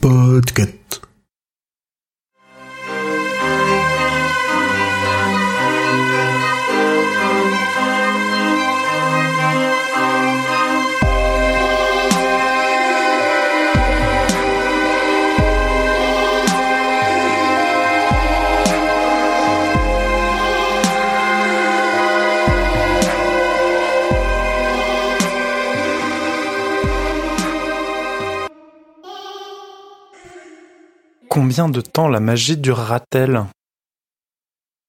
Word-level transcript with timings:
Podcast. 0.00 1.00
Combien 31.46 31.68
de 31.68 31.80
temps 31.80 32.08
la 32.08 32.18
magie 32.18 32.56
durera-t-elle? 32.56 33.44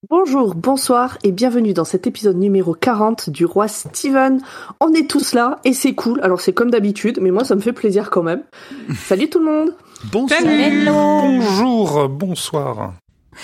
Bonjour, 0.10 0.56
bonsoir 0.56 1.20
et 1.24 1.32
bienvenue 1.32 1.74
dans 1.74 1.86
cet 1.86 2.08
épisode 2.08 2.36
numéro 2.36 2.74
40 2.74 3.30
du 3.30 3.46
roi 3.46 3.68
Steven. 3.68 4.42
On 4.82 4.92
est 4.94 5.08
tous 5.08 5.36
là 5.36 5.60
et 5.66 5.74
c'est 5.74 5.94
cool. 5.94 6.20
Alors 6.22 6.42
c'est 6.42 6.54
comme 6.54 6.72
d'habitude, 6.72 7.20
mais 7.22 7.30
moi 7.30 7.44
ça 7.44 7.54
me 7.54 7.62
fait 7.62 7.74
plaisir 7.74 8.10
quand 8.10 8.24
même. 8.24 8.42
Salut 8.96 9.30
tout 9.30 9.38
le 9.38 9.46
monde. 9.46 9.76
Bonsoir. 10.12 10.42
Bonjour, 11.22 12.10
bonsoir. 12.10 12.94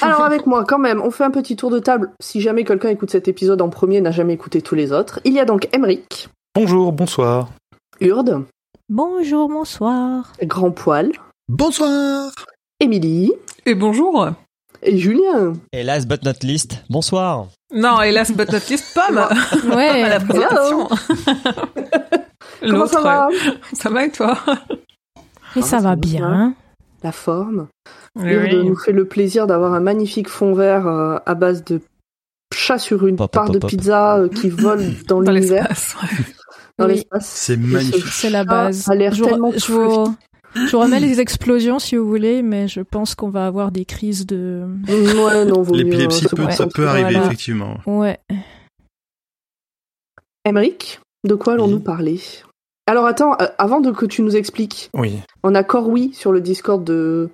Alors 0.01 0.21
avec 0.21 0.47
moi 0.47 0.65
quand 0.67 0.79
même, 0.79 0.99
on 0.99 1.11
fait 1.11 1.23
un 1.23 1.29
petit 1.29 1.55
tour 1.55 1.69
de 1.69 1.77
table. 1.77 2.13
Si 2.19 2.41
jamais 2.41 2.63
quelqu'un 2.63 2.89
écoute 2.89 3.11
cet 3.11 3.27
épisode 3.27 3.61
en 3.61 3.69
premier, 3.69 4.01
n'a 4.01 4.09
jamais 4.09 4.33
écouté 4.33 4.63
tous 4.63 4.73
les 4.73 4.91
autres. 4.91 5.19
Il 5.23 5.33
y 5.33 5.39
a 5.39 5.45
donc 5.45 5.69
Emric. 5.71 6.29
Bonjour, 6.55 6.91
bonsoir. 6.91 7.51
Urde. 8.01 8.43
Bonjour, 8.89 9.49
bonsoir. 9.49 10.33
Grand 10.41 10.71
Poil. 10.71 11.11
Bonsoir. 11.47 12.31
Émilie. 12.87 13.31
Et 13.65 13.75
bonjour. 13.75 14.27
Et 14.81 14.97
Julien. 14.97 15.53
Et 15.71 15.83
last 15.83 16.05
but 16.05 16.21
not 16.25 16.33
least, 16.43 16.83
bonsoir. 16.89 17.47
Non, 17.73 18.01
hélas, 18.01 18.29
but 18.33 18.51
not 18.51 18.59
least, 18.69 18.93
Pomme. 18.93 19.25
Ouais. 19.73 20.03
à 20.03 20.09
la 20.09 20.19
présentation. 20.19 20.89
Comment 22.59 22.85
ça 22.87 22.99
va 23.01 23.29
Ça 23.71 23.89
va 23.89 24.03
et 24.05 24.11
toi 24.11 24.37
Et 25.55 25.61
ça 25.61 25.79
va 25.79 25.95
bien. 25.95 26.55
La 27.03 27.13
forme. 27.13 27.67
Oui, 28.17 28.35
oui. 28.35 28.65
nous 28.65 28.75
fait 28.75 28.91
le 28.91 29.05
plaisir 29.05 29.47
d'avoir 29.47 29.73
un 29.73 29.79
magnifique 29.79 30.27
fond 30.27 30.53
vert 30.53 30.85
euh, 30.85 31.17
à 31.25 31.35
base 31.35 31.63
de 31.63 31.79
chat 32.53 32.77
sur 32.79 33.07
une 33.07 33.15
Pop, 33.15 33.31
part 33.31 33.45
pop, 33.45 33.53
de 33.53 33.59
pop. 33.59 33.69
pizza 33.69 34.17
euh, 34.17 34.27
qui 34.27 34.49
vole 34.49 34.83
dans 35.07 35.21
Dans 35.21 35.31
l'univers, 35.31 35.67
l'espace. 35.69 35.95
ouais. 36.01 36.25
dans 36.79 36.85
Oui. 36.87 36.95
l'espace. 36.95 37.27
C'est 37.27 37.53
Et 37.53 37.55
ce 37.55 37.61
magnifique. 37.61 38.07
C'est 38.07 38.29
la 38.29 38.43
base. 38.43 38.89
a 38.89 38.95
l'air 38.95 39.13
tellement 39.13 39.51
je 39.55 39.71
vous, 39.71 40.15
je 40.55 40.71
vous 40.71 40.79
remets 40.79 40.99
les 40.99 41.19
explosions 41.19 41.79
si 41.79 41.95
vous 41.95 42.07
voulez, 42.07 42.41
mais 42.41 42.67
je 42.67 42.81
pense 42.81 43.15
qu'on 43.15 43.29
va 43.29 43.45
avoir 43.47 43.71
des 43.71 43.85
crises 43.85 44.25
de. 44.25 44.63
Ouais, 44.87 45.45
non, 45.45 45.63
L'épilepsie 45.71 46.25
peut, 46.27 46.49
ça 46.51 46.67
peut 46.67 46.87
arriver, 46.87 47.11
Voilà. 47.11 47.25
effectivement. 47.25 47.77
Ouais. 47.85 48.19
Emric, 50.45 50.99
de 51.25 51.35
quoi 51.35 51.53
allons-nous 51.53 51.79
parler? 51.79 52.19
Alors 52.85 53.05
attends, 53.05 53.33
euh, 53.41 53.47
avant 53.57 53.79
de 53.79 53.91
que 53.91 54.05
tu 54.05 54.21
nous 54.21 54.35
expliques, 54.35 54.89
Oui. 54.93 55.19
on 55.43 55.55
a 55.55 55.63
Corwi 55.63 56.13
sur 56.13 56.33
le 56.33 56.41
Discord 56.41 56.83
de, 56.83 57.29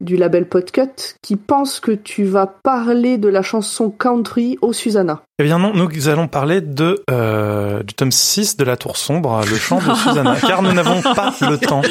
du 0.00 0.16
label 0.16 0.46
Podcut 0.46 1.16
qui 1.22 1.36
pense 1.36 1.80
que 1.80 1.92
tu 1.92 2.24
vas 2.24 2.46
parler 2.46 3.18
de 3.18 3.28
la 3.28 3.42
chanson 3.42 3.90
country 3.90 4.58
au 4.62 4.72
Susanna. 4.72 5.22
Eh 5.38 5.44
bien 5.44 5.58
non, 5.58 5.72
nous 5.74 6.08
allons 6.08 6.28
parler 6.28 6.60
de 6.60 7.02
euh, 7.10 7.82
du 7.82 7.94
tome 7.94 8.12
6 8.12 8.56
de 8.56 8.64
La 8.64 8.76
Tour 8.76 8.96
Sombre, 8.96 9.40
le 9.48 9.56
chant 9.56 9.78
de 9.78 9.94
Susanna, 9.94 10.36
car 10.40 10.62
nous 10.62 10.72
n'avons 10.72 11.02
pas 11.02 11.34
le 11.40 11.58
temps. 11.58 11.82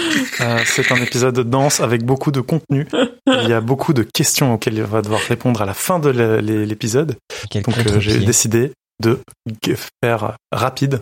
Euh, 0.41 0.59
c'est 0.65 0.91
un 0.91 0.97
épisode 0.97 1.39
dense 1.39 1.79
avec 1.79 2.03
beaucoup 2.03 2.31
de 2.31 2.41
contenu. 2.41 2.87
Il 3.27 3.49
y 3.49 3.53
a 3.53 3.61
beaucoup 3.61 3.93
de 3.93 4.03
questions 4.03 4.53
auxquelles 4.53 4.81
on 4.83 4.87
va 4.87 5.01
devoir 5.01 5.21
répondre 5.21 5.61
à 5.61 5.65
la 5.65 5.73
fin 5.73 5.99
de 5.99 6.09
l'épisode. 6.09 7.15
Quel 7.49 7.63
Donc 7.63 7.77
euh, 7.77 7.99
j'ai 7.99 8.19
décidé 8.19 8.71
de 9.01 9.19
faire 10.03 10.35
rapide 10.51 11.01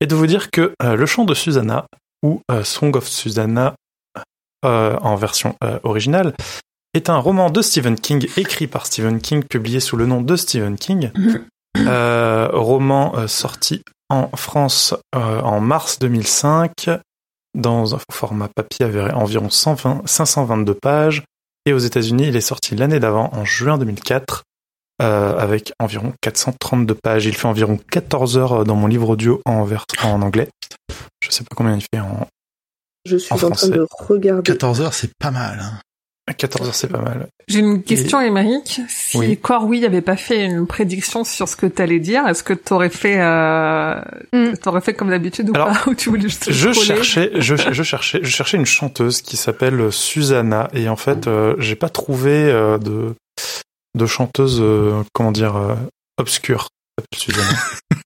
et 0.00 0.06
de 0.06 0.14
vous 0.14 0.26
dire 0.26 0.50
que 0.50 0.74
euh, 0.82 0.96
le 0.96 1.06
chant 1.06 1.24
de 1.24 1.34
Susanna 1.34 1.86
ou 2.22 2.40
euh, 2.50 2.64
Song 2.64 2.94
of 2.96 3.06
Susanna 3.06 3.74
en 4.62 5.16
version 5.16 5.54
euh, 5.62 5.78
originale 5.84 6.34
est 6.94 7.10
un 7.10 7.18
roman 7.18 7.50
de 7.50 7.60
Stephen 7.62 7.96
King 7.96 8.26
écrit 8.36 8.66
par 8.66 8.86
Stephen 8.86 9.20
King 9.20 9.42
publié 9.44 9.80
sous 9.80 9.96
le 9.96 10.06
nom 10.06 10.22
de 10.22 10.34
Stephen 10.36 10.76
King. 10.76 11.10
Euh, 11.78 12.48
roman 12.52 13.14
euh, 13.16 13.26
sorti 13.26 13.82
en 14.08 14.28
France 14.34 14.94
euh, 15.14 15.40
en 15.42 15.60
mars 15.60 15.98
2005 15.98 16.88
dans 17.54 17.94
un 17.94 17.98
format 18.10 18.48
papier 18.54 18.86
avec 18.86 19.12
environ 19.14 19.50
120 19.50 20.02
522 20.06 20.74
pages 20.74 21.22
et 21.66 21.72
aux 21.74 21.78
États-Unis 21.78 22.28
il 22.28 22.36
est 22.36 22.40
sorti 22.40 22.76
l'année 22.76 22.98
d'avant 22.98 23.28
en 23.34 23.44
juin 23.44 23.76
2004 23.76 24.42
euh, 25.02 25.36
avec 25.36 25.72
environ 25.78 26.14
432 26.22 26.94
pages. 26.94 27.26
Il 27.26 27.36
fait 27.36 27.46
environ 27.48 27.78
14 27.90 28.38
heures 28.38 28.64
dans 28.64 28.76
mon 28.76 28.86
livre 28.86 29.10
audio 29.10 29.42
en, 29.44 29.64
vers- 29.64 29.84
en 30.02 30.22
anglais. 30.22 30.48
Je 31.20 31.30
sais 31.30 31.44
pas 31.44 31.54
combien 31.54 31.74
il 31.76 31.82
fait 31.82 32.00
en 32.00 32.26
Je 33.06 33.16
suis 33.16 33.32
En 33.32 33.36
en, 33.42 33.50
train 33.50 33.68
de 33.68 33.86
regarder. 33.98 34.42
14 34.52 34.80
heures, 34.80 34.94
c'est 34.94 35.10
pas 35.18 35.30
mal. 35.30 35.58
hein. 35.62 35.80
14 36.36 36.66
heures, 36.68 36.74
c'est 36.74 36.88
pas 36.88 37.00
mal. 37.00 37.28
J'ai 37.46 37.60
une 37.60 37.84
question, 37.84 38.20
Émeric. 38.20 38.80
Si 38.88 39.16
Oui. 39.16 39.38
Corwy 39.38 39.84
avait 39.86 40.00
pas 40.00 40.16
fait 40.16 40.44
une 40.44 40.66
prédiction 40.66 41.22
sur 41.22 41.48
ce 41.48 41.54
que 41.54 41.66
t'allais 41.66 42.00
dire, 42.00 42.26
est-ce 42.26 42.42
que 42.42 42.52
t'aurais 42.52 42.90
fait, 42.90 43.20
euh... 43.20 43.94
Mm. 44.32 44.56
t'aurais 44.60 44.80
fait 44.80 44.92
comme 44.94 45.10
d'habitude 45.10 45.50
ou 45.50 45.54
Alors, 45.54 45.68
pas 45.68 45.84
Ou 45.86 45.94
tu 45.94 46.08
voulais 46.08 46.22
juste 46.22 46.50
Je 46.50 46.72
cherchais, 46.72 47.30
je, 47.36 47.54
je 47.54 47.82
cherchais, 47.84 48.18
je 48.24 48.28
cherchais 48.28 48.56
une 48.56 48.66
chanteuse 48.66 49.22
qui 49.22 49.36
s'appelle 49.36 49.92
Susanna 49.92 50.68
et 50.72 50.88
en 50.88 50.96
fait, 50.96 51.28
euh, 51.28 51.54
j'ai 51.60 51.76
pas 51.76 51.88
trouvé 51.90 52.32
euh, 52.50 52.78
de 52.78 53.14
de 53.94 54.06
chanteuse, 54.06 54.58
euh, 54.60 55.02
comment 55.14 55.30
dire, 55.32 55.56
euh, 55.56 55.74
obscure. 56.18 56.66
Susanna. 57.14 57.46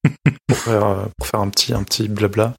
pour 0.46 0.58
faire 0.58 0.96
pour 1.16 1.26
faire 1.26 1.40
un 1.40 1.48
petit 1.48 1.72
un 1.72 1.82
petit 1.84 2.08
blabla. 2.08 2.52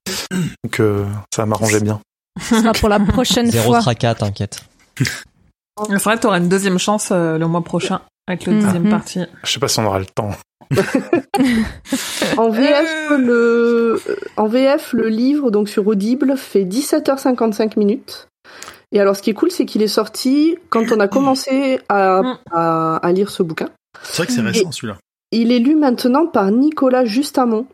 Donc 0.64 0.80
euh, 0.80 1.06
ça 1.36 1.46
m'arrangeait 1.46 1.82
bien. 1.82 2.02
Ce 2.40 2.56
sera 2.62 2.72
pour 2.74 2.90
la 2.90 3.00
prochaine 3.06 3.50
Zéro 3.52 3.72
fois. 3.72 3.80
tracas, 3.82 4.16
t'inquiète. 4.16 4.64
C'est 4.98 5.96
vrai, 6.04 6.18
t'auras 6.20 6.38
une 6.40 6.50
deuxième 6.50 6.78
chance 6.80 7.10
euh, 7.12 7.38
le 7.38 7.48
mois 7.48 7.64
prochain 7.64 8.02
avec 8.28 8.46
le 8.46 8.54
Mhm. 8.54 8.62
deuxième 8.62 8.90
partie. 8.90 9.20
Je 9.44 9.52
sais 9.52 9.60
pas 9.60 9.68
si 9.68 9.80
on 9.80 9.86
aura 9.86 10.00
le 10.00 10.06
temps. 10.06 10.32
En 12.38 12.50
VF, 12.50 13.10
le, 13.18 14.02
en 14.38 14.48
VF, 14.48 14.94
le 14.94 15.10
livre, 15.10 15.52
donc 15.52 15.70
sur 15.70 15.86
Audible, 15.88 16.38
fait 16.38 16.64
17h55 16.64 17.78
minutes. 17.78 18.28
Et 18.94 19.00
alors, 19.00 19.16
ce 19.16 19.22
qui 19.22 19.30
est 19.30 19.34
cool, 19.34 19.52
c'est 19.52 19.66
qu'il 19.66 19.82
est 19.82 19.88
sorti 19.88 20.58
quand 20.70 20.92
on 20.92 21.00
a 21.00 21.08
commencé 21.08 21.80
à, 21.90 22.22
Mm. 22.22 22.38
à, 22.52 22.96
à 22.98 23.12
lire 23.12 23.30
ce 23.30 23.44
bouquin. 23.44 23.70
C'est 24.04 24.18
vrai 24.18 24.28
que 24.28 24.34
c'est 24.34 24.42
récent, 24.42 24.72
celui-là. 24.72 24.98
Il 25.32 25.52
est 25.52 25.60
lu 25.60 25.76
maintenant 25.76 26.28
par 26.28 26.52
Nicolas 26.52 27.06
Justamont, 27.06 27.66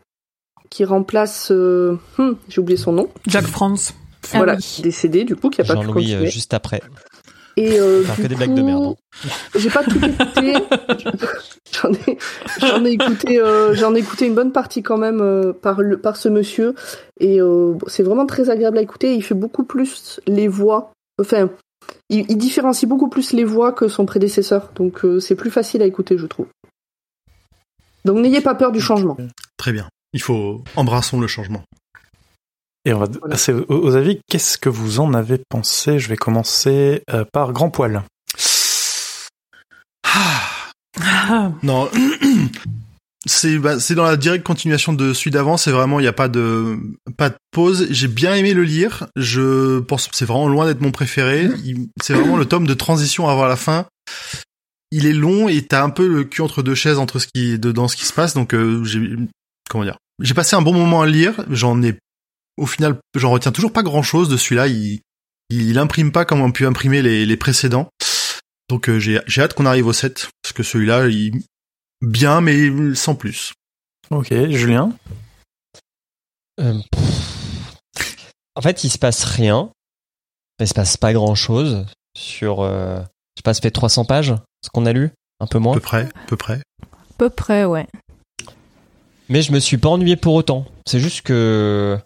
qui 0.70 0.84
remplace, 0.84 1.50
euh, 1.50 1.98
hmm, 2.18 2.32
j'ai 2.48 2.60
oublié 2.60 2.76
son 2.76 2.92
nom, 2.92 3.08
Jack 3.26 3.46
France. 3.46 3.94
Ah 4.32 4.36
voilà, 4.38 4.54
oui. 4.56 4.82
décédé 4.82 5.24
du 5.24 5.36
coup, 5.36 5.50
qui 5.50 5.60
a 5.60 5.64
pas 5.64 5.74
pu 5.74 5.80
Jean-Louis 5.82 6.04
continuer. 6.04 6.26
euh, 6.26 6.30
juste 6.30 6.54
après. 6.54 6.80
Et 7.56 7.80
euh, 7.80 8.02
du 8.04 8.22
que 8.22 8.26
des 8.28 8.36
blagues 8.36 8.54
de 8.54 8.62
merde, 8.62 8.84
coup, 8.84 8.96
hein. 9.24 9.28
J'ai 9.56 9.70
pas 9.70 9.82
tout 9.82 9.98
écouté. 10.04 10.52
j'en 11.72 11.92
ai, 11.92 12.18
j'en 12.60 12.84
ai 12.84 12.90
écouté, 12.90 13.40
euh, 13.40 13.74
j'en 13.74 13.94
ai 13.96 13.98
écouté 13.98 14.26
une 14.26 14.34
bonne 14.34 14.52
partie 14.52 14.82
quand 14.82 14.96
même 14.98 15.20
euh, 15.20 15.52
par 15.52 15.80
le, 15.80 15.98
par 15.98 16.16
ce 16.16 16.28
monsieur. 16.28 16.74
Et 17.18 17.40
euh, 17.40 17.74
c'est 17.88 18.04
vraiment 18.04 18.26
très 18.26 18.48
agréable 18.50 18.78
à 18.78 18.82
écouter. 18.82 19.14
Il 19.14 19.22
fait 19.22 19.34
beaucoup 19.34 19.64
plus 19.64 20.20
les 20.28 20.46
voix. 20.46 20.92
Enfin, 21.20 21.50
il, 22.10 22.26
il 22.28 22.36
différencie 22.38 22.88
beaucoup 22.88 23.08
plus 23.08 23.32
les 23.32 23.44
voix 23.44 23.72
que 23.72 23.88
son 23.88 24.06
prédécesseur. 24.06 24.70
Donc 24.76 25.04
euh, 25.04 25.18
c'est 25.18 25.34
plus 25.34 25.50
facile 25.50 25.82
à 25.82 25.86
écouter, 25.86 26.16
je 26.16 26.26
trouve. 26.26 26.46
Donc 28.04 28.18
n'ayez 28.18 28.40
pas 28.40 28.54
peur 28.54 28.70
du 28.70 28.80
changement. 28.80 29.16
Très 29.56 29.72
bien. 29.72 29.88
Il 30.12 30.22
faut 30.22 30.62
embrassons 30.76 31.20
le 31.20 31.26
changement. 31.26 31.62
Et 32.84 32.92
on 32.92 32.98
va 32.98 33.06
Voilà. 33.06 33.34
passer 33.34 33.52
aux, 33.52 33.64
aux 33.68 33.94
avis. 33.96 34.20
Qu'est-ce 34.28 34.58
que 34.58 34.68
vous 34.68 35.00
en 35.00 35.12
avez 35.14 35.40
pensé? 35.48 35.98
Je 35.98 36.08
vais 36.08 36.16
commencer 36.16 37.02
euh, 37.10 37.24
par 37.32 37.52
Grand 37.52 37.70
Poil. 37.70 38.02
Ah, 40.04 40.70
Ah, 41.00 41.52
non, 41.62 41.88
c'est 43.26 43.58
bah, 43.58 43.78
c'est 43.78 43.94
dans 43.94 44.04
la 44.04 44.16
directe 44.16 44.44
continuation 44.44 44.92
de 44.92 45.12
celui 45.12 45.30
d'avant. 45.30 45.56
C'est 45.56 45.70
vraiment 45.70 46.00
il 46.00 46.04
y 46.04 46.08
a 46.08 46.12
pas 46.12 46.28
de 46.28 46.78
pas 47.16 47.30
de 47.30 47.36
pause. 47.50 47.86
J'ai 47.90 48.08
bien 48.08 48.34
aimé 48.34 48.54
le 48.54 48.64
lire. 48.64 49.06
Je 49.16 49.80
pense 49.80 50.08
que 50.08 50.16
c'est 50.16 50.24
vraiment 50.24 50.48
loin 50.48 50.66
d'être 50.66 50.80
mon 50.80 50.90
préféré. 50.90 51.48
C'est 52.02 52.14
vraiment 52.14 52.36
le 52.36 52.46
tome 52.46 52.66
de 52.66 52.74
transition 52.74 53.28
avant 53.28 53.46
la 53.46 53.56
fin. 53.56 53.86
Il 54.90 55.04
est 55.06 55.12
long 55.12 55.48
et 55.48 55.62
t'as 55.66 55.82
un 55.84 55.90
peu 55.90 56.08
le 56.08 56.24
cul 56.24 56.40
entre 56.40 56.62
deux 56.62 56.74
chaises 56.74 56.98
entre 56.98 57.18
ce 57.18 57.26
qui 57.26 57.52
est 57.52 57.58
dedans, 57.58 57.88
ce 57.88 57.96
qui 57.96 58.06
se 58.06 58.12
passe. 58.14 58.32
Donc 58.34 58.54
euh, 58.54 58.82
j'ai 58.84 59.16
comment 59.68 59.84
dire? 59.84 59.98
J'ai 60.20 60.34
passé 60.34 60.56
un 60.56 60.62
bon 60.62 60.72
moment 60.72 61.02
à 61.02 61.06
le 61.06 61.12
lire. 61.12 61.34
J'en 61.50 61.80
ai 61.82 61.96
au 62.58 62.66
final, 62.66 62.98
j'en 63.14 63.30
retiens 63.30 63.52
toujours 63.52 63.72
pas 63.72 63.82
grand 63.82 64.02
chose 64.02 64.28
de 64.28 64.36
celui-là. 64.36 64.66
Il 64.68 65.00
il 65.50 65.78
imprime 65.78 66.12
pas 66.12 66.24
comme 66.26 66.42
on 66.42 66.50
a 66.50 66.52
pu 66.52 66.66
imprimer 66.66 67.00
les, 67.00 67.24
les 67.24 67.36
précédents. 67.38 67.88
Donc 68.68 68.88
euh, 68.90 68.98
j'ai 68.98 69.20
j'ai 69.26 69.40
hâte 69.42 69.54
qu'on 69.54 69.64
arrive 69.64 69.86
au 69.86 69.92
7 69.94 70.28
parce 70.42 70.52
que 70.52 70.62
celui-là, 70.62 71.06
il 71.08 71.42
bien 72.02 72.40
mais 72.42 72.94
sans 72.94 73.14
plus. 73.14 73.54
Ok, 74.10 74.32
Julien? 74.50 74.92
Euh, 76.60 76.74
en 78.54 78.60
fait, 78.60 78.84
il 78.84 78.90
se 78.90 78.98
passe 78.98 79.24
rien. 79.24 79.70
il 80.60 80.66
se 80.68 80.74
passe 80.74 80.96
pas 80.96 81.12
grand 81.12 81.34
chose 81.34 81.86
sur, 82.16 82.62
euh, 82.62 82.98
je 83.00 83.40
sais 83.40 83.42
pas, 83.44 83.54
ça 83.54 83.60
fait 83.60 83.70
300 83.70 84.04
pages, 84.04 84.34
ce 84.64 84.70
qu'on 84.70 84.86
a 84.86 84.92
lu, 84.92 85.10
un 85.40 85.46
peu 85.46 85.58
À 85.58 85.60
moins. 85.60 85.74
peu 85.74 85.80
près, 85.80 86.02
à 86.02 86.26
peu 86.26 86.36
près. 86.36 86.60
À 86.82 87.14
peu 87.16 87.30
près, 87.30 87.64
ouais. 87.64 87.86
Mais 89.28 89.42
je 89.42 89.52
me 89.52 89.60
suis 89.60 89.78
pas 89.78 89.88
ennuyé 89.90 90.16
pour 90.16 90.34
autant. 90.34 90.66
C'est 90.86 91.00
juste 91.00 91.22
que 91.22 91.98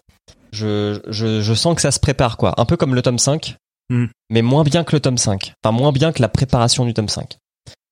je, 0.53 1.01
je, 1.09 1.41
je 1.41 1.53
sens 1.53 1.75
que 1.75 1.81
ça 1.81 1.91
se 1.91 1.99
prépare, 1.99 2.37
quoi. 2.37 2.53
Un 2.57 2.65
peu 2.65 2.77
comme 2.77 2.95
le 2.95 3.01
tome 3.01 3.19
5, 3.19 3.57
Hmm. 3.89 4.05
mais 4.29 4.41
moins 4.41 4.63
bien 4.63 4.83
que 4.83 4.95
le 4.95 5.01
tome 5.01 5.17
5. 5.17 5.53
Enfin, 5.63 5.75
moins 5.75 5.91
bien 5.91 6.13
que 6.13 6.21
la 6.21 6.29
préparation 6.29 6.85
du 6.85 6.93
tome 6.93 7.09
5. 7.09 7.37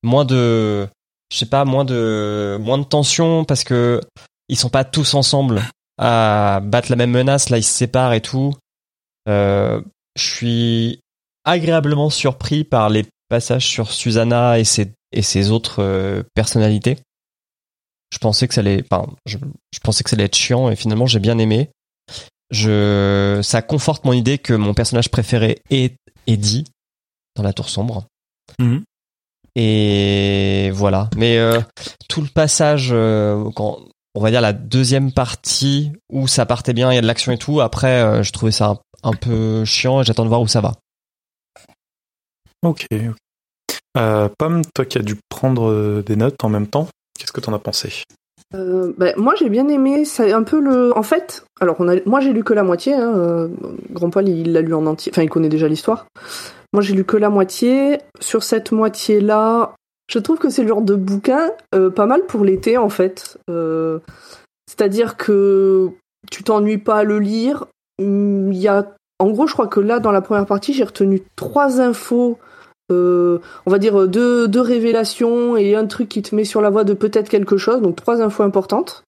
Moins 0.03 0.25
de, 0.25 0.87
je 1.31 1.37
sais 1.37 1.45
pas, 1.45 1.65
moins 1.65 1.85
de, 1.85 2.57
moins 2.61 2.77
de 2.77 2.83
tension 2.83 3.43
parce 3.45 3.63
que 3.63 4.01
ils 4.47 4.57
sont 4.57 4.69
pas 4.69 4.83
tous 4.83 5.13
ensemble 5.13 5.61
à 5.97 6.61
battre 6.63 6.89
la 6.89 6.95
même 6.95 7.11
menace. 7.11 7.49
Là, 7.49 7.57
ils 7.57 7.63
se 7.63 7.73
séparent 7.73 8.13
et 8.13 8.21
tout. 8.21 8.53
Euh, 9.27 9.81
je 10.15 10.23
suis 10.23 10.99
agréablement 11.43 12.09
surpris 12.09 12.63
par 12.63 12.89
les 12.89 13.05
passages 13.29 13.67
sur 13.67 13.91
Susanna 13.91 14.59
et 14.59 14.63
ses, 14.63 14.93
et 15.11 15.21
ses 15.21 15.51
autres 15.51 15.83
euh, 15.83 16.23
personnalités. 16.33 16.97
Je 18.13 18.17
pensais 18.17 18.47
que 18.47 18.53
ça 18.53 18.61
allait, 18.61 18.83
enfin, 18.89 19.07
je, 19.25 19.37
je 19.73 19.79
pensais 19.79 20.03
que 20.03 20.09
ça 20.09 20.15
allait 20.15 20.25
être 20.25 20.35
chiant 20.35 20.69
et 20.69 20.75
finalement 20.75 21.05
j'ai 21.05 21.19
bien 21.19 21.37
aimé. 21.37 21.69
Je, 22.51 23.39
ça 23.44 23.62
conforte 23.62 24.03
mon 24.06 24.13
idée 24.13 24.38
que 24.38 24.53
mon 24.53 24.74
personnage 24.74 25.09
préféré 25.09 25.62
est 25.69 25.95
Eddie 26.27 26.65
dans 27.36 27.44
la 27.44 27.53
tour 27.53 27.69
sombre. 27.69 28.06
Mhm. 28.59 28.83
Et 29.56 30.71
voilà. 30.74 31.09
Mais 31.18 31.38
euh, 31.38 31.59
tout 32.09 32.21
le 32.21 32.27
passage, 32.27 32.89
euh, 32.92 33.50
quand 33.56 33.80
on 34.15 34.21
va 34.21 34.31
dire 34.31 34.42
la 34.42 34.53
deuxième 34.53 35.12
partie 35.12 35.92
où 36.12 36.27
ça 36.27 36.45
partait 36.45 36.74
bien, 36.74 36.92
il 36.92 36.95
y 36.95 36.98
a 36.98 37.01
de 37.01 37.07
l'action 37.07 37.31
et 37.31 37.38
tout. 37.38 37.62
Après, 37.62 38.01
euh, 38.01 38.24
je 38.24 38.31
trouvais 38.31 38.51
ça 38.51 38.68
un, 38.68 38.80
un 39.03 39.13
peu 39.13 39.65
chiant 39.65 40.01
et 40.01 40.03
j'attends 40.03 40.24
de 40.24 40.30
voir 40.30 40.42
où 40.42 40.48
ça 40.48 40.62
va. 40.62 40.74
Ok. 42.63 42.86
Euh, 43.98 44.30
Pomme, 44.38 44.62
toi 44.74 44.86
qui 44.86 44.98
as 44.98 45.01
dû 45.01 45.18
prendre 45.30 46.01
des 46.01 46.15
notes 46.15 46.44
en 46.44 46.50
même 46.50 46.68
temps, 46.68 46.88
qu'est-ce 47.18 47.31
que 47.31 47.42
t'en 47.42 47.53
as 47.53 47.59
pensé? 47.59 48.03
Euh, 48.53 48.92
ben, 48.98 49.13
moi 49.18 49.33
j'ai 49.38 49.50
bien 49.50 49.68
aimé, 49.68 50.06
c'est 50.06 50.33
un 50.33 50.44
peu 50.44 50.59
le. 50.59 50.95
En 50.98 51.03
fait, 51.03 51.45
alors 51.59 51.81
moi 52.06 52.19
j'ai 52.19 52.33
lu 52.33 52.44
que 52.44 52.53
la 52.53 52.63
moitié. 52.63 52.94
Hein, 52.94 53.13
euh, 53.15 53.48
Grand 53.92 54.09
Paul 54.09 54.27
il 54.27 54.53
l'a 54.53 54.62
lu 54.62 54.74
en 54.74 54.86
entier, 54.86 55.12
enfin 55.13 55.24
il 55.24 55.30
connaît 55.30 55.50
déjà 55.50 55.68
l'histoire. 55.68 56.07
Moi 56.74 56.81
j'ai 56.81 56.94
lu 56.94 57.06
que 57.06 57.18
la 57.18 57.30
moitié. 57.30 58.00
Sur 58.19 58.44
cette 58.44 58.71
moitié 58.71 59.21
là, 59.21 59.75
je 60.07 60.19
trouve 60.19 60.38
que 60.38 60.50
c'est 60.50 60.63
le 60.63 60.68
genre 60.68 60.81
de 60.81 60.95
bouquin 60.95 61.51
euh, 61.74 61.89
pas 61.89 62.06
mal 62.06 62.25
pour 62.25 62.44
l'été 62.44 62.77
en 62.77 62.89
fait. 62.89 63.38
C'est-à-dire 64.68 65.18
que 65.18 65.89
tu 66.30 66.44
t'ennuies 66.44 66.77
pas 66.77 67.00
à 67.00 67.03
le 67.03 67.19
lire. 67.19 67.65
Il 68.00 68.53
y 68.53 68.68
a, 68.68 68.88
en 69.19 69.30
gros, 69.30 69.48
je 69.48 69.53
crois 69.53 69.68
que 69.68 69.80
là 69.80 70.00
dans 70.00 70.12
la 70.12 70.21
première 70.21 70.45
partie 70.45 70.74
j'ai 70.74 70.83
retenu 70.83 71.21
trois 71.36 71.80
infos 71.80 72.38
euh, 72.91 73.39
on 73.65 73.71
va 73.71 73.79
dire 73.79 74.07
deux, 74.07 74.47
deux 74.47 74.61
révélations 74.61 75.57
et 75.57 75.75
un 75.75 75.85
truc 75.85 76.09
qui 76.09 76.21
te 76.21 76.35
met 76.35 76.45
sur 76.45 76.61
la 76.61 76.69
voie 76.69 76.83
de 76.83 76.93
peut-être 76.93 77.29
quelque 77.29 77.57
chose, 77.57 77.81
donc 77.81 77.95
trois 77.95 78.21
infos 78.21 78.43
importantes, 78.43 79.03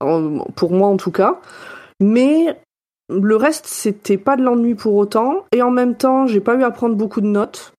pour 0.00 0.72
moi 0.72 0.88
en 0.88 0.96
tout 0.96 1.10
cas. 1.10 1.40
Mais 2.00 2.56
le 3.08 3.36
reste, 3.36 3.66
c'était 3.66 4.16
pas 4.16 4.36
de 4.36 4.42
l'ennui 4.42 4.74
pour 4.74 4.94
autant, 4.94 5.44
et 5.52 5.62
en 5.62 5.70
même 5.70 5.94
temps, 5.94 6.26
j'ai 6.26 6.40
pas 6.40 6.54
eu 6.54 6.62
à 6.62 6.70
prendre 6.70 6.94
beaucoup 6.94 7.20
de 7.20 7.26
notes. 7.26 7.72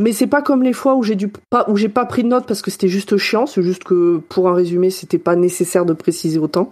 Mais 0.00 0.12
c'est 0.12 0.26
pas 0.26 0.42
comme 0.42 0.64
les 0.64 0.72
fois 0.72 0.96
où 0.96 1.04
j'ai 1.04 1.88
pas 1.88 2.04
pris 2.06 2.24
de 2.24 2.28
notes 2.28 2.46
parce 2.46 2.62
que 2.62 2.70
c'était 2.72 2.88
juste 2.88 3.16
chiant, 3.16 3.46
c'est 3.46 3.62
juste 3.62 3.84
que 3.84 4.16
pour 4.28 4.48
un 4.48 4.54
résumé, 4.54 4.90
c'était 4.90 5.18
pas 5.18 5.36
nécessaire 5.36 5.84
de 5.84 5.92
préciser 5.92 6.40
autant. 6.40 6.68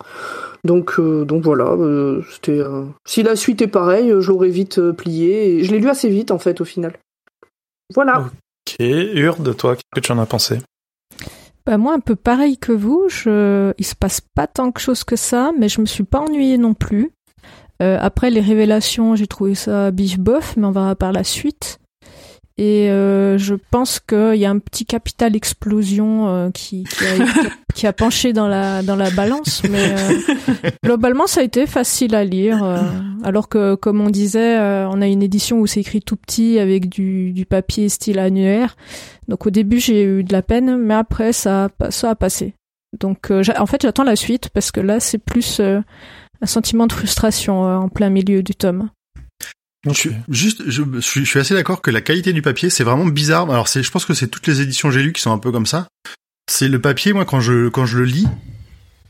Donc 0.64 0.98
euh, 0.98 1.24
donc 1.24 1.42
voilà, 1.44 1.70
euh, 1.70 2.22
euh, 2.48 2.84
si 3.04 3.22
la 3.22 3.36
suite 3.36 3.62
est 3.62 3.68
pareille, 3.68 4.10
euh, 4.10 4.20
je 4.20 4.30
l'aurais 4.30 4.48
vite 4.48 4.78
euh, 4.78 4.92
plié 4.92 5.62
je 5.62 5.70
l'ai 5.72 5.78
lu 5.78 5.88
assez 5.88 6.08
vite 6.08 6.32
en 6.32 6.38
fait 6.38 6.60
au 6.60 6.64
final. 6.64 6.94
Voilà. 7.94 8.20
Ok. 8.20 8.76
Urde, 8.80 9.56
toi, 9.56 9.76
qu'est-ce 9.76 10.00
que 10.00 10.06
tu 10.06 10.12
en 10.12 10.18
as 10.18 10.26
pensé? 10.26 10.58
Bah 11.64 11.78
moi 11.78 11.94
un 11.94 12.00
peu 12.00 12.16
pareil 12.16 12.58
que 12.58 12.72
vous, 12.72 13.04
je... 13.08 13.72
il 13.78 13.84
se 13.84 13.94
passe 13.94 14.20
pas 14.20 14.48
tant 14.48 14.72
que 14.72 14.80
chose 14.80 15.04
que 15.04 15.14
ça, 15.14 15.52
mais 15.56 15.68
je 15.68 15.80
me 15.80 15.86
suis 15.86 16.02
pas 16.02 16.18
ennuyée 16.18 16.58
non 16.58 16.74
plus. 16.74 17.12
Euh, 17.80 17.98
après 18.00 18.30
les 18.30 18.40
révélations, 18.40 19.14
j'ai 19.14 19.26
trouvé 19.28 19.54
ça 19.54 19.90
biche 19.90 20.18
bof, 20.18 20.56
mais 20.56 20.66
on 20.66 20.72
verra 20.72 20.96
par 20.96 21.12
la 21.12 21.24
suite. 21.24 21.78
Et 22.58 22.90
euh, 22.90 23.38
je 23.38 23.54
pense 23.70 23.98
qu'il 23.98 24.34
y 24.36 24.44
a 24.44 24.50
un 24.50 24.58
petit 24.58 24.84
capital 24.84 25.34
explosion 25.34 26.28
euh, 26.28 26.50
qui, 26.50 26.84
qui, 26.84 27.04
a, 27.06 27.24
qui 27.74 27.86
a 27.86 27.92
penché 27.94 28.32
dans 28.34 28.46
la 28.46 28.82
dans 28.82 28.96
la 28.96 29.10
balance, 29.10 29.62
mais 29.70 29.94
euh, 29.94 30.70
globalement 30.84 31.26
ça 31.26 31.40
a 31.40 31.44
été 31.44 31.66
facile 31.66 32.14
à 32.14 32.24
lire. 32.24 32.62
euh, 32.62 32.82
alors 33.24 33.48
que 33.48 33.74
comme 33.74 34.00
on 34.00 34.10
disait, 34.10 34.58
euh, 34.58 34.86
on 34.90 35.00
a 35.00 35.06
une 35.06 35.22
édition 35.22 35.58
où 35.60 35.66
c'est 35.66 35.80
écrit 35.80 36.02
tout 36.02 36.16
petit 36.16 36.58
avec 36.58 36.88
du, 36.88 37.32
du 37.32 37.46
papier 37.46 37.88
style 37.88 38.18
annuaire. 38.18 38.76
Donc 39.28 39.46
au 39.46 39.50
début 39.50 39.80
j'ai 39.80 40.02
eu 40.04 40.22
de 40.22 40.32
la 40.32 40.42
peine, 40.42 40.76
mais 40.76 40.94
après 40.94 41.32
ça 41.32 41.70
ça 41.90 42.10
a 42.10 42.14
passé. 42.14 42.54
Donc 43.00 43.30
euh, 43.30 43.42
en 43.58 43.66
fait 43.66 43.80
j'attends 43.82 44.04
la 44.04 44.16
suite 44.16 44.50
parce 44.50 44.70
que 44.70 44.80
là 44.80 45.00
c'est 45.00 45.18
plus 45.18 45.60
euh, 45.60 45.80
un 46.42 46.46
sentiment 46.46 46.86
de 46.86 46.92
frustration 46.92 47.66
euh, 47.66 47.76
en 47.76 47.88
plein 47.88 48.10
milieu 48.10 48.42
du 48.42 48.54
tome. 48.54 48.90
Je 49.84 49.92
suis, 49.92 50.10
juste, 50.28 50.62
je, 50.68 50.82
je 50.94 51.00
suis, 51.24 51.38
assez 51.40 51.54
d'accord 51.54 51.82
que 51.82 51.90
la 51.90 52.00
qualité 52.00 52.32
du 52.32 52.40
papier, 52.42 52.70
c'est 52.70 52.84
vraiment 52.84 53.04
bizarre. 53.06 53.50
Alors, 53.50 53.66
c'est, 53.66 53.82
je 53.82 53.90
pense 53.90 54.04
que 54.04 54.14
c'est 54.14 54.28
toutes 54.28 54.46
les 54.46 54.60
éditions 54.60 54.88
que 54.88 54.94
j'ai 54.94 55.02
lues 55.02 55.12
qui 55.12 55.20
sont 55.22 55.32
un 55.32 55.38
peu 55.38 55.50
comme 55.50 55.66
ça. 55.66 55.88
C'est 56.50 56.68
le 56.68 56.80
papier, 56.80 57.12
moi, 57.12 57.24
quand 57.24 57.40
je, 57.40 57.68
quand 57.68 57.84
je 57.86 57.98
le 57.98 58.04
lis, 58.04 58.28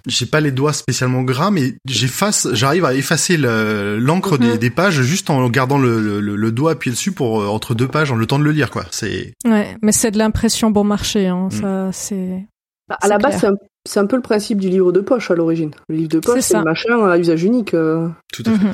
j'ai 0.06 0.26
pas 0.26 0.40
les 0.40 0.50
doigts 0.50 0.72
spécialement 0.72 1.22
gras, 1.22 1.50
mais 1.50 1.74
j'efface, 1.86 2.48
j'arrive 2.52 2.84
à 2.86 2.94
effacer 2.94 3.36
le- 3.36 3.98
l'encre 3.98 4.38
des, 4.38 4.52
Mhm. 4.52 4.56
des 4.58 4.70
pages 4.70 5.02
juste 5.02 5.28
en 5.30 5.46
gardant 5.48 5.78
le, 5.78 6.20
le, 6.20 6.34
le 6.36 6.52
doigt 6.52 6.72
appuyé 6.72 6.92
dessus 6.94 7.12
pour 7.12 7.40
euh, 7.42 7.46
entre 7.48 7.74
deux 7.74 7.86
pages, 7.88 8.10
en 8.10 8.16
le 8.16 8.26
temps 8.26 8.38
de 8.38 8.44
le 8.44 8.50
lire, 8.52 8.70
quoi. 8.70 8.84
C'est, 8.90 9.34
Ouais, 9.44 9.76
mais 9.82 9.92
c'est 9.92 10.10
de 10.10 10.18
l'impression 10.18 10.70
bon 10.70 10.84
marché, 10.84 11.26
hein, 11.28 11.48
Mm. 11.52 11.60
ça 11.60 11.90
c'est. 11.92 12.46
Bah, 12.88 12.96
à 13.00 13.06
C'est 13.06 13.08
la 13.10 13.18
base, 13.18 13.40
c'est 13.40 13.46
un, 13.46 13.54
c'est 13.86 14.00
un 14.00 14.06
peu 14.06 14.16
le 14.16 14.22
principe 14.22 14.58
du 14.58 14.68
livre 14.70 14.90
de 14.90 15.00
poche 15.00 15.30
à 15.30 15.34
l'origine. 15.34 15.70
Le 15.88 15.96
livre 15.96 16.08
de 16.08 16.18
poche, 16.18 16.40
C'est 16.40 16.56
le 16.56 16.64
machin 16.64 17.06
à 17.08 17.18
usage 17.18 17.44
unique, 17.44 17.74
euh, 17.74 18.08
tout 18.32 18.42
à 18.46 18.50
fait. 18.58 18.64
Mhm. 18.64 18.72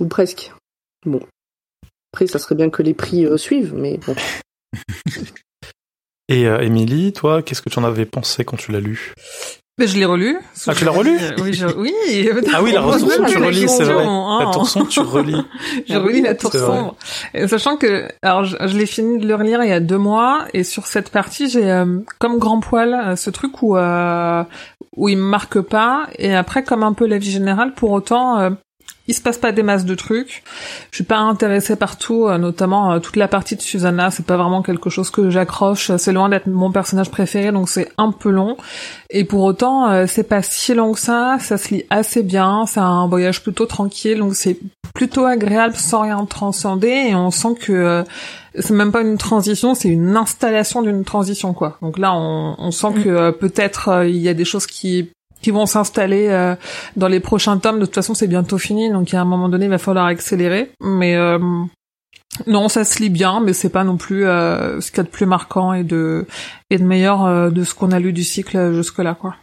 ou 0.00 0.06
presque. 0.06 0.52
Bon. 1.04 1.20
Après, 2.12 2.26
ça 2.26 2.38
serait 2.38 2.54
bien 2.54 2.70
que 2.70 2.82
les 2.82 2.94
prix 2.94 3.26
euh, 3.26 3.36
suivent, 3.36 3.74
mais 3.74 3.98
bon. 4.06 4.14
Et 6.28 6.46
euh, 6.46 6.60
Émilie, 6.60 7.12
toi, 7.12 7.42
qu'est-ce 7.42 7.60
que 7.60 7.68
tu 7.68 7.78
en 7.78 7.84
avais 7.84 8.06
pensé 8.06 8.44
quand 8.44 8.56
tu 8.56 8.72
l'as 8.72 8.80
lu? 8.80 9.12
Mais 9.76 9.88
je 9.88 9.98
l'ai 9.98 10.04
relu. 10.04 10.38
Ah, 10.68 10.74
tu 10.74 10.84
l'as 10.84 10.92
relu? 10.92 11.18
Oui, 11.42 11.52
je... 11.52 11.66
oui. 11.66 11.92
Ah 12.54 12.62
oui, 12.62 12.70
la 12.70 12.80
que 12.80 13.28
tu 13.28 13.40
la 13.40 13.46
relis, 13.46 13.68
c'est 13.68 13.82
vrai. 13.82 14.04
La 14.04 14.08
hein. 14.08 14.50
tour 14.52 14.68
sombre, 14.68 14.88
tu 14.88 15.00
relis. 15.00 15.44
J'ai 15.86 15.96
relis 15.96 16.22
la 16.22 16.36
tour 16.36 16.52
C'est 16.52 16.58
vrai. 16.58 16.78
sombre. 16.78 16.96
Et 17.34 17.48
sachant 17.48 17.76
que, 17.76 18.06
alors, 18.22 18.44
je, 18.44 18.56
je 18.60 18.78
l'ai 18.78 18.86
fini 18.86 19.18
de 19.18 19.26
le 19.26 19.34
relire 19.34 19.64
il 19.64 19.68
y 19.68 19.72
a 19.72 19.80
deux 19.80 19.98
mois, 19.98 20.46
et 20.54 20.62
sur 20.62 20.86
cette 20.86 21.10
partie, 21.10 21.48
j'ai 21.48 21.68
euh, 21.68 21.98
comme 22.20 22.38
grand 22.38 22.60
poil 22.60 22.94
euh, 22.94 23.16
ce 23.16 23.30
truc 23.30 23.62
où 23.62 23.76
euh, 23.76 24.44
où 24.96 25.08
il 25.08 25.16
me 25.18 25.24
marque 25.28 25.60
pas, 25.60 26.06
et 26.18 26.34
après, 26.34 26.62
comme 26.62 26.84
un 26.84 26.92
peu 26.92 27.06
la 27.06 27.18
vie 27.18 27.32
générale, 27.32 27.74
pour 27.74 27.90
autant, 27.90 28.38
euh, 28.38 28.50
il 29.06 29.14
se 29.14 29.20
passe 29.20 29.36
pas 29.36 29.52
des 29.52 29.62
masses 29.62 29.84
de 29.84 29.94
trucs. 29.94 30.42
Je 30.90 30.96
suis 30.96 31.04
pas 31.04 31.18
intéressée 31.18 31.76
par 31.76 31.98
tout, 31.98 32.26
euh, 32.26 32.38
notamment 32.38 32.92
euh, 32.92 32.98
toute 33.00 33.16
la 33.16 33.28
partie 33.28 33.54
de 33.54 33.60
Susanna. 33.60 34.10
C'est 34.10 34.24
pas 34.24 34.36
vraiment 34.36 34.62
quelque 34.62 34.88
chose 34.88 35.10
que 35.10 35.28
j'accroche. 35.28 35.94
C'est 35.96 36.12
loin 36.12 36.28
d'être 36.30 36.46
mon 36.46 36.72
personnage 36.72 37.10
préféré, 37.10 37.52
donc 37.52 37.68
c'est 37.68 37.92
un 37.98 38.12
peu 38.12 38.30
long. 38.30 38.56
Et 39.10 39.24
pour 39.24 39.42
autant, 39.42 39.90
euh, 39.90 40.06
c'est 40.08 40.28
pas 40.28 40.42
si 40.42 40.72
long 40.74 40.94
que 40.94 41.00
ça. 41.00 41.36
Ça 41.40 41.58
se 41.58 41.74
lit 41.74 41.84
assez 41.90 42.22
bien. 42.22 42.64
C'est 42.66 42.80
un 42.80 43.06
voyage 43.06 43.42
plutôt 43.42 43.66
tranquille, 43.66 44.18
donc 44.18 44.34
c'est 44.34 44.58
plutôt 44.94 45.26
agréable 45.26 45.76
sans 45.76 46.02
rien 46.02 46.24
transcender. 46.24 47.08
Et 47.08 47.14
on 47.14 47.30
sent 47.30 47.56
que 47.60 48.04
c'est 48.58 48.72
même 48.72 48.92
pas 48.92 49.02
une 49.02 49.18
transition, 49.18 49.74
c'est 49.74 49.88
une 49.88 50.16
installation 50.16 50.82
d'une 50.82 51.04
transition, 51.04 51.54
quoi. 51.54 51.76
Donc 51.82 51.98
là, 51.98 52.14
on, 52.14 52.54
on 52.58 52.70
sent 52.70 52.92
que 53.02 53.08
euh, 53.08 53.32
peut-être 53.32 54.04
il 54.06 54.16
y 54.16 54.28
a 54.28 54.34
des 54.34 54.44
choses 54.44 54.66
qui 54.66 55.10
qui 55.44 55.50
vont 55.50 55.66
s'installer 55.66 56.28
euh, 56.28 56.56
dans 56.96 57.06
les 57.06 57.20
prochains 57.20 57.58
tomes. 57.58 57.78
De 57.78 57.84
toute 57.84 57.94
façon, 57.94 58.14
c'est 58.14 58.26
bientôt 58.26 58.56
fini, 58.56 58.90
donc 58.90 59.12
à 59.12 59.20
un 59.20 59.26
moment 59.26 59.50
donné, 59.50 59.66
il 59.66 59.70
va 59.70 59.76
falloir 59.76 60.06
accélérer. 60.06 60.70
Mais 60.80 61.16
euh, 61.16 61.38
non, 62.46 62.70
ça 62.70 62.82
se 62.84 62.98
lit 63.02 63.10
bien, 63.10 63.40
mais 63.40 63.52
c'est 63.52 63.68
pas 63.68 63.84
non 63.84 63.98
plus 63.98 64.24
euh, 64.24 64.80
ce 64.80 64.90
qu'il 64.90 64.96
y 64.96 65.00
a 65.00 65.02
de 65.02 65.10
plus 65.10 65.26
marquant 65.26 65.74
et 65.74 65.84
de 65.84 66.26
et 66.70 66.78
de 66.78 66.84
meilleur 66.84 67.26
euh, 67.26 67.50
de 67.50 67.62
ce 67.62 67.74
qu'on 67.74 67.92
a 67.92 68.00
lu 68.00 68.14
du 68.14 68.24
cycle 68.24 68.72
jusque-là, 68.72 69.14
quoi. 69.14 69.36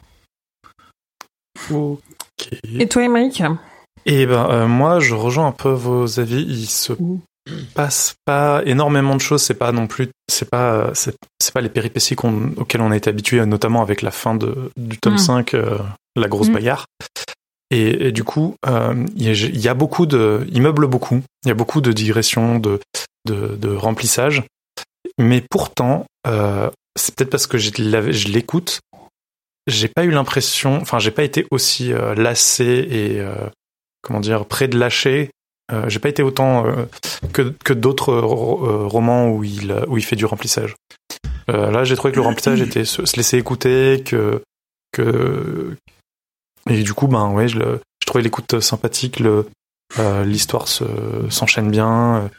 Ok. 1.70 2.50
Et 2.80 2.88
toi, 2.88 3.04
Émeric 3.04 3.44
Et 4.08 4.26
ben 4.26 4.50
euh, 4.50 4.66
moi, 4.66 5.00
je 5.00 5.14
rejoins 5.14 5.46
un 5.46 5.52
peu 5.52 5.70
vos 5.70 6.20
avis. 6.20 6.42
Il 6.42 6.66
se 6.66 6.94
passe 7.74 8.16
pas 8.26 8.62
énormément 8.66 9.16
de 9.16 9.22
choses. 9.22 9.42
C'est 9.42 9.56
pas 9.56 9.72
non 9.72 9.88
plus, 9.88 10.10
c'est 10.30 10.50
pas, 10.50 10.92
c'est 10.94 11.16
pas 11.54 11.62
les 11.62 11.70
péripéties 11.70 12.16
auxquelles 12.58 12.82
on 12.82 12.92
a 12.92 12.98
été 12.98 13.10
habitué, 13.10 13.44
notamment 13.46 13.82
avec 13.82 14.02
la 14.02 14.12
fin 14.12 14.36
de, 14.36 14.72
du 14.78 14.98
tome 14.98 15.16
Mm. 15.16 15.18
5, 15.18 15.54
euh, 15.54 15.78
la 16.16 16.28
grosse 16.28 16.50
Mm. 16.50 16.54
bagarre. 16.54 16.86
Et, 17.72 18.08
et 18.08 18.12
du 18.12 18.24
coup, 18.24 18.56
euh, 18.68 19.06
il 19.16 19.24
y, 19.24 19.30
a- 19.30 19.34
il 19.34 19.60
y 19.60 19.68
a 19.70 19.74
beaucoup 19.74 20.06
de, 20.06 20.46
il 20.52 20.62
meuble 20.62 20.88
beaucoup. 20.88 21.22
Il 21.46 21.48
y 21.48 21.52
a 21.52 21.56
beaucoup 21.56 21.82
de 21.82 21.92
digressions, 21.92 22.60
de, 22.60 22.80
de, 23.26 23.56
de 23.56 23.70
remplissage. 23.70 24.44
Mais 25.18 25.42
pourtant, 25.50 26.06
euh, 26.28 26.70
c'est 27.00 27.16
peut-être 27.16 27.30
parce 27.30 27.48
que 27.48 27.58
je 27.58 27.72
l'écoute. 28.28 28.80
J'ai 29.68 29.88
pas 29.88 30.04
eu 30.04 30.12
l'impression, 30.12 30.80
enfin, 30.82 31.00
j'ai 31.00 31.12
pas 31.12 31.24
été 31.24 31.46
aussi 31.52 31.94
lassé 32.18 32.66
et 32.66 33.22
comment 34.02 34.20
dire 34.20 34.46
près 34.46 34.68
de 34.68 34.78
lâcher 34.78 35.30
euh, 35.72 35.88
j'ai 35.88 36.00
pas 36.00 36.10
été 36.10 36.24
autant 36.24 36.66
euh, 36.66 36.86
que, 37.34 37.54
que 37.64 37.74
d'autres 37.74 38.12
euh, 38.12 38.88
romans 38.88 39.30
où 39.30 39.44
il, 39.44 39.74
où 39.88 39.98
il 39.98 40.04
fait 40.04 40.16
du 40.16 40.26
remplissage. 40.26 40.76
là, 41.48 41.84
j'ai 41.84 41.96
trouvé 41.96 42.12
que 42.12 42.18
le 42.18 42.26
remplissage 42.26 42.62
était 42.68 42.86
se, 42.86 43.06
se, 43.06 43.16
laisser 43.16 43.38
écouter, 43.38 44.04
que, 44.06 44.42
que, 44.92 45.76
et 46.70 46.84
du 46.84 46.94
coup, 46.94 47.08
ben, 47.08 47.30
ouais, 47.30 47.48
je, 47.48 47.60
je 47.60 48.06
trouvais 48.06 48.24
l'écoute 48.24 48.60
sympathique, 48.60 49.20
le, 49.20 49.48
l'histoire 50.24 50.68
se, 50.68 50.86
s'enchaîne 51.30 51.70
bien. 51.70 52.30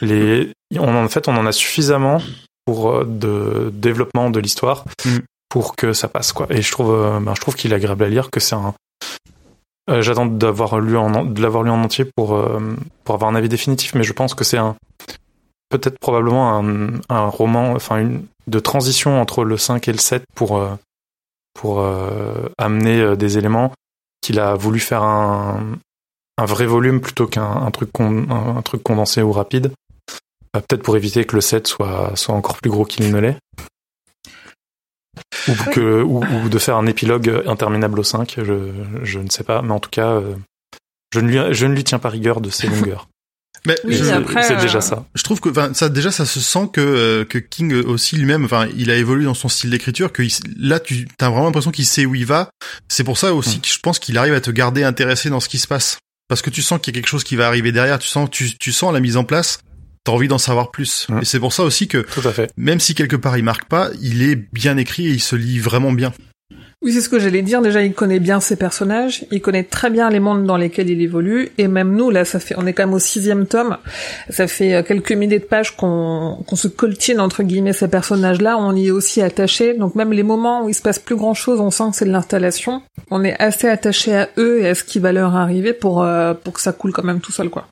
Les, 0.00 0.52
on, 0.76 1.04
en 1.04 1.08
fait, 1.08 1.28
on 1.28 1.36
en 1.36 1.46
a 1.46 1.52
suffisamment 1.52 2.22
pour 2.64 3.04
de 3.04 3.72
développement 3.74 4.30
de 4.30 4.38
l'histoire 4.38 4.84
mm. 5.04 5.18
pour 5.48 5.74
que 5.74 5.92
ça 5.92 6.08
passe, 6.08 6.32
quoi. 6.32 6.46
Et 6.50 6.62
je 6.62 6.70
trouve, 6.70 6.92
ben, 7.20 7.34
je 7.34 7.40
trouve 7.40 7.56
qu'il 7.56 7.72
est 7.72 7.76
agréable 7.76 8.04
à 8.04 8.08
lire, 8.08 8.30
que 8.30 8.38
c'est 8.38 8.54
un, 8.54 8.74
euh, 9.90 10.02
J'attends 10.02 10.26
d'avoir 10.26 10.78
lu 10.78 10.92
de 10.92 11.42
l'avoir 11.42 11.62
lu 11.62 11.70
en 11.70 11.82
entier 11.82 12.04
pour, 12.04 12.34
euh, 12.34 12.76
pour 13.04 13.14
avoir 13.14 13.30
un 13.30 13.34
avis 13.34 13.48
définitif, 13.48 13.94
mais 13.94 14.04
je 14.04 14.12
pense 14.12 14.34
que 14.34 14.44
c'est 14.44 14.58
un 14.58 14.76
peut-être 15.70 15.98
probablement 15.98 16.62
un, 17.08 17.28
roman, 17.28 17.72
enfin 17.72 17.98
une 17.98 18.26
de 18.46 18.58
transition 18.58 19.20
entre 19.20 19.44
le 19.44 19.56
5 19.56 19.88
et 19.88 19.92
le 19.92 19.98
7 19.98 20.24
pour 20.34 20.58
euh, 20.58 20.70
pour 21.54 21.84
amener 22.58 23.14
des 23.16 23.36
éléments 23.36 23.72
qu'il 24.22 24.40
a 24.40 24.54
voulu 24.54 24.80
faire 24.80 25.02
un, 25.02 25.78
un 26.38 26.44
vrai 26.46 26.64
volume 26.64 27.00
plutôt 27.00 27.26
qu'un 27.26 27.44
un 27.44 27.70
truc 27.70 27.92
con, 27.92 28.26
un, 28.30 28.62
truc 28.62 28.82
condensé 28.82 29.20
ou 29.22 29.32
rapide. 29.32 29.70
peut-être 30.52 30.82
pour 30.82 30.96
éviter 30.96 31.24
que 31.24 31.34
le 31.34 31.42
7 31.42 31.66
soit 31.66 32.16
soit 32.16 32.34
encore 32.34 32.56
plus 32.56 32.70
gros 32.70 32.84
qu'il 32.84 33.12
ne 33.12 33.18
l'est 33.18 33.36
ou, 35.48 35.70
que, 35.70 36.02
ou, 36.02 36.22
ou, 36.24 36.48
de 36.48 36.58
faire 36.58 36.76
un 36.76 36.86
épilogue 36.86 37.42
interminable 37.46 38.00
au 38.00 38.04
5, 38.04 38.36
je, 38.38 38.72
je 39.02 39.18
ne 39.18 39.28
sais 39.28 39.44
pas, 39.44 39.62
mais 39.62 39.72
en 39.72 39.80
tout 39.80 39.90
cas, 39.90 40.10
euh, 40.10 40.34
je, 41.12 41.20
ne 41.20 41.28
lui, 41.28 41.54
je 41.54 41.66
ne 41.66 41.74
lui 41.74 41.84
tiens 41.84 41.98
pas 41.98 42.08
rigueur 42.08 42.40
de 42.40 42.50
ses 42.50 42.66
longueurs. 42.68 43.08
Mais 43.64 43.76
oui, 43.84 44.00
c'est 44.42 44.56
déjà 44.56 44.80
ça. 44.80 45.04
Je 45.14 45.22
trouve 45.22 45.40
que, 45.40 45.50
ça 45.74 45.88
déjà, 45.88 46.10
ça 46.10 46.26
se 46.26 46.40
sent 46.40 46.70
que 46.72 46.80
euh, 46.80 47.24
que 47.24 47.38
King 47.38 47.72
aussi 47.84 48.16
lui-même, 48.16 48.44
enfin, 48.44 48.66
il 48.76 48.90
a 48.90 48.96
évolué 48.96 49.24
dans 49.24 49.34
son 49.34 49.48
style 49.48 49.70
d'écriture. 49.70 50.10
Que 50.10 50.22
il, 50.22 50.32
là, 50.58 50.80
tu 50.80 51.06
as 51.20 51.28
vraiment 51.28 51.44
l'impression 51.44 51.70
qu'il 51.70 51.86
sait 51.86 52.04
où 52.04 52.16
il 52.16 52.26
va. 52.26 52.50
C'est 52.88 53.04
pour 53.04 53.18
ça 53.18 53.32
aussi 53.34 53.58
mm. 53.58 53.60
que 53.60 53.68
je 53.68 53.78
pense 53.78 54.00
qu'il 54.00 54.18
arrive 54.18 54.34
à 54.34 54.40
te 54.40 54.50
garder 54.50 54.82
intéressé 54.82 55.30
dans 55.30 55.38
ce 55.38 55.48
qui 55.48 55.58
se 55.58 55.68
passe, 55.68 55.98
parce 56.26 56.42
que 56.42 56.50
tu 56.50 56.60
sens 56.60 56.80
qu'il 56.80 56.92
y 56.92 56.98
a 56.98 57.00
quelque 57.00 57.10
chose 57.10 57.22
qui 57.22 57.36
va 57.36 57.46
arriver 57.46 57.70
derrière. 57.70 58.00
Tu 58.00 58.08
sens, 58.08 58.28
tu, 58.30 58.56
tu 58.58 58.72
sens 58.72 58.92
la 58.92 58.98
mise 58.98 59.16
en 59.16 59.22
place 59.22 59.60
t'as 60.04 60.12
envie 60.12 60.28
d'en 60.28 60.38
savoir 60.38 60.70
plus. 60.70 61.06
Mmh. 61.08 61.18
Et 61.22 61.24
c'est 61.24 61.40
pour 61.40 61.52
ça 61.52 61.62
aussi 61.62 61.88
que, 61.88 61.98
Tout 61.98 62.26
à 62.26 62.32
fait. 62.32 62.50
même 62.56 62.80
si 62.80 62.94
quelque 62.94 63.16
part 63.16 63.36
il 63.38 63.44
marque 63.44 63.68
pas, 63.68 63.90
il 64.00 64.22
est 64.22 64.36
bien 64.36 64.76
écrit 64.76 65.06
et 65.06 65.12
il 65.12 65.20
se 65.20 65.36
lit 65.36 65.58
vraiment 65.58 65.92
bien. 65.92 66.12
Oui, 66.82 66.92
c'est 66.92 67.00
ce 67.00 67.08
que 67.08 67.20
j'allais 67.20 67.42
dire. 67.42 67.62
Déjà, 67.62 67.80
il 67.82 67.92
connaît 67.94 68.18
bien 68.18 68.40
ses 68.40 68.56
personnages, 68.56 69.24
il 69.30 69.40
connaît 69.40 69.62
très 69.62 69.88
bien 69.88 70.10
les 70.10 70.18
mondes 70.18 70.44
dans 70.46 70.56
lesquels 70.56 70.90
il 70.90 71.00
évolue, 71.00 71.52
et 71.56 71.68
même 71.68 71.94
nous, 71.94 72.10
là, 72.10 72.24
ça 72.24 72.40
fait, 72.40 72.56
on 72.58 72.66
est 72.66 72.72
quand 72.72 72.84
même 72.84 72.94
au 72.94 72.98
sixième 72.98 73.46
tome. 73.46 73.78
Ça 74.30 74.48
fait 74.48 74.74
euh, 74.74 74.82
quelques 74.82 75.12
milliers 75.12 75.38
de 75.38 75.44
pages 75.44 75.76
qu'on 75.76 76.42
qu'on 76.44 76.56
se 76.56 76.66
coltine 76.66 77.20
entre 77.20 77.44
guillemets 77.44 77.72
ces 77.72 77.86
personnages-là. 77.86 78.58
On 78.58 78.74
y 78.74 78.88
est 78.88 78.90
aussi 78.90 79.22
attaché. 79.22 79.74
Donc 79.74 79.94
même 79.94 80.12
les 80.12 80.24
moments 80.24 80.64
où 80.64 80.68
il 80.68 80.74
se 80.74 80.82
passe 80.82 80.98
plus 80.98 81.14
grand-chose, 81.14 81.60
on 81.60 81.70
sent 81.70 81.84
que 81.92 81.96
c'est 81.98 82.04
de 82.04 82.10
l'installation. 82.10 82.82
On 83.12 83.22
est 83.22 83.40
assez 83.40 83.68
attaché 83.68 84.16
à 84.16 84.28
eux 84.36 84.62
et 84.62 84.68
à 84.68 84.74
ce 84.74 84.82
qui 84.82 84.98
va 84.98 85.12
leur 85.12 85.36
arriver 85.36 85.72
pour 85.72 86.02
euh, 86.02 86.34
pour 86.34 86.54
que 86.54 86.60
ça 86.60 86.72
coule 86.72 86.92
quand 86.92 87.04
même 87.04 87.20
tout 87.20 87.32
seul, 87.32 87.48
quoi. 87.48 87.68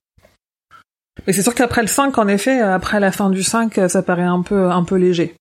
Mais 1.26 1.32
c'est 1.32 1.42
sûr 1.42 1.54
qu'après 1.54 1.82
le 1.82 1.88
5, 1.88 2.16
en 2.18 2.28
effet, 2.28 2.60
après 2.60 3.00
la 3.00 3.12
fin 3.12 3.30
du 3.30 3.42
5, 3.42 3.80
ça 3.88 4.02
paraît 4.02 4.22
un 4.22 4.42
peu, 4.42 4.70
un 4.70 4.84
peu 4.84 4.96
léger. 4.96 5.34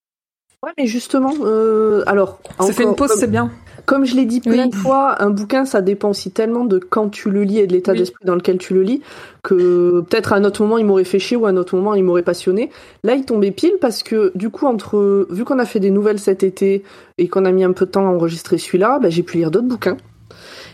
Ouais, 0.62 0.72
mais 0.76 0.86
justement, 0.86 1.32
euh, 1.42 2.02
alors. 2.06 2.38
Ça 2.60 2.72
fait 2.72 2.82
une 2.82 2.94
pause, 2.94 3.12
c'est 3.16 3.30
bien. 3.30 3.50
Comme 3.86 4.04
je 4.04 4.14
l'ai 4.14 4.26
dit 4.26 4.40
plein 4.40 4.64
oui. 4.64 4.68
de 4.68 4.74
fois, 4.74 5.22
un 5.22 5.30
bouquin, 5.30 5.64
ça 5.64 5.80
dépend 5.80 6.10
aussi 6.10 6.30
tellement 6.30 6.66
de 6.66 6.78
quand 6.78 7.08
tu 7.08 7.30
le 7.30 7.44
lis 7.44 7.58
et 7.58 7.66
de 7.66 7.72
l'état 7.72 7.92
oui. 7.92 7.98
d'esprit 7.98 8.26
dans 8.26 8.34
lequel 8.34 8.58
tu 8.58 8.74
le 8.74 8.82
lis, 8.82 9.00
que 9.42 10.02
peut-être 10.02 10.34
à 10.34 10.36
un 10.36 10.44
autre 10.44 10.62
moment 10.62 10.76
il 10.76 10.84
m'aurait 10.84 11.04
fait 11.04 11.18
chier 11.18 11.36
ou 11.36 11.46
à 11.46 11.48
un 11.48 11.56
autre 11.56 11.74
moment 11.76 11.94
il 11.94 12.04
m'aurait 12.04 12.22
passionné. 12.22 12.70
Là, 13.04 13.14
il 13.14 13.24
tombait 13.24 13.52
pile 13.52 13.72
parce 13.80 14.02
que 14.02 14.32
du 14.34 14.50
coup, 14.50 14.66
entre 14.66 15.26
vu 15.30 15.44
qu'on 15.46 15.58
a 15.58 15.64
fait 15.64 15.80
des 15.80 15.90
nouvelles 15.90 16.18
cet 16.18 16.42
été 16.42 16.84
et 17.16 17.28
qu'on 17.28 17.46
a 17.46 17.52
mis 17.52 17.64
un 17.64 17.72
peu 17.72 17.86
de 17.86 17.90
temps 17.90 18.06
à 18.06 18.10
enregistrer 18.10 18.58
celui-là, 18.58 18.98
bah, 18.98 19.08
j'ai 19.08 19.22
pu 19.22 19.38
lire 19.38 19.50
d'autres 19.50 19.68
bouquins. 19.68 19.96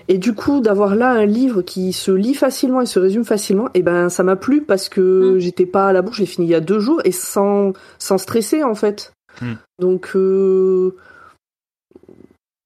Et 0.09 0.19
du 0.19 0.35
coup, 0.35 0.61
d'avoir 0.61 0.95
là 0.95 1.11
un 1.11 1.27
livre 1.27 1.63
qui 1.63 1.93
se 1.93 2.13
lit 2.13 2.35
facilement 2.35 2.81
et 2.81 2.87
se 2.87 2.99
résume 2.99 3.25
facilement, 3.25 3.67
et 3.69 3.81
eh 3.81 3.83
ben 3.83 4.09
ça 4.09 4.23
m'a 4.23 4.37
plu 4.37 4.63
parce 4.63 4.89
que 4.89 5.35
mmh. 5.35 5.39
j'étais 5.39 5.67
pas 5.67 5.89
à 5.89 5.93
la 5.93 6.03
bourre, 6.03 6.15
j'ai 6.15 6.27
fini 6.27 6.47
il 6.47 6.51
y 6.51 6.55
a 6.55 6.61
deux 6.61 6.79
jours 6.79 7.01
et 7.05 7.13
sans 7.13 7.73
sans 7.99 8.19
stresser 8.19 8.63
en 8.63 8.75
fait. 8.75 9.13
Mmh. 9.43 9.53
Donc 9.81 10.11
euh... 10.15 10.95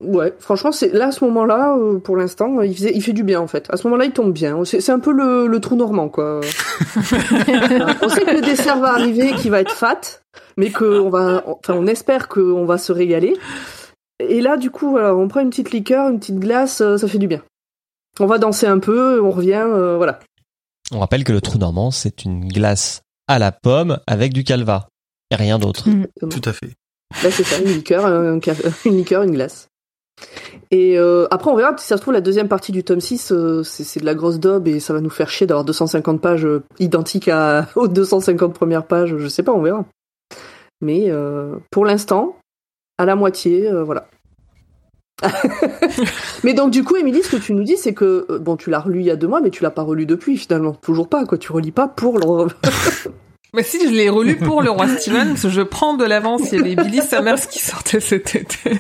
ouais, 0.04 0.35
franchement, 0.38 0.70
c'est 0.70 0.92
là 0.92 1.09
à 1.09 1.12
ce 1.12 1.25
moment-là, 1.25 1.76
euh, 1.78 1.99
pour 1.99 2.18
l'instant, 2.18 2.61
il 2.61 2.75
faisait, 2.75 2.92
il 2.94 3.02
fait 3.02 3.14
du 3.14 3.25
bien 3.25 3.40
en 3.40 3.47
fait. 3.47 3.66
À 3.70 3.78
ce 3.78 3.87
moment-là, 3.87 4.04
il 4.04 4.12
tombe 4.12 4.32
bien. 4.32 4.62
C'est 4.64 4.92
un 4.92 5.00
peu 5.00 5.12
le, 5.12 5.47
le 5.47 5.61
trou 5.61 5.76
normand 5.76 6.11
quoi. 6.11 6.40
on 6.42 8.09
sait 8.09 8.25
que 8.25 8.35
le 8.35 8.42
dessert 8.42 8.80
va 8.80 8.92
arriver, 8.92 9.32
qui 9.32 9.49
va 9.49 9.61
être 9.61 9.73
fat, 9.73 10.00
mais 10.59 10.70
que 10.70 11.00
on 11.00 11.09
va, 11.09 11.42
enfin, 11.47 11.75
on 11.75 11.87
espère 11.87 12.28
qu'on 12.28 12.66
va 12.66 12.76
se 12.76 12.92
régaler. 12.92 13.35
Et 14.29 14.41
là, 14.41 14.57
du 14.57 14.71
coup, 14.71 14.91
voilà, 14.91 15.15
on 15.15 15.29
prend 15.29 15.41
une 15.41 15.50
petite 15.50 15.73
liqueur, 15.73 16.09
une 16.09 16.19
petite 16.19 16.39
glace, 16.39 16.81
euh, 16.81 16.97
ça 16.97 17.09
fait 17.09 17.19
du 17.19 17.29
bien. 17.29 17.43
On 18.19 18.27
va 18.27 18.39
danser 18.39 18.67
un 18.67 18.79
peu, 18.79 19.21
on 19.23 19.31
revient, 19.31 19.65
euh, 19.67 19.97
voilà. 19.97 20.21
On 20.93 20.99
rappelle 20.99 21.25
que 21.25 21.33
le 21.33 21.41
trou 21.41 21.59
normand, 21.59 21.91
c'est 21.91 22.25
une 22.25 22.49
glace 22.49 23.03
à 23.29 23.39
la 23.39 23.53
pomme 23.53 23.99
avec 24.07 24.33
du 24.33 24.45
calva 24.45 24.89
et 25.31 25.37
rien 25.37 25.59
d'autre. 25.59 25.89
Mmh. 25.89 26.07
Tout 26.29 26.43
à 26.45 26.53
fait. 26.53 26.71
Là, 27.23 27.31
c'est 27.31 27.45
ça, 27.45 27.61
une 27.61 27.69
liqueur, 27.69 28.07
un, 28.07 28.41
une 28.85 28.97
liqueur, 28.97 29.23
une 29.23 29.33
glace. 29.33 29.69
Et 30.71 30.99
euh, 30.99 31.27
après, 31.31 31.50
on 31.50 31.57
verra, 31.57 31.77
si 31.77 31.87
ça 31.87 31.97
se 31.97 32.03
trouve, 32.03 32.15
la 32.15 32.21
deuxième 32.21 32.49
partie 32.49 32.73
du 32.73 32.85
tome 32.85 33.00
6, 33.00 33.33
euh, 33.33 33.62
c'est 33.62 34.00
de 34.00 34.05
la 34.05 34.15
grosse 34.15 34.39
daube 34.39 34.69
et 34.69 34.81
ça 34.81 34.93
va 34.93 35.00
nous 35.00 35.11
faire 35.11 35.29
chier 35.29 35.47
d'avoir 35.47 35.65
250 35.65 36.21
pages 36.21 36.47
identiques 36.79 37.29
à, 37.29 37.69
aux 37.77 37.89
250 37.89 38.55
premières 38.55 38.87
pages, 38.87 39.17
je 39.17 39.29
sais 39.29 39.43
pas, 39.43 39.53
on 39.53 39.62
verra. 39.62 39.85
Mais 40.81 41.07
euh, 41.09 41.57
pour 41.71 41.85
l'instant, 41.85 42.37
à 43.00 43.07
la 43.07 43.16
moitié, 43.16 43.66
euh, 43.66 43.83
voilà. 43.83 44.09
mais 46.45 46.52
donc 46.52 46.71
du 46.71 46.85
coup, 46.85 46.97
Émilie, 46.97 47.23
ce 47.23 47.30
que 47.30 47.42
tu 47.42 47.54
nous 47.54 47.64
dis, 47.64 47.78
c'est 47.78 47.95
que 47.95 48.26
euh, 48.28 48.38
bon, 48.38 48.57
tu 48.57 48.69
l'as 48.69 48.80
relu 48.80 49.00
il 49.00 49.07
y 49.07 49.11
a 49.11 49.16
deux 49.16 49.26
mois, 49.26 49.40
mais 49.40 49.49
tu 49.49 49.62
l'as 49.62 49.71
pas 49.71 49.83
relu 49.83 50.04
depuis 50.04 50.37
finalement, 50.37 50.75
toujours 50.75 51.09
pas 51.09 51.25
quoi. 51.25 51.38
Tu 51.38 51.50
relis 51.50 51.73
pas 51.73 51.88
pour 51.88 52.19
le. 52.19 52.26
Mais 53.52 53.64
si, 53.64 53.85
je 53.85 53.92
l'ai 53.92 54.09
relu 54.09 54.37
pour 54.37 54.62
le 54.62 54.71
roi 54.71 54.87
Steven, 54.87 55.30
parce 55.30 55.42
que 55.42 55.49
je 55.49 55.62
prends 55.62 55.95
de 55.95 56.04
l'avance. 56.04 56.52
Il 56.52 56.59
y 56.59 56.61
avait 56.61 56.76
Billy 56.76 57.02
Summers 57.02 57.49
qui 57.49 57.59
sortait 57.59 57.99
cet 57.99 58.37
été. 58.37 58.78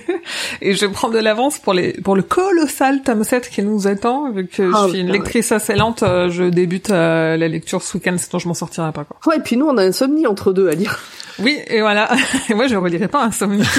Et 0.62 0.74
je 0.74 0.86
prends 0.86 1.08
de 1.08 1.18
l'avance 1.18 1.58
pour 1.58 1.74
les, 1.74 1.94
pour 1.94 2.14
le 2.14 2.22
colossal 2.22 3.02
tome 3.02 3.24
7 3.24 3.50
qui 3.50 3.64
nous 3.64 3.88
attend. 3.88 4.30
Vu 4.30 4.46
que 4.46 4.70
je 4.70 4.88
suis 4.88 5.00
une 5.00 5.10
lectrice 5.10 5.50
assez 5.50 5.74
lente, 5.74 6.04
je 6.04 6.48
débute 6.48 6.90
euh, 6.90 7.36
la 7.36 7.48
lecture 7.48 7.82
ce 7.82 7.96
week-end, 7.96 8.14
sinon 8.16 8.38
je 8.38 8.46
m'en 8.46 8.54
sortirai 8.54 8.92
pas, 8.92 9.02
quoi. 9.02 9.16
Ouais, 9.26 9.38
et 9.38 9.40
puis 9.40 9.56
nous, 9.56 9.66
on 9.66 9.76
a 9.76 9.82
insomnie 9.82 10.28
entre 10.28 10.52
deux 10.52 10.68
à 10.68 10.74
lire. 10.74 11.00
Oui, 11.42 11.58
et 11.66 11.80
voilà. 11.80 12.10
Et 12.48 12.54
moi, 12.54 12.66
je 12.66 12.76
relirai 12.76 13.08
pas 13.08 13.24
insomnie. 13.24 13.62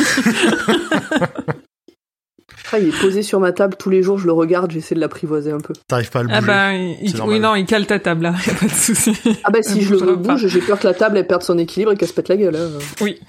Ah, 2.74 2.80
il 2.80 2.88
est 2.88 3.02
posé 3.02 3.22
sur 3.22 3.42
ma 3.42 3.52
table 3.52 3.76
tous 3.78 3.90
les 3.90 4.02
jours, 4.02 4.18
je 4.18 4.26
le 4.26 4.32
regarde, 4.32 4.72
j'essaie 4.72 4.96
de 4.96 5.02
l'apprivoiser 5.02 5.52
un 5.52 5.60
peu. 5.60 5.74
T'arrives 5.90 6.10
pas 6.10 6.20
à 6.20 6.24
le 6.24 6.30
bouger. 6.30 6.40
Ah 6.42 6.42
bah, 6.42 6.74
il, 6.74 7.22
oui, 7.24 7.40
non, 7.42 7.54
il 7.56 7.66
cale 7.66 7.86
ta 7.86 8.00
table, 8.00 8.24
là, 8.24 8.34
y 8.48 8.50
a 8.50 8.54
pas 8.54 8.66
de 8.66 8.72
souci. 8.72 9.12
Ah 9.44 9.50
bah, 9.52 9.62
si 9.62 9.82
je 9.82 9.94
le 9.94 10.16
bouge, 10.16 10.48
j'ai 10.48 10.62
peur 10.62 10.80
que 10.80 10.88
la 10.88 10.94
table, 10.94 11.18
elle 11.18 11.28
perde 11.28 11.44
son 11.44 11.58
équilibre 11.58 11.92
et 11.92 11.98
qu'elle 11.98 12.08
se 12.08 12.14
pète 12.14 12.30
la 12.30 12.38
gueule. 12.38 12.56
Hein. 12.56 12.70
Oui. 13.02 13.20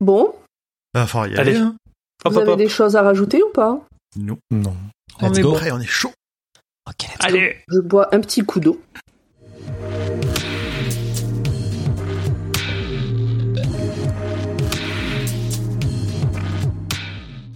Bon. 0.00 0.34
Bah, 0.92 1.02
enfin, 1.04 1.28
y 1.28 1.36
aller, 1.36 1.58
hein. 1.58 1.76
Vous 2.24 2.32
hop, 2.36 2.42
avez 2.42 2.52
hop. 2.52 2.58
des 2.58 2.68
choses 2.68 2.96
à 2.96 3.02
rajouter 3.02 3.40
ou 3.40 3.50
pas? 3.52 3.80
Non. 4.16 4.38
Non. 4.50 4.74
On 5.20 5.28
Let's 5.28 5.38
est 5.38 5.42
go. 5.42 5.56
on 5.72 5.80
est 5.80 5.86
chaud. 5.86 6.10
Ok, 6.88 7.02
let's 7.02 7.16
Allez. 7.20 7.56
Je 7.68 7.78
bois 7.78 8.12
un 8.12 8.20
petit 8.20 8.42
coup 8.42 8.58
d'eau.« 8.58 8.80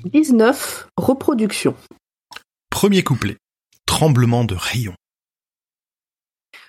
19. 0.05 0.89
Reproduction. 0.99 1.75
Premier 2.69 3.03
couplet. 3.03 3.39
Tremblement 3.87 4.45
de 4.45 4.55
rayon. 4.55 4.93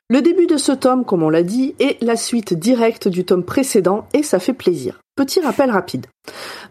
Le 0.10 0.22
début 0.22 0.48
de 0.48 0.56
ce 0.56 0.72
tome, 0.72 1.04
comme 1.04 1.22
on 1.22 1.30
l'a 1.30 1.44
dit, 1.44 1.75
est 1.80 2.01
la 2.01 2.15
suite 2.15 2.54
directe 2.54 3.10
du 3.10 3.25
tome 3.25 3.44
précédent 3.44 4.08
et 4.13 4.24
ça 4.24 4.39
fait 4.39 4.54
plaisir. 4.54 5.01
Petit 5.18 5.42
rappel 5.42 5.70
rapide. 5.70 6.06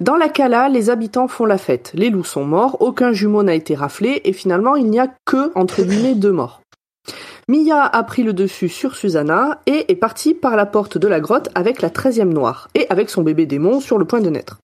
Dans 0.01 0.17
la 0.17 0.31
Cala, 0.31 0.71
les 0.71 0.89
habitants 0.89 1.29
font 1.29 1.45
la 1.45 1.59
fête. 1.59 1.91
Les 1.93 2.09
loups 2.09 2.25
sont 2.25 2.47
morts, 2.47 2.79
aucun 2.81 3.13
jumeau 3.13 3.43
n'a 3.43 3.55
été 3.55 3.75
raflé 3.75 4.23
et 4.25 4.33
finalement 4.33 4.75
il 4.75 4.89
n'y 4.89 5.01
a 5.01 5.13
que, 5.27 5.53
entre 5.57 5.83
guillemets, 5.83 6.15
deux 6.15 6.33
morts. 6.33 6.63
Mia 7.47 7.83
a 7.85 8.03
pris 8.05 8.23
le 8.23 8.33
dessus 8.33 8.71
sur 8.71 8.97
Susanna 8.97 9.61
et 9.67 9.93
est 9.93 9.97
partie 9.97 10.33
par 10.33 10.57
la 10.57 10.65
porte 10.65 10.97
de 10.97 11.09
la 11.09 11.21
grotte 11.21 11.51
avec 11.55 11.83
la 11.83 11.91
treizième 11.91 12.33
noire 12.33 12.71
et 12.75 12.87
avec 12.89 13.11
son 13.11 13.23
bébé 13.23 13.45
démon 13.45 13.81
sur 13.81 13.99
le 13.99 14.07
point 14.07 14.23
de 14.23 14.31
naître. 14.31 14.61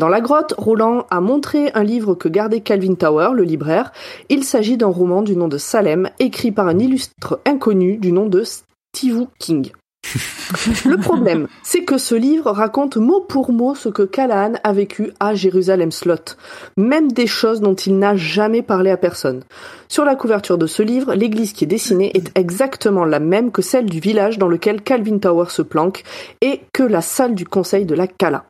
Dans 0.00 0.08
la 0.08 0.22
grotte, 0.22 0.54
Roland 0.56 1.04
a 1.10 1.20
montré 1.20 1.70
un 1.74 1.84
livre 1.84 2.14
que 2.14 2.30
gardait 2.30 2.62
Calvin 2.62 2.94
Tower, 2.94 3.32
le 3.34 3.42
libraire. 3.42 3.92
Il 4.30 4.44
s'agit 4.44 4.78
d'un 4.78 4.86
roman 4.86 5.20
du 5.20 5.36
nom 5.36 5.46
de 5.46 5.58
Salem, 5.58 6.08
écrit 6.18 6.52
par 6.52 6.68
un 6.68 6.78
illustre 6.78 7.38
inconnu 7.44 7.98
du 7.98 8.10
nom 8.10 8.24
de 8.24 8.42
Steve 8.42 9.26
King. 9.38 9.72
Le 10.86 10.96
problème, 10.96 11.48
c'est 11.62 11.84
que 11.84 11.98
ce 11.98 12.14
livre 12.14 12.50
raconte 12.50 12.96
mot 12.96 13.20
pour 13.20 13.52
mot 13.52 13.74
ce 13.74 13.90
que 13.90 14.02
Callahan 14.02 14.54
a 14.64 14.72
vécu 14.72 15.12
à 15.20 15.34
Jérusalem 15.34 15.92
Slot, 15.92 16.34
même 16.78 17.12
des 17.12 17.26
choses 17.26 17.60
dont 17.60 17.74
il 17.74 17.98
n'a 17.98 18.16
jamais 18.16 18.62
parlé 18.62 18.90
à 18.90 18.96
personne. 18.96 19.42
Sur 19.86 20.06
la 20.06 20.16
couverture 20.16 20.56
de 20.56 20.66
ce 20.66 20.82
livre, 20.82 21.12
l'église 21.12 21.52
qui 21.52 21.64
est 21.64 21.66
dessinée 21.66 22.10
est 22.16 22.36
exactement 22.38 23.04
la 23.04 23.20
même 23.20 23.52
que 23.52 23.60
celle 23.60 23.84
du 23.84 24.00
village 24.00 24.38
dans 24.38 24.48
lequel 24.48 24.80
Calvin 24.80 25.18
Tower 25.18 25.50
se 25.50 25.60
planque 25.60 26.04
et 26.40 26.62
que 26.72 26.84
la 26.84 27.02
salle 27.02 27.34
du 27.34 27.44
conseil 27.44 27.84
de 27.84 27.94
la 27.94 28.06
Cala. 28.06 28.46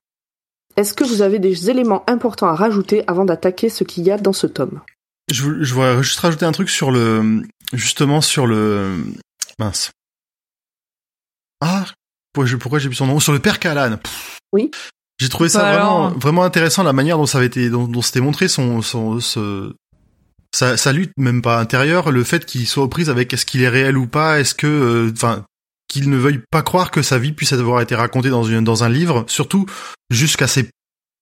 Est-ce 0.77 0.95
que 0.95 1.05
vous 1.05 1.23
avez 1.23 1.39
des 1.39 1.69
éléments 1.71 2.05
importants 2.09 2.49
à 2.49 2.55
rajouter 2.55 3.03
avant 3.07 3.25
d'attaquer 3.25 3.69
ce 3.69 3.85
qu'il 3.85 4.05
y 4.05 4.11
a 4.11 4.19
dans 4.19 4.33
ce 4.33 4.47
tome? 4.47 4.81
Je, 5.31 5.63
je 5.63 5.75
voudrais 5.75 6.03
juste 6.03 6.19
rajouter 6.21 6.45
un 6.47 6.53
truc 6.53 6.71
sur 6.71 6.91
le, 6.91 7.43
justement 7.73 8.21
sur 8.21 8.47
le, 8.47 8.97
mince. 9.59 9.91
Ah, 11.61 11.85
pourquoi 12.33 12.47
j'ai 12.49 12.57
pourquoi 12.57 12.79
j'ai 12.79 12.89
plus 12.89 12.97
son 12.97 13.07
nom? 13.07 13.21
Sur 13.21 13.33
le 13.33 13.39
père. 13.39 13.59
Pff. 13.59 14.39
Oui. 14.53 14.71
J'ai 15.21 15.29
trouvé 15.29 15.49
ça 15.51 15.61
Bah 15.63 15.73
vraiment 15.73 16.07
alors. 16.07 16.19
vraiment 16.19 16.45
intéressant 16.45 16.83
la 16.83 16.95
manière 16.95 17.19
dont 17.19 17.27
ça 17.27 17.39
avait 17.39 17.49
été 17.49 17.69
dont, 17.69 17.87
dont 17.87 18.01
c'était 18.03 18.23
montré 18.23 18.49
son 18.49 18.81
son 18.81 19.21
ce- 19.21 19.75
sa, 20.55 20.77
sa 20.77 20.93
lutte 20.93 21.13
même 21.19 21.43
pas 21.43 21.61
intérieure, 21.61 22.11
le 22.11 22.25
fait 22.25 22.45
qu'il 22.47 22.67
soit 22.67 22.83
aux 22.83 22.89
prises 22.89 23.11
avec 23.11 23.33
est-ce 23.33 23.45
qu'il 23.47 23.63
est 23.63 23.69
réel 23.69 23.97
ou 23.99 24.07
pas, 24.07 24.41
est-ce 24.41 24.55
que 24.55 24.67
euh, 24.67 25.13
enfin 25.13 25.45
qu'il 25.91 26.09
ne 26.09 26.17
veuille 26.17 26.41
pas 26.51 26.63
croire 26.63 26.91
que 26.93 27.03
sa 27.03 27.19
vie 27.19 27.33
puisse 27.33 27.53
avoir 27.53 27.81
été 27.83 27.95
racontée 27.97 28.31
dans 28.31 28.45
une 28.45 28.63
dans 28.65 28.85
un 28.85 28.89
livre, 28.89 29.25
surtout 29.27 29.67
jusqu'à 30.09 30.47
ses 30.47 30.71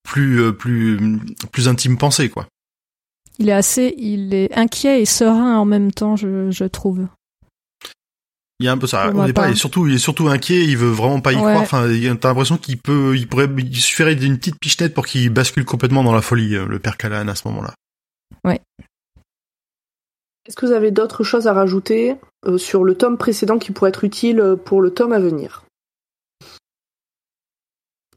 plus 0.04 0.40
euh, 0.42 0.52
plus 0.52 0.98
plus 1.50 1.68
intimes 1.68 1.96
pensées 1.98 2.28
quoi. 2.28 2.46
Il 3.38 3.48
est 3.48 3.52
assez, 3.52 3.94
il 3.98 4.34
est 4.34 4.52
inquiet 4.56 5.00
et 5.00 5.06
serein 5.06 5.56
en 5.58 5.64
même 5.64 5.90
temps, 5.92 6.16
je, 6.16 6.50
je 6.50 6.64
trouve. 6.64 7.06
Il 8.60 8.66
y 8.66 8.68
a 8.68 8.72
un 8.72 8.78
peu 8.78 8.88
ça. 8.88 9.06
Pour 9.06 9.14
Au 9.14 9.18
ma 9.20 9.26
départ, 9.26 9.44
part. 9.44 9.50
il 9.50 9.54
est 9.54 9.56
surtout, 9.58 9.87
il 9.87 9.94
est 9.94 9.98
surtout 9.98 10.26
inquiet. 10.28 10.64
Il 10.64 10.76
veut 10.76 10.90
vraiment 10.90 11.20
pas 11.20 11.32
y 11.32 11.37
Ouais. 11.37 11.42
croire. 11.42 11.60
Enfin, 11.60 11.88
il 11.88 12.02
y 12.02 12.08
a- 12.08 12.16
t'as 12.16 12.28
l'impression 12.30 12.56
qu'il 12.58 12.76
peut, 12.78 13.16
il 13.16 13.28
pourrait, 13.28 13.48
il 13.56 13.76
suffirait 13.80 14.16
d'une 14.16 14.37
petite 14.37 14.58
pichenette 14.58 14.92
pour 14.94 15.06
qu'il 15.06 15.30
bascule 15.30 15.64
complètement 15.64 16.02
dans 16.02 16.12
la 16.12 16.22
folie, 16.22 16.56
euh, 16.56 16.66
le 16.66 16.80
père 16.80 16.96
Callahan 16.96 17.28
à 17.28 17.37
ce 17.37 17.46
moment-là. 17.46 17.72
Est-ce 20.46 20.56
que 20.56 20.66
vous 20.66 20.72
avez 20.72 20.90
d'autres 20.90 21.22
choses 21.25 21.46
à 21.46 21.52
rajouter? 21.52 22.16
Sur 22.57 22.85
le 22.85 22.95
tome 22.95 23.18
précédent 23.18 23.59
qui 23.59 23.73
pourrait 23.73 23.90
être 23.90 24.04
utile 24.04 24.40
euh, 24.40 24.57
pour 24.57 24.80
le 24.80 24.90
tome 24.90 25.12
à 25.12 25.18
venir 25.18 25.64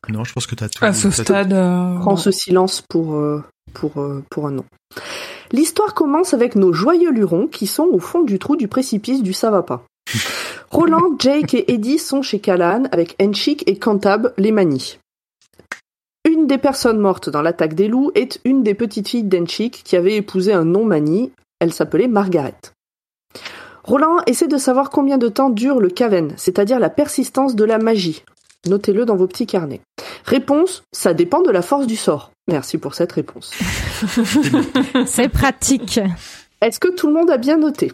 Non, 0.10 0.24
je 0.24 0.34
pense 0.34 0.48
que 0.48 0.56
t'as 0.56 0.70
tout. 0.70 0.84
À 0.84 0.94
ce 0.94 1.10
stade, 1.10 1.54
euh, 1.54 2.00
Prends 2.00 2.18
ce 2.18 2.32
silence 2.32 2.82
pour, 2.82 3.16
euh, 3.16 3.44
pour, 3.74 4.00
euh, 4.01 4.24
pour 4.30 4.48
un 4.48 4.51
nom. 4.51 4.66
L'histoire 5.51 5.94
commence 5.94 6.34
avec 6.34 6.56
nos 6.56 6.74
joyeux 6.74 7.12
lurons 7.12 7.48
qui 7.48 7.68
sont 7.68 7.88
au 7.92 8.00
fond 8.00 8.22
du 8.24 8.40
trou 8.40 8.56
du 8.56 8.68
précipice 8.68 9.22
du 9.22 9.34
ça 9.34 9.51
va 9.51 9.63
pas. 9.63 9.84
Roland, 10.70 11.16
Jake 11.20 11.54
et 11.54 11.74
Eddie 11.74 12.00
sont 12.00 12.22
chez 12.22 12.40
Callahan 12.40 12.84
avec 12.92 13.16
Enchik 13.22 13.63
et 13.68 13.78
Cantab, 13.78 14.34
les 14.38 14.51
manies. 14.51 14.98
Une 16.30 16.48
des 16.48 16.58
personnes 16.58 17.00
mortes 17.00 17.30
dans 17.30 17.42
l'attaque 17.42 17.74
des 17.74 17.88
loups 17.88 18.12
est 18.16 18.40
une 18.46 18.63
des 18.63 18.75
petites 18.75 19.10
filles 19.10 19.24
d'Enchik 19.24 19.82
qui 19.84 19.96
avait 19.96 20.16
épousé 20.16 20.54
un 20.54 20.66
non-mani. 20.66 21.32
Elle 21.60 21.74
s'appelait 21.74 22.08
Margaret. 22.08 22.56
Roland 23.83 24.17
essaie 24.27 24.47
de 24.47 24.57
savoir 24.57 24.89
combien 24.89 25.17
de 25.17 25.27
temps 25.29 25.50
dure 25.50 25.79
le 25.79 25.89
Caven, 25.89 26.33
c'est-à-dire 26.38 26.79
la 26.79 26.89
persistance 26.89 27.55
de 27.55 27.63
la 27.63 27.77
magie. 27.77 28.23
Notez-le 28.67 29.05
dans 29.05 29.15
vos 29.15 29.27
petits 29.27 29.47
carnets. 29.47 29.81
Réponse, 30.25 30.83
ça 30.91 31.13
dépend 31.15 31.41
de 31.41 31.50
la 31.50 31.61
force 31.63 31.88
du 31.88 31.95
sort. 31.95 32.31
Merci 32.47 32.77
pour 32.77 32.93
cette 32.93 33.11
réponse. 33.11 33.51
C'est 35.07 35.29
pratique. 35.29 36.00
Est-ce 36.61 36.79
que 36.79 36.93
tout 36.93 37.07
le 37.07 37.13
monde 37.13 37.31
a 37.31 37.38
bien 37.38 37.57
noté? 37.57 37.91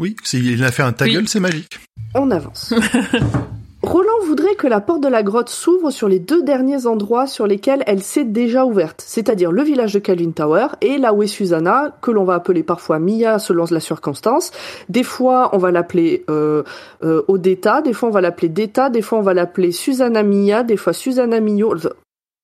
Oui, 0.00 0.14
c'est- 0.22 0.38
il 0.38 0.62
a 0.64 0.70
fait 0.72 0.82
un 0.82 0.92
ta 0.92 1.04
Oui. 1.04 1.12
gueule, 1.14 1.28
c'est 1.28 1.40
magique. 1.40 1.78
On 2.14 2.30
avance. 2.30 2.72
Roland 3.84 4.24
voudrait 4.24 4.54
que 4.54 4.66
la 4.66 4.80
porte 4.80 5.02
de 5.02 5.08
la 5.08 5.22
grotte 5.22 5.50
s'ouvre 5.50 5.90
sur 5.90 6.08
les 6.08 6.18
deux 6.18 6.42
derniers 6.42 6.86
endroits 6.86 7.26
sur 7.26 7.46
lesquels 7.46 7.82
elle 7.86 8.02
s'est 8.02 8.24
déjà 8.24 8.64
ouverte, 8.64 9.04
c'est-à-dire 9.06 9.52
le 9.52 9.62
village 9.62 9.92
de 9.92 9.98
Calvin 9.98 10.30
Tower 10.30 10.68
et 10.80 10.96
là 10.96 11.12
où 11.12 11.22
est 11.22 11.26
Susanna, 11.26 11.94
que 12.00 12.10
l'on 12.10 12.24
va 12.24 12.34
appeler 12.34 12.62
parfois 12.62 12.98
Mia 12.98 13.38
selon 13.38 13.66
la 13.70 13.80
circonstance. 13.80 14.52
Des 14.88 15.02
fois, 15.02 15.50
on 15.52 15.58
va 15.58 15.70
l'appeler 15.70 16.24
euh, 16.30 16.62
euh, 17.02 17.22
Odetta, 17.28 17.82
des 17.82 17.92
fois 17.92 18.08
on 18.08 18.12
va 18.12 18.22
l'appeler 18.22 18.48
Detta, 18.48 18.88
des 18.88 19.02
fois 19.02 19.18
on 19.18 19.22
va 19.22 19.34
l'appeler 19.34 19.70
Susanna 19.70 20.22
Mia, 20.22 20.62
des 20.62 20.78
fois 20.78 20.94
Susanna 20.94 21.40
Mio. 21.40 21.74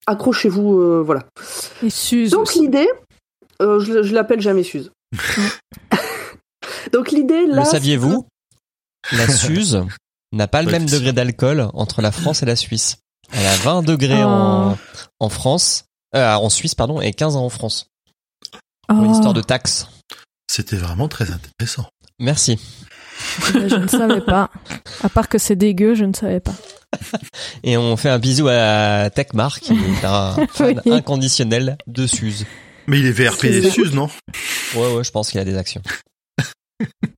Accrochez-vous, 0.06 0.78
euh, 0.78 1.02
voilà. 1.04 1.24
Et 1.82 1.88
Suze 1.88 2.32
Donc 2.32 2.54
l'idée, 2.54 2.88
euh, 3.62 3.80
je, 3.80 4.02
je 4.02 4.14
l'appelle 4.14 4.42
jamais 4.42 4.62
Suze. 4.62 4.92
Donc 6.92 7.12
l'idée 7.12 7.46
là, 7.46 7.60
Le 7.60 7.64
saviez-vous? 7.64 8.26
La 9.12 9.26
Suze? 9.26 9.82
N'a 10.32 10.46
pas 10.48 10.62
le 10.62 10.66
Ouais, 10.68 10.72
même 10.78 10.88
degré 10.88 11.12
d'alcool 11.12 11.68
entre 11.74 12.02
la 12.02 12.12
France 12.12 12.42
et 12.42 12.46
la 12.46 12.56
Suisse. 12.56 12.98
Elle 13.32 13.46
a 13.46 13.56
20 13.56 13.82
degrés 13.82 14.22
en, 14.24 14.76
en 15.20 15.28
France, 15.28 15.84
euh, 16.16 16.34
en 16.34 16.48
Suisse, 16.50 16.74
pardon, 16.74 17.00
et 17.00 17.12
15 17.12 17.36
ans 17.36 17.44
en 17.44 17.48
France. 17.50 17.86
Pour 18.88 19.04
une 19.04 19.10
Oh, 19.10 19.14
histoire 19.14 19.34
de 19.34 19.40
taxes. 19.42 19.88
C'était 20.50 20.76
vraiment 20.76 21.06
très 21.08 21.30
intéressant. 21.30 21.86
Merci. 22.18 22.58
ben, 23.54 23.68
je 23.68 23.76
ne 23.76 23.86
savais 23.86 24.20
pas. 24.20 24.50
À 25.04 25.08
part 25.08 25.28
que 25.28 25.38
c'est 25.38 25.54
dégueu, 25.56 25.94
je 25.94 26.04
ne 26.04 26.12
savais 26.12 26.40
pas. 26.40 26.54
Et 27.62 27.76
on 27.76 27.96
fait 27.96 28.08
un 28.08 28.18
bisou 28.18 28.48
à 28.48 29.10
Techmar 29.10 29.60
qui 29.60 29.72
est 29.74 30.04
un 30.04 30.34
fan 30.52 30.80
Oui. 30.84 30.92
inconditionnel 30.92 31.78
de 31.86 32.06
Suze. 32.08 32.46
Mais 32.88 32.98
il 32.98 33.06
est 33.06 33.12
VRP 33.12 33.42
des 33.46 33.70
Suzes, 33.70 33.94
non? 33.94 34.10
Ouais, 34.74 34.92
ouais, 34.94 35.04
je 35.04 35.10
pense 35.12 35.30
qu'il 35.30 35.38
a 35.38 35.44
des 35.44 35.56
actions. 35.56 35.82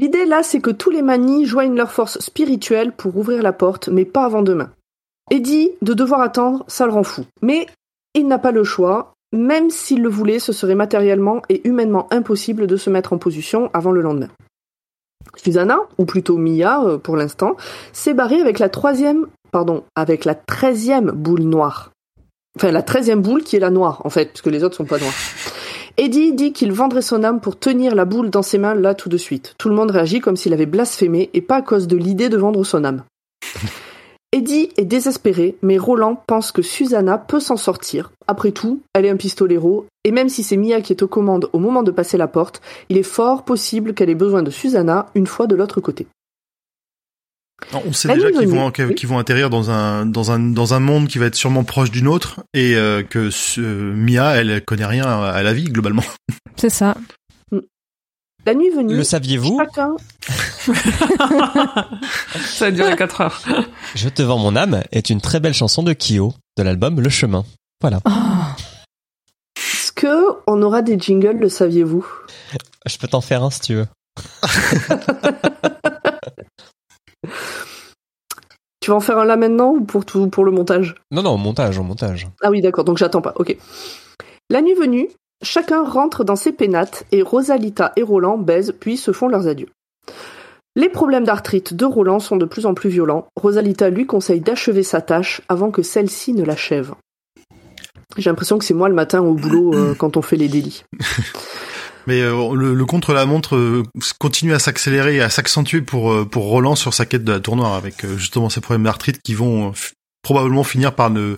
L'idée 0.00 0.24
là, 0.24 0.42
c'est 0.42 0.62
que 0.62 0.70
tous 0.70 0.88
les 0.88 1.02
manis 1.02 1.44
joignent 1.44 1.76
leurs 1.76 1.92
forces 1.92 2.20
spirituelles 2.20 2.90
pour 2.90 3.18
ouvrir 3.18 3.42
la 3.42 3.52
porte, 3.52 3.90
mais 3.90 4.06
pas 4.06 4.24
avant 4.24 4.40
demain. 4.40 4.70
Eddie, 5.30 5.72
de 5.82 5.92
devoir 5.92 6.22
attendre, 6.22 6.64
ça 6.68 6.86
le 6.86 6.92
rend 6.92 7.02
fou. 7.02 7.26
Mais 7.42 7.66
il 8.14 8.26
n'a 8.26 8.38
pas 8.38 8.50
le 8.50 8.64
choix. 8.64 9.12
Même 9.34 9.68
s'il 9.68 10.00
le 10.00 10.08
voulait, 10.08 10.38
ce 10.38 10.54
serait 10.54 10.74
matériellement 10.74 11.42
et 11.50 11.68
humainement 11.68 12.10
impossible 12.14 12.66
de 12.66 12.78
se 12.78 12.88
mettre 12.88 13.12
en 13.12 13.18
position 13.18 13.68
avant 13.74 13.92
le 13.92 14.00
lendemain. 14.00 14.30
Susanna, 15.36 15.80
ou 15.98 16.06
plutôt 16.06 16.38
Mia 16.38 16.82
euh, 16.82 16.96
pour 16.96 17.16
l'instant, 17.18 17.58
s'est 17.92 18.14
barrée 18.14 18.40
avec 18.40 18.58
la 18.58 18.70
troisième, 18.70 19.26
pardon, 19.52 19.84
avec 19.96 20.24
la 20.24 20.34
treizième 20.34 21.10
boule 21.10 21.42
noire. 21.42 21.90
Enfin, 22.56 22.72
la 22.72 22.82
treizième 22.82 23.20
boule 23.20 23.42
qui 23.42 23.56
est 23.56 23.60
la 23.60 23.68
noire, 23.68 24.00
en 24.06 24.08
fait, 24.08 24.30
puisque 24.30 24.46
les 24.46 24.64
autres 24.64 24.76
sont 24.76 24.86
pas 24.86 24.98
noires. 24.98 25.12
Eddie 25.96 26.32
dit 26.32 26.52
qu'il 26.52 26.72
vendrait 26.72 27.02
son 27.02 27.24
âme 27.24 27.40
pour 27.40 27.58
tenir 27.58 27.94
la 27.94 28.04
boule 28.04 28.30
dans 28.30 28.42
ses 28.42 28.58
mains 28.58 28.74
là 28.74 28.94
tout 28.94 29.08
de 29.08 29.16
suite. 29.16 29.54
Tout 29.58 29.68
le 29.68 29.74
monde 29.74 29.90
réagit 29.90 30.20
comme 30.20 30.36
s'il 30.36 30.52
avait 30.52 30.66
blasphémé 30.66 31.30
et 31.34 31.40
pas 31.40 31.56
à 31.56 31.62
cause 31.62 31.88
de 31.88 31.96
l'idée 31.96 32.28
de 32.28 32.36
vendre 32.36 32.64
son 32.64 32.84
âme. 32.84 33.04
Eddie 34.32 34.68
est 34.76 34.84
désespéré, 34.84 35.56
mais 35.60 35.76
Roland 35.76 36.22
pense 36.28 36.52
que 36.52 36.62
Susanna 36.62 37.18
peut 37.18 37.40
s'en 37.40 37.56
sortir. 37.56 38.12
Après 38.28 38.52
tout, 38.52 38.80
elle 38.94 39.04
est 39.04 39.10
un 39.10 39.16
pistolero, 39.16 39.86
et 40.04 40.12
même 40.12 40.28
si 40.28 40.44
c'est 40.44 40.56
Mia 40.56 40.80
qui 40.80 40.92
est 40.92 41.02
aux 41.02 41.08
commandes 41.08 41.50
au 41.52 41.58
moment 41.58 41.82
de 41.82 41.90
passer 41.90 42.16
la 42.16 42.28
porte, 42.28 42.60
il 42.90 42.96
est 42.96 43.02
fort 43.02 43.44
possible 43.44 43.92
qu'elle 43.92 44.08
ait 44.08 44.14
besoin 44.14 44.44
de 44.44 44.50
Susanna 44.52 45.06
une 45.16 45.26
fois 45.26 45.48
de 45.48 45.56
l'autre 45.56 45.80
côté. 45.80 46.06
Non, 47.72 47.82
On 47.86 47.92
sait 47.92 48.08
La 48.08 48.14
déjà 48.14 48.30
qu'ils 48.32 48.48
vont, 48.48 48.72
oui. 48.78 48.94
qu'ils 48.94 49.08
vont 49.08 49.18
atterrir 49.18 49.50
dans 49.50 49.70
un, 49.70 50.06
dans 50.06 50.30
un, 50.32 50.38
dans 50.38 50.74
un 50.74 50.80
monde 50.80 51.08
qui 51.08 51.18
va 51.18 51.26
être 51.26 51.34
sûrement 51.34 51.64
proche 51.64 51.90
du 51.90 52.02
nôtre 52.02 52.40
et 52.54 52.74
euh, 52.74 53.02
que 53.02 53.30
euh, 53.58 53.94
Mia, 53.94 54.36
elle, 54.36 54.50
elle 54.50 54.64
connaît 54.64 54.86
rien 54.86 55.04
à, 55.04 55.30
à 55.30 55.42
la 55.42 55.52
vie 55.52 55.64
globalement. 55.64 56.04
C'est 56.56 56.70
ça. 56.70 56.94
La 58.46 58.54
nuit 58.54 58.70
venue, 58.70 58.96
Le 58.96 59.04
saviez-vous 59.04 59.58
chacun... 59.58 59.96
ça 62.46 62.66
a 62.66 62.70
duré 62.70 62.96
4 62.96 63.20
heures. 63.20 63.42
Je 63.94 64.08
te 64.08 64.22
vends 64.22 64.38
mon 64.38 64.56
âme 64.56 64.82
est 64.92 65.10
une 65.10 65.20
très 65.20 65.40
belle 65.40 65.52
chanson 65.52 65.82
de 65.82 65.92
Kyo 65.92 66.32
de 66.56 66.62
l'album 66.62 67.00
Le 67.00 67.10
Chemin. 67.10 67.44
Voilà. 67.82 68.00
Oh, 68.06 68.10
Est-ce 69.58 69.92
que 69.92 70.38
on 70.46 70.62
aura 70.62 70.80
des 70.80 70.98
jingles, 70.98 71.36
le 71.38 71.50
saviez-vous? 71.50 72.06
Je 72.86 72.96
peux 72.96 73.08
t'en 73.08 73.20
faire 73.20 73.42
un 73.44 73.50
si 73.50 73.60
tu 73.60 73.74
veux. 73.74 73.86
Tu 78.80 78.90
vas 78.90 78.96
en 78.96 79.00
faire 79.00 79.18
un 79.18 79.24
là 79.24 79.36
maintenant 79.36 79.72
ou 79.72 79.82
pour 79.82 80.06
tout 80.06 80.28
pour 80.28 80.44
le 80.44 80.52
montage? 80.52 80.94
Non, 81.10 81.22
non, 81.22 81.34
au 81.34 81.36
montage, 81.36 81.78
au 81.78 81.82
montage. 81.82 82.28
Ah 82.42 82.50
oui, 82.50 82.62
d'accord, 82.62 82.84
donc 82.84 82.96
j'attends 82.96 83.20
pas. 83.20 83.34
Ok. 83.36 83.56
La 84.48 84.62
nuit 84.62 84.74
venue, 84.74 85.08
chacun 85.42 85.84
rentre 85.84 86.24
dans 86.24 86.36
ses 86.36 86.52
pénates 86.52 87.04
et 87.12 87.22
Rosalita 87.22 87.92
et 87.96 88.02
Roland 88.02 88.38
baisent 88.38 88.74
puis 88.78 88.96
se 88.96 89.12
font 89.12 89.28
leurs 89.28 89.48
adieux. 89.48 89.68
Les 90.76 90.88
problèmes 90.88 91.24
d'arthrite 91.24 91.74
de 91.74 91.84
Roland 91.84 92.20
sont 92.20 92.36
de 92.36 92.46
plus 92.46 92.64
en 92.64 92.74
plus 92.74 92.88
violents. 92.88 93.26
Rosalita 93.36 93.90
lui 93.90 94.06
conseille 94.06 94.40
d'achever 94.40 94.82
sa 94.82 95.00
tâche 95.00 95.42
avant 95.48 95.70
que 95.70 95.82
celle-ci 95.82 96.32
ne 96.32 96.44
l'achève. 96.44 96.94
J'ai 98.16 98.30
l'impression 98.30 98.58
que 98.58 98.64
c'est 98.64 98.74
moi 98.74 98.88
le 98.88 98.94
matin 98.94 99.20
au 99.20 99.34
boulot 99.34 99.74
euh, 99.74 99.94
quand 99.94 100.16
on 100.16 100.22
fait 100.22 100.36
les 100.36 100.48
délits. 100.48 100.84
Mais 102.06 102.20
euh, 102.20 102.54
le, 102.54 102.74
le 102.74 102.84
contre-la-montre 102.84 103.56
euh, 103.56 103.82
continue 104.18 104.54
à 104.54 104.58
s'accélérer 104.58 105.16
et 105.16 105.20
à 105.22 105.30
s'accentuer 105.30 105.80
pour, 105.82 106.12
euh, 106.12 106.24
pour 106.24 106.44
Roland 106.44 106.74
sur 106.74 106.94
sa 106.94 107.06
quête 107.06 107.24
de 107.24 107.32
la 107.32 107.40
tournoire 107.40 107.74
avec 107.74 108.04
euh, 108.04 108.16
justement 108.16 108.48
ces 108.48 108.60
problèmes 108.60 108.84
d'arthrite 108.84 109.20
qui 109.22 109.34
vont 109.34 109.68
euh, 109.68 109.72
probablement 110.22 110.64
finir 110.64 110.94
par 110.94 111.10
ne 111.10 111.36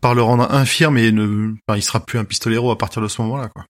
par 0.00 0.14
le 0.14 0.22
rendre 0.22 0.52
infirme 0.52 0.98
et 0.98 1.12
ne 1.12 1.52
enfin, 1.68 1.78
il 1.78 1.82
sera 1.82 2.00
plus 2.00 2.18
un 2.18 2.24
pistolero 2.24 2.70
à 2.70 2.78
partir 2.78 3.00
de 3.00 3.08
ce 3.08 3.22
moment-là 3.22 3.48
quoi. 3.48 3.64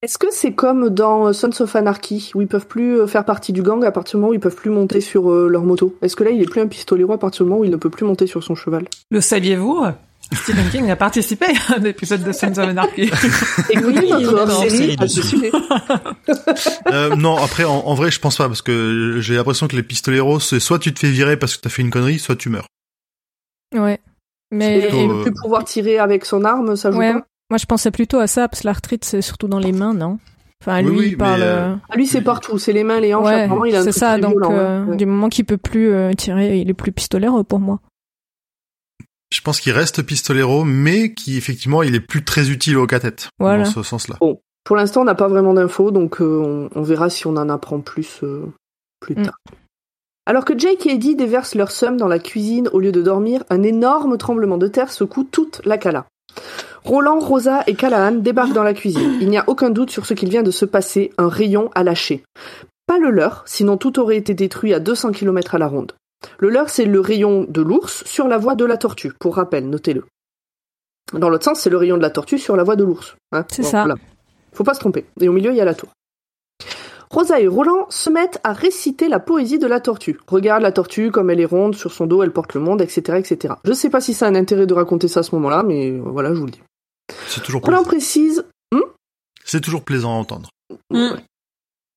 Est-ce 0.00 0.16
que 0.16 0.28
c'est 0.30 0.52
comme 0.52 0.90
dans 0.90 1.32
Sons 1.32 1.60
of 1.60 1.74
Anarchy, 1.74 2.30
où 2.36 2.40
ils 2.40 2.46
peuvent 2.46 2.68
plus 2.68 3.08
faire 3.08 3.24
partie 3.24 3.52
du 3.52 3.62
gang 3.62 3.84
à 3.84 3.90
partir 3.90 4.12
du 4.12 4.20
moment 4.20 4.30
où 4.30 4.34
ils 4.34 4.38
peuvent 4.38 4.54
plus 4.54 4.70
monter 4.70 5.00
sur 5.00 5.28
euh, 5.32 5.48
leur 5.48 5.64
moto? 5.64 5.96
Est-ce 6.02 6.14
que 6.14 6.22
là, 6.22 6.30
il 6.30 6.40
est 6.40 6.48
plus 6.48 6.60
un 6.60 6.68
pistolero 6.68 7.12
à 7.14 7.18
partir 7.18 7.44
du 7.44 7.50
moment 7.50 7.62
où 7.62 7.64
il 7.64 7.70
ne 7.72 7.76
peut 7.76 7.90
plus 7.90 8.06
monter 8.06 8.28
sur 8.28 8.44
son 8.44 8.54
cheval? 8.54 8.84
Le 9.10 9.20
saviez-vous? 9.20 9.86
Stephen 10.32 10.68
King 10.70 10.90
a 10.90 10.96
participé 10.96 11.46
à 11.68 11.76
un 11.78 11.84
épisode 11.84 12.22
de 12.22 12.32
Sons 12.32 12.48
of 12.52 12.58
Anarchy. 12.58 13.02
Et 13.70 13.78
oui, 13.78 13.94
Oui, 14.12 14.68
série. 14.68 14.96
Euh, 16.92 17.16
non, 17.16 17.36
après, 17.36 17.64
en, 17.64 17.78
en 17.86 17.94
vrai, 17.94 18.10
je 18.10 18.20
pense 18.20 18.36
pas, 18.36 18.46
parce 18.48 18.62
que 18.62 19.16
j'ai 19.20 19.34
l'impression 19.36 19.68
que 19.68 19.76
les 19.76 19.82
pistoleros, 19.82 20.40
c'est 20.40 20.60
soit 20.60 20.78
tu 20.78 20.92
te 20.92 20.98
fais 21.00 21.10
virer 21.10 21.36
parce 21.36 21.56
que 21.56 21.62
t'as 21.62 21.70
fait 21.70 21.82
une 21.82 21.90
connerie, 21.90 22.18
soit 22.18 22.36
tu 22.36 22.48
meurs. 22.48 22.66
Ouais. 23.74 23.94
Et, 23.94 24.56
Mais 24.56 24.80
plutôt, 24.80 24.96
et 24.96 25.04
euh, 25.04 25.18
ne 25.18 25.22
plus 25.22 25.32
pouvoir 25.32 25.64
tirer 25.64 25.98
avec 25.98 26.24
son 26.24 26.44
arme, 26.44 26.74
ça 26.76 26.90
joue 26.90 26.98
ouais, 26.98 27.12
pas 27.12 27.24
moi 27.50 27.56
je 27.58 27.64
pensais 27.66 27.90
plutôt 27.90 28.18
à 28.18 28.26
ça 28.26 28.46
parce 28.48 28.60
que 28.62 28.66
l'arthrite 28.66 29.04
c'est 29.06 29.22
surtout 29.22 29.48
dans 29.48 29.58
les 29.58 29.72
mains, 29.72 29.94
non? 29.94 30.18
Enfin, 30.62 30.82
Oui, 30.82 30.90
lui 30.90 30.98
oui, 30.98 31.06
il 31.12 31.16
parle. 31.16 31.40
euh, 31.42 31.68
euh, 31.70 31.74
Ah, 31.88 31.96
lui, 31.96 32.06
c'est 32.06 32.20
partout, 32.20 32.58
c'est 32.58 32.72
les 32.72 32.82
mains, 32.84 32.98
les 33.00 33.14
hanches. 33.14 33.24
Ouais, 33.26 33.42
apparemment, 33.42 33.64
il 33.64 33.74
a 33.76 33.80
un 33.80 33.84
c'est 33.84 33.92
ça. 33.92 34.12
très 34.12 34.20
Donc 34.20 34.32
violent, 34.32 34.50
euh, 34.52 34.84
ouais. 34.86 34.96
du 34.96 35.06
moment 35.06 35.28
qu'il 35.28 35.44
peut 35.44 35.56
plus 35.56 35.90
euh, 35.92 36.12
tirer, 36.12 36.58
il 36.58 36.68
est 36.68 36.74
plus 36.74 36.92
pistolero 36.92 37.44
pour 37.44 37.60
moi. 37.60 37.78
Je 39.30 39.40
pense 39.42 39.60
qu'il 39.60 39.72
reste 39.72 40.02
pistolero, 40.02 40.64
mais 40.64 41.12
qui, 41.12 41.36
effectivement, 41.36 41.82
il 41.82 41.94
est 41.94 42.00
plus 42.00 42.24
très 42.24 42.50
utile 42.50 42.78
au. 42.78 42.86
Voilà. 43.38 43.64
Dans 43.64 43.70
ce 43.70 43.82
sens-là. 43.82 44.16
Pour 44.64 44.76
l'instant, 44.76 45.02
on 45.02 45.04
n'a 45.04 45.14
pas 45.14 45.28
vraiment 45.28 45.54
d'infos, 45.54 45.90
donc 45.90 46.20
euh, 46.20 46.68
on, 46.74 46.78
on 46.78 46.82
verra 46.82 47.10
si 47.10 47.26
on 47.26 47.36
en 47.36 47.48
apprend 47.48 47.80
plus 47.80 48.20
euh, 48.22 48.46
plus 49.00 49.14
Mm. 49.14 49.24
tard. 49.24 49.38
Alors 50.26 50.44
que 50.44 50.58
Jake 50.58 50.84
et 50.86 50.92
Eddie 50.92 51.16
déversent 51.16 51.54
leur 51.54 51.70
somme 51.70 51.96
dans 51.96 52.08
la 52.08 52.18
cuisine 52.18 52.68
au 52.74 52.80
lieu 52.80 52.92
de 52.92 53.00
dormir, 53.00 53.44
un 53.48 53.62
énorme 53.62 54.18
tremblement 54.18 54.58
de 54.58 54.68
terre 54.68 54.92
secoue 54.92 55.24
toute 55.24 55.62
la 55.64 55.78
cala. 55.78 56.06
Roland, 56.84 57.18
Rosa 57.18 57.64
et 57.66 57.74
Callahan 57.74 58.12
débarquent 58.12 58.52
dans 58.52 58.62
la 58.62 58.74
cuisine. 58.74 59.16
Il 59.22 59.30
n'y 59.30 59.38
a 59.38 59.44
aucun 59.46 59.70
doute 59.70 59.90
sur 59.90 60.04
ce 60.04 60.12
qu'il 60.14 60.28
vient 60.28 60.42
de 60.42 60.50
se 60.50 60.66
passer, 60.66 61.12
un 61.16 61.28
rayon 61.28 61.70
à 61.74 61.82
lâcher. 61.82 62.22
Pas 62.86 62.98
le 62.98 63.10
leur, 63.10 63.42
sinon 63.46 63.78
tout 63.78 63.98
aurait 63.98 64.16
été 64.18 64.34
détruit 64.34 64.74
à 64.74 64.80
200 64.80 65.12
km 65.12 65.54
à 65.54 65.58
la 65.58 65.66
ronde. 65.66 65.92
Le 66.38 66.48
leur, 66.48 66.68
c'est 66.68 66.84
le 66.84 67.00
rayon 67.00 67.46
de 67.48 67.62
l'ours 67.62 68.04
sur 68.04 68.28
la 68.28 68.38
voie 68.38 68.54
de 68.54 68.64
la 68.64 68.76
tortue, 68.76 69.12
pour 69.18 69.36
rappel, 69.36 69.68
notez-le. 69.68 70.04
Dans 71.12 71.30
l'autre 71.30 71.44
sens, 71.44 71.60
c'est 71.60 71.70
le 71.70 71.76
rayon 71.76 71.96
de 71.96 72.02
la 72.02 72.10
tortue 72.10 72.38
sur 72.38 72.56
la 72.56 72.64
voie 72.64 72.76
de 72.76 72.84
l'ours. 72.84 73.16
hein. 73.32 73.44
C'est 73.50 73.62
ça. 73.62 73.86
Faut 74.52 74.64
pas 74.64 74.74
se 74.74 74.80
tromper. 74.80 75.06
Et 75.20 75.28
au 75.28 75.32
milieu, 75.32 75.50
il 75.50 75.56
y 75.56 75.60
a 75.60 75.64
la 75.64 75.74
tour. 75.74 75.90
Rosa 77.10 77.40
et 77.40 77.46
Roland 77.46 77.86
se 77.88 78.10
mettent 78.10 78.38
à 78.44 78.52
réciter 78.52 79.08
la 79.08 79.18
poésie 79.18 79.58
de 79.58 79.66
la 79.66 79.80
tortue. 79.80 80.18
Regarde 80.26 80.62
la 80.62 80.72
tortue 80.72 81.10
comme 81.10 81.30
elle 81.30 81.40
est 81.40 81.46
ronde, 81.46 81.74
sur 81.74 81.92
son 81.92 82.06
dos 82.06 82.22
elle 82.22 82.32
porte 82.32 82.52
le 82.54 82.60
monde, 82.60 82.82
etc., 82.82 83.16
etc. 83.18 83.54
Je 83.64 83.72
sais 83.72 83.88
pas 83.88 84.00
si 84.00 84.12
ça 84.12 84.26
a 84.26 84.28
un 84.28 84.34
intérêt 84.34 84.66
de 84.66 84.74
raconter 84.74 85.08
ça 85.08 85.20
à 85.20 85.22
ce 85.22 85.34
moment-là, 85.36 85.62
mais 85.62 85.90
euh, 85.90 86.02
voilà, 86.04 86.34
je 86.34 86.38
vous 86.40 86.44
le 86.46 86.52
dis. 86.52 86.62
C'est 87.28 87.42
toujours, 87.42 87.62
Roland 87.62 87.78
plaisant. 87.78 87.88
précise, 87.88 88.44
c'est 89.48 89.62
toujours 89.62 89.82
plaisant 89.82 90.10
à 90.10 90.16
entendre. 90.16 90.50
Mm. 90.90 91.12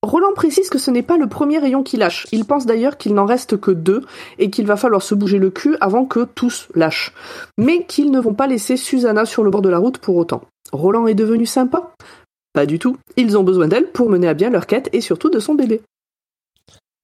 Roland 0.03 0.33
précise 0.33 0.69
que 0.69 0.79
ce 0.79 0.89
n'est 0.89 1.03
pas 1.03 1.17
le 1.17 1.27
premier 1.27 1.59
rayon 1.59 1.83
qui 1.83 1.95
lâche. 1.95 2.25
Il 2.31 2.45
pense 2.45 2.65
d'ailleurs 2.65 2.97
qu'il 2.97 3.13
n'en 3.13 3.25
reste 3.27 3.57
que 3.57 3.69
deux 3.69 4.01
et 4.39 4.49
qu'il 4.49 4.65
va 4.65 4.75
falloir 4.75 5.01
se 5.03 5.13
bouger 5.13 5.37
le 5.37 5.51
cul 5.51 5.77
avant 5.79 6.05
que 6.05 6.25
tous 6.25 6.67
lâchent. 6.73 7.13
Mais 7.59 7.85
qu'ils 7.85 8.09
ne 8.09 8.19
vont 8.19 8.33
pas 8.33 8.47
laisser 8.47 8.77
Susanna 8.77 9.25
sur 9.25 9.43
le 9.43 9.51
bord 9.51 9.61
de 9.61 9.69
la 9.69 9.77
route 9.77 9.99
pour 9.99 10.15
autant. 10.15 10.41
Roland 10.71 11.05
est 11.05 11.13
devenu 11.13 11.45
sympa? 11.45 11.91
Pas 12.53 12.65
du 12.65 12.79
tout. 12.79 12.97
Ils 13.15 13.37
ont 13.37 13.43
besoin 13.43 13.67
d'elle 13.67 13.91
pour 13.91 14.09
mener 14.09 14.27
à 14.27 14.33
bien 14.33 14.49
leur 14.49 14.65
quête 14.65 14.89
et 14.91 15.01
surtout 15.01 15.29
de 15.29 15.39
son 15.39 15.53
bébé. 15.53 15.81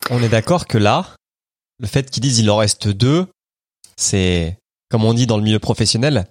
On 0.10 0.22
est 0.24 0.30
d'accord 0.30 0.66
que 0.68 0.78
là, 0.80 1.06
le 1.80 1.88
fait 1.88 2.10
qu'ils 2.10 2.24
disent 2.24 2.40
il 2.40 2.50
en 2.50 2.58
reste 2.58 2.88
deux, 2.88 3.28
c'est, 3.96 4.58
comme 4.90 5.06
on 5.06 5.14
dit 5.14 5.28
dans 5.28 5.38
le 5.38 5.44
milieu 5.44 5.60
professionnel, 5.60 6.26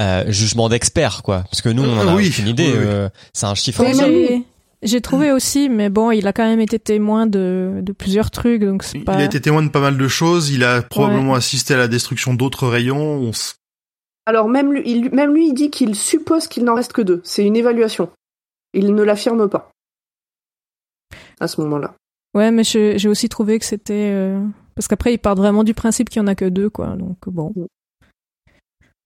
euh, 0.00 0.24
jugement 0.30 0.68
d'expert, 0.70 1.22
quoi. 1.22 1.42
Parce 1.50 1.60
que 1.62 1.68
nous, 1.68 1.82
on 1.84 1.98
en 1.98 2.08
a 2.08 2.14
Oui, 2.16 2.28
aucune 2.28 2.48
idée. 2.48 2.68
oui, 2.72 2.78
oui. 2.78 2.84
euh, 2.86 3.08
c'est 3.34 3.46
un 3.46 3.54
chiffre. 3.54 3.82
Ouais, 3.84 3.94
mais- 3.94 4.42
j'ai- 4.82 5.00
trouvé 5.00 5.32
aussi, 5.32 5.68
mais 5.68 5.88
bon, 5.90 6.10
il 6.10 6.26
a 6.26 6.32
quand 6.32 6.44
même 6.46 6.60
été 6.60 6.78
témoin 6.78 7.26
de, 7.26 7.80
de 7.82 7.92
plusieurs 7.92 8.30
trucs, 8.30 8.62
donc 8.62 8.82
c'est 8.82 8.98
Il 8.98 9.04
pas. 9.04 9.14
a 9.16 9.24
été 9.24 9.40
témoin 9.40 9.62
de 9.62 9.68
pas 9.70 9.80
mal 9.80 9.96
de 9.98 10.08
choses. 10.08 10.50
Il 10.50 10.64
a 10.64 10.82
probablement 10.82 11.34
assisté 11.34 11.74
à 11.74 11.76
la 11.78 11.88
destruction 11.88 12.34
d'autres 12.34 12.68
rayons. 12.68 12.98
On 12.98 13.30
s- 13.30 13.56
Alors 14.26 14.48
même 14.48 14.72
lui, 14.72 14.82
il, 14.86 15.10
même 15.14 15.32
lui, 15.34 15.48
il 15.48 15.54
dit 15.54 15.70
qu'il 15.70 15.94
suppose 15.94 16.46
qu'il 16.48 16.64
n'en 16.64 16.74
reste 16.74 16.92
que 16.92 17.02
deux. 17.02 17.20
C'est 17.24 17.44
une 17.46 17.56
évaluation. 17.56 18.10
Il 18.74 18.94
ne 18.94 19.02
l'affirme 19.02 19.48
pas. 19.48 19.70
À 21.40 21.48
ce 21.48 21.60
moment-là. 21.60 21.94
Ouais, 22.34 22.50
mais 22.50 22.64
j'ai 22.64 23.08
aussi 23.08 23.28
trouvé 23.28 23.58
que 23.58 23.64
c'était 23.64 24.10
euh, 24.12 24.42
parce 24.74 24.88
qu'après 24.88 25.14
il 25.14 25.18
part 25.18 25.36
vraiment 25.36 25.64
du 25.64 25.72
principe 25.74 26.10
qu'il 26.10 26.20
y 26.20 26.22
en 26.24 26.26
a 26.26 26.34
que 26.34 26.44
deux, 26.44 26.68
quoi. 26.68 26.88
Donc 26.96 27.16
bon. 27.28 27.52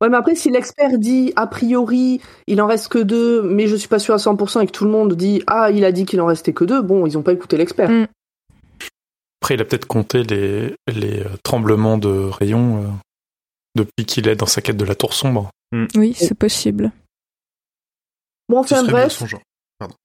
Ouais, 0.00 0.08
mais 0.08 0.16
après, 0.16 0.34
si 0.34 0.50
l'expert 0.50 0.98
dit, 0.98 1.32
a 1.36 1.46
priori, 1.46 2.20
il 2.46 2.62
en 2.62 2.66
reste 2.66 2.88
que 2.88 2.98
deux, 2.98 3.42
mais 3.42 3.66
je 3.66 3.76
suis 3.76 3.88
pas 3.88 3.98
sûr 3.98 4.14
à 4.14 4.18
100% 4.18 4.62
et 4.62 4.66
que 4.66 4.72
tout 4.72 4.84
le 4.84 4.90
monde 4.90 5.14
dit, 5.14 5.42
ah, 5.46 5.70
il 5.70 5.84
a 5.84 5.92
dit 5.92 6.06
qu'il 6.06 6.20
en 6.22 6.26
restait 6.26 6.54
que 6.54 6.64
deux, 6.64 6.80
bon, 6.80 7.06
ils 7.06 7.18
ont 7.18 7.22
pas 7.22 7.32
écouté 7.32 7.58
l'expert. 7.58 7.90
Mm. 7.90 8.06
Après, 9.42 9.54
il 9.54 9.60
a 9.60 9.64
peut-être 9.64 9.86
compté 9.86 10.22
les, 10.22 10.74
les 10.86 11.20
euh, 11.20 11.28
tremblements 11.42 11.98
de 11.98 12.08
rayons 12.08 12.82
euh, 12.82 12.86
depuis 13.74 14.06
qu'il 14.06 14.28
est 14.28 14.36
dans 14.36 14.46
sa 14.46 14.62
quête 14.62 14.76
de 14.76 14.84
la 14.84 14.94
tour 14.94 15.12
sombre. 15.12 15.50
Oui, 15.94 16.14
c'est 16.16 16.34
possible. 16.34 16.92
Bon, 18.48 18.58
enfin 18.58 18.82
bref, 18.82 19.22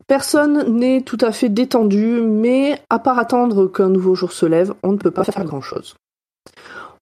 personne 0.07 0.77
n'est 0.77 1.01
tout 1.01 1.17
à 1.21 1.31
fait 1.31 1.49
détendu, 1.49 2.21
mais 2.21 2.79
à 2.89 2.99
part 2.99 3.17
attendre 3.17 3.67
qu'un 3.67 3.89
nouveau 3.89 4.13
jour 4.13 4.31
se 4.31 4.45
lève, 4.45 4.73
on 4.83 4.91
ne 4.91 4.97
peut 4.97 5.11
pas 5.11 5.23
faire 5.23 5.43
grand-chose. 5.43 5.95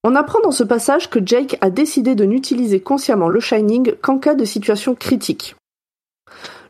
On 0.04 0.16
apprend 0.16 0.42
dans 0.42 0.52
ce 0.52 0.64
passage 0.64 1.10
que 1.10 1.26
Jake 1.26 1.58
a 1.62 1.70
décidé 1.70 2.14
de 2.14 2.26
n'utiliser 2.26 2.82
consciemment 2.82 3.30
le 3.30 3.40
Shining 3.40 3.96
qu'en 4.02 4.20
cas 4.20 4.36
de 4.36 4.44
situation 4.44 4.96
critique. 4.96 5.56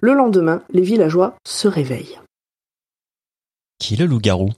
Le 0.02 0.13
lendemain, 0.13 0.63
les 0.69 0.84
villageois 0.84 1.36
se 1.48 1.67
réveillent. 1.67 2.19
Qui 3.80 3.96
est 3.96 3.98
le 3.98 4.06
loup-garou? 4.06 4.52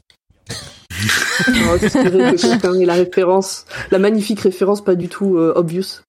Oh, 1.39 1.77
c'est 1.79 2.09
vrai 2.09 2.35
que 2.35 2.41
quelqu'un 2.41 2.73
ait 2.79 2.85
la 2.85 2.93
référence, 2.93 3.65
la 3.91 3.99
magnifique 3.99 4.39
référence 4.39 4.83
pas 4.83 4.95
du 4.95 5.09
tout 5.09 5.37
euh, 5.37 5.53
obvious. 5.55 6.01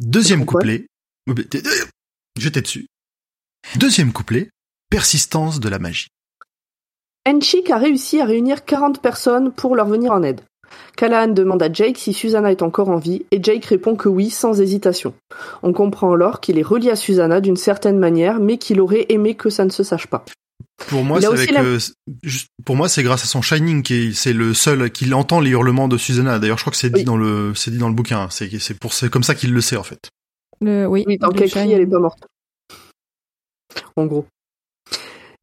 Deuxième 0.00 0.44
couplet. 0.44 0.86
Oh, 1.28 1.34
J'étais 2.36 2.60
dessus. 2.60 2.86
Deuxième 3.76 4.12
couplet. 4.12 4.50
Persistance 4.90 5.60
de 5.60 5.68
la 5.68 5.78
magie. 5.78 6.08
Enchik 7.26 7.70
a 7.70 7.78
réussi 7.78 8.20
à 8.20 8.24
réunir 8.26 8.64
40 8.64 9.00
personnes 9.00 9.50
pour 9.52 9.76
leur 9.76 9.86
venir 9.86 10.12
en 10.12 10.22
aide. 10.22 10.42
Callahan 10.96 11.28
demande 11.32 11.62
à 11.62 11.72
Jake 11.72 11.98
si 11.98 12.12
Susanna 12.12 12.50
est 12.50 12.62
encore 12.62 12.88
en 12.88 12.96
vie 12.96 13.24
et 13.30 13.42
Jake 13.42 13.64
répond 13.66 13.96
que 13.96 14.08
oui 14.08 14.30
sans 14.30 14.60
hésitation. 14.60 15.14
On 15.62 15.72
comprend 15.72 16.12
alors 16.12 16.40
qu'il 16.40 16.58
est 16.58 16.62
relié 16.62 16.90
à 16.90 16.96
Susanna 16.96 17.40
d'une 17.40 17.56
certaine 17.56 17.98
manière 17.98 18.40
mais 18.40 18.58
qu'il 18.58 18.80
aurait 18.80 19.06
aimé 19.08 19.34
que 19.34 19.50
ça 19.50 19.64
ne 19.64 19.70
se 19.70 19.82
sache 19.82 20.06
pas. 20.06 20.24
Pour 20.88 21.04
moi, 21.04 21.20
c'est 21.20 21.26
avec, 21.28 21.50
la- 21.52 21.62
euh, 21.62 21.78
juste- 22.24 22.48
pour 22.64 22.74
moi, 22.76 22.88
c'est 22.88 23.04
grâce 23.04 23.22
à 23.22 23.26
son 23.26 23.40
Shining 23.42 23.82
qui 23.82 23.94
est- 24.08 24.12
c'est 24.12 24.32
le 24.32 24.52
seul 24.54 24.90
qu'il 24.90 25.14
entend 25.14 25.40
les 25.40 25.50
hurlements 25.50 25.86
de 25.88 25.96
Susanna. 25.96 26.38
D'ailleurs, 26.40 26.58
je 26.58 26.64
crois 26.64 26.72
que 26.72 26.76
c'est 26.76 26.90
dit 26.90 27.00
Oui. 27.00 27.04
dans 27.04 27.16
le, 27.16 27.54
c'est 27.54 27.70
dit 27.70 27.78
dans 27.78 27.88
le 27.88 27.94
bouquin. 27.94 28.28
C'est, 28.30 28.58
c'est 28.58 28.74
pour, 28.78 28.92
c'est 28.92 29.08
comme 29.08 29.22
ça 29.22 29.36
qu'il 29.36 29.52
le 29.52 29.60
sait, 29.60 29.76
en 29.76 29.84
fait. 29.84 30.10
Le, 30.60 30.86
oui. 30.86 31.04
Oui, 31.06 31.18
tant 31.18 31.28
le 31.28 31.46
Shining. 31.46 31.70
elle 31.70 31.82
est 31.82 31.86
pas 31.86 32.00
morte. 32.00 32.26
En 33.96 34.06
gros. 34.06 34.26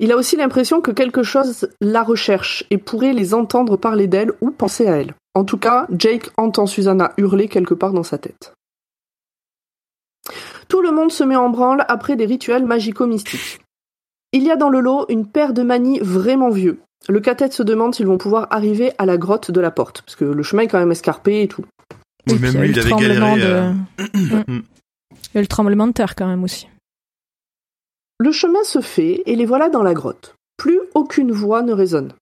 Il 0.04 0.12
a 0.12 0.18
aussi 0.18 0.36
l'impression 0.36 0.82
que 0.82 0.92
quelque 0.92 1.22
chose 1.24 1.70
la 1.80 2.02
recherche 2.04 2.66
et 2.72 2.78
pourrait 2.80 3.14
les 3.14 3.34
entendre 3.34 3.78
parler 3.78 4.08
d'elle 4.08 4.32
ou 4.42 4.50
penser 4.52 4.88
à 4.88 4.98
elle. 4.98 5.14
En 5.36 5.46
tout 5.46 5.58
cas, 5.60 5.86
Jake 5.96 6.30
entend 6.38 6.66
Susanna 6.66 7.14
hurler 7.18 7.48
quelque 7.48 7.76
part 7.76 7.94
dans 7.94 8.04
sa 8.04 8.18
tête. 8.18 8.52
Tout 10.68 10.82
le 10.82 10.92
monde 10.92 11.12
se 11.12 11.24
met 11.24 11.36
en 11.36 11.50
branle 11.50 11.86
après 11.88 12.16
des 12.16 12.26
rituels 12.26 12.66
magico-mystiques. 12.66 13.60
Il 14.34 14.44
y 14.44 14.52
a 14.52 14.56
dans 14.56 14.70
le 14.70 14.80
lot 14.80 15.06
une 15.10 15.28
paire 15.28 15.54
de 15.54 15.62
manis 15.64 16.00
vraiment 16.00 16.50
vieux. 16.50 16.80
Le 17.10 17.20
cathète 17.20 17.54
se 17.54 17.64
demande 17.64 17.94
s'ils 17.96 18.06
vont 18.08 18.18
pouvoir 18.18 18.48
arriver 18.52 18.94
à 18.98 19.06
la 19.06 19.18
grotte 19.18 19.52
de 19.52 19.60
la 19.60 19.72
porte, 19.72 20.02
parce 20.04 20.16
que 20.16 20.24
le 20.26 20.44
chemin 20.44 20.64
est 20.64 20.68
quand 20.68 20.80
même 20.80 20.92
escarpé 20.92 21.42
et 21.44 21.48
tout. 21.48 21.66
Oui, 22.28 22.40
même 22.40 22.52
puis 22.54 22.60
lui, 22.62 22.70
il 22.70 22.72
il 22.72 22.76
y 22.78 22.80
a 22.80 22.82
eu 22.82 22.82
avait 22.82 22.84
le 22.84 22.90
tremblement 22.90 23.36
galéré. 23.36 23.74
de- 24.18 24.54
euh. 24.54 24.60
Il 25.34 25.36
y 25.36 25.38
a 25.38 25.40
eu 25.40 25.44
le 25.44 25.48
tremblement 25.48 25.88
de 25.88 25.92
terre 25.94 26.16
quand 26.16 26.28
même 26.28 26.44
aussi. 26.44 26.68
Le 28.24 28.32
chemin 28.32 28.64
se 28.64 28.82
fait 28.82 29.24
et 29.26 29.36
les 29.36 29.48
voilà 29.48 29.70
dans 29.70 29.82
la 29.82 29.96
grotte. 29.96 30.36
Plus 30.56 30.80
aucune 30.94 31.32
voix 31.32 31.64
ne 31.64 31.74
résonne, 31.74 32.14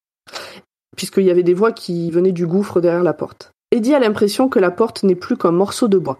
puisqu'il 0.95 1.25
y 1.25 1.29
avait 1.29 1.43
des 1.43 1.53
voix 1.53 1.73
qui 1.73 2.09
venaient 2.09 2.31
du 2.31 2.47
gouffre 2.47 2.79
derrière 2.79 3.03
la 3.03 3.11
porte. 3.11 3.51
Eddie 3.71 3.93
a 3.93 3.99
l'impression 3.99 4.47
que 4.47 4.59
la 4.59 4.71
porte 4.71 5.03
n'est 5.03 5.15
plus 5.15 5.35
qu'un 5.35 5.51
morceau 5.51 5.89
de 5.89 5.97
bois. 5.97 6.19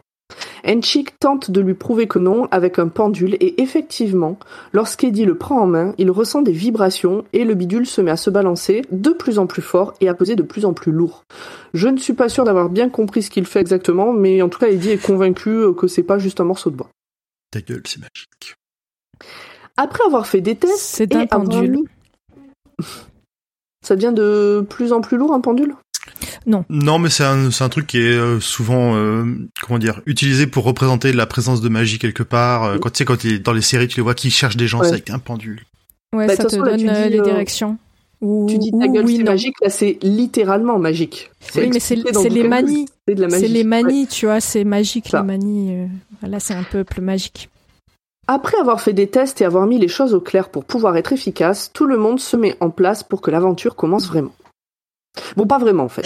Enchik 0.67 1.17
tente 1.17 1.49
de 1.49 1.61
lui 1.61 1.75
prouver 1.75 2.09
que 2.09 2.19
non 2.19 2.49
avec 2.51 2.77
un 2.77 2.89
pendule 2.89 3.35
et 3.35 3.61
effectivement, 3.61 4.37
lorsqu'Eddie 4.73 5.23
le 5.23 5.37
prend 5.37 5.61
en 5.61 5.65
main, 5.65 5.95
il 5.97 6.11
ressent 6.11 6.41
des 6.41 6.51
vibrations 6.51 7.23
et 7.31 7.45
le 7.45 7.53
bidule 7.53 7.85
se 7.85 8.01
met 8.01 8.11
à 8.11 8.17
se 8.17 8.29
balancer 8.29 8.81
de 8.91 9.11
plus 9.11 9.39
en 9.39 9.47
plus 9.47 9.61
fort 9.61 9.93
et 10.01 10.09
à 10.09 10.13
peser 10.13 10.35
de 10.35 10.43
plus 10.43 10.65
en 10.65 10.73
plus 10.73 10.91
lourd. 10.91 11.23
Je 11.73 11.87
ne 11.87 11.95
suis 11.95 12.11
pas 12.11 12.27
sûr 12.27 12.43
d'avoir 12.43 12.67
bien 12.67 12.89
compris 12.89 13.23
ce 13.23 13.29
qu'il 13.29 13.45
fait 13.45 13.61
exactement, 13.61 14.11
mais 14.11 14.41
en 14.41 14.49
tout 14.49 14.59
cas 14.59 14.67
Eddie 14.67 14.91
est 14.91 15.01
convaincu 15.01 15.73
que 15.77 15.87
c'est 15.87 16.03
pas 16.03 16.19
juste 16.19 16.41
un 16.41 16.45
morceau 16.45 16.69
de 16.69 16.75
bois. 16.75 16.89
Ta 17.49 17.61
gueule, 17.61 17.83
c'est 17.85 18.01
magique. 18.01 18.58
Après 19.77 20.03
avoir 20.05 20.27
fait 20.27 20.41
des 20.41 20.55
tests, 20.55 20.77
C'est 20.79 21.11
et 21.13 21.17
un 21.17 21.25
pendule. 21.27 21.71
mis- 21.71 21.87
Ça 23.85 23.95
devient 23.95 24.13
de 24.13 24.65
plus 24.69 24.91
en 24.93 25.01
plus 25.01 25.17
lourd 25.17 25.33
un 25.33 25.39
pendule? 25.41 25.73
Non. 26.45 26.65
Non, 26.69 26.99
mais 26.99 27.09
c'est 27.09 27.23
un, 27.23 27.69
truc 27.69 27.87
qui 27.87 27.97
est 27.97 28.01
euh, 28.17 28.39
souvent, 28.39 28.95
euh, 28.95 29.25
comment 29.65 29.79
dire, 29.79 30.01
utilisé 30.05 30.47
pour 30.47 30.63
représenter 30.63 31.13
la 31.13 31.25
présence 31.25 31.61
de 31.61 31.69
magie 31.69 31.99
quelque 31.99 32.23
part. 32.23 32.63
Euh, 32.63 32.77
Quand 32.77 32.89
tu 32.89 32.97
sais, 32.99 33.05
quand 33.05 33.23
il 33.23 33.33
est 33.35 33.39
dans 33.39 33.53
les 33.53 33.61
séries, 33.61 33.87
tu 33.87 33.97
les 33.97 34.03
vois 34.03 34.15
qui 34.15 34.31
cherchent 34.31 34.57
des 34.57 34.67
gens, 34.67 34.79
Ouais. 34.79 34.85
c'est 34.87 34.93
avec 34.93 35.09
un 35.09 35.19
pendule. 35.19 35.61
Ouais, 36.13 36.27
Bah, 36.27 36.35
ça 36.35 36.43
te 36.45 36.49
façon, 36.49 36.63
là, 36.63 36.71
donne 36.77 36.89
euh, 36.89 37.03
dis, 37.05 37.09
les 37.17 37.21
directions. 37.21 37.77
Ou, 38.21 38.47
Tu 38.49 38.57
dis 38.57 38.71
ta 38.71 38.87
gueule, 38.87 39.05
oui, 39.05 39.17
c'est 39.17 39.23
magique. 39.23 39.55
Là, 39.61 39.69
c'est 39.69 39.97
littéralement 40.01 40.77
magique. 40.77 41.31
Oui, 41.55 41.69
mais 41.71 41.79
c'est 41.79 41.95
les 41.95 42.47
manies. 42.47 42.85
C'est 43.07 43.15
de 43.15 43.21
la 43.21 43.27
magie. 43.27 43.41
C'est 43.41 43.47
les 43.47 43.59
Ouais. 43.59 43.63
manies, 43.65 44.07
tu 44.07 44.25
vois, 44.25 44.41
c'est 44.41 44.63
magique 44.65 45.07
Ça. 45.09 45.21
les 45.21 45.27
manies. 45.27 45.73
euh, 45.75 45.87
Voilà, 46.21 46.39
c'est 46.41 46.53
un 46.53 46.63
peuple 46.63 46.99
magique. 47.01 47.49
Après 48.31 48.59
avoir 48.59 48.79
fait 48.79 48.93
des 48.93 49.07
tests 49.07 49.41
et 49.41 49.43
avoir 49.43 49.65
mis 49.65 49.79
les 49.79 49.87
choses 49.87 50.13
au 50.13 50.21
clair 50.21 50.49
pour 50.49 50.63
pouvoir 50.63 50.95
être 50.97 51.13
efficace, 51.13 51.71
tout 51.73 51.87
le 51.87 51.97
monde 51.97 52.19
se 52.19 52.37
met 52.37 52.55
en 52.59 52.69
place 52.69 53.01
pour 53.01 53.21
que 53.21 53.31
l'aventure 53.31 53.75
commence 53.75 54.07
vraiment. 54.07 54.35
Bon, 55.35 55.47
pas 55.47 55.57
vraiment 55.57 55.85
en 55.85 55.89
fait. 55.89 56.05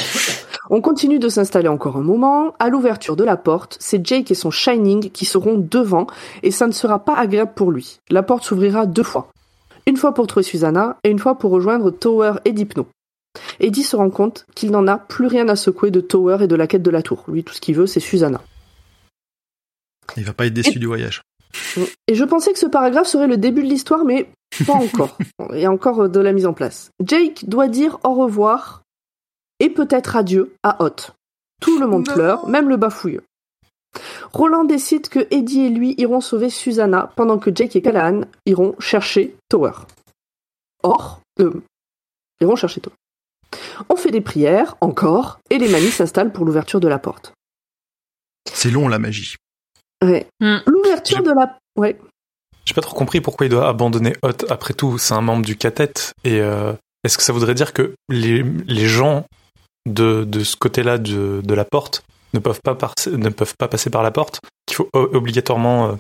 On 0.70 0.80
continue 0.80 1.20
de 1.20 1.28
s'installer 1.28 1.68
encore 1.68 1.98
un 1.98 2.02
moment. 2.02 2.54
À 2.60 2.70
l'ouverture 2.70 3.18
de 3.18 3.26
la 3.26 3.36
porte, 3.36 3.76
c'est 3.82 4.08
Jake 4.08 4.32
et 4.32 4.36
son 4.36 4.52
Shining 4.52 5.12
qui 5.12 5.26
seront 5.26 5.58
devant 5.58 6.08
et 6.44 6.52
ça 6.52 6.66
ne 6.66 6.72
sera 6.72 7.00
pas 7.00 7.16
agréable 7.16 7.52
pour 7.58 7.72
lui. 7.72 8.00
La 8.10 8.24
porte 8.24 8.46
s'ouvrira 8.46 8.86
deux 8.86 9.04
fois. 9.04 9.30
Une 9.86 9.98
fois 9.98 10.14
pour 10.14 10.26
trouver 10.26 10.44
Susanna 10.44 11.00
et 11.04 11.10
une 11.10 11.20
fois 11.20 11.38
pour 11.38 11.52
rejoindre 11.52 11.92
Tower 11.92 12.36
et 12.46 12.54
Dipno. 12.54 12.88
Eddie 13.60 13.84
se 13.84 13.98
rend 13.98 14.10
compte 14.10 14.46
qu'il 14.56 14.72
n'en 14.72 14.88
a 14.88 14.98
plus 14.98 15.28
rien 15.28 15.50
à 15.50 15.58
secouer 15.58 15.92
de 15.92 16.00
Tower 16.00 16.38
et 16.40 16.48
de 16.48 16.56
la 16.56 16.68
quête 16.68 16.84
de 16.84 16.90
la 16.90 17.02
tour. 17.02 17.26
Lui, 17.28 17.44
tout 17.44 17.54
ce 17.54 17.60
qu'il 17.60 17.76
veut, 17.76 17.86
c'est 17.86 18.00
Susanna. 18.00 18.40
Il 20.16 20.24
va 20.24 20.32
pas 20.32 20.46
être 20.46 20.54
déçu 20.54 20.80
du 20.80 20.86
voyage. 20.86 21.22
Et 22.08 22.16
je 22.16 22.24
pensais 22.24 22.54
que 22.54 22.60
ce 22.60 22.66
paragraphe 22.66 23.08
serait 23.08 23.28
le 23.28 23.38
début 23.38 23.64
de 23.64 23.68
l'histoire, 23.68 24.06
mais 24.06 24.30
pas 24.66 24.74
encore. 24.74 25.18
Il 25.54 25.60
y 25.60 25.66
a 25.66 25.72
encore 25.72 26.10
de 26.10 26.20
la 26.20 26.34
mise 26.34 26.46
en 26.46 26.54
place. 26.54 26.92
Jake 27.04 27.46
doit 27.48 27.68
dire 27.68 28.00
au 28.04 28.14
revoir 28.14 28.84
et 29.60 29.70
peut-être 29.70 30.16
adieu 30.16 30.54
à 30.64 30.84
Hot. 30.84 31.12
Tout 31.62 31.80
le 31.80 31.88
monde 31.88 32.08
Non. 32.08 32.14
pleure, 32.14 32.48
même 32.48 32.70
le 32.70 32.78
bafouilleux. 32.78 33.24
Roland 34.34 34.64
décide 34.64 35.08
que 35.08 35.28
Eddie 35.32 35.66
et 35.66 35.70
lui 35.70 35.94
iront 35.98 36.20
sauver 36.22 36.50
Susanna 36.50 37.12
pendant 37.16 37.38
que 37.38 37.52
Jake 37.56 37.76
et 37.76 37.82
Callahan 37.82 38.22
iront 38.46 38.76
chercher 38.80 39.36
Tower. 39.50 39.72
Or, 40.82 41.22
euh, 41.40 41.62
iront 42.42 42.56
chercher 42.56 42.82
Tower. 42.82 42.96
On 43.90 43.96
fait 43.96 44.10
des 44.12 44.22
prières, 44.22 44.76
encore, 44.82 45.40
et 45.52 45.60
les 45.60 45.70
manies 45.70 45.92
s'installent 45.92 46.34
pour 46.34 46.44
l'ouverture 46.46 46.80
de 46.80 46.88
la 46.88 46.98
porte. 46.98 47.34
C'est 48.52 48.72
long 48.72 48.88
la 48.88 48.98
magie. 49.00 49.36
Ouais. 50.04 50.28
Hmm. 50.40 50.58
L'ouverture 50.68 51.24
de 51.24 51.32
la... 51.32 51.58
Ouais. 51.78 51.98
J'ai 52.66 52.74
pas 52.74 52.82
trop 52.82 52.96
compris 52.96 53.22
pourquoi 53.22 53.46
il 53.46 53.50
doit 53.50 53.68
abandonner 53.68 54.14
Hot. 54.22 54.46
Après 54.50 54.74
tout, 54.74 54.98
c'est 54.98 55.14
un 55.14 55.22
membre 55.22 55.46
du 55.46 55.58
Catet. 55.58 55.94
Et 56.24 56.40
euh, 56.40 56.74
est-ce 57.04 57.18
que 57.18 57.24
ça 57.24 57.34
voudrait 57.34 57.56
dire 57.56 57.74
que 57.74 57.96
les, 58.10 58.44
les 58.44 58.88
gens 58.88 59.26
de, 59.86 60.24
de 60.24 60.44
ce 60.44 60.56
côté-là 60.56 60.98
de, 60.98 61.42
de 61.44 61.54
la 61.54 61.66
porte 61.66 62.04
ne 62.34 62.40
peuvent 62.40 62.62
pas, 62.64 62.76
par- 62.76 62.94
ne 63.12 63.30
peuvent 63.30 63.56
pas 63.58 63.68
passer 63.68 63.90
par 63.90 64.04
la 64.04 64.12
porte? 64.12 64.40
Qu'il 64.66 64.76
faut 64.76 64.90
obligatoirement 64.94 65.90
euh, 65.90 65.96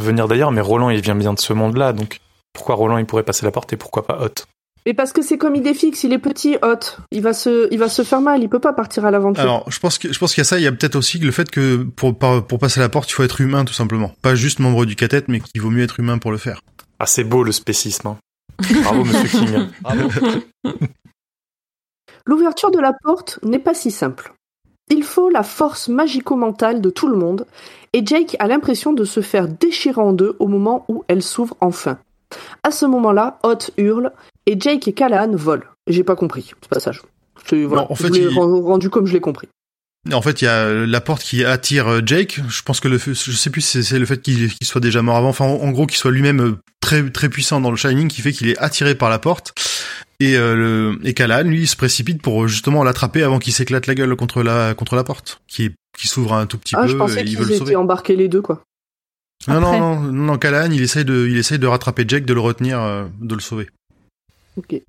venir 0.00 0.28
d'ailleurs. 0.28 0.52
Mais 0.52 0.60
Roland, 0.62 0.90
il 0.90 1.00
vient 1.00 1.14
bien 1.14 1.34
de 1.34 1.40
ce 1.40 1.52
monde-là. 1.52 1.92
Donc 1.92 2.20
pourquoi 2.52 2.74
Roland, 2.74 2.98
il 2.98 3.06
pourrait 3.06 3.22
passer 3.22 3.44
la 3.44 3.52
porte 3.52 3.72
et 3.72 3.76
pourquoi 3.76 4.06
pas 4.06 4.18
Hot 4.22 4.44
Mais 4.84 4.94
parce 4.94 5.12
que 5.12 5.22
c'est 5.22 5.38
comme 5.38 5.54
idée 5.54 5.74
fixe, 5.74 6.02
il 6.02 6.12
est 6.12 6.18
petit, 6.18 6.56
hot. 6.62 7.00
Il 7.12 7.22
va 7.22 7.32
se, 7.32 7.68
il 7.72 7.78
va 7.78 7.88
se 7.88 8.02
faire 8.02 8.20
mal, 8.20 8.42
il 8.42 8.48
peut 8.48 8.58
pas 8.58 8.72
partir 8.72 9.04
à 9.04 9.10
l'aventure. 9.12 9.42
Alors, 9.42 9.70
je 9.70 9.78
pense 9.78 9.98
que 9.98 10.12
je 10.12 10.18
pense 10.18 10.34
qu'il 10.34 10.40
y 10.40 10.42
a 10.42 10.44
ça. 10.44 10.58
Il 10.58 10.64
y 10.64 10.66
a 10.66 10.72
peut-être 10.72 10.96
aussi 10.96 11.18
le 11.18 11.30
fait 11.30 11.50
que 11.50 11.76
pour 11.84 12.16
pour 12.18 12.58
passer 12.58 12.80
la 12.80 12.88
porte, 12.88 13.08
il 13.10 13.12
faut 13.14 13.22
être 13.22 13.40
humain 13.40 13.64
tout 13.64 13.74
simplement. 13.74 14.12
Pas 14.22 14.34
juste 14.34 14.58
membre 14.58 14.84
du 14.84 14.96
catet, 14.96 15.22
mais 15.28 15.40
qu'il 15.40 15.62
vaut 15.62 15.70
mieux 15.70 15.84
être 15.84 16.00
humain 16.00 16.18
pour 16.18 16.32
le 16.32 16.38
faire. 16.38 16.60
Ah, 16.98 17.06
c'est 17.06 17.24
beau 17.24 17.44
le 17.44 17.52
spécisme. 17.52 18.08
hein. 18.08 18.16
Bravo, 18.82 19.04
monsieur 19.04 19.28
King. 19.38 19.66
Bravo. 19.82 20.08
L'ouverture 22.26 22.70
de 22.70 22.78
la 22.78 22.92
porte 22.92 23.38
n'est 23.42 23.58
pas 23.58 23.74
si 23.74 23.90
simple. 23.90 24.32
Il 24.90 25.02
faut 25.04 25.28
la 25.28 25.42
force 25.42 25.88
magico-mentale 25.88 26.80
de 26.80 26.90
tout 26.90 27.08
le 27.08 27.16
monde, 27.16 27.46
et 27.92 28.04
Jake 28.04 28.36
a 28.38 28.46
l'impression 28.46 28.92
de 28.92 29.04
se 29.04 29.20
faire 29.20 29.48
déchirer 29.48 30.00
en 30.00 30.12
deux 30.12 30.36
au 30.38 30.48
moment 30.48 30.84
où 30.88 31.04
elle 31.08 31.22
s'ouvre 31.22 31.56
enfin. 31.60 31.98
À 32.62 32.70
ce 32.70 32.86
moment-là, 32.86 33.38
Hot 33.42 33.70
hurle, 33.76 34.12
et 34.46 34.56
Jake 34.58 34.88
et 34.88 34.92
Callahan 34.92 35.34
volent. 35.34 35.62
J'ai 35.88 36.04
pas 36.04 36.16
compris 36.16 36.52
ce 36.62 36.68
passage. 36.68 37.02
C'est- 37.46 37.64
Voilà, 37.64 37.82
Non, 37.82 37.92
en 37.92 37.94
je 37.94 38.06
l'ai 38.06 38.20
il- 38.20 38.28
rendu 38.38 38.88
comme 38.90 39.06
je 39.06 39.12
l'ai 39.12 39.20
compris. 39.20 39.48
En 40.12 40.20
fait, 40.22 40.42
il 40.42 40.46
y 40.46 40.48
a 40.48 40.68
la 40.68 41.00
porte 41.00 41.22
qui 41.22 41.44
attire 41.44 41.86
euh, 41.88 42.00
Jake. 42.04 42.40
Je 42.48 42.62
pense 42.62 42.80
que 42.80 42.88
le, 42.88 42.98
fait- 42.98 43.14
je 43.14 43.30
sais 43.30 43.50
plus 43.50 43.60
si 43.60 43.84
c'est 43.84 43.98
le 44.00 44.06
fait 44.06 44.20
qu'il 44.20 44.50
soit 44.62 44.80
déjà 44.80 45.00
mort 45.00 45.16
avant. 45.16 45.28
Enfin, 45.28 45.44
en, 45.44 45.54
en 45.62 45.70
gros, 45.70 45.86
qu'il 45.86 45.96
soit 45.96 46.10
lui-même 46.10 46.40
euh, 46.40 46.56
très 46.80 47.08
très 47.10 47.28
puissant 47.28 47.60
dans 47.60 47.70
le 47.70 47.76
Shining, 47.76 48.08
qui 48.08 48.20
fait 48.20 48.32
qu'il 48.32 48.48
est 48.48 48.58
attiré 48.58 48.96
par 48.96 49.10
la 49.10 49.20
porte. 49.20 49.52
Et 50.18 50.36
euh, 50.36 50.54
le 50.56 50.98
et 51.04 51.14
Callahan, 51.14 51.48
lui, 51.48 51.60
il 51.62 51.68
se 51.68 51.76
précipite 51.76 52.20
pour 52.20 52.42
euh, 52.44 52.48
justement 52.48 52.82
l'attraper 52.82 53.22
avant 53.22 53.38
qu'il 53.38 53.52
s'éclate 53.52 53.86
la 53.86 53.94
gueule 53.94 54.14
contre 54.16 54.42
la 54.42 54.74
contre 54.74 54.96
la 54.96 55.04
porte, 55.04 55.40
qui 55.46 55.70
qui 55.96 56.08
s'ouvre 56.08 56.34
un 56.34 56.46
tout 56.46 56.58
petit 56.58 56.74
Ah, 56.76 56.82
peu. 56.82 56.88
je 56.88 56.96
pensais 56.96 57.24
qu'ils 57.24 57.52
étaient 57.52 57.76
embarqués 57.76 58.16
les 58.16 58.26
deux, 58.28 58.42
quoi. 58.42 58.62
Non, 59.46 59.60
non, 59.60 59.66
Après. 59.68 59.80
non, 59.80 60.00
non, 60.00 60.12
non, 60.12 60.38
Callahan, 60.38 60.70
il 60.72 60.82
essaye 60.82 61.04
de, 61.04 61.26
il 61.28 61.36
essaye 61.36 61.58
de 61.58 61.66
rattraper 61.66 62.04
Jake, 62.08 62.24
de 62.24 62.34
le 62.34 62.40
retenir, 62.40 62.80
euh, 62.80 63.04
de 63.20 63.34
le 63.34 63.40
sauver. 63.40 63.68
Ok. 64.56 64.80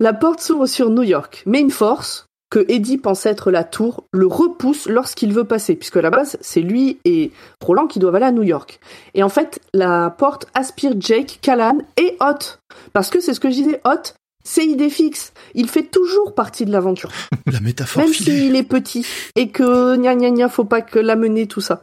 La 0.00 0.12
porte 0.12 0.40
s'ouvre 0.40 0.66
sur 0.66 0.90
New 0.90 1.02
York, 1.02 1.42
mais 1.46 1.60
une 1.60 1.70
force, 1.70 2.26
que 2.50 2.64
Eddie 2.68 2.98
pense 2.98 3.24
être 3.24 3.50
la 3.50 3.64
tour, 3.64 4.04
le 4.12 4.26
repousse 4.26 4.86
lorsqu'il 4.86 5.32
veut 5.32 5.44
passer, 5.44 5.74
puisque 5.74 5.96
à 5.96 6.02
la 6.02 6.10
base, 6.10 6.36
c'est 6.42 6.60
lui 6.60 6.98
et 7.06 7.30
Roland 7.62 7.86
qui 7.86 7.98
doivent 7.98 8.16
aller 8.16 8.26
à 8.26 8.32
New 8.32 8.42
York. 8.42 8.78
Et 9.14 9.22
en 9.22 9.30
fait, 9.30 9.60
la 9.72 10.10
porte 10.10 10.46
aspire 10.52 10.92
Jake, 10.98 11.38
Callan 11.40 11.78
et 11.96 12.16
Hot. 12.20 12.58
Parce 12.92 13.08
que 13.08 13.20
c'est 13.20 13.32
ce 13.32 13.40
que 13.40 13.48
je 13.48 13.54
disais, 13.54 13.80
Hot, 13.86 14.12
c'est 14.44 14.66
idée 14.66 14.90
fixe. 14.90 15.32
Il 15.54 15.68
fait 15.68 15.84
toujours 15.84 16.34
partie 16.34 16.66
de 16.66 16.72
l'aventure. 16.72 17.10
La 17.50 17.60
métaphore 17.60 18.02
Même 18.02 18.12
s'il 18.12 18.54
est 18.56 18.64
petit. 18.64 19.06
Et 19.36 19.48
que 19.48 19.96
gna 19.96 20.14
gna 20.14 20.30
gna, 20.30 20.48
faut 20.50 20.64
pas 20.64 20.82
que 20.82 20.98
l'amener, 20.98 21.46
tout 21.46 21.60
ça. 21.62 21.82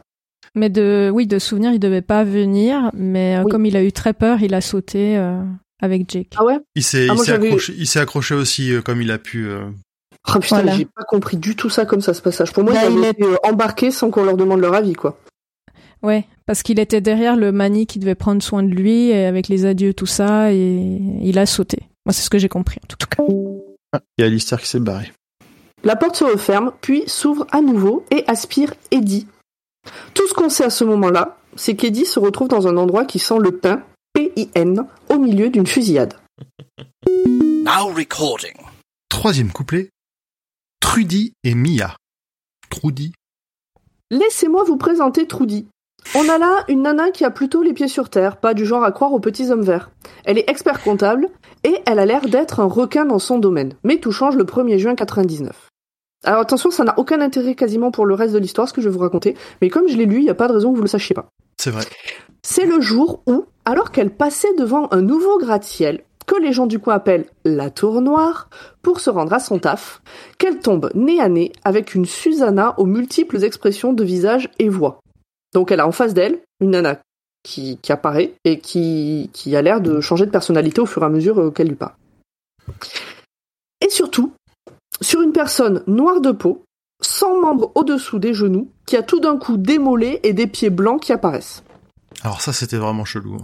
Mais 0.54 0.68
de, 0.68 1.10
oui, 1.12 1.26
de 1.26 1.38
souvenir, 1.40 1.72
il 1.72 1.80
devait 1.80 2.02
pas 2.02 2.22
venir, 2.22 2.90
mais 2.94 3.38
euh, 3.38 3.42
Oui. 3.44 3.50
comme 3.50 3.66
il 3.66 3.76
a 3.76 3.82
eu 3.82 3.92
très 3.92 4.12
peur, 4.12 4.42
il 4.42 4.54
a 4.54 4.60
sauté 4.60 5.16
euh, 5.16 5.42
avec 5.80 6.10
Jake. 6.10 6.32
Ah 6.36 6.44
ouais? 6.44 6.58
Il 6.74 6.82
s'est, 6.82 7.02
Ah, 7.08 7.12
il 7.12 7.14
moi, 7.14 7.24
s'est 7.24 7.32
j'avais- 7.32 7.46
accroché, 7.48 7.74
il 7.76 7.86
s'est 7.86 8.00
accroché 8.00 8.34
aussi 8.34 8.72
euh, 8.72 8.82
comme 8.82 9.00
il 9.02 9.10
a 9.10 9.18
pu. 9.18 9.46
euh. 9.48 9.68
Ah 10.24 10.38
putain, 10.38 10.56
Voilà. 10.62 10.76
j'ai 10.76 10.84
pas 10.84 11.04
compris 11.04 11.36
du 11.38 11.56
tout 11.56 11.70
ça 11.70 11.86
comme 11.86 12.00
ça, 12.02 12.12
ce 12.14 12.20
passage. 12.22 12.52
Pour 12.52 12.62
moi, 12.64 12.74
Là, 12.74 12.86
ils 12.88 12.98
il 12.98 13.04
est- 13.04 13.10
été 13.10 13.24
euh, 13.24 13.36
embarqués 13.42 13.90
sans 13.90 14.10
qu'on 14.10 14.24
leur 14.24 14.36
demande 14.36 14.60
leur 14.60 14.74
avis, 14.74 14.92
quoi. 14.92 15.18
Ouais, 16.02 16.26
parce 16.46 16.62
qu'il 16.62 16.78
était 16.80 17.00
derrière 17.00 17.36
le 17.36 17.52
mani 17.52 17.86
qui 17.86 17.98
devait 17.98 18.14
prendre 18.14 18.42
soin 18.42 18.62
de 18.62 18.70
lui, 18.70 19.08
et 19.10 19.24
avec 19.26 19.48
les 19.48 19.66
adieux, 19.66 19.92
tout 19.94 20.06
ça, 20.06 20.52
et 20.52 20.76
il 21.22 21.38
a 21.38 21.44
sauté. 21.46 21.78
Moi, 22.06 22.12
c'est 22.12 22.22
ce 22.22 22.30
que 22.30 22.38
j'ai 22.38 22.48
compris, 22.48 22.78
en 22.82 22.86
tout 22.86 22.96
cas. 23.06 23.22
Ah, 23.92 24.00
il 24.16 24.22
y 24.22 24.24
a 24.24 24.26
Alistair 24.28 24.60
qui 24.60 24.68
s'est 24.68 24.80
barré. 24.80 25.12
La 25.84 25.96
porte 25.96 26.16
se 26.16 26.24
referme, 26.24 26.72
puis 26.80 27.02
s'ouvre 27.06 27.46
à 27.52 27.60
nouveau 27.60 28.04
et 28.10 28.24
aspire 28.28 28.72
Eddie. 28.90 29.26
Tout 30.14 30.26
ce 30.28 30.34
qu'on 30.34 30.48
sait 30.50 30.64
à 30.64 30.70
ce 30.70 30.84
moment-là, 30.84 31.38
c'est 31.56 31.74
qu'Eddie 31.74 32.06
se 32.06 32.18
retrouve 32.18 32.48
dans 32.48 32.66
un 32.66 32.76
endroit 32.76 33.04
qui 33.04 33.18
sent 33.18 33.38
le 33.40 33.52
pain, 33.52 33.82
P-I-N, 34.34 34.86
au 35.08 35.18
milieu 35.18 35.50
d'une 35.50 35.66
fusillade. 35.66 36.14
Now 37.16 37.92
recording. 37.94 38.54
Troisième 39.08 39.50
couplet. 39.50 39.90
Trudy 40.80 41.32
et 41.44 41.54
Mia. 41.54 41.96
Trudy. 42.68 43.12
Laissez-moi 44.10 44.64
vous 44.64 44.76
présenter 44.76 45.26
Trudy. 45.26 45.66
On 46.14 46.28
a 46.28 46.38
là 46.38 46.64
une 46.68 46.82
nana 46.82 47.10
qui 47.10 47.24
a 47.24 47.30
plutôt 47.30 47.62
les 47.62 47.72
pieds 47.72 47.88
sur 47.88 48.08
terre, 48.08 48.38
pas 48.38 48.54
du 48.54 48.64
genre 48.64 48.84
à 48.84 48.92
croire 48.92 49.12
aux 49.12 49.20
petits 49.20 49.50
hommes 49.50 49.62
verts. 49.62 49.90
Elle 50.24 50.38
est 50.38 50.48
expert 50.48 50.82
comptable 50.82 51.28
et 51.64 51.76
elle 51.86 51.98
a 51.98 52.06
l'air 52.06 52.22
d'être 52.22 52.60
un 52.60 52.66
requin 52.66 53.04
dans 53.04 53.18
son 53.18 53.38
domaine. 53.38 53.74
Mais 53.84 53.98
tout 53.98 54.12
change 54.12 54.36
le 54.36 54.44
1er 54.44 54.78
juin 54.78 54.94
99. 54.94 55.68
Alors 56.24 56.40
attention, 56.40 56.70
ça 56.70 56.84
n'a 56.84 56.98
aucun 56.98 57.20
intérêt 57.20 57.54
quasiment 57.54 57.90
pour 57.90 58.06
le 58.06 58.14
reste 58.14 58.34
de 58.34 58.38
l'histoire, 58.38 58.68
ce 58.68 58.72
que 58.72 58.80
je 58.80 58.88
vais 58.88 58.94
vous 58.94 59.00
raconter, 59.00 59.36
mais 59.60 59.70
comme 59.70 59.88
je 59.88 59.96
l'ai 59.96 60.06
lu, 60.06 60.18
il 60.18 60.24
n'y 60.24 60.30
a 60.30 60.34
pas 60.34 60.48
de 60.48 60.52
raison 60.52 60.70
que 60.70 60.76
vous 60.76 60.82
le 60.82 60.88
sachiez 60.88 61.14
pas. 61.14 61.30
C'est 61.58 61.70
vrai. 61.70 61.84
C'est 62.42 62.66
le 62.66 62.80
jour 62.80 63.22
où, 63.26 63.46
alors 63.70 63.92
qu'elle 63.92 64.10
passait 64.10 64.52
devant 64.56 64.88
un 64.90 65.00
nouveau 65.00 65.38
gratte-ciel, 65.38 66.02
que 66.26 66.34
les 66.40 66.52
gens 66.52 66.66
du 66.66 66.80
coin 66.80 66.94
appellent 66.94 67.26
la 67.44 67.70
tour 67.70 68.00
noire, 68.00 68.50
pour 68.82 68.98
se 68.98 69.10
rendre 69.10 69.32
à 69.32 69.38
son 69.38 69.60
taf, 69.60 70.02
qu'elle 70.38 70.58
tombe 70.58 70.90
nez 70.96 71.20
à 71.20 71.28
nez 71.28 71.52
avec 71.62 71.94
une 71.94 72.04
Susanna 72.04 72.74
aux 72.80 72.86
multiples 72.86 73.44
expressions 73.44 73.92
de 73.92 74.02
visage 74.02 74.50
et 74.58 74.68
voix. 74.68 74.98
Donc 75.54 75.70
elle 75.70 75.78
a 75.78 75.86
en 75.86 75.92
face 75.92 76.14
d'elle 76.14 76.40
une 76.60 76.70
nana 76.70 76.98
qui, 77.44 77.78
apparaît 77.88 78.32
et 78.44 78.58
qui, 78.58 79.30
qui 79.32 79.54
a 79.54 79.62
l'air 79.62 79.80
de 79.80 80.00
changer 80.00 80.26
de 80.26 80.32
personnalité 80.32 80.80
au 80.80 80.86
fur 80.86 81.02
et 81.02 81.06
à 81.06 81.08
mesure 81.08 81.40
euh, 81.40 81.50
qu'elle 81.52 81.68
lui 81.68 81.76
parle. 81.76 81.94
Et 83.80 83.88
surtout, 83.88 84.32
sur 85.00 85.22
une 85.22 85.32
personne 85.32 85.84
noire 85.86 86.20
de 86.20 86.32
peau, 86.32 86.64
sans 87.00 87.40
membres 87.40 87.70
au-dessous 87.76 88.18
des 88.18 88.34
genoux, 88.34 88.68
qui 88.84 88.96
a 88.96 89.04
tout 89.04 89.20
d'un 89.20 89.38
coup 89.38 89.56
des 89.56 89.78
mollets 89.78 90.18
et 90.24 90.32
des 90.32 90.48
pieds 90.48 90.70
blancs 90.70 91.00
qui 91.00 91.12
apparaissent. 91.12 91.62
Alors 92.22 92.40
ça, 92.40 92.52
c'était 92.52 92.76
vraiment 92.76 93.04
chelou. 93.04 93.38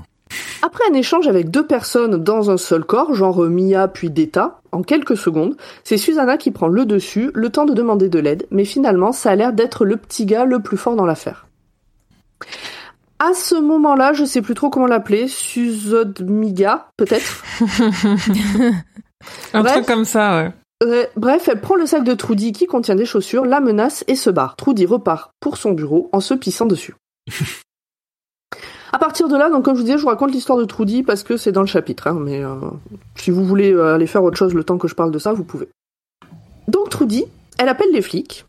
Après 0.62 0.84
un 0.90 0.94
échange 0.94 1.28
avec 1.28 1.50
deux 1.50 1.66
personnes 1.66 2.16
dans 2.16 2.50
un 2.50 2.56
seul 2.56 2.84
corps, 2.84 3.14
genre 3.14 3.42
Mia 3.44 3.88
puis 3.88 4.10
Deta, 4.10 4.60
en 4.72 4.82
quelques 4.82 5.16
secondes, 5.16 5.56
c'est 5.84 5.96
Susanna 5.96 6.36
qui 6.36 6.50
prend 6.50 6.68
le 6.68 6.84
dessus, 6.84 7.30
le 7.34 7.50
temps 7.50 7.64
de 7.64 7.74
demander 7.74 8.08
de 8.08 8.18
l'aide, 8.18 8.46
mais 8.50 8.64
finalement 8.64 9.12
ça 9.12 9.30
a 9.30 9.36
l'air 9.36 9.52
d'être 9.52 9.84
le 9.84 9.96
petit 9.96 10.26
gars 10.26 10.44
le 10.44 10.60
plus 10.60 10.76
fort 10.76 10.96
dans 10.96 11.06
l'affaire. 11.06 11.46
À 13.18 13.32
ce 13.32 13.54
moment-là, 13.54 14.12
je 14.12 14.24
sais 14.24 14.42
plus 14.42 14.54
trop 14.54 14.68
comment 14.68 14.86
l'appeler, 14.86 15.26
Suzodmiga, 15.26 16.88
peut-être? 16.98 17.44
Un 19.54 19.62
Bref. 19.62 19.72
truc 19.72 19.86
comme 19.86 20.04
ça, 20.04 20.36
ouais. 20.36 20.52
Euh, 20.82 21.06
bref, 21.16 21.48
elle 21.48 21.60
prend 21.60 21.76
le 21.76 21.86
sac 21.86 22.04
de 22.04 22.12
Trudy 22.12 22.52
qui 22.52 22.66
contient 22.66 22.94
des 22.94 23.06
chaussures, 23.06 23.46
la 23.46 23.60
menace 23.60 24.04
et 24.08 24.16
se 24.16 24.28
barre. 24.28 24.56
Trudy 24.56 24.84
repart 24.84 25.30
pour 25.40 25.56
son 25.56 25.72
bureau 25.72 26.10
en 26.12 26.20
se 26.20 26.34
pissant 26.34 26.66
dessus. 26.66 26.94
à 28.92 28.98
partir 28.98 29.28
de 29.28 29.36
là, 29.36 29.50
donc 29.50 29.64
comme 29.64 29.74
je 29.74 29.80
vous 29.80 29.86
disais, 29.86 29.98
je 29.98 30.02
vous 30.02 30.08
raconte 30.08 30.32
l'histoire 30.32 30.58
de 30.58 30.64
Trudy 30.64 31.02
parce 31.02 31.22
que 31.22 31.36
c'est 31.36 31.52
dans 31.52 31.60
le 31.60 31.66
chapitre. 31.66 32.06
hein, 32.06 32.18
mais 32.20 32.44
euh, 32.44 32.54
si 33.16 33.30
vous 33.30 33.44
voulez 33.44 33.72
euh, 33.72 33.94
aller 33.94 34.06
faire 34.06 34.22
autre 34.22 34.36
chose 34.36 34.54
le 34.54 34.64
temps 34.64 34.78
que 34.78 34.88
je 34.88 34.94
parle 34.94 35.10
de 35.10 35.18
ça, 35.18 35.32
vous 35.32 35.44
pouvez. 35.44 35.68
Donc 36.68 36.90
Trudy, 36.90 37.24
elle 37.58 37.68
appelle 37.68 37.90
les 37.92 38.02
flics. 38.02 38.44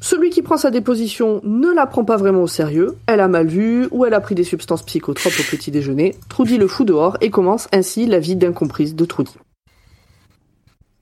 Celui 0.00 0.28
qui 0.28 0.42
prend 0.42 0.58
sa 0.58 0.70
déposition 0.70 1.40
ne 1.44 1.72
la 1.72 1.86
prend 1.86 2.04
pas 2.04 2.18
vraiment 2.18 2.42
au 2.42 2.46
sérieux. 2.46 2.96
Elle 3.06 3.20
a 3.20 3.28
mal 3.28 3.46
vu 3.46 3.88
ou 3.90 4.04
elle 4.04 4.12
a 4.12 4.20
pris 4.20 4.34
des 4.34 4.44
substances 4.44 4.82
psychotropes 4.82 5.32
au 5.40 5.56
petit 5.56 5.70
déjeuner. 5.70 6.14
Trudy 6.28 6.58
le 6.58 6.68
fout 6.68 6.86
dehors 6.86 7.16
et 7.22 7.30
commence 7.30 7.68
ainsi 7.72 8.04
la 8.04 8.18
vie 8.18 8.36
d'incomprise 8.36 8.94
de 8.94 9.04
Trudy. 9.06 9.34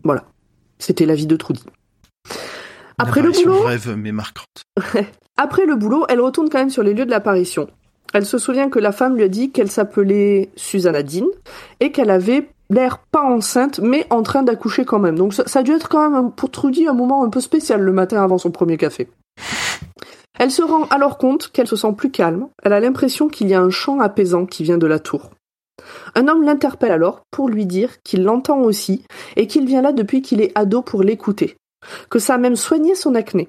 Voilà. 0.05 0.25
C'était 0.79 1.07
la 1.07 1.17
vie 1.17 1.27
de 1.27 1.37
Trudy. 1.37 1.65
Après 2.99 3.23
le 3.23 3.33
boulot, 3.33 3.63
brève 3.63 3.97
mais 3.97 4.13
marquante. 4.13 4.65
après 5.37 5.67
le 5.67 5.75
boulot, 5.75 6.05
elle 6.09 6.21
retourne 6.21 6.49
quand 6.49 6.59
même 6.59 6.71
sur 6.71 6.85
les 6.85 6.95
lieux 6.95 7.07
de 7.07 7.11
l'apparition. 7.11 7.69
Elle 8.13 8.27
se 8.27 8.39
souvient 8.39 8.69
que 8.69 8.79
la 8.79 8.93
femme 8.93 9.17
lui 9.17 9.25
a 9.25 9.29
dit 9.29 9.51
qu'elle 9.51 9.71
s'appelait 9.71 10.51
Susanna 10.57 11.03
Dean 11.03 11.27
et 11.81 11.93
qu'elle 11.93 12.11
avait 12.11 12.49
l'air 12.71 12.99
pas 12.99 13.23
enceinte 13.23 13.81
mais 13.81 14.07
en 14.11 14.23
train 14.23 14.43
d'accoucher 14.43 14.85
quand 14.85 14.99
même. 14.99 15.17
Donc 15.17 15.35
ça, 15.35 15.45
a 15.59 15.63
dû 15.63 15.73
être 15.73 15.89
quand 15.89 16.11
même 16.11 16.33
pour 16.33 16.51
Trudy 16.51 16.87
un 16.87 16.95
moment 16.95 17.25
un 17.25 17.31
peu 17.31 17.41
spécial 17.41 17.81
le 17.81 17.93
matin 17.93 18.23
avant 18.23 18.39
son 18.39 18.51
premier 18.51 18.77
café. 18.77 19.09
Elle 20.39 20.51
se 20.51 20.63
rend 20.63 20.85
alors 20.85 21.19
compte 21.19 21.51
qu'elle 21.53 21.69
se 21.69 21.77
sent 21.77 21.93
plus 21.97 22.11
calme. 22.11 22.49
Elle 22.63 22.73
a 22.73 22.81
l'impression 22.81 23.29
qu'il 23.29 23.49
y 23.49 23.55
a 23.55 23.61
un 23.61 23.71
chant 23.71 24.01
apaisant 24.01 24.47
qui 24.47 24.65
vient 24.65 24.79
de 24.79 24.87
la 24.87 24.99
tour. 24.99 25.31
Un 26.15 26.29
homme 26.29 26.43
l'interpelle 26.43 26.93
alors 26.93 27.23
pour 27.31 27.49
lui 27.49 27.67
dire 27.67 28.03
qu'il 28.03 28.25
l'entend 28.25 28.61
aussi 28.61 29.05
et 29.37 29.47
qu'il 29.47 29.67
vient 29.67 29.83
là 29.83 29.93
depuis 29.93 30.23
qu'il 30.23 30.41
est 30.41 30.53
ado 30.55 30.83
pour 30.83 31.03
l'écouter. 31.03 31.57
Que 32.11 32.19
ça 32.19 32.35
a 32.35 32.39
même 32.39 32.57
soigné 32.57 32.95
son 32.95 33.15
acné. 33.15 33.49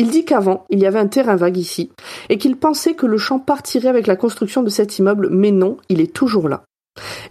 Il 0.00 0.08
dit 0.08 0.24
qu'avant, 0.24 0.64
il 0.70 0.78
y 0.78 0.86
avait 0.86 0.98
un 0.98 1.08
terrain 1.08 1.36
vague 1.36 1.58
ici, 1.58 1.90
et 2.30 2.38
qu'il 2.38 2.56
pensait 2.56 2.94
que 2.94 3.04
le 3.04 3.18
champ 3.18 3.38
partirait 3.38 3.90
avec 3.90 4.06
la 4.06 4.16
construction 4.16 4.62
de 4.62 4.70
cet 4.70 4.98
immeuble, 4.98 5.28
mais 5.30 5.50
non, 5.50 5.76
il 5.90 6.00
est 6.00 6.10
toujours 6.10 6.48
là. 6.48 6.64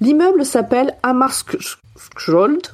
L'immeuble 0.01 0.45
s'appelle 0.45 0.95
Amarskjold. 1.01 2.67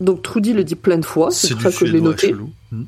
Donc 0.00 0.22
Trudy 0.22 0.54
le 0.54 0.64
dit 0.64 0.76
plein 0.76 0.96
de 0.96 1.04
fois, 1.04 1.30
c'est 1.30 1.52
pour 1.52 1.60
ça 1.60 1.70
que 1.70 1.84
je 1.84 1.92
l'ai 1.92 2.00
noté. 2.00 2.32
Hmm. 2.32 2.84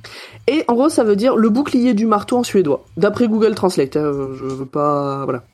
Et 0.46 0.64
en 0.66 0.72
gros, 0.72 0.88
ça 0.88 1.05
veut 1.05 1.14
dire 1.14 1.37
le 1.37 1.50
bouclier 1.50 1.92
du 1.92 2.07
marteau 2.07 2.38
en 2.38 2.42
suédois, 2.42 2.87
d'après 2.96 3.28
Google 3.28 3.55
Translate. 3.55 3.98
hein, 3.98 4.31
je 4.35 4.44
veux 4.44 4.64
pas, 4.64 5.24
voilà. 5.24 5.44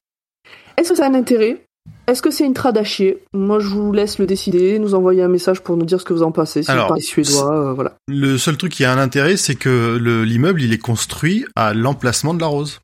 Est-ce 0.77 0.90
que 0.90 0.94
ça 0.94 1.07
a 1.07 1.09
un 1.09 1.14
intérêt? 1.14 1.64
Est-ce 2.09 2.23
que 2.23 2.31
c'est 2.31 2.44
une 2.47 2.55
trad 2.55 2.77
à 2.79 2.85
chier? 2.85 3.18
Moi, 3.35 3.59
je 3.61 3.66
vous 3.68 3.92
laisse 3.92 4.18
le 4.18 4.25
décider. 4.27 4.79
Nous 4.79 4.94
envoyer 4.94 5.23
un 5.23 5.29
message 5.29 5.61
pour 5.61 5.77
nous 5.77 5.85
dire 5.85 6.01
ce 6.01 6.07
que 6.07 6.14
vous 6.14 6.23
en 6.23 6.33
pensez. 6.33 6.62
Si 6.62 6.71
Alors, 6.71 6.94
vous 6.94 7.01
suédois, 7.03 7.53
euh, 7.55 7.73
voilà. 7.75 7.97
Le 8.09 8.38
seul 8.38 8.57
truc 8.57 8.73
qui 8.73 8.85
a 8.87 8.92
un 8.92 8.97
intérêt, 8.99 9.37
c'est 9.37 9.57
que 9.57 9.99
le- 10.01 10.25
l'immeuble, 10.25 10.62
il 10.62 10.73
est 10.73 10.79
construit 10.79 11.44
à 11.55 11.75
l'emplacement 11.75 12.33
de 12.33 12.40
la 12.40 12.47
rose. 12.47 12.81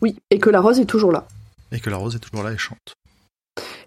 Oui, 0.00 0.14
et 0.30 0.38
que 0.38 0.48
la 0.48 0.60
rose 0.60 0.78
est 0.78 0.84
toujours 0.84 1.10
là. 1.10 1.26
Et 1.72 1.80
que 1.80 1.90
la 1.90 1.96
rose 1.96 2.14
est 2.14 2.20
toujours 2.20 2.44
là 2.44 2.52
et 2.52 2.56
chante. 2.56 2.94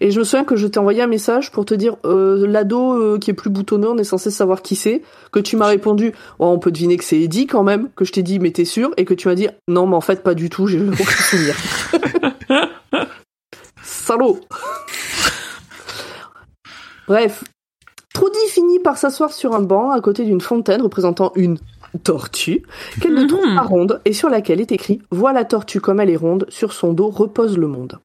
Et 0.02 0.12
je 0.12 0.20
me 0.20 0.26
souviens 0.26 0.44
que 0.44 0.58
je 0.58 0.68
t'ai 0.68 0.78
envoyé 0.80 1.02
un 1.02 1.08
message 1.08 1.52
pour 1.52 1.64
te 1.64 1.74
dire 1.74 1.96
euh, 2.04 2.46
l'ado 2.46 2.92
euh, 3.02 3.18
qui 3.18 3.30
est 3.32 3.34
plus 3.34 3.50
boutonneux, 3.50 3.88
on 3.88 3.98
est 3.98 4.04
censé 4.04 4.30
savoir 4.30 4.62
qui 4.62 4.76
c'est. 4.76 5.04
Que 5.32 5.40
tu 5.40 5.56
m'as 5.56 5.68
répondu, 5.68 6.12
oh, 6.40 6.48
on 6.48 6.60
peut 6.60 6.72
deviner 6.72 6.98
que 6.98 7.06
c'est 7.06 7.22
Eddie 7.22 7.48
quand 7.48 7.64
même. 7.64 7.88
Que 7.96 8.04
je 8.04 8.12
t'ai 8.12 8.24
dit, 8.24 8.40
mais 8.40 8.52
t'es 8.52 8.66
sûr 8.66 8.92
Et 8.98 9.06
que 9.06 9.14
tu 9.14 9.30
m'as 9.30 9.36
dit, 9.36 9.48
non, 9.70 9.88
mais 9.88 9.96
en 9.96 10.02
fait 10.02 10.22
pas 10.22 10.34
du 10.34 10.50
tout, 10.50 10.68
j'ai 10.68 10.82
aucun 10.82 11.04
souvenir. 11.06 11.56
Salaud 14.02 14.40
Bref, 17.08 17.44
Trudy 18.14 18.38
finit 18.50 18.80
par 18.80 18.98
s'asseoir 18.98 19.32
sur 19.32 19.54
un 19.54 19.62
banc 19.62 19.92
à 19.92 20.02
côté 20.02 20.24
d'une 20.26 20.42
fontaine 20.42 20.82
représentant 20.82 21.32
une 21.36 21.58
tortue 22.04 22.64
qu'elle 23.02 23.14
ne 23.14 23.22
Mhm. 23.24 23.28
trouve 23.28 23.56
pas 23.56 23.62
ronde 23.62 24.02
et 24.06 24.14
sur 24.14 24.30
laquelle 24.30 24.62
est 24.62 24.72
écrit 24.72 25.02
Vois 25.12 25.34
la 25.34 25.46
tortue 25.46 25.82
comme 25.82 26.00
elle 26.00 26.10
est 26.10 26.16
ronde, 26.16 26.46
sur 26.50 26.74
son 26.74 26.94
dos 26.94 27.10
repose 27.10 27.58
le 27.58 27.68
monde. 27.68 28.00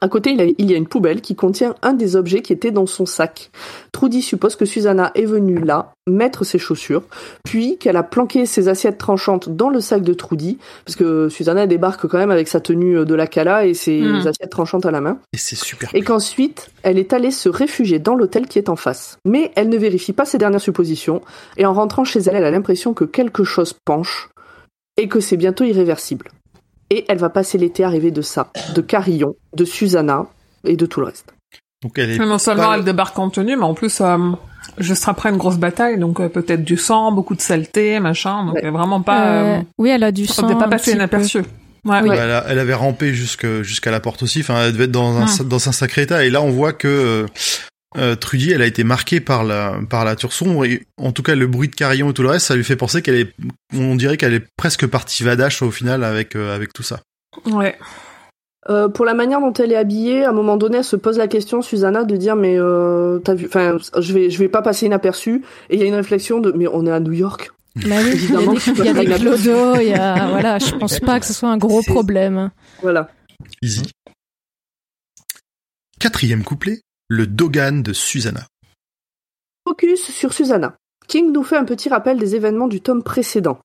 À 0.00 0.08
côté, 0.08 0.30
il 0.58 0.70
y 0.70 0.74
a- 0.74 0.76
une 0.76 0.88
poubelle 0.88 1.20
qui 1.20 1.36
contient 1.36 1.76
un 1.82 1.92
des 1.92 2.16
objets 2.16 2.42
qui 2.42 2.52
était 2.52 2.72
dans 2.72 2.86
son 2.86 3.06
sac. 3.06 3.50
Trudy 3.92 4.20
suppose 4.22 4.56
que 4.56 4.64
Susanna 4.64 5.12
est 5.14 5.26
venue 5.26 5.60
là 5.60 5.92
mettre 6.08 6.42
ses 6.44 6.58
chaussures, 6.58 7.04
puis 7.44 7.78
qu'elle 7.78 7.96
a 7.96 8.02
planqué 8.02 8.44
ses 8.46 8.66
assiettes 8.68 8.98
tranchantes 8.98 9.48
dans 9.48 9.68
le 9.68 9.80
sac 9.80 10.02
de 10.02 10.12
Trudy, 10.14 10.58
parce 10.84 10.96
que 10.96 11.28
Susanna 11.28 11.68
débarque 11.68 12.08
quand 12.08 12.18
même 12.18 12.32
avec 12.32 12.48
sa 12.48 12.58
tenue 12.58 13.04
de 13.04 13.14
la 13.14 13.28
Cala 13.28 13.66
et 13.66 13.74
ses 13.74 14.00
Mhm. 14.00 14.26
assiettes 14.26 14.50
tranchantes 14.50 14.86
à 14.86 14.90
la 14.90 15.00
main 15.00 15.18
Et 15.34 15.38
c'est 15.38 15.54
super. 15.56 15.90
et 15.94 16.02
qu'ensuite 16.02 16.70
elle 16.82 16.98
est 16.98 17.12
allée 17.12 17.30
se 17.30 17.48
réfugier 17.48 18.00
dans 18.00 18.16
l'hôtel 18.16 18.48
qui 18.48 18.58
est 18.58 18.68
en 18.70 18.76
face. 18.76 19.18
Mais 19.24 19.52
elle 19.54 19.68
ne 19.68 19.76
vérifie 19.78 20.12
pas 20.12 20.24
ses 20.24 20.38
dernières 20.38 20.60
suppositions, 20.60 21.20
et 21.56 21.64
en 21.66 21.72
rentrant 21.74 22.02
chez 22.02 22.18
elle, 22.20 22.34
elle 22.34 22.44
a 22.44 22.50
l'impression 22.50 22.92
que 22.94 23.04
quelque 23.04 23.44
chose 23.44 23.74
penche, 23.84 24.30
et 24.96 25.06
que 25.06 25.20
c'est 25.20 25.36
bientôt 25.36 25.62
irréversible. 25.64 26.28
Et 26.94 27.04
elle 27.08 27.16
va 27.18 27.30
passer 27.30 27.56
l'été 27.56 27.84
à 27.84 27.88
rêver 27.88 28.10
de 28.10 28.20
ça, 28.20 28.50
de 28.74 28.80
Carillon, 28.82 29.34
de 29.56 29.64
Susanna, 29.64 30.26
et 30.66 30.76
de 30.76 30.84
tout 30.84 31.00
le 31.00 31.06
reste. 31.06 31.32
Donc 31.82 31.98
elle 31.98 32.10
est 32.10 32.18
Mais 32.18 32.26
non 32.26 32.36
seulement 32.38 32.66
pas- 32.66 32.76
elle 32.76 32.84
débarque 32.84 33.18
en 33.18 33.30
tenue, 33.30 33.56
mais 33.56 33.64
en 33.64 33.72
plus, 33.72 34.00
euh, 34.02 34.18
juste 34.76 35.08
après 35.08 35.30
une 35.30 35.38
grosse 35.38 35.56
bataille, 35.56 35.98
donc 35.98 36.20
euh, 36.20 36.28
peut-être 36.28 36.62
du 36.64 36.76
sang, 36.76 37.10
beaucoup 37.12 37.34
de 37.34 37.40
saleté, 37.40 37.98
machin, 37.98 38.44
donc 38.44 38.54
Ouais. 38.56 38.66
euh, 38.66 38.70
vraiment 38.70 39.00
pas... 39.00 39.24
Euh, 39.26 39.56
Euh, 39.58 39.62
oui, 39.78 39.88
elle 39.88 40.04
a 40.04 40.12
du 40.12 40.26
ça 40.26 40.34
sang. 40.42 40.48
peut 40.48 40.58
pas 40.58 40.66
un 40.66 40.68
passer 40.68 40.84
petit 40.84 40.90
peu. 40.92 40.96
inaperçu. 40.98 41.38
Ouais. 41.38 41.44
Bah, 41.84 42.02
elle, 42.04 42.30
a- 42.30 42.44
elle 42.48 42.58
avait 42.58 42.74
rampé 42.74 43.14
jusque 43.14 43.62
jusqu'à 43.62 43.90
la 43.90 43.98
porte 44.00 44.22
aussi. 44.22 44.40
Enfin, 44.40 44.66
elle 44.66 44.72
devait 44.72 44.84
être 44.84 44.92
dans 44.92 45.16
un 45.16 45.26
dans 45.44 45.68
un 45.68 45.72
sacré 45.72 46.02
état. 46.02 46.24
Et 46.24 46.30
là, 46.30 46.40
on 46.42 46.50
voit 46.50 46.72
que 46.72 47.26
euh, 47.96 48.16
Trudy, 48.16 48.52
elle 48.52 48.62
a 48.62 48.66
été 48.66 48.84
marquée 48.84 49.20
par 49.20 49.44
la 49.44 49.78
par 49.88 50.04
la 50.04 50.16
tour 50.16 50.32
sombre. 50.32 50.64
Et 50.64 50.86
en 50.96 51.12
tout 51.12 51.22
cas, 51.22 51.34
le 51.34 51.46
bruit 51.46 51.68
de 51.68 51.74
carillon 51.74 52.10
et 52.10 52.14
tout 52.14 52.22
le 52.22 52.28
reste, 52.28 52.46
ça 52.46 52.56
lui 52.56 52.64
fait 52.64 52.76
penser 52.76 53.02
qu'elle 53.02 53.16
est. 53.16 53.34
On 53.74 53.94
dirait 53.94 54.16
qu'elle 54.16 54.34
est 54.34 54.46
presque 54.56 54.86
partie 54.86 55.22
vadache 55.22 55.62
au 55.62 55.70
final 55.70 56.04
avec 56.04 56.36
euh, 56.36 56.54
avec 56.54 56.72
tout 56.72 56.82
ça. 56.82 57.00
Ouais. 57.46 57.76
Euh, 58.70 58.88
pour 58.88 59.04
la 59.04 59.14
manière 59.14 59.40
dont 59.40 59.52
elle 59.52 59.72
est 59.72 59.76
habillée, 59.76 60.24
à 60.24 60.30
un 60.30 60.32
moment 60.32 60.56
donné, 60.56 60.78
elle 60.78 60.84
se 60.84 60.94
pose 60.94 61.18
la 61.18 61.26
question, 61.26 61.62
Susanna, 61.62 62.04
de 62.04 62.16
dire 62.16 62.36
mais 62.36 62.56
euh, 62.58 63.18
t'as 63.18 63.34
vu, 63.34 63.46
enfin, 63.46 63.76
je 63.98 64.12
vais, 64.12 64.30
je 64.30 64.38
vais 64.38 64.48
pas 64.48 64.62
passer 64.62 64.86
inaperçu. 64.86 65.42
Et 65.68 65.76
il 65.76 65.80
y 65.80 65.82
a 65.82 65.86
une 65.86 65.94
réflexion 65.94 66.40
de 66.40 66.52
mais 66.52 66.68
on 66.68 66.86
est 66.86 66.92
à 66.92 67.00
New 67.00 67.12
York. 67.12 67.50
Bah 67.74 67.96
oui, 68.04 68.10
il 68.12 68.30
y 68.30 68.36
a 68.36 68.40
Évidemment, 68.40 68.52
des, 68.52 68.60
il 68.66 68.84
y 68.84 68.88
a 68.88 68.92
des 68.92 69.06
clodos, 69.20 69.80
il 69.80 69.88
y 69.88 69.94
a, 69.94 70.28
voilà, 70.28 70.58
je 70.58 70.74
pense 70.74 71.00
pas 71.00 71.18
que 71.18 71.24
ce 71.24 71.32
soit 71.32 71.48
un 71.48 71.56
gros 71.56 71.80
problème. 71.80 72.50
Voilà. 72.82 73.08
Easy. 73.62 73.90
Quatrième 75.98 76.44
couplet, 76.44 76.82
le 77.08 77.26
Dogan 77.26 77.82
de 77.82 77.92
Susanna. 77.92 78.46
Focus 79.66 80.10
sur 80.10 80.32
Susanna. 80.32 80.76
King 81.08 81.32
nous 81.32 81.42
fait 81.42 81.56
un 81.56 81.64
petit 81.64 81.88
rappel 81.88 82.18
des 82.18 82.36
événements 82.36 82.68
du 82.68 82.80
tome 82.80 83.02
précédent. 83.02 83.58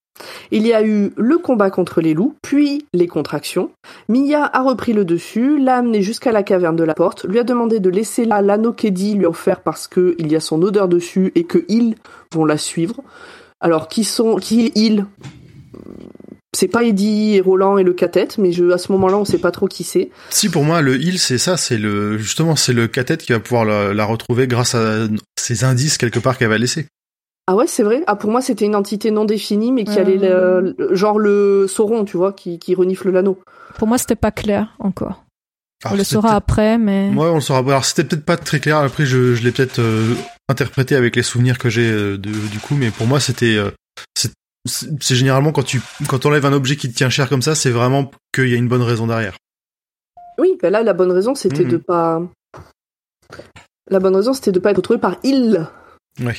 Il 0.51 0.65
y 0.65 0.73
a 0.73 0.83
eu 0.83 1.11
le 1.15 1.37
combat 1.37 1.69
contre 1.69 2.01
les 2.01 2.13
loups, 2.13 2.35
puis 2.41 2.85
les 2.93 3.07
contractions. 3.07 3.71
Mia 4.09 4.49
a 4.51 4.61
repris 4.61 4.93
le 4.93 5.05
dessus, 5.05 5.59
l'a 5.59 5.77
amené 5.77 6.01
jusqu'à 6.01 6.31
la 6.31 6.43
caverne 6.43 6.75
de 6.75 6.83
la 6.83 6.93
porte, 6.93 7.25
lui 7.25 7.39
a 7.39 7.43
demandé 7.43 7.79
de 7.79 7.89
laisser 7.89 8.25
là 8.25 8.41
l'anneau 8.41 8.73
qu'Eddie 8.73 9.13
lui 9.13 9.25
a 9.25 9.29
offert 9.29 9.61
parce 9.61 9.87
que 9.87 10.15
il 10.17 10.31
y 10.31 10.35
a 10.35 10.39
son 10.39 10.61
odeur 10.61 10.87
dessus 10.87 11.31
et 11.35 11.43
que 11.43 11.65
ils 11.69 11.95
vont 12.33 12.45
la 12.45 12.57
suivre. 12.57 13.03
Alors 13.59 13.87
qui 13.87 14.03
sont 14.03 14.35
qui 14.35 14.67
est 14.67 14.71
ils? 14.75 15.05
C'est 16.57 16.67
pas 16.67 16.83
Eddie 16.83 17.35
et 17.35 17.41
Roland 17.41 17.77
et 17.77 17.83
le 17.83 17.93
cathette, 17.93 18.39
mais 18.39 18.51
je, 18.51 18.71
à 18.71 18.79
ce 18.79 18.91
moment-là 18.93 19.17
on 19.17 19.25
sait 19.25 19.37
pas 19.37 19.51
trop 19.51 19.67
qui 19.67 19.83
c'est. 19.83 20.09
Si 20.31 20.49
pour 20.49 20.63
moi 20.63 20.81
le 20.81 20.95
heal 20.99 21.19
c'est 21.19 21.37
ça, 21.37 21.55
c'est 21.55 21.77
le 21.77 22.17
justement 22.17 22.55
c'est 22.55 22.73
le 22.73 22.87
cathète 22.87 23.21
qui 23.21 23.31
va 23.31 23.39
pouvoir 23.39 23.63
la, 23.63 23.93
la 23.93 24.05
retrouver 24.05 24.47
grâce 24.47 24.73
à 24.73 25.07
ces 25.37 25.63
indices 25.63 25.99
quelque 25.99 26.17
part 26.17 26.35
qu'elle 26.37 26.49
va 26.49 26.57
laisser. 26.57 26.87
Ah 27.45 27.55
ouais, 27.55 27.67
c'est 27.67 27.83
vrai. 27.83 28.01
Ah 28.07 28.15
pour 28.15 28.31
moi 28.31 28.41
c'était 28.41 28.65
une 28.65 28.75
entité 28.75 29.11
non 29.11 29.23
définie, 29.25 29.71
mais 29.71 29.83
qui 29.83 29.99
Euh. 29.99 30.01
allait 30.01 30.17
le- 30.17 30.75
le- 30.79 30.95
genre 30.95 31.19
le 31.19 31.67
Sauron, 31.67 32.05
tu 32.05 32.17
vois, 32.17 32.33
qui, 32.33 32.57
qui 32.57 32.73
renifle 32.73 33.11
l'anneau. 33.11 33.37
Pour 33.77 33.87
moi, 33.87 33.99
c'était 33.99 34.15
pas 34.15 34.31
clair 34.31 34.75
encore. 34.79 35.23
Alors, 35.83 35.93
On 35.93 35.97
le 35.97 36.03
saura 36.03 36.31
après, 36.35 36.79
mais 36.79 37.11
Ouais, 37.15 37.27
on 37.29 37.35
le 37.35 37.41
saura. 37.41 37.59
Alors 37.59 37.85
c'était 37.85 38.03
peut-être 38.03 38.25
pas 38.25 38.35
très 38.37 38.59
clair. 38.59 38.77
Après, 38.77 39.05
je, 39.05 39.35
je 39.35 39.43
l'ai 39.43 39.51
peut-être 39.51 39.77
euh, 39.77 40.15
interprété 40.49 40.95
avec 40.95 41.15
les 41.15 41.21
souvenirs 41.21 41.59
que 41.59 41.69
j'ai 41.69 41.87
euh, 41.87 42.17
du 42.17 42.59
coup, 42.59 42.73
mais 42.75 42.89
pour 42.89 43.05
moi, 43.05 43.19
c'était 43.19 43.55
euh, 43.57 43.69
c'est 44.65 45.15
généralement 45.15 45.51
quand 45.51 45.63
tu 45.63 45.81
quand 46.07 46.25
enlèves 46.25 46.45
un 46.45 46.53
objet 46.53 46.75
qui 46.75 46.89
te 46.91 46.95
tient 46.97 47.09
cher 47.09 47.29
comme 47.29 47.41
ça, 47.41 47.55
c'est 47.55 47.69
vraiment 47.71 48.11
qu'il 48.33 48.49
y 48.49 48.53
a 48.53 48.57
une 48.57 48.67
bonne 48.67 48.81
raison 48.81 49.07
derrière. 49.07 49.35
Oui, 50.37 50.57
ben 50.61 50.71
là 50.71 50.83
la 50.83 50.93
bonne 50.93 51.11
raison 51.11 51.35
c'était 51.35 51.63
Mhm. 51.63 51.69
de 51.71 51.77
pas. 51.77 52.21
La 53.89 53.99
bonne 53.99 54.15
raison 54.15 54.33
c'était 54.33 54.51
de 54.51 54.59
pas 54.59 54.71
être 54.71 54.77
retrouvé 54.77 54.99
par 54.99 55.17
il. 55.23 55.67
Ouais. 56.19 56.35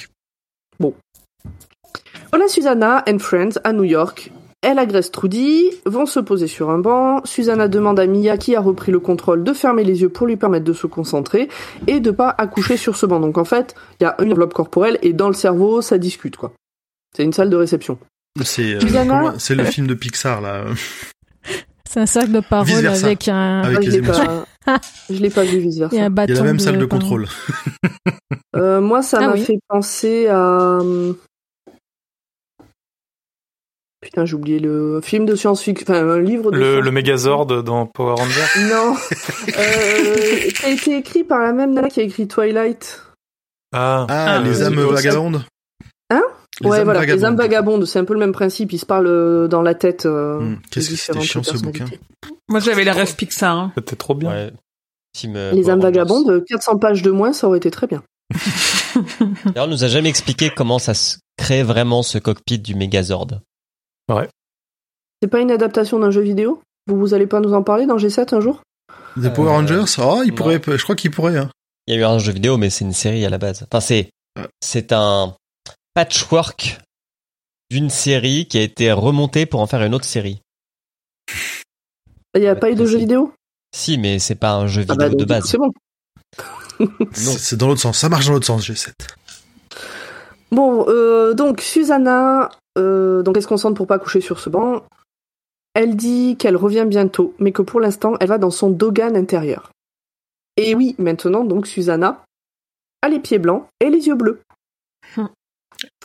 Voilà 2.31 2.47
Susanna 2.49 3.05
and 3.09 3.19
Friends 3.19 3.59
à 3.65 3.73
New 3.73 3.85
York. 3.85 4.31
Elle 4.61 4.79
agresse 4.81 5.13
Trudy, 5.13 5.71
vont 5.87 6.05
se 6.05 6.19
poser 6.21 6.49
sur 6.49 6.69
un 6.71 6.79
banc. 6.79 7.23
Susanna 7.25 7.69
demande 7.69 8.01
à 8.01 8.07
Mia, 8.07 8.37
qui 8.37 8.57
a 8.57 8.61
repris 8.61 8.91
le 8.91 8.99
contrôle, 8.99 9.45
de 9.45 9.53
fermer 9.53 9.85
les 9.85 10.03
yeux 10.03 10.09
pour 10.09 10.27
lui 10.27 10.37
permettre 10.37 10.65
de 10.65 10.73
se 10.73 10.87
concentrer 10.89 11.49
et 11.87 12.01
de 12.01 12.11
pas 12.11 12.35
accoucher 12.37 12.77
sur 12.77 12.97
ce 12.97 13.07
banc. 13.07 13.21
Donc 13.21 13.39
en 13.39 13.45
fait, 13.45 13.77
il 14.01 14.05
y 14.05 14.07
a 14.07 14.17
une 14.21 14.33
enveloppe 14.33 14.55
corporelle 14.55 14.99
et 15.03 15.13
dans 15.13 15.29
le 15.29 15.35
cerveau, 15.35 15.81
ça 15.81 15.97
discute 15.97 16.37
quoi. 16.37 16.53
C'est 17.17 17.23
une 17.23 17.33
salle 17.33 17.51
de 17.51 17.57
réception. 17.57 17.99
C'est 18.45 18.75
euh, 18.75 19.39
c'est 19.39 19.55
le 19.55 19.65
film 19.65 19.87
de 19.87 19.95
Pixar 19.95 20.41
là. 20.41 20.65
c'est 21.89 22.01
un 22.01 22.07
cercle 22.07 22.33
de 22.33 22.41
parole 22.41 22.87
avec 22.87 23.29
un, 23.29 23.61
Avec 23.63 23.79
Ah, 23.79 23.81
les 23.81 23.87
je 23.87 23.91
l'ai 23.93 23.99
émotions. 23.99 24.45
pas- 24.65 24.81
Je 25.11 25.15
l'ai 25.15 25.31
pas 25.31 25.45
vu 25.45 25.59
vice 25.59 25.77
Il 25.77 25.79
y 25.81 25.85
a 25.85 25.89
versa. 25.89 26.05
un 26.07 26.25
Il 26.27 26.31
y 26.31 26.33
a 26.33 26.41
la 26.41 26.43
même 26.43 26.59
salle 26.59 26.79
de 26.79 26.85
contrôle. 26.85 27.27
Euh, 28.57 28.81
moi, 28.81 29.03
ça 29.03 29.19
Ah 29.21 29.27
m'a 29.29 29.33
oui. 29.35 29.45
fait 29.45 29.59
penser 29.69 30.27
à. 30.27 30.79
hum, 30.81 31.17
Putain, 34.01 34.25
j'ai 34.25 34.35
oublié 34.35 34.59
le 34.61 35.01
film 35.03 35.27
de 35.27 35.35
science-fiction, 35.35 35.85
enfin 35.89 36.09
un 36.09 36.21
livre 36.21 36.51
de. 36.51 36.57
Le, 36.59 36.73
science- 36.75 36.85
le 36.85 36.91
Megazord 36.93 37.47
dans 37.47 37.87
Power 37.87 38.15
Rangers? 38.17 38.69
Non, 38.71 38.95
euh, 39.59 40.51
qui 40.51 40.65
a 40.67 40.69
été 40.71 40.97
écrit 40.97 41.25
par 41.25 41.41
la 41.41 41.53
même 41.53 41.75
nana 41.75 41.89
qui 41.89 42.01
a 42.01 42.05
écrit 42.05 42.27
Twilight. 42.29 43.03
Ah, 43.73 44.07
Ah, 44.09 44.35
Ah, 44.37 44.39
les 44.41 44.63
âmes 44.63 44.75
vagabondes. 44.81 45.45
Hein? 46.11 46.23
Les 46.61 46.69
ouais, 46.69 46.79
âmes 46.79 46.85
voilà, 46.85 47.05
les 47.05 47.25
âmes 47.25 47.37
vagabondes. 47.37 47.39
vagabondes, 47.39 47.85
c'est 47.87 47.99
un 48.01 48.05
peu 48.05 48.15
le 48.15 48.21
même 48.21 48.33
principe. 48.33 48.73
Ils 48.73 48.79
se 48.79 48.87
parlent 48.87 49.07
euh, 49.07 49.47
dans 49.49 49.63
la 49.63 49.75
tête. 49.75 50.07
euh, 50.07 50.39
Hum, 50.39 50.59
Qu'est-ce 50.71 50.89
des 50.91 50.95
que 50.97 51.01
c'était 51.01 51.21
chiant 51.21 51.43
ce 51.43 51.57
bouquin. 51.59 51.85
Moi, 52.49 52.61
j'avais 52.61 52.85
les 52.85 52.91
rêves 52.91 53.15
Pixar. 53.15 53.57
hein. 53.57 53.73
c'était 53.77 53.97
trop 53.97 54.15
bien. 54.15 54.31
Ouais. 54.31 54.53
Team, 55.13 55.37
euh, 55.37 55.53
Les 55.53 55.71
âmes 55.71 55.81
vagabondes, 55.81 56.45
400 56.47 56.79
pages 56.79 57.03
de 57.03 57.11
moins, 57.11 57.33
ça 57.33 57.47
aurait 57.49 57.59
été 57.59 57.71
très 57.71 57.87
bien. 57.87 58.03
D'ailleurs, 59.47 59.67
on 59.67 59.71
nous 59.71 59.85
a 59.85 59.89
jamais 59.89 60.09
expliqué 60.09 60.51
comment 60.55 60.79
ça 60.79 60.95
se 60.95 61.19
crée 61.37 61.63
vraiment 61.63 62.03
ce 62.03 62.19
cockpit 62.19 62.59
du 62.59 62.75
Megazord. 62.75 63.29
C'est 65.23 65.29
pas 65.29 65.41
une 65.41 65.51
adaptation 65.51 65.99
d'un 65.99 66.11
jeu 66.11 66.21
vidéo? 66.23 66.61
Vous, 66.87 66.99
vous 66.99 67.15
allez 67.15 67.27
pas 67.27 67.41
nous 67.41 67.53
en 67.55 67.63
parler 67.63 67.87
dans 67.87 67.97
G7 67.97 68.35
un 68.35 68.41
jour? 68.41 68.63
The 69.21 69.33
Power 69.33 69.49
Euh, 69.49 69.53
Rangers? 69.53 69.85
Oh, 69.99 70.23
il 70.25 70.35
pourrait, 70.35 70.61
je 70.67 70.83
crois 70.83 70.95
qu'il 70.97 71.11
pourrait. 71.11 71.37
Hein. 71.39 71.51
Il 71.87 71.95
y 71.95 71.97
a 71.97 72.01
eu 72.01 72.05
un 72.05 72.19
jeu 72.19 72.33
vidéo, 72.33 72.57
mais 72.57 72.71
c'est 72.71 72.85
une 72.85 72.93
série 72.93 73.25
à 73.25 73.31
la 73.31 73.39
base. 73.39 73.65
Enfin, 73.71 73.81
c'est 73.81 74.11
Ouais. 74.39 74.47
c'est 74.61 74.93
un 74.93 75.35
patchwork 75.99 76.79
d'une 77.71 77.91
série 77.91 78.47
qui 78.47 78.57
a 78.57 78.63
été 78.63 78.93
remontée 78.93 79.47
pour 79.47 79.59
en 79.59 79.67
faire 79.67 79.83
une 79.83 79.97
autre 79.97 80.05
série. 80.05 80.41
Il 82.37 82.43
y 82.43 82.47
a 82.47 82.55
pas 82.55 82.71
eu 82.71 82.77
de 82.77 82.87
jeu 82.87 82.99
vidéo? 82.99 83.33
Si, 83.75 83.99
mais 83.99 84.21
c'est 84.21 84.37
pas 84.37 84.53
un 84.53 84.69
jeu 84.69 84.85
Ah 84.89 84.93
vidéo 84.93 84.97
bah, 84.97 85.09
donc, 85.09 85.19
de 85.19 85.25
base. 85.25 85.45
C'est 85.47 85.59
bon. 85.59 85.73
C'est 87.13 87.39
c'est 87.41 87.57
dans 87.57 87.67
l'autre 87.67 87.81
sens. 87.81 87.99
Ça 87.99 88.09
marche 88.09 88.27
dans 88.27 88.35
l'autre 88.35 88.47
sens, 88.47 88.65
G7. 88.71 88.93
Bon, 90.53 90.85
euh, 90.87 91.35
donc 91.35 91.63
Susanna, 91.63 92.51
euh, 92.79 93.25
donc 93.25 93.37
elle 93.37 93.43
se 93.43 93.49
concentre 93.49 93.75
pour 93.75 93.89
pas 93.89 93.99
coucher 93.99 94.21
sur 94.21 94.39
ce 94.39 94.49
banc. 94.49 94.85
Elle 95.75 95.97
dit 95.97 96.37
qu'elle 96.39 96.57
revient 96.57 96.87
bientôt, 96.87 97.35
mais 97.41 97.51
que 97.51 97.63
pour 97.63 97.81
l'instant, 97.81 98.15
elle 98.21 98.29
va 98.29 98.39
dans 98.39 98.53
son 98.53 98.71
dogan 98.71 99.17
intérieur. 99.17 99.73
Et 100.57 100.77
oui, 100.77 100.95
maintenant, 100.99 101.43
donc 101.43 101.67
Susanna 101.67 102.23
a 103.03 103.09
les 103.09 103.19
pieds 103.19 103.41
blancs 103.41 103.67
et 103.81 103.91
les 103.91 104.07
yeux 104.07 104.15
bleus. 104.15 104.41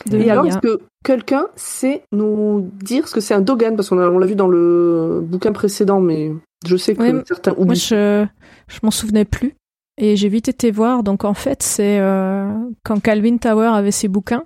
De 0.09 0.17
et 0.17 0.29
alors, 0.29 0.45
est-ce 0.45 0.59
que 0.59 0.81
quelqu'un 1.03 1.47
sait 1.55 2.03
nous 2.11 2.69
dire 2.83 3.07
ce 3.07 3.13
que 3.13 3.21
c'est 3.21 3.33
un 3.33 3.41
dogan 3.41 3.75
Parce 3.75 3.89
qu'on 3.89 3.97
on 3.97 4.19
l'a 4.19 4.27
vu 4.27 4.35
dans 4.35 4.47
le 4.47 5.21
bouquin 5.23 5.51
précédent, 5.51 5.99
mais 5.99 6.31
je 6.65 6.75
sais 6.77 6.95
que 6.95 7.01
Ouais, 7.01 7.23
certains 7.27 7.53
Moi, 7.53 7.61
oublient. 7.61 7.79
je, 7.79 8.25
je 8.67 8.79
m'en 8.83 8.91
souvenais 8.91 9.25
plus. 9.25 9.55
Et 9.99 10.15
j'ai 10.15 10.29
vite 10.29 10.47
été 10.47 10.71
voir. 10.71 11.03
Donc, 11.03 11.23
en 11.23 11.33
fait, 11.33 11.61
c'est 11.61 11.99
euh, 11.99 12.51
quand 12.83 12.99
Calvin 13.01 13.37
Tower 13.37 13.67
avait 13.67 13.91
ses 13.91 14.07
bouquins 14.07 14.43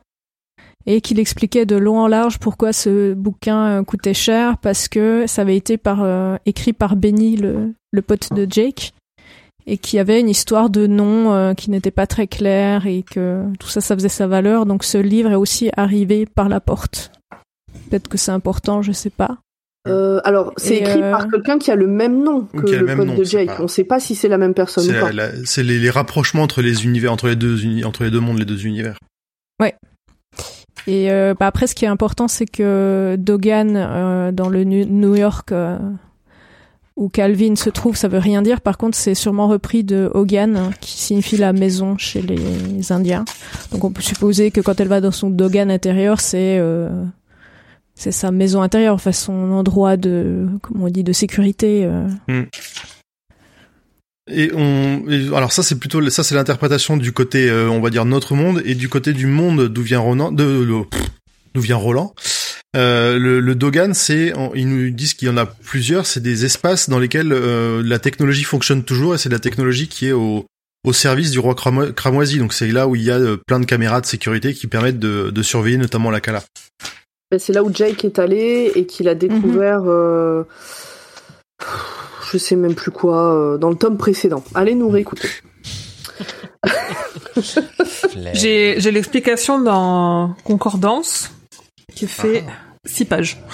et 0.85 1.01
qu'il 1.01 1.19
expliquait 1.19 1.65
de 1.65 1.75
long 1.75 1.99
en 1.99 2.07
large 2.07 2.39
pourquoi 2.39 2.71
ce 2.73 3.13
bouquin 3.13 3.79
euh, 3.79 3.83
coûtait 3.83 4.13
cher, 4.13 4.57
parce 4.57 4.87
que 4.87 5.25
ça 5.27 5.41
avait 5.43 5.57
été 5.57 5.77
par, 5.77 6.03
euh, 6.03 6.35
écrit 6.45 6.73
par 6.73 6.95
Benny, 6.95 7.35
le, 7.37 7.73
le 7.91 8.01
pote 8.01 8.31
de 8.33 8.47
Jake, 8.49 8.93
et 9.69 9.77
qui 9.77 9.99
avait 9.99 10.19
une 10.21 10.29
histoire 10.29 10.69
de 10.69 10.87
nom 10.87 11.33
euh, 11.33 11.53
qui 11.53 11.69
n'était 11.69 11.91
pas 11.91 12.07
très 12.07 12.25
claire 12.25 12.87
et 12.87 13.03
que 13.03 13.43
tout 13.59 13.67
ça, 13.67 13.81
ça 13.81 13.95
faisait 13.95 14.07
sa 14.09 14.25
valeur. 14.25 14.65
Donc, 14.65 14.83
ce 14.85 14.97
livre 14.97 15.29
est 15.31 15.35
aussi 15.35 15.69
arrivé 15.75 16.25
par 16.25 16.47
la 16.49 16.59
porte. 16.61 17.11
Peut-être 17.89 18.07
que 18.07 18.17
c'est 18.17 18.31
important, 18.31 18.81
je 18.81 18.91
sais 18.93 19.09
pas. 19.09 19.37
Euh, 19.87 20.19
alors, 20.25 20.51
c'est 20.57 20.75
Et, 20.75 20.79
écrit 20.81 21.01
euh, 21.01 21.11
par 21.11 21.29
quelqu'un 21.29 21.59
qui 21.59 21.71
a 21.71 21.75
le 21.75 21.87
même 21.87 22.21
nom 22.23 22.43
que 22.45 22.57
le 22.65 22.77
le 22.79 22.85
même 22.85 22.97
pote 22.97 23.07
nom, 23.07 23.15
de 23.15 23.23
Jake. 23.23 23.47
pas- 23.47 23.61
On 23.61 23.67
sait 23.67 23.83
pas 23.85 23.99
si 23.99 24.15
c'est 24.15 24.27
la 24.27 24.37
même 24.37 24.53
personne 24.53 24.83
C'est 24.83 24.97
ou 24.97 24.99
pas. 24.99 25.11
c'est 25.45 25.63
les, 25.63 25.79
les 25.79 25.89
rapprochements 25.89 26.43
entre 26.43 26.61
les 26.61 26.83
univers, 26.85 27.11
entre 27.13 27.27
les 27.27 27.35
deux, 27.37 27.63
uni- 27.63 27.85
entre 27.85 28.03
les 28.03 28.11
deux 28.11 28.19
mondes, 28.19 28.39
les 28.39 28.45
deux 28.45 28.65
univers. 28.65 28.97
Et 30.89 31.11
euh, 31.11 31.33
bah 31.37 31.47
après, 31.47 31.67
ce 31.67 31.75
qui 31.75 31.83
est 31.83 31.89
important, 31.89 32.29
c'est 32.29 32.45
que 32.45 33.17
Dogan, 33.19 33.75
euh, 33.75 34.31
dans 34.31 34.47
le 34.47 34.63
New 34.63 35.15
York 35.15 35.51
euh, 35.51 35.77
où 36.97 37.07
Calvin 37.09 37.55
se 37.55 37.69
trouve, 37.69 37.95
ça 37.95 38.07
veut 38.09 38.17
rien 38.17 38.41
dire. 38.41 38.59
Par 38.59 38.77
contre, 38.77 38.97
c'est 38.97 39.15
sûrement 39.15 39.47
repris 39.47 39.83
de 39.83 40.09
Hogan, 40.13 40.57
hein, 40.57 40.71
qui 40.81 40.91
signifie 40.99 41.37
la 41.37 41.53
maison 41.53 41.97
chez 41.97 42.21
les 42.21 42.91
Indiens. 42.91 43.23
Donc, 43.71 43.83
on 43.85 43.91
peut 43.91 44.01
supposer 44.01 44.51
que 44.51 44.59
quand 44.61 44.79
elle 44.81 44.87
va 44.89 44.99
dans 44.99 45.11
son 45.11 45.29
Dogan 45.29 45.69
intérieur, 45.71 46.19
c'est 46.19 46.57
euh, 46.59 46.89
c'est 47.95 48.11
sa 48.11 48.31
maison 48.31 48.61
intérieure, 48.61 48.95
enfin 48.95 49.11
son 49.11 49.51
endroit 49.51 49.95
de, 49.95 50.47
comment 50.61 50.85
on 50.85 50.89
dit, 50.89 51.03
de 51.03 51.13
sécurité. 51.13 51.85
euh. 51.85 52.07
Et 54.29 54.51
on, 54.53 55.03
et 55.09 55.27
alors 55.35 55.53
ça 55.53 55.63
c'est 55.63 55.79
plutôt, 55.79 56.07
ça 56.09 56.21
c'est 56.21 56.35
l'interprétation 56.35 56.97
du 56.97 57.13
côté, 57.13 57.49
euh, 57.49 57.69
on 57.69 57.79
va 57.79 57.89
dire 57.89 58.03
notre 58.03 58.35
monde, 58.35 58.61
et 58.65 58.75
du 58.75 58.89
côté 58.89 59.13
du 59.13 59.25
monde 59.25 59.69
d'où 59.69 59.81
vient 59.83 59.99
Ronan, 59.99 60.33
de, 60.33 60.43
de- 60.43 60.83
d'où 61.57 61.63
vient 61.63 61.75
Roland. 61.75 62.13
Euh, 62.75 63.17
le, 63.17 63.39
le 63.39 63.55
Dogan, 63.55 63.93
c'est, 63.95 64.31
ils 64.53 64.67
nous 64.69 64.91
disent 64.91 65.15
qu'il 65.15 65.27
y 65.27 65.31
en 65.31 65.37
a 65.37 65.45
plusieurs, 65.47 66.05
c'est 66.05 66.19
des 66.19 66.45
espaces 66.45 66.87
dans 66.89 66.99
lesquels 66.99 67.31
euh, 67.33 67.81
la 67.83 67.97
technologie 67.97 68.43
fonctionne 68.43 68.83
toujours, 68.83 69.15
et 69.15 69.17
c'est 69.17 69.29
de 69.29 69.33
la 69.33 69.39
technologie 69.39 69.87
qui 69.87 70.07
est 70.07 70.11
au, 70.11 70.45
au 70.85 70.93
service 70.93 71.31
du 71.31 71.39
roi 71.39 71.55
cramo- 71.55 71.91
cramoisi. 71.91 72.37
Donc 72.37 72.53
c'est 72.53 72.67
là 72.67 72.87
où 72.87 72.95
il 72.95 73.01
y 73.03 73.09
a 73.09 73.15
euh, 73.17 73.37
plein 73.47 73.59
de 73.59 73.65
caméras 73.65 74.01
de 74.01 74.05
sécurité 74.05 74.53
qui 74.53 74.67
permettent 74.67 74.99
de, 74.99 75.31
de 75.31 75.41
surveiller 75.41 75.77
notamment 75.77 76.11
la. 76.11 76.19
Ben, 77.31 77.39
C'est 77.39 77.53
là 77.53 77.63
où 77.63 77.73
Jake 77.73 78.05
est 78.05 78.19
allé 78.19 78.71
et 78.75 78.85
qu'il 78.85 79.07
a 79.07 79.15
découvert, 79.15 79.81
euh, 79.87 80.43
je 82.31 82.37
sais 82.37 82.55
même 82.55 82.75
plus 82.75 82.91
quoi, 82.91 83.33
euh, 83.33 83.57
dans 83.57 83.69
le 83.71 83.75
tome 83.75 83.97
précédent. 83.97 84.43
Allez 84.53 84.75
nous 84.75 84.89
réécouter. 84.89 85.29
J'ai 88.33 88.75
l'explication 88.91 89.59
dans 89.59 90.35
Concordance 90.43 91.31
qui 91.97 92.07
fait 92.07 92.43
six 92.85 93.05
pages. 93.05 93.37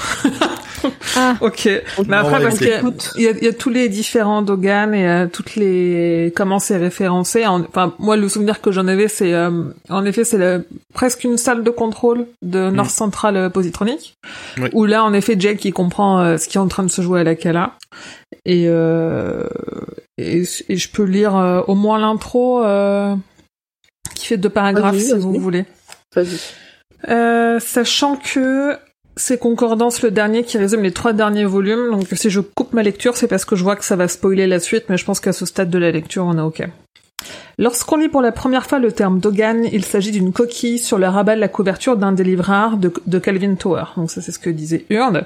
Ah, 1.16 1.36
Ok. 1.40 1.70
Mais 2.08 2.18
après, 2.18 2.42
parce 2.42 2.58
qu'il 2.58 2.68
y, 2.68 3.28
a- 3.28 3.32
y 3.32 3.46
y 3.46 3.54
tous 3.54 3.70
les 3.70 3.88
différents 3.88 4.42
Dogan 4.42 4.94
et 4.94 5.08
euh, 5.08 5.28
toutes 5.32 5.56
les 5.56 6.34
comment 6.36 6.60
c'est 6.60 6.76
référencé. 6.76 7.46
En- 7.46 7.62
Enfin, 7.62 7.94
moi, 8.00 8.18
le 8.18 8.28
souvenir 8.28 8.60
que 8.60 8.70
j'en 8.74 8.88
avais, 8.88 9.08
c'est 9.08 9.34
euh, 9.34 9.64
en 9.90 10.04
effet, 10.04 10.26
c'est 10.26 10.38
le- 10.38 10.66
presque 10.94 11.24
une 11.24 11.38
salle 11.38 11.64
de 11.64 11.70
contrôle 11.70 12.26
de 12.42 12.70
North 12.70 12.90
Central 12.90 13.38
euh, 13.38 13.50
Positronic, 13.50 14.16
Oui. 14.58 14.68
où 14.74 14.84
là, 14.84 15.06
en 15.06 15.14
effet, 15.14 15.38
Jake 15.40 15.64
il 15.64 15.72
comprend 15.72 16.20
euh, 16.20 16.36
ce 16.38 16.50
qui 16.50 16.58
est 16.58 16.62
en 16.62 16.68
train 16.68 16.84
de 16.84 16.92
se 16.92 17.02
jouer 17.02 17.22
à 17.22 17.24
la 17.24 17.36
Kala. 17.36 17.78
Et, 18.44 18.66
euh, 18.68 19.48
et, 20.18 20.44
et 20.68 20.76
je 20.76 20.90
peux 20.90 21.04
lire 21.04 21.38
euh, 21.38 21.62
au 21.68 21.76
moins 21.76 21.98
l'intro 21.98 22.62
euh, 22.62 23.16
qui 24.16 24.26
fait 24.28 24.38
deux 24.38 24.50
paragraphes 24.50 24.96
Vas-y, 24.96 25.06
si 25.12 25.14
vous 25.18 25.40
voulez. 25.40 25.64
Vas-y. 26.14 26.40
Euh, 27.10 27.60
sachant 27.60 28.16
que 28.16 28.78
c'est 29.16 29.38
Concordance 29.38 30.02
le 30.02 30.12
dernier 30.12 30.44
qui 30.44 30.58
résume 30.58 30.82
les 30.82 30.92
trois 30.92 31.14
derniers 31.14 31.46
volumes, 31.46 31.92
donc 31.92 32.08
si 32.14 32.30
je 32.30 32.40
coupe 32.40 32.74
ma 32.74 32.84
lecture, 32.84 33.16
c'est 33.16 33.28
parce 33.28 33.46
que 33.46 33.56
je 33.56 33.64
vois 33.64 33.76
que 33.76 33.86
ça 33.86 33.96
va 33.96 34.08
spoiler 34.08 34.48
la 34.48 34.60
suite, 34.60 34.86
mais 34.90 34.98
je 34.98 35.06
pense 35.06 35.20
qu'à 35.20 35.34
ce 35.34 35.46
stade 35.46 35.70
de 35.70 35.78
la 35.78 35.92
lecture, 35.92 36.26
on 36.26 36.38
est 36.38 36.42
ok. 36.42 36.68
Lorsqu'on 37.58 37.98
lit 37.98 38.10
pour 38.10 38.22
la 38.22 38.32
première 38.32 38.66
fois 38.66 38.80
le 38.80 38.92
terme 38.92 39.20
Dogan, 39.20 39.66
il 39.72 39.86
s'agit 39.86 40.12
d'une 40.12 40.34
coquille 40.34 40.80
sur 40.80 40.98
le 40.98 41.08
rabat 41.08 41.36
de 41.36 41.40
la 41.40 41.48
couverture 41.48 41.96
d'un 41.98 42.12
des 42.12 42.24
livres 42.24 42.46
rares 42.46 42.78
de, 42.78 43.20
Calvin 43.20 43.56
Tower. 43.56 43.84
Donc 43.96 44.10
ça, 44.10 44.22
c'est 44.22 44.32
ce 44.32 44.40
que 44.40 44.50
disait 44.50 44.86
Urne. 44.90 45.24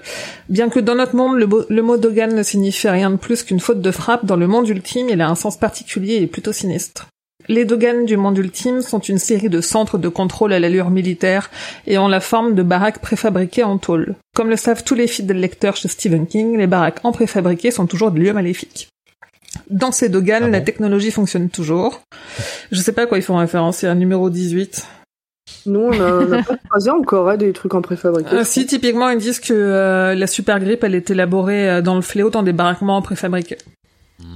Bien 0.50 0.70
que 0.70 0.80
dans 0.80 0.96
notre 0.96 1.16
monde, 1.16 1.38
le, 1.38 1.48
le 1.70 1.82
mot 1.82 1.98
Dogan 1.98 2.36
ne 2.36 2.44
signifie 2.44 2.90
rien 2.90 3.10
de 3.10 3.16
plus 3.16 3.44
qu'une 3.44 3.62
faute 3.62 3.82
de 3.82 3.92
frappe, 3.92 4.26
dans 4.26 4.36
le 4.36 4.48
monde 4.48 4.68
ultime, 4.68 5.10
il 5.10 5.22
a 5.22 5.30
un 5.30 5.36
sens 5.36 5.58
particulier 5.58 6.16
et 6.16 6.28
plutôt 6.28 6.52
sinistre. 6.52 7.08
Les 7.50 7.64
Dogan 7.64 8.06
du 8.06 8.18
monde 8.18 8.38
ultime 8.38 8.82
sont 8.82 9.00
une 9.00 9.20
série 9.20 9.50
de 9.50 9.62
centres 9.62 9.98
de 9.98 10.10
contrôle 10.10 10.52
à 10.52 10.60
l'allure 10.60 10.90
militaire 10.90 11.50
et 11.86 11.98
ont 11.98 12.10
la 12.10 12.20
forme 12.20 12.56
de 12.56 12.64
baraques 12.64 13.00
préfabriquées 13.00 13.64
en 13.64 13.78
tôle. 13.78 14.16
Comme 14.36 14.50
le 14.50 14.58
savent 14.58 14.84
tous 14.84 14.96
les 14.96 15.08
fidèles 15.08 15.40
lecteurs 15.40 15.78
chez 15.78 15.88
Stephen 15.88 16.28
King, 16.28 16.58
les 16.58 16.68
baraques 16.68 17.00
en 17.04 17.14
préfabriqué 17.14 17.72
sont 17.72 17.88
toujours 17.88 18.12
des 18.12 18.20
lieux 18.20 18.34
maléfiques. 18.34 18.90
Dans 19.70 19.94
ces 19.94 20.10
Dogan, 20.10 20.44
Ah 20.46 20.50
la 20.50 20.62
technologie 20.62 21.12
fonctionne 21.12 21.50
toujours. 21.50 22.02
Je 22.72 22.82
sais 22.82 22.92
pas 22.92 23.04
à 23.04 23.06
quoi 23.06 23.18
ils 23.18 23.24
font 23.24 23.38
référence, 23.38 23.82
il 23.82 23.86
y 23.86 23.88
a 23.88 23.92
un 23.92 23.96
numéro 23.96 24.30
18. 24.30 24.86
Nous, 25.66 25.80
on 25.80 25.92
a, 25.92 26.12
on 26.12 26.32
a 26.32 26.44
pas 26.44 26.58
croisé 26.70 26.90
encore 26.90 27.30
hein, 27.30 27.38
des 27.38 27.54
trucs 27.54 27.74
en 27.74 27.82
préfabriqué. 27.82 28.34
Euh, 28.34 28.44
si, 28.44 28.66
typiquement, 28.66 29.10
ils 29.10 29.20
disent 29.20 29.40
que 29.40 29.54
euh, 29.54 30.16
la 30.16 30.28
super 30.28 30.60
grippe, 30.60 30.84
elle 30.84 30.96
est 30.96 31.10
élaborée 31.10 31.70
euh, 31.70 31.82
dans 31.82 31.96
le 31.96 32.02
fléau 32.02 32.30
dans 32.30 32.44
des 32.44 32.54
baraquements 32.54 33.02
préfabriqués. 33.02 33.58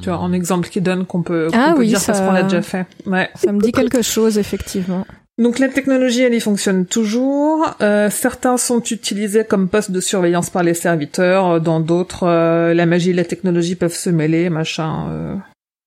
Tu 0.01 0.09
vois, 0.09 0.19
en 0.19 0.31
exemple 0.31 0.69
qui 0.69 0.79
donne 0.81 1.05
qu'on 1.05 1.23
peut, 1.23 1.47
qu'on 1.51 1.57
Ah 1.59 1.71
peut 1.73 1.79
oui, 1.79 1.87
dire 1.87 2.01
parce 2.05 2.17
ça- 2.19 2.25
qu'on 2.25 2.31
l'a 2.33 2.43
déjà 2.43 2.61
fait. 2.61 2.85
Ouais. 3.05 3.29
ça 3.35 3.51
me 3.51 3.59
dit 3.59 3.71
quelque 3.71 4.01
chose, 4.01 4.37
effectivement. 4.37 5.05
Donc 5.39 5.57
la 5.57 5.69
technologie, 5.69 6.21
elle 6.21 6.35
y 6.35 6.39
fonctionne 6.39 6.85
toujours. 6.85 7.75
Euh, 7.81 8.09
certains 8.11 8.57
sont 8.57 8.81
utilisés 8.83 9.43
comme 9.43 9.69
poste 9.69 9.89
de 9.89 9.99
surveillance 9.99 10.51
par 10.51 10.61
les 10.61 10.75
serviteurs. 10.75 11.59
Dans 11.61 11.79
d'autres, 11.79 12.27
euh, 12.27 12.73
la 12.75 12.85
magie 12.85 13.09
et 13.09 13.13
la 13.13 13.25
technologie 13.25 13.75
peuvent 13.75 13.95
se 13.95 14.09
mêler, 14.11 14.49
machin. 14.51 15.07
euh. 15.09 15.35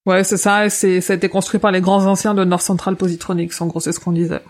Ouais, 0.06 0.24
c'est 0.24 0.38
ça. 0.38 0.68
C'est, 0.70 1.00
ça 1.00 1.12
a 1.12 1.16
été 1.16 1.28
construit 1.28 1.60
par 1.60 1.70
les 1.70 1.80
grands 1.80 2.04
anciens 2.06 2.34
de 2.34 2.44
North 2.44 2.62
Central 2.64 2.96
Positronics. 2.96 3.52
En 3.60 3.66
gros, 3.66 3.78
c'est 3.80 3.92
ce 3.92 4.00
qu'on 4.00 4.12
disait. 4.12 4.40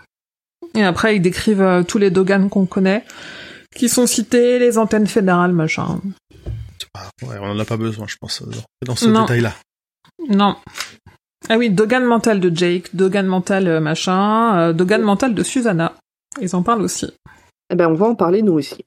Et 0.73 0.83
après, 0.83 1.15
ils 1.17 1.21
décrivent 1.21 1.61
euh, 1.61 1.83
tous 1.83 1.97
les 1.99 2.09
Dogan 2.09 2.49
qu'on 2.49 2.65
connaît, 2.65 3.03
qui 3.75 3.89
sont 3.89 4.07
cités, 4.07 4.57
les 4.59 4.77
antennes 4.79 5.07
fédérales, 5.07 5.53
machin. 5.53 5.99
Ouais, 7.21 7.37
on 7.41 7.51
en 7.51 7.59
a 7.59 7.65
pas 7.65 7.77
besoin, 7.77 8.05
je 8.07 8.15
pense, 8.19 8.41
euh, 8.41 8.51
dans 8.85 8.95
ce 8.95 9.07
Non. 9.07 9.21
détail-là. 9.21 9.53
Non. 10.29 10.55
Ah 11.49 11.57
oui, 11.57 11.69
Dogan 11.69 12.03
mental 12.05 12.39
de 12.39 12.55
Jake, 12.55 12.95
Dogan 12.95 13.25
mental 13.27 13.67
euh, 13.67 13.79
machin, 13.79 14.57
euh, 14.57 14.73
Dogan 14.73 15.01
mental 15.01 15.35
de 15.35 15.43
Susanna. 15.43 15.93
Ils 16.41 16.55
en 16.55 16.63
parlent 16.63 16.81
aussi. 16.81 17.07
Eh 17.69 17.75
ben, 17.75 17.87
on 17.89 17.93
va 17.93 18.07
en 18.07 18.15
parler 18.15 18.41
nous 18.41 18.53
aussi. 18.53 18.83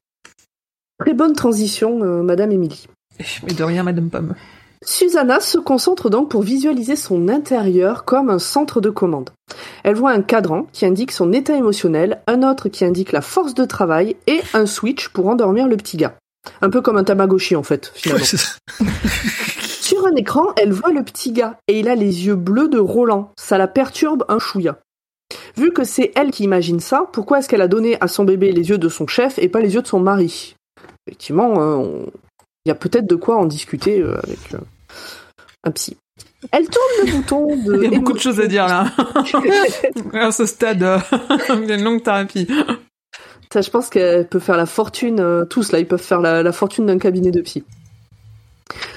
Très 0.98 1.14
bonne 1.14 1.34
transition, 1.34 2.02
euh, 2.02 2.22
Madame 2.22 2.50
Émilie. 2.50 2.86
Mais 3.46 3.54
de 3.54 3.64
rien, 3.64 3.82
Madame 3.84 4.11
Pomme. 4.11 4.34
Susanna 4.84 5.40
se 5.40 5.59
concentre 5.59 6.09
donc 6.09 6.30
pour 6.30 6.42
visualiser 6.42 6.94
son 6.94 7.28
intérieur 7.28 8.04
comme 8.04 8.30
un 8.30 8.38
centre 8.38 8.80
de 8.80 8.90
commande. 8.90 9.30
Elle 9.82 9.96
voit 9.96 10.12
un 10.12 10.22
cadran 10.22 10.66
qui 10.72 10.86
indique 10.86 11.11
son 11.11 11.32
état 11.32 11.56
émotionnel, 11.56 12.20
un 12.28 12.48
autre 12.48 12.68
qui 12.68 12.84
indique 12.84 13.11
la 13.12 13.20
force 13.20 13.54
de 13.54 13.64
travail 13.64 14.16
et 14.28 14.40
un 14.54 14.66
switch 14.66 15.09
pour 15.09 15.26
endormir 15.28 15.66
le 15.66 15.76
petit 15.76 15.96
gars. 15.96 16.14
Un 16.62 16.70
peu 16.70 16.80
comme 16.80 16.96
un 16.96 17.05
Tamagotchi 17.05 17.57
en 17.57 17.62
fait, 17.62 17.90
finalement. 17.94 18.24
Sur 19.80 20.07
un 20.07 20.14
écran, 20.16 20.53
elle 20.57 20.72
voit 20.72 20.92
le 20.92 21.03
petit 21.03 21.32
gars 21.32 21.59
et 21.66 21.78
il 21.80 21.88
a 21.88 21.94
les 21.94 22.26
yeux 22.26 22.34
bleus 22.36 22.68
de 22.68 22.78
Roland. 22.78 23.32
Ça 23.38 23.57
la 23.59 23.66
perturbe 23.68 24.24
un 24.28 24.38
chouïa. 24.38 24.78
Vu 25.57 25.72
que 25.72 25.84
c'est 25.84 26.12
elle 26.14 26.30
qui 26.30 26.44
imagine 26.44 26.80
ça, 26.80 27.07
pourquoi 27.12 27.38
est-ce 27.38 27.49
qu'elle 27.49 27.62
a 27.62 27.68
donné 27.68 27.96
à 28.01 28.09
son 28.09 28.24
bébé 28.24 28.53
les 28.53 28.68
yeux 28.70 28.78
de 28.78 28.88
son 28.88 29.07
chef 29.07 29.38
et 29.38 29.49
pas 29.49 29.61
les 29.61 29.74
yeux 29.74 29.82
de 29.82 29.86
son 29.86 30.01
mari? 30.01 30.55
Effectivement, 31.07 31.61
euh, 31.61 31.74
on- 31.76 32.07
il 32.64 32.68
y 32.68 32.72
a 32.72 32.74
peut-être 32.74 33.07
de 33.07 33.14
quoi 33.14 33.36
en 33.36 33.46
discuter 33.46 34.01
euh, 34.01 34.18
avec 34.22 34.38
euh, 34.55 34.59
un 35.64 35.70
psy. 35.70 35.96
Elle 36.53 36.68
tourne 36.68 37.07
le 37.07 37.12
bouton 37.12 37.57
de... 37.57 37.76
Il 37.84 37.90
y 37.92 37.94
a 37.94 37.99
beaucoup 37.99 38.12
de 38.12 38.18
choses 38.20 38.40
à 38.40 38.46
dire 38.46 38.66
là. 38.66 38.92
à 40.12 40.32
ce 40.32 40.44
stade, 40.46 40.84
il 41.49 41.64
y 41.68 41.72
a 41.72 41.74
une 41.76 41.82
longue 41.84 42.03
thérapie. 42.03 42.46
Ça, 43.53 43.61
je 43.62 43.70
pense 43.70 43.88
qu'elle 43.88 44.26
peut 44.26 44.38
faire 44.38 44.57
la 44.57 44.66
fortune, 44.66 45.20
euh, 45.20 45.44
tous 45.44 45.72
là, 45.72 45.78
ils 45.78 45.86
peuvent 45.86 46.03
faire 46.03 46.20
la, 46.20 46.53
fortune 46.53 46.86
d'un 46.86 46.99
cabinet 46.99 47.30
de 47.30 47.40
psy. 47.40 47.64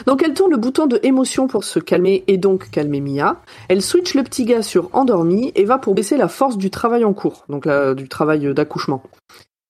Donc 0.05 0.21
elle 0.21 0.33
tourne 0.33 0.51
le 0.51 0.57
bouton 0.57 0.85
de 0.85 0.99
émotion 1.03 1.47
pour 1.47 1.63
se 1.63 1.79
calmer 1.79 2.25
et 2.27 2.37
donc 2.37 2.69
calmer 2.71 2.99
Mia. 2.99 3.41
Elle 3.69 3.81
switch 3.81 4.15
le 4.15 4.23
petit 4.23 4.43
gars 4.43 4.63
sur 4.63 4.89
endormi 4.91 5.53
et 5.55 5.63
va 5.63 5.77
pour 5.77 5.95
baisser 5.95 6.17
la 6.17 6.27
force 6.27 6.57
du 6.57 6.69
travail 6.69 7.05
en 7.05 7.13
cours, 7.13 7.45
donc 7.47 7.67
du 7.95 8.09
travail 8.09 8.53
d'accouchement. 8.53 9.01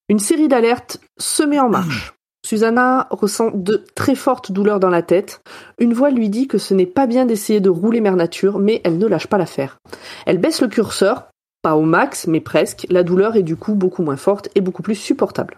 Une 0.10 0.20
série 0.20 0.48
d'alertes 0.48 1.00
se 1.20 1.44
met 1.44 1.60
en 1.60 1.70
marche. 1.70 2.16
Susanna 2.44 3.08
ressent 3.12 3.52
de 3.54 3.86
très 3.96 4.16
fortes 4.16 4.52
douleurs 4.52 4.80
dans 4.80 4.90
la 4.90 5.04
tête. 5.04 5.42
Une 5.78 5.94
voix 5.94 6.10
lui 6.10 6.30
dit 6.30 6.48
que 6.48 6.58
ce 6.58 6.74
n'est 6.74 6.88
pas 6.88 7.06
bien 7.06 7.26
d'essayer 7.26 7.60
de 7.60 7.70
rouler 7.70 8.02
mère 8.02 8.16
nature, 8.16 8.58
mais 8.58 8.82
elle 8.84 8.98
ne 8.98 9.06
lâche 9.06 9.28
pas 9.28 9.38
l'affaire. 9.38 9.78
Elle 10.26 10.40
baisse 10.40 10.62
le 10.62 10.68
curseur, 10.68 11.31
pas 11.62 11.76
au 11.76 11.84
max, 11.84 12.28
mais 12.28 12.42
presque. 12.42 12.88
La 12.90 13.04
douleur 13.04 13.36
est 13.36 13.44
du 13.44 13.56
coup 13.56 13.76
beaucoup 13.76 14.04
moins 14.04 14.18
forte 14.18 14.50
et 14.56 14.62
beaucoup 14.62 14.82
plus 14.82 14.96
supportable. 14.96 15.58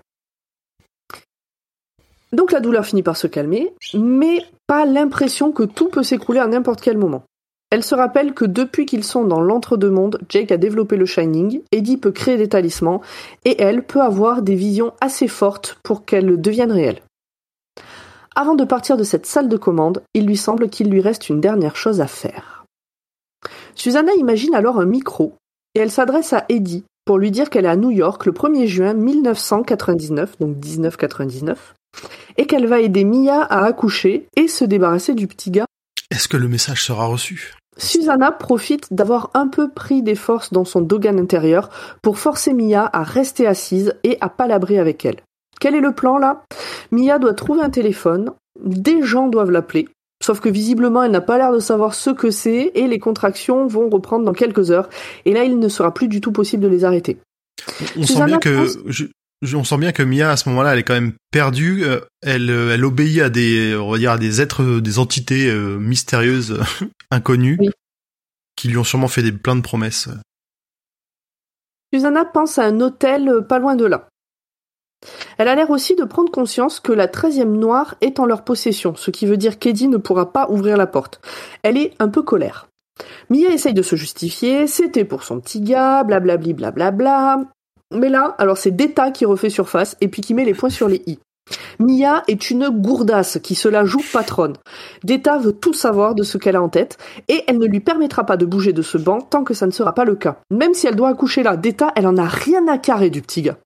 Donc 2.31 2.51
la 2.51 2.59
douleur 2.59 2.85
finit 2.85 3.03
par 3.03 3.15
se 3.15 3.27
calmer, 3.27 3.73
mais 3.93 4.43
pas 4.65 4.85
l'impression 4.85 5.51
que 5.51 5.63
tout 5.63 5.89
peut 5.89 6.03
s'écrouler 6.03 6.39
à 6.39 6.47
n'importe 6.47 6.81
quel 6.81 6.97
moment. 6.97 7.23
Elle 7.69 7.83
se 7.83 7.95
rappelle 7.95 8.33
que 8.33 8.45
depuis 8.45 8.85
qu'ils 8.85 9.03
sont 9.03 9.23
dans 9.23 9.41
l'entre-deux-mondes, 9.41 10.19
Jake 10.29 10.51
a 10.51 10.57
développé 10.57 10.95
le 10.95 11.05
Shining, 11.05 11.61
Eddie 11.71 11.97
peut 11.97 12.11
créer 12.11 12.37
des 12.37 12.49
talismans, 12.49 13.01
et 13.45 13.61
elle 13.61 13.83
peut 13.83 14.01
avoir 14.01 14.41
des 14.41 14.55
visions 14.55 14.93
assez 15.01 15.27
fortes 15.27 15.79
pour 15.83 16.05
qu'elles 16.05 16.39
deviennent 16.39 16.71
réelles. 16.71 17.01
Avant 18.35 18.55
de 18.55 18.63
partir 18.63 18.97
de 18.97 19.03
cette 19.03 19.25
salle 19.27 19.47
de 19.47 19.57
commande, 19.57 20.03
il 20.13 20.25
lui 20.25 20.37
semble 20.37 20.69
qu'il 20.69 20.89
lui 20.89 21.01
reste 21.01 21.29
une 21.29 21.41
dernière 21.41 21.75
chose 21.75 22.01
à 22.01 22.07
faire. 22.07 22.65
Susanna 23.75 24.13
imagine 24.13 24.55
alors 24.55 24.79
un 24.79 24.85
micro, 24.85 25.35
et 25.75 25.79
elle 25.79 25.91
s'adresse 25.91 26.33
à 26.33 26.45
Eddie 26.49 26.83
pour 27.05 27.17
lui 27.17 27.31
dire 27.31 27.49
qu'elle 27.49 27.65
est 27.65 27.69
à 27.69 27.75
New 27.75 27.91
York 27.91 28.25
le 28.25 28.31
1er 28.31 28.67
juin 28.67 28.93
1999, 28.93 30.39
donc 30.39 30.55
1999, 30.57 31.73
et 32.37 32.45
qu'elle 32.45 32.67
va 32.67 32.79
aider 32.79 33.03
Mia 33.03 33.41
à 33.41 33.65
accoucher 33.65 34.27
et 34.35 34.47
se 34.47 34.65
débarrasser 34.65 35.13
du 35.13 35.27
petit 35.27 35.51
gars. 35.51 35.65
Est-ce 36.11 36.27
que 36.27 36.37
le 36.37 36.47
message 36.47 36.83
sera 36.85 37.05
reçu? 37.05 37.55
Susanna 37.77 38.31
profite 38.31 38.93
d'avoir 38.93 39.31
un 39.33 39.47
peu 39.47 39.69
pris 39.69 40.03
des 40.03 40.15
forces 40.15 40.53
dans 40.53 40.65
son 40.65 40.81
dogan 40.81 41.19
intérieur 41.19 41.69
pour 42.01 42.19
forcer 42.19 42.53
Mia 42.53 42.89
à 42.93 43.03
rester 43.03 43.47
assise 43.47 43.95
et 44.03 44.17
à 44.21 44.29
palabrer 44.29 44.79
avec 44.79 45.05
elle. 45.05 45.21
Quel 45.59 45.75
est 45.75 45.81
le 45.81 45.93
plan 45.93 46.17
là? 46.17 46.43
Mia 46.91 47.19
doit 47.19 47.33
trouver 47.33 47.61
un 47.61 47.69
téléphone, 47.69 48.31
des 48.63 49.01
gens 49.01 49.27
doivent 49.27 49.51
l'appeler, 49.51 49.87
sauf 50.23 50.39
que 50.39 50.49
visiblement 50.49 51.03
elle 51.03 51.11
n'a 51.11 51.21
pas 51.21 51.37
l'air 51.37 51.51
de 51.51 51.59
savoir 51.59 51.93
ce 51.93 52.09
que 52.09 52.31
c'est 52.31 52.71
et 52.75 52.87
les 52.87 52.99
contractions 52.99 53.67
vont 53.67 53.89
reprendre 53.89 54.23
dans 54.25 54.33
quelques 54.33 54.71
heures 54.71 54.89
et 55.25 55.33
là 55.33 55.43
il 55.43 55.59
ne 55.59 55.67
sera 55.67 55.93
plus 55.93 56.07
du 56.07 56.21
tout 56.21 56.31
possible 56.31 56.63
de 56.63 56.67
les 56.69 56.85
arrêter. 56.85 57.17
On 57.97 58.03
sent 58.05 58.25
bien 58.25 58.39
que 58.39 58.63
pense- 58.65 58.77
je- 58.87 59.05
je- 59.41 59.57
on 59.57 59.63
sent 59.63 59.77
bien 59.77 59.91
que 59.91 60.01
Mia 60.03 60.31
à 60.31 60.37
ce 60.37 60.47
moment-là, 60.49 60.73
elle 60.73 60.79
est 60.79 60.83
quand 60.83 60.93
même 60.93 61.13
perdue. 61.31 61.83
euh, 61.83 61.99
Elle, 62.21 62.49
euh, 62.49 62.73
elle 62.73 62.85
obéit 62.85 63.19
à 63.21 63.29
des, 63.29 63.75
on 63.75 63.91
va 63.91 63.97
dire, 63.97 64.11
à 64.11 64.17
des 64.17 64.39
êtres, 64.41 64.63
euh, 64.63 64.81
des 64.81 64.97
entités 64.99 65.53
mystérieuses, 65.53 66.59
inconnues, 67.11 67.57
Oui. 67.59 67.69
qui 68.55 68.69
lui 68.69 68.77
ont 68.77 68.83
sûrement 68.85 69.09
fait 69.09 69.23
des 69.23 69.33
plein 69.33 69.55
de 69.57 69.61
promesses. 69.61 70.07
Susanna 71.93 72.25
pense 72.25 72.57
à 72.57 72.63
un 72.65 72.79
hôtel 72.81 73.29
pas 73.47 73.59
loin 73.59 73.75
de 73.75 73.85
là. 73.85 74.07
Elle 75.37 75.47
a 75.47 75.55
l'air 75.55 75.69
aussi 75.69 75.95
de 75.95 76.03
prendre 76.03 76.31
conscience 76.31 76.79
que 76.79 76.91
la 76.91 77.07
13e 77.07 77.43
noire 77.45 77.95
est 78.01 78.19
en 78.19 78.25
leur 78.25 78.43
possession, 78.43 78.95
ce 78.95 79.11
qui 79.11 79.25
veut 79.25 79.37
dire 79.37 79.59
qu'Eddie 79.59 79.87
ne 79.87 79.97
pourra 79.97 80.31
pas 80.31 80.47
ouvrir 80.49 80.77
la 80.77 80.87
porte. 80.87 81.19
Elle 81.63 81.77
est 81.77 81.93
un 81.99 82.09
peu 82.09 82.21
colère. 82.21 82.67
Mia 83.29 83.49
essaye 83.49 83.73
de 83.73 83.81
se 83.81 83.95
justifier, 83.95 84.67
c'était 84.67 85.05
pour 85.05 85.23
son 85.23 85.39
petit 85.39 85.61
gars, 85.61 86.03
blablabli 86.03 86.53
blablabla. 86.53 87.41
Mais 87.91 88.09
là, 88.09 88.35
alors 88.37 88.57
c'est 88.57 88.71
Deta 88.71 89.11
qui 89.11 89.25
refait 89.25 89.49
surface 89.49 89.95
et 90.01 90.07
puis 90.07 90.21
qui 90.21 90.33
met 90.33 90.45
les 90.45 90.53
points 90.53 90.69
sur 90.69 90.87
les 90.87 91.01
i. 91.07 91.19
Mia 91.79 92.23
est 92.27 92.49
une 92.49 92.69
gourdasse 92.69 93.39
qui 93.43 93.55
se 93.55 93.67
la 93.67 93.83
joue 93.83 94.01
patronne. 94.13 94.55
Deta 95.03 95.37
veut 95.37 95.53
tout 95.53 95.73
savoir 95.73 96.15
de 96.15 96.23
ce 96.23 96.37
qu'elle 96.37 96.55
a 96.55 96.61
en 96.61 96.69
tête 96.69 96.97
et 97.27 97.43
elle 97.47 97.57
ne 97.57 97.65
lui 97.65 97.81
permettra 97.81 98.25
pas 98.25 98.37
de 98.37 98.45
bouger 98.45 98.73
de 98.73 98.81
ce 98.81 98.97
banc 98.97 99.19
tant 99.19 99.43
que 99.43 99.53
ça 99.53 99.65
ne 99.65 99.71
sera 99.71 99.93
pas 99.93 100.05
le 100.05 100.15
cas. 100.15 100.37
Même 100.51 100.73
si 100.73 100.87
elle 100.87 100.95
doit 100.95 101.09
accoucher 101.09 101.43
là, 101.43 101.57
Deta, 101.57 101.91
elle 101.95 102.07
en 102.07 102.17
a 102.17 102.25
rien 102.25 102.67
à 102.67 102.77
carrer 102.77 103.09
du 103.09 103.21
petit 103.21 103.41
gars. 103.41 103.57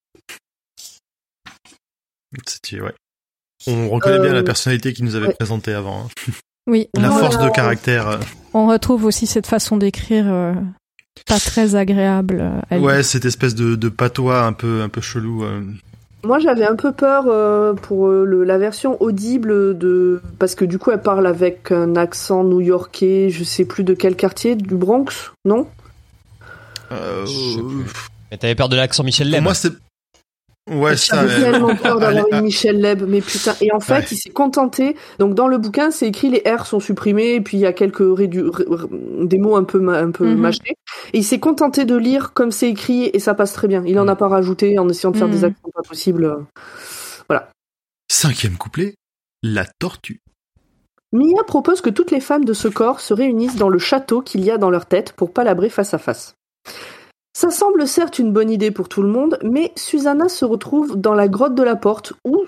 Ouais. 2.73 2.93
On 3.67 3.89
reconnaît 3.89 4.17
Euh, 4.17 4.23
bien 4.23 4.33
la 4.33 4.43
personnalité 4.43 4.93
qu'il 4.93 5.05
nous 5.05 5.15
avait 5.15 5.27
ouais. 5.27 5.33
présentée 5.33 5.73
avant. 5.73 6.05
hein. 6.05 6.31
Oui, 6.67 6.89
La 6.97 7.09
force 7.11 7.37
de 7.39 7.49
caractère. 7.49 8.07
euh, 8.07 8.17
on 8.53 8.67
retrouve 8.67 9.05
aussi 9.05 9.25
cette 9.27 9.47
façon 9.47 9.77
d'écrire 9.77 10.25
euh, 10.27 10.53
pas 11.25 11.39
très 11.39 11.75
agréable. 11.75 12.43
à. 12.69 12.77
Ouais, 12.79 13.03
cette 13.03 13.25
espèce 13.25 13.55
de, 13.55 13.75
de 13.75 13.89
patois 13.89 14.43
un 14.43 14.53
peu, 14.53 14.81
un 14.81 14.89
peu 14.89 15.01
chelou. 15.01 15.43
euh. 15.43 15.63
Moi, 16.23 16.39
j'avais 16.39 16.65
un 16.65 16.75
peu 16.75 16.91
peur 16.91 17.25
euh, 17.27 17.73
pour 17.73 18.09
le- 18.09 18.43
la 18.43 18.57
version 18.57 19.01
audible 19.01 19.77
de 19.77 20.21
parce 20.39 20.55
que 20.55 20.65
du 20.65 20.77
coup, 20.77 20.91
elle 20.91 21.01
parle 21.01 21.25
avec 21.25 21.71
un 21.71 21.95
accent 21.95 22.43
new-yorkais, 22.43 23.29
je 23.29 23.43
sais 23.43 23.65
plus 23.65 23.83
de 23.83 23.93
quel 23.93 24.15
quartier, 24.15 24.55
du 24.55 24.75
Bronx, 24.75 25.31
non? 25.45 25.67
Euh, 26.91 27.25
Je 27.25 27.31
sais 27.55 27.61
plus. 27.63 27.85
Mais 28.31 28.37
t'avais 28.37 28.55
peur 28.55 28.67
de 28.69 28.75
l'accent 28.75 29.03
Michel 29.03 29.27
pour 29.27 29.35
Leb 29.35 29.43
moi, 29.43 29.53
c'est. 29.53 29.71
Ouais, 30.69 30.97
ça. 30.97 31.27
J'avais 31.27 31.47
euh, 31.47 31.51
tellement 31.51 31.75
peur 31.75 31.99
d'avoir 31.99 32.25
une 32.31 32.41
Michel 32.41 32.81
Leb, 32.81 33.03
mais 33.07 33.21
putain. 33.21 33.53
Et 33.61 33.71
en 33.71 33.79
fait, 33.79 33.93
Ouais. 33.99 34.05
il 34.11 34.17
s'est 34.17 34.29
contenté. 34.29 34.95
Donc 35.19 35.33
dans 35.33 35.47
le 35.47 35.57
bouquin, 35.57 35.91
c'est 35.91 36.07
écrit 36.07 36.29
les 36.29 36.43
R 36.49 36.65
sont 36.65 36.79
supprimés, 36.79 37.35
et 37.35 37.41
puis 37.41 37.57
il 37.57 37.61
y 37.61 37.65
a 37.65 37.73
quelques 37.73 38.01
rédu- 38.01 38.49
ré- 38.49 38.65
ré- 38.69 38.87
des 39.23 39.37
mots 39.37 39.55
un 39.55 39.63
peu 39.63 39.79
ma- 39.79 39.97
un 39.99 40.11
peu 40.11 40.25
Mhm. 40.27 40.37
mâchés. 40.39 40.75
Et 41.13 41.19
il 41.19 41.23
s'est 41.23 41.39
contenté 41.39 41.85
de 41.85 41.95
lire 41.95 42.33
comme 42.33 42.51
c'est 42.51 42.69
écrit, 42.69 43.09
et 43.13 43.19
ça 43.19 43.33
passe 43.33 43.53
très 43.53 43.67
bien. 43.67 43.81
Il 43.85 43.97
en 43.99 44.07
a 44.07 44.15
pas 44.15 44.27
rajouté 44.27 44.77
en 44.77 44.89
essayant 44.89 45.11
de 45.11 45.17
faire 45.17 45.29
des 45.29 45.43
accents 45.45 45.69
pas 45.73 45.81
possibles. 45.87 46.35
Cinquième 48.09 48.57
couplet. 48.57 48.95
La 49.43 49.65
tortue. 49.79 50.21
Mia 51.11 51.43
propose 51.45 51.81
que 51.81 51.89
toutes 51.89 52.11
les 52.11 52.19
femmes 52.21 52.45
de 52.45 52.53
ce 52.53 52.67
corps 52.67 52.99
se 53.01 53.13
réunissent 53.13 53.55
dans 53.57 53.69
le 53.69 53.79
château 53.79 54.21
qu'il 54.21 54.43
y 54.43 54.51
a 54.51 54.57
dans 54.57 54.69
leur 54.69 54.85
tête 54.85 55.11
pour 55.13 55.31
palabrer 55.33 55.69
face 55.69 55.93
à 55.93 55.97
face. 55.97 56.33
Ça 57.39 57.51
semble 57.51 57.87
certes 57.87 58.17
une 58.17 58.33
bonne 58.33 58.49
idée 58.49 58.71
pour 58.71 58.89
tout 58.89 59.03
le 59.03 59.09
monde, 59.09 59.37
mais 59.43 59.71
Susanna 59.75 60.27
se 60.27 60.43
retrouve 60.43 60.99
dans 60.99 61.13
la 61.13 61.27
grotte 61.27 61.53
de 61.53 61.61
la 61.61 61.75
porte, 61.75 62.13
où 62.25 62.43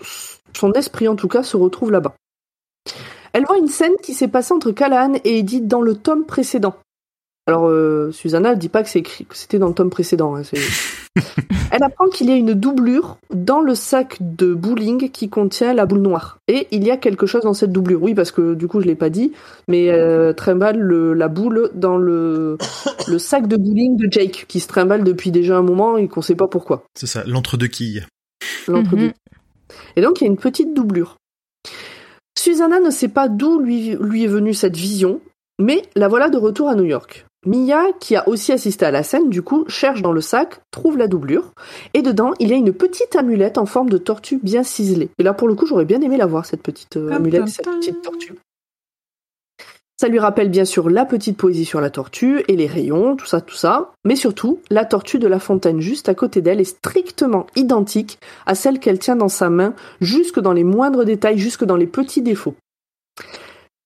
son 0.58 0.74
esprit 0.74 1.08
en 1.08 1.16
tout 1.16 1.28
cas 1.28 1.44
se 1.44 1.56
retrouve 1.58 1.92
là-bas. 1.92 2.16
Elle 3.34 3.46
voit 3.46 3.60
une 3.60 3.68
scène 3.68 3.94
qui 4.02 4.16
s'est 4.16 4.28
passée 4.28 4.52
entre 4.52 4.72
Callahan 4.72 5.14
et 5.24 5.38
Edith 5.38 5.68
dans 5.68 5.82
le 5.82 5.94
tome 5.94 6.26
précédent. 6.26 6.74
Alors, 7.50 7.68
euh, 7.68 8.12
Susanna 8.12 8.54
ne 8.54 8.60
dit 8.60 8.70
pas 8.70 8.84
que 8.84 8.90
c'est 8.90 9.00
écrit, 9.00 9.26
que 9.26 9.36
c'était 9.36 9.58
dans 9.58 9.70
le 9.70 9.74
tome 9.74 9.90
précédent. 9.90 10.36
hein, 10.36 10.44
c'est- 10.44 10.60
Elle 11.72 11.82
apprend 11.84 12.08
qu'il 12.08 12.30
y 12.30 12.32
a 12.32 12.36
une 12.36 12.54
doublure 12.54 13.18
dans 13.34 13.60
le 13.60 13.74
sac 13.74 14.18
de 14.20 14.54
bowling 14.54 15.10
qui 15.10 15.30
contient 15.30 15.74
la 15.74 15.88
boule 15.88 16.02
noire. 16.02 16.38
Et 16.48 16.68
il 16.70 16.84
y 16.84 16.92
a 16.92 16.98
quelque 16.98 17.26
chose 17.26 17.42
dans 17.42 17.56
cette 17.56 17.72
doublure. 17.72 18.04
Oui, 18.04 18.14
parce 18.14 18.30
que 18.32 18.54
du 18.54 18.68
coup, 18.68 18.82
je 18.82 18.86
l'ai 18.86 18.94
pas 18.94 19.10
dit, 19.10 19.34
mais 19.68 19.90
euh, 19.90 20.32
trimballe 20.32 20.78
le, 20.78 21.16
la 21.16 21.28
boule 21.28 21.72
dans 21.74 21.98
le, 21.98 22.60
le 23.08 23.18
sac 23.18 23.48
de 23.48 23.58
bowling 23.58 23.98
de 23.98 24.08
Jake, 24.12 24.46
qui 24.48 24.60
se 24.60 24.68
trimballe 24.68 25.04
depuis 25.04 25.32
déjà 25.32 25.58
un 25.58 25.64
moment 25.64 25.98
et 25.98 26.08
qu'on 26.08 26.22
sait 26.22 26.36
pas 26.36 26.48
pourquoi. 26.48 26.84
C'est 26.94 27.08
ça, 27.08 27.24
l'entre-deux 27.26 27.68
quilles. 27.68 28.06
l'entre-deux. 28.68 29.08
Mhm. 29.08 29.14
Et 29.96 30.02
donc, 30.02 30.22
il 30.22 30.26
y 30.26 30.28
a 30.28 30.30
une 30.30 30.38
petite 30.38 30.76
doublure. 30.76 31.16
Susanna 32.38 32.80
ne 32.80 32.92
sait 32.92 33.08
pas 33.10 33.28
d'où 33.28 33.60
lui, 33.60 33.96
lui 34.00 34.24
est 34.24 34.28
venue 34.28 34.54
cette 34.54 34.78
vision, 34.78 35.20
mais 35.60 35.82
la 35.96 36.08
voilà 36.08 36.30
de 36.30 36.38
retour 36.38 36.70
à 36.70 36.76
New 36.76 36.86
York. 36.86 37.26
Mia, 37.46 37.94
qui 38.00 38.16
a 38.18 38.28
aussi 38.28 38.52
assisté 38.52 38.86
à 38.86 38.92
la 38.92 39.04
scène, 39.04 39.30
du 39.30 39.42
coup, 39.42 39.64
cherche 39.68 40.02
dans 40.02 40.12
le 40.12 40.20
sac, 40.20 40.60
trouve 40.72 40.98
la 40.98 41.08
doublure, 41.08 41.54
et 41.94 42.02
dedans, 42.02 42.34
il 42.40 42.50
y 42.50 42.54
a 42.54 42.58
une 42.58 42.74
petite 42.74 43.16
amulette 43.16 43.58
en 43.58 43.66
forme 43.66 43.90
de 43.90 43.98
tortue 43.98 44.40
bien 44.44 44.64
ciselée. 44.64 45.10
Et 45.18 45.24
là, 45.24 45.34
pour 45.34 45.48
le 45.48 45.56
coup, 45.56 45.66
j'aurais 45.66 45.86
bien 45.86 46.02
aimé 46.02 46.18
la 46.18 46.26
voir, 46.26 46.46
cette 46.46 46.62
petite 46.62 46.98
euh, 46.98 47.12
amulette, 47.12 47.48
cette 47.48 47.66
petite 47.66 48.02
tortue. 48.02 48.36
Ça 50.00 50.08
lui 50.08 50.20
rappelle 50.20 50.50
bien 50.50 50.64
sûr 50.64 50.90
la 50.90 51.04
petite 51.04 51.36
poésie 51.36 51.66
sur 51.66 51.82
la 51.82 51.90
tortue 51.90 52.42
et 52.48 52.56
les 52.56 52.68
rayons, 52.68 53.18
tout 53.18 53.26
ça, 53.26 53.42
tout 53.42 53.56
ça. 53.56 53.92
Mais 54.06 54.16
surtout, 54.16 54.62
la 54.70 54.86
tortue 54.86 55.20
de 55.20 55.28
la 55.28 55.40
fontaine 55.40 55.82
juste 55.82 56.08
à 56.08 56.16
côté 56.16 56.42
d'elle 56.42 56.62
est 56.62 56.64
strictement 56.64 57.48
identique 57.58 58.18
à 58.46 58.56
celle 58.56 58.80
qu'elle 58.80 59.00
tient 59.00 59.18
dans 59.18 59.28
sa 59.28 59.50
main, 59.50 59.74
jusque 60.00 60.40
dans 60.40 60.54
les 60.54 60.64
moindres 60.64 61.04
détails, 61.04 61.38
jusque 61.38 61.66
dans 61.66 61.76
les 61.76 61.86
petits 61.86 62.22
défauts. 62.22 62.56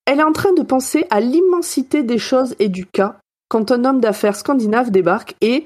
Elle 0.06 0.20
est 0.20 0.24
en 0.24 0.34
train 0.34 0.54
de 0.54 0.62
penser 0.62 1.08
à 1.10 1.20
l'immensité 1.20 2.04
des 2.04 2.20
choses 2.20 2.56
et 2.60 2.70
du 2.70 2.86
cas 2.86 3.18
quand 3.54 3.72
un 3.72 3.86
homme 3.86 4.02
d'affaires 4.02 4.36
scandinave 4.36 4.92
débarque 4.92 5.36
et 5.42 5.66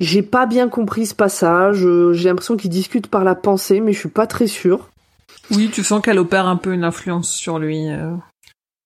j'ai 0.00 0.22
pas 0.22 0.46
bien 0.46 0.68
compris 0.68 1.04
ce 1.06 1.14
passage, 1.14 1.84
euh, 1.84 2.12
j'ai 2.14 2.28
l'impression 2.28 2.56
qu'il 2.56 2.70
discute 2.70 3.08
par 3.08 3.24
la 3.24 3.34
pensée, 3.34 3.80
mais 3.80 3.92
je 3.92 3.98
suis 3.98 4.08
pas 4.08 4.26
très 4.26 4.46
sûre. 4.46 4.88
Oui, 5.50 5.68
tu 5.72 5.84
sens 5.84 6.00
qu'elle 6.00 6.18
opère 6.18 6.46
un 6.46 6.56
peu 6.56 6.72
une 6.72 6.84
influence 6.84 7.30
sur 7.30 7.58
lui. 7.58 7.88
euh. 7.90 8.12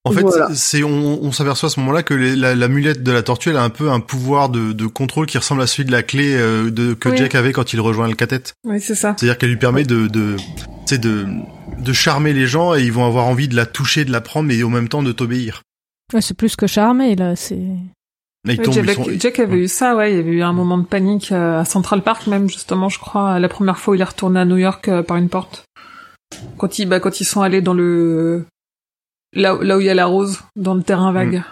En 0.05 0.12
fait, 0.12 0.22
Voilà. 0.22 0.49
c'est 0.55 0.82
on, 0.82 1.22
on 1.22 1.32
s'aperçoit 1.32 1.66
à 1.66 1.70
ce 1.70 1.78
moment-là 1.80 2.03
que 2.03 2.14
les- 2.14 2.34
la, 2.36 2.55
la 2.55 2.68
mulette 2.68 3.03
de 3.03 3.12
la 3.12 3.22
tortue, 3.22 3.51
elle 3.51 3.57
a 3.59 3.62
un 3.62 3.68
peu 3.70 3.90
un 3.90 4.01
pouvoir 4.01 4.49
de, 4.49 4.72
de 4.72 4.86
contrôle 4.86 5.26
qui 5.26 5.36
ressemble 5.38 5.61
à 5.61 5.66
celui 5.66 5.84
de 5.84 5.92
la 5.92 6.03
clé 6.03 6.34
euh, 6.34 6.70
de, 6.70 6.94
que 6.94 7.11
Oui. 7.11 7.16
Jack 7.18 7.34
avait 7.34 7.53
quand 7.53 7.72
il 7.74 7.80
rejoint 7.80 8.09
le 8.09 8.14
cathète. 8.14 8.55
Oui, 8.64 8.80
c'est 8.80 8.94
ça. 8.94 9.14
C'est-à-dire 9.18 9.36
qu'elle 9.38 9.51
lui 9.51 9.59
permet 9.59 9.84
de, 9.84 10.07
de, 10.07 10.36
de, 10.90 11.26
de 11.78 11.92
charmer 11.92 12.32
les 12.32 12.46
gens 12.46 12.74
et 12.74 12.82
ils 12.82 12.92
vont 12.92 13.05
avoir 13.07 13.26
envie 13.26 13.49
de 13.49 13.57
la 13.57 13.66
toucher, 13.66 14.05
de 14.07 14.12
la 14.12 14.20
prendre, 14.22 14.49
mais 14.49 14.62
en 14.62 14.70
même 14.70 14.88
temps 14.88 15.03
de 15.03 15.12
t'obéir. 15.12 15.62
Ouais, 16.14 16.22
c'est 16.22 16.34
plus 16.36 16.57
que 16.57 16.66
charmé, 16.66 17.14
là. 17.14 17.36
C'est. 17.36 17.59
Là, 18.49 18.55
ils 18.55 18.59
Ouais, 18.59 18.64
tombent, 18.64 18.74
ils 18.76 18.84
Jack, 18.86 18.96
sont- 18.96 19.11
Jack 19.20 19.38
avait 19.40 19.59
eu 19.59 19.68
ça, 19.68 19.94
ouais. 19.94 20.12
Il 20.12 20.16
y 20.16 20.20
avait 20.20 20.30
eu 20.32 20.42
un 20.42 20.53
moment 20.53 20.78
de 20.78 20.84
panique 20.86 21.30
euh, 21.32 21.61
à 21.61 21.64
Central 21.64 22.03
Park, 22.03 22.26
même 22.26 22.49
justement, 22.49 22.88
je 22.88 22.99
crois, 22.99 23.38
la 23.38 23.49
première 23.49 23.78
fois 23.78 23.92
où 23.92 23.94
il 23.94 24.01
est 24.01 24.05
retourné 24.05 24.40
à 24.40 24.44
New 24.44 24.57
York 24.57 24.88
euh, 24.88 25.03
par 25.03 25.16
une 25.18 25.28
porte. 25.28 25.64
Quand 26.57 26.78
ils, 26.78 26.86
bah, 26.86 26.99
quand 27.01 27.20
ils 27.20 27.24
sont 27.24 27.42
allés 27.42 27.62
dans 27.62 27.74
le 27.74 28.44
là, 29.34 29.55
où- 29.55 29.61
là 29.62 29.76
où 29.76 29.80
il 29.80 29.86
y 29.86 29.90
a 29.90 29.94
la 29.94 30.07
rose, 30.07 30.40
dans 30.57 30.74
le 30.74 30.82
terrain 30.82 31.12
vague. 31.12 31.42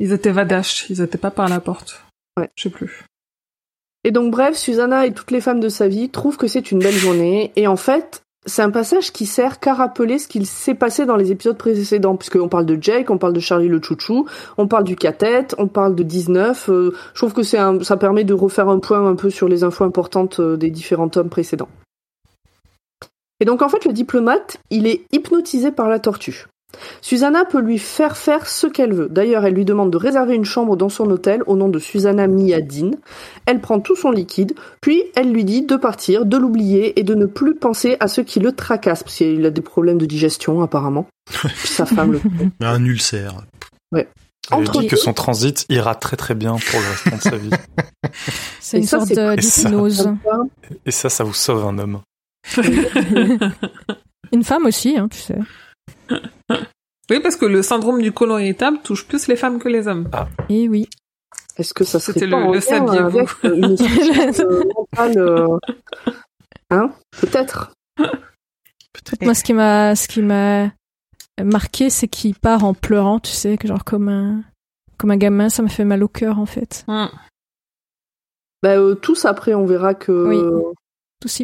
Ils 0.00 0.12
étaient 0.12 0.32
vadaches, 0.32 0.86
ils 0.90 1.00
étaient 1.00 1.18
pas 1.18 1.30
par 1.30 1.48
la 1.48 1.60
porte. 1.60 2.02
Ouais. 2.38 2.50
Je 2.56 2.64
sais 2.64 2.70
plus. 2.70 3.04
Et 4.02 4.10
donc 4.10 4.32
bref, 4.32 4.56
Susanna 4.56 5.06
et 5.06 5.14
toutes 5.14 5.30
les 5.30 5.40
femmes 5.40 5.60
de 5.60 5.68
sa 5.70 5.88
vie 5.88 6.10
trouvent 6.10 6.36
que 6.36 6.46
c'est 6.48 6.70
une 6.72 6.78
belle 6.80 6.92
journée. 6.94 7.52
Et 7.56 7.66
en 7.66 7.76
fait, 7.76 8.22
c'est 8.46 8.62
un 8.62 8.70
passage 8.70 9.12
qui 9.12 9.26
sert 9.26 9.58
qu'à 9.58 9.74
rappeler 9.74 10.18
ce 10.18 10.28
qu'il 10.28 10.46
s'est 10.46 10.74
passé 10.74 11.06
dans 11.06 11.16
les 11.16 11.32
épisodes 11.32 11.56
précédents. 11.56 12.16
Puisqu'on 12.16 12.48
parle 12.48 12.66
de 12.66 12.78
Jake, 12.80 13.10
on 13.10 13.18
parle 13.18 13.32
de 13.32 13.40
Charlie 13.40 13.68
le 13.68 13.80
chouchou, 13.82 14.26
on 14.58 14.68
parle 14.68 14.84
du 14.84 14.96
cathète, 14.96 15.54
on 15.58 15.68
parle 15.68 15.94
de 15.94 16.02
19. 16.02 16.68
euh, 16.68 16.94
je 17.14 17.18
trouve 17.18 17.32
que 17.32 17.42
ça 17.42 17.96
permet 17.98 18.24
de 18.24 18.34
refaire 18.34 18.68
un 18.68 18.78
point 18.78 19.06
un 19.06 19.14
peu 19.16 19.30
sur 19.30 19.48
les 19.48 19.64
infos 19.64 19.84
importantes 19.84 20.40
euh, 20.40 20.56
des 20.56 20.70
différents 20.70 21.08
tomes 21.08 21.30
précédents. 21.30 21.68
Et 23.40 23.44
donc 23.44 23.62
en 23.62 23.68
fait, 23.68 23.84
le 23.84 23.92
diplomate, 23.92 24.58
il 24.70 24.86
est 24.86 25.04
hypnotisé 25.12 25.72
par 25.72 25.88
la 25.88 25.98
tortue. 25.98 26.46
Susanna 27.00 27.44
peut 27.44 27.60
lui 27.60 27.78
faire 27.78 28.16
faire 28.16 28.46
ce 28.48 28.66
qu'elle 28.66 28.92
veut. 28.92 29.08
D'ailleurs, 29.10 29.44
elle 29.44 29.54
lui 29.54 29.64
demande 29.64 29.90
de 29.90 29.96
réserver 29.96 30.34
une 30.34 30.44
chambre 30.44 30.76
dans 30.76 30.88
son 30.88 31.10
hôtel 31.10 31.42
au 31.46 31.56
nom 31.56 31.68
de 31.68 31.78
Susanna 31.78 32.26
Miadine. 32.26 32.96
Elle 33.46 33.60
prend 33.60 33.80
tout 33.80 33.96
son 33.96 34.10
liquide, 34.10 34.54
puis 34.80 35.02
elle 35.16 35.32
lui 35.32 35.44
dit 35.44 35.62
de 35.62 35.76
partir, 35.76 36.26
de 36.26 36.36
l'oublier 36.36 36.98
et 36.98 37.02
de 37.02 37.14
ne 37.14 37.26
plus 37.26 37.54
penser 37.54 37.96
à 38.00 38.08
ceux 38.08 38.22
qui 38.22 38.40
le 38.40 38.52
tracassent, 38.52 39.02
parce 39.02 39.16
qu'il 39.16 39.44
a 39.46 39.50
des 39.50 39.60
problèmes 39.62 39.98
de 39.98 40.06
digestion 40.06 40.62
apparemment. 40.62 41.06
Puis 41.30 41.68
sa 41.68 41.86
femme 41.86 42.12
le 42.12 42.20
un 42.66 42.84
ulcère. 42.84 43.34
Elle 43.92 44.06
lui 44.58 44.68
Entre 44.68 44.80
dit 44.82 44.86
que 44.88 44.96
son 44.96 45.14
transit 45.14 45.64
ira 45.70 45.94
très 45.94 46.16
très 46.16 46.34
bien 46.34 46.56
pour 46.56 46.78
le 46.80 46.86
restant 46.90 47.16
de 47.16 47.22
sa 47.22 47.36
vie. 47.38 47.50
C'est 48.60 48.76
une 48.78 48.84
ça, 48.84 48.98
sorte 48.98 49.08
c'est- 49.08 49.14
de- 49.14 49.32
Et 49.32 49.36
d'hypnose. 49.36 50.10
Et 50.84 50.90
ça, 50.90 51.08
ça 51.08 51.24
vous 51.24 51.32
sauve 51.32 51.64
un 51.64 51.78
homme. 51.78 52.00
Une 54.32 54.44
femme 54.44 54.66
aussi, 54.66 54.96
hein, 54.98 55.08
tu 55.10 55.18
sais. 55.18 55.36
Oui, 57.10 57.20
parce 57.20 57.36
que 57.36 57.44
le 57.46 57.62
syndrome 57.62 58.00
du 58.00 58.12
côlon 58.12 58.38
irritable 58.38 58.78
touche 58.82 59.06
plus 59.06 59.26
les 59.28 59.36
femmes 59.36 59.58
que 59.58 59.68
les 59.68 59.88
hommes. 59.88 60.08
Et 60.48 60.68
oui. 60.68 60.88
Est-ce 61.56 61.74
que 61.74 61.84
ça 61.84 62.00
serait 62.00 62.14
C'était 62.18 62.30
pas 62.30 62.38
le- 62.40 62.44
en 62.46 62.48
le 62.52 62.54
lien 62.54 62.60
saviez-vous 62.60 63.18
avec 63.18 63.44
euh, 63.44 63.54
une 63.54 63.76
euh, 64.40 64.62
mentale 64.74 65.18
euh, 65.18 65.58
Hein 66.70 66.92
Peut-être. 67.20 67.72
Moi, 69.22 69.34
ce 69.34 69.44
qui 69.44 69.52
m'a, 69.52 69.94
ce 69.94 70.08
qui 70.08 70.22
m'a 70.22 70.70
marqué, 71.42 71.90
c'est 71.90 72.08
qu'il 72.08 72.34
part 72.34 72.64
en 72.64 72.74
pleurant, 72.74 73.20
tu 73.20 73.30
sais, 73.32 73.56
que 73.58 73.68
genre 73.68 73.84
comme 73.84 74.08
un, 74.08 74.42
comme 74.98 75.10
un 75.10 75.16
gamin, 75.16 75.48
ça 75.50 75.62
me 75.62 75.68
fait 75.68 75.84
mal 75.84 76.02
au 76.02 76.08
cœur 76.08 76.38
en 76.38 76.46
fait. 76.46 76.84
Bah, 76.88 77.08
euh, 78.78 78.94
tous 78.94 79.24
après, 79.26 79.52
on 79.54 79.66
verra 79.66 79.94
que. 79.94 80.12
Oui. 80.12 80.38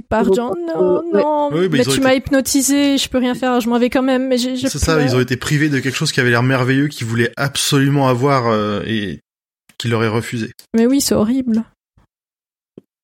Part, 0.08 0.24
Ils 0.30 0.34
genre 0.34 0.52
ont- 0.52 1.00
non, 1.02 1.02
ouais. 1.12 1.22
non, 1.22 1.48
Oui, 1.52 1.68
mais 1.70 1.82
tu 1.84 1.90
été- 1.90 2.00
m'as 2.00 2.14
hypnotisé, 2.14 2.98
je 2.98 3.08
peux 3.08 3.18
rien 3.18 3.34
faire, 3.34 3.60
je 3.60 3.68
m'en 3.68 3.78
vais 3.78 3.90
quand 3.90 4.02
même, 4.02 4.28
mais 4.28 4.38
j'ai, 4.38 4.56
C'est 4.56 4.78
ça, 4.78 5.00
ils 5.02 5.14
ont 5.16 5.20
été 5.20 5.36
privés 5.36 5.68
de 5.68 5.78
quelque 5.80 5.94
chose 5.96 6.12
qui 6.12 6.20
avait 6.20 6.30
l'air 6.30 6.42
merveilleux, 6.42 6.88
qu'ils 6.88 7.06
voulaient 7.06 7.32
absolument 7.36 8.08
avoir 8.08 8.48
euh, 8.48 8.82
et 8.86 9.20
qui 9.78 9.88
leur 9.88 10.02
est 10.04 10.08
refusé. 10.08 10.52
Mais 10.76 10.86
oui, 10.86 11.00
c'est 11.00 11.14
horrible. 11.14 11.64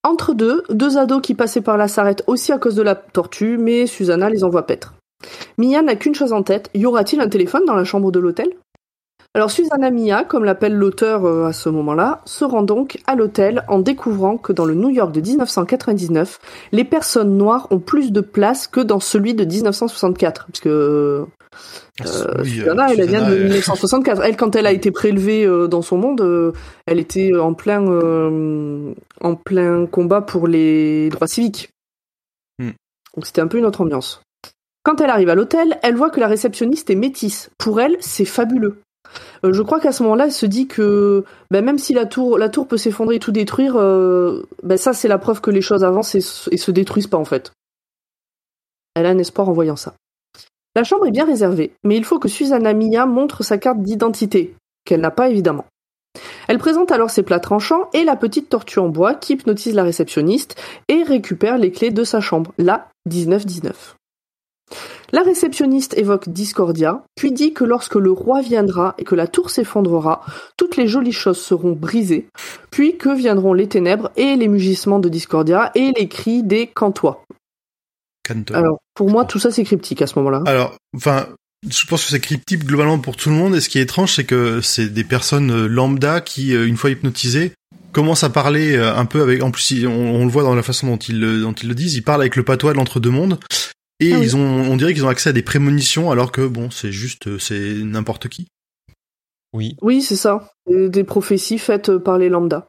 Entre 0.04 0.34
deux, 0.34 0.62
deux 0.70 0.98
ados 0.98 1.20
qui 1.22 1.34
passaient 1.34 1.60
par 1.62 1.76
là 1.76 1.88
s'arrêtent 1.88 2.22
aussi 2.26 2.52
à 2.52 2.58
cause 2.58 2.76
de 2.76 2.82
la 2.82 2.94
tortue, 2.94 3.58
mais 3.58 3.86
Susanna 3.86 4.30
les 4.30 4.44
envoie 4.44 4.66
paître. 4.66 4.94
Mia 5.58 5.82
n'a 5.82 5.96
qu'une 5.96 6.14
chose 6.14 6.32
en 6.32 6.42
tête, 6.42 6.70
y 6.74 6.84
aura-t-il 6.86 7.20
un 7.20 7.28
téléphone 7.28 7.62
dans 7.66 7.74
la 7.74 7.84
chambre 7.84 8.12
de 8.12 8.20
l'hôtel? 8.20 8.48
Alors 9.36 9.50
Susanna 9.50 9.90
Mia, 9.90 10.24
comme 10.24 10.44
l'appelle 10.44 10.74
l'auteur 10.74 11.26
euh, 11.26 11.44
à 11.44 11.52
ce 11.52 11.68
moment-là, 11.68 12.22
se 12.24 12.42
rend 12.42 12.62
donc 12.62 12.96
à 13.06 13.14
l'hôtel 13.14 13.64
en 13.68 13.80
découvrant 13.80 14.38
que 14.38 14.50
dans 14.50 14.64
le 14.64 14.72
New 14.72 14.88
York 14.88 15.12
de 15.12 15.20
1999, 15.20 16.38
les 16.72 16.84
personnes 16.84 17.36
noires 17.36 17.68
ont 17.70 17.78
plus 17.78 18.12
de 18.12 18.22
place 18.22 18.66
que 18.66 18.80
dans 18.80 18.98
celui 18.98 19.34
de 19.34 19.44
1964, 19.44 20.46
puisque 20.46 20.68
euh, 20.68 21.26
Oui, 22.42 22.48
Susanna, 22.48 22.86
euh, 22.86 22.92
elle 22.92 23.00
elle 23.00 23.08
vient 23.08 23.26
Susanna, 23.26 23.30
de 23.30 23.40
euh, 23.40 23.44
1964. 23.44 24.22
Elle, 24.24 24.36
quand 24.38 24.56
elle 24.56 24.66
a 24.66 24.72
été 24.72 24.90
prélevée 24.90 25.44
euh, 25.44 25.68
dans 25.68 25.82
son 25.82 25.98
monde, 25.98 26.54
elle 26.86 26.98
était 26.98 27.36
en 27.36 27.52
plein, 27.52 27.84
en 29.20 29.34
plein 29.34 29.84
combat 29.84 30.22
pour 30.22 30.48
les 30.48 31.10
droits 31.10 31.28
civiques. 31.28 31.68
Hmm. 32.58 32.70
Donc 33.14 33.26
c'était 33.26 33.42
un 33.42 33.48
peu 33.48 33.58
une 33.58 33.66
autre 33.66 33.82
ambiance. 33.82 34.22
Quand 34.82 35.02
elle 35.02 35.10
arrive 35.10 35.28
à 35.28 35.34
l'hôtel, 35.34 35.78
elle 35.82 35.94
voit 35.94 36.08
que 36.08 36.20
la 36.20 36.26
réceptionniste 36.26 36.88
est 36.88 36.94
métisse. 36.94 37.50
Pour 37.58 37.82
elle, 37.82 37.98
c'est 38.00 38.24
fabuleux. 38.24 38.78
Euh, 39.44 39.52
je 39.52 39.62
crois 39.62 39.80
qu'à 39.80 39.92
ce 39.92 40.02
moment-là, 40.04 40.26
elle 40.26 40.32
se 40.32 40.46
dit 40.46 40.66
que 40.66 41.24
ben, 41.50 41.64
même 41.64 41.78
si 41.78 41.94
la 41.94 42.06
tour, 42.06 42.38
la 42.38 42.48
tour 42.48 42.66
peut 42.66 42.76
s'effondrer 42.76 43.16
et 43.16 43.18
tout 43.20 43.32
détruire, 43.32 43.76
euh, 43.76 44.42
ben, 44.62 44.76
ça 44.76 44.92
c'est 44.92 45.08
la 45.08 45.18
preuve 45.18 45.40
que 45.40 45.50
les 45.50 45.60
choses 45.60 45.84
avancent 45.84 46.14
et, 46.14 46.24
et 46.50 46.56
se 46.56 46.70
détruisent 46.70 47.06
pas 47.06 47.18
en 47.18 47.24
fait. 47.24 47.52
Elle 48.94 49.06
a 49.06 49.10
un 49.10 49.18
espoir 49.18 49.48
en 49.48 49.52
voyant 49.52 49.76
ça. 49.76 49.94
La 50.74 50.84
chambre 50.84 51.06
est 51.06 51.10
bien 51.10 51.24
réservée, 51.24 51.72
mais 51.84 51.96
il 51.96 52.04
faut 52.04 52.18
que 52.18 52.28
Susanna 52.28 52.74
Mia 52.74 53.06
montre 53.06 53.42
sa 53.42 53.56
carte 53.56 53.80
d'identité, 53.80 54.54
qu'elle 54.84 55.00
n'a 55.00 55.10
pas 55.10 55.28
évidemment. 55.28 55.64
Elle 56.48 56.58
présente 56.58 56.92
alors 56.92 57.10
ses 57.10 57.22
plats 57.22 57.40
tranchants 57.40 57.88
et 57.92 58.04
la 58.04 58.16
petite 58.16 58.48
tortue 58.48 58.78
en 58.78 58.88
bois 58.88 59.14
qui 59.14 59.34
hypnotise 59.34 59.74
la 59.74 59.82
réceptionniste 59.82 60.56
et 60.88 61.02
récupère 61.02 61.58
les 61.58 61.72
clés 61.72 61.90
de 61.90 62.04
sa 62.04 62.20
chambre, 62.20 62.52
la 62.58 62.88
1919. 63.06 63.95
La 65.12 65.22
réceptionniste 65.22 65.96
évoque 65.96 66.28
Discordia, 66.28 67.04
puis 67.14 67.32
dit 67.32 67.52
que 67.52 67.64
lorsque 67.64 67.94
le 67.94 68.10
roi 68.10 68.40
viendra 68.40 68.94
et 68.98 69.04
que 69.04 69.14
la 69.14 69.26
tour 69.26 69.50
s'effondrera, 69.50 70.24
toutes 70.56 70.76
les 70.76 70.88
jolies 70.88 71.12
choses 71.12 71.40
seront 71.40 71.72
brisées, 71.72 72.26
puis 72.70 72.96
que 72.96 73.14
viendront 73.14 73.52
les 73.52 73.68
ténèbres 73.68 74.10
et 74.16 74.34
les 74.36 74.48
mugissements 74.48 74.98
de 74.98 75.08
Discordia 75.08 75.70
et 75.74 75.92
les 75.96 76.08
cris 76.08 76.42
des 76.42 76.66
cantois. 76.66 77.24
Canton. 78.26 78.54
Alors, 78.54 78.78
pour 78.94 79.08
moi, 79.08 79.24
tout 79.24 79.38
ça 79.38 79.52
c'est 79.52 79.62
cryptique 79.62 80.02
à 80.02 80.06
ce 80.08 80.18
moment-là. 80.18 80.42
Alors, 80.46 80.74
enfin, 80.96 81.28
je 81.68 81.86
pense 81.86 82.04
que 82.04 82.10
c'est 82.10 82.20
cryptique 82.20 82.64
globalement 82.64 82.98
pour 82.98 83.16
tout 83.16 83.28
le 83.28 83.36
monde. 83.36 83.54
Et 83.54 83.60
ce 83.60 83.68
qui 83.68 83.78
est 83.78 83.82
étrange, 83.82 84.14
c'est 84.14 84.24
que 84.24 84.60
c'est 84.60 84.88
des 84.88 85.04
personnes 85.04 85.50
euh, 85.50 85.66
lambda 85.68 86.20
qui, 86.20 86.54
euh, 86.54 86.66
une 86.66 86.76
fois 86.76 86.90
hypnotisées, 86.90 87.52
commencent 87.92 88.24
à 88.24 88.30
parler 88.30 88.76
euh, 88.76 88.94
un 88.94 89.04
peu 89.04 89.22
avec. 89.22 89.42
En 89.42 89.50
plus, 89.50 89.86
on, 89.86 89.90
on 89.90 90.24
le 90.24 90.30
voit 90.30 90.42
dans 90.42 90.54
la 90.54 90.62
façon 90.62 90.88
dont 90.88 90.96
ils 90.96 91.20
le, 91.20 91.40
dont 91.40 91.52
ils 91.52 91.68
le 91.68 91.74
disent. 91.74 91.94
Ils 91.94 92.02
parlent 92.02 92.20
avec 92.20 92.36
le 92.36 92.42
patois 92.42 92.72
de 92.72 92.78
l'entre-deux 92.78 93.10
mondes. 93.10 93.38
Et 94.00 94.12
Ah 94.12 94.18
oui. 94.18 94.26
ils 94.26 94.36
ont, 94.36 94.40
on 94.40 94.76
dirait 94.76 94.92
qu'ils 94.94 95.04
ont 95.06 95.08
accès 95.08 95.30
à 95.30 95.32
des 95.32 95.42
prémonitions, 95.42 96.10
alors 96.10 96.32
que 96.32 96.46
bon, 96.46 96.70
c'est 96.70 96.92
juste, 96.92 97.38
c'est 97.38 97.74
n'importe 97.76 98.28
qui. 98.28 98.48
Oui. 99.54 99.76
Oui, 99.80 100.02
c'est 100.02 100.16
ça. 100.16 100.50
Des, 100.68 101.04
prophéties 101.04 101.58
faites 101.58 101.96
par 101.96 102.18
les 102.18 102.28
lambda. 102.28 102.66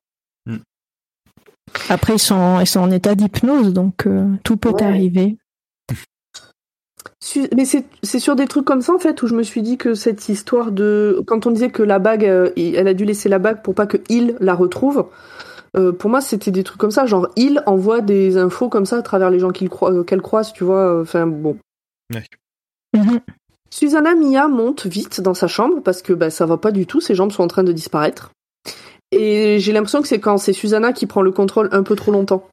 Après, 1.89 2.13
ils 2.15 2.19
sont, 2.19 2.61
ils 2.61 2.67
sont 2.67 2.79
en 2.79 2.91
état 2.91 3.13
d'hypnose, 3.13 3.73
donc 3.73 4.07
euh, 4.07 4.25
tout 4.43 4.55
peut 4.55 4.69
Ouais. 4.69 4.83
arriver. 4.83 5.37
Mais 7.55 7.65
c'est 7.65 7.83
c'est 8.03 8.19
sur 8.19 8.37
des 8.37 8.47
trucs 8.47 8.63
comme 8.63 8.81
ça 8.81 8.93
en 8.93 8.99
fait 8.99 9.21
où 9.21 9.27
je 9.27 9.35
me 9.35 9.43
suis 9.43 9.61
dit 9.61 9.77
que 9.77 9.95
cette 9.95 10.29
histoire 10.29 10.71
de 10.71 11.21
quand 11.27 11.45
on 11.45 11.51
disait 11.51 11.71
que 11.71 11.83
la 11.83 11.99
bague, 11.99 12.25
euh, 12.25 12.51
elle 12.55 12.87
a 12.87 12.93
dû 12.93 13.03
laisser 13.03 13.27
la 13.27 13.37
bague 13.37 13.61
pour 13.63 13.75
pas 13.75 13.85
que 13.85 13.97
il 14.07 14.37
la 14.39 14.55
retrouve. 14.55 15.07
Euh, 15.75 15.91
pour 15.91 16.09
moi, 16.09 16.21
c'était 16.21 16.51
des 16.51 16.63
trucs 16.63 16.79
comme 16.79 16.91
ça, 16.91 17.05
genre 17.05 17.27
il 17.35 17.61
envoie 17.65 18.01
des 18.01 18.37
infos 18.37 18.69
comme 18.69 18.85
ça 18.85 18.97
à 18.97 19.01
travers 19.01 19.29
les 19.29 19.39
gens 19.39 19.51
qu'il 19.51 19.69
euh, 19.81 20.03
qu'elle 20.03 20.21
croise, 20.21 20.53
tu 20.53 20.63
vois. 20.63 20.97
euh, 20.97 21.01
Enfin 21.01 21.27
bon. 21.27 21.57
Mhm. 22.95 23.19
Susanna 23.69 24.15
Mia 24.15 24.47
monte 24.47 24.85
vite 24.85 25.19
dans 25.19 25.33
sa 25.33 25.47
chambre 25.47 25.81
parce 25.83 26.01
que 26.01 26.13
bah, 26.13 26.29
ça 26.29 26.45
va 26.45 26.57
pas 26.57 26.71
du 26.71 26.85
tout, 26.85 27.01
ses 27.01 27.15
jambes 27.15 27.31
sont 27.31 27.43
en 27.43 27.47
train 27.47 27.63
de 27.63 27.73
disparaître. 27.73 28.31
Et 29.11 29.59
j'ai 29.59 29.71
l'impression 29.71 30.01
que 30.01 30.07
c'est 30.07 30.19
quand 30.19 30.37
c'est 30.37 30.53
Susanna 30.53 30.93
qui 30.93 31.05
prend 31.05 31.21
le 31.21 31.31
contrôle 31.31 31.69
un 31.71 31.83
peu 31.83 31.95
trop 31.95 32.11
longtemps. 32.11 32.47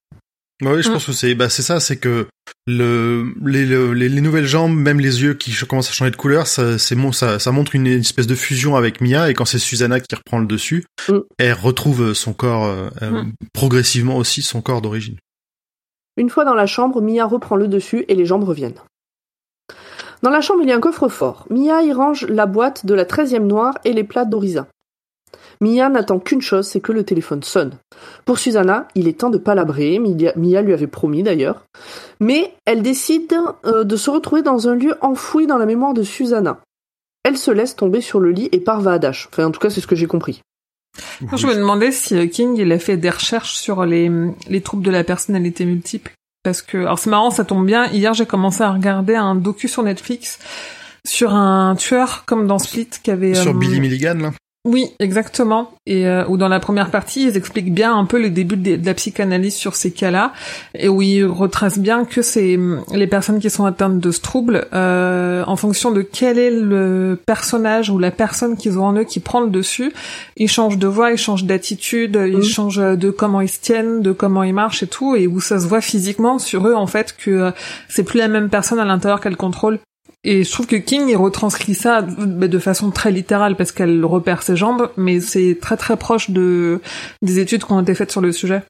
Oui, 0.72 0.82
je 0.82 0.88
Mm. 0.88 0.92
pense 0.92 1.06
que 1.06 1.12
c'est 1.12 1.34
bah 1.34 1.48
c'est 1.48 1.62
ça, 1.62 1.80
c'est 1.80 1.96
que 1.96 2.26
le 2.66 3.32
les, 3.44 3.66
le- 3.66 3.92
les 3.92 4.08
les 4.08 4.20
nouvelles 4.20 4.46
jambes, 4.46 4.74
même 4.76 5.00
les 5.00 5.22
yeux 5.22 5.34
qui 5.34 5.52
commencent 5.66 5.90
à 5.90 5.92
changer 5.92 6.10
de 6.10 6.16
couleur, 6.16 6.46
ça 6.46 6.78
c'est 6.78 6.94
mon 6.94 7.12
ça 7.12 7.38
ça 7.38 7.52
montre 7.52 7.74
une 7.74 7.86
espèce 7.86 8.26
de 8.26 8.34
fusion 8.34 8.76
avec 8.76 9.00
Mia 9.00 9.30
et 9.30 9.34
quand 9.34 9.44
c'est 9.44 9.58
Susanna 9.58 10.00
qui 10.00 10.14
reprend 10.14 10.38
le 10.38 10.46
dessus, 10.46 10.84
Mm. 11.08 11.18
elle 11.38 11.52
retrouve 11.54 12.14
son 12.14 12.32
corps 12.32 12.64
euh, 12.66 12.88
Mm. 13.00 13.32
progressivement 13.52 14.16
aussi 14.16 14.42
son 14.42 14.60
corps 14.62 14.80
d'origine. 14.82 15.16
Une 16.16 16.30
fois 16.30 16.44
dans 16.44 16.54
la 16.54 16.66
chambre, 16.66 17.00
Mia 17.02 17.24
reprend 17.26 17.56
le 17.56 17.66
dessus 17.68 18.04
et 18.08 18.14
les 18.14 18.24
jambes 18.26 18.44
reviennent. 18.44 18.78
Dans 20.22 20.30
la 20.30 20.40
chambre, 20.40 20.60
il 20.62 20.68
y 20.68 20.72
a 20.72 20.76
un 20.76 20.80
coffre-fort. 20.80 21.46
Mia 21.50 21.82
y 21.82 21.92
range 21.92 22.24
la 22.28 22.46
boîte 22.46 22.86
de 22.86 22.94
la 22.94 23.04
13e 23.04 23.46
noire 23.46 23.74
et 23.84 23.92
les 23.92 24.04
plats 24.04 24.24
d'Orisa. 24.24 24.68
Mia 25.60 25.88
n'attend 25.88 26.18
qu'une 26.18 26.42
chose, 26.42 26.66
c'est 26.66 26.80
que 26.80 26.92
le 26.92 27.04
téléphone 27.04 27.42
sonne. 27.42 27.72
Pour 28.24 28.38
Susanna, 28.38 28.88
il 28.94 29.08
est 29.08 29.18
temps 29.18 29.30
de 29.30 29.38
palabrer, 29.38 29.98
Mia, 29.98 30.32
Mia 30.36 30.62
lui 30.62 30.72
avait 30.72 30.86
promis 30.86 31.22
d'ailleurs. 31.22 31.64
Mais 32.20 32.54
elle 32.66 32.82
décide 32.82 33.32
euh, 33.64 33.84
de 33.84 33.96
se 33.96 34.10
retrouver 34.10 34.42
dans 34.42 34.68
un 34.68 34.74
lieu 34.74 34.94
enfoui 35.00 35.46
dans 35.46 35.58
la 35.58 35.66
mémoire 35.66 35.94
de 35.94 36.02
Susanna. 36.02 36.60
Elle 37.24 37.38
se 37.38 37.50
laisse 37.50 37.76
tomber 37.76 38.00
sur 38.00 38.20
le 38.20 38.30
lit 38.30 38.48
et 38.52 38.60
part 38.60 38.80
va 38.80 38.92
à 38.92 38.98
Dash. 38.98 39.28
Enfin, 39.32 39.46
en 39.46 39.50
tout 39.50 39.60
cas, 39.60 39.70
c'est 39.70 39.80
ce 39.80 39.86
que 39.86 39.96
j'ai 39.96 40.06
compris. 40.06 40.42
Je 41.32 41.46
me 41.46 41.54
demandais 41.54 41.90
si 41.90 42.16
euh, 42.16 42.26
King 42.26 42.56
il 42.56 42.70
a 42.70 42.78
fait 42.78 42.96
des 42.96 43.10
recherches 43.10 43.54
sur 43.54 43.84
les, 43.84 44.10
les 44.48 44.60
troubles 44.60 44.84
de 44.84 44.90
la 44.90 45.04
personnalité 45.04 45.64
multiple. 45.64 46.12
Parce 46.42 46.60
que, 46.60 46.76
alors 46.78 46.98
c'est 46.98 47.10
marrant, 47.10 47.30
ça 47.30 47.44
tombe 47.44 47.64
bien. 47.64 47.86
Hier, 47.86 48.12
j'ai 48.12 48.26
commencé 48.26 48.62
à 48.62 48.70
regarder 48.70 49.14
un 49.14 49.34
docu 49.34 49.66
sur 49.66 49.82
Netflix 49.82 50.38
sur 51.06 51.34
un 51.34 51.76
tueur 51.76 52.24
comme 52.24 52.46
dans 52.46 52.58
Split 52.58 52.88
qui 53.02 53.10
avait 53.10 53.34
Sur 53.34 53.52
euh, 53.52 53.58
Billy 53.58 53.80
Milligan 53.80 54.14
là. 54.14 54.32
Oui, 54.66 54.86
exactement. 54.98 55.72
Et 55.84 56.06
euh, 56.06 56.24
où 56.26 56.38
dans 56.38 56.48
la 56.48 56.58
première 56.58 56.90
partie, 56.90 57.24
ils 57.26 57.36
expliquent 57.36 57.74
bien 57.74 57.94
un 57.94 58.06
peu 58.06 58.18
le 58.18 58.30
début 58.30 58.56
de, 58.56 58.76
de 58.76 58.86
la 58.86 58.94
psychanalyse 58.94 59.54
sur 59.54 59.74
ces 59.76 59.90
cas-là, 59.90 60.32
et 60.74 60.88
où 60.88 61.02
ils 61.02 61.26
retracent 61.26 61.78
bien 61.78 62.06
que 62.06 62.22
c'est 62.22 62.58
les 62.94 63.06
personnes 63.06 63.40
qui 63.40 63.50
sont 63.50 63.66
atteintes 63.66 63.98
de 64.00 64.10
ce 64.10 64.22
trouble, 64.22 64.66
euh, 64.72 65.44
en 65.46 65.56
fonction 65.56 65.90
de 65.90 66.00
quel 66.00 66.38
est 66.38 66.50
le 66.50 67.20
personnage 67.26 67.90
ou 67.90 67.98
la 67.98 68.10
personne 68.10 68.56
qu'ils 68.56 68.78
ont 68.78 68.86
en 68.86 68.94
eux 68.94 69.04
qui 69.04 69.20
prend 69.20 69.40
le 69.42 69.50
dessus, 69.50 69.92
ils 70.38 70.48
changent 70.48 70.78
de 70.78 70.86
voix, 70.86 71.12
ils 71.12 71.18
changent 71.18 71.44
d'attitude, 71.44 72.18
ils 72.26 72.36
Mhm. 72.38 72.42
changent 72.42 72.96
de 72.96 73.10
comment 73.10 73.42
ils 73.42 73.48
se 73.50 73.60
tiennent, 73.60 74.00
de 74.00 74.12
comment 74.12 74.44
ils 74.44 74.54
marchent 74.54 74.82
et 74.82 74.86
tout, 74.86 75.14
et 75.14 75.26
où 75.26 75.40
ça 75.42 75.60
se 75.60 75.66
voit 75.66 75.82
physiquement 75.82 76.38
sur 76.38 76.66
eux 76.66 76.74
en 76.74 76.86
fait 76.86 77.14
que 77.18 77.30
euh, 77.30 77.50
c'est 77.90 78.02
plus 78.04 78.18
la 78.18 78.28
même 78.28 78.48
personne 78.48 78.78
à 78.78 78.86
l'intérieur 78.86 79.20
qu'elle 79.20 79.36
contrôle. 79.36 79.78
Et 80.26 80.42
je 80.42 80.50
trouve 80.50 80.66
que 80.66 80.76
King 80.76 81.08
il 81.08 81.16
retranscrit 81.16 81.74
ça 81.74 82.00
bah, 82.02 82.48
de 82.48 82.58
façon 82.58 82.90
très 82.90 83.10
littérale 83.12 83.56
parce 83.56 83.72
qu'elle 83.72 84.04
repère 84.04 84.42
ses 84.42 84.56
jambes, 84.56 84.90
mais 84.96 85.20
c'est 85.20 85.58
très 85.60 85.76
très 85.76 85.96
proche 85.96 86.30
de 86.30 86.80
des 87.22 87.38
études 87.38 87.64
qui 87.64 87.72
ont 87.72 87.80
été 87.82 87.94
faites 87.94 88.10
sur 88.10 88.22
le 88.22 88.32
sujet. 88.32 88.62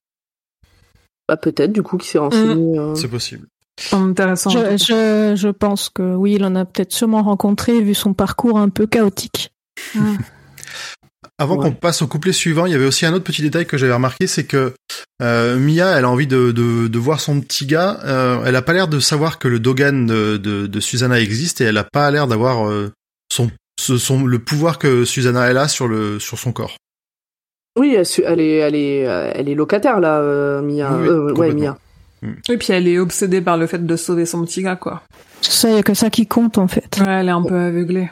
Bah, 1.29 1.37
peut-être, 1.37 1.73
du 1.73 1.83
coup, 1.83 1.97
qui 1.97 2.09
s'est 2.09 2.19
renseigné. 2.19 2.79
euh. 2.79 2.95
C'est 2.95 3.09
possible. 3.09 3.47
C'est 3.79 3.97
intéressant. 3.97 4.51
Je, 4.51 4.77
je, 4.77 5.35
je 5.37 5.49
pense 5.49 5.89
que 5.89 6.15
oui, 6.15 6.35
il 6.35 6.45
en 6.45 6.55
a 6.55 6.65
peut-être 6.65 6.93
sûrement 6.93 7.23
rencontré 7.23 7.81
vu 7.81 7.95
son 7.95 8.15
parcours 8.15 8.59
un 8.59 8.69
peu 8.69 8.87
chaotique. 8.87 9.53
Mm. 9.95 10.17
Avant 11.39 11.57
Ouais. 11.57 11.65
qu'on 11.65 11.73
passe 11.73 12.01
au 12.01 12.07
couplet 12.07 12.33
suivant, 12.33 12.65
il 12.67 12.73
y 12.73 12.75
avait 12.77 12.85
aussi 12.85 13.07
un 13.07 13.13
autre 13.13 13.25
petit 13.25 13.43
détail 13.43 13.67
que 13.67 13.77
j'avais 13.77 13.93
remarqué, 13.93 14.29
c'est 14.29 14.45
que 14.45 14.73
euh, 15.21 15.59
Mia, 15.59 15.99
elle 15.99 16.05
a 16.05 16.09
envie 16.11 16.29
de, 16.29 16.53
de, 16.53 16.87
de 16.87 16.99
voir 16.99 17.19
son 17.21 17.41
petit 17.41 17.67
gars. 17.67 17.99
Euh, 18.05 18.45
elle 18.47 18.55
a 18.55 18.63
pas 18.63 18.73
l'air 18.73 18.87
de 18.87 19.01
savoir 19.01 19.41
que 19.41 19.49
le 19.49 19.59
Dogan 19.59 20.07
de, 20.07 20.37
de, 20.37 20.69
de 20.69 20.81
Susanna 20.81 21.19
existe 21.21 21.61
et 21.61 21.65
elle 21.65 21.77
a 21.79 21.83
pas 21.85 22.09
l'air 22.13 22.29
d'avoir 22.29 22.69
euh, 22.69 22.93
son, 23.33 23.51
son 23.81 24.25
le 24.25 24.39
pouvoir 24.39 24.79
que 24.79 25.05
Susanna 25.05 25.47
elle 25.51 25.59
a 25.59 25.67
sur 25.67 25.89
le 25.89 26.21
sur 26.21 26.39
son 26.39 26.53
corps. 26.53 26.77
Oui, 27.77 27.97
elle, 27.97 28.41
est, 28.41 28.57
elle 28.59 28.77
est, 28.77 28.99
elle 29.01 29.49
est 29.49 29.55
locataire 29.57 29.99
là, 29.99 30.21
euh, 30.21 30.63
Mia. 30.63 30.93
Oui, 30.93 31.09
oui, 31.09 31.09
Euh, 31.09 31.33
ouais. 31.35 31.53
Mia. 31.53 31.77
Et 32.49 32.57
puis 32.57 32.69
elle 32.73 32.87
est 32.87 32.99
obsédée 33.01 33.41
par 33.41 33.57
le 33.59 33.67
fait 33.67 33.85
de 33.85 33.97
sauver 33.97 34.25
son 34.25 34.45
petit 34.45 34.63
gars, 34.63 34.77
quoi. 34.77 35.03
Ça, 35.43 35.69
il 35.69 35.75
y 35.75 35.79
a 35.79 35.83
que 35.83 35.95
ça 35.95 36.11
qui 36.11 36.29
compte 36.29 36.59
en 36.59 36.69
fait. 36.69 36.97
Ouais, 37.01 37.07
elle 37.13 37.27
est 37.29 37.33
un 37.33 37.43
peu 37.43 37.57
aveuglée. 37.59 38.09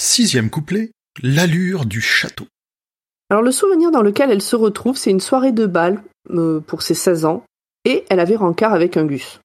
Sixième 0.00 0.50
couplet, 0.50 0.90
l'allure 1.22 1.84
du 1.84 2.00
château. 2.00 2.46
Alors 3.30 3.42
le 3.42 3.52
souvenir 3.52 3.90
dans 3.90 4.02
lequel 4.02 4.30
elle 4.30 4.42
se 4.42 4.56
retrouve, 4.56 4.96
c'est 4.96 5.10
une 5.10 5.20
soirée 5.20 5.52
de 5.52 5.66
bal 5.66 6.02
euh, 6.30 6.60
pour 6.60 6.82
ses 6.82 6.94
16 6.94 7.24
ans, 7.24 7.44
et 7.84 8.04
elle 8.10 8.20
avait 8.20 8.36
rencard 8.36 8.74
avec 8.74 8.96
un 8.96 9.06
gus. 9.06 9.40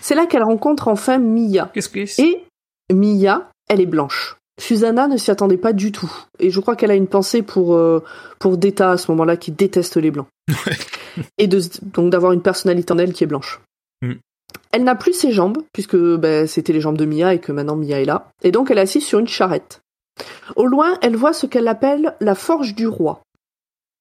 C'est 0.00 0.14
là 0.14 0.26
qu'elle 0.26 0.42
rencontre 0.42 0.88
enfin 0.88 1.18
Mia. 1.18 1.70
Qu'est-ce 1.74 1.88
que 1.88 2.06
c'est? 2.06 2.22
Et 2.22 2.44
Mia, 2.92 3.50
elle 3.68 3.80
est 3.80 3.86
blanche. 3.86 4.36
Susanna 4.60 5.08
ne 5.08 5.16
s'y 5.16 5.30
attendait 5.30 5.56
pas 5.56 5.72
du 5.72 5.92
tout. 5.92 6.12
Et 6.38 6.50
je 6.50 6.60
crois 6.60 6.76
qu'elle 6.76 6.90
a 6.90 6.94
une 6.94 7.06
pensée 7.06 7.42
pour, 7.42 7.74
euh, 7.74 8.02
pour 8.38 8.58
Deta 8.58 8.92
à 8.92 8.96
ce 8.96 9.10
moment-là, 9.10 9.36
qui 9.36 9.50
déteste 9.50 9.96
les 9.96 10.10
blancs. 10.10 10.28
Et 11.38 11.46
de, 11.46 11.60
donc 11.82 12.10
d'avoir 12.10 12.32
une 12.32 12.42
personnalité 12.42 12.92
en 12.92 12.98
elle 12.98 13.12
qui 13.12 13.24
est 13.24 13.26
blanche. 13.26 13.60
Mm. 14.02 14.14
Elle 14.72 14.84
n'a 14.84 14.94
plus 14.94 15.12
ses 15.12 15.32
jambes, 15.32 15.58
puisque 15.72 15.96
ben, 15.96 16.46
c'était 16.46 16.72
les 16.72 16.80
jambes 16.80 16.96
de 16.96 17.04
Mia 17.04 17.34
et 17.34 17.38
que 17.38 17.52
maintenant 17.52 17.76
Mia 17.76 18.00
est 18.00 18.06
là. 18.06 18.30
Et 18.42 18.50
donc 18.50 18.70
elle 18.70 18.78
est 18.78 18.82
assise 18.82 19.04
sur 19.04 19.18
une 19.18 19.28
charrette. 19.28 19.81
Au 20.56 20.66
loin, 20.66 20.98
elle 21.02 21.16
voit 21.16 21.32
ce 21.32 21.46
qu'elle 21.46 21.68
appelle 21.68 22.14
la 22.20 22.34
forge 22.34 22.74
du 22.74 22.86
roi. 22.86 23.22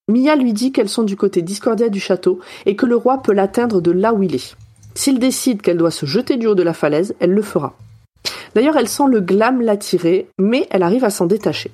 Mia 0.08 0.36
lui 0.36 0.54
dit 0.54 0.72
qu'elles 0.72 0.90
sont 0.90 1.04
du 1.04 1.16
côté 1.16 1.42
discordia 1.42 1.90
du 1.90 2.00
château 2.00 2.40
et 2.66 2.76
que 2.76 2.86
le 2.86 2.96
roi 2.96 3.22
peut 3.22 3.34
l'atteindre 3.34 3.82
de 3.82 3.92
là 3.92 4.14
où 4.14 4.24
il 4.24 4.36
est. 4.36 4.56
S'il 4.94 5.20
décide 5.20 5.62
qu'elle 5.62 5.78
doit 5.78 5.92
se 5.92 6.06
jeter 6.06 6.38
du 6.38 6.48
haut 6.48 6.56
de 6.56 6.64
la 6.64 6.74
falaise, 6.74 7.16
elle 7.20 7.32
le 7.32 7.42
fera. 7.42 7.78
D'ailleurs, 8.56 8.78
elle 8.78 8.90
sent 8.90 9.08
le 9.10 9.22
glam 9.22 9.62
l'attirer, 9.62 10.28
mais 10.38 10.68
elle 10.70 10.84
arrive 10.84 11.06
à 11.06 11.10
s'en 11.10 11.26
détacher. 11.26 11.72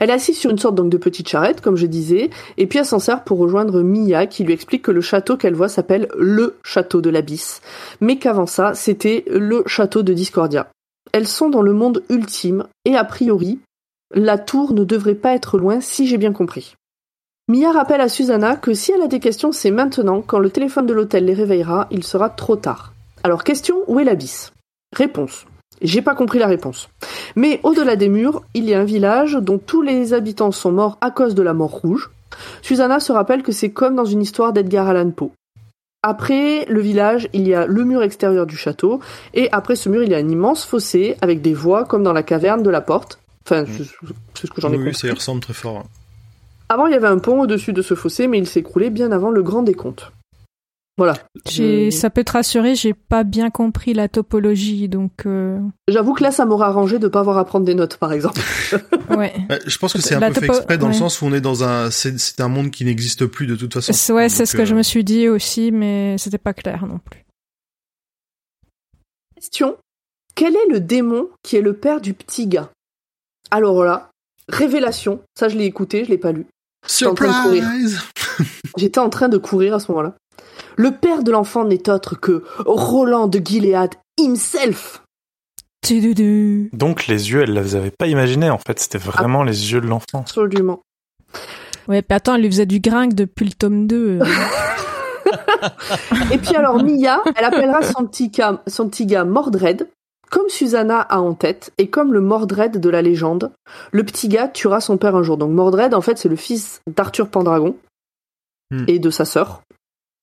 Elle 0.00 0.10
est 0.10 0.14
assise 0.14 0.38
sur 0.38 0.50
une 0.50 0.58
sorte 0.58 0.74
donc 0.74 0.90
de 0.90 0.96
petite 0.96 1.28
charrette, 1.28 1.60
comme 1.60 1.76
je 1.76 1.86
disais, 1.86 2.30
et 2.56 2.66
puis 2.66 2.78
elle 2.78 2.86
s'en 2.86 2.98
sert 2.98 3.22
pour 3.22 3.38
rejoindre 3.38 3.82
Mia, 3.82 4.26
qui 4.26 4.42
lui 4.42 4.52
explique 4.52 4.82
que 4.82 4.90
le 4.90 5.00
château 5.00 5.36
qu'elle 5.36 5.54
voit 5.54 5.68
s'appelle 5.68 6.08
le 6.18 6.56
château 6.64 7.00
de 7.00 7.10
l'Abysse, 7.10 7.60
mais 8.00 8.18
qu'avant 8.18 8.46
ça, 8.46 8.74
c'était 8.74 9.24
le 9.28 9.62
château 9.66 10.02
de 10.02 10.12
Discordia. 10.12 10.68
Elles 11.12 11.28
sont 11.28 11.48
dans 11.48 11.62
le 11.62 11.72
monde 11.72 12.04
ultime, 12.08 12.66
et 12.84 12.96
a 12.96 13.04
priori, 13.04 13.58
la 14.14 14.38
tour 14.38 14.72
ne 14.72 14.84
devrait 14.84 15.14
pas 15.14 15.34
être 15.34 15.58
loin 15.58 15.80
si 15.80 16.06
j'ai 16.06 16.18
bien 16.18 16.32
compris. 16.32 16.74
Mia 17.48 17.72
rappelle 17.72 18.00
à 18.00 18.08
Susanna 18.08 18.56
que 18.56 18.72
si 18.72 18.92
elle 18.92 19.02
a 19.02 19.08
des 19.08 19.20
questions, 19.20 19.52
c'est 19.52 19.70
maintenant, 19.70 20.22
quand 20.22 20.38
le 20.38 20.50
téléphone 20.50 20.86
de 20.86 20.94
l'hôtel 20.94 21.24
les 21.24 21.34
réveillera, 21.34 21.88
il 21.90 22.04
sera 22.04 22.30
trop 22.30 22.56
tard. 22.56 22.92
Alors 23.24 23.44
question, 23.44 23.78
où 23.88 23.98
est 23.98 24.04
l'abysse? 24.04 24.52
Réponse. 24.96 25.46
J'ai 25.80 26.02
pas 26.02 26.14
compris 26.14 26.38
la 26.38 26.46
réponse. 26.46 26.88
Mais 27.34 27.60
au-delà 27.62 27.96
des 27.96 28.08
murs, 28.08 28.42
il 28.54 28.64
y 28.64 28.74
a 28.74 28.80
un 28.80 28.84
village 28.84 29.34
dont 29.34 29.58
tous 29.58 29.82
les 29.82 30.14
habitants 30.14 30.52
sont 30.52 30.72
morts 30.72 30.98
à 31.00 31.10
cause 31.10 31.34
de 31.34 31.42
la 31.42 31.54
mort 31.54 31.72
rouge. 31.72 32.10
Susanna 32.62 33.00
se 33.00 33.12
rappelle 33.12 33.42
que 33.42 33.52
c'est 33.52 33.70
comme 33.70 33.96
dans 33.96 34.04
une 34.04 34.22
histoire 34.22 34.52
d'Edgar 34.52 34.88
Allan 34.88 35.10
Poe. 35.10 35.32
Après 36.02 36.64
le 36.66 36.80
village, 36.80 37.28
il 37.32 37.46
y 37.46 37.54
a 37.54 37.64
le 37.66 37.84
mur 37.84 38.02
extérieur 38.02 38.44
du 38.46 38.56
château, 38.56 39.00
et 39.34 39.48
après 39.52 39.76
ce 39.76 39.88
mur, 39.88 40.02
il 40.02 40.10
y 40.10 40.14
a 40.14 40.18
un 40.18 40.28
immense 40.28 40.64
fossé 40.64 41.16
avec 41.20 41.42
des 41.42 41.54
voies 41.54 41.84
comme 41.84 42.02
dans 42.02 42.12
la 42.12 42.24
caverne 42.24 42.62
de 42.62 42.70
la 42.70 42.80
porte. 42.80 43.20
Enfin, 43.44 43.64
c'est 44.34 44.46
ce 44.46 44.52
que 44.52 44.60
j'en 44.60 44.68
ai 44.68 44.72
oui, 44.72 44.78
compris. 44.78 44.94
ça 44.94 45.08
y 45.08 45.10
ressemble 45.12 45.40
très 45.40 45.54
fort. 45.54 45.84
Avant, 46.68 46.86
il 46.86 46.92
y 46.92 46.96
avait 46.96 47.06
un 47.06 47.18
pont 47.18 47.40
au-dessus 47.42 47.72
de 47.72 47.82
ce 47.82 47.94
fossé, 47.94 48.26
mais 48.26 48.38
il 48.38 48.46
s'est 48.46 48.60
écroulé 48.60 48.90
bien 48.90 49.12
avant 49.12 49.30
le 49.30 49.42
grand 49.42 49.62
décompte. 49.62 50.10
Voilà. 50.98 51.14
J'ai, 51.48 51.90
ça 51.90 52.10
peut 52.10 52.22
te 52.22 52.32
rassurer, 52.32 52.74
j'ai 52.74 52.92
pas 52.92 53.24
bien 53.24 53.48
compris 53.50 53.94
la 53.94 54.08
topologie, 54.08 54.90
donc 54.90 55.24
euh, 55.24 55.58
J'avoue 55.88 56.12
que 56.12 56.22
là, 56.22 56.30
ça 56.30 56.44
m'aura 56.44 56.66
arrangé 56.66 56.98
de 56.98 57.08
pas 57.08 57.20
avoir 57.20 57.38
à 57.38 57.46
prendre 57.46 57.64
des 57.64 57.74
notes, 57.74 57.96
par 57.96 58.12
exemple. 58.12 58.40
ouais. 59.10 59.32
Ouais, 59.48 59.60
je 59.66 59.78
pense 59.78 59.94
que 59.94 60.00
c'est 60.02 60.14
un 60.14 60.20
La 60.20 60.30
peu 60.30 60.40
fait 60.40 60.46
exprès 60.46 60.76
dans 60.76 60.88
le 60.88 60.92
sens 60.92 61.22
où 61.22 61.26
on 61.26 61.32
est 61.32 61.40
dans 61.40 61.64
un, 61.64 61.90
c'est 61.90 62.18
c'est 62.20 62.40
un 62.42 62.48
monde 62.48 62.70
qui 62.70 62.84
n'existe 62.84 63.24
plus 63.26 63.46
de 63.46 63.56
toute 63.56 63.72
façon. 63.72 63.92
C'est- 63.92 64.12
Ouais, 64.12 64.28
c'est 64.28 64.44
ce 64.44 64.54
que 64.54 64.66
je 64.66 64.74
euh, 64.74 64.78
me 64.78 64.82
suis 64.82 65.02
dit 65.04 65.28
aussi, 65.28 65.72
mais 65.72 66.16
c'était 66.18 66.36
pas 66.38 66.52
clair 66.52 66.84
non 66.86 66.98
plus. 66.98 67.24
Question. 69.34 69.76
Quel 70.34 70.54
est 70.54 70.66
le 70.70 70.80
démon 70.80 71.28
qui 71.42 71.56
est 71.56 71.62
le 71.62 71.74
père 71.74 72.00
du 72.02 72.12
petit 72.12 72.46
gars? 72.46 72.70
Alors 73.50 73.82
là, 73.82 74.10
révélation. 74.48 75.20
Ça, 75.38 75.48
je 75.48 75.56
l'ai 75.56 75.64
écouté, 75.64 76.04
je 76.04 76.10
l'ai 76.10 76.18
pas 76.18 76.32
lu. 76.32 76.46
en 77.06 77.14
train 77.14 77.28
de 77.28 77.42
courir. 77.42 77.62
Surprise! 77.64 78.00
J'étais 78.76 79.00
en 79.00 79.08
train 79.10 79.28
de 79.28 79.38
courir 79.38 79.74
à 79.74 79.80
ce 79.80 79.90
moment-là. 79.90 80.14
Le 80.76 80.90
père 80.92 81.22
de 81.22 81.30
l'enfant 81.30 81.64
n'est 81.64 81.88
autre 81.88 82.14
que 82.14 82.44
Roland 82.66 83.26
de 83.26 83.38
Gilead 83.38 83.94
himself. 84.18 85.02
Donc 86.72 87.06
les 87.08 87.30
yeux, 87.30 87.42
elle 87.42 87.54
les 87.54 87.74
avait 87.74 87.90
pas 87.90 88.06
imaginés 88.06 88.50
en 88.50 88.58
fait, 88.58 88.78
c'était 88.78 88.98
vraiment 88.98 89.42
les 89.42 89.72
yeux 89.72 89.80
de 89.80 89.86
l'enfant. 89.86 90.20
Absolument. 90.20 90.80
Ouais, 91.88 92.02
puis 92.02 92.14
attends, 92.14 92.36
elle 92.36 92.42
lui 92.42 92.50
faisait 92.50 92.66
du 92.66 92.78
gringue 92.80 93.14
depuis 93.14 93.44
le 93.46 93.52
tome 93.52 93.86
2. 93.88 94.20
Et 96.32 96.38
puis 96.38 96.54
alors 96.56 96.82
Mia, 96.82 97.22
elle 97.36 97.44
appellera 97.44 97.82
son 97.82 98.06
petit 98.06 98.28
gars, 98.28 98.62
son 98.66 98.88
petit 98.88 99.06
gars 99.06 99.24
Mordred, 99.24 99.88
comme 100.30 100.48
Susanna 100.48 101.00
a 101.00 101.18
en 101.20 101.34
tête, 101.34 101.72
et 101.78 101.88
comme 101.88 102.12
le 102.12 102.20
Mordred 102.20 102.78
de 102.78 102.88
la 102.88 103.02
légende, 103.02 103.52
le 103.90 104.04
petit 104.04 104.28
gars 104.28 104.48
tuera 104.48 104.80
son 104.80 104.96
père 104.98 105.16
un 105.16 105.22
jour. 105.22 105.36
Donc 105.36 105.50
Mordred, 105.50 105.94
en 105.94 106.00
fait, 106.00 106.16
c'est 106.18 106.28
le 106.28 106.36
fils 106.36 106.80
d'Arthur 106.86 107.28
Pendragon 107.28 107.76
Hmm. 108.72 108.84
et 108.88 108.98
de 108.98 109.10
sa 109.10 109.26
sœur, 109.26 109.60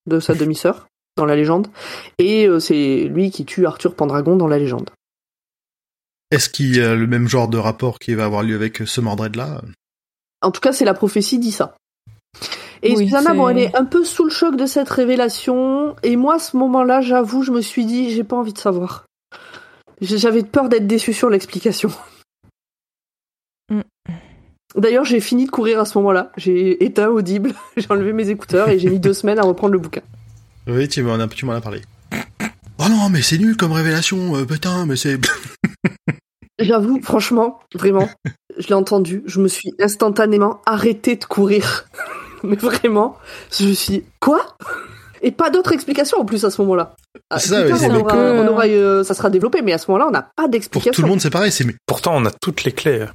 de 0.10 0.20
sa 0.20 0.34
demi-sœur 0.36 0.88
dans 1.16 1.26
la 1.26 1.36
légende, 1.36 1.68
et 2.18 2.48
euh, 2.48 2.60
c'est 2.60 3.04
lui 3.06 3.32
qui 3.32 3.46
tue 3.46 3.66
Arthur 3.66 3.96
Pendragon 3.96 4.36
dans 4.36 4.48
la 4.48 4.58
légende. 4.60 4.90
Est-ce 6.32 6.50
qu'il 6.50 6.76
y 6.76 6.82
a 6.82 6.96
le 6.96 7.08
même 7.08 7.28
genre 7.28 7.48
de 7.48 7.58
rapport 7.58 7.98
qui 8.00 8.14
va 8.14 8.26
avoir 8.26 8.44
lieu 8.44 8.56
avec 8.56 8.78
ce 8.86 9.02
Mordred 9.02 9.36
là? 9.36 9.62
En 10.42 10.52
tout 10.52 10.62
cas, 10.62 10.72
c'est 10.72 10.86
la 10.86 10.94
prophétie 10.94 11.40
dit 11.40 11.52
ça. 11.52 11.76
Et 12.84 12.96
Oui, 12.96 13.06
Susanna, 13.06 13.32
c'est- 13.32 13.36
bon, 13.36 13.50
elle 13.50 13.58
est 13.58 13.76
un 13.76 13.84
peu 13.84 14.06
sous 14.06 14.24
le 14.24 14.30
choc 14.30 14.56
de 14.56 14.66
cette 14.66 14.90
révélation. 14.90 15.96
Et 16.04 16.16
moi, 16.16 16.36
à 16.36 16.40
ce 16.40 16.56
moment-là, 16.56 17.02
j'avoue, 17.02 17.44
je 17.44 17.52
me 17.52 17.62
suis 17.62 17.86
dit, 17.86 18.12
j'ai 18.12 18.24
pas 18.24 18.38
envie 18.38 18.54
de 18.54 18.58
savoir. 18.60 19.06
J'avais 20.02 20.44
peur 20.44 20.70
d'être 20.70 20.88
déçue 20.88 21.12
sur 21.14 21.30
l'explication. 21.30 21.92
D'ailleurs, 24.76 25.06
j'ai 25.06 25.20
fini 25.20 25.46
de 25.46 25.52
courir 25.52 25.80
à 25.80 25.86
ce 25.86 25.98
moment-là. 25.98 26.32
J'ai 26.38 26.84
éteint 26.84 27.08
Audible, 27.10 27.54
j'ai 27.78 27.88
enlevé 27.90 28.14
mes 28.14 28.30
écouteurs 28.30 28.70
et 28.70 28.78
j'ai 28.80 28.90
mis 28.90 29.00
deux 29.00 29.14
semaines 29.14 29.40
à 29.40 29.44
reprendre 29.44 29.74
le 29.74 29.80
bouquin. 29.80 30.02
Oui, 30.68 30.88
tu 30.88 31.02
m'en 31.02 31.16
as, 31.20 31.28
tu 31.28 31.46
m'en 31.46 31.54
as 31.54 31.62
parlé. 31.62 31.82
Oh 32.82 32.88
non, 32.90 33.10
mais 33.10 33.22
c'est 33.22 33.38
nul 33.38 33.58
comme 33.58 33.72
révélation, 33.72 34.36
euh, 34.38 34.46
putain, 34.46 34.86
mais 34.86 34.96
c'est... 34.96 35.18
J'avoue, 36.60 37.00
franchement, 37.02 37.60
vraiment, 37.74 38.10
je 38.58 38.68
l'ai 38.68 38.74
entendu, 38.74 39.24
je 39.26 39.40
me 39.40 39.48
suis 39.48 39.74
instantanément 39.80 40.62
arrêtée 40.66 41.16
de 41.16 41.24
courir. 41.26 41.86
Mais 42.44 42.56
vraiment, 42.56 43.18
je 43.52 43.66
me 43.66 43.74
suis 43.74 43.94
dit, 44.00 44.04
quoi? 44.22 44.56
Et 45.22 45.32
pas 45.32 45.50
d'autre 45.50 45.74
explication 45.74 46.20
en 46.20 46.26
plus 46.26 46.46
à 46.46 46.50
ce 46.50 46.62
moment-là. 46.62 46.96
Ah, 47.30 47.38
C'est 47.38 47.50
ça, 47.50 47.64
tard, 47.68 47.78
on 47.84 47.96
aura, 48.00 48.12
que- 48.14 48.40
on 48.40 48.48
aura, 48.48 48.66
euh, 48.68 49.04
ça 49.04 49.14
sera 49.14 49.30
développé, 49.30 49.62
mais 49.62 49.74
à 49.74 49.78
ce 49.78 49.92
moment-là, 49.92 50.08
on 50.08 50.12
n'a 50.12 50.22
pas 50.22 50.44
Pour 50.44 50.50
d'explication. 50.50 50.92
tout 50.94 51.02
le 51.02 51.08
monde, 51.10 51.20
c'est 51.20 51.30
pareil, 51.30 51.52
c'est... 51.52 51.66
Pourtant, 51.86 52.14
on 52.16 52.26
a 52.26 52.32
toutes 52.32 52.64
les 52.64 52.72
clés. 52.72 53.06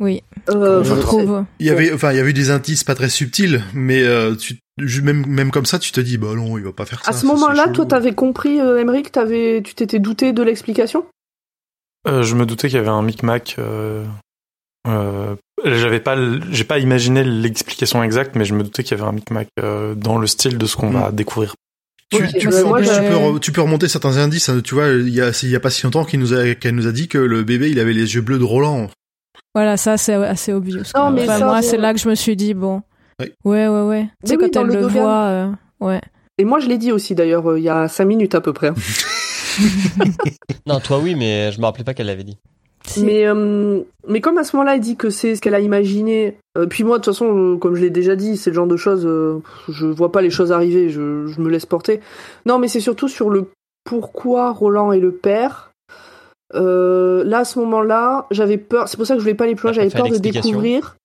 Oui, 0.00 0.22
Euh, 0.50 0.84
je 0.84 0.94
trouve. 0.94 1.44
Il 1.58 1.66
y 1.66 1.70
avait, 1.70 1.92
enfin, 1.92 2.12
il 2.12 2.16
y 2.16 2.20
avait 2.20 2.30
eu 2.30 2.34
des 2.34 2.50
indices 2.50 2.84
pas 2.84 2.94
très 2.94 3.08
subtils, 3.08 3.62
mais 3.74 4.02
euh, 4.02 4.34
tu, 4.36 4.58
même, 5.02 5.26
même 5.26 5.50
comme 5.50 5.66
ça, 5.66 5.78
tu 5.78 5.90
te 5.92 6.00
dis, 6.00 6.18
bah 6.18 6.34
non, 6.36 6.56
il 6.56 6.64
va 6.64 6.72
pas 6.72 6.86
faire 6.86 7.02
ça. 7.04 7.10
À 7.10 7.12
ce 7.12 7.26
moment-là, 7.26 7.68
toi, 7.68 7.84
t'avais 7.86 8.14
compris, 8.14 8.60
euh, 8.60 8.78
Emmerich, 8.80 9.10
t'avais, 9.10 9.60
tu 9.64 9.74
t'étais 9.74 9.98
douté 9.98 10.32
de 10.32 10.42
l'explication? 10.42 11.04
Euh, 12.06 12.22
je 12.22 12.34
me 12.36 12.46
doutais 12.46 12.68
qu'il 12.68 12.76
y 12.76 12.80
avait 12.80 12.88
un 12.88 13.02
micmac. 13.02 13.56
Euh, 13.58 14.04
euh, 14.86 15.34
j'avais 15.64 15.98
pas, 16.00 16.16
j'ai 16.52 16.64
pas 16.64 16.78
imaginé 16.78 17.24
l'explication 17.24 18.02
exacte, 18.04 18.36
mais 18.36 18.44
je 18.44 18.54
me 18.54 18.62
doutais 18.62 18.84
qu'il 18.84 18.96
y 18.96 19.00
avait 19.00 19.08
un 19.08 19.12
micmac 19.12 19.48
euh, 19.60 19.94
dans 19.96 20.16
le 20.18 20.26
style 20.28 20.56
de 20.58 20.66
ce 20.66 20.76
qu'on 20.76 20.90
Mm. 20.90 21.00
va 21.00 21.10
découvrir. 21.12 21.54
Tu, 22.10 22.22
bah, 22.22 22.28
peux, 22.50 22.64
moi, 22.64 22.80
tu, 22.80 22.88
peux, 22.88 22.94
re- 23.16 23.38
tu 23.40 23.52
peux 23.52 23.60
remonter 23.60 23.86
certains 23.88 24.16
indices. 24.16 24.48
hein. 24.48 24.60
Tu 24.64 24.74
vois, 24.74 24.88
il 24.88 25.10
y 25.10 25.20
a, 25.20 25.30
il 25.42 25.48
y 25.50 25.56
a 25.56 25.60
pas 25.60 25.68
si 25.70 25.82
longtemps 25.82 26.04
qu'il 26.06 26.20
nous 26.20 26.32
a, 26.32 26.54
qu'elle 26.54 26.74
nous 26.74 26.86
a 26.86 26.92
dit 26.92 27.06
que 27.08 27.18
le 27.18 27.42
bébé, 27.42 27.68
il 27.68 27.78
avait 27.80 27.92
les 27.92 28.14
yeux 28.14 28.22
bleus 28.22 28.38
de 28.38 28.44
Roland. 28.44 28.88
Voilà, 29.54 29.76
ça 29.76 29.96
c'est 29.96 30.14
assez 30.14 30.52
obvious. 30.52 30.82
Non, 30.94 31.10
mais 31.10 31.22
Enfin, 31.24 31.38
ça, 31.38 31.44
moi, 31.46 31.62
c'est 31.62 31.76
là 31.78 31.92
que 31.94 31.98
je 32.00 32.08
me 32.08 32.14
suis 32.14 32.36
dit, 32.36 32.54
bon. 32.54 32.82
Oui. 33.20 33.32
Ouais, 33.44 33.66
ouais, 33.68 33.82
ouais. 33.82 34.06
Tu 34.24 34.30
sais, 34.30 34.36
oui, 34.36 34.50
quand 34.52 34.60
elle 34.60 34.66
le 34.68 34.80
le 34.80 34.86
voit, 34.86 35.24
euh, 35.24 35.50
ouais. 35.80 36.00
Et 36.38 36.44
moi, 36.44 36.60
je 36.60 36.68
l'ai 36.68 36.78
dit 36.78 36.92
aussi, 36.92 37.14
d'ailleurs, 37.16 37.50
euh, 37.50 37.58
il 37.58 37.64
y 37.64 37.68
a 37.68 37.88
cinq 37.88 38.04
minutes 38.04 38.34
à 38.34 38.40
peu 38.40 38.52
près. 38.52 38.68
hein. 38.68 38.74
Non, 40.66 40.80
toi 40.80 40.98
oui, 40.98 41.14
mais 41.14 41.50
je 41.52 41.58
me 41.60 41.64
rappelais 41.64 41.84
pas 41.84 41.94
qu'elle 41.94 42.06
l'avait 42.06 42.24
dit. 42.24 42.38
Si. 42.86 43.04
Mais, 43.04 43.26
euh, 43.26 43.80
mais 44.06 44.20
comme 44.20 44.38
à 44.38 44.44
ce 44.44 44.54
moment-là, 44.56 44.74
elle 44.76 44.80
dit 44.80 44.96
que 44.96 45.10
c'est 45.10 45.34
ce 45.34 45.40
qu'elle 45.40 45.54
a 45.54 45.60
imaginé, 45.60 46.38
euh, 46.56 46.66
puis 46.66 46.84
moi, 46.84 46.98
de 46.98 47.02
toute 47.04 47.12
façon, 47.12 47.54
euh, 47.54 47.56
comme 47.56 47.74
je 47.74 47.80
l'ai 47.82 47.90
déjà 47.90 48.16
dit, 48.16 48.36
c'est 48.36 48.50
le 48.50 48.54
genre 48.54 48.66
de 48.66 48.76
choses, 48.76 49.04
euh, 49.04 49.42
je 49.68 49.86
vois 49.86 50.12
pas 50.12 50.22
les 50.22 50.30
choses 50.30 50.52
arriver, 50.52 50.88
je, 50.90 51.26
je 51.26 51.40
me 51.40 51.48
laisse 51.50 51.66
porter. 51.66 52.00
Non, 52.46 52.58
mais 52.58 52.68
c'est 52.68 52.80
surtout 52.80 53.08
sur 53.08 53.30
le 53.30 53.50
pourquoi 53.84 54.52
Roland 54.52 54.92
est 54.92 55.00
le 55.00 55.12
père. 55.12 55.67
Euh, 56.54 57.24
là, 57.24 57.38
à 57.40 57.44
ce 57.44 57.58
moment-là, 57.58 58.26
j'avais 58.30 58.58
peur, 58.58 58.88
c'est 58.88 58.96
pour 58.96 59.06
ça 59.06 59.14
que 59.14 59.20
je 59.20 59.24
voulais 59.24 59.34
pas 59.34 59.44
aller 59.44 59.54
plus 59.54 59.64
loin, 59.66 59.72
j'avais 59.72 59.90
peur 59.90 60.06
de 60.08 60.18
découvrir 60.18 60.96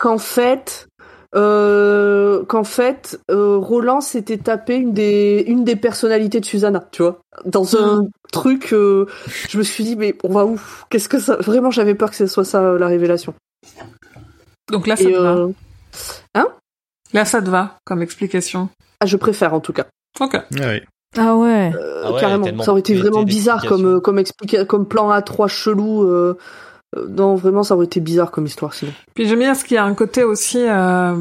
qu'en 0.00 0.18
fait, 0.18 0.88
euh, 1.36 2.44
qu'en 2.44 2.64
fait, 2.64 3.18
euh, 3.30 3.56
Roland 3.56 4.00
s'était 4.00 4.36
tapé 4.38 4.76
une 4.76 4.92
des, 4.92 5.44
une 5.46 5.64
des 5.64 5.76
personnalités 5.76 6.40
de 6.40 6.44
Susanna, 6.44 6.86
tu 6.92 7.02
vois, 7.02 7.20
dans 7.44 7.76
un 7.76 8.08
truc. 8.32 8.72
euh, 8.72 9.06
je 9.48 9.56
me 9.58 9.62
suis 9.62 9.84
dit, 9.84 9.96
mais 9.96 10.16
on 10.24 10.32
va 10.32 10.44
où 10.44 10.60
Qu'est-ce 10.90 11.08
que 11.08 11.18
ça 11.18 11.36
Vraiment, 11.36 11.70
j'avais 11.70 11.94
peur 11.94 12.10
que 12.10 12.16
ce 12.16 12.26
soit 12.26 12.44
ça 12.44 12.72
la 12.72 12.86
révélation. 12.86 13.32
Donc 14.70 14.86
là, 14.86 14.96
ça 14.96 15.02
Et 15.04 15.12
te 15.12 15.18
va. 15.18 15.32
euh, 15.34 15.48
Là, 17.12 17.24
ça 17.24 17.42
te 17.42 17.48
va 17.50 17.76
comme 17.84 18.02
explication? 18.02 18.68
ah, 19.00 19.06
je 19.06 19.16
préfère 19.16 19.52
en 19.54 19.60
tout 19.60 19.72
cas. 19.72 19.86
Ok. 20.20 20.34
Ouais, 20.34 20.60
ouais. 20.60 20.84
Ah 21.18 21.34
ouais. 21.36 21.72
Euh, 21.74 22.02
Ah 22.04 22.12
ouais, 22.12 22.20
carrément. 22.20 22.44
Ça 22.64 22.70
aurait 22.70 22.80
été 22.80 22.94
vraiment 22.94 23.18
bizarre 23.24 23.60
comme 23.68 23.84
euh, 23.96 24.00
comme 24.00 24.18
explica- 24.18 24.64
comme 24.64 24.86
plan 24.86 25.10
A3 25.10 25.48
chelou. 25.48 26.04
euh, 26.04 26.36
euh, 26.96 27.06
non, 27.08 27.34
vraiment, 27.36 27.62
ça 27.62 27.74
aurait 27.74 27.86
été 27.86 28.00
bizarre 28.00 28.30
comme 28.30 28.46
histoire 28.46 28.74
sinon. 28.74 28.92
Puis 29.14 29.26
j'aime 29.28 29.38
bien 29.40 29.54
ce 29.54 29.64
qu'il 29.64 29.74
y 29.76 29.78
a 29.78 29.84
un 29.84 29.94
côté 29.94 30.24
aussi, 30.24 30.58
euh, 30.68 31.14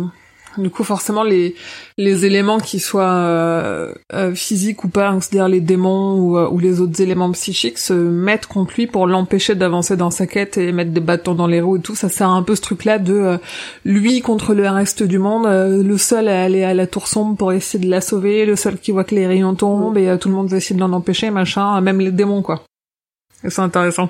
du 0.59 0.69
coup 0.69 0.83
forcément 0.83 1.23
les 1.23 1.55
les 1.97 2.25
éléments 2.25 2.59
qui 2.59 2.79
soient 2.79 3.03
euh, 3.03 3.93
euh, 4.13 4.33
physiques 4.33 4.83
ou 4.83 4.89
pas, 4.89 5.09
hein, 5.09 5.19
c'est-à-dire 5.21 5.47
les 5.47 5.61
démons 5.61 6.15
ou, 6.15 6.37
euh, 6.37 6.49
ou 6.49 6.59
les 6.59 6.81
autres 6.81 7.01
éléments 7.01 7.31
psychiques 7.31 7.77
se 7.77 7.93
mettent 7.93 8.47
contre 8.47 8.73
lui 8.75 8.87
pour 8.87 9.07
l'empêcher 9.07 9.55
d'avancer 9.55 9.97
dans 9.97 10.11
sa 10.11 10.27
quête 10.27 10.57
et 10.57 10.71
mettre 10.71 10.91
des 10.91 10.99
bâtons 10.99 11.35
dans 11.35 11.47
les 11.47 11.61
roues 11.61 11.77
et 11.77 11.81
tout. 11.81 11.95
Ça 11.95 12.09
sert 12.09 12.29
un 12.29 12.43
peu 12.43 12.55
ce 12.55 12.61
truc-là 12.61 12.99
de 12.99 13.13
euh, 13.13 13.37
lui 13.85 14.21
contre 14.21 14.53
le 14.53 14.67
reste 14.69 15.03
du 15.03 15.19
monde, 15.19 15.45
euh, 15.45 15.83
le 15.83 15.97
seul 15.97 16.27
à 16.27 16.43
aller 16.43 16.63
à 16.63 16.73
la 16.73 16.87
tour 16.87 17.07
sombre 17.07 17.35
pour 17.35 17.51
essayer 17.51 17.83
de 17.83 17.89
la 17.89 18.01
sauver, 18.01 18.45
le 18.45 18.55
seul 18.55 18.77
qui 18.77 18.91
voit 18.91 19.03
que 19.03 19.15
les 19.15 19.27
rayons 19.27 19.55
tombent 19.55 19.97
et 19.97 20.09
euh, 20.09 20.17
tout 20.17 20.29
le 20.29 20.35
monde 20.35 20.47
va 20.47 20.57
essayer 20.57 20.75
de 20.75 20.81
l'en 20.81 20.93
empêcher, 20.93 21.31
machin, 21.31 21.79
même 21.81 21.99
les 21.99 22.11
démons 22.11 22.41
quoi. 22.41 22.63
Et 23.43 23.49
c'est 23.49 23.61
intéressant. 23.61 24.09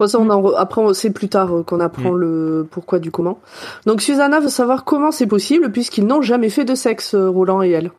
Bon, 0.00 0.06
ça, 0.08 0.18
on 0.18 0.30
en 0.30 0.40
re- 0.42 0.54
Après, 0.56 0.80
on- 0.80 0.94
c'est 0.94 1.10
plus 1.10 1.28
tard 1.28 1.54
euh, 1.58 1.62
qu'on 1.62 1.78
apprend 1.78 2.10
le 2.14 2.66
pourquoi 2.70 2.98
du 2.98 3.10
comment. 3.10 3.38
Donc, 3.86 4.00
Susanna 4.00 4.40
veut 4.40 4.48
savoir 4.48 4.84
comment 4.84 5.10
c'est 5.12 5.26
possible, 5.26 5.70
puisqu'ils 5.70 6.06
n'ont 6.06 6.22
jamais 6.22 6.48
fait 6.50 6.64
de 6.64 6.74
sexe, 6.74 7.14
euh, 7.14 7.28
Roland 7.28 7.62
et 7.62 7.70
elle. 7.70 7.90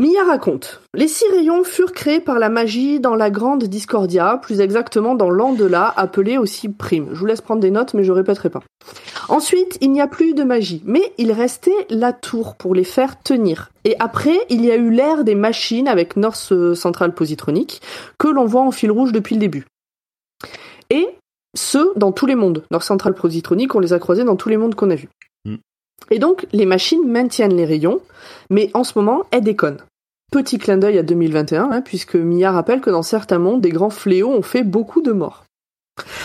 Mia 0.00 0.24
raconte 0.26 0.80
Les 0.94 1.08
six 1.08 1.26
rayons 1.30 1.62
furent 1.62 1.92
créés 1.92 2.20
par 2.20 2.38
la 2.38 2.48
magie 2.48 3.00
dans 3.00 3.14
la 3.14 3.28
Grande 3.30 3.64
Discordia, 3.64 4.38
plus 4.42 4.60
exactement 4.62 5.14
dans 5.14 5.28
l'Andela, 5.30 5.92
appelée 5.94 6.38
aussi 6.38 6.70
Prime. 6.70 7.08
Je 7.12 7.18
vous 7.20 7.26
laisse 7.26 7.42
prendre 7.42 7.60
des 7.60 7.70
notes, 7.70 7.92
mais 7.92 8.02
je 8.02 8.10
répéterai 8.10 8.48
pas. 8.48 8.62
Ensuite, 9.28 9.76
il 9.82 9.92
n'y 9.92 10.00
a 10.00 10.06
plus 10.08 10.32
de 10.32 10.42
magie, 10.42 10.82
mais 10.86 11.12
il 11.18 11.30
restait 11.32 11.86
la 11.90 12.14
tour 12.14 12.56
pour 12.56 12.74
les 12.74 12.82
faire 12.84 13.22
tenir. 13.22 13.70
Et 13.84 13.94
après, 14.00 14.38
il 14.48 14.64
y 14.64 14.70
a 14.70 14.76
eu 14.76 14.90
l'ère 14.90 15.22
des 15.22 15.34
machines 15.34 15.86
avec 15.86 16.16
North 16.16 16.48
euh, 16.50 16.74
Central 16.74 17.14
Positronic, 17.14 17.82
que 18.18 18.28
l'on 18.28 18.46
voit 18.46 18.62
en 18.62 18.70
fil 18.70 18.90
rouge 18.90 19.12
depuis 19.12 19.34
le 19.34 19.40
début. 19.40 19.66
Et 20.90 21.08
ce, 21.56 21.96
dans 21.98 22.12
tous 22.12 22.26
les 22.26 22.34
mondes. 22.34 22.64
North 22.70 22.84
Central 22.84 23.14
Positronic, 23.14 23.74
on 23.74 23.80
les 23.80 23.92
a 23.92 23.98
croisés 23.98 24.24
dans 24.24 24.36
tous 24.36 24.48
les 24.48 24.56
mondes 24.56 24.74
qu'on 24.74 24.90
a 24.90 24.94
vus. 24.94 25.08
Mm. 25.44 25.56
Et 26.10 26.18
donc, 26.18 26.46
les 26.52 26.66
machines 26.66 27.06
maintiennent 27.06 27.56
les 27.56 27.64
rayons, 27.64 28.00
mais 28.50 28.70
en 28.74 28.84
ce 28.84 28.98
moment, 28.98 29.24
elles 29.30 29.44
déconnent. 29.44 29.82
Petit 30.30 30.58
clin 30.58 30.76
d'œil 30.76 30.98
à 30.98 31.02
2021, 31.02 31.70
hein, 31.70 31.82
puisque 31.82 32.14
Mia 32.14 32.52
rappelle 32.52 32.80
que 32.80 32.90
dans 32.90 33.02
certains 33.02 33.40
mondes, 33.40 33.60
des 33.60 33.70
grands 33.70 33.90
fléaux 33.90 34.30
ont 34.30 34.42
fait 34.42 34.62
beaucoup 34.62 35.02
de 35.02 35.12
morts. 35.12 35.44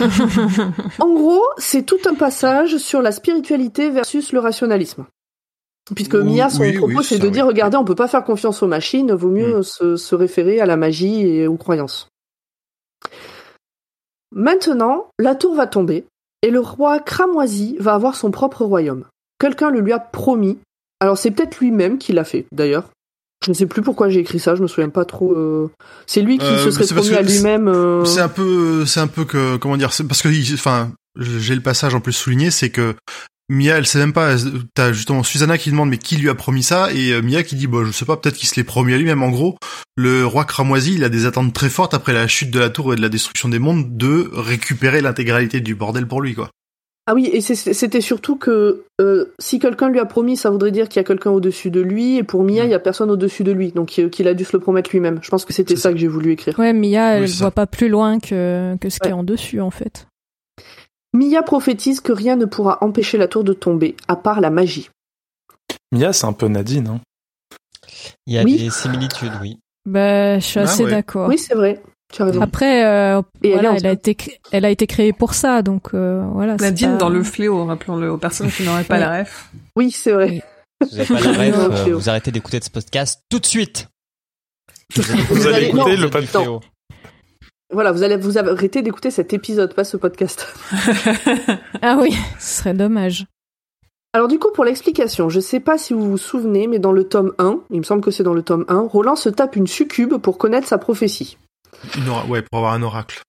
En 1.00 1.12
gros, 1.12 1.42
c'est 1.58 1.84
tout 1.84 1.98
un 2.06 2.14
passage 2.14 2.76
sur 2.78 3.02
la 3.02 3.12
spiritualité 3.12 3.90
versus 3.90 4.32
le 4.32 4.38
rationalisme. 4.38 5.06
Puisque 5.94 6.14
Mia, 6.14 6.50
son 6.50 6.62
oui, 6.62 6.72
propos, 6.76 6.98
oui, 6.98 7.04
c'est 7.04 7.18
de 7.18 7.26
oui. 7.26 7.30
dire, 7.30 7.46
regardez, 7.46 7.76
on 7.76 7.84
peut 7.84 7.94
pas 7.94 8.08
faire 8.08 8.24
confiance 8.24 8.62
aux 8.62 8.66
machines, 8.66 9.12
vaut 9.12 9.30
mieux 9.30 9.62
se, 9.62 9.96
se 9.96 10.14
référer 10.14 10.60
à 10.60 10.66
la 10.66 10.76
magie 10.76 11.26
et 11.26 11.46
aux 11.46 11.56
croyances. 11.56 12.08
Maintenant, 14.38 15.06
la 15.18 15.34
tour 15.34 15.54
va 15.54 15.66
tomber, 15.66 16.04
et 16.42 16.50
le 16.50 16.60
roi 16.60 17.00
cramoisi 17.00 17.76
va 17.80 17.94
avoir 17.94 18.14
son 18.16 18.30
propre 18.30 18.64
royaume. 18.66 19.04
Quelqu'un 19.40 19.70
le 19.70 19.80
lui 19.80 19.92
a 19.92 19.98
promis. 19.98 20.58
Alors 21.00 21.16
c'est 21.16 21.30
peut-être 21.30 21.58
lui-même 21.58 21.96
qui 21.96 22.12
l'a 22.12 22.24
fait, 22.24 22.44
d'ailleurs. 22.52 22.84
Je 23.44 23.50
ne 23.50 23.54
sais 23.56 23.64
plus 23.66 23.80
pourquoi 23.80 24.10
j'ai 24.10 24.20
écrit 24.20 24.38
ça, 24.38 24.54
je 24.54 24.62
me 24.62 24.66
souviens 24.66 24.90
pas 24.90 25.06
trop. 25.06 25.32
euh, 25.32 25.70
C'est 26.06 26.20
lui 26.20 26.36
qui 26.36 26.44
Euh, 26.44 26.58
se 26.58 26.70
serait 26.70 26.86
promis 26.94 27.14
à 27.14 27.22
lui-même. 27.22 27.66
euh, 27.68 28.04
C'est 28.04 28.20
un 28.20 28.28
peu, 28.28 28.84
c'est 28.84 29.00
un 29.00 29.06
peu 29.06 29.24
que, 29.24 29.56
comment 29.56 29.76
dire, 29.78 29.90
parce 30.06 30.20
que, 30.22 30.54
enfin, 30.54 30.90
j'ai 31.18 31.54
le 31.54 31.62
passage 31.62 31.94
en 31.94 32.00
plus 32.00 32.12
souligné, 32.12 32.50
c'est 32.50 32.68
que 32.70 32.94
Mia, 33.48 33.76
elle 33.78 33.86
sait 33.86 33.98
même 33.98 34.12
pas. 34.12 34.34
T'as 34.74 34.92
justement 34.92 35.22
Susanna 35.22 35.56
qui 35.56 35.70
demande 35.70 35.88
mais 35.90 35.98
qui 35.98 36.16
lui 36.16 36.28
a 36.28 36.34
promis 36.34 36.62
ça? 36.64 36.88
Et 36.92 37.12
euh, 37.12 37.22
Mia 37.22 37.42
qui 37.44 37.54
dit 37.54 37.66
bon 37.68 37.84
je 37.84 37.92
sais 37.92 38.04
pas 38.04 38.16
peut-être 38.16 38.34
qu'il 38.36 38.48
se 38.48 38.56
l'est 38.56 38.64
promis 38.64 38.92
à 38.94 38.98
lui-même. 38.98 39.22
En 39.22 39.30
gros, 39.30 39.56
le 39.96 40.26
roi 40.26 40.44
cramoisi 40.44 40.94
il 40.94 41.04
a 41.04 41.08
des 41.08 41.26
attentes 41.26 41.52
très 41.52 41.68
fortes 41.70 41.94
après 41.94 42.12
la 42.12 42.26
chute 42.26 42.50
de 42.50 42.58
la 42.58 42.70
tour 42.70 42.92
et 42.92 42.96
de 42.96 43.02
la 43.02 43.08
destruction 43.08 43.48
des 43.48 43.58
mondes 43.60 43.96
de 43.96 44.28
récupérer 44.32 45.00
l'intégralité 45.00 45.60
du 45.60 45.74
bordel 45.76 46.06
pour 46.08 46.20
lui 46.20 46.34
quoi. 46.34 46.50
Ah 47.08 47.14
oui, 47.14 47.30
et 47.32 47.40
c'est- 47.40 47.72
c'était 47.72 48.00
surtout 48.00 48.34
que 48.34 48.82
euh, 49.00 49.26
si 49.38 49.60
quelqu'un 49.60 49.90
lui 49.90 50.00
a 50.00 50.06
promis, 50.06 50.36
ça 50.36 50.50
voudrait 50.50 50.72
dire 50.72 50.88
qu'il 50.88 50.98
y 50.98 51.04
a 51.04 51.06
quelqu'un 51.06 51.30
au-dessus 51.30 51.70
de 51.70 51.80
lui, 51.80 52.16
et 52.16 52.24
pour 52.24 52.42
Mia, 52.42 52.64
il 52.64 52.70
y 52.72 52.74
a 52.74 52.80
personne 52.80 53.12
au-dessus 53.12 53.44
de 53.44 53.52
lui, 53.52 53.70
donc 53.70 53.96
euh, 54.00 54.08
qu'il 54.08 54.26
a 54.26 54.34
dû 54.34 54.44
se 54.44 54.50
le 54.56 54.58
promettre 54.58 54.90
lui-même. 54.90 55.20
Je 55.22 55.30
pense 55.30 55.44
que 55.44 55.52
c'était 55.52 55.76
ça 55.76 55.82
ça. 55.82 55.92
que 55.92 55.98
j'ai 55.98 56.08
voulu 56.08 56.32
écrire. 56.32 56.58
Ouais, 56.58 56.72
Mia, 56.72 57.12
elle 57.14 57.22
Oui, 57.22 57.28
voit 57.28 57.46
ça. 57.46 57.50
pas 57.52 57.68
plus 57.68 57.88
loin 57.88 58.18
que, 58.18 58.74
que 58.80 58.90
ce 58.90 58.98
qui 58.98 59.08
est 59.08 59.12
en 59.12 59.22
dessus, 59.22 59.60
en 59.60 59.70
fait. 59.70 60.08
Mia 61.16 61.42
prophétise 61.42 62.00
que 62.00 62.12
rien 62.12 62.36
ne 62.36 62.44
pourra 62.44 62.78
empêcher 62.82 63.16
la 63.18 63.26
tour 63.26 63.42
de 63.42 63.52
tomber, 63.52 63.96
à 64.06 64.16
part 64.16 64.40
la 64.40 64.50
magie. 64.50 64.90
Mia, 65.92 66.12
c'est 66.12 66.26
un 66.26 66.32
peu 66.32 66.48
Nadine. 66.48 66.88
Hein. 66.88 67.00
Il 68.26 68.34
y 68.34 68.38
a 68.38 68.42
Oui. 68.42 68.58
des 68.58 68.70
similitudes, 68.70 69.32
oui. 69.40 69.58
Bah, 69.86 70.38
je 70.38 70.44
suis 70.44 70.60
Ah 70.60 70.64
assez 70.64 70.84
ouais. 70.84 70.90
d'accord. 70.90 71.28
Oui, 71.28 71.38
c'est 71.38 71.54
vrai. 71.54 71.80
Tu 72.12 72.22
as 72.22 72.26
raison. 72.26 72.40
Après, 72.42 72.84
euh, 72.84 73.22
elle 73.42 73.86
a 73.86 73.92
été, 73.92 74.14
cré- 74.14 74.38
elle 74.52 74.64
a 74.64 74.70
été 74.70 74.86
créée 74.86 75.12
pour 75.12 75.34
ça, 75.34 75.62
donc 75.62 75.94
euh, 75.94 76.24
voilà. 76.32 76.56
Nadine 76.56 76.92
pas- 76.92 76.96
dans 76.98 77.08
le 77.08 77.22
fléau, 77.22 77.64
rappelons-le 77.64 78.10
aux 78.10 78.18
personnes 78.18 78.50
qui 78.50 78.62
n'auraient 78.64 78.84
pas 78.84 78.98
la 78.98 79.20
ref. 79.20 79.50
Oui, 79.74 79.90
c'est 79.90 80.12
vrai. 80.12 80.28
Oui. 80.30 80.88
Si 80.88 81.02
vous 81.04 81.14
avez 81.16 81.24
pas 81.24 81.32
la 81.32 81.32
ref, 81.50 81.56
Non, 81.56 81.90
euh, 81.92 81.94
vous 81.96 82.08
arrêtez 82.10 82.30
d'écouter 82.30 82.60
ce 82.62 82.70
podcast 82.70 83.22
tout 83.30 83.38
de 83.38 83.46
suite. 83.46 83.88
Vous 84.94 85.46
allez 85.48 85.72
non, 85.72 85.78
écouter 85.80 85.96
le 85.96 86.04
du 86.06 86.10
podcast. 86.10 86.48
Voilà, 87.72 87.90
vous 87.92 88.02
allez 88.02 88.16
vous 88.16 88.38
arrêter 88.38 88.82
d'écouter 88.82 89.10
cet 89.10 89.32
épisode, 89.32 89.74
pas 89.74 89.84
ce 89.84 89.96
podcast. 89.96 90.46
Ah 91.82 91.98
oui, 92.00 92.14
ce 92.38 92.58
serait 92.62 92.74
dommage. 92.74 93.26
Alors 94.12 94.28
du 94.28 94.38
coup, 94.38 94.48
pour 94.54 94.64
l'explication, 94.64 95.28
je 95.28 95.40
sais 95.40 95.60
pas 95.60 95.76
si 95.78 95.92
vous 95.92 96.08
vous 96.10 96.16
souvenez, 96.16 96.66
mais 96.68 96.78
dans 96.78 96.92
le 96.92 97.04
tome 97.04 97.34
1, 97.38 97.60
il 97.70 97.78
me 97.78 97.82
semble 97.84 98.00
que 98.02 98.10
c'est 98.10 98.22
dans 98.22 98.32
le 98.34 98.42
tome 98.42 98.64
1, 98.68 98.80
Roland 98.88 99.14
se 99.16 99.28
tape 99.28 99.56
une 99.56 99.66
succube 99.66 100.16
pour 100.16 100.38
connaître 100.38 100.66
sa 100.66 100.78
prophétie. 100.78 101.36
Une 101.96 102.08
ouais, 102.30 102.42
pour 102.42 102.58
avoir 102.58 102.72
un 102.72 102.82
oracle. 102.82 103.20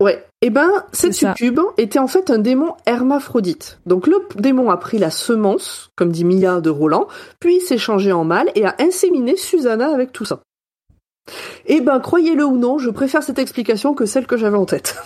Ouais. 0.00 0.24
Eh 0.40 0.50
ben, 0.50 0.68
cette 0.92 1.12
C'est 1.12 1.26
ça. 1.26 1.34
succube 1.36 1.60
était 1.76 1.98
en 1.98 2.08
fait 2.08 2.30
un 2.30 2.38
démon 2.38 2.74
hermaphrodite. 2.86 3.78
Donc 3.86 4.06
le 4.06 4.18
p- 4.26 4.40
démon 4.40 4.70
a 4.70 4.76
pris 4.78 4.98
la 4.98 5.10
semence, 5.10 5.90
comme 5.96 6.10
dit 6.10 6.24
Mia 6.24 6.60
de 6.60 6.70
Roland, 6.70 7.06
puis 7.38 7.60
s'est 7.60 7.78
changé 7.78 8.10
en 8.10 8.24
mâle 8.24 8.50
et 8.54 8.64
a 8.64 8.74
inséminé 8.80 9.36
Susanna 9.36 9.92
avec 9.92 10.12
tout 10.12 10.24
ça. 10.24 10.40
Eh 11.66 11.80
ben, 11.80 12.00
croyez-le 12.00 12.44
ou 12.44 12.56
non, 12.58 12.78
je 12.78 12.90
préfère 12.90 13.22
cette 13.22 13.38
explication 13.38 13.94
que 13.94 14.06
celle 14.06 14.26
que 14.26 14.36
j'avais 14.36 14.56
en 14.56 14.64
tête. 14.66 14.96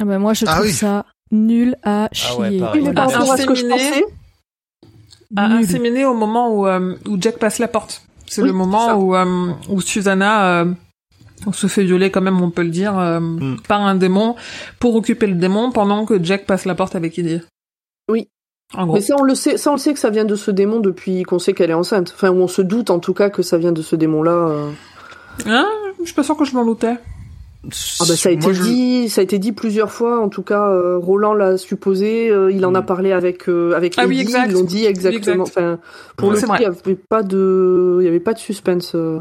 Ah 0.00 0.04
bah 0.04 0.18
moi, 0.18 0.34
je 0.34 0.44
Ah 0.46 0.52
trouve 0.54 0.66
oui. 0.66 0.72
ça 0.72 1.04
nul 1.32 1.76
à 1.82 2.08
chier. 2.12 2.38
ouais. 2.38 2.48
Oui, 2.74 2.80
mais 2.82 2.92
par 2.94 3.08
Ah, 3.08 3.18
rapport 3.18 3.32
à 3.32 3.36
ce 3.36 3.46
que 3.46 3.54
je 3.54 3.66
inséminé. 3.66 3.90
pensais, 3.90 4.04
à 5.36 5.48
Nul. 5.48 5.58
inséminer 5.64 6.04
au 6.04 6.14
moment 6.14 6.50
où, 6.54 6.66
euh, 6.66 6.94
où 7.08 7.16
Jack 7.20 7.38
passe 7.38 7.58
la 7.58 7.68
porte. 7.68 8.02
C'est 8.26 8.42
Oui, 8.42 8.48
le 8.48 8.54
moment 8.54 8.94
où, 8.94 9.14
euh, 9.16 9.52
où 9.68 9.80
Susanna 9.80 10.60
euh, 10.62 10.72
on 11.46 11.52
se 11.52 11.66
fait 11.66 11.84
violer 11.84 12.10
quand 12.10 12.20
même, 12.20 12.40
on 12.40 12.50
peut 12.50 12.62
le 12.62 12.70
dire, 12.70 12.96
euh, 12.98 13.18
Mm. 13.20 13.56
par 13.68 13.80
un 13.82 13.94
démon 13.96 14.36
pour 14.78 14.94
occuper 14.96 15.26
le 15.26 15.34
démon 15.34 15.70
pendant 15.72 16.04
que 16.06 16.22
Jack 16.22 16.46
passe 16.46 16.64
la 16.64 16.74
porte 16.74 16.94
avec 16.96 17.18
Eddie. 17.18 17.40
Oui. 18.08 18.28
En 18.74 18.84
gros. 18.86 18.94
Mais 18.96 19.00
ça, 19.00 19.14
on 19.18 19.22
le 19.22 19.34
sait, 19.34 19.56
ça, 19.58 19.70
on 19.70 19.74
le 19.74 19.78
sait 19.78 19.92
que 19.94 20.00
ça 20.00 20.10
vient 20.10 20.24
de 20.24 20.34
ce 20.34 20.50
démon 20.50 20.80
depuis 20.80 21.22
qu'on 21.22 21.38
sait 21.38 21.52
qu'elle 21.52 21.70
est 21.70 21.74
enceinte. 21.74 22.12
Enfin, 22.14 22.30
on 22.30 22.48
se 22.48 22.62
doute 22.62 22.90
en 22.90 22.98
tout 22.98 23.14
cas 23.14 23.30
que 23.30 23.42
ça 23.42 23.58
vient 23.58 23.72
de 23.72 23.82
ce 23.82 23.94
démon-là. 23.96 24.48
Hein? 25.44 25.66
Je 26.00 26.04
suis 26.06 26.14
pas 26.14 26.22
sûre 26.22 26.36
que 26.36 26.44
je 26.44 26.54
m'en 26.54 26.64
doutais. 26.64 26.94
Ah 27.64 28.04
bah 28.08 28.16
ça 28.16 28.28
a 28.28 28.32
été 28.32 28.42
Moi, 28.44 28.52
je- 28.52 28.62
dit, 28.62 29.08
ça 29.08 29.20
a 29.20 29.24
été 29.24 29.38
dit 29.40 29.50
plusieurs 29.50 29.90
fois. 29.90 30.20
En 30.22 30.28
tout 30.28 30.42
cas, 30.42 30.68
euh, 30.68 30.98
Roland 30.98 31.34
l'a 31.34 31.58
supposé. 31.58 32.30
euh, 32.30 32.50
il 32.52 32.64
en 32.64 32.74
a 32.76 32.80
Mm. 32.82 32.86
parlé 32.86 33.10
avec 33.12 33.48
euh, 33.48 33.74
avec 33.74 33.94
Ah 33.96 34.06
oui, 34.06 34.20
Eddie, 34.20 34.22
exact. 34.22 34.46
Ils 34.48 34.52
l'ont 34.52 34.62
dit 34.62 34.84
exactement. 34.84 35.44
Exact. 35.46 35.58
Enfin, 35.58 35.78
pour 36.16 36.28
Ouais, 36.28 36.34
le 36.40 36.46
coup, 36.46 36.54
il 36.58 36.62
y 36.62 36.64
avait 36.64 36.98
pas 37.08 37.22
de, 37.24 37.98
il 38.00 38.04
y 38.04 38.08
avait 38.08 38.20
pas 38.20 38.34
de 38.34 38.38
suspense. 38.38 38.92
euh. 38.94 39.18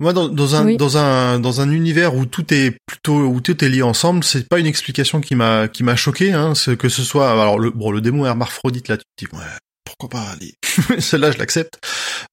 Moi, 0.00 0.12
dans, 0.12 0.28
dans 0.28 0.54
un 0.56 0.64
Oui. 0.66 0.76
dans 0.76 0.96
un 0.96 1.38
dans 1.40 1.60
un 1.60 1.70
univers 1.70 2.16
où 2.16 2.24
tout 2.26 2.52
est 2.52 2.76
plutôt 2.86 3.14
où 3.18 3.40
tout 3.40 3.64
est 3.64 3.68
lié 3.68 3.82
ensemble, 3.82 4.24
c'est 4.24 4.48
pas 4.48 4.58
une 4.58 4.66
explication 4.66 5.20
qui 5.20 5.34
m'a 5.36 5.68
qui 5.68 5.84
m'a 5.84 5.94
choqué. 5.96 6.32
Hein, 6.32 6.54
que 6.78 6.88
ce 6.88 7.02
soit 7.02 7.30
alors 7.30 7.58
le 7.60 7.70
bon 7.70 7.90
le 7.92 8.00
démon 8.00 8.26
hermaphrodite 8.26 8.88
là, 8.88 8.96
tu 8.96 9.04
te 9.16 9.24
dis 9.30 9.36
ouais 9.36 9.44
pourquoi 9.98 10.20
pas 10.20 10.26
allez 10.30 10.54
celle-là 11.00 11.32
je 11.32 11.38
l'accepte. 11.38 11.78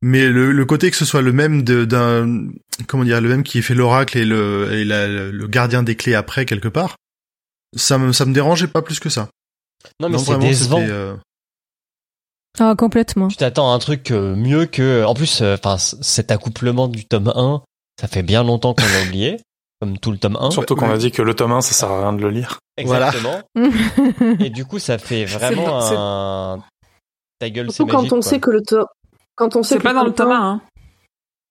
Mais 0.01 0.28
le, 0.28 0.51
le 0.51 0.66
côté 0.66 0.91
que 0.91 0.97
ce 0.97 1.05
soit 1.05 1.22
le 1.22 1.32
même 1.34 1.63
de- 1.63 1.86
d'un 1.86 2.47
comment 2.88 3.03
dire 3.03 3.22
le 3.22 3.30
même 3.30 3.43
qui 3.43 3.61
fait 3.61 3.74
l'oracle 3.76 4.18
et 4.18 4.26
le 4.26 4.72
et 4.74 4.86
la- 4.86 5.07
le 5.07 5.47
gardien 5.47 5.82
des 5.84 5.95
clés 5.95 6.16
après 6.16 6.45
quelque 6.45 6.68
part, 6.68 6.95
ça 7.76 7.97
me 7.97 8.11
ça 8.13 8.26
me 8.26 8.34
dérangeait 8.34 8.68
pas 8.68 8.82
plus 8.82 8.99
que 8.99 9.09
ça. 9.09 9.30
Non, 9.99 10.09
mais 10.09 10.18
c'est 10.18 10.38
décevant. 10.39 10.82
euh, 10.82 11.16
Ah, 12.59 12.74
complètement. 12.78 13.28
Tu 13.28 13.36
t'attends 13.38 13.72
à 13.72 13.76
un 13.76 13.80
truc 13.80 14.11
euh, 14.11 14.36
mieux 14.36 14.66
que. 14.66 15.03
En 15.03 15.13
plus, 15.13 15.41
euh, 15.41 15.55
enfin, 15.61 15.78
cet 15.78 16.32
accouplement 16.32 16.88
du 16.88 17.05
tome 17.05 17.32
1, 17.36 17.61
ça 17.99 18.07
fait 18.07 18.24
bien 18.24 18.43
longtemps 18.43 18.74
qu'on 18.74 18.84
l'a 18.86 19.03
oublié, 19.07 19.38
comme 19.82 19.97
tout 19.99 20.11
le 20.11 20.18
tome 20.18 20.38
1. 20.39 20.51
Surtout 20.51 20.76
qu'on 20.76 20.89
a 20.89 20.97
dit 20.97 21.11
que 21.11 21.22
le 21.22 21.34
tome 21.34 21.51
1, 21.51 21.61
ça 21.61 21.74
sert 21.74 21.91
à 21.91 22.01
rien 22.01 22.13
de 22.13 22.22
le 22.22 22.30
lire. 22.30 22.59
Voilà. 22.84 23.09
Exactement. 23.09 23.41
Et 24.39 24.49
du 24.49 24.66
coup, 24.66 24.80
ça 24.80 24.97
fait 24.97 25.26
vraiment 25.26 25.82
un. 25.84 26.63
Ta 27.39 27.49
gueule, 27.49 27.67
c'est 27.69 27.75
Surtout 27.77 27.91
quand 27.91 27.97
magique. 27.99 28.13
on 28.13 28.19
quoi. 28.19 28.29
sait 28.29 28.39
que 28.39 28.51
le 28.51 28.61
to- 28.61 28.86
quand 29.36 29.55
on 29.55 29.63
sait 29.63 29.75
C'est 29.75 29.79
que 29.79 29.83
pas 29.83 29.93
dans 29.93 30.05
le 30.05 30.11
tome 30.13 30.31
1, 30.31 30.36
hein. 30.51 30.61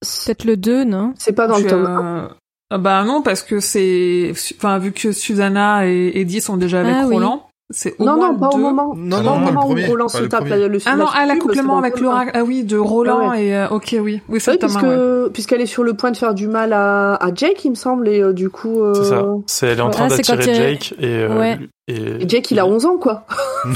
Peut-être 0.00 0.44
le 0.44 0.56
2, 0.56 0.84
non? 0.84 1.12
C'est 1.18 1.32
pas 1.32 1.46
dans 1.46 1.58
le 1.58 1.66
tome 1.66 1.86
1. 1.86 2.24
euh, 2.24 2.28
ah 2.70 2.78
bah 2.78 3.04
non, 3.04 3.22
parce 3.22 3.42
que 3.42 3.60
c'est... 3.60 4.32
Enfin, 4.56 4.78
vu 4.78 4.92
que 4.92 5.12
Susanna 5.12 5.86
et 5.86 6.12
Eddie 6.20 6.40
sont 6.40 6.56
déjà 6.56 6.80
avec 6.80 6.94
Ah 6.98 7.04
oui. 7.06 7.14
Roland, 7.14 7.46
c'est 7.70 7.94
au 7.98 8.04
Non, 8.04 8.16
moins 8.16 8.32
non, 8.32 8.38
pas 8.38 8.48
au 8.48 8.52
deux. 8.56 8.58
moment. 8.62 8.94
Non, 8.96 9.16
Pas 9.18 9.22
non, 9.22 9.32
au 9.36 9.38
le 9.40 9.44
moment 9.44 9.60
premier, 9.62 9.86
où 9.86 9.90
Roland 9.90 10.08
se 10.08 10.20
le 10.22 10.28
tape 10.28 10.46
la, 10.48 10.56
le 10.68 10.78
Ah 10.86 10.96
non, 10.96 11.06
ah, 11.08 11.18
c'est 11.20 11.26
l'accouplement 11.26 11.74
le 11.80 11.86
avec 11.86 12.00
l'oracle. 12.00 12.30
Ah 12.34 12.42
oui, 12.44 12.64
de 12.64 12.76
Roland 12.78 13.30
Ouais. 13.30 13.46
et... 13.46 13.56
euh, 13.56 13.68
ok, 13.68 13.96
oui. 14.00 14.20
Oui, 14.28 14.40
c'est 14.40 14.50
Oui, 14.52 14.58
le 14.60 14.66
puisque, 14.66 14.82
1, 14.84 15.22
ouais. 15.24 15.30
puisqu'elle 15.32 15.60
est 15.60 15.66
sur 15.66 15.84
le 15.84 15.94
point 15.94 16.10
de 16.10 16.16
faire 16.16 16.34
du 16.34 16.48
mal 16.48 16.72
à, 16.72 17.14
à 17.14 17.34
Jake, 17.34 17.64
il 17.64 17.70
me 17.70 17.74
semble, 17.76 18.08
et 18.08 18.20
euh, 18.22 18.32
du 18.32 18.48
coup, 18.50 18.82
euh, 18.82 18.94
C'est 18.94 19.04
ça. 19.10 19.24
C'est 19.46 19.66
elle 19.68 19.78
est 19.78 19.82
en 19.82 19.90
train 19.90 20.06
Ah, 20.06 20.10
c'est 20.10 20.26
d'attirer 20.36 20.54
Jake 20.54 20.94
et, 20.98 21.26
Ouais. 21.26 21.58
et, 21.88 22.22
et 22.22 22.28
Jake, 22.28 22.50
il 22.50 22.58
a 22.58 22.66
11 22.66 22.86
ans, 22.86 22.96
quoi. 22.98 23.26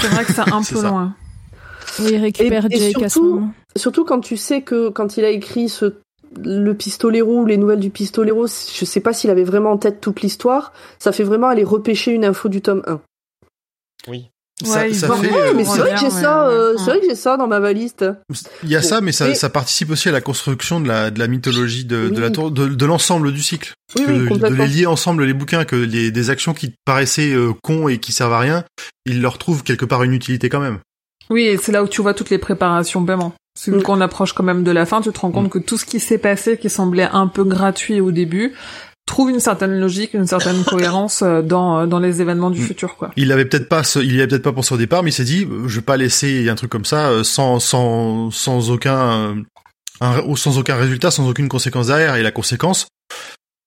C'est 0.00 0.08
vrai 0.08 0.24
que 0.24 0.32
c'est 0.32 0.40
un 0.52 0.62
C'est 0.62 0.74
peu 0.74 0.82
loin. 0.82 1.14
Oui, 2.00 2.10
il 2.12 2.16
récupère 2.18 2.66
Et- 2.70 2.76
et 2.76 2.92
Jake 2.92 3.02
à 3.02 3.08
ce 3.08 3.14
surtout- 3.14 3.34
moment. 3.34 3.52
Surtout 3.76 4.04
quand 4.04 4.20
tu 4.20 4.36
sais 4.36 4.62
que 4.62 4.88
quand 4.88 5.16
il 5.16 5.24
a 5.24 5.30
écrit 5.30 5.68
ce, 5.68 5.94
le 6.42 6.72
pistolero 6.74 7.40
ou 7.40 7.46
les 7.46 7.56
nouvelles 7.56 7.80
du 7.80 7.90
pistolero, 7.90 8.46
je 8.46 8.84
sais 8.84 9.00
pas 9.00 9.12
s'il 9.12 9.30
avait 9.30 9.44
vraiment 9.44 9.70
en 9.72 9.78
tête 9.78 10.00
toute 10.00 10.20
l'histoire, 10.22 10.72
ça 10.98 11.12
fait 11.12 11.24
vraiment 11.24 11.48
aller 11.48 11.64
repêcher 11.64 12.12
une 12.12 12.24
info 12.24 12.48
du 12.48 12.60
tome 12.60 12.82
1. 12.86 13.00
Oui. 14.08 14.28
ça, 14.64 14.80
Ouais, 14.80 14.92
fait 14.92 15.06
des- 15.20 15.32
euh, 15.32 15.52
mais 15.54 15.64
c'est 15.64 15.78
vrai 15.78 15.92
que 15.94 15.98
j'ai 16.00 16.06
ouais, 16.06 16.10
ça, 16.10 16.48
ouais, 16.48 16.52
euh, 16.54 16.72
ouais. 16.72 16.78
c'est 16.78 16.90
vrai 16.90 17.00
que 17.00 17.06
j'ai 17.08 17.14
ça 17.14 17.36
dans 17.36 17.46
ma 17.46 17.60
valise. 17.60 17.94
Il 18.64 18.68
y 18.68 18.74
a 18.74 18.80
Bon. 18.80 18.86
ça, 18.86 19.00
mais 19.00 19.12
ça, 19.12 19.28
Et- 19.30 19.34
ça 19.36 19.48
participe 19.50 19.90
aussi 19.90 20.08
à 20.08 20.12
la 20.12 20.20
construction 20.20 20.80
de 20.80 20.88
la, 20.88 21.12
de 21.12 21.18
la 21.20 21.28
mythologie 21.28 21.84
de, 21.84 22.08
de 22.08 22.14
Oui. 22.16 22.20
la 22.20 22.30
tour, 22.30 22.50
de, 22.50 22.66
de 22.66 22.86
l'ensemble 22.86 23.32
du 23.32 23.40
cycle. 23.40 23.72
Oui, 23.96 24.04
Que 24.04 24.10
oui, 24.32 24.38
de 24.40 24.46
les 24.48 24.66
lier 24.66 24.86
ensemble 24.86 25.22
les 25.24 25.32
bouquins, 25.32 25.64
que 25.64 25.76
les, 25.76 26.10
des 26.10 26.30
actions 26.30 26.54
qui 26.54 26.74
paraissaient 26.84 27.32
euh, 27.32 27.52
cons 27.62 27.86
et 27.86 27.98
qui 27.98 28.10
servent 28.10 28.32
à 28.32 28.40
rien, 28.40 28.64
ils 29.06 29.22
leur 29.22 29.38
trouvent 29.38 29.62
quelque 29.62 29.84
part 29.84 30.02
une 30.02 30.12
utilité 30.12 30.48
quand 30.48 30.60
même. 30.60 30.78
Oui, 31.30 31.44
et 31.44 31.56
c'est 31.56 31.72
là 31.72 31.82
où 31.82 31.88
tu 31.88 32.00
vois 32.02 32.14
toutes 32.14 32.30
les 32.30 32.38
préparations 32.38 33.04
paiement. 33.04 33.32
C'est 33.58 33.70
vu 33.70 33.78
Mm. 33.78 33.82
qu'on 33.82 34.00
approche 34.00 34.32
quand 34.32 34.44
même 34.44 34.62
de 34.64 34.70
la 34.70 34.86
fin, 34.86 35.00
tu 35.00 35.10
te 35.12 35.18
rends 35.20 35.30
compte 35.32 35.50
que 35.50 35.58
tout 35.58 35.76
ce 35.78 35.84
qui 35.84 35.98
s'est 36.00 36.18
passé, 36.18 36.56
qui 36.58 36.70
semblait 36.70 37.08
un 37.12 37.26
peu 37.26 37.44
gratuit 37.44 38.00
au 38.00 38.12
début, 38.12 38.54
trouve 39.06 39.30
une 39.30 39.40
certaine 39.40 39.80
logique, 39.80 40.14
une 40.14 40.26
certaine 40.26 40.62
cohérence 40.64 41.22
euh, 41.22 41.42
dans, 41.42 41.80
euh, 41.80 41.86
dans 41.86 41.98
les 41.98 42.20
événements 42.20 42.50
du 42.50 42.60
Mm. 42.60 42.64
futur, 42.66 42.96
quoi. 42.96 43.10
Il 43.16 43.32
avait 43.32 43.44
peut-être 43.46 43.68
pas, 43.68 43.82
il 43.96 44.14
y 44.14 44.18
avait 44.18 44.28
peut-être 44.28 44.42
pas 44.42 44.52
pensé 44.52 44.74
au 44.74 44.78
départ, 44.78 45.02
mais 45.02 45.10
il 45.10 45.14
s'est 45.14 45.24
dit, 45.24 45.46
je 45.66 45.76
vais 45.76 45.82
pas 45.84 45.96
laisser 45.96 46.48
un 46.48 46.54
truc 46.54 46.70
comme 46.70 46.84
ça 46.84 47.08
euh, 47.08 47.24
sans, 47.24 47.58
sans, 47.58 48.30
sans 48.30 48.70
aucun, 48.70 49.34
un- 50.00 50.34
sans 50.36 50.58
aucun 50.58 50.76
résultat, 50.76 51.10
sans 51.10 51.28
aucune 51.28 51.48
conséquence 51.48 51.88
derrière. 51.88 52.14
Et 52.16 52.22
la 52.22 52.30
conséquence, 52.30 52.86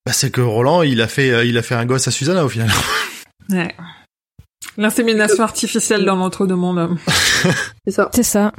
bah, 0.05 0.13
c'est 0.13 0.31
que 0.31 0.41
Roland, 0.41 0.83
il 0.83 1.01
a 1.01 1.07
fait, 1.07 1.47
il 1.47 1.57
a 1.57 1.61
fait 1.63 1.75
un 1.75 1.85
gosse 1.85 2.07
à 2.07 2.11
Susanna 2.11 2.45
au 2.45 2.49
final. 2.49 2.69
Ouais. 3.49 3.75
L'insémination 4.77 5.43
artificielle 5.43 6.05
dans 6.05 6.15
l'entre-deux-mondes. 6.15 6.97
C'est 7.85 7.91
ça, 7.91 8.09
C'est 8.13 8.23
ça. 8.23 8.51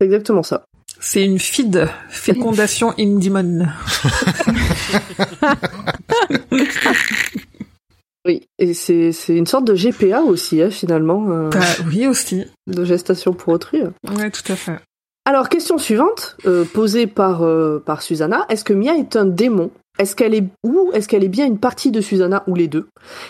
c'est 0.00 0.06
exactement 0.06 0.42
ça. 0.42 0.64
C'est 1.00 1.24
une 1.24 1.38
FID, 1.38 1.88
fécondation 2.08 2.92
in 2.98 3.18
demon. 3.18 3.66
Oui, 8.26 8.42
et 8.58 8.74
c'est 8.74 9.12
c'est 9.12 9.34
une 9.36 9.46
sorte 9.46 9.64
de 9.64 9.74
GPA 9.74 10.20
aussi, 10.22 10.60
hein, 10.60 10.70
finalement, 10.70 11.30
euh, 11.30 11.48
Bah, 11.50 11.60
oui, 11.86 12.06
aussi. 12.06 12.44
de 12.66 12.84
gestation 12.84 13.32
pour 13.32 13.54
autrui. 13.54 13.80
Ouais, 14.16 14.30
tout 14.30 14.52
à 14.52 14.56
fait. 14.56 14.76
Alors, 15.24 15.48
question 15.48 15.78
suivante, 15.78 16.36
euh, 16.46 16.64
posée 16.64 17.06
par, 17.06 17.42
euh, 17.42 17.82
par 17.84 18.02
Susanna. 18.02 18.44
Est-ce 18.50 18.64
que 18.64 18.72
Mia 18.74 18.96
est 18.96 19.16
un 19.16 19.24
démon? 19.24 19.70
Est-ce 19.98 20.14
qu'elle 20.14 20.34
est 20.34 20.44
ou 20.64 20.90
est-ce 20.94 21.08
qu'elle 21.08 21.24
est 21.24 21.28
bien 21.28 21.46
une 21.46 21.58
partie 21.58 21.90
de 21.90 22.00
Susanna 22.00 22.44
ou 22.46 22.54
les 22.54 22.68
deux? 22.68 22.88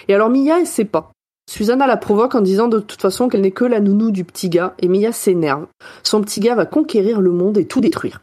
Et 0.08 0.14
alors 0.14 0.30
Mia, 0.30 0.58
elle 0.58 0.66
sait 0.66 0.84
pas. 0.84 1.12
Susanna 1.48 1.86
la 1.86 1.96
provoque 1.96 2.34
en 2.34 2.42
disant 2.42 2.68
de 2.68 2.78
toute 2.78 3.00
façon 3.00 3.28
qu'elle 3.28 3.40
n'est 3.40 3.52
que 3.52 3.64
la 3.64 3.80
nounou 3.80 4.10
du 4.10 4.22
petit 4.22 4.50
gars 4.50 4.74
et 4.80 4.86
Mia 4.86 5.12
s'énerve. 5.12 5.66
Son 6.02 6.20
petit 6.20 6.40
gars 6.40 6.54
va 6.54 6.66
conquérir 6.66 7.22
le 7.22 7.30
monde 7.30 7.56
et 7.56 7.64
tout 7.64 7.80
détruire. 7.80 8.20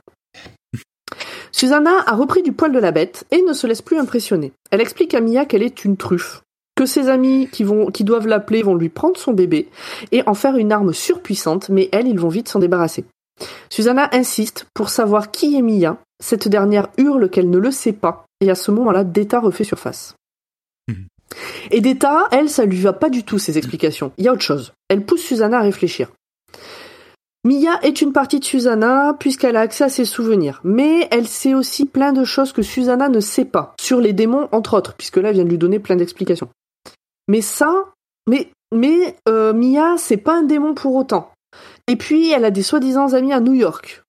Susanna 1.52 2.04
a 2.06 2.16
repris 2.16 2.44
du 2.44 2.52
poil 2.52 2.72
de 2.72 2.78
la 2.78 2.92
bête 2.92 3.26
et 3.32 3.42
ne 3.42 3.54
se 3.54 3.66
laisse 3.66 3.82
plus 3.82 3.98
impressionner. 3.98 4.54
Elle 4.70 4.80
explique 4.80 5.16
à 5.16 5.22
Mia 5.22 5.46
qu'elle 5.46 5.64
est 5.64 5.86
une 5.86 5.98
truffe, 5.98 6.44
que 6.76 6.86
ses 6.86 7.10
amis 7.10 7.50
qui, 7.52 7.64
vont, 7.64 7.88
qui 7.88 8.04
doivent 8.04 8.28
l'appeler 8.28 8.62
vont 8.62 8.76
lui 8.76 8.90
prendre 8.90 9.18
son 9.18 9.34
bébé 9.34 9.70
et 10.12 10.22
en 10.28 10.36
faire 10.36 10.56
une 10.56 10.72
arme 10.72 10.94
surpuissante, 10.94 11.70
mais 11.70 11.90
elle, 11.92 12.08
ils 12.08 12.20
vont 12.20 12.30
vite 12.30 12.48
s'en 12.48 12.60
débarrasser. 12.60 13.06
Susanna 13.72 14.08
insiste 14.14 14.68
pour 14.76 14.90
savoir 14.90 15.32
qui 15.32 15.58
est 15.58 15.64
Mia. 15.64 15.98
Cette 16.24 16.48
dernière 16.48 16.90
hurle 17.00 17.28
qu'elle 17.32 17.50
ne 17.50 17.58
le 17.58 17.72
sait 17.72 17.92
pas, 17.92 18.28
et 18.40 18.52
à 18.52 18.56
ce 18.56 18.70
moment-là, 18.70 19.04
Deta 19.04 19.40
refait 19.40 19.64
surface. 19.64 20.14
Et 21.72 21.82
Deta, 21.82 22.28
elle, 22.32 22.50
ça 22.50 22.66
lui 22.66 22.80
va 22.80 22.94
pas 22.94 23.10
du 23.10 23.24
tout 23.24 23.40
ces 23.40 23.58
explications. 23.58 24.12
Il 24.18 24.26
y 24.26 24.28
a 24.28 24.34
autre 24.34 24.42
chose. 24.42 24.74
Elle 24.90 25.06
pousse 25.06 25.22
Susanna 25.22 25.60
à 25.60 25.62
réfléchir. 25.62 26.10
Mia 27.46 27.80
est 27.84 28.02
une 28.02 28.12
partie 28.12 28.40
de 28.40 28.44
Susanna 28.44 29.16
puisqu'elle 29.20 29.56
a 29.56 29.62
accès 29.62 29.84
à 29.84 29.90
ses 29.90 30.06
souvenirs, 30.06 30.62
mais 30.64 31.08
elle 31.12 31.28
sait 31.28 31.54
aussi 31.54 31.86
plein 31.86 32.12
de 32.12 32.24
choses 32.24 32.54
que 32.54 32.64
Susanna 32.64 33.08
ne 33.08 33.20
sait 33.20 33.46
pas, 33.46 33.76
sur 33.80 34.02
les 34.02 34.14
démons 34.14 34.50
entre 34.52 34.76
autres, 34.76 34.96
puisque 34.96 35.18
là 35.18 35.30
elle 35.30 35.36
vient 35.36 35.44
de 35.44 35.50
lui 35.50 35.60
donner 35.60 35.78
plein 35.78 35.96
d'explications. 35.96 36.50
Mais 37.28 37.42
ça, 37.42 37.94
mais 38.28 38.50
mais 38.74 39.16
euh, 39.30 39.54
Mia 39.54 39.96
c'est 40.00 40.18
pas 40.18 40.40
un 40.40 40.42
démon 40.42 40.74
pour 40.74 40.96
autant. 40.96 41.32
Et 41.88 41.98
puis 41.98 42.32
elle 42.32 42.46
a 42.46 42.52
des 42.52 42.64
soi-disant 42.64 43.14
amis 43.14 43.32
à 43.32 43.40
New 43.40 43.54
York. 43.54 44.02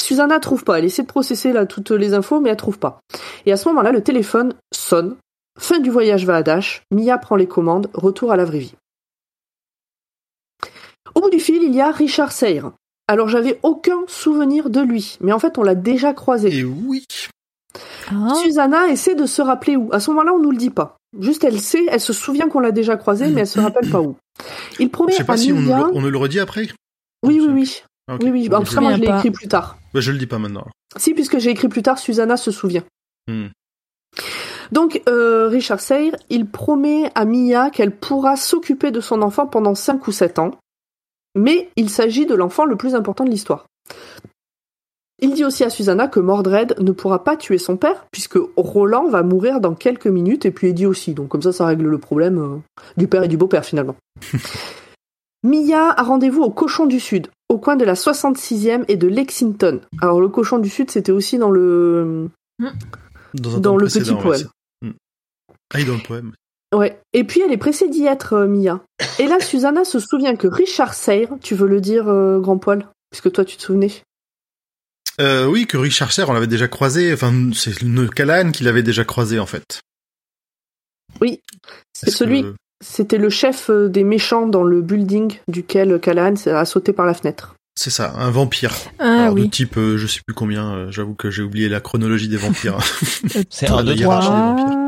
Susanna 0.00 0.38
trouve 0.38 0.62
pas, 0.62 0.78
elle 0.78 0.84
essaie 0.84 1.02
de 1.02 1.08
processer 1.08 1.52
là 1.52 1.66
toutes 1.66 1.90
les 1.90 2.14
infos, 2.14 2.38
mais 2.38 2.50
elle 2.50 2.56
trouve 2.56 2.78
pas. 2.78 3.00
Et 3.44 3.50
à 3.50 3.56
ce 3.56 3.68
moment-là, 3.70 3.90
le 3.90 4.04
téléphone 4.04 4.54
sonne. 4.72 5.16
Fin 5.58 5.78
du 5.80 5.90
voyage 5.90 6.24
va 6.26 6.36
à 6.36 6.42
Dash. 6.42 6.82
Mia 6.90 7.16
prend 7.18 7.36
les 7.36 7.46
commandes. 7.46 7.88
Retour 7.94 8.32
à 8.32 8.36
la 8.36 8.44
vraie 8.44 8.58
vie. 8.58 8.74
Au 11.14 11.20
bout 11.20 11.30
du 11.30 11.38
fil, 11.38 11.62
il 11.62 11.74
y 11.74 11.80
a 11.80 11.90
Richard 11.90 12.32
Sayre. 12.32 12.72
Alors 13.06 13.28
j'avais 13.28 13.60
aucun 13.62 14.00
souvenir 14.08 14.70
de 14.70 14.80
lui, 14.80 15.18
mais 15.20 15.32
en 15.32 15.38
fait 15.38 15.58
on 15.58 15.62
l'a 15.62 15.74
déjà 15.74 16.12
croisé. 16.14 16.56
Et 16.56 16.64
oui. 16.64 17.04
Ah, 18.10 18.32
Susanna 18.42 18.88
essaie 18.88 19.14
de 19.14 19.26
se 19.26 19.42
rappeler 19.42 19.76
où. 19.76 19.90
À 19.92 20.00
ce 20.00 20.10
moment-là, 20.10 20.32
on 20.32 20.38
nous 20.38 20.50
le 20.50 20.56
dit 20.56 20.70
pas. 20.70 20.96
Juste, 21.20 21.44
elle 21.44 21.60
sait, 21.60 21.84
elle 21.90 22.00
se 22.00 22.12
souvient 22.12 22.48
qu'on 22.48 22.60
l'a 22.60 22.72
déjà 22.72 22.96
croisé, 22.96 23.28
mais 23.28 23.42
elle 23.42 23.46
se 23.46 23.60
rappelle 23.60 23.90
pas 23.90 24.00
où. 24.00 24.16
Il 24.78 24.90
promet 24.90 25.12
Je 25.12 25.18
sais 25.18 25.24
pas 25.24 25.34
à 25.34 25.36
si 25.36 25.52
on, 25.52 25.60
ne 25.60 25.66
le- 25.66 25.96
on 25.96 26.00
ne 26.00 26.08
le 26.08 26.18
redit 26.18 26.40
après. 26.40 26.68
Oui, 27.22 27.40
oui, 27.40 27.48
oui. 27.52 27.82
Oui, 28.20 28.30
oui, 28.30 28.48
bah, 28.48 28.58
en 28.60 28.64
Je 28.64 28.68
tout 28.70 28.74
cas, 28.74 28.80
moi, 28.80 28.94
je 28.94 29.00
l'ai 29.00 29.08
écrit 29.08 29.30
plus 29.30 29.48
tard. 29.48 29.76
Bah, 29.92 30.00
je 30.00 30.12
le 30.12 30.18
dis 30.18 30.26
pas 30.26 30.38
maintenant. 30.38 30.66
Si, 30.96 31.14
puisque 31.14 31.38
j'ai 31.38 31.50
écrit 31.50 31.68
plus 31.68 31.82
tard, 31.82 31.98
Susanna 31.98 32.36
se 32.36 32.50
souvient. 32.50 32.84
Hmm. 33.28 33.46
Donc, 34.72 35.02
euh, 35.08 35.48
Richard 35.48 35.80
Sayre, 35.80 36.14
il 36.30 36.46
promet 36.46 37.10
à 37.14 37.24
Mia 37.24 37.70
qu'elle 37.70 37.90
pourra 37.90 38.36
s'occuper 38.36 38.90
de 38.90 39.00
son 39.00 39.22
enfant 39.22 39.46
pendant 39.46 39.74
5 39.74 40.06
ou 40.06 40.12
7 40.12 40.38
ans, 40.38 40.52
mais 41.34 41.68
il 41.76 41.90
s'agit 41.90 42.26
de 42.26 42.34
l'enfant 42.34 42.64
le 42.64 42.76
plus 42.76 42.94
important 42.94 43.24
de 43.24 43.30
l'histoire. 43.30 43.66
Il 45.20 45.32
dit 45.34 45.44
aussi 45.44 45.64
à 45.64 45.70
Susanna 45.70 46.08
que 46.08 46.20
Mordred 46.20 46.74
ne 46.80 46.92
pourra 46.92 47.24
pas 47.24 47.36
tuer 47.36 47.58
son 47.58 47.76
père, 47.76 48.06
puisque 48.10 48.38
Roland 48.56 49.08
va 49.08 49.22
mourir 49.22 49.60
dans 49.60 49.74
quelques 49.74 50.06
minutes, 50.06 50.44
et 50.44 50.50
puis 50.50 50.68
Eddie 50.68 50.86
aussi, 50.86 51.14
donc 51.14 51.28
comme 51.28 51.42
ça, 51.42 51.52
ça 51.52 51.66
règle 51.66 51.86
le 51.86 51.98
problème 51.98 52.38
euh, 52.38 52.56
du 52.96 53.06
père 53.06 53.22
et 53.22 53.28
du 53.28 53.36
beau-père, 53.36 53.64
finalement. 53.64 53.96
Mia 55.44 55.90
a 55.90 56.02
rendez-vous 56.02 56.42
au 56.42 56.50
Cochon 56.50 56.86
du 56.86 56.98
Sud, 56.98 57.28
au 57.48 57.58
coin 57.58 57.76
de 57.76 57.84
la 57.84 57.94
66e 57.94 58.84
et 58.88 58.96
de 58.96 59.06
Lexington. 59.06 59.80
Alors, 60.00 60.20
le 60.20 60.28
Cochon 60.28 60.58
du 60.58 60.70
Sud, 60.70 60.90
c'était 60.90 61.12
aussi 61.12 61.38
dans 61.38 61.50
le... 61.50 62.28
Dans, 63.34 63.56
un 63.56 63.60
Dans 63.60 63.70
temps 63.72 63.76
le 63.76 63.86
petit 63.86 64.10
ouais, 64.10 64.22
poème. 64.22 64.38
c'est- 64.38 64.86
Hmm. 64.86 64.92
Ah, 65.72 65.78
oui, 65.78 65.84
dans 65.84 65.94
le 65.94 66.02
poème. 66.02 66.32
Ouais. 66.74 66.98
Et 67.12 67.24
puis 67.24 67.40
elle 67.40 67.52
est 67.52 67.56
pressée 67.58 67.88
d'y 67.88 68.04
être, 68.06 68.32
euh, 68.34 68.46
Mia. 68.46 68.80
Et 69.18 69.26
là, 69.26 69.38
Susanna 69.40 69.84
se 69.84 69.98
souvient 70.00 70.34
que 70.36 70.46
Richard 70.48 70.94
Sayre, 70.94 71.28
tu 71.42 71.54
veux 71.54 71.68
le 71.68 71.80
dire, 71.80 72.08
euh, 72.08 72.38
grand 72.40 72.58
poil, 72.58 72.88
puisque 73.10 73.30
toi 73.32 73.44
tu 73.44 73.56
te 73.56 73.62
souvenais. 73.62 73.92
Euh, 75.20 75.46
oui, 75.46 75.66
que 75.68 75.76
Richard 75.76 76.10
Serre, 76.12 76.28
on 76.30 76.32
l'avait 76.32 76.48
déjà 76.48 76.66
croisé. 76.66 77.12
Enfin, 77.12 77.32
c'est 77.54 77.82
le 77.82 78.08
Callahan 78.08 78.50
qui 78.50 78.64
l'avait 78.64 78.82
déjà 78.82 79.04
croisé, 79.04 79.38
en 79.38 79.46
fait. 79.46 79.80
Oui, 81.20 81.40
c'est 81.92 82.10
celui. 82.10 82.42
que- 82.42 82.54
C'était 82.84 83.18
le 83.18 83.30
chef 83.30 83.70
des 83.70 84.04
méchants 84.04 84.46
dans 84.46 84.64
le 84.64 84.82
building 84.82 85.38
duquel 85.48 86.00
Callahan 86.00 86.34
a 86.46 86.64
sauté 86.66 86.92
par 86.92 87.06
la 87.06 87.14
fenêtre. 87.14 87.53
C'est 87.76 87.90
ça, 87.90 88.12
un 88.16 88.30
vampire. 88.30 88.72
Ah 89.00 89.22
Alors, 89.24 89.34
de 89.34 89.40
oui. 89.42 89.50
type, 89.50 89.76
euh, 89.78 89.96
je 89.96 90.06
sais 90.06 90.20
plus 90.26 90.34
combien, 90.34 90.72
euh, 90.72 90.90
j'avoue 90.92 91.14
que 91.14 91.30
j'ai 91.30 91.42
oublié 91.42 91.68
la 91.68 91.80
chronologie 91.80 92.28
des 92.28 92.36
vampires. 92.36 92.78
C'est 93.50 93.68
Ah, 93.68 93.74
un, 93.78 93.84
deux, 93.84 93.94
le 93.94 94.00
trois. 94.02 94.14
hiérarchie 94.20 94.28
des 94.28 94.34
hein. 94.34 94.56
vampires. 94.56 94.78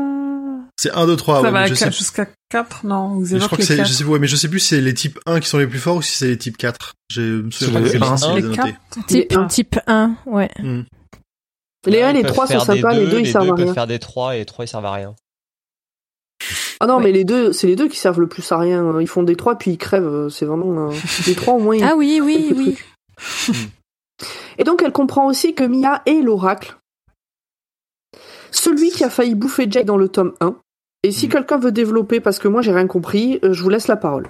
c'est 0.79 0.91
1, 0.91 1.05
2, 1.07 1.15
3, 1.17 1.35
ça 1.35 1.41
ouais, 1.41 1.51
va 1.51 1.61
mais 1.63 1.67
je, 1.67 1.73
à- 1.73 1.75
sais, 1.75 1.91
jusqu'à 1.91 2.27
4, 2.49 2.85
non 2.85 3.09
Vous 3.19 3.25
je 3.25 3.37
crois 3.37 3.49
que 3.49 3.55
les 3.57 3.65
c'est, 3.67 3.73
je 3.77 3.81
4. 3.81 3.91
sais, 3.91 4.03
ouais, 4.05 4.19
mais 4.19 4.27
je 4.27 4.35
sais 4.37 4.47
plus 4.47 4.59
si 4.59 4.67
c'est 4.69 4.81
les 4.81 4.93
types 4.93 5.19
1 5.25 5.39
qui 5.41 5.49
sont 5.49 5.57
les 5.57 5.67
plus 5.67 5.79
forts 5.79 5.97
ou 5.97 6.01
si 6.01 6.17
c'est 6.17 6.27
les 6.27 6.37
types 6.37 6.55
4. 6.55 6.93
Je 7.09 7.21
me 7.41 7.51
souviens 7.51 7.73
pas 7.73 7.79
les 7.79 7.85
que 7.91 7.97
c'est 7.97 8.03
un, 8.05 8.11
les 8.13 8.17
c'est 8.17 8.27
je 8.27 8.35
les 8.35 8.41
les 8.41 8.45
ai 8.45 8.57
notés. 8.57 8.75
4 8.91 9.05
Type, 9.07 9.31
Les 9.31 9.37
un. 9.37 9.45
type 9.47 9.79
1, 9.87 10.15
ouais. 10.27 10.49
Hmm. 10.59 10.81
Les 11.87 12.01
1 12.03 12.09
et 12.09 12.13
les 12.13 12.19
Ils 12.19 12.23
peuvent 12.23 12.31
3 12.33 12.47
sont 12.47 12.59
sympas, 12.61 12.93
les 12.93 13.05
deux, 13.05 13.11
2 13.11 13.19
ils 13.19 13.23
les 13.25 13.31
servent 13.31 13.49
à 13.49 13.55
rien. 13.55 13.65
peuvent 13.65 13.73
faire 13.73 13.87
des 13.87 13.99
3 13.99 14.35
et 14.35 14.39
les 14.39 14.45
3 14.45 14.65
ils 14.65 14.67
servent 14.69 14.85
à 14.85 14.93
rien. 14.93 15.15
Ah 16.79 16.85
non, 16.87 16.97
Ouais. 16.97 17.05
mais 17.05 17.11
les 17.11 17.23
deux, 17.23 17.51
c'est 17.53 17.67
les 17.67 17.75
deux 17.75 17.87
qui 17.87 17.97
servent 17.97 18.19
le 18.21 18.27
plus 18.27 18.49
à 18.51 18.57
rien. 18.57 18.99
Ils 19.01 19.07
font 19.07 19.23
des 19.23 19.35
3 19.35 19.57
puis 19.57 19.71
ils 19.71 19.77
crèvent. 19.77 20.05
euh, 20.05 20.29
C'est 20.29 20.45
vraiment. 20.45 20.89
euh, 20.91 20.93
Les 21.25 21.33
3 21.35 21.55
au 21.55 21.59
moins. 21.59 21.77
Ah 21.81 21.95
oui, 21.95 22.21
oui, 22.23 22.53
oui. 22.55 22.77
Et 24.57 24.63
donc 24.63 24.81
elle 24.83 24.91
comprend 24.91 25.27
aussi 25.27 25.53
que 25.55 25.63
Mia 25.63 26.01
est 26.05 26.21
l'oracle. 26.21 26.77
Celui 28.51 28.91
qui 28.91 29.03
a 29.03 29.09
failli 29.09 29.35
bouffer 29.35 29.67
Jake 29.69 29.85
dans 29.85 29.97
le 29.97 30.07
tome 30.09 30.33
1. 30.41 30.55
Et 31.03 31.11
si 31.11 31.27
Mm. 31.27 31.29
quelqu'un 31.31 31.57
veut 31.59 31.71
développer, 31.71 32.19
parce 32.19 32.39
que 32.39 32.47
moi 32.47 32.61
j'ai 32.61 32.73
rien 32.73 32.87
compris, 32.87 33.39
euh, 33.43 33.53
je 33.53 33.61
vous 33.63 33.69
laisse 33.69 33.87
la 33.87 33.97
parole. 33.97 34.29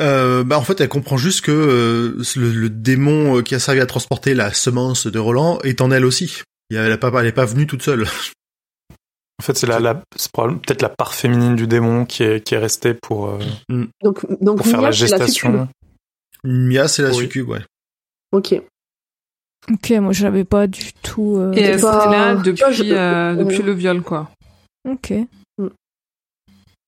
Euh, 0.00 0.42
bah 0.42 0.58
en 0.58 0.62
fait, 0.62 0.80
elle 0.80 0.88
comprend 0.88 1.16
juste 1.16 1.42
que 1.42 1.52
euh, 1.52 2.22
le, 2.36 2.50
le 2.52 2.68
démon 2.70 3.38
euh, 3.38 3.42
qui 3.42 3.54
a 3.54 3.60
servi 3.60 3.80
à 3.80 3.86
transporter 3.86 4.34
la 4.34 4.52
semence 4.52 5.06
de 5.06 5.18
Roland 5.20 5.60
est 5.62 5.80
en 5.80 5.90
elle 5.92 6.04
aussi. 6.04 6.42
Elle 6.70 6.90
est 6.90 6.96
pas, 6.98 7.12
elle 7.20 7.26
est 7.26 7.32
pas 7.32 7.44
venue 7.44 7.66
toute 7.68 7.82
seule. 7.82 8.04
En 9.40 9.42
fait, 9.42 9.56
c'est 9.56 9.66
la, 9.66 9.80
la- 9.80 10.00
c'est 10.16 10.30
probablement 10.32 10.60
peut-être 10.64 10.82
la 10.82 10.88
part 10.88 11.14
féminine 11.14 11.56
du 11.56 11.66
démon 11.66 12.04
qui 12.04 12.22
est, 12.22 12.40
qui 12.40 12.54
est 12.54 12.58
restée 12.58 12.94
pour, 12.94 13.26
euh, 13.28 13.38
Donc, 14.02 14.24
donc 14.42 14.58
pour 14.58 14.66
faire 14.66 14.80
la 14.80 14.92
gestation. 14.92 15.68
Mia, 16.44 16.86
c'est 16.88 17.02
la 17.02 17.10
Oui. 17.10 17.16
succube, 17.24 17.48
ouais. 17.48 17.62
Ok. 18.32 18.54
Ok, 19.72 19.90
moi 19.92 20.12
je 20.12 20.24
l'avais 20.24 20.44
pas 20.44 20.66
du 20.66 20.92
tout. 21.02 21.36
euh, 21.38 21.52
Et 21.54 21.62
elle 21.62 21.80
pas- 21.80 22.00
serait 22.04 22.16
là 22.16 22.34
vois, 22.34 22.42
depuis, 22.42 22.64
je- 22.72 22.84
euh, 22.94 23.34
depuis 23.34 23.58
Ouais. 23.58 23.64
le 23.64 23.72
viol, 23.72 24.02
quoi. 24.02 24.30
Ok. 24.88 25.12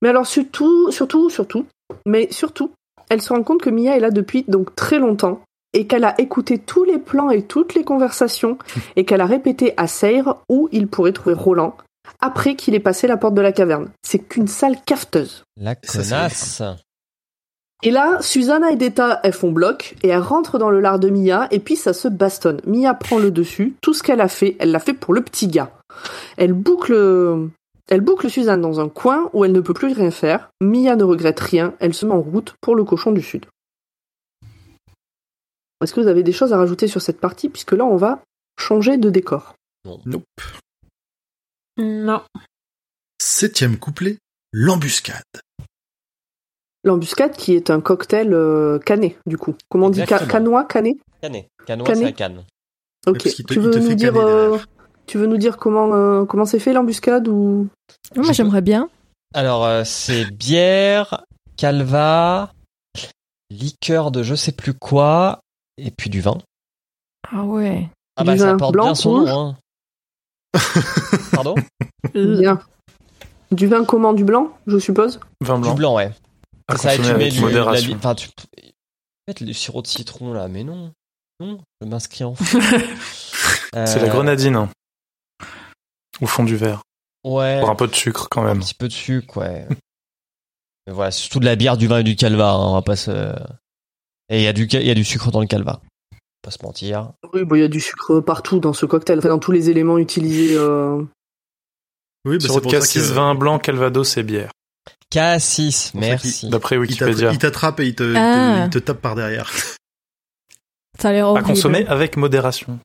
Mais 0.02 0.08
alors 0.10 0.26
surtout, 0.26 0.90
surtout, 0.92 1.30
surtout, 1.30 1.66
mais 2.04 2.28
surtout, 2.30 2.70
elle 3.08 3.22
se 3.22 3.32
rend 3.32 3.42
compte 3.42 3.62
que 3.62 3.70
Mia 3.70 3.96
est 3.96 4.00
là 4.00 4.10
depuis 4.10 4.44
donc 4.46 4.74
très 4.76 4.98
longtemps 4.98 5.40
et 5.72 5.86
qu'elle 5.86 6.04
a 6.04 6.14
écouté 6.20 6.58
tous 6.58 6.84
les 6.84 6.98
plans 6.98 7.30
et 7.30 7.42
toutes 7.46 7.74
les 7.74 7.82
conversations 7.82 8.58
et 8.96 9.04
qu'elle 9.04 9.20
a 9.22 9.26
répété 9.26 9.72
à 9.78 9.86
Seyre 9.86 10.36
où 10.50 10.68
il 10.70 10.86
pourrait 10.86 11.12
trouver 11.12 11.34
Roland 11.34 11.76
après 12.20 12.56
qu'il 12.56 12.74
ait 12.74 12.80
passé 12.80 13.06
la 13.06 13.16
porte 13.16 13.34
de 13.34 13.40
la 13.40 13.52
caverne. 13.52 13.90
C'est 14.02 14.18
qu'une 14.18 14.48
sale 14.48 14.76
cafeteuse. 14.84 15.44
La 15.56 15.74
connasse. 15.74 16.62
Et 17.82 17.90
là, 17.90 18.18
Susanna 18.22 18.70
et 18.70 18.76
Deta, 18.76 19.20
elles 19.22 19.34
font 19.34 19.52
bloc 19.52 19.96
et 20.02 20.08
elles 20.08 20.18
rentrent 20.18 20.58
dans 20.58 20.70
le 20.70 20.80
lard 20.80 20.98
de 20.98 21.10
Mia 21.10 21.46
et 21.50 21.60
puis 21.60 21.76
ça 21.76 21.92
se 21.92 22.08
bastonne. 22.08 22.60
Mia 22.66 22.94
prend 22.94 23.18
le 23.18 23.30
dessus. 23.30 23.76
Tout 23.82 23.92
ce 23.92 24.02
qu'elle 24.02 24.22
a 24.22 24.28
fait, 24.28 24.56
elle 24.58 24.70
l'a 24.70 24.78
fait 24.78 24.94
pour 24.94 25.12
le 25.12 25.20
petit 25.20 25.46
gars. 25.46 25.70
Elle 26.38 26.54
boucle, 26.54 27.50
elle 27.88 28.00
boucle 28.00 28.30
Suzanne 28.30 28.62
dans 28.62 28.80
un 28.80 28.88
coin 28.88 29.28
où 29.34 29.44
elle 29.44 29.52
ne 29.52 29.60
peut 29.60 29.74
plus 29.74 29.92
rien 29.92 30.10
faire. 30.10 30.50
Mia 30.62 30.96
ne 30.96 31.04
regrette 31.04 31.38
rien. 31.38 31.74
Elle 31.78 31.92
se 31.92 32.06
met 32.06 32.14
en 32.14 32.22
route 32.22 32.54
pour 32.62 32.74
le 32.74 32.84
cochon 32.84 33.12
du 33.12 33.22
sud. 33.22 33.44
Est-ce 35.82 35.92
que 35.92 36.00
vous 36.00 36.08
avez 36.08 36.22
des 36.22 36.32
choses 36.32 36.54
à 36.54 36.56
rajouter 36.56 36.88
sur 36.88 37.02
cette 37.02 37.20
partie? 37.20 37.50
Puisque 37.50 37.72
là 37.72 37.84
on 37.84 37.96
va 37.96 38.22
changer 38.58 38.96
de 38.96 39.10
décor. 39.10 39.54
Nope. 40.06 40.24
Non. 41.76 42.22
Septième 43.20 43.78
couplet, 43.78 44.18
l'embuscade. 44.52 45.22
L'embuscade 46.84 47.32
qui 47.36 47.54
est 47.54 47.70
un 47.70 47.80
cocktail 47.80 48.32
euh, 48.32 48.78
cané 48.78 49.16
du 49.26 49.36
coup. 49.38 49.54
Comment 49.68 49.86
on 49.86 49.90
dit 49.90 50.04
ca- 50.06 50.24
canois 50.26 50.64
cané? 50.64 50.96
Canet. 51.20 51.48
Canois, 51.66 51.94
c'est 51.94 52.04
la 52.04 52.12
canne. 52.12 52.44
Ok. 53.06 53.18
te- 53.18 53.42
tu 53.42 53.58
veux 53.60 53.80
nous 53.80 53.94
dire, 53.94 54.16
euh, 54.16 54.58
tu 55.06 55.18
veux 55.18 55.26
nous 55.26 55.36
dire 55.36 55.56
comment 55.56 55.92
euh, 55.94 56.24
comment 56.24 56.44
c'est 56.44 56.58
fait 56.60 56.72
l'embuscade 56.72 57.26
ou? 57.28 57.68
Moi 58.14 58.32
j'aimerais 58.32 58.62
bien. 58.62 58.88
Alors, 59.34 59.64
euh, 59.64 59.82
c'est 59.84 60.24
bière, 60.30 61.24
calva, 61.56 62.52
liqueur 63.50 64.10
de 64.12 64.22
je 64.22 64.34
sais 64.34 64.52
plus 64.52 64.72
quoi, 64.74 65.40
et 65.78 65.90
puis 65.90 66.08
du 66.10 66.20
vin. 66.20 66.38
Ah 67.32 67.42
ouais. 67.42 67.88
Ah 68.16 68.22
Du 68.22 68.28
bah 68.28 68.38
ça 68.38 68.56
porte 68.56 68.72
blanc, 68.72 68.84
bien 68.84 68.94
son 68.94 69.18
nom, 69.24 69.28
hein. 69.28 69.56
Pardon 71.32 71.54
Bien. 72.14 72.60
Du 73.52 73.66
vin 73.66 73.84
comment 73.84 74.12
Du 74.12 74.24
blanc, 74.24 74.56
je 74.66 74.78
suppose 74.78 75.20
Vin 75.40 75.56
Du 75.56 75.62
blanc. 75.62 75.74
blanc, 75.74 75.94
ouais. 75.96 76.12
À 76.68 76.76
ça, 76.76 76.96
tu 76.96 77.02
mets 77.14 77.28
du, 77.30 77.36
la, 77.40 77.46
modération. 77.46 77.94
enfin, 77.96 78.14
tu, 78.14 78.28
mettre 79.28 79.44
le 79.44 79.52
sirop 79.52 79.82
de 79.82 79.86
citron 79.86 80.32
là, 80.32 80.48
mais 80.48 80.64
non. 80.64 80.92
Non, 81.40 81.58
je 81.80 81.86
m'inscris 81.86 82.24
en 82.24 82.34
C'est 83.74 84.00
la 84.00 84.08
grenadine. 84.08 84.56
hein. 84.56 84.68
Au 86.20 86.26
fond 86.26 86.44
du 86.44 86.56
verre. 86.56 86.82
Ouais. 87.24 87.60
Pour 87.60 87.70
un 87.70 87.74
peu 87.76 87.86
de 87.86 87.94
sucre 87.94 88.28
quand 88.30 88.42
Un 88.42 88.46
même. 88.46 88.60
petit 88.60 88.74
peu 88.74 88.88
de 88.88 88.92
sucre, 88.92 89.36
ouais. 89.36 89.66
Mais 90.86 90.92
voilà, 90.92 91.10
c'est 91.10 91.20
surtout 91.22 91.40
de 91.40 91.44
la 91.44 91.56
bière, 91.56 91.76
du 91.76 91.86
vin 91.88 91.98
et 91.98 92.04
du 92.04 92.16
calva, 92.16 92.52
hein, 92.52 92.58
on 92.68 92.72
va 92.72 92.82
pas 92.82 92.96
se... 92.96 93.10
Et 94.28 94.38
il 94.38 94.42
y, 94.42 94.46
a 94.48 94.52
du 94.52 94.66
y 94.66 94.90
a 94.90 94.94
du 94.94 95.04
sucre 95.04 95.30
dans 95.30 95.40
le 95.40 95.46
calva. 95.46 95.80
Pas 96.46 96.52
se 96.52 96.62
mentir. 96.62 97.10
Oui, 97.34 97.44
bah, 97.44 97.56
il 97.58 97.60
y 97.62 97.64
a 97.64 97.68
du 97.68 97.80
sucre 97.80 98.20
partout 98.20 98.60
dans 98.60 98.72
ce 98.72 98.86
cocktail, 98.86 99.18
enfin, 99.18 99.30
dans 99.30 99.40
tous 99.40 99.50
les 99.50 99.68
éléments 99.68 99.98
utilisés. 99.98 100.54
euh. 100.56 101.02
Oui, 102.24 102.38
bah, 102.38 102.46
c'est 102.48 102.54
de 102.54 102.60
pour 102.60 102.70
ça 102.70 102.78
cassis, 102.78 103.02
que 103.08 103.14
vin 103.14 103.34
blanc, 103.34 103.58
calvados 103.58 104.16
et 104.16 104.22
bière. 104.22 104.52
Cassis, 105.10 105.90
pour 105.90 106.00
ça 106.02 106.06
merci. 106.06 106.48
D'après 106.48 106.76
Wikipédia. 106.76 107.32
il 107.32 107.38
t'attrape 107.38 107.80
et 107.80 107.86
il 107.86 107.96
te, 107.96 108.04
il 108.04 108.12
te- 108.14 108.18
Ah. 108.18 108.62
il 108.66 108.70
te 108.70 108.78
tape 108.78 109.00
par 109.00 109.16
derrière. 109.16 109.50
Ça 111.00 111.08
a 111.08 111.12
l'air 111.12 111.28
À 111.34 111.42
consommer 111.42 111.84
avec 111.88 112.16
modération. 112.16 112.78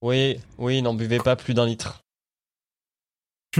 Oui, 0.00 0.36
oui, 0.58 0.80
n'en 0.80 0.94
buvez 0.94 1.18
pas 1.18 1.34
plus 1.34 1.54
d'un 1.54 1.66
litre. 1.66 1.98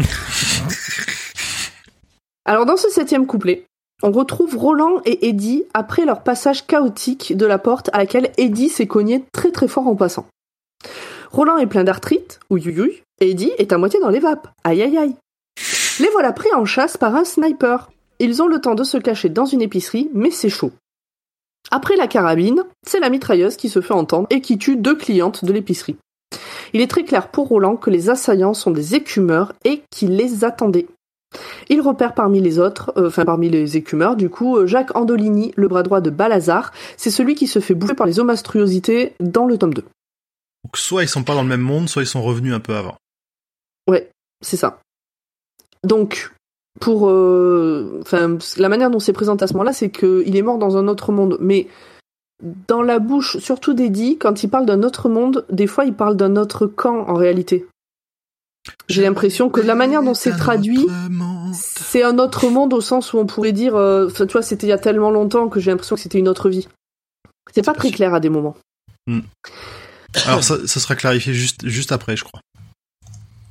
Alors 2.45 2.65
dans 2.65 2.77
ce 2.77 2.89
septième 2.91 3.27
couplet, 3.27 3.65
on 4.03 4.13
retrouve 4.13 4.57
Roland 4.57 5.01
et 5.05 5.29
Eddie 5.29 5.65
après 5.75 6.05
leur 6.05 6.23
passage 6.23 6.67
chaotique 6.67 7.37
de 7.37 7.47
la 7.47 7.59
porte 7.59 7.91
à 7.93 7.99
laquelle 7.99 8.33
Eddie 8.37 8.69
s'est 8.69 8.87
cogné 8.87 9.25
très 9.33 9.51
très 9.51 9.69
fort 9.69 9.89
en 9.89 9.97
passant. 9.97 10.27
Roland 11.31 11.59
est 11.59 11.67
plein 11.67 11.85
d'arthrite, 11.85 12.41
ouïouïouï, 12.49 13.03
et 13.21 13.31
Eddie 13.31 13.53
est 13.59 13.73
à 13.73 13.79
moitié 13.79 14.01
dans 14.01 14.09
les 14.09 14.21
vapes, 14.21 14.49
aïe 14.65 14.83
aïe 14.83 14.97
aïe. 14.97 15.17
Les 16.01 16.09
voilà 16.11 16.33
pris 16.33 16.53
en 16.55 16.65
chasse 16.65 16.97
par 16.97 17.17
un 17.17 17.25
sniper. 17.25 17.91
Ils 18.21 18.41
ont 18.41 18.47
le 18.47 18.61
temps 18.61 18.77
de 18.77 18.85
se 18.85 18.99
cacher 18.99 19.29
dans 19.29 19.45
une 19.45 19.63
épicerie, 19.63 20.11
mais 20.15 20.31
c'est 20.31 20.49
chaud. 20.49 20.73
Après 21.71 21.97
la 21.97 22.07
carabine, 22.07 22.63
c'est 22.87 23.01
la 23.01 23.11
mitrailleuse 23.11 23.57
qui 23.57 23.69
se 23.69 23.81
fait 23.81 23.95
entendre 23.95 24.29
et 24.31 24.41
qui 24.41 24.59
tue 24.59 24.77
deux 24.77 24.97
clientes 24.97 25.45
de 25.45 25.53
l'épicerie. 25.53 25.97
Il 26.73 26.81
est 26.81 26.91
très 26.91 27.05
clair 27.05 27.29
pour 27.29 27.49
Roland 27.49 27.77
que 27.77 27.91
les 27.91 28.11
assaillants 28.11 28.55
sont 28.55 28.71
des 28.71 28.95
écumeurs 28.95 29.53
et 29.65 29.83
qu'il 29.91 30.17
les 30.17 30.45
attendait. 30.45 30.87
Il 31.69 31.81
repère 31.81 32.15
parmi 32.15 32.41
les 32.41 32.59
autres, 32.59 32.93
euh, 32.97 33.09
enfin 33.09 33.25
parmi 33.25 33.49
les 33.51 33.77
écumeurs, 33.77 34.17
du 34.17 34.31
coup, 34.31 34.57
euh, 34.57 34.67
Jacques 34.67 34.97
Andolini, 34.97 35.53
le 35.57 35.69
bras 35.69 35.83
droit 35.83 36.01
de 36.01 36.11
Balazar. 36.11 36.73
C'est 36.97 37.11
celui 37.11 37.35
qui 37.35 37.47
se 37.47 37.59
fait 37.59 37.75
bouffer 37.75 37.95
par 37.95 38.07
les 38.07 38.21
omastruosités 38.21 39.15
dans 39.21 39.47
le 39.47 39.59
tome 39.59 39.75
2. 39.75 39.83
Donc, 39.83 40.77
soit 40.77 41.03
ils 41.03 41.09
sont 41.09 41.25
pas 41.25 41.35
dans 41.35 41.43
le 41.43 41.49
même 41.49 41.61
monde, 41.61 41.89
soit 41.89 42.03
ils 42.03 42.07
sont 42.07 42.23
revenus 42.23 42.55
un 42.55 42.61
peu 42.61 42.75
avant. 42.75 42.97
Ouais, 43.87 44.11
c'est 44.41 44.57
ça. 44.57 44.81
Donc, 45.85 46.33
pour, 46.81 47.09
euh, 47.09 48.01
enfin, 48.03 48.39
la 48.57 48.69
manière 48.69 48.91
dont 48.91 48.99
c'est 48.99 49.13
présenté 49.13 49.45
à 49.45 49.47
ce 49.47 49.53
moment-là, 49.55 49.73
c'est 49.73 49.91
qu'il 49.91 50.37
est 50.37 50.43
mort 50.43 50.59
dans 50.59 50.77
un 50.77 50.89
autre 50.89 51.13
monde, 51.13 51.37
mais 51.41 51.69
dans 52.69 52.83
la 52.83 52.99
bouche, 52.99 53.39
surtout 53.39 53.75
d'Eddie, 53.75 54.17
quand 54.17 54.43
il 54.43 54.49
parle 54.49 54.67
d'un 54.67 54.83
autre 54.83 55.09
monde, 55.09 55.45
des 55.51 55.67
fois 55.67 55.85
il 55.85 55.95
parle 55.95 56.17
d'un 56.17 56.37
autre 56.37 56.67
camp 56.67 57.09
en 57.09 57.15
réalité. 57.15 57.67
J'ai 58.89 59.03
l'impression 59.03 59.51
que 59.51 59.61
la 59.61 59.75
manière 59.75 60.03
dont 60.03 60.15
c'est 60.15 60.37
traduit, 60.37 60.87
c'est 61.53 62.03
un 62.03 62.19
autre 62.19 62.49
monde 62.49 62.73
au 62.73 62.81
sens 62.81 63.13
où 63.13 63.19
on 63.19 63.27
pourrait 63.27 63.53
dire, 63.53 63.77
euh, 63.77 64.07
enfin, 64.07 64.27
tu 64.27 64.33
vois, 64.33 64.43
c'était 64.43 64.67
il 64.67 64.71
y 64.71 64.73
a 64.73 64.79
tellement 64.79 65.11
longtemps 65.11 65.49
que 65.49 65.61
j'ai 65.61 65.71
l'impression 65.71 65.97
que 65.97 66.03
c'était 66.03 66.19
une 66.19 66.29
autre 66.29 66.49
vie. 66.49 66.69
C'est 67.55 67.65
pas 67.65 67.75
très 67.75 67.91
clair 67.91 68.15
à 68.15 68.21
des 68.21 68.29
moments. 68.29 68.57
Alors 70.27 70.43
ça, 70.43 70.67
ça 70.67 70.81
sera 70.81 70.95
clarifié 70.95 71.35
juste, 71.35 71.67
juste 71.67 71.93
après, 71.93 72.17
je 72.17 72.25
crois. 72.25 72.41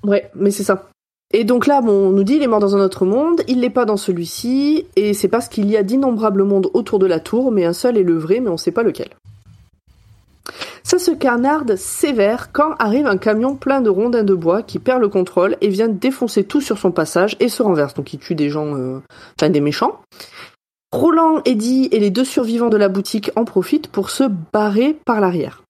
Ouais, 0.04 0.30
mais 0.36 0.52
c'est 0.52 0.64
ça. 0.64 0.90
Et 1.34 1.44
donc 1.44 1.68
là, 1.68 1.82
bon, 1.82 1.92
on 1.92 2.12
nous 2.12 2.24
dit 2.24 2.36
il 2.36 2.44
est 2.44 2.48
mort 2.48 2.60
dans 2.60 2.76
un 2.76 2.80
autre 2.80 3.06
monde, 3.06 3.42
il 3.48 3.60
l'est 3.60 3.70
pas 3.70 3.86
dans 3.86 3.98
celui-ci, 3.98 4.86
et 4.96 5.14
c'est 5.14 5.28
parce 5.28 5.50
qu'il 5.50 5.70
y 5.70 5.76
a 5.76 5.84
d'innombrables 5.84 6.44
mondes 6.44 6.70
autour 6.74 7.00
de 7.00 7.06
la 7.06 7.20
tour, 7.20 7.52
mais 7.52 7.66
un 7.66 7.74
seul 7.74 7.98
est 7.98 8.04
le 8.04 8.18
vrai, 8.18 8.40
mais 8.40 8.50
on 8.50 8.58
sait 8.58 8.72
pas 8.72 8.84
lequel. 8.84 9.10
Ça 10.88 11.00
se 11.00 11.12
carnarde 11.12 11.76
sévère 11.76 12.54
quand 12.54 12.74
arrive 12.80 13.08
un 13.08 13.18
camion 13.18 13.58
plein 13.58 13.82
de 13.82 13.90
rondins 13.90 14.24
de 14.24 14.34
bois 14.34 14.64
qui 14.64 14.80
perd 14.80 15.02
le 15.02 15.10
contrôle 15.10 15.58
et 15.60 15.68
vient 15.68 15.90
défoncer 15.90 16.46
tout 16.46 16.62
sur 16.62 16.78
son 16.78 16.94
passage 16.94 17.36
et 17.42 17.50
se 17.50 17.62
renverse. 17.62 17.94
Donc 17.94 18.14
il 18.14 18.20
tue 18.20 18.36
des 18.36 18.50
gens, 18.50 18.74
euh, 18.78 19.02
enfin 19.38 19.50
des 19.50 19.60
méchants. 19.60 20.00
Roland, 20.94 21.42
Eddie 21.44 21.90
et 21.92 22.00
les 22.00 22.10
deux 22.10 22.24
survivants 22.24 22.70
de 22.70 22.78
la 22.78 22.88
boutique 22.88 23.32
en 23.36 23.44
profitent 23.44 23.90
pour 23.90 24.10
se 24.10 24.24
barrer 24.54 24.98
par 25.06 25.20
l'arrière. 25.20 25.64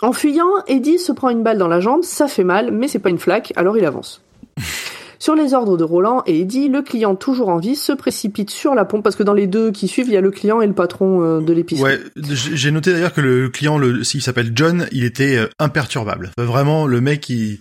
En 0.00 0.14
fuyant, 0.14 0.48
Eddie 0.66 0.98
se 0.98 1.12
prend 1.12 1.28
une 1.28 1.42
balle 1.42 1.58
dans 1.58 1.68
la 1.68 1.80
jambe, 1.80 2.04
ça 2.04 2.26
fait 2.26 2.42
mal, 2.42 2.70
mais 2.70 2.88
c'est 2.88 2.98
pas 3.00 3.10
une 3.10 3.18
flaque, 3.18 3.52
alors 3.54 3.76
il 3.76 3.84
avance. 3.84 4.22
Sur 5.24 5.34
les 5.34 5.54
ordres 5.54 5.78
de 5.78 5.84
Roland 5.84 6.22
et 6.26 6.40
Eddie, 6.40 6.68
le 6.68 6.82
client 6.82 7.14
toujours 7.16 7.48
en 7.48 7.56
vie 7.56 7.76
se 7.76 7.92
précipite 7.94 8.50
sur 8.50 8.74
la 8.74 8.84
pompe 8.84 9.02
parce 9.02 9.16
que 9.16 9.22
dans 9.22 9.32
les 9.32 9.46
deux 9.46 9.70
qui 9.70 9.88
suivent, 9.88 10.08
il 10.08 10.12
y 10.12 10.18
a 10.18 10.20
le 10.20 10.30
client 10.30 10.60
et 10.60 10.66
le 10.66 10.74
patron 10.74 11.22
euh, 11.22 11.40
de 11.40 11.50
l'épicerie. 11.54 11.94
Ouais, 11.94 11.98
j'ai 12.36 12.70
noté 12.70 12.92
d'ailleurs 12.92 13.14
que 13.14 13.22
le 13.22 13.48
client, 13.48 13.78
le, 13.78 14.04
s'il 14.04 14.20
s'appelle 14.20 14.52
John, 14.54 14.86
il 14.92 15.02
était 15.02 15.36
euh, 15.38 15.46
imperturbable. 15.58 16.30
Vraiment, 16.36 16.86
le 16.86 17.00
mec, 17.00 17.26
il... 17.30 17.58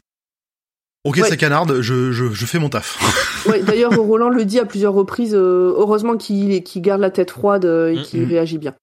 Ok, 1.06 1.20
Ouais. 1.22 1.30
c'est 1.30 1.38
canarde, 1.38 1.80
je, 1.80 2.12
je, 2.12 2.26
je 2.34 2.46
fais 2.46 2.60
mon 2.60 2.68
taf. 2.68 3.00
Ouais, 3.50 3.62
D'ailleurs, 3.62 3.94
Roland 3.98 4.28
le 4.30 4.44
dit 4.44 4.60
à 4.60 4.66
plusieurs 4.66 4.94
reprises. 4.94 5.34
euh, 5.34 5.74
heureusement 5.78 6.18
qu'il 6.18 6.64
qu'il 6.64 6.82
garde 6.82 7.00
la 7.00 7.12
tête 7.12 7.32
froide 7.32 7.64
euh, 7.64 7.94
et 7.94 8.02
qu'il 8.02 8.24
Mhm. 8.24 8.28
réagit 8.30 8.58
bien. 8.58 8.74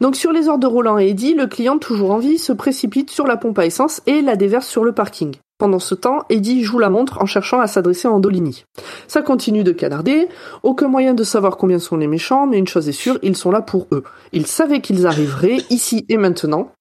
Donc 0.00 0.16
sur 0.16 0.32
les 0.32 0.48
ordres 0.48 0.60
de 0.62 0.66
Roland 0.66 0.98
et 0.98 1.08
Eddie, 1.08 1.34
le 1.34 1.46
client 1.46 1.76
toujours 1.76 2.10
en 2.10 2.18
vie 2.20 2.38
se 2.38 2.54
précipite 2.54 3.10
sur 3.10 3.26
la 3.26 3.36
pompe 3.36 3.58
à 3.58 3.66
essence 3.66 4.00
et 4.06 4.22
la 4.22 4.34
déverse 4.36 4.66
sur 4.66 4.82
le 4.82 4.92
parking. 4.92 5.34
Pendant 5.64 5.78
ce 5.78 5.94
temps, 5.94 6.24
Eddie 6.28 6.62
joue 6.62 6.78
la 6.78 6.90
montre 6.90 7.22
en 7.22 7.24
cherchant 7.24 7.58
à 7.58 7.66
s'adresser 7.66 8.06
à 8.06 8.10
Andolini. 8.10 8.66
Ça 9.08 9.22
continue 9.22 9.64
de 9.64 9.72
canarder, 9.72 10.28
aucun 10.62 10.88
moyen 10.88 11.14
de 11.14 11.24
savoir 11.24 11.56
combien 11.56 11.78
sont 11.78 11.96
les 11.96 12.06
méchants, 12.06 12.46
mais 12.46 12.58
une 12.58 12.68
chose 12.68 12.86
est 12.86 12.92
sûre, 12.92 13.18
ils 13.22 13.34
sont 13.34 13.50
là 13.50 13.62
pour 13.62 13.86
eux. 13.90 14.04
Ils 14.32 14.46
savaient 14.46 14.82
qu'ils 14.82 15.06
arriveraient, 15.06 15.56
ici 15.70 16.04
et 16.10 16.18
maintenant. 16.18 16.72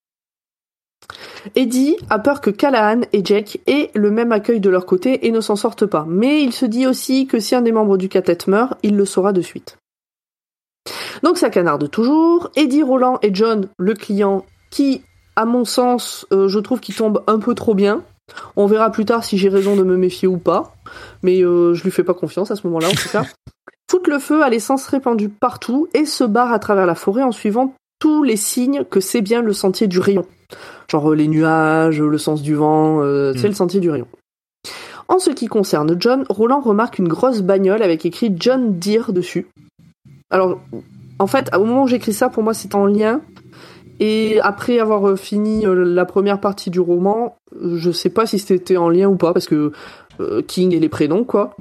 Eddie 1.56 1.96
a 2.10 2.20
peur 2.20 2.42
que 2.42 2.50
Callahan 2.50 3.04
et 3.14 3.24
Jake 3.24 3.62
aient 3.68 3.90
le 3.96 4.12
même 4.12 4.34
accueil 4.34 4.60
de 4.60 4.70
leur 4.70 4.86
côté 4.86 5.26
et 5.26 5.32
ne 5.32 5.40
s'en 5.40 5.56
sortent 5.56 5.86
pas. 5.86 6.06
Mais 6.06 6.44
il 6.44 6.52
se 6.52 6.66
dit 6.66 6.86
aussi 6.86 7.26
que 7.26 7.40
si 7.40 7.56
un 7.56 7.62
des 7.62 7.72
membres 7.72 7.96
du 7.96 8.10
quartet 8.10 8.38
meurt, 8.48 8.74
il 8.84 8.98
le 8.98 9.06
saura 9.06 9.32
de 9.32 9.42
suite. 9.42 9.78
Donc 11.24 11.38
ça 11.38 11.50
canarde 11.50 11.90
toujours. 11.90 12.52
Eddie, 12.58 12.84
Roland 12.84 13.18
et 13.22 13.34
John, 13.34 13.70
le 13.78 13.94
client, 13.94 14.44
qui, 14.72 15.04
à 15.38 15.46
mon 15.46 15.64
sens, 15.64 16.28
euh, 16.34 16.50
je 16.50 16.60
trouve 16.60 16.82
qu'il 16.82 16.96
tombe 16.96 17.24
un 17.28 17.40
peu 17.40 17.56
trop 17.56 17.76
bien. 17.76 18.04
On 18.56 18.66
verra 18.66 18.92
plus 18.92 19.06
tard 19.06 19.24
si 19.24 19.38
j'ai 19.38 19.50
raison 19.50 19.76
de 19.76 19.84
me 19.84 19.98
méfier 19.98 20.28
ou 20.28 20.38
pas. 20.38 20.76
Mais 21.22 21.42
euh, 21.44 21.74
je 21.74 21.84
lui 21.84 21.92
fais 21.92 22.04
pas 22.04 22.14
confiance 22.14 22.52
à 22.52 22.56
ce 22.56 22.66
moment-là, 22.68 22.88
en 22.90 22.92
tout 22.94 23.10
cas. 23.10 23.24
Foutent 23.92 24.08
le 24.08 24.20
feu 24.20 24.44
à 24.44 24.50
l'essence 24.50 24.88
répandue 24.88 25.30
partout 25.30 25.88
et 25.94 26.06
se 26.06 26.24
barrent 26.24 26.54
à 26.54 26.60
travers 26.60 26.86
la 26.86 26.96
forêt 26.96 27.24
en 27.24 27.32
suivant 27.32 27.74
tous 28.00 28.24
les 28.24 28.38
signes 28.38 28.84
que 28.90 29.00
c'est 29.00 29.22
bien 29.22 29.42
le 29.42 29.54
sentier 29.54 29.88
du 29.88 30.00
rayon. 30.00 30.26
Genre 30.90 31.12
euh, 31.12 31.16
les 31.16 31.28
nuages, 31.28 32.02
le 32.02 32.18
sens 32.18 32.42
du 32.42 32.56
vent, 32.56 33.02
euh, 33.02 33.34
c'est 33.36 33.44
Mm. 33.48 33.52
le 33.52 33.56
sentier 33.56 33.80
du 33.80 33.90
rayon. 33.90 34.08
En 35.10 35.20
ce 35.20 35.30
qui 35.32 35.48
concerne 35.48 35.96
John, 36.00 36.26
Roland 36.30 36.62
remarque 36.62 36.98
une 36.98 37.08
grosse 37.08 37.42
bagnole 37.42 37.84
avec 37.84 38.06
écrit 38.06 38.34
John 38.38 38.80
Deere 38.80 39.14
dessus. 39.14 39.48
Alors, 40.32 40.60
en 41.20 41.28
fait, 41.28 41.50
au 41.56 41.66
moment 41.66 41.84
où 41.84 41.88
j'écris 41.88 42.14
ça, 42.14 42.30
pour 42.30 42.42
moi, 42.42 42.54
c'est 42.54 42.74
en 42.74 42.86
lien. 42.86 43.22
Et 44.00 44.40
après 44.42 44.80
avoir 44.80 45.08
euh, 45.08 45.16
fini 45.16 45.66
euh, 45.66 45.84
la 45.86 46.06
première 46.06 46.40
partie 46.40 46.70
du 46.70 46.80
roman, 46.80 47.36
euh, 47.62 47.78
je 47.78 47.92
sais 47.92 48.10
pas 48.10 48.26
si 48.26 48.40
c'était 48.40 48.78
en 48.78 48.90
lien 48.90 49.08
ou 49.08 49.16
pas, 49.16 49.34
parce 49.34 49.48
que 49.48 49.72
King 50.48 50.74
et 50.76 50.80
les 50.80 50.90
prénoms, 50.90 51.24
quoi. 51.24 51.56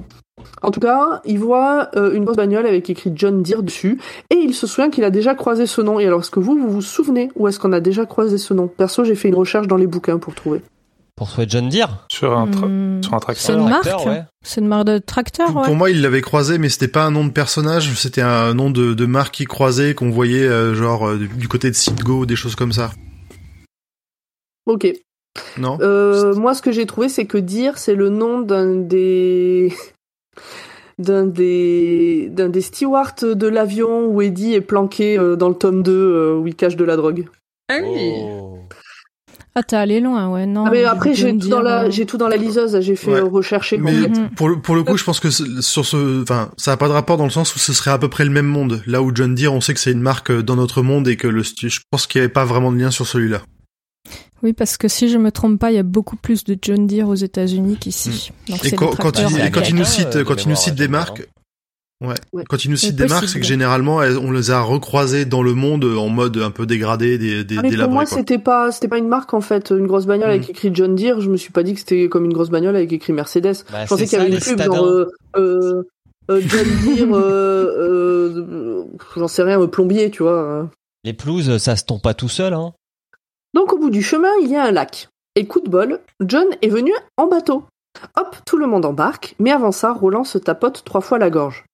En 0.60 0.70
tout 0.70 0.80
cas, 0.80 1.22
il 1.24 1.38
voit 1.38 1.88
une 1.96 2.24
grosse 2.24 2.36
bagnole 2.36 2.66
avec 2.66 2.90
écrit 2.90 3.10
John 3.14 3.42
Deere 3.42 3.62
dessus, 3.62 3.98
et 4.28 4.34
il 4.34 4.52
se 4.52 4.66
souvient 4.66 4.90
qu'il 4.90 5.04
a 5.04 5.10
déjà 5.10 5.34
croisé 5.34 5.64
ce 5.64 5.80
nom. 5.80 5.98
Et 5.98 6.06
alors, 6.06 6.20
est-ce 6.20 6.30
que 6.30 6.38
vous, 6.38 6.58
vous 6.58 6.68
vous 6.68 6.82
souvenez 6.82 7.30
où 7.34 7.48
est-ce 7.48 7.58
qu'on 7.58 7.72
a 7.72 7.80
déjà 7.80 8.04
croisé 8.04 8.36
ce 8.36 8.52
nom? 8.52 8.68
Perso, 8.68 9.04
j'ai 9.04 9.14
fait 9.14 9.28
une 9.28 9.36
recherche 9.36 9.68
dans 9.68 9.78
les 9.78 9.86
bouquins 9.86 10.18
pour 10.18 10.34
trouver. 10.34 10.60
Pour 11.16 11.28
trouver 11.28 11.46
John 11.48 11.68
Deere. 11.68 12.06
Sur 12.10 12.36
un, 12.36 12.46
tra- 12.48 12.66
Hmm, 12.68 13.02
sur 13.02 13.14
un 13.14 13.18
tracteur. 13.20 13.44
C'est 13.44 13.52
une 13.52 13.68
marque 13.68 14.06
ouais. 14.06 14.22
C'est 14.42 14.60
une 14.60 14.66
marque 14.68 14.86
de 14.86 14.98
tracteur, 14.98 15.48
Pour, 15.48 15.56
ouais. 15.60 15.66
pour 15.66 15.76
moi, 15.76 15.90
il 15.90 16.00
l'avait 16.00 16.22
croisé, 16.22 16.58
mais 16.58 16.68
c'était 16.70 16.88
pas 16.88 17.04
un 17.04 17.10
nom 17.10 17.24
de 17.24 17.30
personnage, 17.30 17.92
c'était 17.94 18.22
un 18.22 18.54
nom 18.54 18.70
de, 18.70 18.94
de 18.94 19.06
marque 19.06 19.34
qui 19.34 19.44
croisait, 19.44 19.94
qu'on 19.94 20.10
voyait 20.10 20.46
euh, 20.46 20.74
genre 20.74 21.06
euh, 21.08 21.18
du- 21.18 21.28
du 21.28 21.48
côté 21.48 21.68
de 21.70 21.74
Citgo, 21.76 22.24
des 22.26 22.34
choses 22.36 22.54
comme 22.56 22.72
ça. 22.72 22.92
Ok. 24.66 24.86
Non? 25.58 25.78
Euh, 25.80 26.34
moi, 26.34 26.54
ce 26.54 26.62
que 26.62 26.72
j'ai 26.72 26.86
trouvé, 26.86 27.08
c'est 27.08 27.26
que 27.26 27.38
Deere, 27.38 27.78
c'est 27.78 27.94
le 27.94 28.08
nom 28.08 28.40
d'un 28.40 28.74
des 28.76 29.72
d'un 30.98 31.26
des 31.26 32.28
d'un 32.30 32.48
des 32.48 32.60
stewards 32.60 33.14
de 33.22 33.46
l'avion 33.48 34.06
où 34.06 34.22
Eddie 34.22 34.54
est 34.54 34.60
planqué 34.60 35.18
euh, 35.18 35.36
dans 35.36 35.48
le 35.48 35.54
tome 35.54 35.82
2 35.82 35.92
euh, 35.92 36.36
où 36.38 36.46
il 36.46 36.54
cache 36.54 36.76
de 36.76 36.84
la 36.84 36.96
drogue. 36.96 37.26
Ah 37.70 37.78
oui. 37.82 38.12
Oh. 38.24 38.58
Ah, 39.54 39.62
t'es 39.62 39.76
allé 39.76 40.00
loin, 40.00 40.30
ouais. 40.30 40.46
Non. 40.46 40.64
Ah, 40.66 40.70
mais 40.70 40.84
après 40.84 41.12
j'ai 41.14 41.36
tout 41.36 41.48
dans 41.48 41.60
la 41.60 41.84
euh, 41.84 41.90
j'ai 41.90 42.06
tout 42.06 42.16
dans 42.16 42.28
la 42.28 42.38
liseuse, 42.38 42.80
j'ai 42.80 42.96
fait 42.96 43.10
Ouais. 43.10 43.20
euh, 43.20 43.24
rechercher. 43.24 43.76
Mais. 43.76 43.92
Mhm. 43.92 44.30
pour 44.34 44.48
le, 44.48 44.60
pour 44.60 44.74
le 44.74 44.82
coup, 44.82 44.96
je 44.96 45.04
pense 45.04 45.20
que 45.20 45.28
sur 45.30 45.84
ce, 45.84 46.22
enfin, 46.22 46.50
ça 46.56 46.72
a 46.72 46.76
pas 46.78 46.88
de 46.88 46.92
rapport 46.94 47.18
dans 47.18 47.24
le 47.24 47.30
sens 47.30 47.54
où 47.54 47.58
ce 47.58 47.74
serait 47.74 47.90
à 47.90 47.98
peu 47.98 48.08
près 48.08 48.24
le 48.24 48.30
même 48.30 48.46
monde. 48.46 48.82
Là 48.86 49.02
où 49.02 49.10
John 49.14 49.34
Deere, 49.34 49.52
on 49.52 49.60
sait 49.60 49.74
que 49.74 49.80
c'est 49.80 49.92
une 49.92 50.00
marque 50.00 50.30
euh, 50.30 50.42
dans 50.42 50.56
notre 50.56 50.80
monde 50.82 51.06
et 51.06 51.16
que 51.16 51.28
le, 51.28 51.42
je 51.42 51.80
pense 51.90 52.06
qu'il 52.06 52.20
y 52.20 52.24
avait 52.24 52.32
pas 52.32 52.46
vraiment 52.46 52.72
de 52.72 52.78
lien 52.78 52.90
sur 52.90 53.06
celui-là. 53.06 53.42
Oui, 54.42 54.54
parce 54.54 54.76
que 54.76 54.88
si 54.88 55.08
je 55.08 55.18
me 55.18 55.30
trompe 55.30 55.60
pas, 55.60 55.70
il 55.70 55.74
y 55.76 55.78
a 55.78 55.82
beaucoup 55.84 56.16
plus 56.16 56.42
de 56.44 56.56
John 56.60 56.86
Deere 56.86 57.08
aux 57.08 57.14
États-Unis 57.14 57.76
qu'ici. 57.78 58.32
Donc 58.48 58.58
Hmm. 58.62 58.66
Et 58.66 58.68
c'est 58.70 58.76
quand, 58.76 58.90
il, 59.30 59.40
et 59.40 59.50
quand 59.50 59.68
il 59.68 59.74
nous 59.76 59.84
cite, 59.84 60.24
quand 60.24 60.42
il 60.44 60.48
nous 60.48 60.56
cite 60.56 60.74
des 60.74 60.88
marques, 60.88 61.28
ouais. 62.06 62.14
Ouais. 62.32 62.44
Quand 62.48 62.64
il 62.64 62.70
nous 62.70 62.76
cite 62.76 62.90
C'est 62.90 62.96
des 62.96 63.06
marques, 63.08 63.28
c'est 63.28 63.40
que 63.40 63.46
généralement, 63.46 64.02
elles- 64.02 64.18
on 64.18 64.30
les 64.30 64.50
a 64.50 64.60
recroisées 64.60 65.24
dans 65.24 65.42
le 65.42 65.54
monde 65.54 65.84
euh, 65.84 65.96
en 65.96 66.08
mode 66.08 66.36
un 66.38 66.50
peu 66.50 66.66
dégradé, 66.66 67.18
des, 67.18 67.44
des, 67.44 67.56
Ah, 67.58 67.62
mais 67.62 67.70
pour 67.76 67.90
moi, 67.90 68.06
c'était 68.06 68.38
pas 68.38 68.70
c'était 68.72 68.88
pas 68.88 68.98
une 68.98 69.08
marque 69.08 69.34
en 69.34 69.40
fait, 69.40 69.70
une 69.70 69.86
grosse 69.86 70.06
bagnole 70.06 70.30
avec 70.30 70.48
écrit 70.50 70.70
John 70.72 70.94
Deere. 70.94 71.20
Je 71.20 71.30
me 71.30 71.36
suis 71.36 71.52
pas 71.52 71.62
dit 71.62 71.74
que 71.74 71.80
c'était 71.80 72.08
comme 72.08 72.24
une 72.24 72.32
grosse 72.32 72.50
bagnole 72.50 72.76
avec 72.76 72.92
écrit 72.92 73.12
Mercedes. 73.12 73.64
Bah, 73.72 73.84
Je 73.84 73.88
pensais 73.88 74.06
qu'il 74.06 74.18
y 74.18 74.20
avait 74.22 74.30
une 74.32 74.40
pub 74.40 74.60
genre 74.60 74.84
euh, 74.84 75.06
euh, 75.36 75.82
euh, 76.30 76.40
John 76.46 76.66
Deere, 76.84 77.14
euh, 77.14 77.66
euh, 78.36 78.84
j'en 79.16 79.28
sais 79.28 79.42
rien, 79.42 79.60
euh, 79.60 79.66
plombier, 79.66 80.10
tu 80.10 80.22
vois. 80.22 80.32
euh. 80.42 80.64
Les 81.04 81.12
pelouses, 81.12 81.56
ça 81.58 81.76
se 81.76 81.84
tombe 81.84 82.00
pas 82.00 82.14
tout 82.14 82.28
seul, 82.28 82.52
hein. 82.54 82.72
Donc 83.54 83.72
au 83.72 83.78
bout 83.78 83.90
du 83.90 84.02
chemin, 84.02 84.30
il 84.42 84.48
y 84.50 84.56
a 84.56 84.64
un 84.64 84.70
lac. 84.70 85.08
Et 85.34 85.46
coup 85.46 85.60
de 85.60 85.68
bol, 85.68 85.98
John 86.20 86.46
est 86.62 86.68
venu 86.68 86.92
en 87.16 87.26
bateau. 87.26 87.64
Hop, 88.16 88.36
tout 88.46 88.56
le 88.56 88.66
monde 88.66 88.84
embarque, 88.86 89.34
mais 89.38 89.50
avant 89.50 89.72
ça, 89.72 89.92
Roland 89.92 90.24
se 90.24 90.38
tapote 90.38 90.82
trois 90.84 91.00
fois 91.02 91.18
la 91.18 91.28
gorge. 91.30 91.64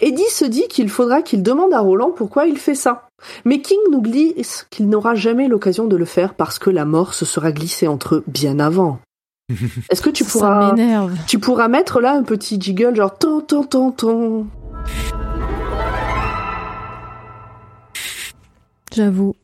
Eddie 0.00 0.28
se 0.30 0.44
dit 0.44 0.66
qu'il 0.68 0.88
faudra 0.88 1.22
qu'il 1.22 1.42
demande 1.42 1.72
à 1.72 1.80
Roland 1.80 2.10
pourquoi 2.10 2.46
il 2.46 2.58
fait 2.58 2.74
ça. 2.74 3.08
Mais 3.44 3.60
King 3.60 3.78
nous 3.90 4.02
glisse 4.02 4.66
qu'il 4.70 4.88
n'aura 4.88 5.14
jamais 5.14 5.48
l'occasion 5.48 5.86
de 5.86 5.96
le 5.96 6.04
faire 6.04 6.34
parce 6.34 6.58
que 6.58 6.70
la 6.70 6.84
mort 6.84 7.14
se 7.14 7.24
sera 7.24 7.52
glissée 7.52 7.86
entre 7.88 8.16
eux 8.16 8.24
bien 8.26 8.58
avant. 8.60 8.98
Est-ce 9.90 10.02
que 10.02 10.10
tu 10.10 10.24
Ça 10.24 10.30
pourras, 10.30 10.72
m'énerve. 10.74 11.14
tu 11.26 11.38
pourras 11.38 11.68
mettre 11.68 12.00
là 12.00 12.12
un 12.14 12.22
petit 12.22 12.60
jiggle 12.60 12.96
genre 12.96 13.16
ton 13.16 13.40
ton 13.40 13.62
ton 13.64 13.90
ton 13.92 14.46
J'avoue. 18.94 19.34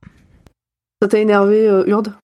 Ça 1.02 1.08
t'a 1.08 1.18
énervé, 1.18 1.66
euh, 1.68 1.84
Urde? 1.86 2.14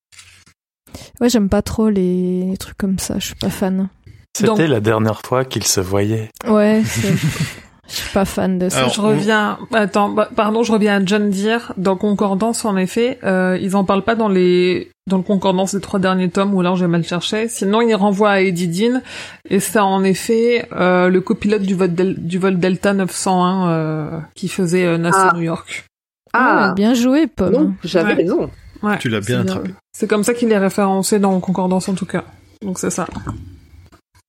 Ouais, 1.20 1.28
j'aime 1.28 1.48
pas 1.48 1.62
trop 1.62 1.88
les 1.88 2.54
trucs 2.60 2.76
comme 2.78 2.98
ça. 2.98 3.18
Je 3.18 3.26
suis 3.26 3.34
pas 3.34 3.48
fan. 3.50 3.88
C'était 4.36 4.48
Donc- 4.48 4.58
la 4.60 4.80
dernière 4.80 5.22
fois 5.22 5.44
qu'ils 5.44 5.64
se 5.64 5.80
voyaient. 5.80 6.30
Ouais, 6.46 6.82
c'est- 6.84 7.14
je 7.88 7.94
suis 7.94 8.12
pas 8.12 8.24
fan 8.24 8.58
de 8.58 8.68
ça. 8.68 8.78
Alors, 8.78 8.90
je 8.92 9.00
reviens. 9.00 9.58
Attends, 9.72 10.08
bah, 10.10 10.28
pardon, 10.34 10.62
je 10.62 10.72
reviens 10.72 11.00
à 11.00 11.04
John 11.04 11.30
Deere. 11.30 11.72
Dans 11.76 11.96
Concordance, 11.96 12.64
en 12.64 12.76
effet, 12.76 13.18
euh, 13.24 13.58
ils 13.60 13.76
en 13.76 13.84
parlent 13.84 14.02
pas 14.04 14.14
dans 14.14 14.28
les 14.28 14.90
dans 15.08 15.18
le 15.18 15.22
Concordance 15.22 15.74
des 15.74 15.80
trois 15.80 16.00
derniers 16.00 16.28
tomes 16.30 16.52
où 16.54 16.62
là 16.62 16.74
j'ai 16.76 16.88
mal 16.88 17.04
cherché. 17.04 17.48
Sinon, 17.48 17.80
ils 17.80 17.94
renvoient 17.94 18.30
à 18.32 18.40
Eddie 18.40 18.66
Dean 18.68 19.00
et 19.48 19.60
c'est 19.60 19.78
en 19.78 20.02
effet 20.02 20.66
euh, 20.72 21.08
le 21.08 21.20
copilote 21.20 21.62
du 21.62 21.74
vol 21.76 21.94
del- 21.94 22.16
du 22.26 22.38
vol 22.38 22.58
Delta 22.58 22.92
901 22.92 23.68
euh, 23.70 24.18
qui 24.34 24.48
faisait 24.48 24.84
euh, 24.84 24.98
NASA 24.98 25.28
Ah. 25.30 25.36
New 25.36 25.42
York. 25.42 25.84
Ah, 26.32 26.68
Ouais, 26.68 26.74
bien 26.74 26.92
joué, 26.94 27.28
Pomme. 27.28 27.52
non, 27.52 27.72
j'avais 27.84 28.08
Ouais. 28.10 28.14
raison. 28.14 28.50
Ouais. 28.82 28.98
Tu 28.98 29.08
l'as 29.08 29.20
bien 29.20 29.40
attrapé. 29.42 29.70
C'est 29.92 30.08
comme 30.08 30.24
ça 30.24 30.34
qu'il 30.34 30.50
est 30.52 30.58
référencé 30.58 31.18
dans 31.20 31.38
Concordance 31.40 31.88
en 31.88 31.94
tout 31.94 32.04
cas. 32.04 32.24
Donc 32.62 32.78
c'est 32.80 32.90
ça. 32.90 33.06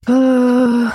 Euh, 0.10 0.86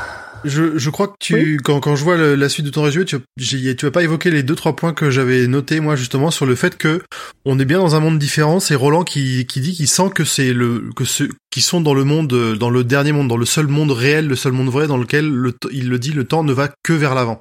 Je, 0.44 0.76
je 0.78 0.90
crois 0.90 1.08
que 1.08 1.14
tu, 1.20 1.58
quand, 1.62 1.80
quand 1.80 1.94
je 1.96 2.02
vois 2.04 2.16
le- 2.16 2.34
la 2.34 2.48
suite 2.48 2.66
de 2.66 2.70
ton 2.70 2.82
résumé, 2.82 3.04
tu, 3.04 3.16
tu 3.38 3.84
vas 3.84 3.90
pas 3.90 4.02
évoqué 4.02 4.30
les 4.30 4.42
deux 4.42 4.54
trois 4.54 4.74
points 4.74 4.92
que 4.92 5.10
j'avais 5.10 5.46
notés 5.46 5.80
moi 5.80 5.94
justement 5.96 6.30
sur 6.30 6.46
le 6.46 6.54
fait 6.54 6.76
que 6.76 7.00
on 7.44 7.58
est 7.58 7.64
bien 7.64 7.78
dans 7.78 7.94
un 7.94 8.00
monde 8.00 8.18
différent. 8.18 8.58
C'est 8.60 8.74
Roland 8.74 9.04
qui, 9.04 9.46
qui 9.46 9.60
dit 9.60 9.72
qu'il 9.72 9.88
sent 9.88 10.10
que 10.14 10.24
c'est 10.24 10.52
le 10.52 10.90
que 10.96 11.04
ceux 11.04 11.28
qui 11.50 11.60
sont 11.60 11.80
dans 11.80 11.94
le 11.94 12.04
monde, 12.04 12.56
dans 12.58 12.70
le 12.70 12.84
dernier 12.84 13.12
monde, 13.12 13.28
dans 13.28 13.36
le 13.36 13.46
seul 13.46 13.66
monde 13.68 13.92
réel, 13.92 14.26
le 14.26 14.36
seul 14.36 14.52
monde 14.52 14.68
vrai 14.68 14.86
dans 14.86 14.98
lequel 14.98 15.28
le, 15.30 15.54
il 15.70 15.88
le 15.88 15.98
dit, 15.98 16.12
le 16.12 16.24
temps 16.24 16.44
ne 16.44 16.52
va 16.52 16.70
que 16.82 16.92
vers 16.92 17.14
l'avant. 17.14 17.40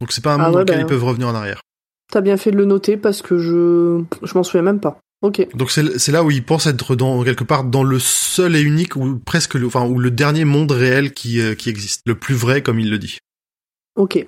Donc 0.00 0.12
c'est 0.12 0.24
pas 0.24 0.32
un 0.34 0.40
Ah 0.40 0.44
monde 0.44 0.46
ouais, 0.48 0.52
dans 0.54 0.60
lequel 0.60 0.76
bah. 0.76 0.82
ils 0.82 0.86
peuvent 0.86 1.04
revenir 1.04 1.28
en 1.28 1.34
arrière. 1.34 1.60
T'as 2.10 2.22
bien 2.22 2.36
fait 2.36 2.50
de 2.50 2.56
le 2.56 2.64
noter 2.64 2.96
parce 2.96 3.22
que 3.22 3.38
je 3.38 4.02
je 4.22 4.34
m'en 4.34 4.42
souviens 4.42 4.62
même 4.62 4.80
pas. 4.80 4.98
Donc 5.54 5.70
c'est 5.70 5.98
c'est 5.98 6.12
là 6.12 6.24
où 6.24 6.30
il 6.30 6.44
pense 6.44 6.66
être 6.66 6.96
dans 6.96 7.22
quelque 7.24 7.44
part 7.44 7.64
dans 7.64 7.84
le 7.84 7.98
seul 7.98 8.56
et 8.56 8.62
unique 8.62 8.96
ou 8.96 9.18
presque 9.18 9.54
le, 9.54 9.66
enfin 9.66 9.86
ou 9.86 9.98
le 9.98 10.10
dernier 10.10 10.46
monde 10.46 10.70
réel 10.70 11.12
qui 11.12 11.40
euh, 11.40 11.54
qui 11.54 11.68
existe, 11.68 12.02
le 12.06 12.14
plus 12.14 12.34
vrai 12.34 12.62
comme 12.62 12.80
il 12.80 12.90
le 12.90 12.98
dit. 12.98 13.18
Ok. 13.96 14.26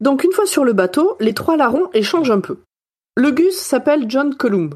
Donc 0.00 0.24
une 0.24 0.32
fois 0.32 0.46
sur 0.46 0.64
le 0.64 0.72
bateau, 0.72 1.16
les 1.20 1.34
trois 1.34 1.56
larrons 1.56 1.90
échangent 1.92 2.30
un 2.30 2.40
peu. 2.40 2.58
Le 3.16 3.32
Gus 3.32 3.56
s'appelle 3.56 4.06
John 4.08 4.34
Columb. 4.34 4.74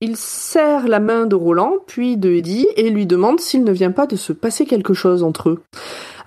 Il 0.00 0.16
serre 0.16 0.86
la 0.86 1.00
main 1.00 1.26
de 1.26 1.34
Roland, 1.34 1.78
puis 1.88 2.16
de 2.16 2.30
Eddie, 2.30 2.68
et 2.76 2.88
lui 2.88 3.04
demande 3.04 3.40
s'il 3.40 3.64
ne 3.64 3.72
vient 3.72 3.90
pas 3.90 4.06
de 4.06 4.14
se 4.14 4.32
passer 4.32 4.64
quelque 4.64 4.94
chose 4.94 5.24
entre 5.24 5.48
eux. 5.48 5.62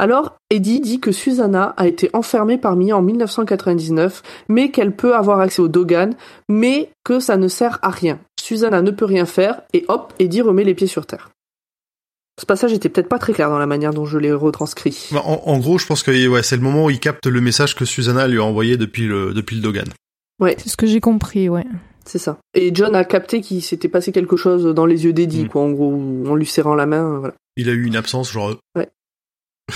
Alors, 0.02 0.38
Eddie 0.49 0.80
dit 0.80 0.99
que 0.99 1.11
Susanna 1.11 1.76
a 1.78 1.86
été 1.88 2.10
enfermée 2.14 2.57
parmi 2.57 2.91
en 2.91 3.03
1999, 3.03 4.23
mais 4.49 4.72
qu'elle 4.72 4.95
peut 4.95 5.15
avoir 5.15 5.40
accès 5.40 5.61
au 5.61 5.68
Dogan, 5.68 6.15
mais 6.49 6.90
que 7.03 7.19
ça 7.19 7.38
ne 7.38 7.48
sert 7.48 7.78
à 7.84 7.91
rien. 7.91 8.19
Susanna 8.41 8.82
ne 8.82 8.90
peut 8.90 9.06
rien 9.06 9.28
faire, 9.28 9.61
et 9.73 9.86
hop, 9.90 10.11
Eddie 10.18 10.41
remet 10.41 10.64
les 10.64 10.73
pieds 10.73 10.88
sur 10.88 11.06
terre. 11.06 11.30
Ce 12.40 12.48
passage 12.48 12.73
était 12.73 12.90
peut-être 12.90 13.10
pas 13.10 13.19
très 13.19 13.34
clair 13.34 13.52
dans 13.52 13.60
la 13.60 13.68
manière 13.68 13.94
dont 13.94 14.06
je 14.06 14.18
l'ai 14.18 14.34
retranscrit. 14.34 15.10
Bah, 15.11 15.22
En, 15.23 15.44
en 15.45 15.60
gros, 15.60 15.78
je 15.78 15.86
pense 15.86 16.02
que 16.02 16.28
ouais, 16.28 16.41
c'est 16.41 16.56
le 16.56 16.64
moment 16.64 16.86
où 16.86 16.90
il 16.90 16.99
capte 16.99 17.28
le 17.28 17.40
message 17.40 17.76
que 17.76 17.86
Susanna 17.86 18.28
lui 18.28 18.40
a 18.40 18.44
envoyé 18.44 18.78
depuis 18.78 19.06
le 19.06 19.36
depuis 19.36 19.56
le 19.57 19.61
Dogan. 19.61 19.86
C'est 20.41 20.69
ce 20.69 20.78
que 20.78 20.88
j'ai 20.88 20.99
compris, 20.99 21.48
ouais. 21.49 21.65
C'est 22.06 22.18
ça. 22.18 22.40
Et 22.56 22.72
John 22.73 22.95
a 22.95 23.03
capté 23.06 23.41
qu'il 23.41 23.61
s'était 23.61 23.88
passé 23.90 24.11
quelque 24.11 24.36
chose 24.36 24.65
dans 24.73 24.88
les 24.88 25.03
yeux 25.06 25.14
d'Eddie, 25.14 25.44
Mm. 25.44 25.48
quoi, 25.49 25.61
en 25.61 25.69
gros, 25.69 25.94
en 26.28 26.34
lui 26.34 26.48
serrant 26.48 26.73
la 26.73 26.88
main, 26.88 27.19
voilà. 27.19 27.36
Il 27.57 27.69
a 27.69 27.73
eu 27.73 27.84
une 27.86 27.95
absence 27.95 28.32
genre 28.32 28.56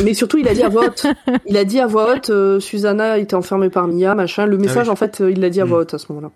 Mais 0.03 0.13
surtout, 0.13 0.37
il 0.37 0.47
a 0.47 0.53
dit 0.53 0.63
à 0.63 0.69
voix 0.69 0.87
haute, 0.87 1.05
il 1.45 1.55
a 1.57 1.63
dit 1.65 1.79
à 1.79 1.87
voix 1.87 2.13
haute, 2.13 2.29
euh, 2.29 2.59
Susanna 2.59 3.17
était 3.17 3.35
enfermée 3.35 3.69
par 3.69 3.87
Mia, 3.87 4.13
machin. 4.15 4.45
Le 4.45 4.57
message, 4.57 4.87
oui. 4.87 4.91
en 4.91 4.95
fait, 4.95 5.21
euh, 5.21 5.31
il 5.31 5.39
l'a 5.39 5.49
dit 5.49 5.61
à 5.61 5.65
Mm. 5.65 5.69
voix 5.69 5.79
haute 5.79 5.93
à 5.93 5.97
ce 5.97 6.05
moment-là. 6.09 6.31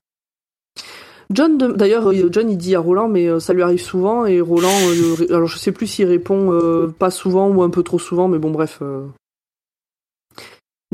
John, 1.32 1.58
d'ailleurs, 1.58 2.10
euh, 2.10 2.30
John, 2.32 2.50
il 2.50 2.58
dit 2.58 2.76
à 2.76 2.80
Roland, 2.80 3.08
mais 3.10 3.40
ça 3.40 3.54
lui 3.54 3.62
arrive 3.62 3.82
souvent, 3.82 4.26
et 4.26 4.40
Roland, 4.42 4.70
euh, 4.72 5.28
alors 5.34 5.46
je 5.48 5.58
sais 5.60 5.72
plus 5.72 5.86
s'il 5.88 6.06
répond 6.08 6.52
euh, 6.54 6.88
pas 6.88 7.12
souvent 7.12 7.50
ou 7.50 7.62
un 7.62 7.70
peu 7.70 7.84
trop 7.84 8.00
souvent, 8.00 8.28
mais 8.28 8.40
bon, 8.40 8.50
bref. 8.50 8.80
euh. 8.82 9.06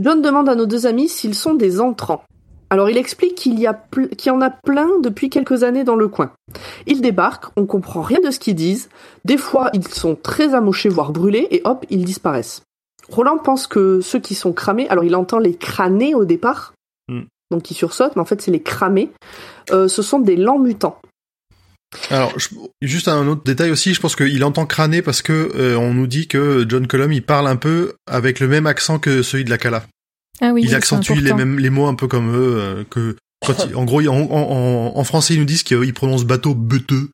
John 0.01 0.21
demande 0.21 0.49
à 0.49 0.55
nos 0.55 0.65
deux 0.65 0.87
amis 0.87 1.07
s'ils 1.07 1.35
sont 1.35 1.53
des 1.53 1.79
entrants. 1.79 2.23
Alors 2.69 2.89
il 2.89 2.97
explique 2.97 3.35
qu'il 3.35 3.59
y, 3.59 3.67
qu'il 4.17 4.27
y 4.27 4.35
en 4.35 4.41
a 4.41 4.49
plein 4.49 4.89
depuis 5.01 5.29
quelques 5.29 5.63
années 5.63 5.83
dans 5.83 5.95
le 5.95 6.07
coin. 6.07 6.31
Ils 6.87 7.01
débarquent, 7.01 7.51
on 7.57 7.65
comprend 7.65 8.01
rien 8.01 8.19
de 8.25 8.31
ce 8.31 8.39
qu'ils 8.39 8.55
disent, 8.55 8.89
des 9.23 9.37
fois 9.37 9.69
ils 9.73 9.87
sont 9.87 10.15
très 10.15 10.53
amochés 10.53 10.89
voire 10.89 11.11
brûlés 11.11 11.47
et 11.51 11.61
hop, 11.63 11.85
ils 11.89 12.03
disparaissent. 12.05 12.63
Roland 13.09 13.37
pense 13.37 13.67
que 13.67 14.01
ceux 14.01 14.19
qui 14.19 14.33
sont 14.33 14.51
cramés, 14.51 14.89
alors 14.89 15.03
il 15.03 15.15
entend 15.15 15.37
les 15.39 15.55
crânés 15.55 16.15
au 16.15 16.25
départ, 16.25 16.73
Hmm. 17.07 17.21
donc 17.51 17.69
il 17.69 17.75
sursaute, 17.75 18.15
mais 18.15 18.21
en 18.23 18.25
fait 18.25 18.41
c'est 18.41 18.51
les 18.51 18.61
cramés, 18.63 19.11
Euh, 19.71 19.87
ce 19.87 20.01
sont 20.01 20.19
des 20.19 20.35
lents 20.35 20.57
mutants. 20.59 20.99
Alors, 22.09 22.33
je- 22.37 22.49
juste 22.81 23.07
un 23.07 23.27
autre 23.27 23.43
détail 23.43 23.71
aussi, 23.71 23.93
je 23.93 24.01
pense 24.01 24.15
qu'il 24.15 24.43
entend 24.43 24.65
crâner 24.65 25.01
parce 25.01 25.21
que 25.21 25.51
euh, 25.55 25.77
on 25.77 25.93
nous 25.93 26.07
dit 26.07 26.27
que 26.27 26.65
John 26.67 26.87
Colum 26.87 27.11
il 27.13 27.23
parle 27.23 27.47
un 27.47 27.55
peu 27.55 27.93
avec 28.07 28.39
le 28.39 28.47
même 28.47 28.65
accent 28.67 28.99
que 28.99 29.21
celui 29.21 29.43
de 29.45 29.49
la 29.49 29.57
Cala. 29.57 29.85
Ah 30.41 30.51
oui, 30.53 30.61
il 30.63 30.69
c'est 30.69 30.75
accentue 30.75 31.13
les 31.13 31.33
mêmes 31.33 31.59
les 31.59 31.69
mots 31.69 31.87
un 31.87 31.95
peu 31.95 32.07
comme 32.07 32.35
eux 32.35 32.57
euh, 32.59 32.83
que 32.89 33.15
quand 33.45 33.53
en 33.75 33.85
gros 33.85 34.01
il- 34.01 34.09
en, 34.09 34.15
en, 34.29 34.93
en 34.97 35.03
français 35.03 35.33
ils 35.35 35.39
nous 35.39 35.45
disent 35.45 35.63
qu'il 35.63 35.93
prononce 35.93 36.25
bateau 36.25 36.53
beteux. 36.55 37.09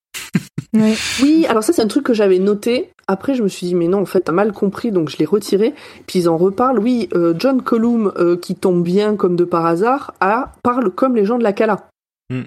Ouais. 0.73 0.95
Oui, 1.21 1.45
alors 1.49 1.63
ça 1.63 1.73
c'est 1.73 1.81
un 1.81 1.87
truc 1.87 2.05
que 2.05 2.13
j'avais 2.13 2.39
noté. 2.39 2.91
Après 3.07 3.35
je 3.35 3.43
me 3.43 3.47
suis 3.49 3.67
dit 3.67 3.75
mais 3.75 3.87
non 3.87 4.01
en 4.01 4.05
fait 4.05 4.21
t'as 4.21 4.31
mal 4.31 4.53
compris 4.53 4.91
donc 4.91 5.09
je 5.09 5.17
l'ai 5.17 5.25
retiré. 5.25 5.73
Puis 6.07 6.19
ils 6.19 6.29
en 6.29 6.37
reparlent. 6.37 6.79
Oui, 6.79 7.09
euh, 7.13 7.33
John 7.37 7.61
Colum 7.61 8.11
euh, 8.17 8.37
qui 8.37 8.55
tombe 8.55 8.83
bien 8.83 9.15
comme 9.15 9.35
de 9.35 9.43
par 9.43 9.65
hasard 9.65 10.13
a, 10.21 10.53
parle 10.63 10.89
comme 10.89 11.15
les 11.15 11.25
gens 11.25 11.37
de 11.37 11.43
la 11.43 11.53
Cala. 11.53 11.87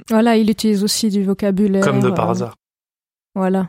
Voilà, 0.09 0.39
il 0.39 0.49
utilise 0.49 0.83
aussi 0.83 1.11
du 1.11 1.23
vocabulaire. 1.23 1.85
Comme 1.85 2.01
de 2.01 2.09
par 2.11 2.29
euh, 2.29 2.33
hasard. 2.33 2.55
Voilà. 3.35 3.69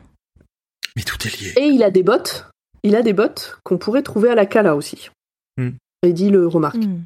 Mais 0.95 1.03
tout 1.03 1.17
est 1.27 1.41
lié. 1.41 1.53
Et 1.57 1.65
il 1.67 1.83
a 1.83 1.91
des 1.91 2.03
bottes. 2.03 2.47
Il 2.83 2.95
a 2.95 3.01
des 3.01 3.11
bottes 3.11 3.57
qu'on 3.65 3.77
pourrait 3.77 4.01
trouver 4.03 4.29
à 4.29 4.35
la 4.35 4.45
Cala 4.45 4.77
aussi. 4.77 5.09
Hmm. 5.57 5.71
Eddie 6.05 6.29
le 6.29 6.47
remarque. 6.47 6.77
Hmm. 6.77 7.01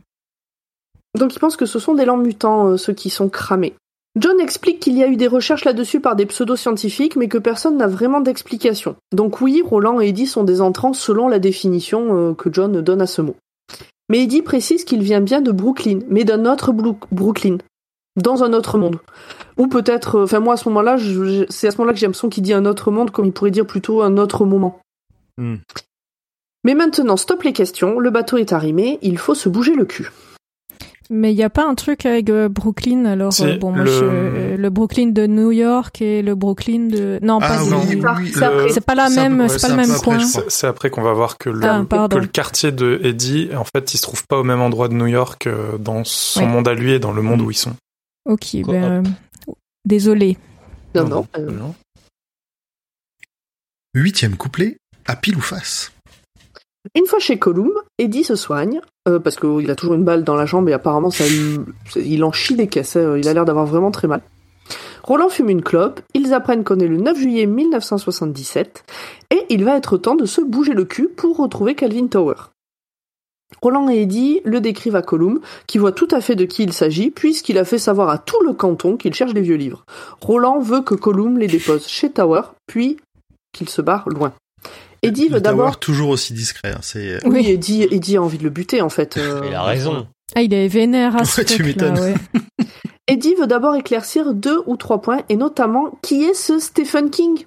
Donc 1.18 1.36
il 1.36 1.40
pense 1.40 1.56
que 1.56 1.66
ce 1.66 1.80
sont 1.80 1.96
des 1.96 2.06
lents 2.06 2.18
mutants, 2.18 2.68
euh, 2.68 2.78
ceux 2.78 2.94
qui 2.94 3.10
sont 3.10 3.30
cramés. 3.30 3.74
John 4.20 4.40
explique 4.40 4.80
qu'il 4.80 4.98
y 4.98 5.04
a 5.04 5.08
eu 5.08 5.18
des 5.18 5.28
recherches 5.28 5.66
là-dessus 5.66 6.00
par 6.00 6.16
des 6.16 6.26
pseudo-scientifiques, 6.26 7.16
mais 7.16 7.28
que 7.28 7.38
personne 7.38 7.78
n'a 7.78 7.88
vraiment 7.88 8.22
d'explication. 8.22 8.96
Donc 9.14 9.40
oui, 9.40 9.62
Roland 9.64 10.02
et 10.02 10.10
Eddie 10.10 10.28
sont 10.28 10.44
des 10.44 10.62
entrants 10.62 10.94
selon 10.94 11.28
la 11.28 11.40
définition 11.40 12.30
euh, 12.32 12.34
que 12.34 12.52
John 12.52 12.82
donne 12.82 13.02
à 13.02 13.08
ce 13.08 13.22
mot. 13.22 13.36
Mais 14.10 14.24
Eddie 14.24 14.42
précise 14.42 14.84
qu'il 14.84 15.02
vient 15.04 15.22
bien 15.22 15.42
de 15.42 15.52
Brooklyn, 15.52 16.00
mais 16.10 16.24
d'un 16.24 16.52
autre 16.52 16.72
Broo- 16.72 16.98
Brooklyn, 17.12 17.58
dans 18.16 18.44
un 18.44 18.54
autre 18.54 18.78
monde. 18.78 18.98
Ou 19.58 19.68
peut-être, 19.68 20.16
euh, 20.16 20.24
enfin 20.24 20.40
moi 20.40 20.56
à 20.56 20.58
ce 20.58 20.68
moment-là, 20.70 20.98
c'est 21.50 21.68
à 21.68 21.72
ce 21.72 21.78
moment-là 21.78 21.94
que 21.94 22.00
j'ai 22.00 22.08
l'impression 22.08 22.30
qu'il 22.30 22.44
dit 22.44 22.54
un 22.54 22.66
autre 22.66 22.92
monde, 22.92 23.12
comme 23.12 23.26
il 23.26 23.32
pourrait 23.32 23.52
dire 23.52 23.68
plutôt 23.68 24.02
un 24.02 24.18
autre 24.18 24.46
moment. 24.46 24.80
Hmm. 25.38 25.58
Mais 26.64 26.74
maintenant, 26.76 27.16
stop 27.18 27.44
les 27.44 27.54
questions, 27.54 28.00
le 28.00 28.10
bateau 28.10 28.38
est 28.38 28.52
arrimé, 28.54 29.00
il 29.02 29.18
faut 29.18 29.36
se 29.36 29.48
bouger 29.50 29.76
le 29.76 29.86
cul. 29.86 30.10
Mais 31.12 31.34
il 31.34 31.36
n'y 31.38 31.44
a 31.44 31.50
pas 31.50 31.66
un 31.66 31.74
truc 31.74 32.06
avec 32.06 32.30
euh, 32.30 32.50
Brooklyn 32.50 33.06
alors 33.06 33.34
euh, 33.42 33.58
bon 33.58 33.72
moi 33.72 33.84
le- 33.84 33.90
je- 33.92 34.04
euh, 34.04 34.58
le 34.58 34.70
Brooklyn 34.70 35.08
de 35.08 35.26
New 35.26 35.52
York 35.52 36.04
et 36.04 36.22
le 36.22 36.36
Brooklyn 36.36 36.82
de 36.86 37.18
non 37.24 37.40
Ah 37.42 37.48
pas 37.48 37.64
oui, 37.64 37.72
oui, 37.96 38.32
c'est 38.32 38.48
oui, 38.48 38.72
c'est 38.72 38.86
pas 38.86 38.94
la 38.94 39.10
même 39.10 39.48
c'est 39.50 39.60
pas 39.60 39.70
le 39.70 39.76
même 39.88 39.98
coin. 40.04 40.20
C'est 40.20 40.68
après 40.68 40.92
qu'on 40.92 41.02
va 41.02 41.14
voir 41.14 41.40
que 41.40 41.50
le, 41.50 41.66
Ah, 41.66 41.84
pardon. 41.90 42.16
que 42.16 42.22
le 42.22 42.28
quartier 42.28 42.72
de 42.72 43.00
Eddie, 43.04 43.50
en 43.56 43.64
fait, 43.64 43.92
il 43.96 43.98
se 43.98 44.04
trouve 44.04 44.24
pas 44.28 44.38
au 44.38 44.44
même 44.44 44.62
endroit 44.62 44.88
de 44.88 44.94
New 44.94 45.08
York 45.08 45.50
dans 45.80 46.04
son 46.04 46.42
Ouais. 46.42 46.46
monde 46.46 46.68
à 46.68 46.76
lui 46.76 46.92
et 46.92 47.00
dans 47.00 47.12
le 47.12 47.24
monde 47.24 47.42
où 47.42 47.50
ils 47.50 47.58
sont. 47.58 47.74
Ok, 48.26 48.62
Quoi, 48.64 48.74
ben 48.76 49.04
euh, 49.04 49.54
désolé. 49.86 50.38
Non, 50.94 51.08
non. 51.08 51.28
euh, 51.40 51.50
Non. 51.50 51.74
Huitième 53.96 54.36
couplet, 54.38 54.78
à 55.08 55.16
pile 55.16 55.38
ou 55.38 55.42
face. 55.42 55.92
Une 56.96 57.06
fois 57.06 57.20
chez 57.20 57.38
Columb, 57.38 57.74
Eddie 57.98 58.24
se 58.24 58.36
soigne, 58.36 58.82
euh, 59.08 59.20
parce 59.20 59.36
qu'il 59.36 59.70
a 59.70 59.76
toujours 59.76 59.96
une 59.96 60.06
balle 60.06 60.24
dans 60.24 60.36
la 60.36 60.46
jambe 60.46 60.70
et 60.70 60.74
apparemment 60.74 61.12
ça 61.12 61.26
il 61.96 62.24
en 62.24 62.32
chie 62.32 62.56
des 62.56 62.68
caisses, 62.68 62.96
hein, 62.96 63.18
il 63.18 63.28
a 63.28 63.34
l'air 63.34 63.46
d'avoir 63.46 63.66
vraiment 63.66 63.92
très 63.92 64.08
mal. 64.08 64.22
Roland 65.04 65.30
fume 65.30 65.50
une 65.50 65.64
clope, 65.64 66.02
ils 66.14 66.34
apprennent 66.34 66.64
qu'on 66.64 66.80
est 66.80 66.88
le 66.88 66.98
9 66.98 67.18
juillet 67.18 67.46
1977, 67.46 68.84
et 69.32 69.46
il 69.50 69.66
va 69.66 69.76
être 69.76 69.98
temps 69.98 70.16
de 70.16 70.26
se 70.26 70.42
bouger 70.42 70.74
le 70.74 70.86
cul 70.86 71.10
pour 71.10 71.38
retrouver 71.38 71.76
Calvin 71.76 72.08
Tower. 72.08 72.36
Roland 73.62 73.90
et 73.90 74.04
Eddie 74.04 74.42
le 74.46 74.62
décrivent 74.62 74.96
à 74.96 75.02
Columb, 75.02 75.40
qui 75.68 75.80
voit 75.80 75.92
tout 75.92 76.08
à 76.12 76.22
fait 76.22 76.36
de 76.36 76.46
qui 76.46 76.64
il 76.64 76.74
s'agit, 76.74 77.10
puisqu'il 77.10 77.58
a 77.58 77.66
fait 77.66 77.80
savoir 77.80 78.10
à 78.10 78.18
tout 78.18 78.42
le 78.44 78.54
canton 78.54 78.98
qu'il 78.98 79.14
cherche 79.14 79.34
des 79.34 79.42
vieux 79.42 79.56
livres. 79.56 79.84
Roland 80.22 80.60
veut 80.60 80.82
que 80.82 80.96
Columb 80.96 81.38
les 81.38 81.48
dépose 81.48 81.88
chez 81.88 82.12
Tower, 82.12 82.42
puis 82.68 82.98
qu'il 83.52 83.68
se 83.68 83.82
barre 83.82 84.08
loin. 84.08 84.34
Eddie 85.04 85.28
Le 85.30 85.36
veut 85.36 85.42
d'abord... 85.42 85.80
Toujours 85.80 86.10
aussi 86.10 86.34
discret. 86.34 86.72
hein, 86.74 86.80
c'est 86.82 87.26
Oui. 87.26 87.46
Eddie, 87.50 87.84
Eddie 87.84 88.18
a 88.18 88.22
envie 88.22 88.38
de 88.38 88.44
le 88.44 88.50
buter 88.50 88.82
en 88.82 88.90
fait. 88.90 89.18
euh. 89.18 89.42
Il 89.48 89.54
a 89.56 89.64
raison. 89.64 90.08
Ah, 90.36 90.42
il 90.42 90.54
est 90.54 90.68
vénère 90.68 91.16
à 91.16 91.24
ce 91.26 91.42
Ouais, 91.42 91.46
tu 91.46 91.64
m'étonnes. 91.64 91.98
ouais. 92.00 92.14
Eddie 93.08 93.34
veut 93.36 93.48
d'abord 93.48 93.76
éclaircir 93.76 94.34
deux 94.34 94.60
ou 94.68 94.76
trois 94.78 95.02
points, 95.02 95.22
et 95.30 95.36
notamment 95.36 95.98
qui 96.04 96.24
est 96.26 96.34
ce 96.36 96.60
Stephen 96.60 97.10
King? 97.10 97.46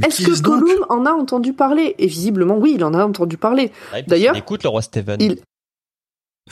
Mais 0.00 0.08
Est-ce 0.08 0.24
que 0.26 0.40
Gollum 0.42 0.84
en 0.88 1.04
a 1.06 1.10
entendu 1.12 1.52
parler? 1.52 1.94
Et 1.98 2.06
visiblement, 2.06 2.56
oui, 2.56 2.72
il 2.76 2.84
en 2.84 2.94
a 2.94 3.04
entendu 3.04 3.36
parler. 3.36 3.70
Ouais, 3.92 4.02
D'ailleurs- 4.06 4.34
il 4.34 4.38
écoute 4.38 4.62
le 4.64 4.68
roi 4.68 4.82
Steven. 4.82 5.20
Il- 5.20 5.38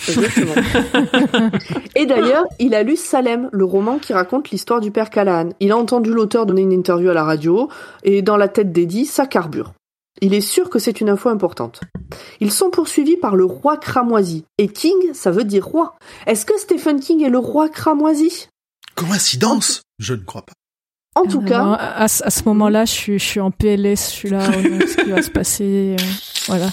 Exactement. 0.08 0.52
et 1.96 2.06
d'ailleurs, 2.06 2.44
il 2.60 2.74
a 2.74 2.82
lu 2.84 2.96
Salem, 2.96 3.48
le 3.52 3.64
roman 3.64 3.98
qui 3.98 4.12
raconte 4.12 4.50
l'histoire 4.50 4.80
du 4.80 4.90
père 4.92 5.10
Callahan. 5.10 5.48
Il 5.58 5.72
a 5.72 5.76
entendu 5.76 6.12
l'auteur 6.12 6.46
donner 6.46 6.62
une 6.62 6.72
interview 6.72 7.10
à 7.10 7.14
la 7.14 7.24
radio, 7.24 7.68
et 8.04 8.22
dans 8.22 8.36
la 8.36 8.46
tête 8.48 8.70
d'Eddie, 8.70 9.06
ça 9.06 9.26
carbure. 9.26 9.72
Il 10.20 10.34
est 10.34 10.40
sûr 10.40 10.70
que 10.70 10.78
c'est 10.78 11.00
une 11.00 11.08
info 11.10 11.28
importante. 11.28 11.80
Ils 12.40 12.50
sont 12.52 12.70
poursuivis 12.70 13.16
par 13.16 13.36
le 13.36 13.44
roi 13.44 13.76
cramoisi. 13.76 14.44
Et 14.58 14.68
King, 14.68 15.12
ça 15.12 15.30
veut 15.30 15.44
dire 15.44 15.64
roi. 15.66 15.94
Est-ce 16.26 16.44
que 16.46 16.58
Stephen 16.58 17.00
King 17.00 17.22
est 17.24 17.30
le 17.30 17.38
roi 17.38 17.68
cramoisi? 17.68 18.48
Coïncidence? 18.94 19.82
Je 19.98 20.14
ne 20.14 20.22
crois 20.24 20.42
pas. 20.42 20.52
En 21.14 21.24
tout 21.24 21.40
Euh, 21.40 21.48
cas, 21.48 21.62
à, 21.64 22.02
à 22.02 22.08
ce 22.08 22.24
à 22.24 22.30
ce 22.30 22.42
moment-là, 22.44 22.84
je 22.84 22.92
suis, 22.92 23.18
je 23.18 23.24
suis 23.24 23.40
en 23.40 23.50
PLS, 23.50 23.96
je 24.10 24.14
suis 24.16 24.30
là, 24.30 24.40
oh 24.48 24.68
non, 24.68 24.78
ce 24.80 25.02
qui 25.02 25.10
va 25.10 25.22
se 25.22 25.30
passer, 25.30 25.96
euh, 25.98 26.04
voilà. 26.46 26.68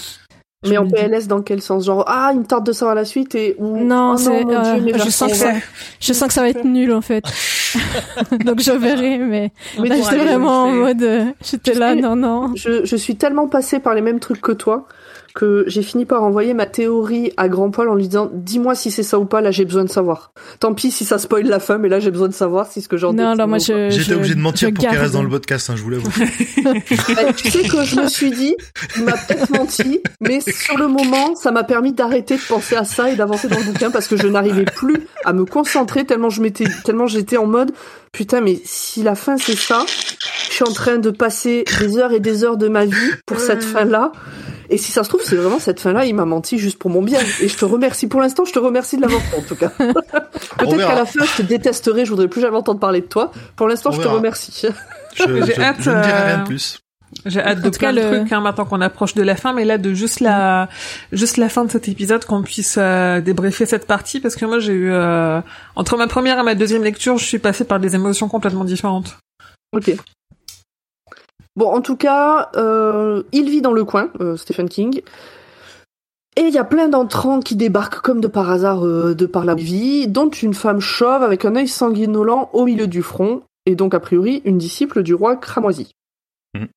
Je 0.62 0.70
Mais 0.70 0.78
en 0.78 0.84
dis- 0.84 0.94
PLS 0.94 1.28
dans 1.28 1.42
quel 1.42 1.60
sens? 1.60 1.84
Genre 1.84 2.02
ah 2.08 2.30
il 2.32 2.40
me 2.40 2.44
tarde 2.44 2.64
de 2.66 2.72
savoir 2.72 2.94
la 2.94 3.04
suite 3.04 3.34
et 3.34 3.54
ou 3.58 3.76
Non, 3.78 4.14
oh 4.14 4.16
c'est, 4.16 4.44
euh, 4.46 4.98
je 5.04 5.10
sens 5.10 5.30
que 5.30 5.36
ça, 5.36 5.52
je 6.00 6.12
sens 6.14 6.28
que 6.28 6.34
ça 6.34 6.40
va 6.40 6.48
être 6.48 6.64
nul 6.64 6.92
en 6.92 7.02
fait. 7.02 7.22
Donc 8.44 8.60
je 8.60 8.72
verrai, 8.72 9.18
mais 9.18 9.52
Mais 9.78 9.88
là 9.88 9.96
j'étais 9.96 10.16
vraiment 10.16 10.64
en 10.64 10.72
mode, 10.72 11.02
euh, 11.02 11.24
j'étais 11.44 11.74
là, 11.74 11.94
non, 11.94 12.16
non. 12.16 12.52
je, 12.56 12.84
je 12.86 12.96
suis 12.96 13.16
tellement 13.16 13.48
passée 13.48 13.80
par 13.80 13.94
les 13.94 14.00
mêmes 14.00 14.18
trucs 14.18 14.40
que 14.40 14.52
toi 14.52 14.88
que 15.36 15.64
j'ai 15.66 15.82
fini 15.82 16.06
par 16.06 16.22
envoyer 16.24 16.54
ma 16.54 16.64
théorie 16.64 17.30
à 17.36 17.48
Grand 17.48 17.70
Poil 17.70 17.90
en 17.90 17.94
lui 17.94 18.08
disant 18.08 18.30
dis-moi 18.32 18.74
si 18.74 18.90
c'est 18.90 19.02
ça 19.02 19.18
ou 19.18 19.26
pas, 19.26 19.42
là 19.42 19.50
j'ai 19.50 19.66
besoin 19.66 19.84
de 19.84 19.90
savoir. 19.90 20.32
Tant 20.60 20.72
pis 20.72 20.90
si 20.90 21.04
ça 21.04 21.18
spoil 21.18 21.46
la 21.46 21.60
fin, 21.60 21.76
mais 21.76 21.90
là 21.90 22.00
j'ai 22.00 22.10
besoin 22.10 22.28
de 22.28 22.32
savoir 22.32 22.66
si 22.66 22.80
ce 22.80 22.88
que 22.88 22.96
j'en 22.96 23.12
dis. 23.12 23.18
Non, 23.18 23.36
non, 23.36 23.46
moi. 23.46 23.58
J'étais 23.58 23.90
je- 23.90 24.14
obligé 24.14 24.34
de 24.34 24.40
mentir 24.40 24.72
pour 24.72 24.82
qu'elle 24.82 24.98
reste 24.98 25.12
dans 25.12 25.22
le 25.22 25.28
podcast, 25.28 25.68
hein, 25.68 25.74
je 25.76 25.82
vous 25.82 25.90
l'avoue. 25.90 26.08
Bah, 27.14 27.32
tu 27.36 27.50
sais 27.50 27.62
que 27.68 27.84
je 27.84 28.00
me 28.00 28.08
suis 28.08 28.30
dit, 28.30 28.56
il 28.96 29.04
m'a 29.04 29.12
peut-être 29.12 29.50
menti, 29.50 30.00
mais 30.20 30.40
sur 30.40 30.76
le 30.78 30.88
moment, 30.88 31.34
ça 31.36 31.52
m'a 31.52 31.64
permis 31.64 31.92
d'arrêter 31.92 32.36
de 32.36 32.42
penser 32.42 32.74
à 32.76 32.84
ça 32.84 33.10
et 33.10 33.16
d'avancer 33.16 33.48
dans 33.48 33.58
le 33.58 33.64
bouquin 33.64 33.90
parce 33.90 34.08
que 34.08 34.16
je 34.16 34.26
n'arrivais 34.26 34.64
plus 34.64 34.96
à 35.24 35.32
me 35.32 35.44
concentrer 35.44 36.04
tellement 36.06 36.30
je 36.30 36.40
m'étais, 36.42 36.64
tellement 36.84 37.06
j'étais 37.06 37.36
en 37.36 37.46
mode, 37.46 37.72
putain, 38.12 38.40
mais 38.40 38.58
si 38.64 39.02
la 39.02 39.14
fin 39.14 39.36
c'est 39.36 39.56
ça, 39.56 39.84
je 40.48 40.54
suis 40.54 40.64
en 40.64 40.72
train 40.72 40.96
de 40.96 41.10
passer 41.10 41.64
des 41.80 41.98
heures 41.98 42.12
et 42.12 42.20
des 42.20 42.42
heures 42.44 42.56
de 42.56 42.68
ma 42.68 42.84
vie 42.86 43.10
pour 43.26 43.38
cette 43.38 43.62
fin-là. 43.62 44.12
Et 44.70 44.78
si 44.78 44.92
ça 44.92 45.04
se 45.04 45.08
trouve, 45.08 45.22
c'est 45.24 45.36
vraiment 45.36 45.58
cette 45.58 45.80
fin-là, 45.80 46.04
il 46.04 46.14
m'a 46.14 46.24
menti 46.24 46.58
juste 46.58 46.78
pour 46.78 46.90
mon 46.90 47.02
bien. 47.02 47.20
Et 47.40 47.48
je 47.48 47.56
te 47.56 47.64
remercie. 47.64 48.06
Pour 48.08 48.20
l'instant, 48.20 48.44
je 48.44 48.52
te 48.52 48.58
remercie 48.58 48.96
de 48.96 49.02
l'avoir 49.02 49.20
fait, 49.22 49.36
en 49.38 49.42
tout 49.42 49.56
cas. 49.56 49.68
Peut-être 50.58 50.76
qu'à 50.78 50.94
la 50.94 51.06
fin, 51.06 51.24
je 51.24 51.36
te 51.38 51.42
détesterai, 51.42 52.04
je 52.04 52.10
voudrais 52.10 52.28
plus 52.28 52.40
jamais 52.40 52.56
entendre 52.56 52.80
parler 52.80 53.00
de 53.00 53.06
toi. 53.06 53.30
Pour 53.56 53.68
l'instant, 53.68 53.90
je 53.90 54.00
te 54.00 54.08
remercie. 54.08 54.62
J'ai 55.16 55.58
hâte, 55.62 55.76
je 55.80 55.90
ne 55.90 56.02
dirai 56.02 56.12
euh, 56.12 56.26
rien 56.26 56.38
de 56.38 56.46
plus. 56.46 56.80
J'ai 57.24 57.40
hâte 57.40 57.60
de 57.62 57.68
En 57.68 57.70
tout 57.70 57.78
cas, 57.78 57.92
plein 57.92 58.02
de 58.02 58.08
le- 58.10 58.16
trucs 58.18 58.32
hein, 58.32 58.40
maintenant 58.40 58.66
qu'on 58.66 58.80
approche 58.82 59.14
de 59.14 59.22
la 59.22 59.36
fin, 59.36 59.54
mais 59.54 59.64
là 59.64 59.78
de 59.78 59.94
juste 59.94 60.20
la 60.20 60.68
juste 61.12 61.38
la 61.38 61.48
fin 61.48 61.64
de 61.64 61.70
cet 61.70 61.88
épisode 61.88 62.24
qu'on 62.26 62.42
puisse 62.42 62.74
euh, 62.78 63.20
débriefer 63.22 63.64
cette 63.64 63.86
partie 63.86 64.20
parce 64.20 64.36
que 64.36 64.44
moi 64.44 64.58
j'ai 64.58 64.72
eu 64.74 64.90
euh, 64.92 65.40
entre 65.76 65.96
ma 65.96 66.08
première 66.08 66.38
et 66.38 66.42
ma 66.42 66.54
deuxième 66.54 66.82
lecture, 66.82 67.16
je 67.16 67.24
suis 67.24 67.38
passée 67.38 67.64
par 67.64 67.80
des 67.80 67.94
émotions 67.94 68.28
complètement 68.28 68.64
différentes. 68.64 69.16
Ok. 69.72 69.92
Bon, 71.56 71.72
en 71.72 71.80
tout 71.80 71.96
cas, 71.96 72.50
euh, 72.56 73.22
il 73.32 73.48
vit 73.48 73.62
dans 73.62 73.72
le 73.72 73.84
coin, 73.84 74.10
euh, 74.20 74.36
Stephen 74.36 74.68
King. 74.68 75.00
Et 76.36 76.42
il 76.42 76.52
y 76.52 76.58
a 76.58 76.64
plein 76.64 76.88
d'entrants 76.88 77.40
qui 77.40 77.56
débarquent 77.56 78.02
comme 78.02 78.20
de 78.20 78.28
par 78.28 78.50
hasard 78.50 78.86
euh, 78.86 79.14
de 79.14 79.24
par 79.24 79.46
la 79.46 79.54
vie, 79.54 80.06
dont 80.06 80.28
une 80.28 80.52
femme 80.52 80.80
chauve 80.80 81.22
avec 81.22 81.46
un 81.46 81.56
œil 81.56 81.66
sanguinolent 81.66 82.50
au 82.52 82.66
milieu 82.66 82.86
du 82.86 83.02
front, 83.02 83.42
et 83.64 83.74
donc 83.74 83.94
a 83.94 84.00
priori 84.00 84.42
une 84.44 84.58
disciple 84.58 85.02
du 85.02 85.14
roi 85.14 85.36
cramoisi. 85.36 85.92
Mhm. 86.54 86.68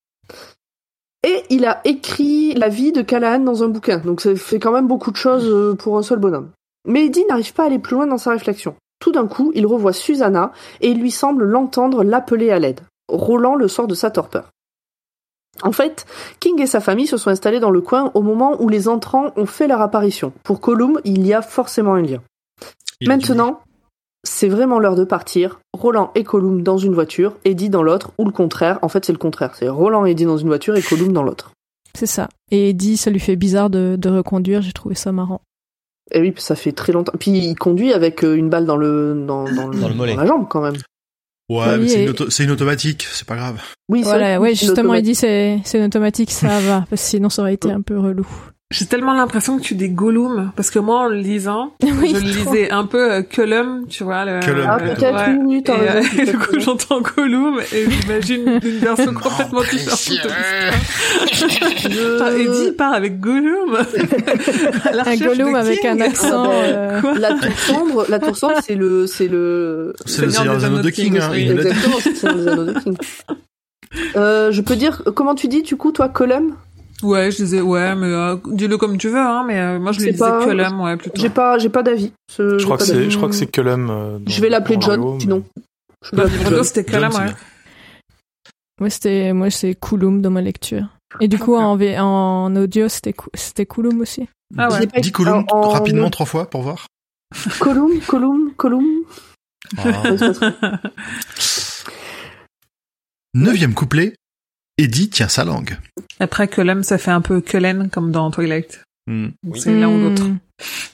Et 1.27 1.43
il 1.49 1.65
a 1.65 1.81
écrit 1.83 2.53
la 2.53 2.69
vie 2.69 2.93
de 2.93 3.01
Callahan 3.01 3.39
dans 3.39 3.63
un 3.63 3.67
bouquin, 3.67 3.97
donc 3.97 4.21
ça 4.21 4.33
fait 4.37 4.59
quand 4.59 4.71
même 4.71 4.87
beaucoup 4.87 5.11
de 5.11 5.17
choses 5.17 5.75
pour 5.77 5.97
un 5.97 6.03
seul 6.03 6.19
bonhomme. 6.19 6.51
Mais 6.87 7.07
Eddie 7.07 7.25
n'arrive 7.27 7.53
pas 7.53 7.63
à 7.63 7.65
aller 7.65 7.79
plus 7.79 7.95
loin 7.95 8.07
dans 8.07 8.17
sa 8.17 8.31
réflexion. 8.31 8.75
Tout 9.01 9.11
d'un 9.11 9.27
coup, 9.27 9.51
il 9.55 9.67
revoit 9.67 9.91
Susanna 9.91 10.53
et 10.79 10.89
il 10.91 11.01
lui 11.01 11.11
semble 11.11 11.43
l'entendre 11.43 12.05
l'appeler 12.05 12.51
à 12.51 12.59
l'aide. 12.59 12.79
Roland 13.09 13.55
le 13.55 13.67
sort 13.67 13.87
de 13.87 13.95
sa 13.95 14.09
torpeur. 14.09 14.51
En 15.63 15.71
fait, 15.71 16.05
King 16.39 16.61
et 16.61 16.67
sa 16.67 16.79
famille 16.79 17.07
se 17.07 17.17
sont 17.17 17.29
installés 17.29 17.59
dans 17.59 17.71
le 17.71 17.81
coin 17.81 18.11
au 18.13 18.21
moment 18.21 18.61
où 18.61 18.69
les 18.69 18.87
entrants 18.87 19.31
ont 19.35 19.45
fait 19.45 19.67
leur 19.67 19.81
apparition. 19.81 20.31
Pour 20.43 20.61
Colum, 20.61 20.99
il 21.03 21.25
y 21.25 21.33
a 21.33 21.41
forcément 21.41 21.93
un 21.95 22.01
lien. 22.01 22.21
Il 23.01 23.07
Maintenant, 23.07 23.59
c'est 24.23 24.47
vraiment 24.49 24.79
l'heure 24.79 24.95
de 24.95 25.03
partir. 25.05 25.59
Roland 25.73 26.11
et 26.15 26.23
Colum 26.23 26.61
dans 26.63 26.77
une 26.77 26.93
voiture, 26.93 27.33
Eddie 27.45 27.69
dans 27.69 27.83
l'autre, 27.83 28.11
ou 28.17 28.25
le 28.25 28.31
contraire. 28.31 28.79
En 28.81 28.89
fait, 28.89 29.05
c'est 29.05 29.13
le 29.13 29.17
contraire. 29.17 29.55
C'est 29.55 29.69
Roland 29.69 30.05
et 30.05 30.11
Eddie 30.11 30.25
dans 30.25 30.37
une 30.37 30.47
voiture 30.47 30.75
et 30.75 30.81
Colum 30.81 31.11
dans 31.13 31.23
l'autre. 31.23 31.51
C'est 31.97 32.05
ça. 32.05 32.29
Et 32.51 32.69
Eddie, 32.69 32.97
ça 32.97 33.09
lui 33.09 33.19
fait 33.19 33.35
bizarre 33.35 33.69
de, 33.69 33.95
de 33.97 34.09
reconduire. 34.09 34.61
J'ai 34.61 34.73
trouvé 34.73 34.95
ça 34.95 35.11
marrant. 35.11 35.41
Et 36.11 36.21
oui, 36.21 36.33
ça 36.37 36.55
fait 36.55 36.71
très 36.71 36.91
longtemps. 36.91 37.13
Puis 37.19 37.31
il 37.31 37.55
conduit 37.55 37.93
avec 37.93 38.23
euh, 38.23 38.35
une 38.35 38.49
balle 38.49 38.65
dans 38.65 38.77
le 38.77 39.13
dans, 39.27 39.43
dans, 39.45 39.67
le- 39.67 39.79
Dans 39.79 39.87
le 39.89 39.93
mollet. 39.95 40.15
dans 40.15 40.21
la 40.21 40.27
jambe 40.27 40.47
quand 40.49 40.61
même. 40.61 40.75
Ouais, 41.49 41.65
Oui, 41.73 41.79
mais 41.79 41.87
c'est 41.87 41.99
et- 41.99 42.03
une, 42.03 42.09
auto- 42.09 42.29
c'est 42.29 42.43
une 42.43 42.51
automatique, 42.51 43.07
c'est 43.11 43.27
pas 43.27 43.35
grave. 43.35 43.59
Oui, 43.89 43.99
c'est 43.99 44.05
Voilà, 44.05 44.37
vrai 44.37 44.49
ouais, 44.49 44.55
justement, 44.55 44.89
automatique. 44.91 45.07
Eddie, 45.07 45.15
c'est 45.15 45.59
c'est 45.65 45.79
une 45.79 45.85
automatique, 45.85 46.31
ça 46.31 46.59
va. 46.59 46.85
Parce 46.89 47.01
que 47.01 47.07
sinon, 47.07 47.29
ça 47.29 47.41
aurait 47.41 47.55
été 47.55 47.71
un 47.71 47.81
peu 47.81 47.97
relou. 47.99 48.27
J'ai 48.71 48.85
tellement 48.85 49.13
l'impression 49.13 49.57
que 49.57 49.63
tu 49.63 49.73
dis 49.73 49.89
Gollum 49.89 50.51
parce 50.55 50.69
que 50.69 50.77
moi 50.77 50.99
en 50.99 51.07
le 51.07 51.15
lisant, 51.15 51.73
Oui, 51.81 52.13
je 52.13 52.19
le 52.19 52.19
lisais 52.19 52.69
un 52.69 52.85
peu 52.85 53.11
euh, 53.13 53.21
Cullum, 53.23 53.87
tu 53.89 54.03
vois 54.03 54.25
le 54.25 54.39
Cullum, 54.41 54.67
Ah, 54.69 54.77
Ouais. 54.77 55.39
oui, 55.43 55.63
t'as 55.65 55.73
et, 55.75 55.89
euh, 55.89 56.03
et 56.19 56.25
du 56.25 56.37
coup, 56.37 56.59
j'entends 56.59 57.01
Gollum 57.01 57.59
et 57.73 57.89
j'imagine 57.89 58.59
une 58.63 58.77
version 58.77 59.11
complètement 59.15 59.61
différente. 59.61 60.31
Enfin, 62.15 62.35
Eddie 62.35 62.71
part 62.77 62.93
avec 62.93 63.19
Gollum. 63.19 63.75
Un 63.75 65.15
Gollum 65.17 65.53
de 65.53 65.57
avec 65.57 65.83
un 65.85 65.99
accent. 66.01 66.51
Euh, 66.53 67.01
Quoi 67.01 67.17
La 67.17 67.33
tour 67.33 67.57
sombre, 67.57 68.05
la 68.07 68.19
tour 68.19 68.37
sombre, 68.37 68.59
c'est 68.63 68.75
le, 68.75 69.07
c'est 69.07 69.27
le, 69.27 69.93
C'est 70.05 70.21
le 70.21 70.29
Seigneur 70.29 70.57
des 70.57 70.65
Anneaux 70.65 70.81
de 70.81 70.89
King, 70.91 71.17
hein, 71.19 71.33
exactement, 71.33 71.95
c'est 72.01 72.09
le 72.11 72.15
Seigneur 72.15 72.35
des 72.37 72.47
Anneaux 72.49 72.65
de 72.65 72.79
King. 72.79 72.95
Euh, 74.15 74.51
je 74.51 74.61
peux 74.61 74.75
dire, 74.75 75.01
comment 75.15 75.33
tu 75.33 75.47
dis, 75.47 75.63
du 75.63 75.75
coup, 75.75 75.91
toi, 75.91 76.07
Colum? 76.09 76.53
Ouais, 77.01 77.31
je 77.31 77.37
disais 77.37 77.61
ouais, 77.61 77.95
mais 77.95 78.07
euh, 78.07 78.35
dis-le 78.47 78.77
comme 78.77 78.97
tu 78.97 79.07
veux, 79.09 79.17
hein. 79.19 79.43
Mais 79.47 79.59
euh, 79.59 79.79
moi 79.79 79.91
je 79.93 79.99
lui 80.01 80.11
disais 80.11 80.17
pas- 80.19 80.43
Cullum, 80.45 80.81
ouais, 80.81 80.97
plutôt. 80.97 81.21
J'ai 81.21 81.29
pas, 81.29 81.57
j'ai 81.57 81.69
pas 81.69 81.81
d'avis. 81.83 82.11
Ce- 82.29 82.49
Je 82.53 82.57
j'ai 82.59 82.65
crois 82.65 82.75
que 82.77 82.81
pas 82.81 82.85
c'est, 82.87 82.93
d'avis. 82.93 83.11
je 83.11 83.17
crois 83.17 83.29
que 83.29 83.35
c'est 83.35 83.47
Cullum. 83.47 83.89
euh, 83.89 84.19
Je 84.27 84.41
vais 84.41 84.49
l'appeler 84.49 84.77
John, 84.81 84.99
Mario, 84.99 85.13
mais- 85.15 85.19
sinon. 85.21 85.43
Je 86.03 86.11
vais 86.11 86.17
Bah, 86.17 86.23
l'appeler 86.23 86.39
plutôt, 86.39 86.55
John. 86.55 86.63
c'était 86.65 86.83
Cullum, 86.85 87.13
ouais. 87.13 87.33
Moi, 88.81 88.89
c'était, 88.89 89.33
moi, 89.33 89.49
c'est 89.49 89.75
Coulomb 89.75 90.19
dans 90.21 90.29
ma 90.31 90.41
lecture. 90.41 90.85
Et 91.21 91.27
du 91.27 91.37
coup, 91.39 91.55
en, 91.55 91.75
V- 91.75 91.97
en 91.99 92.55
audio, 92.55 92.87
c'était, 92.87 93.13
Cou- 93.13 93.29
c'était 93.33 93.65
Coulomb 93.65 93.99
aussi. 93.99 94.27
Ah 94.57 94.67
Je 94.69 94.79
ouais. 94.79 94.87
pas 94.87 94.99
Dis 95.01 95.11
Colum 95.11 95.43
en- 95.51 95.55
en- 95.57 95.69
rapidement 95.69 96.09
trois 96.09 96.25
fois 96.25 96.49
pour 96.49 96.61
voir. 96.61 96.85
Colum, 97.59 97.99
Colum, 98.07 98.53
Colum. 98.57 98.85
Ah. 99.77 100.03
Neuvième 103.33 103.73
couplet. 103.73 104.15
Eddie 104.79 105.09
tient 105.09 105.27
sa 105.27 105.43
langue. 105.43 105.77
Après 106.21 106.47
Cullum, 106.47 106.83
ça 106.83 106.97
fait 106.97 107.11
un 107.11 107.19
peu 107.19 107.41
Cullen 107.41 107.89
comme 107.91 108.11
dans 108.11 108.31
Twilight. 108.31 108.81
Hmm. 109.07 109.27
C'est 109.55 109.77
l'un 109.77 109.89
ou 109.89 109.97
l'autre. 110.09 110.23
Hmm. 110.23 110.37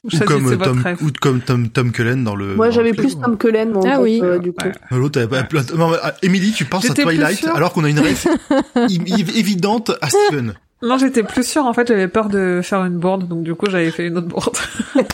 Ou 0.04 0.10
Choisissez 0.10 0.26
comme 0.26 0.58
Tom, 0.58 0.84
ou 1.02 1.12
comme 1.22 1.42
Tom, 1.42 1.70
Tom 1.70 1.92
Cullen 1.92 2.24
dans 2.24 2.36
le. 2.36 2.56
Moi, 2.56 2.70
j'avais 2.70 2.94
plus. 2.94 3.20
Tom 3.20 3.38
Cullen, 3.38 3.72
moi, 3.72 3.84
en 3.84 3.90
Ah 3.90 4.02
oui. 4.02 4.20
euh, 4.24 4.40
du 4.40 4.54
coup. 4.54 4.66
Ouais. 4.66 4.74
L'autre, 4.92 5.28
ah, 6.02 6.14
Émilie, 6.22 6.52
tu 6.52 6.66
penses 6.66 6.90
à 6.90 6.94
Twilight 6.94 7.46
alors 7.46 7.74
qu'on 7.74 7.84
a 7.84 7.90
une 7.90 8.00
rêve 8.00 8.26
évidente 9.36 9.92
à 10.02 10.10
Steven. 10.10 10.56
Non, 10.82 10.98
j'étais 10.98 11.24
plus 11.24 11.48
sûre. 11.48 11.66
En 11.66 11.74
fait, 11.74 11.88
j'avais 11.88 12.08
peur 12.08 12.30
de 12.30 12.60
faire 12.64 12.84
une 12.86 12.98
bourde, 12.98 13.28
donc 13.28 13.44
du 13.44 13.56
coup, 13.56 13.68
j'avais 13.70 13.92
fait 13.92 14.08
une 14.08 14.18
autre 14.18 14.28
bourde. 14.28 14.58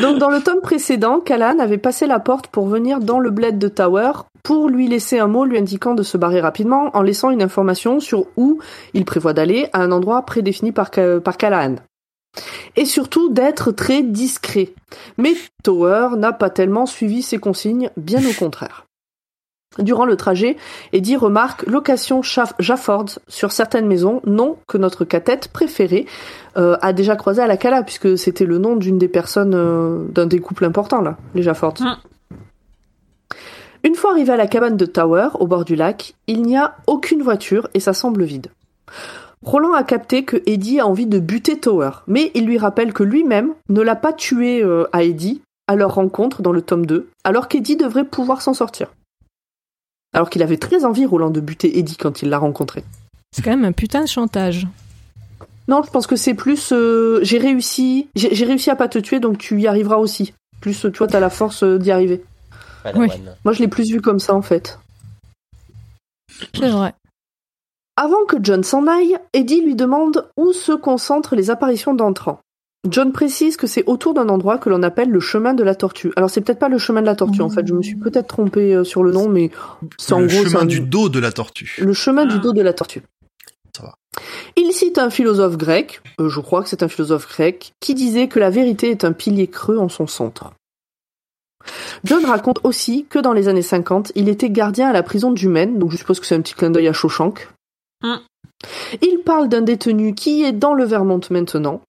Donc, 0.00 0.18
dans 0.18 0.30
le 0.30 0.40
tome 0.40 0.60
précédent, 0.60 1.20
Callan 1.20 1.58
avait 1.58 1.78
passé 1.78 2.06
la 2.06 2.18
porte 2.18 2.46
pour 2.48 2.66
venir 2.66 2.98
dans 3.00 3.18
le 3.18 3.30
bled 3.30 3.58
de 3.58 3.68
Tower 3.68 4.12
pour 4.42 4.68
lui 4.68 4.88
laisser 4.88 5.18
un 5.18 5.26
mot 5.26 5.44
lui 5.44 5.58
indiquant 5.58 5.94
de 5.94 6.02
se 6.02 6.16
barrer 6.16 6.40
rapidement 6.40 6.90
en 6.96 7.02
laissant 7.02 7.30
une 7.30 7.42
information 7.42 8.00
sur 8.00 8.26
où 8.36 8.58
il 8.94 9.04
prévoit 9.04 9.34
d'aller 9.34 9.68
à 9.72 9.82
un 9.82 9.92
endroit 9.92 10.22
prédéfini 10.22 10.72
par, 10.72 10.90
par 11.22 11.36
Callahan. 11.36 11.76
Et 12.76 12.86
surtout 12.86 13.28
d'être 13.28 13.72
très 13.72 14.02
discret. 14.02 14.72
Mais 15.18 15.34
Tower 15.62 16.16
n'a 16.16 16.32
pas 16.32 16.50
tellement 16.50 16.86
suivi 16.86 17.22
ses 17.22 17.38
consignes, 17.38 17.90
bien 17.96 18.24
au 18.26 18.32
contraire. 18.32 18.86
Durant 19.78 20.04
le 20.04 20.16
trajet, 20.16 20.56
Eddie 20.92 21.16
remarque 21.16 21.66
location 21.66 22.20
Jafford 22.22 23.06
sur 23.26 23.52
certaines 23.52 23.86
maisons, 23.86 24.20
nom 24.26 24.56
que 24.68 24.76
notre 24.76 25.04
catette 25.04 25.48
préférée 25.48 26.06
euh, 26.58 26.76
a 26.82 26.92
déjà 26.92 27.16
croisé 27.16 27.40
à 27.40 27.46
la 27.46 27.56
Cala, 27.56 27.82
puisque 27.82 28.18
c'était 28.18 28.44
le 28.44 28.58
nom 28.58 28.76
d'une 28.76 28.98
des 28.98 29.08
personnes, 29.08 29.54
euh, 29.54 30.04
d'un 30.10 30.26
des 30.26 30.40
couples 30.40 30.66
importants, 30.66 31.00
là, 31.00 31.16
les 31.34 31.42
Jafford. 31.42 31.74
Mm. 31.80 31.96
Une 33.84 33.94
fois 33.94 34.12
arrivé 34.12 34.32
à 34.32 34.36
la 34.36 34.46
cabane 34.46 34.76
de 34.76 34.86
Tower, 34.86 35.28
au 35.40 35.46
bord 35.46 35.64
du 35.64 35.74
lac, 35.74 36.14
il 36.26 36.42
n'y 36.42 36.56
a 36.56 36.76
aucune 36.86 37.22
voiture 37.22 37.68
et 37.74 37.80
ça 37.80 37.94
semble 37.94 38.22
vide. 38.24 38.48
Roland 39.42 39.72
a 39.72 39.82
capté 39.82 40.24
que 40.24 40.40
Eddie 40.46 40.78
a 40.78 40.86
envie 40.86 41.06
de 41.06 41.18
buter 41.18 41.58
Tower, 41.58 41.90
mais 42.06 42.30
il 42.34 42.46
lui 42.46 42.58
rappelle 42.58 42.92
que 42.92 43.02
lui-même 43.02 43.54
ne 43.70 43.80
l'a 43.80 43.96
pas 43.96 44.12
tué 44.12 44.62
euh, 44.62 44.84
à 44.92 45.02
Eddie 45.02 45.42
à 45.66 45.74
leur 45.74 45.94
rencontre 45.94 46.42
dans 46.42 46.52
le 46.52 46.62
tome 46.62 46.86
2, 46.86 47.08
alors 47.24 47.48
qu'Eddie 47.48 47.76
devrait 47.76 48.04
pouvoir 48.04 48.42
s'en 48.42 48.54
sortir. 48.54 48.92
Alors 50.12 50.30
qu'il 50.30 50.42
avait 50.42 50.58
très 50.58 50.84
envie, 50.84 51.06
Roland, 51.06 51.30
de 51.30 51.40
buter 51.40 51.78
Eddie 51.78 51.96
quand 51.96 52.22
il 52.22 52.28
l'a 52.28 52.38
rencontré. 52.38 52.84
C'est 53.32 53.42
quand 53.42 53.50
même 53.50 53.64
un 53.64 53.72
putain 53.72 54.02
de 54.02 54.08
chantage. 54.08 54.66
Non, 55.68 55.82
je 55.82 55.90
pense 55.90 56.06
que 56.06 56.16
c'est 56.16 56.34
plus 56.34 56.72
euh, 56.72 57.20
j'ai 57.22 57.38
réussi, 57.38 58.08
j'ai 58.14 58.44
réussi 58.44 58.70
à 58.70 58.76
pas 58.76 58.88
te 58.88 58.98
tuer, 58.98 59.20
donc 59.20 59.38
tu 59.38 59.60
y 59.60 59.66
arriveras 59.66 59.96
aussi. 59.96 60.34
Plus, 60.60 60.84
euh, 60.84 60.90
tu 60.90 60.98
vois, 60.98 61.06
t'as 61.06 61.20
la 61.20 61.30
force 61.30 61.62
euh, 61.62 61.78
d'y 61.78 61.90
arriver. 61.90 62.22
Moi, 62.94 63.52
je 63.52 63.60
l'ai 63.60 63.68
plus 63.68 63.90
vu 63.90 64.00
comme 64.00 64.18
ça, 64.18 64.34
en 64.34 64.42
fait. 64.42 64.78
C'est 66.54 66.68
vrai. 66.68 66.94
Avant 67.96 68.24
que 68.26 68.36
John 68.40 68.64
s'en 68.64 68.86
aille, 68.86 69.18
Eddie 69.32 69.60
lui 69.60 69.76
demande 69.76 70.28
où 70.36 70.52
se 70.52 70.72
concentrent 70.72 71.36
les 71.36 71.50
apparitions 71.50 71.94
d'entrants. 71.94 72.40
John 72.88 73.12
précise 73.12 73.56
que 73.56 73.68
c'est 73.68 73.84
autour 73.86 74.12
d'un 74.12 74.28
endroit 74.28 74.58
que 74.58 74.68
l'on 74.68 74.82
appelle 74.82 75.08
le 75.08 75.20
chemin 75.20 75.54
de 75.54 75.62
la 75.62 75.74
tortue. 75.76 76.10
Alors 76.16 76.30
c'est 76.30 76.40
peut-être 76.40 76.58
pas 76.58 76.68
le 76.68 76.78
chemin 76.78 77.00
de 77.00 77.06
la 77.06 77.14
tortue 77.14 77.40
en 77.42 77.48
fait, 77.48 77.64
je 77.66 77.74
me 77.74 77.82
suis 77.82 77.94
peut-être 77.94 78.26
trompé 78.26 78.74
euh, 78.74 78.82
sur 78.82 79.04
le 79.04 79.12
nom, 79.12 79.28
mais 79.28 79.50
c'est 79.98 80.14
en 80.14 80.20
le 80.20 80.26
gros 80.26 80.42
c'est 80.42 80.48
chemin 80.50 80.62
un- 80.62 80.66
du 80.66 80.80
dos 80.80 81.08
de 81.08 81.20
la 81.20 81.30
tortue. 81.30 81.76
le 81.78 81.92
chemin 81.92 82.26
du 82.26 82.36
Ah. 82.36 82.38
dos 82.38 82.52
de 82.52 82.60
la 82.60 82.72
tortue. 82.72 83.02
Ça 83.76 83.84
va. 83.84 83.94
Il 84.56 84.72
cite 84.72 84.98
un 84.98 85.10
philosophe 85.10 85.56
grec, 85.56 86.02
euh, 86.20 86.28
je 86.28 86.40
crois 86.40 86.62
que 86.64 86.68
c'est 86.68 86.82
un 86.82 86.88
philosophe 86.88 87.28
grec, 87.28 87.72
qui 87.80 87.94
disait 87.94 88.26
que 88.26 88.40
la 88.40 88.50
vérité 88.50 88.90
est 88.90 89.04
un 89.04 89.12
pilier 89.12 89.46
creux 89.46 89.78
en 89.78 89.88
son 89.88 90.08
centre. 90.08 90.52
John 92.02 92.24
raconte 92.24 92.58
aussi 92.64 93.06
que 93.08 93.20
dans 93.20 93.32
les 93.32 93.46
années 93.46 93.62
50, 93.62 94.10
il 94.16 94.28
était 94.28 94.50
gardien 94.50 94.88
à 94.88 94.92
la 94.92 95.04
prison 95.04 95.30
du 95.30 95.46
Maine, 95.46 95.78
donc 95.78 95.92
je 95.92 95.96
suppose 95.96 96.18
que 96.18 96.26
c'est 96.26 96.34
un 96.34 96.40
petit 96.40 96.54
clin 96.54 96.70
d'œil 96.70 96.88
à 96.88 96.92
Shawshank. 96.92 97.48
Mm. 98.02 98.16
Il 99.00 99.18
parle 99.24 99.48
d'un 99.48 99.62
détenu 99.62 100.14
qui 100.16 100.42
est 100.42 100.52
dans 100.52 100.74
le 100.74 100.84
Vermont 100.84 101.20
maintenant. 101.30 101.80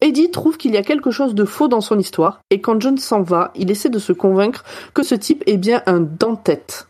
Eddie 0.00 0.30
trouve 0.30 0.56
qu'il 0.56 0.72
y 0.72 0.76
a 0.76 0.82
quelque 0.82 1.10
chose 1.10 1.34
de 1.34 1.44
faux 1.44 1.68
dans 1.68 1.80
son 1.80 1.98
histoire, 1.98 2.40
et 2.50 2.60
quand 2.60 2.80
John 2.80 2.96
s'en 2.98 3.22
va, 3.22 3.52
il 3.54 3.70
essaie 3.70 3.90
de 3.90 3.98
se 3.98 4.12
convaincre 4.12 4.64
que 4.94 5.02
ce 5.02 5.14
type 5.14 5.42
est 5.46 5.58
bien 5.58 5.82
un 5.86 6.00
dent-tête. 6.00 6.86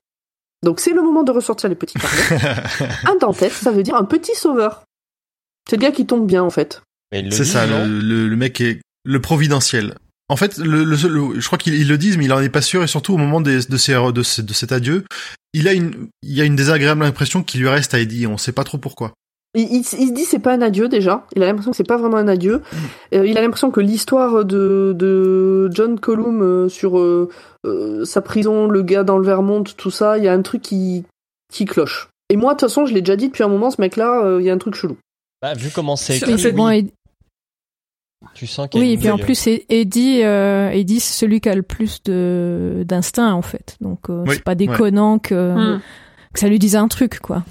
Donc 0.63 0.79
c'est 0.81 0.93
le 0.93 1.03
moment 1.03 1.23
de 1.23 1.33
ressortir 1.33 1.69
les 1.69 1.75
petits 1.75 1.99
carnets. 1.99 2.43
un 3.07 3.17
dent-tête, 3.17 3.53
ça 3.53 3.71
veut 3.73 3.83
dire 3.83 3.97
un 3.97 4.05
petit 4.05 4.35
sauveur. 4.35 4.85
C'est 5.69 5.77
le 5.77 5.83
gars 5.83 5.91
qui 5.93 6.07
tombe 6.07 6.27
bien 6.27 6.43
en 6.43 6.51
fait. 6.51 6.83
C'est 7.31 7.45
ça, 7.45 7.67
non 7.67 7.87
le, 7.87 8.01
le, 8.01 8.29
le 8.29 8.37
mec 8.37 8.61
est 8.61 8.81
le 9.05 9.21
providentiel. 9.21 9.97
En 10.29 10.37
fait, 10.37 10.59
le, 10.59 10.85
le, 10.85 10.97
le- 11.09 11.41
je 11.41 11.47
crois 11.47 11.59
qu'ils 11.59 11.75
ils 11.75 11.89
le 11.89 11.99
disent, 11.99 12.17
mais 12.17 12.27
il 12.27 12.33
en 12.33 12.41
est 12.41 12.49
pas 12.51 12.63
sûr, 12.63 12.85
et 12.85 12.87
surtout 12.87 13.15
au 13.15 13.17
moment 13.17 13.41
des, 13.41 13.65
de, 13.65 13.77
ces, 13.77 13.95
de, 14.13 14.23
ces- 14.23 14.43
de 14.45 14.53
cet 14.53 14.71
adieu, 14.71 15.05
il 15.53 15.67
a 15.67 15.73
une, 15.73 16.09
il 16.23 16.33
y 16.33 16.41
a 16.41 16.45
une 16.45 16.55
désagréable 16.55 17.03
impression 17.03 17.43
qui 17.43 17.59
lui 17.59 17.69
reste 17.69 17.95
à 17.95 17.99
Eddie, 17.99 18.29
on 18.29 18.39
sait 18.39 18.53
pas 18.53 18.63
trop 18.63 18.79
pourquoi. 18.79 19.13
Il, 19.55 19.63
il- 19.63 19.79
il 19.79 19.85
se 19.85 20.13
dit 20.13 20.25
c'est 20.25 20.39
pas 20.39 20.53
un 20.55 20.63
adieu 20.63 20.89
déjà. 20.89 21.25
Il 21.35 21.43
a 21.43 21.47
l'impression 21.47 21.73
que 21.73 21.77
c'est 21.77 21.83
pas 21.87 21.97
vraiment 21.97 22.19
un 22.19 22.29
adieu. 22.29 22.63
Euh, 23.15 23.27
il 23.27 23.37
a 23.37 23.41
l'impression 23.41 23.71
que 23.71 23.81
l'histoire 23.81 24.45
de, 24.45 24.95
de 24.97 25.69
John 25.73 25.99
Colum 25.99 26.41
euh, 26.43 26.69
sur 26.69 26.99
euh, 26.99 27.29
euh, 27.67 28.05
sa 28.05 28.21
prison, 28.21 28.69
le 28.69 28.83
gars 28.83 29.03
dans 29.03 29.19
le 29.19 29.25
Vermont, 29.25 29.63
tout 29.65 29.91
ça, 29.91 30.19
il 30.19 30.25
y 30.25 30.29
a 30.29 30.33
un 30.33 30.43
truc 30.43 30.63
qui 30.63 31.05
qui 31.53 31.65
cloche. 31.65 32.09
Et 32.29 32.37
moi, 32.37 32.55
de 32.55 32.61
toute 32.61 32.69
façon, 32.69 32.87
je 32.87 32.95
l'ai 32.95 33.01
déjà 33.03 33.17
dit 33.17 33.27
depuis 33.27 33.43
un 33.43 33.49
moment, 33.49 33.73
ce 33.73 33.81
mec-là, 33.81 34.23
euh, 34.25 34.41
il 34.41 34.47
y 34.47 34.51
a 34.51 34.53
un 34.53 34.59
truc 34.59 34.75
chelou. 34.77 34.97
Bah, 35.43 35.55
vu 35.55 35.71
comment 35.75 35.97
c'est 35.97 36.17
écrit, 36.19 36.35
Oui, 36.35 36.53
bon, 36.53 36.69
et- 36.69 36.87
tu 38.35 38.47
sens 38.47 38.69
qu'il 38.69 38.81
y 38.81 38.85
a 38.85 38.87
oui, 38.87 38.93
et 38.93 38.99
puis 38.99 39.11
en 39.11 39.19
plus, 39.19 39.49
Eddie, 39.69 40.23
euh, 40.23 40.69
Eddie 40.71 41.01
c'est 41.01 41.15
celui 41.19 41.41
qui 41.41 41.49
a 41.49 41.55
le 41.55 41.63
plus 41.63 42.03
de 42.05 42.85
d'instinct 42.87 43.33
en 43.33 43.43
fait. 43.43 43.77
Donc 43.81 44.11
euh, 44.11 44.23
Oui, 44.29 44.35
c'est 44.35 44.45
pas 44.45 44.55
déconnant 44.55 45.19
que, 45.19 45.75
Hmm. 45.77 45.81
que 46.35 46.39
ça 46.39 46.47
lui 46.49 46.59
dise 46.61 46.77
un 46.77 46.87
truc 46.87 47.19
quoi. 47.19 47.43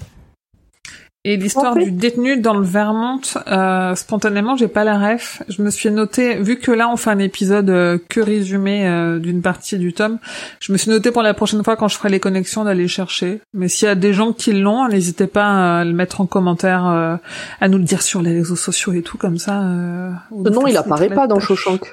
Et 1.26 1.36
l'histoire 1.36 1.72
En 1.72 1.74
fait- 1.74 1.84
du 1.84 1.90
détenu 1.92 2.38
dans 2.38 2.54
le 2.54 2.64
Vermont, 2.64 3.20
euh, 3.46 3.94
spontanément, 3.94 4.56
j'ai 4.56 4.68
pas 4.68 4.84
la 4.84 4.98
ref. 4.98 5.42
Je 5.48 5.60
me 5.60 5.68
suis 5.68 5.90
noté, 5.90 6.36
vu 6.36 6.58
que 6.58 6.70
là 6.70 6.88
on 6.88 6.96
fait 6.96 7.10
un 7.10 7.18
épisode 7.18 7.68
euh, 7.68 7.98
que 8.08 8.20
résumé 8.20 8.88
euh, 8.88 9.18
d'une 9.18 9.42
partie 9.42 9.76
du 9.76 9.92
tome, 9.92 10.18
je 10.60 10.72
me 10.72 10.78
suis 10.78 10.90
noté 10.90 11.10
pour 11.10 11.20
la 11.22 11.34
prochaine 11.34 11.62
fois 11.62 11.76
quand 11.76 11.88
je 11.88 11.96
ferai 11.98 12.08
les 12.08 12.20
connexions 12.20 12.64
d'aller 12.64 12.88
chercher. 12.88 13.40
Mais 13.52 13.68
s'il 13.68 13.86
y 13.86 13.90
a 13.90 13.94
des 13.96 14.14
gens 14.14 14.32
qui 14.32 14.54
l'ont, 14.54 14.88
n'hésitez 14.88 15.26
pas 15.26 15.80
à 15.80 15.84
le 15.84 15.92
mettre 15.92 16.22
en 16.22 16.26
commentaire, 16.26 16.86
euh, 16.86 17.16
à 17.60 17.68
nous 17.68 17.76
le 17.76 17.84
dire 17.84 18.00
sur 18.00 18.22
les 18.22 18.32
réseaux 18.32 18.56
sociaux 18.56 18.94
et 18.94 19.02
tout 19.02 19.18
comme 19.18 19.36
ça. 19.36 19.60
Euh, 19.60 20.10
non, 20.32 20.66
il 20.66 20.76
apparaît 20.78 21.10
pas 21.10 21.26
dans. 21.26 21.38
Shawshank. 21.38 21.84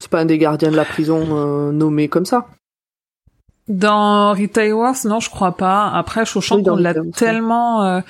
C'est 0.00 0.08
pas 0.10 0.20
un 0.20 0.24
des 0.24 0.38
gardiens 0.38 0.70
de 0.70 0.76
la 0.76 0.86
prison 0.86 1.26
euh, 1.32 1.72
nommé 1.72 2.08
comme 2.08 2.24
ça. 2.24 2.46
Dans 3.70 4.32
Retail 4.32 4.72
Wars, 4.72 4.96
non, 5.04 5.20
je 5.20 5.30
crois 5.30 5.52
pas. 5.52 5.88
Après, 5.90 6.24
Shawshank, 6.26 6.58
Oui, 6.66 6.70
on 6.70 6.76
l'a 6.76 6.92
tellement... 7.16 7.84
Euh, 7.84 8.00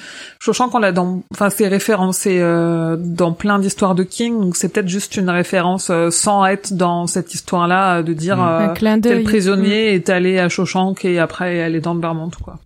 Shawshank, 0.40 0.74
on 0.74 0.78
l'a 0.78 0.90
dans... 0.90 1.22
Enfin, 1.34 1.50
c'est 1.50 1.68
référencé 1.68 2.38
euh, 2.40 2.96
dans 2.98 3.32
plein 3.32 3.58
d'histoires 3.58 3.94
de 3.94 4.02
King, 4.02 4.40
donc 4.40 4.56
c'est 4.56 4.70
peut-être 4.70 4.88
juste 4.88 5.18
une 5.18 5.28
référence 5.28 5.90
euh, 5.90 6.10
sans 6.10 6.46
être 6.46 6.72
dans 6.72 7.06
cette 7.06 7.34
histoire-là, 7.34 7.98
euh, 7.98 8.02
de 8.02 8.14
dire 8.14 8.38
Mm. 8.38 8.40
euh, 8.40 8.58
un 8.60 8.68
clin 8.68 9.00
tel 9.00 9.22
prisonnier 9.22 9.94
est 9.94 10.08
allé 10.08 10.38
à 10.38 10.48
Shawshank 10.48 11.04
et 11.04 11.18
après 11.18 11.56
elle 11.56 11.76
est 11.76 11.80
dans 11.80 11.92
le 11.92 12.00
Vermont, 12.00 12.30
quoi. 12.42 12.58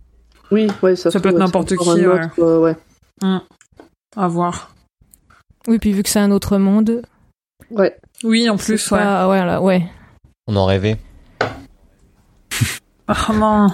Oui, 0.51 0.67
ouais, 0.81 0.95
ça, 0.95 1.11
peut 1.11 1.17
être 1.29 1.33
ouais, 1.35 1.39
n'importe 1.39 1.75
qui, 1.75 1.89
ouais. 1.89 2.05
autre, 2.07 2.29
euh, 2.39 2.59
ouais. 2.59 2.77
À 4.15 4.27
voir. 4.29 4.69
Oui, 5.67 5.79
puis 5.79 5.91
vu 5.91 6.01
que 6.01 6.09
c'est 6.09 6.19
un 6.19 6.31
autre 6.31 6.57
monde. 6.57 7.01
Ouais. 7.71 7.93
Oui, 8.23 8.49
en 8.49 8.55
plus, 8.55 8.89
ouais. 8.91 8.99
pas- 8.99 9.27
ouais, 9.27 9.43
là, 9.45 9.61
ouais. 9.61 9.83
On 10.47 10.55
en 10.55 10.65
rêvait. 10.65 10.95
Oh 13.07 13.33
non 13.33 13.67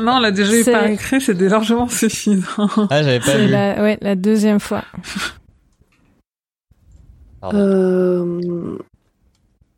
Non, 0.00 0.12
on 0.16 0.20
l'a 0.20 0.30
déjà 0.30 0.52
eu 0.56 0.62
C'est- 0.62 0.72
par 0.72 0.86
écrit, 0.86 1.20
c'est 1.20 1.38
largement 1.40 1.88
suffisant. 1.88 2.68
Ah, 2.90 3.02
j'avais 3.02 3.18
pas 3.18 3.26
C'est 3.26 3.46
vu. 3.46 3.50
la, 3.50 3.82
ouais, 3.82 3.98
la 4.00 4.14
deuxième 4.14 4.60
fois. 4.60 4.82
Euh, 7.52 8.76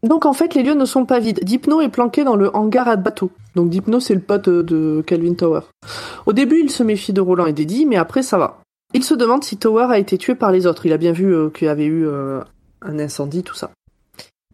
Donc 0.02 0.26
en 0.26 0.32
fait, 0.32 0.54
les 0.54 0.62
lieux 0.62 0.74
ne 0.74 0.84
sont 0.84 1.06
pas 1.06 1.18
vides. 1.20 1.40
Dipno 1.44 1.80
est 1.80 1.88
planqué 1.88 2.24
dans 2.24 2.36
le 2.36 2.54
hangar 2.54 2.88
à 2.88 2.96
bateau. 2.96 3.30
Donc 3.54 3.70
Dipno, 3.70 4.00
c'est 4.00 4.14
le 4.14 4.20
pote 4.20 4.48
euh, 4.48 4.62
de 4.62 5.02
Calvin 5.06 5.34
Tower. 5.34 5.60
Au 6.26 6.32
début, 6.32 6.60
il 6.62 6.70
se 6.70 6.82
méfie 6.82 7.12
de 7.12 7.20
Roland 7.20 7.46
et 7.46 7.52
d'Eddie, 7.52 7.86
mais 7.86 7.96
après, 7.96 8.22
ça 8.22 8.36
va. 8.38 8.58
Il 8.94 9.04
se 9.04 9.14
demande 9.14 9.44
si 9.44 9.56
Tower 9.56 9.86
a 9.90 9.98
été 9.98 10.18
tué 10.18 10.34
par 10.34 10.50
les 10.52 10.66
autres. 10.66 10.84
Il 10.86 10.92
a 10.92 10.98
bien 10.98 11.12
vu 11.12 11.32
euh, 11.34 11.48
qu'il 11.50 11.66
y 11.66 11.70
avait 11.70 11.84
eu 11.86 12.06
euh, 12.06 12.40
un 12.82 12.98
incendie, 12.98 13.42
tout 13.42 13.54
ça. 13.54 13.70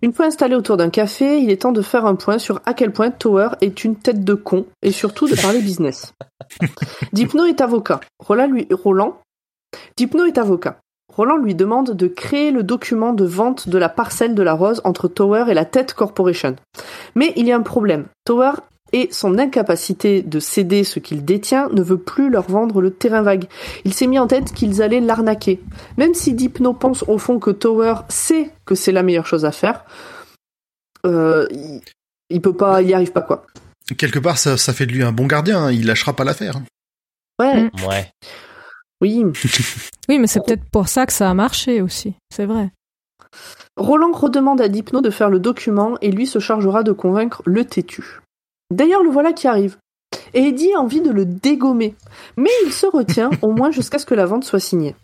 Une 0.01 0.13
fois 0.13 0.27
installé 0.27 0.55
autour 0.55 0.77
d'un 0.77 0.91
café, 0.91 1.41
il 1.41 1.51
est 1.51 1.63
temps 1.63 1.73
de 1.73 1.83
faire 1.83 2.07
un 2.07 2.15
point 2.15 2.39
sur 2.39 2.61
à 2.67 2.75
quel 2.75 2.93
point 2.93 3.11
Tower 3.11 3.51
est 3.61 3.85
une 3.85 3.97
tête 3.97 4.25
de 4.25 4.35
con 4.35 4.67
et 4.83 4.93
surtout 4.93 5.29
de 5.29 5.35
parler 5.35 5.61
business. 5.61 6.15
Dipno 7.13 7.45
est 7.45 7.61
avocat. 7.61 8.01
Roland 8.21 8.47
lui, 8.47 8.69
Roland, 8.71 9.21
Dipno 9.97 10.25
est 10.25 10.39
avocat. 10.39 10.79
Roland 11.13 11.37
lui 11.37 11.57
demande 11.57 11.97
de 11.97 12.07
créer 12.07 12.53
le 12.53 12.63
document 12.63 13.13
de 13.13 13.25
vente 13.25 13.69
de 13.69 13.79
la 13.79 13.89
parcelle 13.89 14.37
de 14.37 14.43
la 14.43 14.53
rose 14.53 14.81
entre 14.85 15.09
Tower 15.09 15.47
et 15.49 15.55
la 15.55 15.65
Tête 15.65 15.95
Corporation. 15.95 16.55
Mais 17.17 17.33
il 17.35 17.47
y 17.47 17.53
a 17.53 17.57
un 17.57 17.63
problème. 17.63 18.07
Tower 18.25 18.53
et 18.93 19.09
son 19.13 19.39
incapacité 19.39 20.23
de 20.23 20.41
céder 20.41 20.85
ce 20.85 20.99
qu'il 20.99 21.25
détient 21.25 21.69
ne 21.73 21.83
veut 21.83 21.99
plus 21.99 22.31
leur 22.31 22.49
vendre 22.51 22.81
le 22.81 22.91
terrain 22.93 23.23
vague. 23.23 23.47
Il 23.85 23.93
s'est 23.95 24.07
mis 24.07 24.19
en 24.19 24.27
tête 24.27 24.53
qu'ils 24.53 24.83
allaient 24.83 25.01
l'arnaquer. 25.01 25.61
Même 25.97 26.15
si 26.15 26.33
Dipno 26.35 26.73
pense 26.75 27.03
au 27.09 27.19
fond 27.19 27.39
que 27.39 27.51
Tower 27.51 27.95
sait 28.09 28.51
que 28.65 28.75
c'est 28.75 28.93
la 28.93 29.03
meilleure 29.03 29.27
chose 29.27 29.45
à 29.45 29.53
faire, 29.53 29.85
euh, 31.07 31.47
il, 31.51 31.81
il 32.31 32.41
peut 32.41 32.57
pas, 32.57 32.83
il 32.83 32.89
y 32.89 32.95
arrive 32.95 33.13
pas 33.13 33.23
quoi. 33.23 33.47
Quelque 33.97 34.19
part, 34.19 34.39
ça, 34.39 34.57
ça 34.57 34.73
fait 34.73 34.87
de 34.87 34.93
lui 34.93 35.03
un 35.03 35.13
bon 35.13 35.27
gardien, 35.27 35.65
hein, 35.65 35.73
il 35.73 35.87
lâchera 35.87 36.13
pas 36.15 36.25
l'affaire. 36.25 36.61
Ouais, 37.41 37.65
Mm. 37.65 37.71
Ouais. 37.89 38.11
oui. 39.01 39.25
Oui, 40.09 40.19
mais 40.19 40.27
c'est 40.27 40.41
peut-être 40.45 40.65
pour 40.73 40.89
ça 40.89 41.05
que 41.05 41.13
ça 41.13 41.29
a 41.29 41.35
marché 41.35 41.83
aussi. 41.83 42.15
C'est 42.35 42.47
vrai. 42.47 42.71
Roland 43.77 44.11
redemande 44.13 44.61
à 44.63 44.69
Dipno 44.69 45.03
de 45.03 45.11
faire 45.11 45.29
le 45.29 45.39
document 45.39 45.99
et 46.01 46.11
lui 46.11 46.27
se 46.27 46.39
chargera 46.39 46.83
de 46.83 46.93
convaincre 46.93 47.43
le 47.45 47.65
têtu. 47.67 48.21
D'ailleurs, 48.73 49.03
le 49.03 49.11
voilà 49.11 49.33
qui 49.33 49.47
arrive. 49.49 49.77
Et 50.35 50.41
Eddie 50.49 50.73
a 50.75 50.81
envie 50.81 51.01
de 51.01 51.11
le 51.11 51.25
dégommer. 51.25 51.95
Mais 52.37 52.51
il 52.67 52.73
se 52.73 52.87
retient, 52.87 53.31
au 53.43 53.53
moins 53.53 53.71
jusqu'à 53.71 53.99
ce 53.99 54.07
que 54.07 54.15
la 54.15 54.27
vente 54.27 54.45
soit 54.45 54.61
signée. 54.61 54.95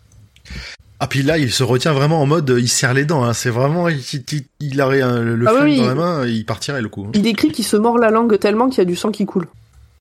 Ah 1.00 1.06
puis 1.06 1.22
là, 1.22 1.38
il 1.38 1.50
se 1.50 1.62
retient 1.62 1.92
vraiment 1.92 2.20
en 2.22 2.26
mode, 2.26 2.54
il 2.58 2.68
serre 2.68 2.94
les 2.94 3.04
dents. 3.04 3.24
Hein. 3.24 3.32
C'est 3.32 3.50
vraiment, 3.50 3.88
il, 3.88 3.98
il, 3.98 4.44
il 4.60 4.80
aurait 4.80 5.02
un- 5.02 5.20
le 5.20 5.46
Ah 5.48 5.52
flingue 5.52 5.64
oui, 5.64 5.78
dans 5.78 5.86
la 5.86 5.94
main, 5.94 6.26
il 6.26 6.44
partirait 6.46 6.82
le 6.82 6.88
coup. 6.88 7.04
hein. 7.06 7.10
Il 7.14 7.22
décrit 7.22 7.50
qu'il 7.50 7.64
se 7.64 7.76
mord 7.76 7.98
la 7.98 8.10
langue 8.10 8.38
tellement 8.38 8.68
qu'il 8.68 8.78
y 8.78 8.82
a 8.82 8.84
du 8.84 8.96
sang 8.96 9.10
qui 9.10 9.26
coule. 9.26 9.46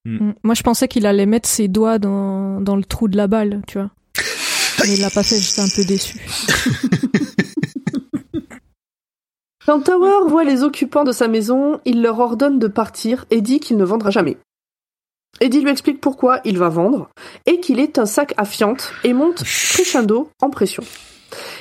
Mm. 0.05 0.31
Moi, 0.43 0.53
je 0.55 0.63
pensais 0.63 0.87
qu'il 0.87 1.05
allait 1.05 1.25
mettre 1.25 1.47
ses 1.49 1.67
doigts 1.67 1.97
dans, 1.99 2.61
dans 2.61 2.75
le 2.75 2.83
trou 2.83 3.07
de 3.07 3.17
la 3.17 3.27
balle, 3.27 3.61
tu 3.67 3.77
vois. 3.79 3.89
Mais 4.81 4.93
il 4.95 5.01
l'a 5.01 5.09
pas 5.09 5.23
fait, 5.23 5.39
j'étais 5.39 5.61
un 5.61 5.69
peu 5.73 5.83
déçu. 5.85 6.17
Quand 9.65 9.79
Tower 9.79 10.27
voit 10.27 10.43
les 10.43 10.63
occupants 10.63 11.05
de 11.05 11.13
sa 11.13 11.29
maison, 11.29 11.79
il 11.85 12.01
leur 12.01 12.19
ordonne 12.19 12.59
de 12.59 12.67
partir 12.67 13.25
et 13.29 13.39
dit 13.39 13.61
qu'il 13.61 13.77
ne 13.77 13.85
vendra 13.85 14.09
jamais. 14.09 14.37
Eddie 15.39 15.61
lui 15.61 15.69
explique 15.69 16.01
pourquoi 16.01 16.41
il 16.43 16.57
va 16.57 16.67
vendre 16.67 17.09
et 17.45 17.61
qu'il 17.61 17.79
est 17.79 17.97
un 17.97 18.05
sac 18.05 18.33
à 18.35 18.43
fiente 18.43 18.91
et 19.05 19.13
monte 19.13 19.43
crescendo 19.43 20.29
en 20.41 20.49
pression. 20.49 20.83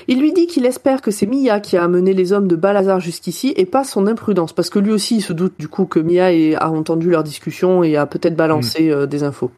Il 0.08 0.20
lui 0.20 0.32
dit 0.32 0.48
qu'il 0.48 0.66
espère 0.66 1.00
que 1.00 1.12
c'est 1.12 1.26
Mia 1.26 1.60
qui 1.60 1.76
a 1.76 1.84
amené 1.84 2.12
les 2.12 2.32
hommes 2.32 2.48
de 2.48 2.56
Balazar 2.56 2.98
jusqu'ici 2.98 3.54
et 3.56 3.66
pas 3.66 3.84
son 3.84 4.08
imprudence, 4.08 4.52
parce 4.52 4.68
que 4.68 4.80
lui 4.80 4.90
aussi 4.90 5.16
il 5.16 5.22
se 5.22 5.32
doute 5.32 5.54
du 5.58 5.68
coup 5.68 5.86
que 5.86 6.00
Mia 6.00 6.26
a 6.58 6.70
entendu 6.70 7.08
leur 7.08 7.22
discussion 7.22 7.84
et 7.84 7.96
a 7.96 8.06
peut-être 8.06 8.36
balancé 8.36 8.90
euh, 8.90 9.06
des 9.06 9.22
infos. 9.22 9.52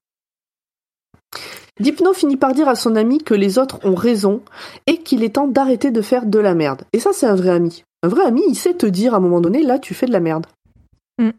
Dipno 1.80 2.12
finit 2.12 2.36
par 2.36 2.52
dire 2.52 2.68
à 2.68 2.76
son 2.76 2.94
ami 2.94 3.18
que 3.18 3.34
les 3.34 3.58
autres 3.58 3.80
ont 3.84 3.96
raison 3.96 4.42
et 4.86 4.98
qu'il 4.98 5.24
est 5.24 5.34
temps 5.34 5.48
d'arrêter 5.48 5.90
de 5.90 6.02
faire 6.02 6.26
de 6.26 6.38
la 6.38 6.54
merde. 6.54 6.82
Et 6.92 7.00
ça 7.00 7.10
c'est 7.12 7.26
un 7.26 7.34
vrai 7.34 7.50
ami. 7.50 7.84
Un 8.04 8.08
vrai 8.08 8.26
ami, 8.26 8.42
il 8.46 8.54
sait 8.54 8.74
te 8.74 8.84
dire 8.84 9.14
à 9.14 9.16
un 9.16 9.20
moment 9.20 9.40
donné, 9.40 9.62
là 9.62 9.78
tu 9.78 9.94
fais 9.94 10.04
de 10.04 10.12
la 10.12 10.20
merde. 10.20 10.46
Mm. 11.18 11.30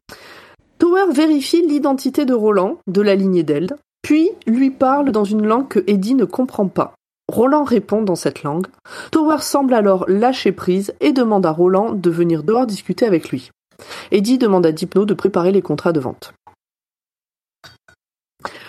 Tower 0.79 1.13
vérifie 1.13 1.61
l'identité 1.61 2.25
de 2.25 2.33
Roland, 2.33 2.79
de 2.87 3.01
la 3.01 3.13
lignée 3.13 3.43
d'Eld, 3.43 3.75
puis 4.01 4.31
lui 4.47 4.71
parle 4.71 5.11
dans 5.11 5.25
une 5.25 5.45
langue 5.45 5.67
que 5.67 5.83
Eddie 5.85 6.15
ne 6.15 6.25
comprend 6.25 6.67
pas. 6.67 6.95
Roland 7.31 7.65
répond 7.65 8.01
dans 8.01 8.15
cette 8.15 8.41
langue. 8.41 8.65
Tower 9.11 9.41
semble 9.41 9.75
alors 9.75 10.05
lâcher 10.07 10.51
prise 10.51 10.95
et 11.01 11.11
demande 11.11 11.45
à 11.45 11.51
Roland 11.51 11.91
de 11.91 12.09
venir 12.09 12.41
dehors 12.41 12.65
discuter 12.65 13.05
avec 13.05 13.29
lui. 13.29 13.51
Eddie 14.09 14.39
demande 14.39 14.65
à 14.65 14.71
Dipno 14.71 15.05
de 15.05 15.13
préparer 15.13 15.51
les 15.51 15.61
contrats 15.61 15.93
de 15.93 15.99
vente. 15.99 16.33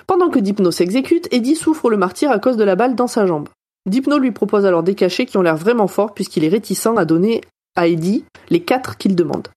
Pendant 0.06 0.28
que 0.28 0.38
Dipno 0.38 0.70
s'exécute, 0.70 1.32
Eddie 1.32 1.56
souffre 1.56 1.88
le 1.88 1.96
martyr 1.96 2.30
à 2.30 2.40
cause 2.40 2.58
de 2.58 2.64
la 2.64 2.76
balle 2.76 2.94
dans 2.94 3.06
sa 3.06 3.24
jambe. 3.24 3.48
Dipno 3.86 4.18
lui 4.18 4.32
propose 4.32 4.66
alors 4.66 4.82
des 4.82 4.94
cachets 4.94 5.24
qui 5.24 5.38
ont 5.38 5.42
l'air 5.42 5.56
vraiment 5.56 5.88
forts 5.88 6.12
puisqu'il 6.12 6.44
est 6.44 6.48
réticent 6.48 6.88
à 6.94 7.06
donner 7.06 7.40
à 7.76 7.86
Eddie 7.86 8.24
les 8.48 8.62
quatre 8.62 8.96
qu'il 8.96 9.14
demande. 9.14 9.48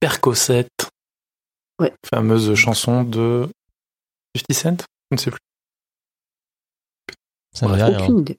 Percocet. 0.00 0.66
Ouais. 1.80 1.92
Fameuse 2.12 2.54
chanson 2.54 3.04
de 3.04 3.48
50 4.36 4.52
Cent 4.52 4.86
Je 5.10 5.14
ne 5.14 5.16
sais 5.18 5.30
plus. 5.30 5.40
Ça 7.54 7.68
rien. 7.68 7.98
Aucune 7.98 8.18
idée. 8.20 8.38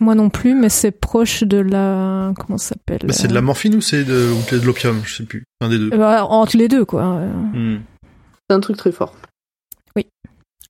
Moi 0.00 0.14
non 0.14 0.28
plus, 0.28 0.54
mais 0.54 0.68
c'est 0.68 0.90
proche 0.90 1.44
de 1.44 1.58
la. 1.58 2.32
Comment 2.38 2.58
ça 2.58 2.70
s'appelle 2.70 3.06
Bah, 3.06 3.12
c'est 3.12 3.28
de 3.28 3.34
la 3.34 3.42
morphine 3.42 3.76
ou 3.76 3.80
c'est 3.80 4.04
de, 4.04 4.30
ou 4.32 4.56
de 4.56 4.64
l'opium 4.64 5.02
Je 5.04 5.14
sais 5.16 5.24
plus. 5.24 5.44
Un 5.60 5.68
des 5.68 5.78
deux. 5.78 5.92
Euh, 5.92 5.96
bah, 5.96 6.24
Entre 6.24 6.56
les 6.56 6.68
deux, 6.68 6.84
quoi. 6.84 7.04
Euh, 7.04 7.32
Hmm. 7.32 7.82
C'est 8.48 8.56
un 8.56 8.60
truc 8.60 8.76
très 8.76 8.92
fort. 8.92 9.14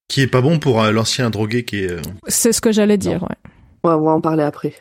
Qui 0.06 0.20
est 0.20 0.26
pas 0.28 0.42
bon 0.42 0.58
pour 0.58 0.82
euh, 0.82 0.92
l'ancien 0.92 1.30
drogué 1.30 1.64
qui 1.64 1.78
est 1.78 1.90
euh, 1.90 2.02
C'est 2.28 2.52
ce 2.52 2.60
que 2.60 2.70
j'allais 2.70 2.98
dire, 2.98 3.22
ouais. 3.22 3.36
Ouais, 3.82 3.94
on 3.94 4.02
va 4.04 4.12
en 4.12 4.20
parler 4.20 4.42
après. 4.42 4.74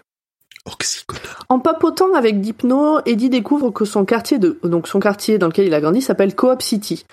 Oxycodone. 0.66 1.22
En 1.50 1.60
papotant 1.60 2.14
avec 2.14 2.42
Dipno, 2.42 3.00
Eddie 3.06 3.30
découvre 3.30 3.72
que 3.72 3.86
son 3.86 4.06
quartier 4.06 4.40
de 4.40 4.60
donc 4.64 4.88
son 4.88 5.00
quartier 5.00 5.38
dans 5.38 5.48
lequel 5.48 5.68
il 5.68 5.74
a 5.74 5.82
grandi 5.82 6.02
s'appelle 6.02 6.36
Coop 6.36 6.62
City. 6.62 7.06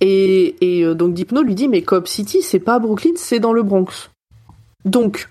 Et, 0.00 0.56
et 0.60 0.84
euh, 0.84 0.94
donc 0.94 1.14
Dipno 1.14 1.42
lui 1.42 1.54
dit 1.54 1.68
mais 1.68 1.82
Coop 1.82 2.06
City 2.08 2.42
c'est 2.42 2.58
pas 2.58 2.74
à 2.74 2.78
Brooklyn, 2.78 3.12
c'est 3.16 3.40
dans 3.40 3.52
le 3.52 3.62
Bronx. 3.62 4.10
Donc 4.84 5.28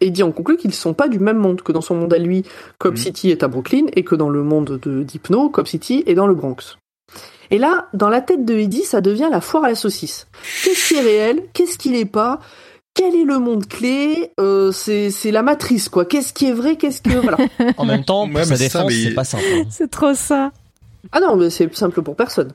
Eddie 0.00 0.22
en 0.22 0.32
conclut 0.32 0.56
qu'ils 0.56 0.74
sont 0.74 0.94
pas 0.94 1.08
du 1.08 1.18
même 1.18 1.38
monde 1.38 1.62
que 1.62 1.72
dans 1.72 1.80
son 1.80 1.94
monde 1.94 2.12
à 2.12 2.18
lui, 2.18 2.44
Coop 2.78 2.92
Mhm. 2.92 2.96
City 2.96 3.30
est 3.30 3.42
à 3.42 3.48
Brooklyn 3.48 3.86
et 3.94 4.04
que 4.04 4.14
dans 4.14 4.28
le 4.28 4.42
monde 4.42 4.80
de 4.82 5.02
Dipno, 5.02 5.48
Coop 5.48 5.66
City 5.66 6.02
est 6.06 6.14
dans 6.14 6.26
le 6.26 6.34
Bronx. 6.34 6.78
Et 7.50 7.58
là, 7.58 7.88
dans 7.92 8.08
la 8.08 8.22
tête 8.22 8.44
de 8.46 8.54
Eddie, 8.54 8.82
ça 8.84 9.02
devient 9.02 9.28
la 9.30 9.42
foire 9.42 9.64
à 9.64 9.68
la 9.68 9.74
saucisse. 9.74 10.26
Qu'est-ce 10.64 10.88
qui 10.88 10.94
est 10.94 11.02
réel? 11.02 11.42
Qu'est-ce 11.52 11.76
qui 11.76 11.90
n'est 11.90 12.06
pas? 12.06 12.40
Quel 12.94 13.14
est 13.14 13.24
le 13.24 13.38
monde 13.38 13.66
clé? 13.66 14.32
Euh, 14.38 14.70
C'est 14.72 15.10
c'est 15.10 15.30
la 15.30 15.42
matrice 15.42 15.88
quoi. 15.88 16.04
Qu'est-ce 16.04 16.32
qui 16.32 16.46
est 16.46 16.52
vrai 16.52 16.76
Qu'est-ce 16.76 17.00
que 17.02 17.10
voilà. 17.18 17.38
En 17.78 17.84
même 17.84 18.04
temps, 18.04 18.28
pour 18.28 18.38
sa 18.40 18.56
c'est 18.56 18.68
ça, 18.68 18.80
défense, 18.84 18.92
mais- 18.92 19.02
c'est 19.08 19.14
pas 19.14 19.24
simple. 19.24 19.44
hein. 19.54 19.64
C'est 19.70 19.90
trop 19.90 20.14
ça. 20.14 20.50
Ah 21.10 21.20
non, 21.20 21.36
mais 21.36 21.50
c'est 21.50 21.74
simple 21.74 22.02
pour 22.02 22.14
personne. 22.16 22.52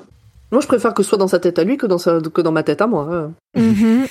Moi, 0.51 0.61
je 0.61 0.67
préfère 0.67 0.93
que 0.93 1.03
ce 1.03 1.09
soit 1.09 1.17
dans 1.17 1.27
sa 1.27 1.39
tête 1.39 1.59
à 1.59 1.63
lui 1.65 1.75
que 1.75 1.85
dans, 1.85 1.97
sa, 1.97 2.21
que 2.21 2.39
dans 2.41 2.53
ma 2.53 2.63
tête 2.63 2.81
à 2.81 2.87
moi. 2.87 3.09
hein. 3.11 3.31
Mhm. 3.55 4.05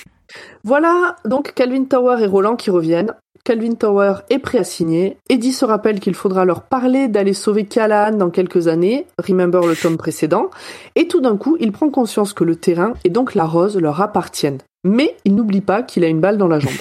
Voilà 0.63 1.15
donc 1.25 1.53
Calvin 1.55 1.85
Tower 1.85 2.17
et 2.21 2.27
Roland 2.27 2.55
qui 2.55 2.69
reviennent. 2.69 3.13
Calvin 3.47 3.75
Tower 3.75 4.15
est 4.29 4.39
prêt 4.39 4.57
à 4.57 4.65
signer. 4.65 5.15
Eddie 5.29 5.53
se 5.53 5.63
rappelle 5.63 6.01
qu'il 6.01 6.15
faudra 6.15 6.43
leur 6.43 6.63
parler 6.63 7.07
d'aller 7.07 7.31
sauver 7.31 7.63
Callahan 7.63 8.17
dans 8.17 8.29
quelques 8.29 8.67
années. 8.67 9.07
Remember 9.25 9.65
le 9.65 9.73
tome 9.73 9.95
précédent. 9.95 10.49
Et 10.95 11.07
tout 11.07 11.21
d'un 11.21 11.37
coup, 11.37 11.55
il 11.61 11.71
prend 11.71 11.89
conscience 11.89 12.33
que 12.33 12.43
le 12.43 12.57
terrain 12.57 12.91
et 13.05 13.09
donc 13.09 13.35
la 13.35 13.45
rose 13.45 13.77
leur 13.77 14.01
appartiennent. 14.01 14.57
Mais 14.83 15.15
il 15.23 15.33
n'oublie 15.33 15.61
pas 15.61 15.81
qu'il 15.81 16.03
a 16.03 16.07
une 16.07 16.19
balle 16.19 16.37
dans 16.37 16.49
la 16.49 16.59
jambe. 16.59 16.73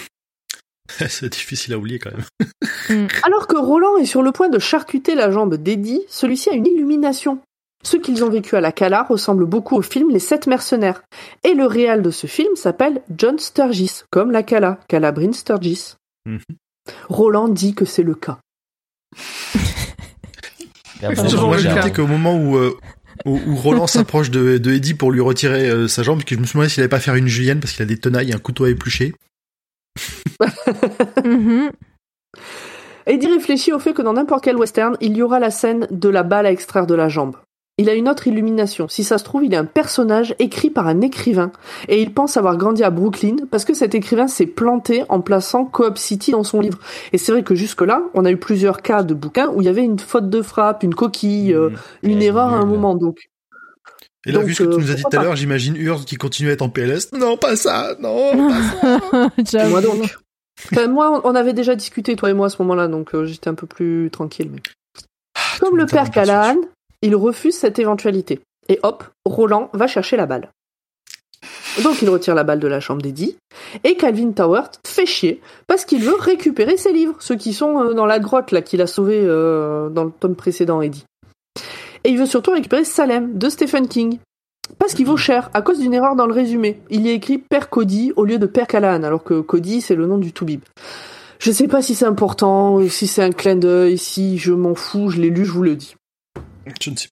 c'est 1.09 1.31
difficile 1.31 1.73
à 1.73 1.79
oublier 1.79 2.01
quand 2.01 2.11
même. 2.11 3.07
Alors 3.23 3.47
que 3.47 3.57
Roland 3.57 3.99
est 3.99 4.05
sur 4.05 4.25
le 4.25 4.33
point 4.33 4.49
de 4.49 4.59
charcuter 4.59 5.15
la 5.15 5.31
jambe 5.31 5.55
d'Eddie, 5.55 6.03
celui-ci 6.09 6.51
a 6.51 6.55
une 6.55 6.67
illumination. 6.67 7.39
Ce 7.85 7.97
qu'ils 7.97 8.25
ont 8.25 8.31
vécu 8.31 8.57
à 8.57 8.61
la 8.61 8.73
Cala 8.73 9.05
ressemble 9.05 9.45
beaucoup 9.45 9.77
au 9.77 9.83
film 9.83 10.11
Les 10.11 10.19
Sept 10.19 10.49
Mercenaires. 10.49 11.05
Et 11.45 11.55
le 11.55 11.67
réal 11.67 12.03
de 12.03 12.11
ce 12.11 12.27
film 12.27 12.57
s'appelle 12.57 13.03
John 13.17 13.39
Sturgis, 13.39 14.03
comme 14.11 14.33
la 14.33 14.43
Cala, 14.43 14.81
Calabrine 14.89 15.33
Sturgis. 15.33 15.95
Mhm. 16.27 16.41
Roland 17.09 17.49
dit 17.49 17.75
que 17.75 17.85
c'est 17.85 18.03
le 18.03 18.15
cas. 18.15 18.39
Moi, 21.03 21.59
j'ai 21.59 21.69
noté 21.69 21.93
qu'au 21.93 22.07
moment 22.07 22.37
où, 22.37 22.57
euh, 22.57 22.77
où, 23.25 23.39
où 23.47 23.57
Roland 23.57 23.87
s'approche 23.89 24.31
de, 24.31 24.59
de 24.59 24.73
Eddie 24.73 24.95
pour 24.95 25.13
lui 25.13 25.21
retirer 25.21 25.69
euh, 25.69 25.89
sa 25.89 26.03
jambe, 26.03 26.25
que 26.25 26.35
je 26.35 26.41
me 26.41 26.47
suis 26.47 26.55
demandé 26.55 26.69
s'il 26.69 26.81
allait 26.83 26.89
pas 26.89 27.01
faire 27.01 27.15
une 27.15 27.29
julienne 27.29 27.61
parce 27.61 27.73
qu'il 27.73 27.83
a 27.83 27.87
des 27.87 27.99
tenailles 27.99 28.31
et 28.31 28.35
un 28.35 28.39
couteau 28.39 28.65
à 28.65 28.71
éplucher. 28.71 29.15
Mhm. 31.25 31.71
Eddie 33.07 33.29
réfléchit 33.29 33.73
au 33.73 33.79
fait 33.79 33.95
que 33.95 34.03
dans 34.03 34.13
n'importe 34.13 34.45
quel 34.45 34.57
western, 34.57 34.97
il 35.01 35.17
y 35.17 35.23
aura 35.23 35.39
la 35.39 35.51
scène 35.51 35.87
de 35.91 36.09
la 36.09 36.23
balle 36.23 36.45
à 36.45 36.51
extraire 36.51 36.87
de 36.87 36.95
la 36.95 37.09
jambe. 37.09 37.37
Il 37.79 37.91
a 37.91 37.95
une 37.95 38.09
autre 38.09 38.27
illumination. 38.27 38.89
Si 38.89 39.05
ça 39.05 39.19
se 39.19 39.25
trouve, 39.25 39.45
il 39.45 39.53
est 39.53 39.59
un 39.59 39.67
personnage 39.67 40.35
écrit 40.39 40.71
par 40.71 40.87
un 40.87 41.03
écrivain. 41.03 41.53
Et 41.89 42.01
il 42.01 42.15
pense 42.15 42.39
avoir 42.39 42.57
grandi 42.57 42.83
à 42.83 42.89
Brooklyn 42.89 43.37
parce 43.51 43.67
que 43.67 43.75
cet 43.75 43.95
écrivain 43.95 44.29
s'est 44.29 44.47
planté 44.47 45.05
en 45.11 45.21
plaçant 45.21 45.67
Coop 45.67 45.99
City 45.99 46.31
dans 46.31 46.43
son 46.43 46.61
livre. 46.61 46.79
Et 47.13 47.19
c'est 47.19 47.33
vrai 47.33 47.43
que 47.43 47.55
jusque-là, 47.55 48.03
on 48.15 48.25
a 48.25 48.31
eu 48.31 48.39
plusieurs 48.39 48.81
cas 48.81 49.03
de 49.03 49.13
bouquins 49.13 49.51
où 49.55 49.61
il 49.61 49.67
y 49.67 49.69
avait 49.69 49.85
une 49.85 49.99
faute 49.99 50.31
de 50.31 50.41
frappe, 50.41 50.85
une 50.85 50.95
coquille, 50.95 51.53
euh, 51.53 51.69
Mm. 52.03 52.09
une 52.09 52.23
Et 52.23 52.27
erreur 52.27 52.49
à 52.55 52.57
un 52.57 52.65
nul. 52.65 52.71
moment. 52.79 52.95
Donc, 52.95 53.19
Et 54.27 54.33
là, 54.33 54.39
Donc, 54.39 54.47
vu 54.49 54.55
ce 54.55 54.63
que 54.63 54.69
euh, 54.69 54.73
tu 54.77 54.81
nous 54.81 54.91
as 54.91 54.95
dit 54.95 55.03
tout 55.03 55.15
à 55.15 55.23
l'heure, 55.23 55.37
j'imagine 55.37 55.77
Urs 55.77 56.07
qui 56.07 56.17
continue 56.17 56.49
à 56.49 56.53
être 56.53 56.63
en 56.63 56.71
PLS. 56.71 57.13
Non, 57.13 57.37
pas 57.37 57.57
ça, 57.57 57.95
non, 58.01 58.49
pas 58.49 59.45
ça. 59.45 59.69
Moi 59.69 59.83
donc. 59.83 60.17
Enfin, 60.73 60.89
moi, 60.89 61.21
on 61.25 61.35
avait 61.35 61.53
déjà 61.53 61.75
discuté, 61.75 62.17
toi 62.17 62.31
et 62.31 62.33
moi, 62.33 62.47
à 62.47 62.49
ce 62.49 62.57
moment-là, 62.63 62.89
donc 62.89 63.15
euh, 63.15 63.27
j'étais 63.27 63.49
un 63.49 63.55
peu 63.55 63.67
plus 63.67 64.09
tranquille. 64.11 64.49
Mais... 64.51 64.61
Comme 65.61 65.77
le 65.77 65.85
père 65.85 66.11
Callahan, 66.11 66.57
il 67.03 67.15
refuse 67.17 67.55
cette 67.55 67.79
éventualité. 67.79 68.41
Et 68.69 68.79
hop, 68.83 69.05
Roland 69.25 69.71
va 69.73 69.87
chercher 69.87 70.17
la 70.17 70.27
balle. 70.27 70.51
Donc 71.83 72.01
il 72.01 72.09
retire 72.09 72.35
la 72.35 72.45
balle 72.45 72.61
de 72.61 72.69
la 72.69 72.81
chambre 72.81 73.03
d'Eddie, 73.03 73.37
et 73.85 73.97
Calvin 73.97 74.33
Tower 74.33 74.63
fait 74.87 75.07
chier, 75.07 75.41
parce 75.67 75.85
qu'il 75.85 76.03
veut 76.03 76.17
récupérer 76.19 76.77
ses 76.77 76.93
livres, 76.93 77.17
ceux 77.21 77.37
qui 77.37 77.53
sont 77.53 77.83
euh, 77.83 77.95
dans 77.95 78.07
la 78.07 78.19
grotte 78.19 78.51
là 78.51 78.63
qu'il 78.63 78.81
a 78.81 78.87
sauvé 78.87 79.21
euh, 79.23 79.91
dans 79.91 80.05
le 80.05 80.11
tome 80.11 80.35
précédent, 80.35 80.81
Eddie. 80.81 81.05
Et 82.05 82.11
il 82.11 82.19
veut 82.19 82.27
surtout 82.27 82.53
récupérer 82.53 82.85
Salem 82.85 83.37
de 83.37 83.49
Stephen 83.49 83.89
King. 83.89 84.19
Parce 84.79 84.95
qu'il 84.95 85.07
vaut 85.07 85.17
cher, 85.17 85.51
à 85.55 85.63
cause 85.63 85.79
d'une 85.79 85.95
erreur 85.95 86.17
dans 86.17 86.27
le 86.27 86.33
résumé. 86.33 86.81
Il 86.91 87.07
y 87.07 87.09
a 87.09 87.13
écrit 87.13 87.39
Père 87.39 87.71
Cody 87.71 88.13
au 88.17 88.25
lieu 88.25 88.39
de 88.39 88.47
Père 88.47 88.67
Callahan, 88.67 89.05
alors 89.05 89.23
que 89.23 89.41
Cody 89.41 89.81
c'est 89.81 89.95
le 89.95 90.07
nom 90.07 90.19
du 90.19 90.33
Toubib. 90.33 90.63
Je 91.39 91.53
sais 91.53 91.69
pas 91.69 91.83
si 91.83 91.95
c'est 91.95 92.07
important, 92.07 92.81
si 92.89 93.07
c'est 93.07 93.23
un 93.23 93.31
clin 93.31 93.57
d'œil, 93.57 93.99
si 93.99 94.39
je 94.39 94.53
m'en 94.53 94.75
fous, 94.75 95.11
je 95.11 95.21
l'ai 95.21 95.31
lu, 95.31 95.45
je 95.45 95.53
vous 95.53 95.63
le 95.63 95.77
dis. 95.77 95.95
Je 96.81 96.91
ne 96.91 96.97
sais 96.97 97.09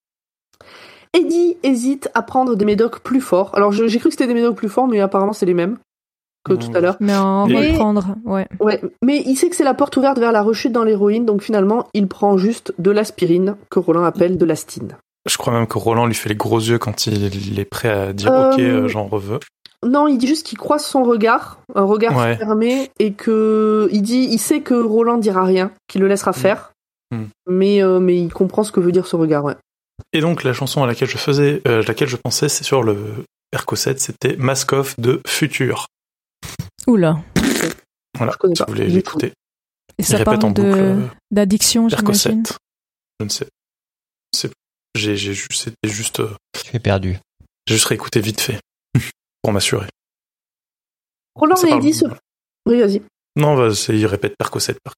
Eddie 1.12 1.56
hésite 1.62 2.10
à 2.14 2.22
prendre 2.22 2.56
des 2.56 2.64
médocs 2.64 3.00
plus 3.00 3.20
forts. 3.20 3.50
Alors 3.54 3.70
j'ai 3.72 3.86
cru 3.98 4.08
que 4.08 4.10
c'était 4.14 4.26
des 4.26 4.34
médocs 4.34 4.56
plus 4.56 4.68
forts, 4.68 4.88
mais 4.88 5.00
apparemment 5.00 5.32
c'est 5.32 5.46
les 5.46 5.54
mêmes 5.54 5.78
que 6.44 6.52
tout 6.52 6.70
à 6.74 6.80
l'heure. 6.80 6.96
Mais 7.00 7.16
en 7.16 7.46
Mais- 7.46 7.70
reprendre, 7.70 8.16
ouais. 8.26 8.46
Ouais, 8.60 8.80
mais 9.02 9.22
il 9.24 9.36
sait 9.36 9.48
que 9.48 9.56
c'est 9.56 9.64
la 9.64 9.72
porte 9.74 9.96
ouverte 9.96 10.18
vers 10.18 10.32
la 10.32 10.42
rechute 10.42 10.72
dans 10.72 10.84
l'héroïne, 10.84 11.24
donc 11.24 11.40
finalement 11.42 11.88
il 11.94 12.06
prend 12.08 12.36
juste 12.36 12.74
de 12.78 12.90
l'aspirine, 12.90 13.56
que 13.70 13.78
Roland 13.78 14.04
appelle 14.04 14.36
de 14.36 14.44
l'astine. 14.44 14.96
Je 15.26 15.38
crois 15.38 15.54
même 15.54 15.66
que 15.66 15.78
Roland 15.78 16.04
lui 16.04 16.14
fait 16.14 16.28
les 16.28 16.34
gros 16.34 16.58
yeux 16.60 16.78
quand 16.78 17.06
il, 17.06 17.34
il 17.34 17.58
est 17.58 17.64
prêt 17.64 17.88
à 17.88 18.12
dire 18.12 18.30
Euh, 18.30 18.52
ok, 18.52 18.58
euh, 18.58 18.88
j'en 18.88 19.06
reveux. 19.06 19.38
Non, 19.86 20.06
il 20.06 20.18
dit 20.18 20.26
juste 20.26 20.46
qu'il 20.46 20.58
croise 20.58 20.84
son 20.84 21.02
regard, 21.04 21.60
un 21.74 21.84
regard 21.84 22.14
Ouais. 22.16 22.36
fermé, 22.36 22.90
et 22.98 23.12
que 23.12 23.88
il 23.92 24.02
dit, 24.02 24.28
il 24.30 24.38
sait 24.38 24.60
que 24.60 24.74
Roland 24.74 25.16
dira 25.18 25.44
rien, 25.44 25.70
qu'il 25.88 26.00
le 26.02 26.08
laissera 26.08 26.32
faire, 26.34 26.72
Mm. 27.10 27.24
mais 27.48 27.82
euh, 27.82 28.00
mais 28.00 28.18
il 28.18 28.32
comprend 28.32 28.64
ce 28.64 28.72
que 28.72 28.80
veut 28.80 28.92
dire 28.92 29.06
ce 29.06 29.16
regard. 29.16 29.44
Ouais. 29.44 29.56
Et 30.12 30.20
donc 30.20 30.42
la 30.42 30.52
chanson 30.52 30.82
à 30.82 30.86
laquelle 30.86 31.08
je 31.08 31.18
faisais, 31.18 31.62
euh, 31.68 31.82
laquelle 31.86 32.08
je 32.08 32.16
pensais, 32.16 32.48
c'est 32.48 32.64
sur 32.64 32.82
le 32.82 33.24
Percocet, 33.50 33.96
c'était 33.98 34.36
Mask 34.36 34.72
Off 34.72 34.98
de 34.98 35.20
Futur. 35.26 35.86
Oula. 36.86 37.22
Voilà, 38.16 38.32
Je 38.32 38.38
connais 38.38 38.54
si 38.54 38.58
pas 38.62 38.66
vous 38.70 38.72
voulez 38.76 38.88
l'écouter. 38.88 39.28
Et 39.28 39.32
Il 40.00 40.04
ça 40.04 40.16
répète 40.16 40.42
en 40.44 40.52
parle 40.52 40.54
boucle 40.54 40.68
de 40.70 40.74
euh, 40.74 41.06
d'addiction, 41.30 41.88
Percocet. 41.88 42.30
j'imagine. 42.30 42.44
Je 43.20 43.24
ne 43.24 43.28
sais. 43.30 43.46
C'est- 44.34 44.52
J'ai 44.96 45.16
j'ai 45.16 45.34
juste, 45.34 45.52
c'était 45.52 45.88
juste, 45.88 46.20
euh, 46.20 46.30
Tu 46.52 46.74
es 46.76 46.80
perdu. 46.80 47.18
j'ai 47.66 47.74
juste 47.74 47.86
réécouté 47.86 48.20
vite 48.20 48.40
fait 48.40 48.58
pour 49.42 49.52
m'assurer. 49.52 49.86
Roland 51.36 51.54
parle- 51.56 51.78
Eddie 51.78 51.94
se... 51.94 52.06
Oui, 52.66 52.80
vas-y. 52.80 53.02
Non, 53.36 53.56
bah, 53.56 53.74
c'est- 53.74 53.96
il 53.96 54.06
répète 54.06 54.34
Percocet. 54.38 54.74
par- 54.84 54.94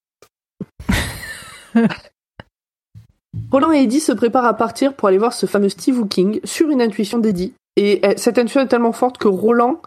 Roland 3.51 3.73
et 3.73 3.83
Eddie 3.83 4.01
se 4.01 4.13
préparent 4.13 4.47
à 4.47 4.55
partir 4.55 4.95
pour 4.95 5.09
aller 5.09 5.19
voir 5.19 5.33
ce 5.33 5.47
fameux 5.47 5.69
Steve 5.69 5.99
Hooking 5.99 6.41
sur 6.45 6.71
une 6.71 6.81
intuition 6.81 7.19
d'Eddie. 7.19 7.55
Et 7.77 8.01
euh, 8.05 8.15
cette 8.17 8.39
intuition 8.39 8.63
est 8.63 8.69
tellement 8.69 8.93
forte 8.93 9.19
que 9.19 9.29
Roland... 9.29 9.81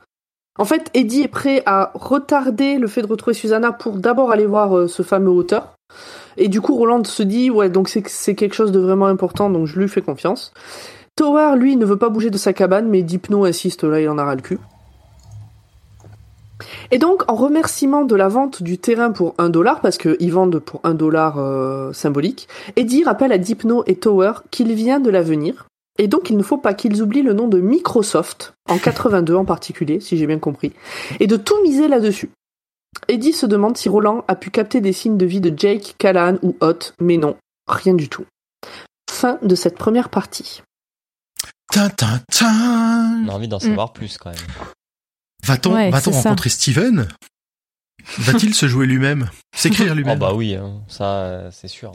En 0.58 0.66
fait, 0.66 0.92
Eddie 0.94 1.22
est 1.22 1.30
prêt 1.30 1.64
à 1.66 1.92
retarder 1.94 2.80
le 2.80 2.88
fait 2.88 3.02
de 3.02 3.08
retrouver 3.08 3.34
Susanna 3.34 3.72
pour 3.72 3.96
d'abord 3.96 4.32
aller 4.32 4.46
voir 4.46 4.78
euh, 4.78 4.88
ce 4.90 5.04
fameux 5.04 5.30
auteur. 5.30 5.74
Et 6.36 6.50
du 6.50 6.60
coup, 6.60 6.76
Roland 6.76 7.04
se 7.06 7.24
dit, 7.24 7.50
ouais, 7.50 7.70
donc 7.70 7.88
c'est 7.88 8.06
c'est 8.10 8.36
quelque 8.36 8.56
chose 8.56 8.74
de 8.74 8.80
vraiment 8.80 9.06
important, 9.06 9.50
donc 9.50 9.68
je 9.68 9.80
lui 9.80 9.88
fais 9.88 10.02
confiance. 10.02 10.52
Tower, 11.16 11.56
lui, 11.58 11.78
ne 11.78 11.86
veut 11.86 11.98
pas 11.98 12.10
bouger 12.10 12.30
de 12.30 12.38
sa 12.38 12.52
cabane, 12.52 12.90
mais 12.90 13.04
Dipno 13.04 13.46
insiste, 13.46 13.86
là, 13.86 14.02
il 14.02 14.10
en 14.10 14.18
a 14.18 14.26
ras 14.26 14.36
le 14.36 14.42
cul. 14.42 14.60
Et 16.92 16.98
donc, 16.98 17.30
en 17.30 17.36
remerciement 17.36 18.04
de 18.04 18.16
la 18.16 18.28
vente 18.28 18.64
du 18.64 18.78
terrain 18.78 19.12
pour 19.12 19.36
un 19.38 19.50
dollar, 19.50 19.82
parce 19.82 19.98
qu'ils 19.98 20.32
vendent 20.32 20.60
pour 20.60 20.82
un 20.84 20.94
dollar 20.94 21.38
euh, 21.38 21.94
symbolique, 21.94 22.48
Eddie 22.76 23.04
rappelle 23.04 23.32
à 23.32 23.38
Dipno 23.38 23.84
et 23.88 23.96
Tower 23.96 24.34
qu'il 24.52 24.74
vient 24.74 25.00
de 25.00 25.10
l'avenir, 25.10 25.68
et 25.98 26.08
donc 26.08 26.30
il 26.30 26.38
ne 26.38 26.44
faut 26.44 26.58
pas 26.58 26.74
qu'ils 26.74 27.02
oublient 27.02 27.22
le 27.22 27.34
nom 27.34 27.48
de 27.48 27.60
Microsoft, 27.60 28.54
en 28.70 28.78
82 28.78 29.36
en 29.36 29.46
particulier, 29.46 30.00
si 30.00 30.18
j'ai 30.18 30.28
bien 30.28 30.40
compris, 30.40 30.74
et 31.20 31.28
de 31.28 31.36
tout 31.36 31.62
miser 31.64 31.88
là-dessus. 31.88 32.32
Eddie 33.08 33.34
se 33.34 33.46
demande 33.46 33.78
si 33.78 33.88
Roland 33.88 34.24
a 34.28 34.36
pu 34.36 34.50
capter 34.50 34.82
des 34.82 34.94
signes 34.94 35.18
de 35.18 35.26
vie 35.26 35.42
de 35.42 35.54
Jake, 35.56 35.96
Callahan 35.98 36.38
ou 36.42 36.56
Hot, 36.62 36.94
mais 37.00 37.18
non, 37.18 37.36
rien 37.68 37.94
du 37.94 38.10
tout. 38.10 38.26
Fin 39.10 39.38
de 39.42 39.56
cette 39.56 39.78
première 39.78 40.10
partie. 40.10 40.62
Tin, 41.72 41.90
tin, 41.90 42.20
tin. 42.32 43.24
On 43.26 43.30
a 43.30 43.34
envie 43.34 43.48
d'en 43.48 43.60
savoir 43.60 43.94
plus 43.94 44.18
quand 44.18 44.32
même. 44.32 44.40
Va-t-on 45.44 45.74
Ouais, 45.74 45.90
rencontrer 45.92 46.50
Steven? 46.50 47.08
Va-t-il 48.20 48.54
se 48.56 48.68
jouer 48.68 48.86
lui-même? 48.86 49.30
S'écrire 49.56 49.88
Oh 49.92 49.96
lui-même 49.96 50.20
bah 50.20 50.34
oui, 50.34 50.56
hein, 50.56 50.82
ça 50.88 51.06
euh, 51.22 51.50
c'est 51.52 51.68
sûr. 51.68 51.92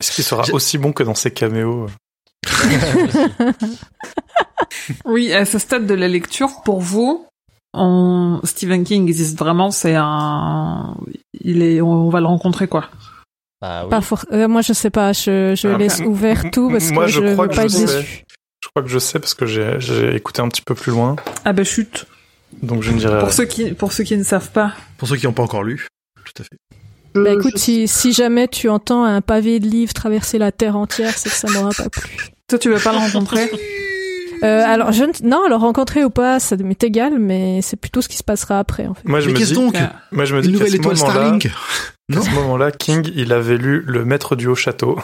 Est-ce 0.00 0.12
qu'il 0.12 0.24
sera 0.24 0.44
aussi 0.52 0.78
bon 0.78 0.92
que 0.92 1.02
dans 1.02 1.14
ses 1.14 1.30
caméos 1.30 1.88
Oui, 5.04 5.32
à 5.32 5.44
ce 5.44 5.58
stade 5.58 5.86
de 5.86 5.94
la 5.94 6.08
lecture, 6.08 6.62
pour 6.64 6.80
vous, 6.80 7.26
on... 7.72 8.40
Stephen 8.44 8.84
King 8.84 9.08
existe 9.08 9.38
vraiment, 9.38 9.70
c'est 9.70 9.94
un... 9.96 10.96
Il 11.40 11.62
est... 11.62 11.80
On 11.80 12.08
va 12.10 12.20
le 12.20 12.26
rencontrer, 12.26 12.66
quoi. 12.68 12.90
Bah 13.62 13.84
oui. 13.84 13.90
Pas 13.90 14.00
for- 14.00 14.26
euh, 14.32 14.48
moi, 14.48 14.60
je 14.62 14.72
sais 14.72 14.90
pas. 14.90 15.12
Je, 15.12 15.54
je 15.56 15.68
Ah, 15.68 15.78
laisse 15.78 16.00
ouvert 16.00 16.50
tout 16.50 16.68
parce 16.70 16.90
moi, 16.90 17.06
que 17.06 17.10
je 17.12 17.26
je 17.26 17.32
crois 17.32 17.44
veux 17.46 17.50
que 17.50 17.56
pas 17.56 17.68
je 17.68 17.78
être 17.78 17.88
sais. 17.88 17.96
déçu. 18.02 18.24
Je 18.64 18.68
crois 18.70 18.82
que 18.82 18.88
je 18.88 18.98
sais 18.98 19.18
parce 19.18 19.34
que 19.34 19.44
j'ai 19.44 20.16
écouté 20.16 20.40
un 20.40 20.48
petit 20.48 20.62
peu 20.62 20.74
plus 20.74 20.90
loin, 20.90 21.16
Ah 21.44 21.52
bah 21.52 21.64
chut. 21.64 22.06
donc 22.62 22.82
je 22.82 22.92
ne 22.92 22.98
dirais 22.98 23.18
Pour 23.18 23.30
ceux 23.32 23.44
qui 23.44 23.72
pour 23.72 23.92
ceux 23.92 24.04
qui 24.04 24.16
ne 24.16 24.22
savent 24.24 24.50
pas. 24.52 24.72
Pour 24.96 25.06
ceux 25.06 25.16
qui 25.16 25.26
n'ont 25.26 25.34
pas 25.34 25.42
encore 25.42 25.62
lu. 25.64 25.86
Tout 26.24 26.42
à 26.42 26.44
fait. 26.44 26.56
Bah 27.14 27.32
écoute, 27.34 27.52
je- 27.56 27.58
si, 27.60 27.86
si 27.88 28.12
jamais 28.14 28.48
tu 28.48 28.70
entends 28.70 29.04
un 29.04 29.20
pavé 29.20 29.60
de 29.60 29.66
livres 29.68 29.92
traverser 29.92 30.38
la 30.38 30.50
terre 30.50 30.76
entière, 30.76 31.12
c'est 31.18 31.28
que 31.28 31.34
ça 31.36 31.48
m'aura 31.50 31.70
pas 31.76 31.90
plu. 31.90 32.10
Toi 32.48 32.58
tu 32.58 32.70
veux 32.70 32.80
pas 32.80 32.92
le 32.92 32.98
rencontrer 32.98 33.50
Euh, 34.42 34.62
alors, 34.66 34.92
je 34.92 35.04
ne... 35.04 35.28
non, 35.28 35.46
le 35.48 35.54
rencontrer 35.56 36.02
ou 36.04 36.10
pas, 36.10 36.40
ça 36.40 36.56
m'est 36.56 36.82
égal, 36.84 37.18
mais 37.18 37.60
c'est 37.62 37.76
plutôt 37.76 38.00
ce 38.02 38.08
qui 38.08 38.16
se 38.16 38.24
passera 38.24 38.58
après, 38.58 38.86
en 38.86 38.94
fait. 38.94 39.06
Moi 39.08 39.20
je 39.20 39.26
Mais 39.26 39.32
me 39.34 39.38
qu'est-ce 39.38 39.50
dis, 39.50 39.54
donc 39.60 39.76
moi 40.10 40.24
je 40.24 40.34
me 40.34 40.42
Une 40.44 40.52
dis 40.52 40.58
qu'à 40.58 40.66
ce 42.22 42.30
moment-là, 42.30 42.70
King, 42.72 43.10
il 43.14 43.32
avait 43.32 43.58
lu 43.58 43.82
Le 43.86 44.04
Maître 44.04 44.36
du 44.36 44.46
Haut 44.48 44.54
Château. 44.54 44.98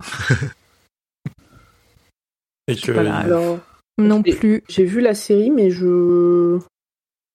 Et 2.68 2.76
que 2.76 2.92
pas 2.92 3.02
là. 3.02 3.16
Alors, 3.16 3.58
Non 3.98 4.22
plus. 4.22 4.62
j'ai 4.68 4.84
vu 4.84 5.00
la 5.00 5.14
série, 5.14 5.50
mais 5.50 5.70
je. 5.70 6.58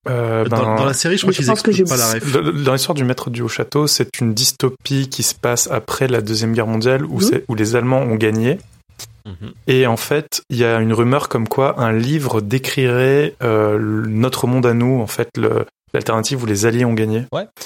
euh, 0.09 0.43
ben, 0.45 0.49
dans, 0.49 0.75
dans 0.75 0.85
la 0.85 0.93
série, 0.93 1.17
je 1.17 1.21
crois 1.23 1.33
qu'ils 1.33 1.49
expliquent 1.49 1.85
pas 1.87 1.97
la 1.97 2.13
ref. 2.13 2.63
Dans 2.63 2.73
l'histoire 2.73 2.95
du 2.95 3.03
maître 3.03 3.29
du 3.29 3.41
haut 3.41 3.47
château, 3.49 3.87
c'est 3.87 4.19
une 4.21 4.33
dystopie 4.33 5.09
qui 5.09 5.23
se 5.23 5.35
passe 5.35 5.67
après 5.69 6.07
la 6.07 6.21
deuxième 6.21 6.53
guerre 6.53 6.67
mondiale 6.67 7.03
où, 7.05 7.19
les 7.55 7.75
Allemands 7.75 8.01
ont 8.01 8.15
gagné. 8.15 8.57
Mhm. 9.25 9.51
Et 9.67 9.85
en 9.85 9.97
fait, 9.97 10.41
il 10.49 10.57
y 10.57 10.63
a 10.63 10.79
une 10.79 10.93
rumeur 10.93 11.27
comme 11.27 11.49
quoi 11.49 11.81
un 11.81 11.91
livre 11.91 12.39
décrirait 12.39 13.35
euh, 13.43 13.77
notre 14.07 14.47
monde 14.47 14.65
à 14.65 14.73
nous, 14.73 15.01
en 15.01 15.07
fait, 15.07 15.29
l'alternative 15.93 16.41
où 16.43 16.45
les 16.45 16.65
Alliés 16.65 16.85
ont 16.85 16.93
gagné. 16.93 17.25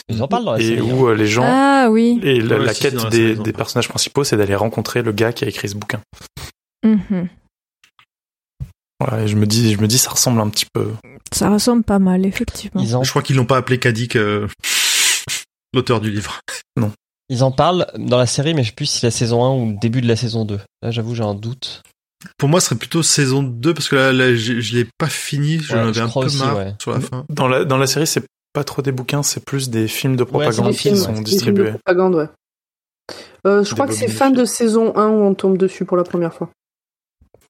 Ils 0.10 0.24
en 0.24 0.28
parlent 0.28 0.46
dans 0.46 0.54
la 0.54 0.60
et 0.60 0.64
série. 0.64 0.82
où 0.82 1.06
hein. 1.06 1.12
euh, 1.12 1.16
les 1.16 1.28
gens. 1.28 1.46
Ah 1.46 1.88
oui. 1.92 2.20
Et 2.24 2.42
la, 2.42 2.58
Ouais, 2.58 2.66
la 2.66 2.74
si, 2.74 2.82
quête 2.82 2.96
des, 3.12 3.36
série, 3.36 3.54
personnages 3.54 3.90
principaux, 3.90 4.24
c'est 4.24 4.38
d'aller 4.38 4.56
rencontrer 4.56 5.04
le 5.04 5.12
gars 5.12 5.32
qui 5.34 5.46
a 5.46 5.48
écrit 5.48 5.70
ce 5.70 5.76
bouquin. 5.76 6.02
Mhm. 6.84 7.28
Voilà, 9.08 9.24
et 9.24 9.28
je 9.28 9.36
me 9.36 9.46
dis, 9.46 9.74
je 9.74 9.80
me 9.80 9.88
dis, 9.88 9.98
ça 9.98 10.12
ressemble 10.12 10.40
un 10.42 10.50
petit 10.50 10.66
peu. 10.74 10.92
Ça 11.34 11.50
ressemble 11.50 11.84
pas 11.84 12.00
mal, 12.00 12.26
effectivement. 12.26 12.82
Ils 12.82 12.96
en, 12.96 13.04
Je 13.04 13.10
crois 13.10 13.22
qu'ils 13.22 13.36
l'ont 13.36 13.46
pas 13.46 13.58
appelé 13.58 13.80
Kadik, 13.80 14.16
euh, 14.16 14.48
l'auteur 15.74 16.02
du 16.02 16.12
livre. 16.12 16.40
ils 17.30 17.44
en 17.44 17.52
parlent 17.52 17.88
dans 17.98 18.18
la 18.18 18.26
série, 18.26 18.54
mais 18.54 18.64
je 18.64 18.70
sais 18.70 18.76
plus 18.76 18.86
si 18.88 19.00
c'est 19.00 19.08
la 19.08 19.12
saison 19.12 19.44
1 19.44 19.56
ou 19.56 19.70
le 19.72 19.78
début 19.80 20.02
de 20.02 20.08
la 20.08 20.16
saison 20.16 20.46
2. 20.46 20.60
Là, 20.82 20.92
j'avoue, 20.92 21.16
j'ai 21.16 21.24
un 21.24 21.36
doute. 21.36 21.82
Pour 22.38 22.50
moi, 22.50 22.60
ce 22.60 22.68
serait 22.68 22.76
plutôt 22.78 23.02
saison 23.02 23.42
2 23.42 23.74
parce 23.74 23.88
que 23.90 23.96
là, 23.96 24.14
là 24.14 24.36
je, 24.36 24.60
je 24.60 24.76
l'ai 24.76 24.88
pas 25.00 25.08
fini. 25.10 25.60
J'en 25.60 25.76
Ouais, 25.76 25.82
avais 25.84 25.94
je 25.94 26.02
un 26.02 26.10
peu 26.10 26.20
aussi, 26.20 26.38
marre 26.38 26.58
ouais. 26.58 26.76
sur 26.80 26.92
la 26.92 27.00
fin. 27.00 27.26
Dans 27.30 27.48
la, 27.48 27.66
dans 27.66 27.78
la 27.78 27.88
série, 27.88 28.06
c'est 28.06 28.24
pas 28.54 28.64
trop 28.64 28.82
des 28.84 28.92
bouquins, 28.92 29.24
c'est 29.24 29.44
plus 29.44 29.70
des 29.70 29.88
films 29.88 30.16
de 30.18 30.24
propagande 30.24 30.72
qui 30.76 30.90
sont 30.90 30.90
ouais, 30.90 30.94
des 30.94 30.98
films 31.08 31.18
de 31.20 31.24
distribués. 31.24 31.70
propagande, 31.72 32.16
ouais. 32.16 32.28
Euh, 33.48 33.64
je 33.64 33.70
Des 33.70 33.76
crois 33.76 33.88
que 33.88 33.94
c'est 33.94 34.08
fin 34.08 34.30
de 34.30 34.46
saison 34.46 34.96
1 34.96 35.08
où 35.08 35.22
on 35.24 35.34
tombe 35.34 35.58
dessus 35.58 35.84
pour 35.86 35.98
la 35.98 36.04
première 36.04 36.34
fois. 36.34 36.52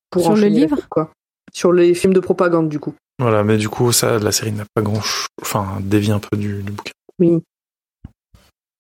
Pour 0.10 0.24
Sur 0.24 0.36
le 0.36 0.48
livre 0.48 0.78
quoi. 0.90 1.12
Sur 1.54 1.74
les 1.74 1.94
films 1.94 2.14
de 2.14 2.20
propagande, 2.20 2.70
du 2.70 2.80
coup. 2.80 2.94
Voilà, 3.20 3.44
mais 3.44 3.58
du 3.58 3.70
coup, 3.70 3.92
ça, 3.92 4.18
la 4.20 4.32
série 4.32 4.52
n'a 4.52 4.66
pas 4.74 4.82
grand, 4.82 5.02
enfin, 5.42 5.78
dévie 5.82 6.12
un 6.12 6.20
peu 6.20 6.38
du, 6.38 6.64
du 6.64 6.72
bouquin. 6.72 6.92
Oui. 7.20 7.40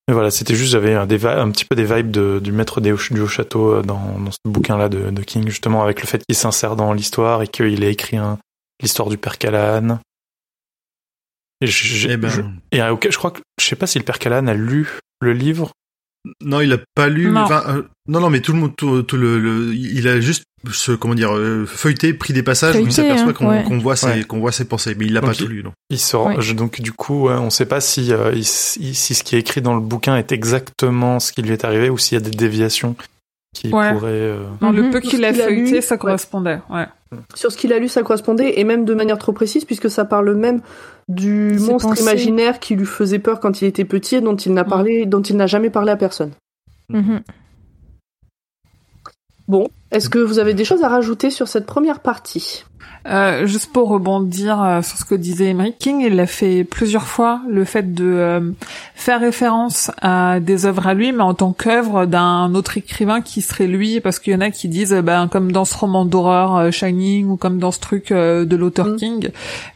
Mais 0.07 0.14
voilà, 0.15 0.31
c'était 0.31 0.56
juste, 0.56 0.72
j'avais 0.72 0.93
un, 0.95 1.02
un 1.03 1.52
petit 1.52 1.65
peu 1.65 1.76
des 1.76 1.85
vibes 1.85 2.11
de- 2.11 2.39
du 2.41 2.52
maître 2.52 2.81
des, 2.81 2.91
du 3.11 3.22
haut 3.22 3.27
château 3.27 3.76
euh, 3.76 3.81
dans, 3.84 4.18
dans 4.19 4.31
ce 4.31 4.38
bouquin-là 4.45 4.89
de, 4.89 5.11
de 5.11 5.22
King, 5.22 5.48
justement, 5.48 5.84
avec 5.84 6.02
le 6.02 6.07
fait 6.07 6.23
qu'il 6.26 6.35
s'insère 6.35 6.76
dans 6.76 6.91
l'histoire 6.93 7.43
et 7.43 7.48
qu'il 7.48 7.84
a 7.84 7.88
écrit 7.89 8.18
l'histoire 8.81 9.10
du 9.10 9.18
père 9.18 9.38
Callahan. 9.38 9.99
Et, 11.61 11.68
je, 11.68 12.10
Eh 12.10 12.18
ben, 12.18 12.30
je- 12.30 12.41
et, 12.72 12.81
euh, 12.81 12.95
je 13.07 13.18
crois 13.18 13.31
que, 13.31 13.41
je 13.60 13.65
sais 13.65 13.76
pas 13.76 13.85
si 13.85 13.99
le 13.99 14.03
père 14.03 14.18
Callahan 14.18 14.48
a 14.48 14.53
lu 14.56 14.98
le 15.22 15.34
livre. 15.34 15.72
Non, 16.41 16.61
il 16.61 16.72
a 16.73 16.77
pas 16.95 17.07
lu. 17.10 17.30
Non. 17.31 17.41
enfin, 17.41 17.64
euh, 17.68 17.81
non, 18.07 18.19
non, 18.19 18.30
mais 18.30 18.41
tout 18.41 18.53
le 18.53 18.60
monde, 18.60 18.76
tout, 18.76 19.02
tout 19.03 19.18
le, 19.18 19.39
le- 19.39 19.73
il 19.73 20.07
a 20.07 20.19
juste, 20.22 20.43
ce, 20.72 20.91
comment 20.91 21.15
dire, 21.15 21.35
euh, 21.35 21.65
feuilleté, 21.65 22.14
pris 22.14 22.34
des 22.34 22.43
passages 22.43 22.76
où 22.76 22.80
il 22.85 22.91
s'aperçoit 22.91 23.30
hein, 23.30 23.34
qu'on 23.34 23.48
ouais. 23.49 23.80
voit 23.80 23.95
ses, 23.95 24.07
Ouais. 24.07 24.23
qu'on 24.23 24.39
voit 24.39 24.52
ses 24.52 24.65
pensées, 24.65 24.95
mais 24.98 25.06
il 25.06 25.14
l'a 25.14 25.22
pas 25.22 25.34
tout 25.34 25.48
lu, 25.48 25.64
non. 25.64 25.72
Il 25.89 25.98
sort, 25.99 26.39
je- 26.41 26.53
donc 26.53 26.80
du 26.81 26.91
coup, 26.91 27.23
ouais, 27.27 27.34
on 27.34 27.49
sait 27.49 27.65
pas 27.65 27.81
si, 27.81 28.14
euh, 28.14 28.31
il- 28.35 28.45
si, 28.45 28.93
si 28.93 29.15
ce 29.15 29.23
qui 29.23 29.35
est 29.35 29.39
écrit 29.39 29.61
dans 29.61 29.73
le 29.73 29.81
bouquin 29.81 30.15
est 30.18 30.31
exactement 30.31 31.19
ce 31.19 31.31
qui 31.31 31.41
lui 31.41 31.52
est 31.53 31.65
arrivé 31.65 31.89
ou 31.89 31.98
s'il 31.98 32.18
y 32.18 32.22
a 32.22 32.23
des 32.23 32.30
déviations 32.35 32.95
qui 33.56 33.69
Ouais. 33.69 33.91
pourraient. 33.93 34.10
euh, 34.11 34.45
Non, 34.61 34.72
le 34.72 34.84
Mhm. 34.84 34.91
peu 34.91 34.99
qu'il 34.99 35.26
a 35.26 35.34
feuilleté, 35.34 35.81
ça 35.81 35.95
ouais. 35.95 35.99
correspondait. 35.99 36.60
Ouais. 36.69 36.85
Sur 37.36 37.52
ce 37.52 37.58
qu'il 37.58 37.74
a 37.74 37.80
lu, 37.80 37.90
ça 37.90 38.04
correspondait, 38.04 38.60
et 38.60 38.64
même 38.64 38.86
de 38.86 38.94
manière 38.94 39.18
trop 39.18 39.34
précise, 39.34 39.66
puisque 39.66 39.90
ça 39.90 40.06
parle 40.06 40.34
même 40.34 40.62
du 41.10 41.58
monstre 41.60 42.00
imaginaire 42.00 42.60
qui 42.60 42.76
lui 42.76 42.86
faisait 42.86 43.20
peur 43.20 43.40
quand 43.40 43.62
il 43.62 43.66
était 43.66 43.86
petit 43.86 44.16
et 44.16 44.22
dont 44.22 44.36
il 44.36 44.54
n'a 44.54 44.64
parlé, 44.64 45.06
dont 45.06 45.22
il 45.22 45.36
n'a 45.36 45.48
jamais 45.48 45.70
parlé 45.70 45.92
à 45.92 45.98
personne. 45.98 46.32
Mhm. 46.90 47.22
Bon, 49.48 49.68
est-ce 49.92 50.10
que 50.10 50.20
vous 50.20 50.40
avez 50.40 50.54
des 50.54 50.66
choses 50.66 50.84
à 50.84 50.90
rajouter 50.90 51.30
sur 51.30 51.48
cette 51.48 51.66
première 51.66 52.00
partie? 52.00 52.64
Euh, 53.08 53.48
juste 53.48 53.74
pour 53.74 53.90
rebondir 53.90 54.62
euh, 54.62 54.84
sur 54.84 54.96
ce 54.96 55.06
que 55.06 55.16
disait 55.16 55.46
Emery 55.48 55.74
King, 55.80 56.02
il 56.02 56.20
a 56.20 56.28
fait 56.28 56.64
plusieurs 56.64 57.08
fois 57.08 57.42
le 57.50 57.66
fait 57.66 57.96
de 57.96 58.06
euh, 58.06 58.52
faire 58.94 59.20
référence 59.20 59.90
à 60.04 60.40
des 60.40 60.68
œuvres 60.68 60.86
à 60.86 60.94
lui, 60.94 61.12
mais 61.12 61.24
en 61.24 61.34
tant 61.34 61.52
qu'œuvre 61.52 62.06
d'un 62.06 62.54
autre 62.54 62.78
écrivain 62.78 63.22
qui 63.22 63.42
serait 63.42 63.66
lui, 63.66 64.02
parce 64.02 64.20
qu'il 64.20 64.34
y 64.34 64.36
en 64.36 64.42
a 64.42 64.52
qui 64.52 64.68
disent, 64.68 64.94
euh, 64.94 65.02
ben 65.02 65.28
comme 65.28 65.52
dans 65.52 65.66
ce 65.66 65.76
roman 65.76 66.06
d'horreur 66.06 66.56
euh, 66.58 66.70
Shining 66.72 67.28
ou 67.28 67.38
comme 67.38 67.58
dans 67.58 67.72
ce 67.72 67.80
truc 67.80 68.12
euh, 68.12 68.46
de 68.46 68.56
l'auteur 68.56 68.86
Mm. 68.86 68.96
King, 68.98 69.30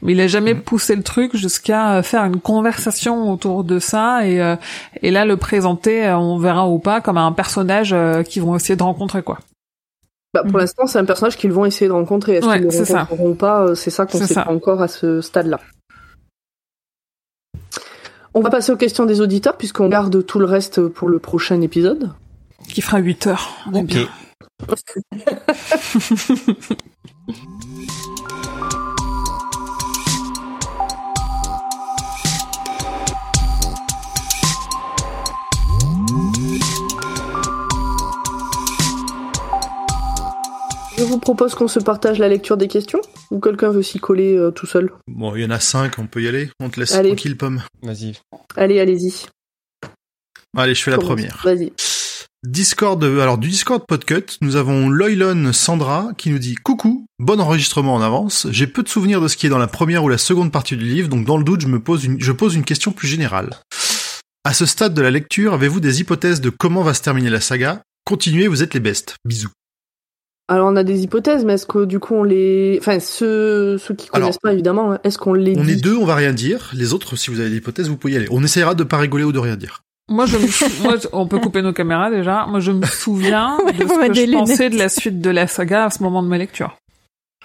mais 0.04 0.12
il 0.12 0.22
a 0.22 0.28
jamais 0.28 0.54
Mm. 0.54 0.62
poussé 0.62 0.96
le 0.96 1.02
truc 1.04 1.36
jusqu'à 1.36 2.04
faire 2.04 2.26
une 2.26 2.40
conversation 2.40 3.32
autour 3.32 3.64
de 3.64 3.80
ça 3.80 4.28
et 4.28 4.40
euh, 4.40 4.56
et 5.02 5.10
là 5.10 5.26
le 5.26 5.36
présenter, 5.36 6.08
on 6.12 6.38
verra 6.38 6.68
ou 6.70 6.78
pas, 6.78 7.02
comme 7.02 7.18
un 7.18 7.32
personnage 7.32 7.92
euh, 7.92 8.22
qu'ils 8.22 8.44
vont 8.44 8.56
essayer 8.56 8.76
de 8.76 8.84
rencontrer 8.84 9.24
quoi. 9.24 9.40
Bah, 10.36 10.42
Pour 10.44 10.54
Mhm. 10.54 10.60
l'instant, 10.60 10.88
c'est 10.88 11.00
un 11.00 11.06
personnage 11.06 11.38
qu'ils 11.38 11.52
vont 11.52 11.66
essayer 11.66 11.88
de 11.88 11.94
rencontrer. 11.94 12.36
Est-ce 12.36 12.48
Ouais, 12.48 12.56
qu'ils 12.58 12.66
le 12.66 12.72
c'est 12.72 12.86
ça. 12.86 13.04
rencontreront 13.06 13.36
pas 13.36 13.62
euh, 13.64 13.76
C'est 13.76 13.90
ça 13.90 14.06
qu'on 14.06 14.20
sait 14.20 14.34
ça. 14.34 14.44
pas 14.44 14.52
encore 14.52 14.82
à 14.82 14.88
ce 14.88 15.22
stade-là. 15.22 15.60
On 18.34 18.42
va 18.42 18.50
passer 18.50 18.72
aux 18.72 18.78
questions 18.78 19.06
des 19.06 19.22
auditeurs, 19.22 19.56
puisqu'on 19.58 19.88
garde 19.88 20.26
tout 20.26 20.40
le 20.40 20.46
reste 20.46 20.88
pour 20.88 21.08
le 21.08 21.20
prochain 21.20 21.62
épisode. 21.62 22.12
Qui 22.68 22.82
fera 22.82 22.98
8 22.98 23.28
heures. 23.28 23.50
On 23.74 23.84
bien. 23.84 24.08
Je 40.98 41.04
vous 41.04 41.20
propose 41.20 41.56
qu'on 41.56 41.68
se 41.68 41.80
partage 41.80 42.20
la 42.20 42.30
lecture 42.30 42.56
des 42.56 42.70
questions, 42.70 43.02
ou 43.30 43.40
quelqu'un 43.40 43.70
veut 43.70 43.84
s'y 43.84 44.00
coller 44.00 44.38
euh, 44.38 44.52
tout 44.52 44.66
seul. 44.66 44.92
Bon, 45.08 45.36
il 45.36 45.42
y 45.42 45.46
en 45.46 45.50
a 45.50 45.60
cinq, 45.60 46.00
on 46.00 46.08
peut 46.08 46.22
y 46.22 46.28
aller. 46.28 46.50
On 46.62 46.70
te 46.70 46.80
laisse 46.80 46.94
Allez. 46.94 47.10
tranquille, 47.10 47.36
pomme. 47.36 47.62
Vas-y. 47.82 48.14
Allez, 48.56 48.80
allez-y. 48.80 49.26
Allez, 50.56 50.74
je 50.74 50.82
fais 50.82 50.92
la 50.92 50.98
première. 50.98 51.42
Vas-y. 51.44 51.74
Discord, 52.46 53.04
euh, 53.04 53.20
alors 53.20 53.38
du 53.38 53.50
Discord 53.50 53.84
Podcut, 53.86 54.38
nous 54.40 54.56
avons 54.56 54.88
Loylon 54.88 55.52
Sandra 55.52 56.12
qui 56.18 56.30
nous 56.30 56.38
dit 56.38 56.56
coucou, 56.56 57.08
bon 57.20 57.42
enregistrement 57.42 57.96
en 57.96 58.02
avance. 58.02 58.48
J'ai 58.52 58.68
peu 58.68 58.84
de 58.84 58.88
souvenirs 58.88 59.20
de 59.20 59.28
ce 59.28 59.36
qui 59.36 59.48
est 59.48 59.50
dans 59.50 59.58
la 59.58 59.68
première 59.68 60.04
ou 60.04 60.10
la 60.10 60.20
seconde 60.20 60.52
partie 60.52 60.78
du 60.78 60.86
livre, 60.86 61.10
donc 61.10 61.26
dans 61.26 61.38
le 61.38 61.44
doute, 61.44 61.62
je 61.62 61.68
me 61.68 61.80
pose 61.80 62.06
une, 62.06 62.22
je 62.22 62.32
pose 62.32 62.56
une 62.56 62.64
question 62.64 62.92
plus 62.92 63.08
générale. 63.08 63.50
À 64.44 64.54
ce 64.54 64.66
stade 64.66 64.94
de 64.94 65.02
la 65.02 65.12
lecture, 65.12 65.54
avez-vous 65.54 65.80
des 65.80 66.02
hypothèses 66.02 66.40
de 66.40 66.52
comment 66.52 66.84
va 66.84 66.94
se 66.94 67.02
terminer 67.02 67.32
la 67.32 67.42
saga? 67.42 67.82
Continuez, 68.06 68.48
vous 68.48 68.62
êtes 68.62 68.76
les 68.76 68.80
bestes. 68.80 69.16
Bisous. 69.26 69.50
Alors 70.48 70.68
on 70.72 70.76
a 70.76 70.84
des 70.84 71.02
hypothèses, 71.04 71.44
mais 71.44 71.54
est-ce 71.54 71.66
que 71.66 71.86
du 71.86 72.00
coup 72.00 72.14
on 72.16 72.24
les... 72.24 72.78
Enfin, 72.80 73.00
ceux, 73.00 73.78
ceux 73.80 73.96
qui 73.96 74.08
connaissent 74.10 74.26
Alors, 74.28 74.40
pas 74.42 74.54
évidemment, 74.54 74.92
hein, 74.94 75.00
est-ce 75.04 75.18
qu'on 75.18 75.34
les 75.34 75.58
On 75.58 75.64
dit 75.64 75.72
est 75.72 75.76
deux, 75.84 75.96
on 75.96 76.06
va 76.06 76.14
rien 76.16 76.34
dire. 76.34 76.70
Les 76.76 76.94
autres, 76.94 77.16
si 77.16 77.32
vous 77.32 77.40
avez 77.40 77.50
des 77.50 77.58
hypothèses, 77.58 77.90
vous 77.90 77.98
pouvez 77.98 78.14
y 78.14 78.18
aller. 78.18 78.28
On 78.30 78.44
essaiera 78.44 78.76
de 78.76 78.84
pas 78.84 78.98
rigoler 78.98 79.24
ou 79.24 79.32
de 79.32 79.40
rien 79.40 79.56
dire. 79.56 79.82
Moi, 80.08 80.28
je 80.28 80.38
me 80.38 80.46
sou- 80.46 80.66
moi, 80.84 80.98
je- 81.02 81.08
on 81.14 81.26
peut 81.28 81.40
couper 81.40 81.64
nos 81.64 81.74
caméras 81.74 82.12
déjà. 82.12 82.46
Moi, 82.48 82.60
je 82.60 82.72
me 82.72 82.86
souviens 82.86 83.58
Ouais, 83.66 83.74
de 83.74 83.88
ce 83.88 84.08
que 84.08 84.14
je 84.14 84.32
pensais 84.34 84.70
de 84.70 84.78
la 84.78 84.90
suite 84.90 85.20
de 85.20 85.32
la 85.32 85.48
saga 85.48 85.86
à 85.86 85.90
ce 85.90 86.04
moment 86.04 86.22
de 86.22 86.28
ma 86.28 86.38
lecture. 86.38 86.78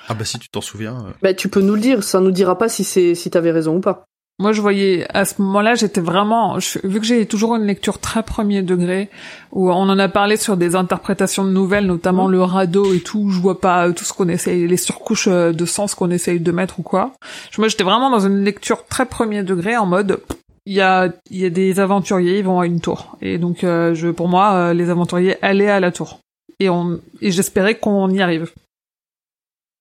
Ah 0.08 0.14
bah 0.14 0.24
si 0.26 0.38
tu 0.38 0.48
t'en 0.50 0.60
souviens. 0.60 0.96
euh. 1.06 1.12
Bah 1.22 1.32
tu 1.34 1.48
peux 1.48 1.60
nous 1.62 1.74
le 1.74 1.80
dire, 1.80 2.02
ça 2.04 2.20
nous 2.20 2.30
dira 2.32 2.58
pas 2.58 2.68
si 2.68 2.84
c'est 2.84 3.14
si 3.14 3.30
t'avais 3.30 3.50
raison 3.50 3.76
ou 3.76 3.80
pas. 3.80 4.04
Moi, 4.38 4.52
je 4.52 4.62
voyais 4.62 5.06
à 5.12 5.26
ce 5.26 5.42
moment-là, 5.42 5.74
j'étais 5.74 6.00
vraiment, 6.00 6.58
je- 6.60 6.78
vu 6.82 6.98
que 6.98 7.04
j'ai 7.04 7.26
toujours 7.26 7.56
une 7.56 7.66
lecture 7.66 7.98
très 7.98 8.22
premier 8.22 8.62
degré, 8.62 9.10
où 9.52 9.70
on 9.70 9.74
en 9.88 9.98
a 9.98 10.08
parlé 10.08 10.38
sur 10.38 10.56
des 10.56 10.76
interprétations 10.76 11.44
de 11.44 11.50
nouvelles, 11.50 11.84
notamment 11.84 12.26
le 12.26 12.42
radeau 12.42 12.94
et 12.94 13.00
tout. 13.00 13.28
Je 13.30 13.38
vois 13.38 13.60
pas 13.60 13.92
tout 13.92 14.04
ce 14.04 14.14
qu'on 14.14 14.28
essaye, 14.28 14.66
les 14.66 14.78
surcouches 14.78 15.28
euh, 15.28 15.52
de 15.52 15.64
sens 15.66 15.94
qu'on 15.94 16.10
essaye 16.10 16.40
de 16.40 16.52
mettre 16.52 16.80
ou 16.80 16.82
quoi. 16.82 17.12
Moi, 17.58 17.68
j'étais 17.68 17.84
vraiment 17.84 18.08
dans 18.08 18.26
une 18.26 18.42
lecture 18.42 18.86
très 18.86 19.04
premier 19.04 19.42
degré, 19.42 19.76
en 19.76 19.84
mode, 19.84 20.20
il 20.64 20.72
y 20.74 20.80
a, 20.80 21.12
il 21.30 21.36
y 21.38 21.44
a 21.44 21.50
des 21.50 21.78
aventuriers, 21.78 22.38
ils 22.38 22.44
vont 22.44 22.60
à 22.60 22.66
une 22.66 22.80
tour, 22.80 23.18
et 23.20 23.36
donc, 23.36 23.62
euh, 23.62 23.92
je, 23.94 24.08
pour 24.08 24.28
moi, 24.28 24.54
euh, 24.54 24.72
les 24.72 24.88
aventuriers 24.88 25.36
allaient 25.44 25.68
à 25.68 25.80
la 25.80 25.92
tour, 25.92 26.20
et 26.60 26.70
on, 26.70 26.98
et 27.20 27.30
j'espérais 27.30 27.74
qu'on 27.74 28.08
y 28.08 28.22
arrive. 28.22 28.50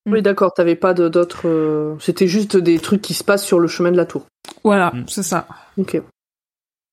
Oui 0.10 0.22
d'accord, 0.22 0.54
t'avais 0.54 0.76
pas 0.76 0.94
d'autres... 0.94 1.96
C'était 2.00 2.28
juste 2.28 2.58
des 2.58 2.80
trucs 2.80 3.02
qui 3.02 3.14
se 3.14 3.24
passent 3.24 3.46
sur 3.46 3.60
le 3.60 3.68
chemin 3.68 3.92
de 3.92 3.98
la 3.98 4.06
tour. 4.06 4.26
Voilà, 4.64 4.92
Mm. 4.94 5.04
c'est 5.08 5.24
ça. 5.24 5.48
Ok. 5.78 6.02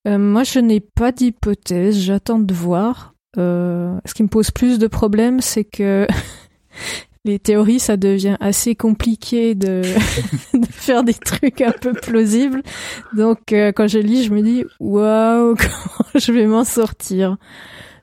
Euh, 0.08 0.18
moi, 0.18 0.44
je 0.44 0.58
n'ai 0.60 0.80
pas 0.80 1.12
d'hypothèse, 1.12 1.98
j'attends 1.98 2.38
de 2.38 2.54
voir. 2.54 3.14
Euh, 3.38 3.98
ce 4.04 4.14
qui 4.14 4.22
me 4.22 4.28
pose 4.28 4.50
plus 4.50 4.78
de 4.78 4.86
problèmes, 4.86 5.40
c'est 5.40 5.64
que 5.64 6.06
les 7.24 7.38
théories, 7.40 7.80
ça 7.80 7.96
devient 7.96 8.36
assez 8.40 8.74
compliqué 8.76 9.54
de, 9.56 9.82
de 10.54 10.66
faire 10.70 11.02
des 11.02 11.14
trucs 11.14 11.60
un 11.60 11.72
peu 11.72 11.92
plausibles. 11.92 12.62
Donc, 13.14 13.52
euh, 13.52 13.72
quand 13.72 13.88
je 13.88 13.98
lis, 13.98 14.22
je 14.24 14.32
me 14.32 14.42
dis, 14.42 14.64
waouh, 14.78 15.54
comment 15.58 16.10
je 16.14 16.32
vais 16.32 16.46
m'en 16.46 16.64
sortir? 16.64 17.36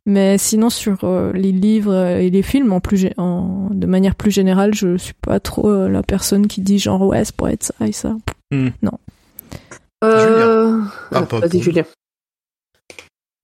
Mais 0.06 0.38
sinon, 0.38 0.70
sur 0.70 1.06
euh, 1.06 1.32
les 1.32 1.54
livres 1.54 1.96
et 2.18 2.30
les 2.30 2.42
films, 2.42 2.74
en 2.74 2.82
plus, 2.82 3.08
en, 3.18 3.70
de 3.72 3.88
manière 3.88 4.16
plus 4.16 4.32
générale, 4.32 4.74
je 4.76 4.98
suis 4.98 5.14
pas 5.14 5.40
trop 5.40 5.70
euh, 5.70 5.88
la 5.88 6.04
personne 6.04 6.48
qui 6.48 6.60
dit 6.60 6.78
genre, 6.78 7.02
ouais, 7.04 7.24
ça 7.24 7.32
pourrait 7.38 7.54
être 7.54 7.64
ça 7.64 7.88
et 7.88 7.94
ça. 7.94 8.14
Euh... 10.04 10.82
Ah, 11.12 11.22
pas 11.24 11.40
Vas-y, 11.40 11.50
pour- 11.52 11.62
Julien. 11.64 11.84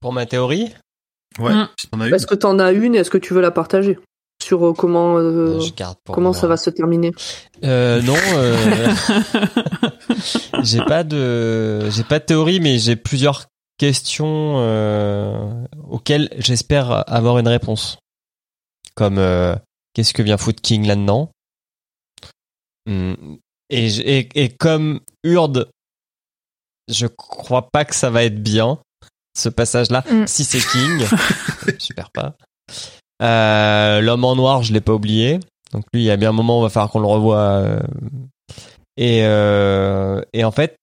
Pour 0.02 0.14
ma 0.14 0.26
théorie, 0.26 0.74
Ouais, 1.40 1.54
Mm. 1.54 1.70
si 1.80 1.88
t'en 1.88 2.00
as 2.02 2.08
une. 2.08 2.16
Est-ce 2.16 2.28
que 2.28 2.36
t'en 2.36 2.60
as 2.60 2.72
une 2.72 2.96
et 2.96 3.00
est-ce 3.00 3.10
que 3.12 3.18
tu 3.18 3.34
veux 3.34 3.42
la 3.42 3.52
partager 3.52 4.00
sur 4.44 4.66
euh, 4.68 4.74
comment 4.74 5.18
euh, 5.18 5.60
je 5.60 5.72
garde 5.74 5.98
pour 6.04 6.16
comment 6.16 6.32
moi. 6.32 6.38
ça 6.40 6.48
va 6.48 6.58
se 6.58 6.70
terminer? 6.70 7.12
Euh, 7.64 8.02
non, 8.02 8.16
euh, 8.34 8.58
j'ai 10.64 10.82
pas 10.84 11.04
de, 11.04 11.90
j'ai 11.92 12.04
pas 12.04 12.20
de 12.20 12.26
théorie, 12.26 12.60
mais 12.60 12.78
j'ai 12.80 12.96
plusieurs 12.96 13.46
questions 13.78 14.56
euh, 14.60 15.66
auxquelles 15.90 16.30
j'espère 16.38 17.08
avoir 17.10 17.38
une 17.40 17.48
réponse. 17.48 17.98
Comme 18.96 19.18
euh, 19.18 19.56
qu'est-ce 19.94 20.14
que 20.14 20.22
vient 20.24 20.38
foutre 20.38 20.62
King 20.62 20.86
là-dedans? 20.88 21.32
Hmm. 22.86 23.14
et, 23.70 23.88
et 24.20 24.30
et 24.44 24.50
comme 24.50 25.00
Urde, 25.24 25.70
je 26.90 27.08
crois 27.08 27.70
pas 27.72 27.86
que 27.86 27.96
ça 27.96 28.10
va 28.10 28.24
être 28.24 28.42
bien 28.42 28.80
ce 29.38 29.50
passage-là. 29.50 30.04
Mm. 30.12 30.28
Si 30.28 30.44
c'est 30.44 30.60
King, 30.60 31.06
j'espère 31.68 32.10
pas. 32.12 32.36
Euh, 33.22 34.02
L'homme 34.02 34.26
en 34.26 34.36
noir, 34.36 34.64
je 34.64 34.74
l'ai 34.74 34.82
pas 34.82 34.94
oublié. 34.94 35.40
Donc 35.72 35.84
lui, 35.94 36.02
il 36.02 36.06
y 36.06 36.12
a 36.12 36.18
bien 36.18 36.30
un 36.30 36.34
moment, 36.34 36.60
on 36.60 36.62
va 36.62 36.70
falloir 36.70 36.90
qu'on 36.92 37.00
le 37.00 37.08
revoie. 37.08 37.38
euh. 37.38 37.80
Et, 38.98 39.22
euh, 39.24 40.22
et 40.34 40.44
en 40.44 40.52
fait, 40.52 40.76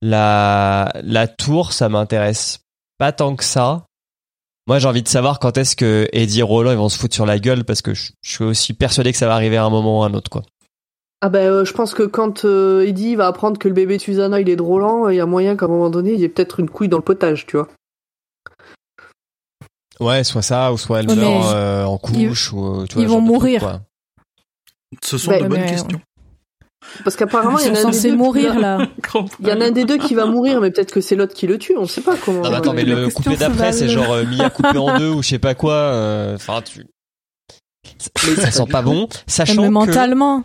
la, 0.00 0.92
la 1.02 1.28
tour, 1.28 1.72
ça 1.72 1.88
m'intéresse 1.88 2.60
pas 2.98 3.12
tant 3.12 3.36
que 3.36 3.44
ça. 3.44 3.84
Moi, 4.68 4.78
j'ai 4.78 4.88
envie 4.88 5.02
de 5.02 5.08
savoir 5.08 5.38
quand 5.38 5.58
est-ce 5.58 5.76
que 5.76 6.08
Eddie 6.12 6.40
et 6.40 6.42
Roland 6.42 6.72
ils 6.72 6.76
vont 6.78 6.88
se 6.88 6.98
foutre 6.98 7.14
sur 7.14 7.26
la 7.26 7.38
gueule 7.38 7.64
parce 7.64 7.82
que 7.82 7.94
je, 7.94 8.12
je 8.22 8.30
suis 8.30 8.44
aussi 8.44 8.72
persuadé 8.74 9.12
que 9.12 9.18
ça 9.18 9.26
va 9.28 9.34
arriver 9.34 9.56
à 9.56 9.64
un 9.64 9.70
moment 9.70 10.00
ou 10.00 10.02
à 10.02 10.06
un 10.06 10.14
autre, 10.14 10.30
quoi. 10.30 10.42
Ah 11.26 11.28
ben 11.28 11.50
euh, 11.50 11.64
je 11.64 11.72
pense 11.72 11.92
que 11.92 12.04
quand 12.04 12.44
euh, 12.44 12.86
Eddie 12.86 13.16
va 13.16 13.26
apprendre 13.26 13.58
que 13.58 13.66
le 13.66 13.74
bébé 13.74 13.96
de 13.96 14.02
Susanna 14.02 14.40
il 14.40 14.48
est 14.48 14.54
drôlant, 14.54 15.08
il 15.08 15.16
y 15.16 15.20
a 15.20 15.26
moyen 15.26 15.56
qu'à 15.56 15.64
un 15.64 15.68
moment 15.68 15.90
donné 15.90 16.12
il 16.12 16.20
y 16.20 16.24
ait 16.24 16.28
peut-être 16.28 16.60
une 16.60 16.70
couille 16.70 16.88
dans 16.88 16.98
le 16.98 17.02
potage, 17.02 17.46
tu 17.46 17.56
vois. 17.56 17.66
Ouais, 19.98 20.22
soit 20.22 20.42
ça, 20.42 20.72
ou 20.72 20.78
soit 20.78 21.00
elle 21.00 21.08
Ouais, 21.08 21.16
meurt 21.16 21.32
mais 21.32 21.54
euh, 21.54 21.84
en 21.84 21.98
couche, 21.98 22.52
ou 22.52 22.84
tu 22.86 22.94
vois, 22.94 23.02
ils 23.02 23.08
vont 23.08 23.16
truc, 23.16 23.26
mourir. 23.28 23.80
Ce 25.02 25.18
sont 25.18 25.32
Ouais, 25.32 25.42
de 25.42 25.48
bonnes 25.48 25.60
mais- 25.62 25.66
questions. 25.70 26.00
Parce 27.02 27.16
qu'apparemment 27.16 27.58
il 27.58 27.64
y 27.64 27.68
Ils 27.68 27.72
en 27.72 27.74
a 27.74 27.78
un 27.78 27.86
des 27.86 27.92
censés 27.94 28.10
deux 28.10 28.14
qui 28.16 28.22
mourir 28.22 28.54
va- 28.54 28.60
là. 28.60 28.78
Il 29.40 29.48
y 29.48 29.52
en 29.52 29.60
a 29.60 29.64
un 29.66 29.70
des 29.72 29.84
deux 29.84 29.98
qui 29.98 30.14
va 30.14 30.26
mourir, 30.26 30.60
mais 30.60 30.70
peut-être 30.70 30.92
que 30.92 31.00
c'est 31.00 31.16
l'autre 31.16 31.34
qui 31.34 31.48
le 31.48 31.58
tue, 31.58 31.76
on 31.76 31.86
sait 31.86 32.02
pas 32.02 32.14
comment. 32.16 32.42
Non, 32.42 32.50
mais 32.50 32.56
attends, 32.56 32.72
mais 32.74 32.84
le 32.84 33.08
couplet 33.08 33.36
d'après, 33.36 33.72
c'est 33.72 33.88
genre 33.88 34.12
euh, 34.12 34.24
Mia 34.24 34.48
coupé 34.50 34.78
en 34.78 34.96
deux 34.96 35.10
ou 35.10 35.22
je 35.24 35.28
sais 35.30 35.40
pas 35.40 35.56
quoi. 35.56 35.72
euh, 35.74 36.36
Enfin, 36.36 36.62
tu. 36.62 36.86
Ça 38.36 38.50
sent 38.52 38.66
pas 38.70 38.82
bon. 38.82 39.08
Sachant 39.26 39.62
Mais 39.62 39.68
que. 39.68 39.72
mentalement. 39.72 40.44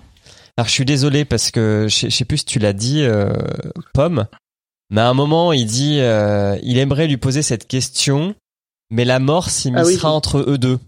Alors, 0.57 0.67
je 0.67 0.73
suis 0.73 0.85
désolé 0.85 1.25
parce 1.25 1.51
que 1.51 1.85
je 1.89 1.95
sais- 1.95 2.09
je 2.09 2.15
sais 2.15 2.25
plus 2.25 2.39
si 2.39 2.45
tu 2.45 2.59
l'as 2.59 2.73
dit, 2.73 3.01
euh, 3.03 3.31
Pomme. 3.93 4.25
Mais 4.89 5.01
à 5.01 5.07
un 5.09 5.13
moment, 5.13 5.53
il 5.53 5.65
dit, 5.65 5.99
euh, 5.99 6.57
il 6.63 6.77
aimerait 6.77 7.07
lui 7.07 7.17
poser 7.17 7.41
cette 7.41 7.67
question, 7.67 8.35
mais 8.89 9.05
la 9.05 9.19
mort 9.19 9.49
s'immiscera 9.49 10.09
Ah 10.09 10.11
oui. 10.11 10.17
entre 10.17 10.39
eux 10.49 10.57
deux. 10.57 10.79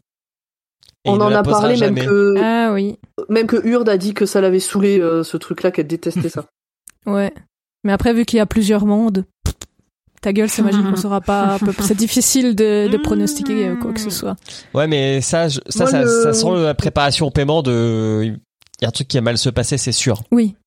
Et 1.06 1.10
On 1.10 1.20
en 1.22 1.32
a 1.32 1.44
parlé 1.44 1.78
même 1.78 1.96
que 1.96 2.36
Ah 2.42 2.72
oui. 2.74 2.98
même 3.30 3.48
que 3.48 3.58
Urde 3.66 3.90
a 3.90 3.98
dit 3.98 4.14
que 4.14 4.26
ça 4.26 4.40
l'avait 4.42 4.60
saoulé 4.60 5.00
euh, 5.00 5.24
ce 5.24 5.38
truc-là, 5.38 5.72
qu'elle 5.72 5.88
détestait 5.88 6.30
ça. 6.30 6.46
Ouais. 7.06 7.34
Mais 7.84 7.92
après, 7.92 8.14
vu 8.14 8.24
qu'il 8.24 8.38
y 8.38 8.40
a 8.40 8.46
plusieurs 8.46 8.86
mondes, 8.86 9.26
ta 10.22 10.32
gueule, 10.32 10.48
c'est 10.48 10.62
magique, 10.62 10.86
on 10.90 10.96
saura 10.96 11.20
pas. 11.20 11.58
C'est 11.82 11.98
difficile 11.98 12.56
de, 12.56 12.88
de 12.88 12.96
pronostiquer 12.98 13.68
euh, 13.68 13.76
quoi 13.76 13.92
que 13.92 14.00
ce 14.00 14.10
soit. 14.10 14.38
Ouais, 14.74 14.88
mais 14.88 15.20
ça, 15.20 15.50
je- 15.50 15.60
ça, 15.68 15.84
Moi, 15.84 15.92
ça, 15.92 16.02
le- 16.04 16.24
ça 16.24 16.32
sent 16.34 16.48
la 16.64 16.74
préparation 16.74 17.28
au 17.28 17.32
paiement 17.32 17.62
de. 17.62 18.38
Il 18.84 18.86
y 18.86 18.88
a 18.88 18.90
un 18.90 18.92
truc 18.92 19.08
qui 19.08 19.16
va 19.16 19.22
mal 19.22 19.38
se 19.38 19.50
passer, 19.50 19.78
c'est 19.78 19.94
sûr. 19.94 20.24
Oui. 20.30 20.58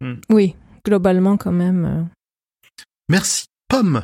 Hmm. 0.00 0.14
Oui, 0.30 0.56
globalement, 0.84 1.36
quand 1.36 1.52
même. 1.52 1.84
euh. 1.84 2.02
Merci. 3.08 3.44
Pomme. 3.68 4.02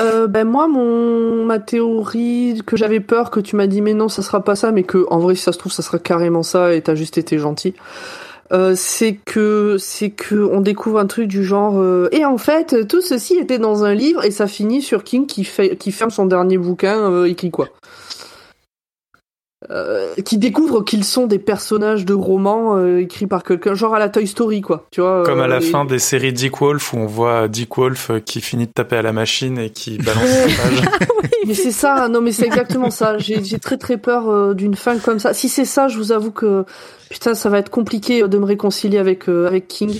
Euh, 0.00 0.26
ben 0.26 0.48
moi, 0.48 0.66
mon 0.66 1.44
ma 1.44 1.60
théorie 1.60 2.60
que 2.66 2.76
j'avais 2.76 2.98
peur 2.98 3.30
que 3.30 3.38
tu 3.38 3.54
m'as 3.54 3.68
dit 3.68 3.80
mais 3.80 3.94
non, 3.94 4.08
ça 4.08 4.22
sera 4.22 4.42
pas 4.42 4.56
ça, 4.56 4.72
mais 4.72 4.82
que 4.82 5.06
en 5.10 5.20
vrai, 5.20 5.36
si 5.36 5.44
ça 5.44 5.52
se 5.52 5.58
trouve, 5.58 5.70
ça 5.70 5.84
sera 5.84 6.00
carrément 6.00 6.42
ça 6.42 6.74
et 6.74 6.82
t'as 6.82 6.96
juste 6.96 7.18
été 7.18 7.38
gentil. 7.38 7.74
Euh, 8.50 8.74
c'est 8.74 9.14
que 9.14 9.76
c'est 9.78 10.10
que 10.10 10.34
on 10.34 10.60
découvre 10.60 10.98
un 10.98 11.06
truc 11.06 11.28
du 11.28 11.44
genre 11.44 11.78
euh, 11.78 12.08
et 12.10 12.24
en 12.24 12.36
fait 12.36 12.88
tout 12.88 13.00
ceci 13.00 13.36
était 13.36 13.60
dans 13.60 13.84
un 13.84 13.94
livre 13.94 14.24
et 14.24 14.32
ça 14.32 14.48
finit 14.48 14.82
sur 14.82 15.04
King 15.04 15.26
qui 15.28 15.44
fait 15.44 15.76
qui 15.76 15.92
ferme 15.92 16.10
son 16.10 16.26
dernier 16.26 16.58
bouquin 16.58 16.98
euh, 17.12 17.26
écrit 17.26 17.52
quoi 17.52 17.68
Euh, 19.70 20.14
qui 20.24 20.38
découvre 20.38 20.80
qu'ils 20.82 21.04
sont 21.04 21.26
des 21.26 21.38
personnages 21.38 22.06
de 22.06 22.14
romans 22.14 22.78
euh, 22.78 23.00
écrits 23.00 23.26
par 23.26 23.42
quelqu'un 23.42 23.74
genre 23.74 23.94
à 23.94 23.98
la 23.98 24.08
Toy 24.08 24.26
Story 24.26 24.62
quoi 24.62 24.86
tu 24.90 25.02
vois 25.02 25.22
Comme 25.22 25.40
à 25.40 25.44
euh, 25.44 25.48
la 25.48 25.58
et- 25.58 25.60
fin 25.60 25.84
des 25.84 25.98
séries 25.98 26.32
Dick 26.32 26.62
Wolf 26.62 26.94
où 26.94 26.96
on 26.96 27.04
voit 27.04 27.46
Dick 27.46 27.76
Wolf 27.76 28.08
euh, 28.10 28.20
qui 28.20 28.40
finit 28.40 28.66
de 28.66 28.72
taper 28.72 28.96
à 28.96 29.02
la 29.02 29.12
machine 29.12 29.58
et 29.58 29.68
qui 29.68 29.98
balance 29.98 30.22
Ouais. 30.24 30.48
sa 30.48 30.62
page. 30.62 31.08
Mais 31.46 31.52
c'est 31.52 31.72
ça, 31.72 32.08
non 32.08 32.22
mais 32.22 32.32
c'est 32.32 32.46
exactement 32.46 32.90
ça. 32.90 33.18
J'ai 33.18 33.44
j'ai 33.44 33.58
très 33.58 33.76
très 33.76 33.98
peur 33.98 34.30
euh, 34.30 34.54
d'une 34.54 34.76
fin 34.76 34.96
comme 34.98 35.18
ça. 35.18 35.34
Si 35.34 35.50
c'est 35.50 35.64
ça, 35.66 35.88
je 35.88 35.98
vous 35.98 36.12
avoue 36.12 36.30
que 36.30 36.64
putain, 37.10 37.34
ça 37.34 37.50
va 37.50 37.58
être 37.58 37.70
compliqué 37.70 38.22
euh, 38.22 38.28
de 38.28 38.38
me 38.38 38.44
réconcilier 38.46 38.96
avec 38.98 39.28
euh, 39.28 39.46
avec 39.46 39.68
King. 39.68 39.94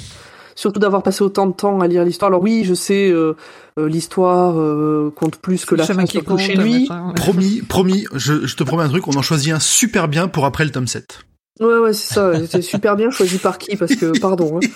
Surtout 0.60 0.78
d'avoir 0.78 1.02
passé 1.02 1.24
autant 1.24 1.46
de 1.46 1.54
temps 1.54 1.80
à 1.80 1.86
lire 1.86 2.04
l'histoire. 2.04 2.28
Alors 2.28 2.42
oui, 2.42 2.64
je 2.66 2.74
sais, 2.74 3.08
euh, 3.08 3.34
euh, 3.78 3.88
l'histoire 3.88 4.60
euh, 4.60 5.10
compte 5.16 5.36
plus 5.36 5.64
que 5.64 5.74
la 5.74 5.84
Le 5.84 5.86
fin 5.86 5.94
chemin 5.94 6.04
qui 6.04 6.20
compte, 6.20 6.38
chez 6.38 6.54
lui. 6.54 6.86
Promis, 7.16 7.62
promis, 7.62 8.04
je, 8.12 8.46
je 8.46 8.56
te 8.56 8.62
promets 8.62 8.82
un 8.82 8.90
truc, 8.90 9.08
on 9.08 9.16
en 9.16 9.22
choisit 9.22 9.54
un 9.54 9.58
super 9.58 10.06
bien 10.06 10.28
pour 10.28 10.44
après 10.44 10.66
le 10.66 10.70
tome 10.70 10.86
7. 10.86 11.24
Ouais, 11.60 11.78
ouais, 11.78 11.92
c'est 11.92 12.14
ça. 12.14 12.32
C'était 12.40 12.62
super 12.62 12.96
bien 12.96 13.10
choisi 13.10 13.38
par 13.38 13.58
qui? 13.58 13.76
Parce 13.76 13.94
que, 13.94 14.18
pardon. 14.18 14.58
Hein. 14.58 14.66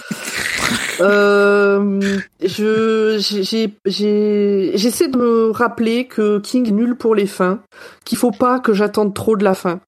Euh, 1.01 2.01
je, 2.40 3.16
j'ai, 3.19 3.74
j'ai, 3.85 4.73
j'essaie 4.74 5.09
de 5.09 5.19
me 5.19 5.51
rappeler 5.51 6.06
que 6.06 6.39
King 6.39 6.70
nul 6.70 6.94
pour 6.94 7.15
les 7.15 7.27
fins, 7.27 7.61
qu'il 8.05 8.16
faut 8.16 8.31
pas 8.31 8.61
que 8.61 8.73
j'attende 8.73 9.12
trop 9.15 9.36
de 9.36 9.43
la 9.44 9.55
fin, 9.55 9.81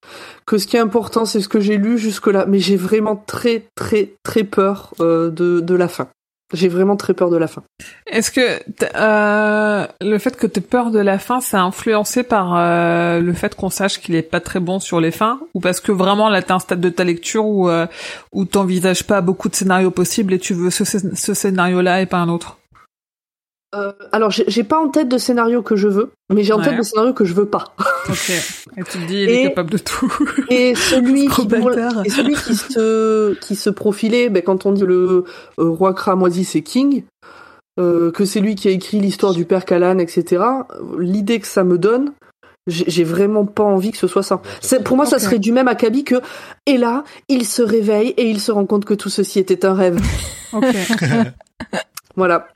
que 0.47 0.59
ce 0.59 0.67
qui 0.67 0.77
est 0.77 0.81
important 0.81 1.25
c'est 1.25 1.41
ce 1.41 1.49
que 1.49 1.61
j'ai 1.61 1.77
lu 1.77 1.97
jusque 1.97 2.27
là, 2.27 2.45
mais 2.47 2.59
j'ai 2.59 2.77
vraiment 2.77 3.17
très, 3.17 3.69
très, 3.77 4.15
très 4.25 4.43
peur 4.43 4.95
euh, 5.01 5.31
de, 5.31 5.61
de 5.61 5.75
la 5.75 5.89
fin. 5.89 6.09
J'ai 6.53 6.69
vraiment 6.69 6.97
très 6.97 7.13
peur 7.13 7.29
de 7.31 7.37
la 7.37 7.49
fin. 7.49 7.65
Est-ce 8.07 8.31
que 8.31 8.63
euh, 8.95 9.87
le 10.01 10.19
fait 10.19 10.37
que 10.37 10.47
tu 10.47 10.61
peur 10.61 10.93
de 10.93 11.01
la 11.01 11.19
fin, 11.19 11.41
c'est 11.41 11.57
influencé 11.57 12.23
par 12.23 12.55
euh, 12.57 13.21
le 13.21 13.33
fait 13.33 13.57
qu'on 13.57 13.69
sache 13.69 14.01
qu'il 14.01 14.15
est 14.15 14.23
pas 14.23 14.41
très 14.41 14.61
bon 14.61 14.79
sur 14.79 15.01
les 15.01 15.11
fins, 15.11 15.41
ou 15.55 15.61
parce 15.61 15.81
que 15.81 15.91
vraiment 15.91 16.29
là 16.29 16.43
t'es 16.43 16.53
un 16.53 16.61
stade 16.61 16.81
de 16.81 16.89
ta 16.89 17.03
lecture 17.03 17.45
où 17.47 17.69
euh, 17.69 17.87
où 18.31 18.45
t'envisages 18.45 19.03
pas 19.03 19.21
beaucoup 19.23 19.49
de 19.49 19.57
scénarios 19.57 19.91
possibles 19.91 20.35
et 20.35 20.39
tu 20.39 20.55
veux 20.55 20.71
ce 20.71 21.35
scénario-là 21.35 22.03
et 22.03 22.07
pas 22.07 22.19
un 22.19 22.29
autre? 22.29 22.59
Euh, 23.75 23.93
alors, 24.13 24.31
j'ai, 24.31 24.63
pas 24.65 24.79
en 24.79 24.89
tête 24.89 25.09
de 25.09 25.19
scénario 25.19 25.61
que 25.61 25.77
je 25.77 25.89
veux, 25.89 26.13
mais 26.33 26.45
j'ai 26.45 26.53
en 26.53 26.59
Ouais. 26.59 26.65
tête 26.67 26.79
de 26.79 26.83
scénario 26.83 27.13
que 27.13 27.25
je 27.25 27.35
veux 27.35 27.47
pas. 27.47 27.75
Ok. 28.09 28.31
Et 28.79 28.83
tu 28.85 28.99
te 28.99 29.07
dis 29.07 29.23
il 29.25 29.29
Et- 29.31 29.41
est 29.41 29.49
capable 29.49 29.71
de 29.71 29.79
tout. 29.79 30.11
Et 30.51 30.75
celui 30.75 31.27
qui, 31.29 31.47
pour- 31.47 31.47
bâtard. 31.47 32.07
et 32.07 32.09
celui 32.09 32.35
qui 32.35 32.55
se 32.55 33.35
qui 33.41 33.57
se 33.57 33.69
profilait, 33.71 34.29
ben, 34.31 34.43
quand 34.43 34.67
on 34.67 34.73
dit 34.73 34.85
le 34.87 35.25
euh, 35.59 35.69
roi 35.69 35.93
cramoisi, 35.95 36.45
c'est 36.45 36.63
King, 36.63 37.03
euh, 37.81 38.11
que 38.13 38.25
c'est 38.25 38.41
lui 38.41 38.55
qui 38.55 38.69
a 38.69 38.71
écrit 38.71 39.01
l'histoire 39.01 39.33
du 39.35 39.45
père 39.45 39.65
Callan, 39.65 39.99
etc. 39.99 40.43
L'idée 40.99 41.41
que 41.41 41.47
ça 41.49 41.65
me 41.65 41.77
donne, 41.77 42.13
j'ai 42.69 43.05
vraiment 43.05 43.45
pas 43.47 43.65
envie 43.65 43.91
que 43.91 43.99
ce 43.99 44.07
soit 44.07 44.23
ça. 44.23 44.41
Pour 44.85 44.97
moi, 44.97 45.07
ça 45.07 45.19
serait 45.19 45.39
du 45.41 45.53
même 45.53 45.69
acabit 45.69 46.05
que 46.05 46.17
et 46.67 46.79
là, 46.79 47.05
il 47.29 47.45
se 47.45 47.63
réveille 47.63 48.11
et 48.17 48.31
il 48.31 48.41
se 48.41 48.53
rend 48.53 48.65
compte 48.65 48.85
que 48.85 48.95
tout 48.95 49.11
ceci 49.11 49.39
était 49.41 49.67
un 49.67 49.75
rêve. 49.75 50.01
ok. 50.53 50.65
Voilà. 52.17 52.49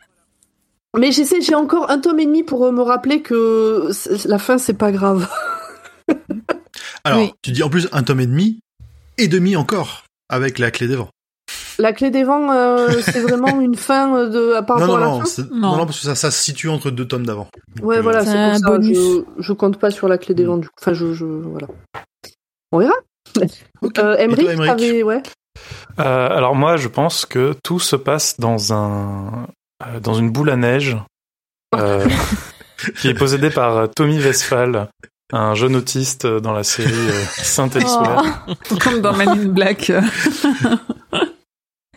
Mais 0.99 1.13
j'essaie, 1.13 1.41
j'ai 1.41 1.55
encore 1.55 1.91
un 1.91 1.99
tome 1.99 2.19
et 2.21 2.27
demi 2.27 2.43
pour 2.43 2.65
euh, 2.67 2.73
me 2.73 2.83
rappeler 2.83 3.23
que 3.23 3.91
la 4.27 4.39
fin, 4.39 4.59
c'est 4.59 4.75
pas 4.75 4.91
grave. 4.93 5.29
Alors, 7.05 7.21
Oui. 7.21 7.33
tu 7.43 7.53
dis 7.53 7.63
en 7.63 7.71
plus 7.71 7.89
un 7.93 8.03
tome 8.03 8.21
et 8.21 8.27
demi, 8.27 8.61
et 9.19 9.29
demi 9.29 9.57
encore, 9.57 10.05
avec 10.29 10.59
la 10.59 10.71
clé 10.71 10.89
des 10.89 10.97
vents. 10.97 11.11
La 11.79 11.93
clé 11.93 12.11
des 12.11 12.25
vents, 12.25 12.51
euh, 12.53 12.89
c'est 13.03 13.21
vraiment 13.21 13.61
une 13.61 13.77
fin 13.77 14.15
euh, 14.17 14.29
de 14.29 14.53
à 14.55 14.63
par 14.63 14.79
Non, 14.81 14.87
non, 14.87 14.95
à 14.97 15.01
la 15.01 15.07
non, 15.07 15.21
fin? 15.25 15.43
Non. 15.51 15.57
non, 15.71 15.77
non, 15.79 15.87
parce 15.87 15.99
que 16.01 16.05
ça, 16.07 16.15
ça 16.15 16.31
se 16.31 16.43
situe 16.43 16.69
entre 16.69 16.91
deux 16.91 17.07
tomes 17.07 17.25
d'avant. 17.25 17.49
Ouais, 17.83 17.99
euh, 17.99 18.03
voilà, 18.03 18.25
C'est 18.25 18.51
pour 18.51 18.59
ça. 18.59 18.77
bonus. 18.79 18.99
Je, 18.99 19.23
je 19.39 19.53
compte 19.53 19.79
pas 19.79 19.91
sur 19.91 20.09
la 20.09 20.19
clé 20.19 20.35
des 20.35 20.45
vents 20.45 20.59
du 20.59 20.69
coup. 20.69 20.75
Enfin, 20.81 20.93
je, 20.93 21.13
je 21.15 21.25
voilà. 21.25 21.69
On 22.73 22.79
verra. 22.79 22.95
ok. 23.83 23.99
Euh, 23.99 24.15
toi, 24.17 24.21
Emmerich 24.21 25.05
ouais. 25.07 25.23
Euh, 25.99 26.29
alors 26.31 26.55
moi, 26.55 26.77
je 26.77 26.89
pense 26.89 27.25
que 27.27 27.55
tout 27.65 27.81
se 27.81 27.97
passe 27.97 28.39
dans 28.39 28.73
un 28.73 29.47
dans 30.03 30.15
une 30.15 30.31
boule 30.31 30.51
à 30.51 30.57
neige 30.57 30.97
euh, 31.75 32.07
qui 33.01 33.09
est 33.09 33.15
possédée 33.15 33.51
par 33.51 33.77
euh, 33.77 33.87
Tommy 33.87 34.19
Westphal, 34.19 34.89
un 35.33 35.55
jeune 35.55 35.77
autiste 35.77 36.27
dans 36.27 36.53
la 36.53 36.65
série 36.65 36.93
euh, 36.93 37.25
Saint-Exupéry. 37.43 38.29
Oh. 38.49 38.77
Comme 38.81 39.01
dans 39.01 39.15
Man 39.17 39.29
in 39.29 39.47
Black. 39.49 39.93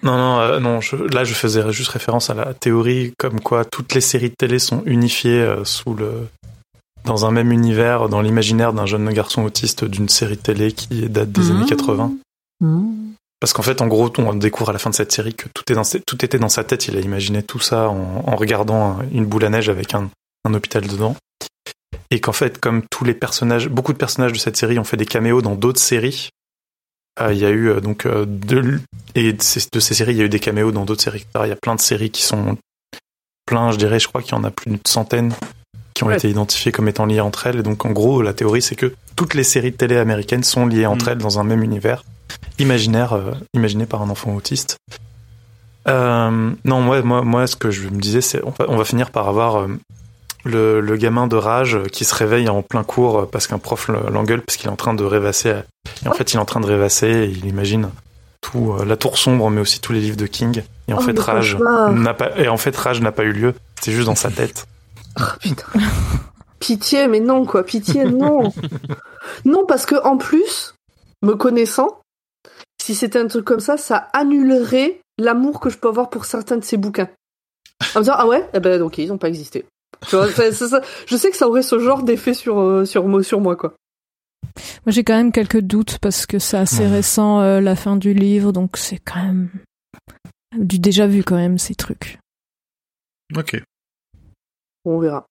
Non, 0.04 0.18
non, 0.18 0.40
euh, 0.42 0.60
non. 0.60 0.82
Je, 0.82 0.98
là, 0.98 1.24
je 1.24 1.34
faisais 1.34 1.72
juste 1.72 1.90
référence 1.92 2.30
à 2.30 2.34
la 2.34 2.54
théorie 2.54 3.14
comme 3.18 3.40
quoi 3.40 3.64
toutes 3.64 3.94
les 3.94 4.02
séries 4.02 4.32
de 4.32 4.36
télé 4.36 4.60
sont 4.60 4.84
unifiées 4.86 5.40
euh, 5.42 5.64
sous 5.64 5.94
le 5.94 6.28
dans 7.06 7.26
un 7.26 7.32
même 7.32 7.52
univers, 7.54 8.10
dans 8.10 8.22
l'imaginaire 8.22 8.74
d'un 8.74 8.86
jeune 8.86 9.10
garçon 9.14 9.44
autiste 9.44 9.86
d'une 9.86 10.10
série 10.10 10.36
de 10.36 10.42
télé 10.42 10.72
qui 10.74 11.08
date 11.10 11.32
des 11.32 11.44
Mhm. 11.50 11.56
années 11.56 11.66
80. 11.68 12.14
Mmh. 12.60 12.92
Parce 13.44 13.52
qu'en 13.52 13.62
fait, 13.62 13.82
en 13.82 13.88
gros, 13.88 14.10
on 14.20 14.34
découvre 14.36 14.70
à 14.70 14.72
la 14.74 14.80
fin 14.80 14.90
de 14.90 14.96
cette 14.96 15.12
série 15.12 15.34
que 15.34 15.50
tout, 15.54 15.70
est 15.70 15.76
dans, 15.76 15.84
ses- 15.84 16.00
tout 16.00 16.24
était 16.24 16.40
dans 16.40 16.48
sa 16.48 16.64
tête. 16.64 16.88
Il 16.88 16.96
a 16.96 17.02
imaginé 17.02 17.44
tout 17.44 17.60
ça 17.60 17.90
en, 17.90 18.24
en 18.26 18.36
regardant 18.38 19.00
un- 19.02 19.06
une 19.12 19.26
boule 19.26 19.44
à 19.44 19.50
neige 19.50 19.68
avec 19.68 19.94
un, 19.94 20.10
un 20.46 20.54
hôpital 20.54 20.88
dedans. 20.88 21.18
Et 22.10 22.22
qu'en 22.22 22.32
fait, 22.32 22.58
comme 22.62 22.84
tous 22.90 23.04
les 23.04 23.14
personnages, 23.14 23.68
beaucoup 23.68 23.92
de 23.92 23.98
personnages 23.98 24.32
de 24.32 24.38
cette 24.38 24.56
série 24.56 24.80
ont 24.80 24.86
fait 24.86 24.96
des 24.96 25.06
caméos 25.06 25.42
dans 25.42 25.56
d'autres 25.56 25.82
séries, 25.82 26.30
euh, 27.20 27.34
il 27.34 27.40
y 27.40 27.46
a 27.46 27.50
eu 27.50 27.68
euh, 27.70 27.82
donc 27.82 28.06
euh, 28.06 28.24
de, 28.26 28.80
et 29.14 29.34
de 29.34 29.42
ces, 29.44 29.60
de 29.74 29.80
ces 29.82 29.94
séries, 29.94 30.14
il 30.14 30.20
y 30.20 30.22
a 30.22 30.26
eu 30.26 30.30
des 30.30 30.40
caméos 30.40 30.72
dans 30.72 30.86
d'autres 30.86 31.04
séries. 31.04 31.26
Il 31.44 31.50
y 31.50 31.52
a 31.52 31.58
plein 31.58 31.76
de 31.76 31.82
séries 31.82 32.12
qui 32.12 32.22
sont 32.22 32.58
plein, 33.46 33.72
je 33.72 33.78
dirais, 33.78 34.00
je 34.00 34.08
crois 34.08 34.22
qu'il 34.22 34.32
y 34.32 34.40
en 34.40 34.46
a 34.46 34.52
plus 34.52 34.70
d'une 34.72 34.80
centaine 34.88 35.34
qui 35.94 36.06
ont 36.06 36.08
Ouais. 36.08 36.16
été 36.16 36.30
identifiées 36.30 36.72
comme 36.72 36.88
étant 36.88 37.06
liées 37.06 37.20
entre 37.20 37.46
elles. 37.48 37.60
Et 37.60 37.64
donc, 37.64 37.84
en 37.84 37.92
gros, 37.92 38.22
la 38.22 38.34
théorie, 38.34 38.62
c'est 38.62 38.78
que 38.78 38.94
toutes 39.18 39.34
les 39.34 39.44
séries 39.44 39.72
de 39.72 39.76
télé 39.76 39.98
américaines 39.98 40.44
sont 40.46 40.66
liées 40.66 40.86
entre 40.86 41.08
Mm. 41.08 41.10
elles 41.10 41.18
dans 41.18 41.40
un 41.40 41.44
même 41.44 41.62
univers 41.62 42.06
imaginaire, 42.60 43.14
euh, 43.14 43.32
imaginé 43.54 43.86
par 43.86 44.02
un 44.02 44.10
enfant 44.10 44.34
autiste. 44.36 44.78
Euh, 45.88 46.52
non, 46.64 46.82
moi, 46.82 47.02
moi, 47.02 47.22
moi, 47.24 47.48
ce 47.48 47.56
que 47.56 47.72
je 47.72 47.88
me 47.90 48.00
disais, 48.00 48.22
c'est 48.22 48.42
on 48.46 48.52
va, 48.52 48.66
on 48.70 48.78
va 48.78 48.86
finir 48.86 49.12
par 49.12 49.28
avoir 49.28 49.58
euh, 49.62 49.68
le, 50.46 50.80
le 50.80 50.96
gamin 50.98 51.28
de 51.28 51.36
rage 51.36 51.78
qui 51.92 52.06
se 52.06 52.16
réveille 52.16 52.48
en 52.50 52.62
plein 52.62 52.84
cours 52.84 53.28
parce 53.30 53.48
qu'un 53.48 53.58
prof 53.60 53.90
le- 53.90 54.10
l'engueule 54.12 54.42
parce 54.42 54.58
qu'il 54.58 54.68
est 54.68 54.72
en 54.74 54.76
train 54.78 54.94
de 54.94 55.04
rêvasser. 55.04 55.56
Et 56.06 56.08
en 56.08 56.14
fait, 56.14 56.32
il 56.34 56.38
est 56.38 56.40
en 56.40 56.46
train 56.46 56.62
de 56.62 56.66
rêvasser 56.68 57.08
et 57.08 57.26
il 57.26 57.46
imagine 57.46 57.90
tout 58.42 58.74
euh, 58.80 58.86
la 58.86 58.96
tour 58.98 59.18
sombre, 59.18 59.50
mais 59.50 59.60
aussi 59.62 59.80
tous 59.82 59.92
les 59.94 60.00
livres 60.00 60.18
de 60.18 60.26
King. 60.26 60.64
Et 60.88 60.94
en 60.94 60.98
Oh, 61.00 61.02
fait, 61.02 61.18
rage 61.20 61.58
n'a 61.92 62.14
pas. 62.14 62.32
Et 62.38 62.48
en 62.48 62.58
fait, 62.58 62.76
rage 62.76 63.02
n'a 63.02 63.12
pas 63.12 63.24
eu 63.24 63.32
lieu. 63.34 63.54
C'était 63.76 63.92
juste 63.92 64.08
dans 64.08 64.16
sa 64.16 64.30
tête. 64.32 64.66
Ah, 65.18 65.36
putain. 65.40 65.66
Pitié, 66.60 67.08
mais 67.10 67.20
non, 67.20 67.46
quoi. 67.46 67.64
Pitié, 67.64 68.06
non. 68.06 68.54
non, 69.46 69.66
parce 69.68 69.86
que 69.86 69.96
en 70.06 70.16
plus, 70.18 70.76
me 71.22 71.36
connaissant, 71.36 72.00
si 72.84 72.96
c'était 72.96 73.20
un 73.20 73.28
truc 73.28 73.46
comme 73.46 73.62
ça, 73.62 73.78
ça 73.78 74.10
annulerait 74.14 75.00
l'amour 75.18 75.60
que 75.62 75.70
je 75.70 75.78
peux 75.78 75.88
avoir 75.88 76.10
pour 76.10 76.26
certains 76.26 76.58
de 76.58 76.66
ces 76.66 76.76
bouquins. 76.76 77.08
En 77.96 78.00
me 78.00 78.04
disant, 78.04 78.16
ah 78.18 78.28
ouais, 78.28 78.48
eh 78.54 78.60
ben 78.60 78.82
ok, 78.82 78.98
ils 78.98 79.12
ont 79.14 79.18
pas 79.18 79.30
existé. 79.30 79.66
Tu 80.10 80.16
vois, 80.18 80.30
c'est- 80.30 80.52
c'est 80.52 80.68
ça. 80.68 80.82
Je 81.08 81.16
sais 81.16 81.32
que 81.32 81.38
ça 81.38 81.48
aurait 81.48 81.62
ce 81.64 81.80
genre 81.80 82.04
d'effet 82.04 82.34
sur, 82.34 82.60
euh, 82.60 82.84
sur, 82.84 83.06
moi- 83.08 83.24
sur 83.24 83.40
moi, 83.40 83.56
quoi. 83.56 83.74
Moi, 84.86 84.92
j'ai 84.92 85.04
quand 85.06 85.16
même 85.16 85.32
quelques 85.32 85.62
doutes 85.62 85.98
parce 86.00 86.26
que 86.26 86.40
c'est 86.40 86.58
assez 86.58 86.86
récent, 86.86 87.40
euh, 87.40 87.62
la 87.62 87.76
fin 87.78 87.96
du 87.96 88.14
livre, 88.14 88.52
donc 88.52 88.76
c'est 88.78 88.98
quand 88.98 89.24
même 89.24 89.50
du 90.58 90.78
déjà 90.80 91.08
vu 91.08 91.24
quand 91.24 91.38
même 91.38 91.58
ces 91.58 91.76
trucs. 91.76 92.20
Ok. 93.36 93.62
On 94.86 95.00
verra. 95.00 95.26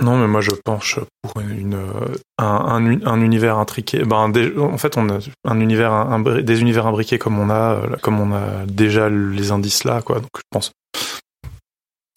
Non, 0.00 0.16
mais 0.16 0.26
moi 0.26 0.40
je 0.40 0.50
penche 0.52 0.98
pour 1.22 1.40
une, 1.42 1.74
euh, 1.74 2.14
un, 2.38 2.46
un, 2.46 3.06
un 3.06 3.20
univers 3.20 3.58
intriqué. 3.58 4.04
Ben, 4.04 4.30
des- 4.30 4.56
en 4.58 4.78
fait, 4.78 4.96
on 4.96 5.08
a 5.10 5.18
un 5.44 5.60
univers, 5.60 5.92
un- 5.92 6.24
un- 6.24 6.40
des 6.42 6.60
univers 6.62 6.86
imbriqués 6.86 7.18
comme 7.18 7.38
on 7.38 7.50
a, 7.50 7.74
euh, 7.74 7.96
comme 8.02 8.18
on 8.18 8.32
a 8.34 8.64
déjà 8.66 9.08
les 9.10 9.52
indices 9.52 9.84
là, 9.84 10.00
quoi. 10.00 10.16
Donc 10.20 10.30
je 10.36 10.40
pense 10.50 10.72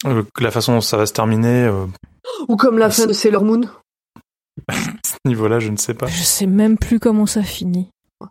euh, 0.06 0.22
que 0.34 0.42
la 0.42 0.50
façon 0.50 0.74
dont 0.74 0.80
ça 0.80 0.96
va 0.96 1.06
se 1.06 1.12
terminer, 1.12 1.64
euh, 1.64 1.84
Ou 2.48 2.56
comme 2.56 2.78
la 2.78 2.86
Ah, 2.86 2.90
fin 2.90 3.06
de 3.06 3.12
Sailor 3.12 3.44
Moon. 3.44 3.62
à 4.68 4.74
ce 5.04 5.16
niveau-là, 5.26 5.58
je 5.58 5.70
ne 5.70 5.76
sais 5.76 5.94
pas. 5.94 6.06
Je 6.06 6.22
sais 6.22 6.46
même 6.46 6.78
plus 6.78 6.98
comment 6.98 7.26
ça 7.26 7.42
finit. 7.42 7.88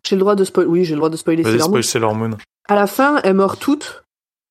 J'ai 0.08 0.16
le 0.16 0.22
droit 0.22 0.36
de 0.36 0.44
spoiler. 0.44 0.68
Oui, 0.70 0.86
j'ai 0.86 0.94
le 0.96 0.98
droit 1.00 1.10
de 1.12 1.18
spoiler 1.18 1.44
Sailor 1.44 1.70
Moon. 1.70 1.82
Sailor 1.84 2.16
Moon. 2.16 2.38
À 2.68 2.76
la 2.76 2.88
fin, 2.88 3.22
elles 3.24 3.36
meurent 3.36 3.58
toutes 3.58 4.04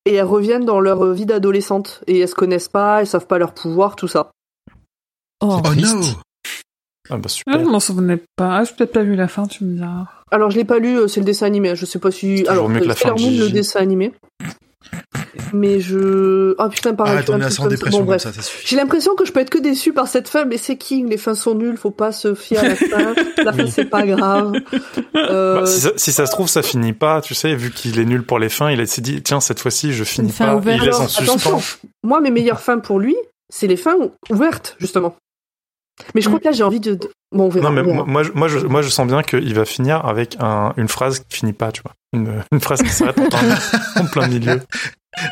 et 0.05 0.13
elles 0.15 0.23
reviennent 0.25 0.63
dans 0.65 0.79
leur 0.79 1.05
vie 1.11 1.25
d'adolescente 1.25 2.01
et 2.07 2.19
elles 2.19 2.29
se 2.29 2.35
connaissent 2.35 2.69
pas, 2.69 3.01
elles 3.01 3.07
savent 3.07 3.27
pas 3.27 3.37
leur 3.37 3.53
pouvoir, 3.53 3.95
tout 3.97 4.07
ça. 4.07 4.31
Oh, 5.41 5.61
Oh 5.65 5.73
no 5.75 6.01
Ah 7.09 7.17
bah 7.17 7.21
Ah, 7.25 7.29
super. 7.29 7.59
je 7.59 7.65
m'en 7.65 7.79
souvenais 7.79 8.21
pas. 8.35 8.57
Ah, 8.57 8.63
J'ai 8.63 8.73
peut-être 8.73 8.93
pas 8.93 9.03
vu 9.03 9.15
la 9.15 9.27
fin, 9.27 9.45
tu 9.47 9.63
me 9.63 9.75
diras. 9.75 10.05
Alors 10.31 10.49
je 10.49 10.57
l'ai 10.57 10.65
pas 10.65 10.79
lu, 10.79 10.97
euh, 10.97 11.07
c'est 11.07 11.19
le 11.19 11.25
dessin 11.25 11.45
animé. 11.45 11.75
Je 11.75 11.85
sais 11.85 11.99
pas 11.99 12.11
si. 12.11 12.45
Alors 12.47 12.67
mieux 12.69 12.79
que 12.79 12.85
la 12.85 12.93
euh, 12.93 12.95
Sailor 12.95 13.17
fin 13.19 13.23
Moon, 13.25 13.37
le 13.39 13.49
dessin 13.49 13.79
animé. 13.79 14.13
Mais 15.53 15.79
je. 15.79 16.55
Ah 16.57 16.69
putain, 16.69 16.93
pareil. 16.93 17.17
À 17.17 17.23
truc 17.23 17.41
sans 17.43 17.63
comme 17.63 17.63
ça. 17.63 17.67
dépression 17.67 17.99
Bon 17.99 18.05
comme 18.05 18.07
bref. 18.07 18.21
ça, 18.21 18.33
ça 18.33 18.41
suffit. 18.41 18.67
J'ai 18.67 18.75
l'impression 18.75 19.15
que 19.15 19.25
je 19.25 19.31
peux 19.31 19.39
être 19.39 19.49
que 19.49 19.57
déçu 19.57 19.93
par 19.93 20.07
cette 20.07 20.27
fin, 20.27 20.45
mais 20.45 20.57
c'est 20.57 20.77
King, 20.77 21.07
les 21.09 21.17
fins 21.17 21.35
sont 21.35 21.55
nulles, 21.55 21.77
faut 21.77 21.91
pas 21.91 22.11
se 22.11 22.33
fier 22.35 22.59
à 22.59 22.67
la 22.69 22.75
fin. 22.75 23.13
la 23.43 23.53
fin 23.53 23.67
c'est 23.67 23.85
pas 23.85 24.05
grave. 24.05 24.53
Euh, 25.15 25.59
Bah, 25.61 25.65
si, 25.65 25.79
ça, 25.81 25.91
si 25.95 26.11
ça 26.11 26.25
se 26.25 26.31
trouve, 26.31 26.47
ça 26.47 26.61
finit 26.61 26.93
pas, 26.93 27.21
tu 27.21 27.33
sais, 27.35 27.55
vu 27.55 27.71
qu'il 27.71 27.99
est 27.99 28.05
nul 28.05 28.23
pour 28.23 28.39
les 28.39 28.49
fins, 28.49 28.71
il 28.71 28.79
a 28.81 28.85
s'est 28.85 29.01
dit, 29.01 29.21
tiens, 29.21 29.39
cette 29.39 29.59
fois-ci, 29.59 29.93
je 29.93 30.03
finis 30.03 30.31
pas. 30.31 30.59
Il 30.65 30.71
laisse 30.71 30.79
en 30.79 30.81
alors, 30.81 31.01
attention, 31.03 31.59
suspens. 31.59 31.61
moi 32.03 32.19
mes 32.21 32.31
meilleures 32.31 32.61
fins 32.61 32.79
pour 32.79 32.99
lui, 32.99 33.15
c'est 33.49 33.67
les 33.67 33.77
fins 33.77 33.95
ouvertes 34.29 34.75
justement. 34.79 35.15
Mais 36.13 36.21
je 36.21 36.27
crois 36.27 36.39
que 36.39 36.45
là 36.45 36.51
j'ai 36.51 36.63
envie 36.63 36.79
de. 36.79 36.99
Bon, 37.31 37.45
on 37.45 37.49
verra. 37.49 37.69
Non, 37.69 37.75
mais 37.75 37.83
moi, 37.83 38.03
moi, 38.05 38.23
je- 38.23 38.31
moi, 38.33 38.47
je, 38.47 38.59
moi, 38.59 38.81
je 38.81 38.89
sens 38.89 39.07
bien 39.07 39.23
qu'il 39.23 39.53
va 39.55 39.65
finir 39.65 40.05
avec 40.05 40.35
un, 40.39 40.73
une 40.77 40.87
phrase 40.87 41.19
qui 41.19 41.37
finit 41.37 41.53
pas, 41.53 41.71
tu 41.71 41.81
vois. 41.81 41.93
Une, 42.13 42.43
une 42.51 42.59
phrase 42.61 42.81
qui 42.81 42.89
s'arrête 42.89 43.17
en, 43.19 43.27
plein- 43.29 43.59
en 44.01 44.05
plein 44.05 44.27
milieu. 44.27 44.61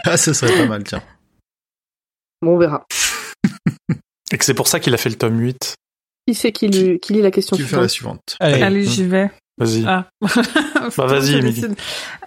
Ah, 0.05 0.17
ça 0.17 0.33
serait 0.33 0.55
pas 0.55 0.65
mal, 0.65 0.83
tiens. 0.83 1.01
Bon, 2.41 2.55
on 2.55 2.57
verra. 2.57 2.85
Et 4.31 4.37
que 4.37 4.45
c'est 4.45 4.53
pour 4.53 4.67
ça 4.67 4.79
qu'il 4.79 4.93
a 4.93 4.97
fait 4.97 5.09
le 5.09 5.15
tome 5.15 5.39
8. 5.39 5.75
Qui 6.27 6.33
c'est 6.33 6.51
qui, 6.51 6.99
qui 6.99 7.13
lit 7.13 7.21
la 7.21 7.31
question 7.31 7.55
Tu 7.57 7.63
fais 7.63 7.75
la 7.75 7.87
suivante 7.87 8.21
suivante. 8.29 8.37
Allez. 8.39 8.63
Allez, 8.63 8.85
j'y 8.85 9.03
vais. 9.03 9.29
Vas-y. 9.57 9.85
Ah. 9.87 10.07
Bah, 10.97 11.05
vas-y, 11.05 11.35
Émilie. 11.35 11.53
décide. 11.61 11.75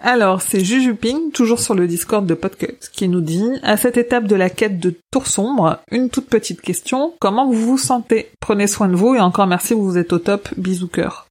Alors, 0.01 0.41
c'est 0.41 0.63
Jujuping, 0.65 1.31
toujours 1.31 1.59
sur 1.59 1.75
le 1.75 1.85
Discord 1.87 2.25
de 2.25 2.33
Podcut, 2.33 2.79
qui 2.91 3.07
nous 3.07 3.21
dit 3.21 3.45
«À 3.63 3.77
cette 3.77 3.97
étape 3.97 4.25
de 4.25 4.35
la 4.35 4.49
quête 4.49 4.79
de 4.79 4.95
Tour 5.11 5.27
Sombre, 5.27 5.79
une 5.91 6.09
toute 6.09 6.27
petite 6.27 6.61
question. 6.61 7.13
Comment 7.19 7.45
vous 7.45 7.53
vous 7.53 7.77
sentez? 7.77 8.31
Prenez 8.39 8.65
soin 8.65 8.87
de 8.87 8.95
vous 8.95 9.13
et 9.13 9.19
encore 9.19 9.45
merci, 9.45 9.75
vous 9.75 9.97
êtes 9.97 10.11
au 10.11 10.19
top. 10.19 10.49
Bisous 10.57 10.87
cœur.» 10.87 11.26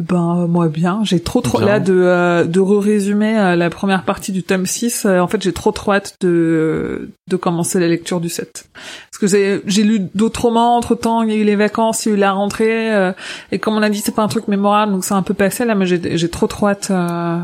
Ben, 0.00 0.44
euh, 0.44 0.46
moi 0.46 0.68
bien. 0.68 1.00
J'ai 1.04 1.20
trop 1.20 1.42
trop 1.42 1.58
Bien. 1.58 1.66
là 1.66 1.80
de, 1.80 1.92
euh, 1.92 2.44
de 2.44 2.58
re-résumer 2.58 3.38
euh, 3.38 3.54
la 3.56 3.68
première 3.68 4.04
partie 4.04 4.32
du 4.32 4.42
tome 4.42 4.64
6. 4.64 5.04
Euh, 5.04 5.20
en 5.20 5.28
fait, 5.28 5.42
j'ai 5.42 5.52
trop 5.52 5.72
trop 5.72 5.92
hâte 5.92 6.16
de, 6.22 7.10
de 7.28 7.36
commencer 7.36 7.78
la 7.78 7.86
lecture 7.86 8.20
du 8.20 8.30
7. 8.30 8.64
Parce 8.72 9.18
que 9.20 9.26
j'ai 9.26 9.60
j'ai 9.66 9.82
lu 9.82 10.00
d'autres 10.14 10.40
romans 10.42 10.76
entre-temps, 10.78 11.22
il 11.22 11.30
y 11.30 11.32
a 11.32 11.36
eu 11.36 11.44
les 11.44 11.56
vacances, 11.56 12.06
il 12.06 12.08
y 12.08 12.12
a 12.12 12.14
eu 12.16 12.18
la 12.18 12.32
rentrée... 12.32 12.94
euh, 12.94 13.12
et 13.52 13.58
comme 13.58 13.74
on 13.74 13.82
a 13.82 13.90
dit, 13.90 13.98
c'est 13.98 14.14
pas 14.14 14.22
un 14.22 14.28
truc 14.28 14.48
mémorable, 14.48 14.92
donc 14.92 15.04
c'est 15.04 15.14
un 15.14 15.22
peu 15.22 15.34
passé 15.34 15.66
là, 15.66 15.74
mais 15.74 15.84
j'ai 15.84 16.16
j'ai 16.16 16.28
trop 16.30 16.46
trop 16.46 16.68
hâte 16.68 16.88
euh, 16.90 17.38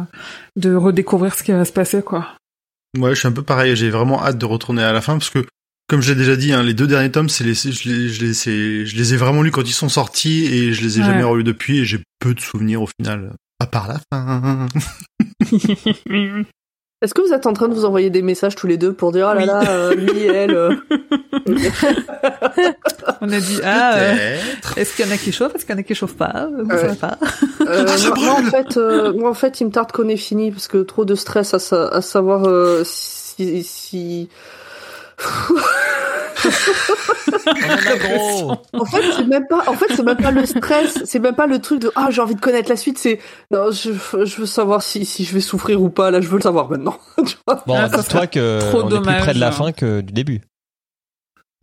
de 0.56 0.74
redécouvrir 0.74 1.34
ce 1.34 1.42
qui 1.42 1.52
va 1.52 1.64
se 1.66 1.72
passer, 1.72 2.00
quoi. 2.02 2.26
Ouais, 2.98 3.10
je 3.14 3.18
suis 3.18 3.28
un 3.28 3.32
peu 3.32 3.42
pareil. 3.42 3.76
J'ai 3.76 3.90
vraiment 3.90 4.22
hâte 4.24 4.38
de 4.38 4.46
retourner 4.46 4.82
à 4.82 4.92
la 4.94 5.02
fin 5.02 5.12
parce 5.14 5.28
que, 5.28 5.40
comme 5.88 6.00
je 6.02 6.12
l'ai 6.12 6.18
déjà 6.18 6.36
dit, 6.36 6.52
hein, 6.52 6.62
les 6.62 6.74
deux 6.74 6.86
derniers 6.86 7.10
tomes, 7.10 7.28
c'est 7.28 7.44
les, 7.44 7.54
je, 7.54 7.88
les, 7.88 8.08
je, 8.08 8.24
les, 8.24 8.34
c'est- 8.34 8.86
je 8.86 8.96
les 8.96 9.14
ai 9.14 9.16
vraiment 9.16 9.42
lus 9.42 9.50
quand 9.52 9.62
ils 9.68 9.72
sont 9.72 9.88
sortis 9.88 10.44
et 10.46 10.72
je 10.72 10.82
les 10.82 10.98
ai 10.98 11.00
Ouais. 11.02 11.06
jamais 11.06 11.22
relus 11.22 11.44
depuis 11.44 11.78
et 11.78 11.84
j'ai 11.84 12.00
peu 12.20 12.34
de 12.34 12.40
souvenirs 12.40 12.82
au 12.82 12.88
final. 13.00 13.32
À 13.60 13.66
part 13.66 13.88
la 13.88 13.98
fin. 14.12 14.66
Est-ce 17.02 17.12
que 17.12 17.20
vous 17.20 17.32
êtes 17.34 17.46
en 17.46 17.52
train 17.52 17.68
de 17.68 17.74
vous 17.74 17.84
envoyer 17.84 18.08
des 18.08 18.22
messages 18.22 18.54
tous 18.54 18.66
les 18.66 18.78
deux 18.78 18.92
pour 18.94 19.12
dire 19.12 19.28
ah 19.28 19.34
là 19.34 19.40
Oui. 19.40 19.46
là, 19.46 19.70
euh, 19.70 19.94
lui, 19.94 20.22
elle. 20.22 20.54
euh, 20.54 20.74
On 23.20 23.30
a 23.30 23.38
dit, 23.38 23.60
ah, 23.62 23.96
euh, 23.98 24.38
est-ce 24.76 24.96
qu'il 24.96 25.04
y 25.06 25.08
en 25.08 25.12
a 25.12 25.18
qui 25.18 25.30
chauffent, 25.30 25.54
est-ce 25.54 25.64
qu'il 25.66 25.74
y 25.74 25.76
en 25.76 25.80
a 25.80 25.82
qui 25.84 25.94
chauffent 25.94 26.16
pas 26.16 26.48
Vous 26.58 26.68
Ouais. 26.68 26.78
savez 26.78 26.96
pas. 26.96 27.18
euh, 27.66 27.84
Ah, 27.88 27.96
ça 27.98 28.08
moi, 28.08 28.18
moi, 28.18 28.32
en 28.40 28.42
fait, 28.50 28.76
euh, 28.78 29.12
moi 29.12 29.30
en 29.30 29.34
fait, 29.34 29.60
il 29.60 29.66
me 29.66 29.70
tarde 29.72 29.92
qu'on 29.92 30.08
ait 30.08 30.16
fini 30.16 30.50
parce 30.50 30.68
que 30.68 30.78
trop 30.78 31.04
de 31.04 31.14
stress 31.14 31.52
à, 31.54 31.58
sa- 31.58 31.88
à 31.88 32.00
savoir 32.00 32.46
euh, 32.46 32.82
si. 32.84 33.62
si... 33.62 34.28
En 38.78 38.84
fait, 38.84 39.02
c'est 39.16 39.26
même 39.26 39.46
pas. 39.48 39.64
En 39.66 39.74
fait, 39.74 39.86
c'est 39.94 40.02
même 40.02 40.16
pas 40.16 40.30
le 40.30 40.46
stress. 40.46 41.02
C'est 41.04 41.18
même 41.18 41.34
pas 41.34 41.46
le 41.46 41.58
truc 41.60 41.80
de 41.80 41.90
ah 41.96 42.08
j'ai 42.10 42.20
envie 42.20 42.34
de 42.34 42.40
connaître 42.40 42.68
la 42.68 42.76
suite. 42.76 42.98
C'est 42.98 43.18
non, 43.50 43.70
je, 43.70 43.92
je 44.24 44.36
veux 44.40 44.46
savoir 44.46 44.82
si 44.82 45.04
si 45.04 45.24
je 45.24 45.34
vais 45.34 45.40
souffrir 45.40 45.82
ou 45.82 45.88
pas. 45.88 46.10
Là, 46.10 46.20
je 46.20 46.28
veux 46.28 46.36
le 46.36 46.42
savoir 46.42 46.70
maintenant. 46.70 46.98
Tu 47.26 47.36
vois 47.46 47.62
Bon, 47.66 47.74
Ah, 47.76 48.02
serait 48.02 48.28
que 48.28 48.60
trop 48.70 48.82
on 48.82 48.88
est 48.88 49.00
plus 49.00 49.16
près 49.22 49.34
de 49.34 49.40
la 49.40 49.48
hein. 49.48 49.52
fin 49.52 49.72
que 49.72 50.00
du 50.00 50.12
début. 50.12 50.40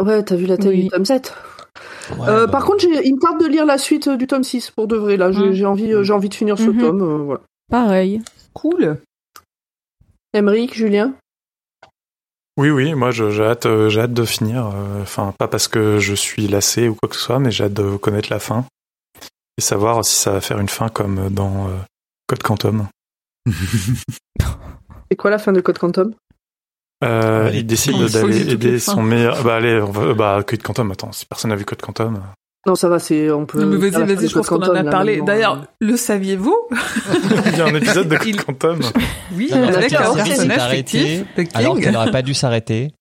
ouais, 0.02 0.24
t'as 0.24 0.36
vu 0.36 0.46
la 0.46 0.58
taille 0.58 0.70
Oui. 0.70 0.84
du 0.84 0.90
tome 0.90 1.06
7 1.06 1.34
Ouais, 2.18 2.28
Euh, 2.28 2.46
bah, 2.46 2.52
Par 2.52 2.66
contre, 2.66 2.80
j'ai- 2.80 3.08
il 3.08 3.16
me 3.16 3.20
tarde 3.20 3.40
de 3.42 3.48
lire 3.48 3.66
la 3.66 3.78
suite 3.78 4.08
euh, 4.10 4.18
du 4.18 4.28
tome 4.28 4.44
6 4.44 4.72
pour 4.72 4.88
de 4.88 4.96
vrai. 4.98 5.16
Là, 5.18 5.32
j'ai 5.32 5.54
j'ai 5.54 5.66
envie, 5.66 5.92
euh, 5.94 6.04
j'ai 6.04 6.12
envie 6.14 6.30
de 6.30 6.34
finir 6.34 6.58
ce 6.58 6.64
Mhm. 6.70 6.80
tome. 6.82 7.02
euh, 7.02 7.18
voilà. 7.24 7.42
Pareil. 7.72 8.22
Cool. 8.54 8.98
Emeric, 10.34 10.76
Julien? 10.76 11.14
Oui, 12.58 12.70
oui, 12.70 12.94
moi 12.94 13.12
je- 13.12 13.32
j'ai 13.32 13.44
hâte, 13.44 13.66
euh, 13.66 13.90
j'ai 13.90 14.02
hâte 14.02 14.14
de 14.14 14.26
finir. 14.26 14.68
euh, 14.68 15.02
Enfin, 15.02 15.34
pas 15.38 15.48
parce 15.48 15.68
que 15.68 16.00
je 16.00 16.14
suis 16.14 16.48
lassé 16.48 16.88
ou 16.88 16.96
quoi 16.96 17.10
que 17.10 17.16
ce 17.16 17.22
soit, 17.22 17.40
mais 17.40 17.50
j'ai 17.52 17.64
hâte 17.66 17.74
de 17.74 17.98
connaître 17.98 18.30
la 18.32 18.40
fin 18.40 18.66
et 19.58 19.62
savoir 19.62 20.04
si 20.06 20.16
ça 20.16 20.32
va 20.32 20.42
faire 20.42 20.60
une 20.60 20.70
fin 20.70 20.90
comme 20.90 21.30
dans 21.30 21.68
euh, 21.68 21.72
Code 22.28 22.44
Quantum. 22.44 22.88
C'est 25.12 25.18
quoi 25.18 25.30
la 25.32 25.38
fin 25.40 25.52
de 25.52 25.62
Code 25.62 25.78
Quantum? 25.78 26.14
Euh, 27.04 27.48
Allez, 27.48 27.60
il 27.60 27.68
décide 27.68 27.94
d'aller 28.08 28.52
aider 28.52 28.80
son 28.80 29.02
meilleur. 29.04 29.44
Bah 29.44 29.56
allez, 29.58 29.80
va... 29.80 30.14
bah 30.14 30.44
Code 30.48 30.62
Quantum. 30.64 30.92
Attends, 30.92 31.12
si 31.12 31.26
personne 31.26 31.50
n'a 31.50 31.56
vu 31.56 31.66
Code 31.66 31.82
Quantum, 31.82 32.22
Non, 32.66 32.76
ça 32.76 32.88
va, 32.88 32.98
c'est 33.00 33.30
on 33.30 33.46
peut. 33.46 33.62
Non, 33.62 33.68
mais 33.68 33.90
vas-y, 33.90 34.04
vas-y, 34.06 34.16
de 34.24 34.28
je 34.28 34.34
pense 34.34 34.48
qu'on 34.48 34.62
en 34.62 34.74
a 34.76 34.84
parlé. 34.86 35.22
D'ailleurs, 35.22 35.56
euh. 35.56 35.66
le 35.82 35.98
saviez-vous 35.98 36.56
Il 37.48 37.58
y 37.58 37.62
a 37.62 37.66
un 37.66 37.76
épisode 37.76 38.08
de 38.08 38.18
Il- 38.26 38.42
Quantum. 38.44 38.80
Oui, 39.36 39.50
Non, 39.52 39.58
non, 39.62 39.70
la 39.72 39.78
avec 39.80 39.94
un 39.94 40.14
personnage 40.14 40.84
de 40.94 41.58
alors 41.58 41.76
qu'il 41.78 41.92
n'aurait 41.92 42.12
pas 42.12 42.22
dû 42.22 42.34
s'arrêter. 42.34 42.94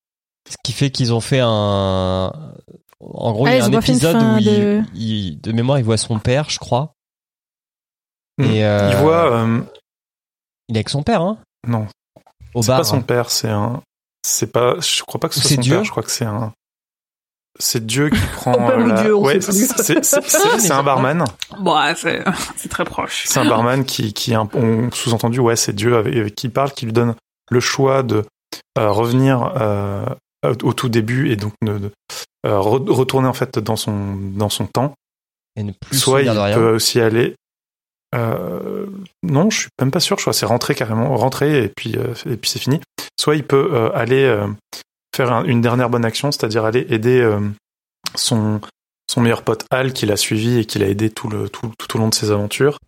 Ce 0.51 0.57
qui 0.65 0.73
fait 0.73 0.91
qu'ils 0.91 1.13
ont 1.13 1.21
fait 1.21 1.41
un. 1.41 2.33
En 3.01 3.33
gros, 3.33 3.47
Ah, 3.47 3.55
il 3.55 3.59
y 3.59 3.61
a 3.61 3.65
un 3.67 3.73
épisode 3.73 4.17
où 4.17 4.39
il, 4.39 4.45
de- 4.45 4.83
il- 4.95 5.41
de 5.41 5.53
mémoire, 5.53 5.79
il 5.79 5.85
voit 5.85 5.97
son 5.97 6.19
père, 6.19 6.49
je 6.51 6.59
crois. 6.59 6.95
Mm. 8.39 8.45
Et 8.45 8.65
euh, 8.65 8.91
Il 8.93 8.97
voit, 8.97 9.33
euh, 9.33 9.61
il 10.69 10.77
est 10.77 10.79
avec 10.79 10.89
son 10.89 11.03
père, 11.03 11.21
hein 11.21 11.39
non, 11.69 11.87
Au 12.55 12.63
c'est 12.63 12.69
pas 12.73 12.83
son 12.85 13.03
père, 13.03 13.31
c'est 13.31 13.49
un, 13.51 13.83
c'est 14.27 14.51
pas, 14.51 14.77
je 14.81 15.03
crois 15.03 15.21
pas 15.21 15.29
que 15.29 15.35
ce 15.35 15.41
soit 15.41 15.49
c'est 15.51 15.55
son 15.57 15.61
Dieu 15.61 15.75
père, 15.77 15.85
je 15.85 15.91
crois 15.91 16.03
que 16.03 16.11
c'est 16.11 16.25
un, 16.25 16.53
c'est 17.59 17.85
Dieu 17.87 18.11
qui 18.11 18.19
prend 18.37 18.53
la- 18.69 19.03
Dieu, 19.03 19.15
on 19.17 19.25
ouais, 19.25 19.41
c'est, 19.41 19.53
c'est, 19.53 20.05
c'est- 20.05 20.21
c'est 20.59 20.73
un 20.73 20.83
barman, 20.83 21.25
Bon, 21.61 21.77
c'est 21.97 22.25
c'est 22.57 22.69
très 22.69 22.85
proche. 22.85 23.25
c'est 23.27 23.41
un 23.41 23.45
barman 23.49 23.85
qui, 23.85 24.13
qui, 24.13 24.35
un- 24.35 24.49
on 24.55 24.91
sous-entendu, 24.91 25.39
ouais, 25.41 25.57
c'est 25.57 25.73
Dieu 25.75 25.97
avec, 25.97 26.17
avec 26.17 26.35
qui 26.35 26.47
il 26.49 26.51
parle, 26.51 26.73
qui 26.73 26.87
lui 26.87 26.93
donne 26.93 27.15
le 27.51 27.61
choix 27.61 28.03
de 28.03 28.25
euh, 28.79 28.91
revenir 28.91 29.53
euh, 29.61 30.05
au 30.63 30.73
tout 30.73 30.89
début 30.89 31.31
et 31.31 31.37
donc 31.37 31.53
de, 31.63 31.79
de, 31.79 31.91
euh, 32.47 32.57
re- 32.59 32.91
retourner 32.91 33.29
en 33.29 33.33
fait 33.35 33.59
dans 33.59 33.77
son 33.77 34.17
dans 34.35 34.49
son 34.49 34.67
temps. 34.67 34.95
Et 35.57 35.63
ne 35.63 35.73
plus 35.73 35.99
Soit 35.99 36.23
il 36.23 36.31
rien. 36.31 36.55
peut 36.57 36.75
aussi 36.75 37.01
aller. 37.01 37.35
Euh, 38.15 38.87
non, 39.23 39.51
je 39.51 39.61
suis 39.61 39.69
même 39.81 39.91
pas 39.91 40.01
sûr. 40.01 40.17
Je 40.19 40.23
crois 40.23 40.33
c'est 40.33 40.47
rentrer 40.47 40.75
carrément, 40.75 41.15
rentrer 41.17 41.65
et 41.65 41.69
puis 41.69 41.95
euh, 41.97 42.15
et 42.27 42.37
puis 42.37 42.51
c'est 42.51 42.59
fini. 42.59 42.81
Soit 43.19 43.37
il 43.37 43.45
peut 43.45 43.71
euh, 43.73 43.91
aller 43.95 44.25
euh, 44.25 44.47
faire 45.15 45.33
un- 45.33 45.45
une 45.45 45.61
dernière 45.61 45.91
bonne 45.91 46.05
action, 46.05 46.33
c'est-à-dire 46.33 46.65
aller 46.65 46.87
aider 46.91 47.21
euh, 47.21 47.41
son 48.15 48.61
son 49.11 49.21
meilleur 49.21 49.43
pote 49.43 49.67
Al 49.71 49.93
qui 49.93 50.07
l'a 50.07 50.17
suivi 50.17 50.59
et 50.59 50.65
qui 50.65 50.79
l'a 50.79 50.87
aidé 50.89 51.11
tout 51.11 51.29
le 51.29 51.49
tout, 51.49 51.73
tout 51.79 51.97
au 51.97 52.01
long 52.01 52.09
de 52.09 52.15
ses 52.15 52.31
aventures, 52.31 52.79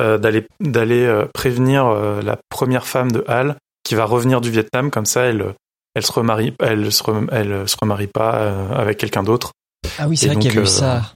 euh, 0.00 0.18
d'aller 0.18 0.46
d'aller 0.60 1.04
euh, 1.04 1.26
prévenir 1.34 1.88
la 2.22 2.38
première 2.48 2.86
femme 2.86 3.10
de 3.12 3.24
Al 3.26 3.56
qui 3.82 3.94
va 3.94 4.04
revenir 4.04 4.40
du 4.40 4.50
Vietnam 4.50 4.90
comme 4.90 5.06
ça 5.06 5.22
elle 5.22 5.54
elle 5.96 6.04
se 6.04 6.12
remarie 6.12 6.54
elle 6.60 6.92
se 6.92 7.02
rem- 7.02 7.28
elle 7.32 7.68
se 7.68 7.76
remarie 7.80 8.06
pas 8.08 8.50
avec 8.74 8.98
quelqu'un 8.98 9.22
d'autre. 9.22 9.52
Ah 9.98 10.06
oui, 10.08 10.16
c'est 10.16 10.26
vrai 10.26 10.36
qu'il 10.42 10.50
y 10.54 10.58
a 10.58 10.62
eu 10.62 10.66
ça. 10.66 11.12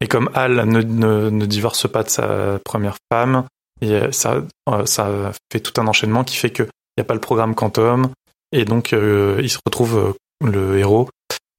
Et 0.00 0.08
comme 0.08 0.28
Al 0.34 0.66
ne, 0.68 0.82
ne, 0.82 1.30
ne 1.30 1.46
divorce 1.46 1.88
pas 1.90 2.02
de 2.02 2.10
sa 2.10 2.58
première 2.64 2.96
femme, 3.10 3.44
et 3.80 4.12
ça, 4.12 4.42
ça 4.84 5.32
fait 5.50 5.60
tout 5.60 5.80
un 5.80 5.86
enchaînement 5.86 6.24
qui 6.24 6.36
fait 6.36 6.50
qu'il 6.50 6.66
n'y 6.98 7.00
a 7.00 7.04
pas 7.04 7.14
le 7.14 7.20
programme 7.20 7.54
Quantum, 7.54 8.08
et 8.54 8.64
donc 8.64 8.92
euh, 8.92 9.38
il 9.42 9.50
se 9.50 9.58
retrouve 9.66 9.98
euh, 10.42 10.46
le 10.46 10.78
héros, 10.78 11.08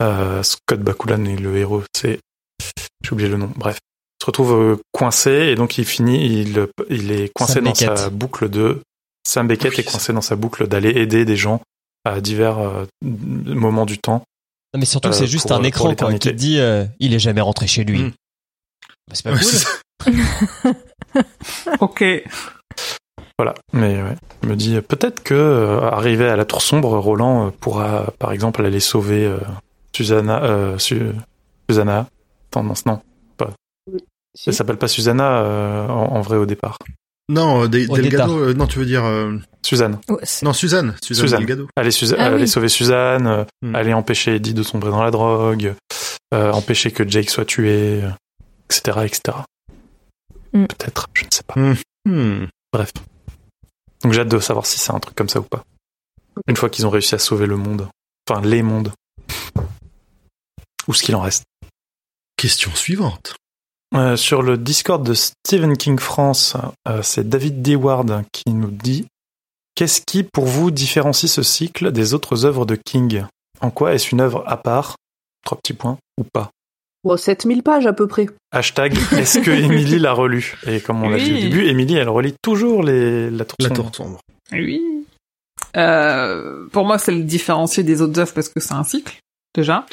euh, 0.02 0.42
Scott 0.44 0.80
Bakula 0.80 1.16
est 1.16 1.36
le 1.40 1.58
héros, 1.58 1.84
c'est 1.96 2.20
j'ai 3.04 3.12
oublié 3.12 3.30
le 3.30 3.38
nom, 3.38 3.52
bref, 3.56 3.78
il 4.20 4.24
se 4.24 4.26
retrouve 4.26 4.54
euh, 4.54 4.78
coincé, 4.92 5.32
et 5.32 5.56
donc 5.56 5.78
il 5.78 5.86
finit, 5.86 6.26
il, 6.26 6.68
il 6.90 7.12
est 7.12 7.30
coincé 7.36 7.54
Sam 7.56 7.64
dans 7.66 7.72
Beckett. 7.72 7.98
sa 7.98 8.10
boucle 8.10 8.50
de 8.50 8.82
Sam 9.28 9.48
Beckett 9.48 9.72
Oui, 9.74 9.80
est 9.82 9.84
coincé 9.84 10.14
dans 10.14 10.22
sa 10.22 10.36
boucle 10.36 10.68
d'aller 10.68 10.90
aider 10.90 11.26
des 11.26 11.36
gens 11.36 11.62
à 12.04 12.22
divers 12.22 12.60
euh, 12.60 12.86
moments 13.04 13.86
du 13.86 13.98
temps. 13.98 14.24
Non, 14.74 14.80
mais 14.80 14.86
surtout, 14.86 15.10
euh, 15.10 15.12
c'est 15.14 15.28
juste 15.28 15.48
pour- 15.48 15.58
un 15.58 15.64
écran 15.64 15.96
quoi, 15.96 16.12
qui 16.14 16.20
te 16.20 16.30
dit 16.30 16.60
euh, 16.60 16.86
il 17.00 17.14
est 17.14 17.20
jamais 17.20 17.42
rentré 17.42 17.66
chez 17.68 17.84
lui. 17.84 18.00
Mm. 18.04 18.12
Bah, 19.08 19.14
c'est 19.16 19.24
pas 19.24 19.34
Ouais, 20.06 20.14
cool. 20.64 20.74
Ok. 21.80 22.04
Voilà, 23.38 23.54
mais 23.74 24.02
ouais, 24.02 24.16
je 24.44 24.48
me 24.48 24.56
dis 24.56 24.80
peut-être 24.82 25.22
que 25.22 25.34
euh, 25.34 25.82
arrivé 25.82 26.28
à 26.30 26.38
la 26.38 26.46
tour 26.46 26.62
sombre, 26.62 26.98
Roland 26.98 27.48
euh, 27.48 27.50
pourra 27.52 28.14
par 28.18 28.32
exemple 28.32 28.64
aller 28.66 28.80
sauver 28.80 29.26
euh, 29.26 29.38
Susanna. 29.94 30.42
Euh, 30.44 30.78
Su- 30.78 31.12
Susanna. 31.70 32.08
Attends, 32.52 32.64
non, 32.64 32.74
non, 32.86 33.02
Si. 34.36 34.50
elle 34.50 34.54
s'appelle 34.56 34.78
pas 34.78 34.88
Susanna 34.88 35.40
euh, 35.40 35.88
en, 35.88 36.16
en 36.16 36.22
vrai 36.22 36.38
au 36.38 36.46
départ. 36.46 36.78
Non, 37.28 37.62
euh, 37.64 37.66
Au 37.66 37.68
Delgado. 37.68 38.38
euh, 38.38 38.54
non, 38.54 38.68
tu 38.68 38.78
veux 38.80 38.86
dire 38.86 39.04
euh, 39.04 39.38
Suzanne. 39.66 40.00
Ouais, 40.10 40.18
non 40.44 40.54
Suzanne. 40.54 40.96
Suzanne, 41.04 41.24
Suzanne. 41.26 41.40
Delgado. 41.40 41.68
Aller, 41.76 41.90
Ah 42.18 42.26
aller 42.28 42.42
oui. 42.44 42.48
sauver 42.48 42.70
Suzanne, 42.70 43.28
euh, 43.28 43.44
Hmm. 43.64 43.76
aller 43.76 43.94
empêcher 43.94 44.36
Eddie 44.36 44.54
de 44.54 44.64
sombrer 44.64 44.92
dans 44.92 45.04
la 45.04 45.12
drogue, 45.12 45.74
euh, 46.34 46.52
empêcher 46.52 46.92
que 46.92 47.06
Jake 47.10 47.30
soit 47.30 47.46
tué, 47.46 48.02
euh, 48.04 48.10
etc., 48.70 49.00
etc. 49.06 49.38
Hmm. 50.54 50.66
Peut-être, 50.68 51.08
je 51.16 51.24
ne 51.26 51.30
sais 51.32 51.44
pas. 51.44 51.56
Hmm. 52.06 52.46
Bref. 52.72 52.92
Donc 54.06 54.14
j'ai 54.14 54.22
hâte 54.22 54.28
de 54.28 54.38
savoir 54.38 54.68
si 54.68 54.78
c'est 54.78 54.92
un 54.94 55.00
truc 55.00 55.16
comme 55.16 55.30
ça 55.30 55.40
ou 55.40 55.44
pas. 55.44 55.64
Une 56.46 56.56
fois 56.56 56.70
qu'ils 56.70 56.86
ont 56.86 56.92
réussi 56.92 57.16
à 57.16 57.18
sauver 57.18 57.48
le 57.48 57.58
monde. 57.58 57.90
Enfin, 58.30 58.40
les 58.40 58.62
mondes. 58.62 58.92
Ou 60.88 60.94
ce 60.94 61.02
qu'il 61.02 61.16
en 61.16 61.22
reste. 61.22 61.44
Question 62.38 62.70
suivante. 62.76 63.34
Euh, 63.96 64.16
sur 64.16 64.44
le 64.44 64.60
Discord 64.60 65.04
de 65.04 65.16
Stephen 65.16 65.76
King 65.76 65.98
France, 65.98 66.56
euh, 66.88 67.02
c'est 67.02 67.28
David 67.28 67.64
Deward 67.64 68.24
qui 68.32 68.52
nous 68.52 68.70
dit 68.70 69.08
Qu'est-ce 69.74 70.02
qui, 70.02 70.22
pour 70.22 70.46
vous, 70.46 70.70
différencie 70.70 71.32
ce 71.32 71.42
cycle 71.42 71.92
des 71.92 72.14
autres 72.14 72.46
œuvres 72.46 72.68
de 72.68 72.76
King? 72.76 73.26
En 73.60 73.72
quoi 73.72 73.96
est-ce 73.96 74.12
une 74.12 74.22
œuvre 74.22 74.44
à 74.46 74.58
part? 74.58 74.98
Trois 75.44 75.58
petits 75.58 75.74
points 75.74 75.98
ou 76.20 76.24
pas? 76.32 76.52
Bon, 77.06 77.18
7000 77.18 77.62
pages 77.62 77.86
à 77.86 77.94
peu 77.94 78.08
près. 78.08 78.26
Hashtag 78.52 78.98
Est-ce 79.16 79.38
que 79.38 79.52
Émilie 79.66 80.00
l'a 80.00 80.12
relu? 80.12 80.56
Et 80.66 80.82
comme 80.82 81.04
on 81.04 81.10
l'a 81.10 81.20
dit 81.20 81.32
au 81.32 81.38
début, 81.38 81.66
Émilie, 81.68 81.96
elle 81.98 82.10
relit 82.10 82.34
toujours 82.42 82.82
les, 82.82 83.30
la 83.30 83.46
tour 83.46 83.56
La 83.60 83.68
sombre. 83.70 83.92
tour 83.92 83.96
sombre. 83.96 84.20
Oui. 84.52 84.82
Euh, 85.78 86.66
pour 86.72 86.84
moi, 86.84 86.98
c'est 86.98 87.12
le 87.12 87.22
différencier 87.22 87.84
des 87.84 88.02
autres 88.02 88.20
œuvres 88.20 88.34
parce 88.34 88.50
que 88.50 88.60
c'est 88.60 88.74
un 88.74 88.84
cycle, 88.84 89.20
déjà. 89.54 89.86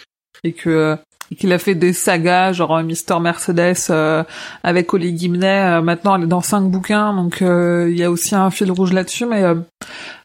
Et 0.43 0.55
que, 0.55 0.97
et 1.33 1.35
qu'il 1.35 1.51
a 1.53 1.59
fait 1.59 1.75
des 1.75 1.95
sagas, 1.95 2.53
genre 2.53 2.77
euh, 2.77 2.83
Mister 2.83 3.19
Mercedes, 3.19 3.75
euh, 3.89 4.23
avec 4.63 4.93
Oli 4.93 5.17
Gimney. 5.17 5.47
euh, 5.47 5.81
maintenant, 5.81 6.17
elle 6.17 6.25
est 6.25 6.27
dans 6.27 6.43
cinq 6.43 6.65
bouquins, 6.71 7.15
donc 7.15 7.41
euh, 7.41 7.89
il 7.91 7.99
y 7.99 8.05
a 8.05 8.11
aussi 8.11 8.35
un 8.35 8.51
fil 8.51 8.71
rouge 8.71 8.93
là-dessus. 8.93 9.25
Mais 9.25 9.43
euh, 9.43 9.55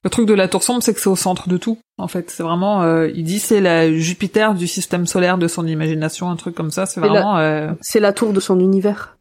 le 0.03 0.09
truc 0.09 0.27
de 0.27 0.34
la 0.34 0.49
tour 0.49 0.63
sombre, 0.63 0.84
c'est 0.84 0.93
que 0.93 0.99
c'est 0.99 1.09
au 1.09 1.15
centre 1.15 1.47
de 1.47 1.55
tout. 1.55 1.77
En 1.97 2.09
fait, 2.09 2.29
c'est 2.29 2.43
vraiment, 2.43 2.84
euh, 2.84 3.09
il 3.15 3.23
dit 3.23 3.39
c'est 3.39 3.61
la 3.61 3.91
Jupiter 3.91 4.53
du 4.53 4.67
système 4.67 5.07
solaire 5.07 5.38
de 5.38 5.47
son 5.47 5.65
imagination, 5.65 6.29
un 6.29 6.35
truc 6.35 6.53
comme 6.55 6.71
ça. 6.71 6.85
C'est 6.85 6.99
vraiment, 6.99 7.38
euh, 7.38 7.71
C'est 7.81 8.01
la 8.01 8.11
tour 8.11 8.34
de 8.34 8.39
son 8.39 8.59
univers. 8.59 9.16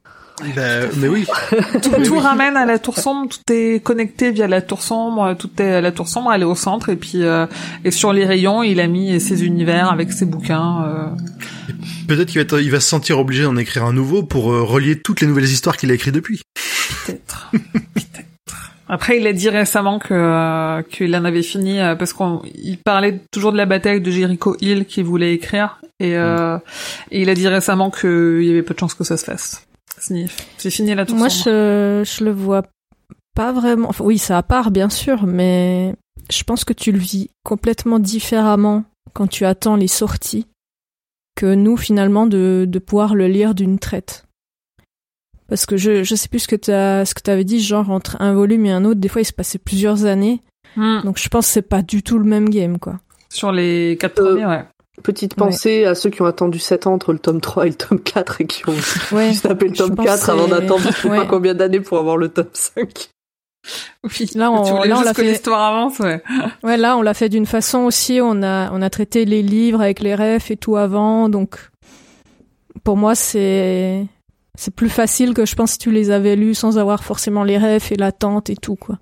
Ben, 0.54 0.90
mais 0.98 1.08
oui. 1.08 1.24
tout, 1.82 1.90
Oui, 1.96 2.04
tout 2.04 2.14
oui. 2.14 2.18
ramène 2.20 2.56
à 2.58 2.66
la 2.66 2.78
tour 2.78 2.98
sombre, 2.98 3.28
tout 3.30 3.52
est 3.52 3.82
connecté 3.82 4.30
via 4.32 4.46
la 4.46 4.60
tour 4.60 4.82
sombre, 4.82 5.34
tout 5.38 5.50
est 5.58 5.80
la 5.80 5.92
tour 5.92 6.08
sombre, 6.08 6.30
elle 6.32 6.42
est 6.42 6.46
au 6.46 6.54
centre 6.54 6.90
et 6.90 6.96
puis 6.96 7.22
euh, 7.22 7.46
et 7.84 7.90
sur 7.90 8.12
les 8.12 8.26
rayons, 8.26 8.62
il 8.62 8.80
a 8.80 8.86
mis 8.86 9.18
ses 9.20 9.44
univers 9.46 9.90
avec 9.90 10.12
ses 10.12 10.26
bouquins. 10.26 10.84
euh. 10.84 11.72
Peut-être 12.06 12.28
qu'il 12.28 12.36
va, 12.38 12.42
être- 12.42 12.60
il 12.60 12.70
va 12.70 12.80
se 12.80 12.88
sentir 12.88 13.18
obligé 13.18 13.44
d'en 13.44 13.56
écrire 13.56 13.84
un 13.84 13.92
nouveau 13.94 14.22
pour 14.22 14.52
euh, 14.52 14.62
relier 14.62 15.00
toutes 15.00 15.22
les 15.22 15.26
nouvelles 15.26 15.44
histoires 15.44 15.76
qu'il 15.76 15.90
a 15.90 15.94
écrites 15.94 16.14
depuis. 16.14 16.42
Peut-être. 17.06 17.50
Peut-être. 17.52 18.72
Après, 18.88 19.16
il 19.18 19.26
a 19.26 19.32
dit 19.32 19.48
récemment 19.48 19.98
que 19.98 20.12
euh, 20.14 20.82
qu'il 20.82 21.16
en 21.16 21.24
avait 21.24 21.42
fini 21.42 21.80
euh, 21.80 21.96
parce 21.96 22.12
qu'on 22.12 22.42
il 22.54 22.78
parlait 22.78 23.20
toujours 23.32 23.52
de 23.52 23.56
la 23.56 23.66
bataille 23.66 24.00
de 24.02 24.10
Jericho 24.10 24.54
Hill 24.60 24.84
qu'il 24.84 25.04
voulait 25.04 25.32
écrire 25.34 25.80
et, 25.98 26.14
euh, 26.16 26.58
et 27.10 27.22
il 27.22 27.28
a 27.30 27.34
dit 27.34 27.48
récemment 27.48 27.90
qu'il 27.90 28.42
y 28.44 28.50
avait 28.50 28.62
peu 28.62 28.74
de 28.74 28.78
chances 28.78 28.94
que 28.94 29.02
ça 29.02 29.16
se 29.16 29.24
fasse. 29.24 29.66
Sniff. 29.98 30.36
C'est 30.58 30.70
fini 30.70 30.94
la 30.94 31.06
tour 31.06 31.16
Moi, 31.16 31.28
je, 31.28 32.02
je 32.04 32.24
le 32.24 32.30
vois 32.30 32.62
pas 33.34 33.52
vraiment. 33.52 33.88
Enfin, 33.88 34.04
oui, 34.04 34.18
ça 34.18 34.38
à 34.38 34.42
part, 34.42 34.70
bien 34.70 34.88
sûr, 34.88 35.26
mais 35.26 35.94
je 36.30 36.42
pense 36.42 36.64
que 36.64 36.72
tu 36.72 36.92
le 36.92 36.98
vis 36.98 37.30
complètement 37.44 37.98
différemment 37.98 38.84
quand 39.12 39.26
tu 39.26 39.44
attends 39.44 39.76
les 39.76 39.88
sorties 39.88 40.46
que 41.34 41.54
nous, 41.54 41.76
finalement, 41.76 42.26
de, 42.26 42.64
de 42.68 42.78
pouvoir 42.78 43.14
le 43.14 43.26
lire 43.28 43.54
d'une 43.54 43.78
traite. 43.78 44.24
Parce 45.48 45.66
que 45.66 45.76
je, 45.76 46.02
je 46.02 46.14
sais 46.14 46.28
plus 46.28 46.40
ce 46.40 46.48
que 46.48 46.56
tu 46.56 46.70
ce 46.72 47.14
que 47.14 47.30
avais 47.30 47.44
dit, 47.44 47.60
genre 47.60 47.90
entre 47.90 48.20
un 48.20 48.34
volume 48.34 48.66
et 48.66 48.72
un 48.72 48.84
autre, 48.84 49.00
des 49.00 49.08
fois 49.08 49.20
il 49.22 49.26
se 49.26 49.32
passait 49.32 49.58
plusieurs 49.58 50.04
années. 50.04 50.40
Hmm. 50.76 51.02
Donc 51.04 51.18
je 51.18 51.28
pense 51.28 51.46
que 51.46 51.52
c'est 51.52 51.62
pas 51.62 51.82
du 51.82 52.02
tout 52.02 52.18
le 52.18 52.24
même 52.24 52.48
game, 52.48 52.78
quoi. 52.78 52.98
Sur 53.28 53.52
les 53.52 53.96
quatre 54.00 54.18
Euh, 54.20 54.30
premiers, 54.32 54.46
ouais. 54.46 54.64
Petite 55.02 55.34
pensée 55.34 55.84
à 55.84 55.94
ceux 55.94 56.10
qui 56.10 56.22
ont 56.22 56.26
attendu 56.26 56.58
7 56.58 56.86
ans 56.86 56.94
entre 56.94 57.12
le 57.12 57.18
tome 57.18 57.40
3 57.40 57.66
et 57.66 57.68
le 57.70 57.74
tome 57.74 58.00
4 58.00 58.40
et 58.40 58.46
qui 58.46 58.68
ont 58.68 58.72
Ouais. 59.12 59.28
juste 59.28 59.42
tapé 59.46 59.68
le 59.68 59.74
tome 59.76 59.94
pense 59.94 60.06
4 60.06 60.26
que 60.26 60.30
avant 60.30 60.48
d'attendre 60.48 60.82
je 60.84 60.90
sais 61.02 61.08
pas 61.08 61.26
combien 61.26 61.54
d'années 61.54 61.80
pour 61.80 61.98
avoir 61.98 62.16
le 62.16 62.28
tome 62.28 62.46
5. 62.52 63.08
Oui. 64.04 64.30
Là, 64.36 64.50
on- 64.52 64.62
là, 64.62 64.80
on 64.80 64.84
juste 64.96 65.04
l'a 65.04 65.14
que 65.14 65.22
fait- 65.22 65.28
l'histoire 65.30 65.60
avance, 65.74 65.98
ouais. 65.98 66.22
Ouais, 66.62 66.76
là, 66.76 66.96
on 66.96 67.02
l'a 67.02 67.14
fait 67.14 67.28
d'une 67.28 67.46
façon 67.46 67.80
aussi. 67.80 68.20
On 68.22 68.42
a, 68.42 68.70
on 68.72 68.80
a 68.80 68.90
traité 68.90 69.24
les 69.24 69.42
livres 69.42 69.80
avec 69.80 70.00
les 70.00 70.14
refs 70.14 70.50
et 70.50 70.56
tout 70.56 70.76
avant. 70.76 71.28
Donc, 71.28 71.56
pour 72.84 72.96
moi, 72.96 73.14
c'est, 73.16 74.06
c'est 74.56 74.74
plus 74.74 74.88
facile 74.88 75.34
que 75.34 75.44
je 75.44 75.56
pense 75.56 75.72
si 75.72 75.78
tu 75.78 75.90
les 75.90 76.10
avais 76.12 76.36
lus 76.36 76.54
sans 76.54 76.78
avoir 76.78 77.02
forcément 77.02 77.42
les 77.42 77.58
refs 77.58 77.90
et 77.92 77.96
l'attente 77.96 78.50
et 78.50 78.56
tout, 78.56 78.76
quoi. 78.76 78.98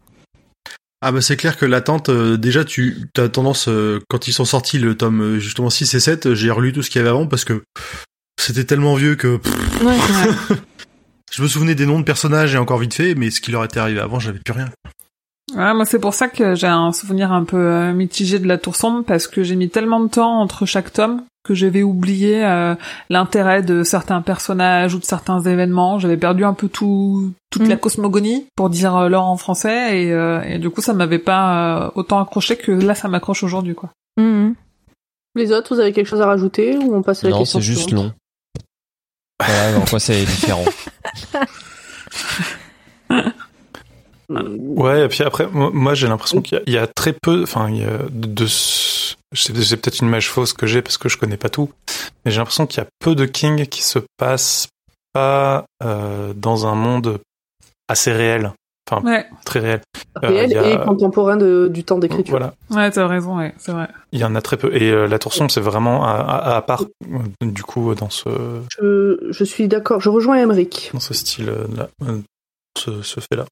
Ah 1.06 1.12
bah 1.12 1.20
c'est 1.20 1.36
clair 1.36 1.58
que 1.58 1.66
l'attente, 1.66 2.08
euh, 2.08 2.38
déjà 2.38 2.64
tu 2.64 2.96
as 3.18 3.28
tendance, 3.28 3.68
euh, 3.68 4.00
quand 4.08 4.26
ils 4.26 4.32
sont 4.32 4.46
sortis 4.46 4.78
le 4.78 4.96
tome 4.96 5.20
euh, 5.20 5.38
justement 5.38 5.68
6 5.68 5.92
et 5.92 6.00
7, 6.00 6.24
euh, 6.24 6.34
j'ai 6.34 6.50
relu 6.50 6.72
tout 6.72 6.80
ce 6.80 6.88
qu'il 6.88 6.98
y 6.98 7.02
avait 7.02 7.10
avant 7.10 7.26
parce 7.26 7.44
que 7.44 7.62
c'était 8.40 8.64
tellement 8.64 8.94
vieux 8.94 9.14
que 9.14 9.38
Ouais. 9.84 9.98
je 11.30 11.42
me 11.42 11.46
souvenais 11.46 11.74
des 11.74 11.84
noms 11.84 11.98
de 11.98 12.04
personnages 12.04 12.54
et 12.54 12.58
encore 12.58 12.78
vite 12.78 12.94
fait, 12.94 13.14
mais 13.14 13.30
ce 13.30 13.42
qui 13.42 13.50
leur 13.50 13.62
était 13.66 13.80
arrivé 13.80 14.00
avant, 14.00 14.18
j'avais 14.18 14.38
plus 14.38 14.54
rien. 14.54 14.70
Ouais, 15.54 15.74
moi 15.74 15.84
c'est 15.84 15.98
pour 15.98 16.14
ça 16.14 16.28
que 16.28 16.54
j'ai 16.54 16.68
un 16.68 16.90
souvenir 16.90 17.32
un 17.32 17.44
peu 17.44 17.92
mitigé 17.92 18.38
de 18.38 18.48
la 18.48 18.56
Tour 18.56 18.74
sombre 18.74 19.04
parce 19.04 19.26
que 19.26 19.42
j'ai 19.42 19.56
mis 19.56 19.68
tellement 19.68 20.00
de 20.00 20.08
temps 20.08 20.40
entre 20.40 20.64
chaque 20.64 20.90
tome 20.90 21.22
que 21.44 21.54
j'avais 21.54 21.82
oublié 21.82 22.44
euh, 22.44 22.74
l'intérêt 23.10 23.62
de 23.62 23.82
certains 23.84 24.22
personnages 24.22 24.94
ou 24.94 24.98
de 24.98 25.04
certains 25.04 25.40
événements. 25.42 25.98
J'avais 25.98 26.16
perdu 26.16 26.44
un 26.44 26.54
peu 26.54 26.68
tout 26.68 27.32
toute 27.50 27.62
Mm. 27.66 27.68
la 27.68 27.76
cosmogonie 27.76 28.46
pour 28.56 28.70
dire 28.70 28.96
euh, 28.96 29.08
l'or 29.08 29.26
en 29.26 29.36
français 29.36 30.02
et, 30.02 30.12
euh, 30.12 30.40
et 30.42 30.58
du 30.58 30.70
coup 30.70 30.80
ça 30.80 30.92
m'avait 30.94 31.18
pas 31.20 31.84
euh, 31.86 31.90
autant 31.94 32.18
accroché 32.20 32.56
que 32.56 32.72
là 32.72 32.94
ça 32.96 33.06
m'accroche 33.08 33.42
aujourd'hui 33.44 33.74
quoi. 33.74 33.90
Mhm. 34.16 34.54
Les 35.36 35.52
autres, 35.52 35.74
vous 35.74 35.80
avez 35.80 35.92
quelque 35.92 36.06
chose 36.06 36.20
à 36.20 36.26
rajouter 36.26 36.76
ou 36.78 36.94
on 36.94 37.02
passe 37.02 37.22
à 37.24 37.28
la 37.28 37.32
Non, 37.34 37.38
question 37.40 37.58
c'est 37.60 37.64
juste 37.66 37.90
long. 37.90 38.12
Voilà, 39.44 39.78
en 39.78 39.84
quoi 39.84 39.98
c'est 39.98 40.24
différent. 40.24 40.64
Ouais, 44.30 45.04
et 45.04 45.08
puis 45.08 45.22
après, 45.22 45.46
moi, 45.52 45.94
j'ai 45.94 46.08
l'impression 46.08 46.40
qu'il 46.40 46.56
y, 46.56 46.60
a- 46.60 46.64
il 46.66 46.72
y 46.72 46.78
a 46.78 46.86
très 46.86 47.12
peu, 47.12 47.42
enfin, 47.42 47.68
de, 48.10 48.46
c'est 49.34 49.76
peut-être 49.76 50.00
une 50.00 50.08
image 50.08 50.30
fausse 50.30 50.52
que 50.52 50.66
j'ai 50.66 50.82
parce 50.82 50.98
que 50.98 51.08
je 51.08 51.18
connais 51.18 51.36
pas 51.36 51.48
tout, 51.48 51.70
mais 52.24 52.30
j'ai 52.30 52.38
l'impression 52.38 52.66
qu'il 52.66 52.78
y 52.78 52.80
a 52.84 52.88
peu 53.00 53.14
de 53.14 53.24
King 53.26 53.66
qui 53.66 53.82
se 53.82 53.98
passe 54.16 54.68
pas 55.12 55.64
euh, 55.82 56.32
dans 56.34 56.66
un 56.66 56.74
monde 56.74 57.20
assez 57.88 58.12
réel, 58.12 58.52
Ouais, 59.02 59.26
très 59.46 59.60
réel. 59.60 59.80
Euh, 60.22 60.28
Réel 60.28 60.58
a- 60.58 60.68
et 60.82 60.84
contemporain 60.84 61.36
de, 61.38 61.68
du 61.72 61.84
temps 61.84 61.98
d'écriture. 61.98 62.32
Voilà, 62.38 62.54
ouais, 62.70 62.90
t'as 62.90 63.06
raison, 63.06 63.38
ouais, 63.38 63.54
c'est 63.56 63.72
vrai. 63.72 63.88
il 64.12 64.20
y 64.20 64.24
en 64.24 64.34
a 64.34 64.42
très 64.42 64.58
peu. 64.58 64.74
Et 64.76 64.90
euh, 64.90 65.06
la 65.06 65.18
tour 65.18 65.32
sombre, 65.32 65.50
c'est 65.50 65.60
vraiment 65.62 66.04
à, 66.04 66.10
à, 66.12 66.56
à 66.56 66.62
part, 66.62 66.84
du 67.40 67.62
coup, 67.62 67.94
dans 67.94 68.10
ce 68.10 68.28
Je, 68.78 69.18
je 69.30 69.44
suis 69.44 69.68
d'accord, 69.68 70.00
je 70.02 70.10
rejoins 70.10 70.36
Emmerich. 70.36 70.90
dans 70.92 71.00
ce 71.00 71.14
style-là, 71.14 71.88
euh, 72.06 72.18
ce, 72.78 73.00
ce 73.02 73.20
fait-là. 73.20 73.46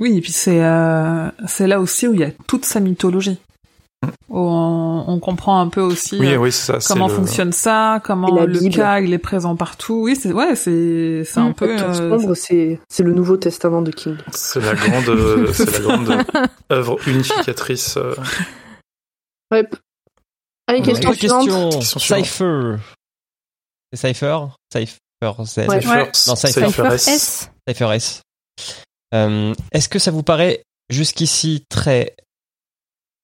Oui, 0.00 0.16
et 0.16 0.20
puis 0.20 0.32
c'est 0.32 0.64
euh, 0.64 1.28
c'est 1.46 1.66
là 1.68 1.78
aussi 1.80 2.08
où 2.08 2.14
il 2.14 2.20
y 2.20 2.24
a 2.24 2.30
toute 2.48 2.64
sa 2.64 2.80
mythologie. 2.80 3.38
Où 4.30 4.38
on, 4.38 5.04
on 5.08 5.18
comprend 5.18 5.60
un 5.60 5.68
peu 5.68 5.80
aussi 5.82 6.18
Oui, 6.18 6.28
euh, 6.32 6.36
oui, 6.38 6.52
ça. 6.52 6.78
comment 6.86 7.08
le- 7.08 7.14
fonctionne 7.14 7.52
ça, 7.52 8.00
comment 8.04 8.34
la 8.34 8.46
le 8.46 8.58
Bible. 8.58 8.74
cas 8.74 9.00
il 9.00 9.12
est 9.12 9.18
présent 9.18 9.56
partout. 9.56 10.02
Oui, 10.04 10.16
c'est 10.16 10.32
ouais, 10.32 10.54
c'est 10.56 11.24
c'est 11.24 11.38
un 11.40 11.50
Mm. 11.50 11.54
peu 11.54 11.78
euh, 11.78 11.92
sombre, 12.18 12.34
c'est 12.34 12.80
c'est 12.88 13.02
le 13.02 13.12
Nouveau 13.12 13.36
Testament 13.36 13.82
de 13.82 13.90
King. 13.90 14.16
C'est 14.32 14.60
la 14.60 14.74
grande, 14.74 15.08
euh, 15.08 15.52
c'est 15.52 15.70
la 15.72 15.78
grande 15.80 16.24
œuvre 16.72 16.98
unificatrice. 17.08 17.98
Ouais. 19.50 19.68
Allez, 20.66 20.80
question 20.82 21.10
Autre 21.10 21.18
suivante. 21.18 21.72
question. 21.74 21.98
Cypher. 21.98 22.76
C'est 23.92 24.06
Cypher? 24.14 24.38
Cypher 24.72 25.44
Z. 25.44 25.58
Ouais. 25.68 25.80
Non, 26.28 26.36
Cypher. 26.36 26.52
Cypher 26.52 26.66
Cypher 26.70 26.86
S. 26.94 27.08
S. 27.08 27.50
Cypher 27.68 27.92
S. 27.94 28.22
Euh, 29.12 29.52
Est-ce 29.72 29.88
que 29.88 29.98
ça 29.98 30.12
vous 30.12 30.22
paraît 30.22 30.62
jusqu'ici 30.88 31.64
très 31.68 32.14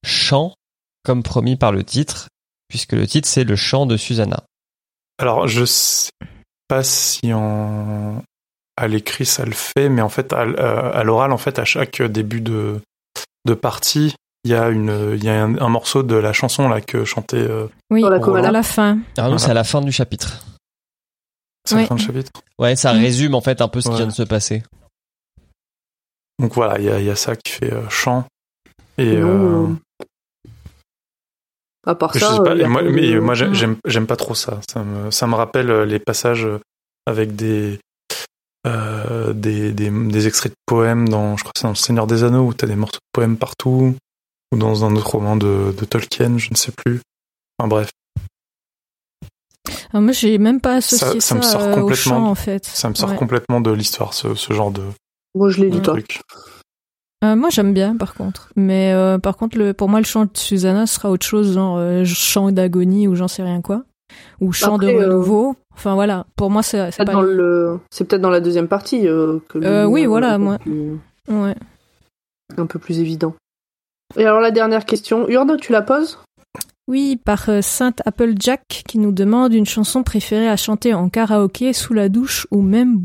chant, 0.04 0.52
comme 1.06 1.22
promis 1.22 1.56
par 1.56 1.72
le 1.72 1.84
titre, 1.84 2.28
puisque 2.68 2.92
le 2.92 3.06
titre 3.06 3.28
c'est 3.28 3.44
le 3.44 3.56
chant 3.56 3.86
de 3.86 3.96
Susanna 3.96 4.42
Alors, 5.18 5.46
je 5.48 5.64
sais 5.64 6.10
pas 6.68 6.82
si 6.84 7.32
en 7.32 8.22
à 8.76 8.88
l'écrit 8.88 9.24
ça 9.24 9.44
le 9.46 9.52
fait, 9.52 9.88
mais 9.88 10.02
en 10.02 10.08
fait, 10.10 10.32
à, 10.34 10.40
euh, 10.42 10.90
à 10.92 11.02
l'oral, 11.04 11.32
en 11.32 11.38
fait, 11.38 11.58
à 11.58 11.64
chaque 11.64 12.02
début 12.02 12.40
de 12.42 12.80
de 13.46 13.54
partie, 13.54 14.14
il 14.44 14.50
y 14.50 14.54
a 14.54 14.68
une, 14.68 15.14
il 15.16 15.24
y 15.24 15.28
a 15.28 15.42
un, 15.42 15.56
un 15.58 15.68
morceau 15.68 16.02
de 16.02 16.16
la 16.16 16.32
chanson 16.32 16.68
là 16.68 16.80
que 16.80 17.04
chantait. 17.04 17.36
Euh, 17.38 17.68
Oui, 17.90 18.02
la 18.02 18.16
à 18.16 18.18
Comala. 18.20 18.50
la 18.50 18.62
fin. 18.64 18.98
Ah 19.16 19.28
non, 19.30 19.38
c'est 19.38 19.50
à 19.50 19.54
la 19.54 19.64
fin 19.64 19.80
du 19.80 19.92
chapitre. 19.92 20.44
c'est 21.64 21.76
la 21.76 21.80
Oui. 21.82 21.86
fin 21.86 21.94
du 21.94 22.02
chapitre. 22.04 22.32
Ouais, 22.58 22.74
ça 22.76 22.92
Mm. 22.92 22.98
résume 23.00 23.34
en 23.36 23.40
fait 23.40 23.60
un 23.60 23.68
peu 23.68 23.80
ce 23.80 23.84
qui 23.88 23.92
Ouais. 23.92 23.96
vient 23.98 24.06
de 24.08 24.12
se 24.12 24.24
passer. 24.24 24.62
Donc 26.38 26.52
voilà, 26.54 26.78
il 26.78 26.84
y 26.84 26.90
a, 26.90 26.98
il 27.00 27.06
y 27.06 27.10
a 27.10 27.16
ça 27.16 27.34
qui 27.36 27.52
fait 27.52 27.72
euh, 27.72 27.88
chant. 27.88 28.24
Et 28.98 29.16
euh, 29.16 29.68
À 31.86 31.94
part 31.94 32.12
je 32.14 32.18
ça, 32.18 32.32
sais 32.36 32.42
pas, 32.42 32.56
euh, 32.56 32.66
moi, 32.68 32.82
de- 32.82 32.88
mais 32.90 33.14
moi 33.20 33.34
j'ai- 33.34 33.46
Mm. 33.48 33.54
j'aime 33.54 33.76
j'aime 33.86 34.06
pas 34.06 34.16
trop 34.16 34.34
ça. 34.34 34.60
Ça 34.70 34.82
me, 34.82 35.10
ça 35.12 35.26
me 35.28 35.34
rappelle 35.36 35.70
euh, 35.70 35.84
les 35.84 35.98
passages 36.00 36.46
avec 37.06 37.36
des 37.36 37.78
euh, 38.66 39.32
des, 39.32 39.72
des, 39.72 39.90
des 39.90 40.26
extraits 40.26 40.50
de 40.50 40.56
poèmes 40.66 41.08
dans, 41.08 41.36
je 41.36 41.44
crois 41.44 41.52
que 41.52 41.60
c'est 41.60 41.66
dans 41.66 41.70
Le 41.70 41.76
Seigneur 41.76 42.06
des 42.08 42.24
Anneaux 42.24 42.46
où 42.48 42.52
t'as 42.54 42.66
des 42.66 42.74
morceaux 42.74 42.96
de 42.98 43.10
poèmes 43.12 43.36
partout, 43.36 43.94
ou 44.52 44.56
dans 44.58 44.84
un 44.84 44.96
autre 44.96 45.08
roman 45.12 45.36
de, 45.36 45.72
de 45.78 45.84
Tolkien, 45.84 46.36
je 46.38 46.50
ne 46.50 46.56
sais 46.56 46.72
plus. 46.72 47.00
Enfin 47.60 47.68
bref, 47.68 47.90
Alors 49.92 50.02
moi, 50.02 50.12
j'ai 50.12 50.38
même 50.38 50.60
pas 50.60 50.74
associé 50.76 51.20
ça 51.20 51.28
ça, 51.28 51.34
me 51.36 51.42
sort 51.42 51.62
euh, 51.62 51.72
au 51.72 51.74
complètement. 51.82 51.94
chant, 52.18 52.26
en 52.26 52.34
fait. 52.34 52.64
ça 52.66 52.88
me 52.88 52.94
sort 52.94 53.10
Ouais. 53.10 53.16
complètement 53.16 53.60
de 53.60 53.70
l'histoire, 53.70 54.14
ce, 54.14 54.34
ce 54.34 54.52
genre 54.52 54.70
de, 54.72 54.82
Moi, 55.36 55.48
je 55.50 55.60
l'ai 55.60 55.70
lu 55.70 55.76
pas. 55.80 55.92
truc. 55.92 56.20
Euh, 57.24 57.34
moi, 57.34 57.48
j'aime 57.50 57.72
bien, 57.72 57.96
par 57.96 58.14
contre. 58.14 58.50
Mais 58.56 58.92
euh, 58.92 59.18
par 59.18 59.36
contre, 59.36 59.56
le, 59.58 59.72
pour 59.72 59.88
moi, 59.88 60.00
le 60.00 60.04
chant 60.06 60.24
de 60.26 60.30
Susanna 60.34 60.86
sera 60.86 61.10
autre 61.10 61.24
chose, 61.26 61.54
genre 61.54 61.76
euh, 61.78 62.04
chant 62.04 62.52
d'agonie 62.52 63.08
ou 63.08 63.14
j'en 63.14 63.28
sais 63.28 63.42
rien 63.42 63.62
quoi. 63.62 63.84
Ou 64.40 64.52
chant 64.52 64.76
Après, 64.76 64.92
de 64.94 65.04
renouveau. 65.04 65.56
Enfin, 65.74 65.94
voilà. 65.94 66.26
Pour 66.36 66.50
moi, 66.50 66.62
c'est 66.62 66.90
c'est 66.90 66.98
Peut-être 66.98 67.06
pas... 67.06 67.12
dans 67.14 67.22
le... 67.22 67.78
C'est 67.90 68.04
peut-être 68.06 68.22
dans 68.22 68.30
la 68.30 68.40
deuxième 68.40 68.68
partie 68.68 69.02
que 69.02 69.40
Euh, 69.56 69.84
oui, 69.86 70.04
voilà, 70.06 70.38
moi. 70.38 70.58
plus- 70.58 70.98
Ouais. 71.28 71.54
un 72.56 72.66
peu 72.66 72.78
plus 72.78 73.00
évident. 73.00 73.34
Et 74.16 74.24
alors 74.24 74.40
la 74.40 74.52
dernière 74.52 74.84
question, 74.84 75.28
Urde, 75.28 75.56
tu 75.60 75.72
la 75.72 75.82
poses? 75.82 76.18
Oui, 76.86 77.16
par 77.22 77.50
Sainte 77.62 78.00
Applejack 78.06 78.84
qui 78.86 78.98
nous 78.98 79.10
demande 79.10 79.52
une 79.52 79.66
chanson 79.66 80.04
préférée 80.04 80.48
à 80.48 80.56
chanter 80.56 80.94
en 80.94 81.08
karaoké, 81.08 81.72
sous 81.72 81.92
la 81.94 82.08
douche 82.08 82.46
ou 82.52 82.62
même 82.62 82.96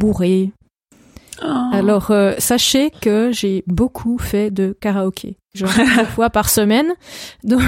bourré. 1.42 1.70
Alors, 1.74 2.12
euh, 2.12 2.34
sachez 2.38 2.92
que 2.92 3.32
j'ai 3.32 3.64
beaucoup 3.68 4.18
fait 4.18 4.52
de 4.52 4.76
karaoké. 4.80 5.38
Genre 5.54 5.72
deux 5.98 6.06
fois 6.06 6.30
par 6.30 6.50
semaine. 6.50 6.94
Donc, 7.44 7.62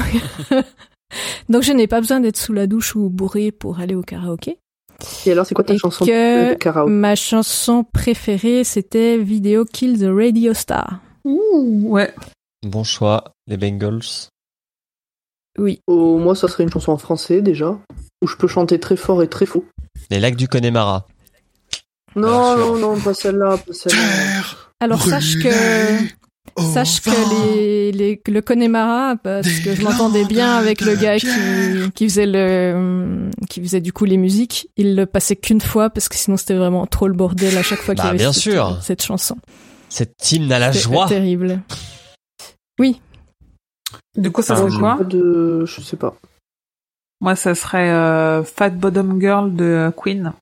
donc 1.50 1.64
je 1.64 1.74
n'ai 1.74 1.88
pas 1.88 2.00
besoin 2.00 2.20
d'être 2.20 2.38
sous 2.38 2.54
la 2.54 2.68
douche 2.68 2.96
ou 2.96 3.10
bourré 3.10 3.52
pour 3.52 3.80
aller 3.80 3.96
au 3.96 4.02
karaoké. 4.02 4.58
Et 5.26 5.32
alors 5.32 5.46
c'est 5.46 5.56
quoi 5.56 5.64
ta 5.64 5.74
Et 5.74 5.78
chanson 5.78 6.06
que 6.06 6.52
de 6.52 6.56
karaoké? 6.56 6.92
Ma 6.92 7.16
chanson 7.16 7.84
préférée, 7.84 8.64
c'était 8.64 9.18
Video 9.18 9.66
Kill 9.66 10.00
the 10.00 10.10
Radio 10.10 10.54
Star. 10.54 11.00
Ouh, 11.26 11.82
ouais. 11.86 12.14
Bon 12.64 12.84
choix, 12.84 13.34
les 13.48 13.58
Bengals. 13.58 14.30
Oui. 15.58 15.82
Oh, 15.88 16.18
Moi, 16.18 16.36
ça 16.36 16.48
serait 16.48 16.64
une 16.64 16.72
chanson 16.72 16.92
en 16.92 16.98
français 16.98 17.42
déjà, 17.42 17.78
où 18.22 18.28
je 18.28 18.36
peux 18.38 18.48
chanter 18.48 18.80
très 18.80 18.96
fort 18.96 19.22
et 19.22 19.28
très 19.28 19.46
faux. 19.46 19.66
Les 20.10 20.20
lacs 20.20 20.36
du 20.36 20.48
Connemara. 20.48 21.06
Non, 22.16 22.58
non, 22.58 22.78
non, 22.78 23.00
pas 23.00 23.14
celle-là, 23.14 23.58
pas 23.58 23.74
celle-là. 23.74 24.44
Alors 24.80 25.02
sache 25.04 25.38
que 25.40 25.50
sache 26.74 27.02
que 27.02 27.10
les, 27.56 27.92
les 27.92 28.22
le 28.28 28.42
Connemara 28.42 29.16
parce 29.16 29.48
que 29.62 29.74
je 29.74 29.82
m'entendais 29.82 30.26
bien 30.26 30.56
avec 30.58 30.82
le 30.82 30.96
gars 30.96 31.18
qui 31.18 31.92
qui 31.96 32.08
faisait 32.10 32.26
le 32.28 33.30
qui 33.50 33.62
faisait 33.62 33.82
du 33.82 33.94
coup 33.94 34.06
les 34.06 34.18
musiques, 34.18 34.70
il 34.78 34.96
le 34.96 35.06
passait 35.06 35.36
qu'une 35.36 35.62
fois 35.62 35.90
parce 35.90 36.10
que 36.10 36.16
sinon 36.16 36.38
c'était 36.38 36.54
vraiment 36.56 36.86
trop 36.86 37.08
le 37.08 37.14
bordel 37.16 37.58
à 37.58 37.64
chaque 37.64 37.80
fois 37.80 37.96
qu'il 37.96 38.04
y 38.04 38.08
Bah, 38.08 38.10
avait 38.10 38.18
bien 38.20 38.34
cette, 38.34 38.44
sûr. 38.44 38.78
cette 38.82 39.02
chanson. 39.02 39.38
Cette 39.90 40.32
hymne 40.32 40.52
à 40.52 40.60
la 40.60 40.72
joie. 40.72 41.08
terrible. 41.08 41.62
Du 44.18 44.32
coup, 44.32 44.42
ça 44.42 44.54
Ah, 44.54 44.58
serait 44.58 44.80
quoi 44.80 45.04
de... 45.04 45.66
Je 45.66 45.82
sais 45.82 45.98
pas. 45.98 46.16
Moi, 47.22 47.36
ça 47.36 47.56
serait 47.56 47.90
euh, 47.90 48.44
Fat 48.44 48.70
Bottom 48.72 49.20
Girl 49.20 49.56
de 49.56 49.92
Queen. 49.96 50.34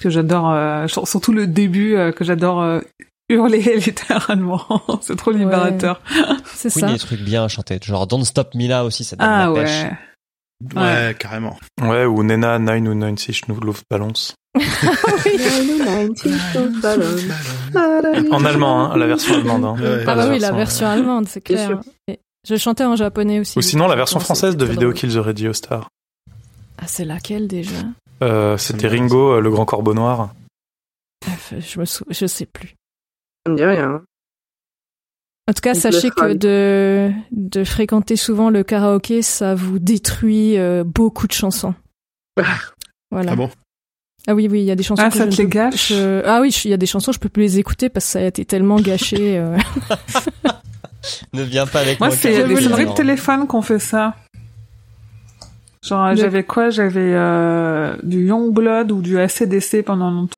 Que 0.00 0.10
j'adore, 0.10 0.50
euh, 0.50 0.86
sur- 0.86 1.08
surtout 1.08 1.32
le 1.32 1.46
début, 1.46 1.94
euh, 1.96 2.12
que 2.12 2.24
j'adore 2.24 2.62
euh, 2.62 2.80
hurler 3.28 3.76
littéralement. 3.86 4.62
C'est 5.02 5.16
trop 5.16 5.30
libérateur. 5.32 6.00
C'est 6.44 6.74
Oui, 6.74 6.80
ça. 6.80 6.92
des 6.92 6.98
trucs 6.98 7.20
bien 7.20 7.44
à 7.44 7.48
chanter. 7.48 7.78
Genre 7.82 8.06
Don't 8.06 8.24
Stop 8.24 8.54
Me 8.54 8.68
Now 8.68 8.86
aussi, 8.86 9.04
ça 9.04 9.16
donne 9.16 9.28
Ah 9.28 9.46
la 9.48 9.52
pêche. 9.54 9.82
ouais. 9.82 9.92
Ouais, 10.74 10.82
Ouais. 10.82 11.16
carrément. 11.18 11.56
Ouais, 11.82 12.04
ou 12.04 12.22
Nena 12.24 12.58
9 12.58 12.80
ou 12.88 12.94
9 12.94 13.16
si 13.18 13.32
nous 13.48 13.60
balance. 13.90 14.34
En 18.30 18.44
allemand, 18.44 18.90
hein, 18.92 18.96
la 18.96 19.06
version 19.06 19.34
allemande. 19.34 19.64
Hein. 19.64 19.76
Ouais. 19.80 20.04
Ah 20.06 20.14
bah 20.14 20.26
oui, 20.28 20.38
la 20.38 20.52
version 20.52 20.86
allemande, 20.86 21.28
c'est 21.28 21.40
clair. 21.40 21.80
Et 22.08 22.18
je 22.48 22.56
chantais 22.56 22.84
en 22.84 22.96
japonais 22.96 23.40
aussi. 23.40 23.58
Ou 23.58 23.62
sinon 23.62 23.86
la 23.88 23.96
version 23.96 24.18
Ouais, 24.18 24.24
française 24.24 24.56
de 24.56 24.64
c'était 24.64 24.72
Video. 24.74 24.92
Kill 24.92 25.12
the 25.12 25.18
Radio 25.18 25.52
Star. 25.52 25.88
Ah, 26.78 26.84
c'est 26.86 27.04
laquelle 27.04 27.46
déjà? 27.48 27.72
Euh, 28.22 28.56
C'était 28.56 28.88
Ringo, 28.88 29.34
euh, 29.34 29.40
le 29.40 29.50
grand 29.50 29.64
corbeau 29.64 29.94
noir. 29.94 30.34
Je 31.58 31.78
me 31.80 31.84
sou... 31.84 32.04
je 32.10 32.26
sais 32.26 32.46
plus. 32.46 32.74
Ça 33.46 33.52
me 33.52 33.56
dit 33.56 33.64
rien. 33.64 34.02
En 35.48 35.52
tout 35.54 35.60
cas, 35.62 35.74
sachez 35.74 36.10
que 36.10 36.34
de, 36.34 37.10
de 37.32 37.64
fréquenter 37.64 38.16
souvent 38.16 38.50
le 38.50 38.62
karaoké, 38.64 39.22
ça 39.22 39.54
vous 39.54 39.78
détruit 39.78 40.58
euh, 40.58 40.84
beaucoup 40.84 41.26
de 41.26 41.32
chansons. 41.32 41.74
Voilà. 43.10 43.32
Ah 43.32 43.36
bon? 43.36 43.50
Ah 44.26 44.34
oui, 44.34 44.48
oui, 44.50 44.60
il 44.60 44.64
y 44.66 44.70
a 44.70 44.74
des 44.74 44.82
chansons 44.82 45.02
Ah, 45.02 45.08
que 45.08 45.16
ça 45.16 45.24
je 45.30 45.36
te 45.36 45.40
ne 45.40 45.46
les 45.46 45.50
gâche? 45.50 45.88
je- 45.88 46.22
Ah 46.26 46.42
oui, 46.42 46.50
il 46.66 46.70
y 46.70 46.74
a 46.74 46.76
des 46.76 46.84
chansons, 46.84 47.10
je 47.10 47.18
peux 47.18 47.30
plus 47.30 47.40
les 47.44 47.58
écouter 47.58 47.88
parce 47.88 48.04
que 48.04 48.12
ça 48.12 48.18
a 48.18 48.24
été 48.24 48.44
tellement 48.44 48.76
gâché. 48.80 49.38
euh. 49.38 49.56
Ne 51.32 51.42
viens 51.42 51.66
pas 51.66 51.80
avec 51.80 51.98
Moi, 52.00 52.08
moi. 52.08 52.16
c'est 52.16 52.34
je 52.34 52.42
des 52.42 52.48
vous 52.48 52.56
le 52.56 52.62
sonneries 52.62 52.84
de 52.86 52.92
téléphone 52.92 53.46
qu'on 53.46 53.62
fait 53.62 53.78
ça. 53.78 54.14
Genre, 55.82 56.14
j'avais 56.16 56.44
quoi? 56.44 56.70
J'avais 56.70 57.14
euh, 57.14 57.96
du 58.02 58.26
Youngblood 58.26 58.90
ou 58.92 59.00
du 59.00 59.18
ACDC 59.18 59.82
pendant 59.84 60.10
longtemps. 60.10 60.37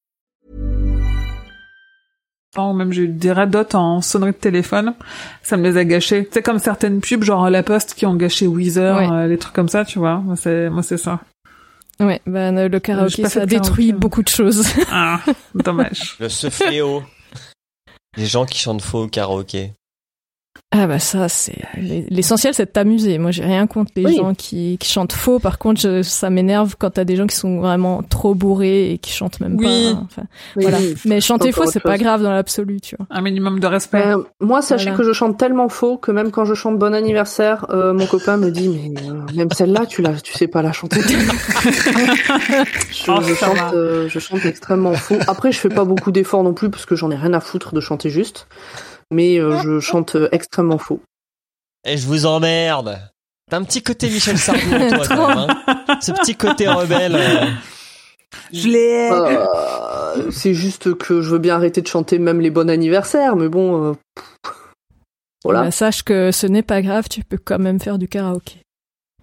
Ou 2.57 2.73
même 2.73 2.91
j'ai 2.91 3.03
eu 3.03 3.07
des 3.07 3.31
red 3.31 3.49
dots 3.49 3.75
en 3.77 4.01
sonnerie 4.01 4.31
de 4.31 4.35
téléphone, 4.37 4.93
ça 5.41 5.55
me 5.55 5.63
les 5.63 5.77
a 5.77 5.85
gâchés. 5.85 6.27
C'est 6.31 6.41
comme 6.41 6.59
certaines 6.59 6.99
pubs, 6.99 7.23
genre 7.23 7.49
La 7.49 7.63
Poste, 7.63 7.93
qui 7.93 8.05
ont 8.05 8.15
gâché 8.15 8.45
Weezer, 8.45 8.97
Ouais. 8.97 9.09
euh, 9.09 9.27
les 9.27 9.37
trucs 9.37 9.53
comme 9.53 9.69
ça, 9.69 9.85
tu 9.85 9.99
vois. 9.99 10.17
Moi, 10.17 10.35
c'est, 10.35 10.69
moi, 10.69 10.83
c'est 10.83 10.97
ça. 10.97 11.21
Ouais, 12.01 12.19
ben 12.25 12.55
le 12.55 12.69
j'ai 12.73 12.81
karaoké, 12.81 13.29
ça 13.29 13.45
détruit 13.45 13.87
karaoké. 13.87 13.99
beaucoup 13.99 14.23
de 14.23 14.27
choses. 14.27 14.65
Ah, 14.91 15.21
dommage. 15.55 16.17
Le 16.19 16.27
ce 16.29 16.49
fléau. 16.49 17.03
Les 18.17 18.25
gens 18.25 18.45
qui 18.45 18.57
chantent 18.57 18.81
faux 18.81 19.03
au 19.03 19.07
karaoké. 19.07 19.71
Ah 20.73 20.87
bah 20.87 20.99
ça, 20.99 21.27
c'est 21.27 21.57
l'essentiel, 21.77 22.53
c'est 22.53 22.65
de 22.65 22.71
t'amuser. 22.71 23.17
Moi, 23.17 23.31
j'ai 23.31 23.43
rien 23.43 23.67
contre 23.67 23.91
les 23.97 24.05
Oui. 24.05 24.15
gens 24.15 24.33
qui, 24.33 24.77
qui 24.79 24.89
chantent 24.89 25.11
faux. 25.11 25.37
Par 25.39 25.59
contre, 25.59 25.81
je- 25.81 26.01
ça 26.01 26.29
m'énerve 26.29 26.75
quand 26.79 26.91
t'as 26.91 27.03
des 27.03 27.17
gens 27.17 27.27
qui 27.27 27.35
sont 27.35 27.59
vraiment 27.59 28.01
trop 28.03 28.35
bourrés 28.35 28.91
et 28.91 28.97
qui 28.97 29.11
chantent 29.11 29.41
même 29.41 29.57
Oui. 29.57 29.65
pas. 29.65 29.71
hein. 29.99 30.03
Enfin, 30.05 30.21
Oui, 30.55 30.63
voilà. 30.63 30.77
oui. 30.79 30.95
Mais 31.05 31.19
chanter 31.19 31.51
faux, 31.51 31.65
c'est 31.69 31.81
pas 31.81 31.97
grave 31.97 32.23
dans 32.23 32.31
l'absolu, 32.31 32.79
tu 32.79 32.95
vois. 32.97 33.05
Un 33.09 33.21
minimum 33.21 33.59
de 33.59 33.67
respect. 33.67 34.01
Euh, 34.05 34.23
moi, 34.39 34.61
sachez 34.61 34.85
Voilà. 34.91 34.97
que 34.97 35.03
je 35.03 35.11
chante 35.11 35.37
tellement 35.37 35.67
faux 35.67 35.97
que 35.97 36.11
même 36.11 36.31
quand 36.31 36.45
je 36.45 36.53
chante 36.53 36.79
Bon 36.79 36.93
anniversaire, 36.93 37.65
euh, 37.71 37.93
mon 37.93 38.05
copain 38.05 38.37
me 38.37 38.49
dit 38.49 38.69
mais 38.69 38.93
euh, 39.09 39.23
même 39.35 39.51
celle-là, 39.51 39.85
tu 39.85 40.01
la, 40.01 40.13
tu 40.13 40.31
sais 40.33 40.47
pas 40.47 40.61
la 40.61 40.71
chanter. 40.71 41.01
je, 42.91 43.11
Oh, 43.11 43.19
je 43.21 43.33
chante, 43.35 43.57
euh, 43.73 44.07
je 44.07 44.19
chante 44.19 44.45
extrêmement 44.45 44.93
faux. 44.93 45.17
Après, 45.27 45.51
je 45.51 45.59
fais 45.59 45.69
pas 45.69 45.83
beaucoup 45.85 46.11
d'efforts 46.11 46.43
non 46.43 46.53
plus 46.53 46.69
parce 46.69 46.85
que 46.85 46.95
j'en 46.95 47.11
ai 47.11 47.15
rien 47.15 47.33
à 47.33 47.39
foutre 47.41 47.73
de 47.73 47.79
chanter 47.81 48.09
juste. 48.09 48.47
Mais 49.11 49.37
euh, 49.37 49.61
je 49.61 49.79
chante 49.79 50.15
euh, 50.15 50.29
extrêmement 50.31 50.77
faux. 50.77 51.01
Et 51.85 51.97
je 51.97 52.07
vous 52.07 52.25
emmerde. 52.25 52.99
T'as 53.49 53.57
un 53.57 53.63
petit 53.63 53.83
côté 53.83 54.09
Michel 54.09 54.37
Sardou 54.37 54.61
toi, 54.69 55.07
quand 55.07 55.27
même, 55.27 55.37
hein. 55.67 55.97
Ce 56.01 56.11
petit 56.13 56.35
côté 56.35 56.67
rebelle. 56.69 57.15
euh. 57.15 57.45
Je 58.53 58.67
l'ai. 58.69 59.09
Euh, 59.11 60.31
c'est 60.31 60.53
juste 60.53 60.93
que 60.95 61.21
je 61.21 61.29
veux 61.29 61.39
bien 61.39 61.55
arrêter 61.55 61.81
de 61.81 61.87
chanter 61.87 62.17
même 62.19 62.39
les 62.39 62.49
bons 62.49 62.69
anniversaires, 62.69 63.35
mais 63.35 63.49
bon. 63.49 63.91
euh, 63.91 63.93
voilà. 65.43 65.63
Bah, 65.63 65.71
sache 65.71 66.03
que 66.03 66.31
ce 66.31 66.47
n'est 66.47 66.63
pas 66.63 66.81
grave, 66.81 67.09
tu 67.09 67.23
peux 67.23 67.37
quand 67.37 67.59
même 67.59 67.79
faire 67.79 67.97
du 67.97 68.07
karaoké. 68.07 68.61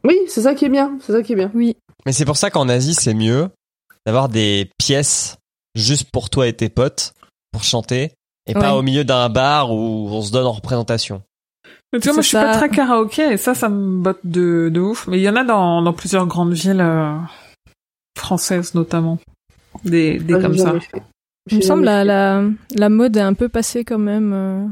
Oui, 0.05 0.19
c'est 0.28 0.43
ça 0.43 0.55
qui 0.55 0.65
est 0.66 0.70
bien. 0.70 0.98
C'est 1.01 1.12
ça 1.12 1.23
qui 1.23 1.32
est 1.32 1.36
bien. 1.36 1.51
Oui. 1.55 1.77
Mais 2.05 2.12
c'est 2.12 2.24
pour 2.24 2.36
ça 2.36 2.51
qu'en 2.51 2.69
Asie, 2.69 2.94
c'est 2.94 3.15
mieux 3.15 3.48
d'avoir 4.05 4.28
des 4.28 4.70
pièces 4.78 5.36
juste 5.74 6.10
pour 6.10 6.28
toi 6.31 6.47
et 6.47 6.52
tes 6.52 6.69
potes 6.69 7.15
pour 7.52 7.65
chanter 7.65 8.12
et 8.49 8.55
pas 8.55 8.75
au 8.75 8.83
milieu 8.83 9.05
d'un 9.05 9.29
bar 9.29 9.70
où 9.73 10.09
on 10.11 10.23
se 10.23 10.33
donne 10.33 10.47
en 10.47 10.53
représentation. 10.53 11.23
Mais 11.93 12.01
tu 12.01 12.09
vois, 12.09 12.15
moi, 12.15 12.23
je 12.23 12.29
suis 12.29 12.37
pas 12.37 12.55
très 12.55 12.69
karaoké 12.69 13.33
et 13.33 13.37
ça, 13.37 13.55
ça 13.55 13.69
me 13.69 13.99
botte 14.03 14.20
de, 14.25 14.69
de 14.73 14.81
ouf. 14.81 15.07
Mais 15.07 15.19
il 15.19 15.23
y 15.23 15.29
en 15.29 15.37
a 15.37 15.45
dans, 15.45 15.81
dans 15.83 15.93
plusieurs 15.95 16.27
grandes 16.27 16.53
villes 16.53 16.81
euh, 16.83 17.15
françaises, 18.19 18.75
notamment. 18.75 19.19
Des, 19.85 20.19
des 20.19 20.35
comme 20.41 20.57
ça. 20.57 20.75
Il 21.51 21.59
me 21.59 21.62
semble 21.62 21.85
la, 21.85 22.05
la, 22.05 22.43
la 22.75 22.89
mode 22.89 23.16
est 23.16 23.20
un 23.23 23.33
peu 23.35 23.49
passée 23.49 23.85
quand 23.85 23.99
même. 23.99 24.33
euh. 24.35 24.66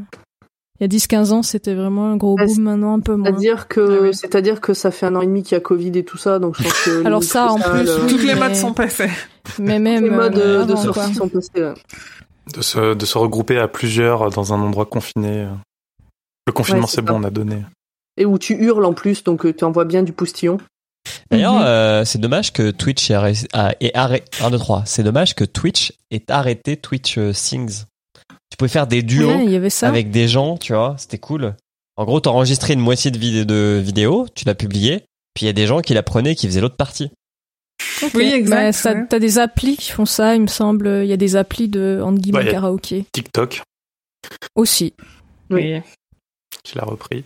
Il 0.78 0.92
y 0.92 0.94
a 0.94 0.98
10-15 0.98 1.30
ans, 1.32 1.42
c'était 1.42 1.74
vraiment 1.74 2.10
un 2.10 2.16
gros 2.16 2.36
Bah, 2.36 2.44
boom, 2.44 2.60
maintenant 2.64 2.94
un 2.94 3.00
peu 3.00 3.14
moins. 3.16 3.30
C'est-à-dire 3.30 3.66
que, 3.66 3.80
Ah 3.80 4.02
oui. 4.02 4.14
c'est-à-dire 4.14 4.60
que 4.60 4.74
ça 4.74 4.90
fait 4.90 5.06
un 5.06 5.16
an 5.16 5.22
et 5.22 5.26
demi 5.26 5.42
qu'il 5.42 5.54
y 5.54 5.56
a 5.56 5.60
Covid 5.60 5.92
et 5.96 6.04
tout 6.04 6.18
ça, 6.18 6.38
donc 6.38 6.56
je 6.58 6.64
pense 6.64 6.82
que. 6.84 7.04
Alors 7.06 7.22
ça, 7.24 7.46
en 7.50 7.58
plus, 7.58 7.88
oui. 7.88 8.06
Toutes 8.10 8.22
les 8.24 8.34
mais- 8.34 8.40
modes 8.40 8.54
sont 8.56 8.74
passées. 8.74 9.08
Mais 9.58 9.78
même 9.78 10.04
les 10.04 10.10
modes 10.10 10.36
euh, 10.36 10.66
de 10.66 10.72
avant, 10.72 10.82
sortie 10.92 11.14
sont 11.14 11.28
passés. 11.30 11.48
ouais. 11.56 11.72
De 12.54 12.62
se, 12.62 12.94
de 12.94 13.06
se 13.06 13.18
regrouper 13.18 13.58
à 13.58 13.66
plusieurs 13.68 14.30
dans 14.30 14.52
un 14.52 14.60
endroit 14.60 14.86
confiné. 14.86 15.46
Le 16.46 16.52
confinement, 16.52 16.82
Ouais, 16.82 16.86
c'est 16.88 17.02
bon, 17.02 17.20
on 17.20 17.24
a 17.24 17.30
donné. 17.30 17.64
Et 18.16 18.24
où 18.24 18.38
tu 18.38 18.54
hurles 18.54 18.84
en 18.84 18.92
plus, 18.94 19.24
donc 19.24 19.44
euh, 19.44 19.52
tu 19.52 19.64
envoies 19.64 19.84
bien 19.84 20.02
du 20.02 20.12
poustillon. 20.12 20.58
D'ailleurs, 21.30 21.54
Mhm. 21.54 21.62
euh, 21.64 22.04
c'est 22.04 22.20
dommage 22.20 22.52
que 22.52 22.70
Twitch 22.70 23.10
ait 23.10 23.14
arrêté. 23.14 23.48
ah, 23.52 23.74
ait 23.80 23.90
arrêté 23.94 24.42
1, 24.42 24.50
2, 24.50 24.58
3. 24.58 24.82
C'est 24.86 25.02
dommage 25.02 25.34
que 25.34 25.44
Twitch 25.44 25.92
ait 26.10 26.24
arrêté 26.30 26.76
Twitch 26.76 27.18
euh, 27.18 27.32
Sings. 27.32 27.84
Tu 28.50 28.56
pouvais 28.56 28.68
faire 28.68 28.86
des 28.86 29.02
duos 29.02 29.28
Ouais, 29.28 29.44
il 29.44 29.50
y 29.50 29.56
avait 29.56 29.70
ça. 29.70 29.88
avec 29.88 30.10
des 30.10 30.28
gens, 30.28 30.56
tu 30.56 30.72
vois, 30.72 30.94
c'était 30.98 31.18
cool. 31.18 31.54
En 31.96 32.04
gros, 32.04 32.20
t'enregistrais 32.20 32.74
une 32.74 32.80
moitié 32.80 33.10
de, 33.10 33.18
vidéo, 33.18 33.44
de 33.44 33.80
vidéo, 33.84 34.26
tu 34.34 34.44
l'as 34.44 34.54
publié, 34.54 35.00
puis 35.34 35.44
il 35.44 35.46
y 35.46 35.48
a 35.48 35.52
des 35.52 35.66
gens 35.66 35.80
qui 35.80 35.94
la 35.94 36.02
prenaient 36.04 36.32
et 36.32 36.36
qui 36.36 36.46
faisaient 36.46 36.60
l'autre 36.60 36.76
partie. 36.76 37.10
Oui, 38.14 38.24
exact, 38.32 38.56
Bah, 38.60 38.72
ça- 38.72 38.92
ouais. 38.94 39.06
T'as 39.08 39.18
des 39.18 39.38
applis 39.38 39.76
qui 39.76 39.90
font 39.92 40.06
ça, 40.06 40.34
il 40.34 40.42
me 40.42 40.46
semble. 40.46 40.86
Il 41.02 41.06
y 41.08 41.12
a 41.12 41.16
des 41.16 41.36
applis 41.36 41.68
de 41.68 42.00
entre 42.02 42.18
guillemets 42.20 42.48
a- 42.48 42.50
karaoké 42.52 43.04
TikTok, 43.12 43.62
aussi. 44.54 44.94
Oui. 45.50 45.80
qui 46.64 46.76
l'a 46.76 46.84
repris. 46.84 47.24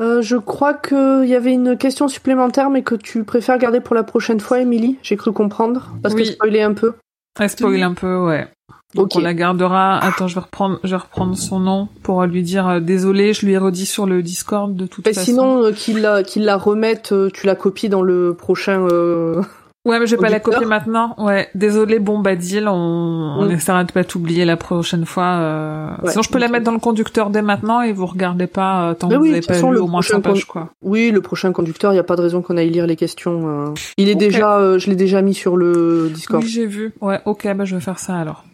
Euh, 0.00 0.20
je 0.20 0.36
crois 0.36 0.74
qu'il 0.74 1.24
y 1.26 1.34
avait 1.34 1.52
une 1.52 1.76
question 1.78 2.08
supplémentaire, 2.08 2.68
mais 2.70 2.82
que 2.82 2.94
tu 2.94 3.24
préfères 3.24 3.56
garder 3.58 3.80
pour 3.80 3.94
la 3.94 4.02
prochaine 4.02 4.40
fois, 4.40 4.60
Émilie? 4.60 4.98
J'ai 5.02 5.16
cru 5.16 5.32
comprendre. 5.32 5.92
Parce 6.02 6.14
que 6.14 6.24
spoiler 6.24 6.60
un 6.62 6.74
peu. 6.74 6.94
Elle 7.40 7.48
spoil 7.48 7.82
un 7.82 7.94
peu, 7.94 8.18
ouais. 8.26 8.48
Donc 8.94 9.16
on 9.16 9.20
la 9.20 9.34
gardera. 9.34 9.98
Attends, 9.98 10.28
je 10.28 10.34
vais 10.34 10.40
reprendre, 10.42 10.78
je 10.84 10.90
vais 10.90 10.96
reprendre 10.96 11.36
son 11.36 11.60
nom 11.60 11.88
pour 12.02 12.22
lui 12.24 12.42
dire 12.42 12.68
euh, 12.68 12.80
désolé. 12.80 13.32
Je 13.32 13.46
lui 13.46 13.52
ai 13.52 13.58
redit 13.58 13.86
sur 13.86 14.06
le 14.06 14.22
Discord 14.22 14.74
de 14.76 14.86
toute 14.86 15.06
Mais 15.06 15.12
façon. 15.14 15.24
sinon, 15.26 15.64
euh, 15.64 15.72
qu'il 15.72 16.00
la, 16.02 16.22
qu'il 16.22 16.44
la 16.44 16.56
remette, 16.56 17.12
euh, 17.12 17.30
tu 17.32 17.46
la 17.46 17.54
copies 17.54 17.88
dans 17.88 18.02
le 18.02 18.34
prochain. 18.34 18.86
euh, 18.90 19.42
Ouais, 19.84 19.98
mais 19.98 20.06
je 20.06 20.14
vais 20.14 20.22
pas 20.22 20.28
la 20.28 20.38
copier 20.38 20.64
maintenant. 20.64 21.16
Ouais, 21.18 21.48
désolé, 21.56 21.98
bon 21.98 22.20
bah 22.20 22.36
deal, 22.36 22.68
on, 22.68 22.72
on 22.72 23.46
Mm. 23.46 23.50
essaiera 23.50 23.82
de 23.82 23.90
pas 23.90 24.04
t'oublier 24.04 24.44
la 24.44 24.56
prochaine 24.56 25.04
fois. 25.06 25.96
Ouais, 26.04 26.10
Sinon, 26.12 26.22
je 26.22 26.30
peux 26.30 26.38
la 26.38 26.46
mettre 26.46 26.64
dans 26.64 26.70
le 26.70 26.78
conducteur 26.78 27.30
dès 27.30 27.42
maintenant 27.42 27.80
et 27.80 27.92
vous 27.92 28.06
regardez 28.06 28.46
pas 28.46 28.90
euh, 28.90 28.94
tant 28.94 29.08
Mais 29.08 29.16
que 29.16 29.20
oui, 29.20 29.26
vous 29.28 29.32
de 29.32 29.32
avez 29.32 29.40
toute 29.40 29.48
pas 29.48 29.54
façon, 29.54 29.70
lu 29.72 29.78
le 29.78 29.82
au 29.82 29.88
moins 29.88 30.00
prochain 30.02 30.18
100 30.18 30.20
pages, 30.20 30.44
quoi. 30.44 30.68
Oui, 30.82 31.10
le 31.10 31.20
prochain 31.20 31.50
conducteur, 31.50 31.90
il 31.90 31.94
n'y 31.94 31.98
a 32.00 32.04
pas 32.04 32.14
de 32.14 32.22
raison 32.22 32.42
qu'on 32.42 32.58
aille 32.58 32.70
lire 32.70 32.86
les 32.86 32.94
questions. 32.94 33.74
Il 33.96 34.08
est 34.08 34.12
Ok. 34.14 34.18
déjà, 34.20 34.56
euh, 34.60 34.78
je 34.78 34.88
l'ai 34.88 34.94
déjà 34.94 35.20
mis 35.20 35.34
sur 35.34 35.56
le 35.56 36.10
Discord. 36.14 36.44
Oui, 36.44 36.48
j'ai 36.48 36.66
vu. 36.66 36.94
Ouais, 37.00 37.18
ok, 37.24 37.48
bah 37.56 37.64
je 37.64 37.74
vais 37.74 37.80
faire 37.82 37.98
ça 37.98 38.14
alors. 38.14 38.44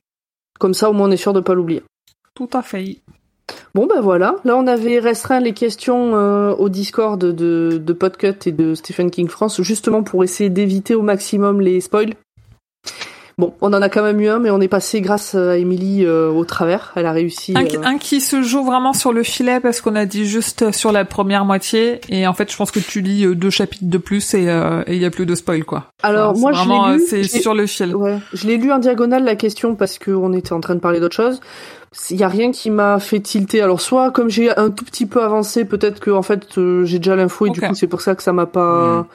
Comme 0.58 0.74
ça, 0.74 0.90
au 0.90 0.92
moins, 0.92 1.08
on 1.08 1.10
est 1.10 1.16
sûr 1.16 1.32
de 1.32 1.40
pas 1.40 1.54
l'oublier. 1.54 1.82
Tout 2.34 2.50
à 2.52 2.62
fait. 2.62 2.98
Bon, 3.74 3.86
ben 3.86 4.00
voilà. 4.00 4.36
Là, 4.44 4.56
on 4.56 4.66
avait 4.66 4.98
restreint 4.98 5.40
les 5.40 5.52
questions 5.52 6.14
euh, 6.14 6.54
au 6.54 6.68
Discord 6.68 7.18
de, 7.20 7.80
de 7.82 7.92
Podcut 7.92 8.34
et 8.46 8.52
de 8.52 8.74
Stephen 8.74 9.10
King 9.10 9.28
France, 9.28 9.60
justement 9.62 10.02
pour 10.02 10.24
essayer 10.24 10.50
d'éviter 10.50 10.94
au 10.94 11.02
maximum 11.02 11.60
les 11.60 11.80
spoils. 11.80 12.14
Bon, 13.38 13.54
on 13.60 13.72
en 13.72 13.80
a 13.80 13.88
quand 13.88 14.02
même 14.02 14.20
eu 14.20 14.28
un, 14.28 14.40
mais 14.40 14.50
on 14.50 14.60
est 14.60 14.66
passé 14.68 15.00
grâce 15.00 15.36
à 15.36 15.56
Émilie 15.58 16.04
euh, 16.04 16.28
au 16.28 16.44
travers. 16.44 16.92
Elle 16.96 17.06
a 17.06 17.12
réussi. 17.12 17.52
Un, 17.56 17.64
euh, 17.64 17.82
un 17.84 17.96
qui 17.96 18.20
se 18.20 18.42
joue 18.42 18.64
vraiment 18.64 18.92
sur 18.92 19.12
le 19.12 19.22
filet 19.22 19.60
parce 19.60 19.80
qu'on 19.80 19.94
a 19.94 20.06
dit 20.06 20.26
juste 20.26 20.62
euh, 20.62 20.72
sur 20.72 20.90
la 20.90 21.04
première 21.04 21.44
moitié 21.44 22.00
et 22.08 22.26
en 22.26 22.32
fait 22.34 22.50
je 22.50 22.56
pense 22.56 22.72
que 22.72 22.80
tu 22.80 23.00
lis 23.00 23.24
euh, 23.24 23.36
deux 23.36 23.50
chapitres 23.50 23.84
de 23.84 23.98
plus 23.98 24.34
et 24.34 24.48
euh, 24.50 24.82
et 24.88 24.96
il 24.96 25.00
y 25.00 25.04
a 25.04 25.10
plus 25.10 25.24
de 25.24 25.36
spoil 25.36 25.64
quoi. 25.64 25.84
Alors, 26.02 26.30
Enfin, 26.32 26.40
moi, 26.40 26.52
je 26.52 26.58
vraiment, 26.58 26.88
l'ai 26.88 26.96
lu. 26.96 27.02
euh, 27.02 27.06
c'est 27.08 27.22
sur 27.40 27.54
le 27.54 27.66
fil. 27.66 27.94
Ouais, 27.94 28.18
je 28.32 28.48
l'ai 28.48 28.56
lu 28.56 28.72
en 28.72 28.78
diagonale 28.80 29.22
la 29.22 29.36
question 29.36 29.76
parce 29.76 30.00
qu'on 30.00 30.32
était 30.32 30.52
en 30.52 30.60
train 30.60 30.74
de 30.74 30.80
parler 30.80 30.98
d'autre 30.98 31.14
chose. 31.14 31.40
Il 32.10 32.16
y 32.16 32.24
a 32.24 32.28
rien 32.28 32.50
qui 32.50 32.70
m'a 32.70 32.98
fait 32.98 33.20
tilter. 33.20 33.62
Alors 33.62 33.80
soit 33.80 34.10
comme 34.10 34.28
j'ai 34.30 34.50
un 34.56 34.70
tout 34.70 34.84
petit 34.84 35.06
peu 35.06 35.22
avancé, 35.22 35.64
peut-être 35.64 36.00
que 36.00 36.10
en 36.10 36.22
fait 36.22 36.58
euh, 36.58 36.84
j'ai 36.84 36.98
déjà 36.98 37.14
l'info 37.14 37.46
et 37.46 37.50
du 37.50 37.60
coup 37.60 37.74
c'est 37.74 37.86
pour 37.86 38.00
ça 38.00 38.16
que 38.16 38.22
ça 38.24 38.32
m'a 38.32 38.46
pas. 38.46 39.06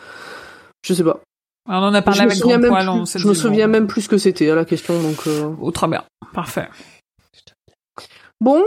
Je 0.85 0.93
sais 0.93 1.03
pas. 1.03 1.19
Alors, 1.69 1.83
on 1.83 1.87
en 1.87 1.93
a 1.93 2.01
parlé 2.01 2.19
je 2.19 2.23
avec 2.25 2.39
Grand 2.39 2.59
Poil, 2.59 2.85
plus, 3.05 3.19
je 3.19 3.27
me 3.27 3.33
souviens 3.33 3.67
même 3.67 3.87
plus 3.87 4.01
ce 4.01 4.09
que 4.09 4.17
c'était 4.17 4.49
à 4.49 4.55
la 4.55 4.65
question 4.65 5.01
donc. 5.01 5.27
euh, 5.27 5.49
Oh, 5.61 5.71
très 5.71 5.87
bien. 5.87 6.03
Parfait. 6.33 6.67
Bon, 8.41 8.61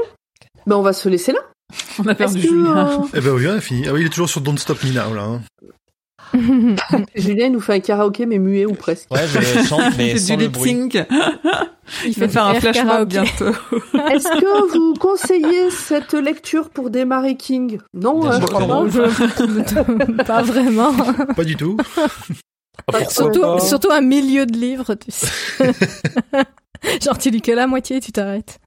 ben 0.66 0.77
on 0.77 0.82
va 0.82 0.93
se 0.93 1.09
laisser 1.09 1.32
là. 1.32 1.40
On 1.98 2.06
a 2.06 2.14
perdu 2.14 2.40
Julien. 2.40 2.89
euh, 3.02 3.06
Eh 3.14 3.20
ben 3.20 3.32
oui, 3.32 3.47
on 3.48 3.52
a 3.56 3.60
fini. 3.60 3.86
Ah 3.89 3.93
oui, 3.93 4.02
il 4.02 4.06
est 4.06 4.10
toujours 4.10 4.28
sur 4.28 4.40
Don't 4.40 4.56
Stop 4.56 4.82
Me 4.85 4.93
Now, 4.93 5.14
là. 5.14 5.23
hein. 5.23 5.40
Julien 7.14 7.51
nous 7.51 7.60
fait 7.60 7.74
un 7.74 7.81
karaoké 7.81 8.24
mais 8.27 8.39
muet 8.39 8.66
ou 8.66 8.74
presque. 8.74 9.10
Ouais, 9.12 9.27
je 9.27 9.40
chante, 9.66 9.81
mais 9.98 10.12
C'est 10.12 10.18
sans 10.18 10.35
du 10.35 10.40
le 10.40 10.47
lip 10.47 10.52
bruit. 10.52 10.70
sync. 10.70 11.06
Il 12.05 12.12
vais 12.14 12.28
faire 12.28 12.47
un 12.47 12.55
flash 12.55 12.82
mob 12.85 13.09
bientôt. 13.09 13.47
Est-ce 14.10 14.40
que 14.40 14.73
vous 14.77 14.94
conseillez 14.94 15.70
cette 15.70 16.14
lecture 16.14 16.70
pour 16.70 16.90
démarrer 16.90 17.36
King? 17.36 17.78
Non, 17.94 18.27
hein, 18.31 18.39
je 18.40 18.47
crois. 18.47 18.89
Je- 18.89 20.23
pas 20.24 20.43
vraiment. 20.43 20.93
Pas 21.36 21.44
du 21.44 21.56
tout. 21.56 21.77
Surtout 23.09 23.90
un 23.90 24.01
milieu 24.01 24.47
de 24.47 24.57
livre, 24.57 24.94
tu 24.94 25.11
sais. 25.11 25.27
Genre, 27.03 27.19
tu 27.19 27.31
lis 27.31 27.43
que 27.43 27.53
la 27.53 27.66
moitié 27.66 27.97
et 27.97 28.01
tu 28.01 28.12
t'arrêtes. 28.12 28.61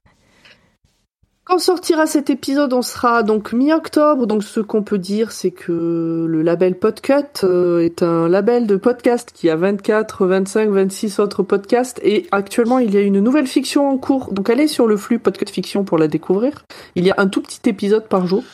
Quand 1.50 1.58
sortira 1.58 2.06
cet 2.06 2.30
épisode, 2.30 2.72
on 2.74 2.82
sera 2.82 3.24
donc 3.24 3.52
mi-octobre. 3.52 4.28
Donc 4.28 4.44
ce 4.44 4.60
qu'on 4.60 4.84
peut 4.84 4.98
dire, 4.98 5.32
c'est 5.32 5.50
que 5.50 6.26
le 6.28 6.42
label 6.42 6.78
Podcut 6.78 7.42
euh, 7.42 7.80
est 7.80 8.04
un 8.04 8.28
label 8.28 8.68
de 8.68 8.76
podcast 8.76 9.32
qui 9.34 9.50
a 9.50 9.56
24, 9.56 10.26
25, 10.26 10.70
26 10.70 11.18
autres 11.18 11.42
podcasts. 11.42 11.98
Et 12.04 12.28
actuellement, 12.30 12.78
il 12.78 12.94
y 12.94 12.98
a 12.98 13.00
une 13.00 13.18
nouvelle 13.18 13.48
fiction 13.48 13.88
en 13.88 13.98
cours. 13.98 14.32
Donc 14.32 14.48
allez 14.48 14.68
sur 14.68 14.86
le 14.86 14.96
flux 14.96 15.18
Podcut 15.18 15.50
Fiction 15.50 15.82
pour 15.82 15.98
la 15.98 16.06
découvrir. 16.06 16.64
Il 16.94 17.04
y 17.04 17.10
a 17.10 17.14
un 17.18 17.26
tout 17.26 17.42
petit 17.42 17.68
épisode 17.68 18.06
par 18.06 18.28
jour. 18.28 18.44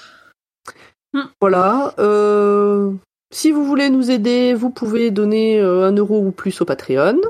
Hmm. 1.13 1.25
Voilà. 1.43 1.93
Euh, 1.99 2.93
si 3.33 3.51
vous 3.51 3.65
voulez 3.65 3.91
nous 3.91 4.11
aider, 4.11 4.55
vous 4.55 4.71
pouvez 4.71 5.11
donner 5.11 5.61
euh, 5.61 5.87
un 5.87 5.93
euro 5.93 6.21
ou 6.21 6.31
plus 6.31 6.61
au 6.61 6.65
Patreon. 6.65 7.21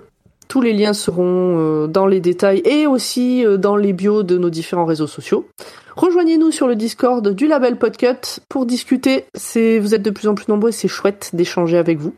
Tous 0.48 0.60
les 0.60 0.73
liens 0.73 0.93
seront 0.93 1.59
euh, 1.59 1.86
dans 1.86 2.06
les 2.06 2.20
détails 2.20 2.62
et 2.64 2.86
aussi 2.86 3.44
euh, 3.44 3.56
dans 3.56 3.77
les 3.77 3.93
bios 3.93 4.23
de 4.23 4.39
nos 4.39 4.51
différents 4.51 4.85
réseaux 4.85 5.06
sociaux. 5.06 5.48
Rejoignez-nous 5.97 6.52
sur 6.52 6.68
le 6.68 6.77
Discord 6.77 7.27
du 7.27 7.47
label 7.47 7.77
Podcut 7.77 8.40
pour 8.48 8.66
discuter. 8.66 9.24
C'est, 9.35 9.78
vous 9.78 9.94
êtes 9.94 10.02
de 10.02 10.10
plus 10.10 10.28
en 10.28 10.35
plus 10.35 10.48
nombreux 10.48 10.68
et 10.68 10.73
c'est 10.73 10.89
chouette 10.89 11.31
d'échanger 11.32 11.78
avec 11.78 11.98
vous. 11.98 12.14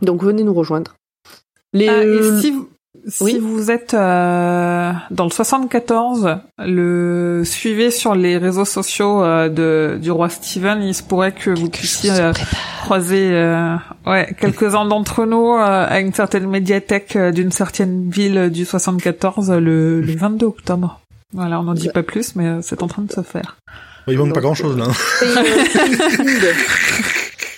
Donc 0.00 0.22
venez 0.22 0.44
nous 0.44 0.54
rejoindre. 0.54 0.94
Les, 1.72 1.88
Ah, 1.88 2.04
et 2.04 2.40
si 2.40 2.52
vous, 2.52 2.67
si 3.06 3.24
oui. 3.24 3.38
vous 3.38 3.70
êtes 3.70 3.94
euh, 3.94 4.92
dans 5.10 5.24
le 5.24 5.30
74, 5.30 6.38
le 6.58 7.42
suivez 7.44 7.90
sur 7.90 8.14
les 8.14 8.36
réseaux 8.38 8.64
sociaux 8.64 9.22
euh, 9.22 9.48
de 9.48 9.98
du 10.00 10.10
roi 10.10 10.28
Steven. 10.28 10.82
Il 10.82 10.94
se 10.94 11.02
pourrait 11.02 11.32
que 11.32 11.50
vous 11.50 11.68
puissiez 11.70 12.10
euh, 12.12 12.32
croiser 12.82 13.30
euh, 13.32 13.76
ouais 14.06 14.34
quelques-uns 14.40 14.84
d'entre 14.86 15.24
nous 15.26 15.52
euh, 15.54 15.86
à 15.88 16.00
une 16.00 16.12
certaine 16.12 16.48
médiathèque 16.48 17.14
euh, 17.16 17.30
d'une 17.30 17.52
certaine 17.52 18.10
ville 18.10 18.50
du 18.50 18.64
74 18.64 19.50
euh, 19.50 19.60
le, 19.60 20.00
le 20.00 20.16
22 20.16 20.46
octobre. 20.46 21.00
Voilà, 21.34 21.60
on 21.60 21.64
n'en 21.64 21.74
dit 21.74 21.90
pas 21.90 22.02
plus, 22.02 22.34
mais 22.36 22.46
euh, 22.46 22.58
c'est 22.62 22.82
en 22.82 22.88
train 22.88 23.02
de 23.02 23.12
se 23.12 23.20
faire. 23.22 23.56
Il 24.06 24.16
manque 24.18 24.32
pas 24.34 24.40
grand 24.40 24.54
chose 24.54 24.76
là. 24.78 24.86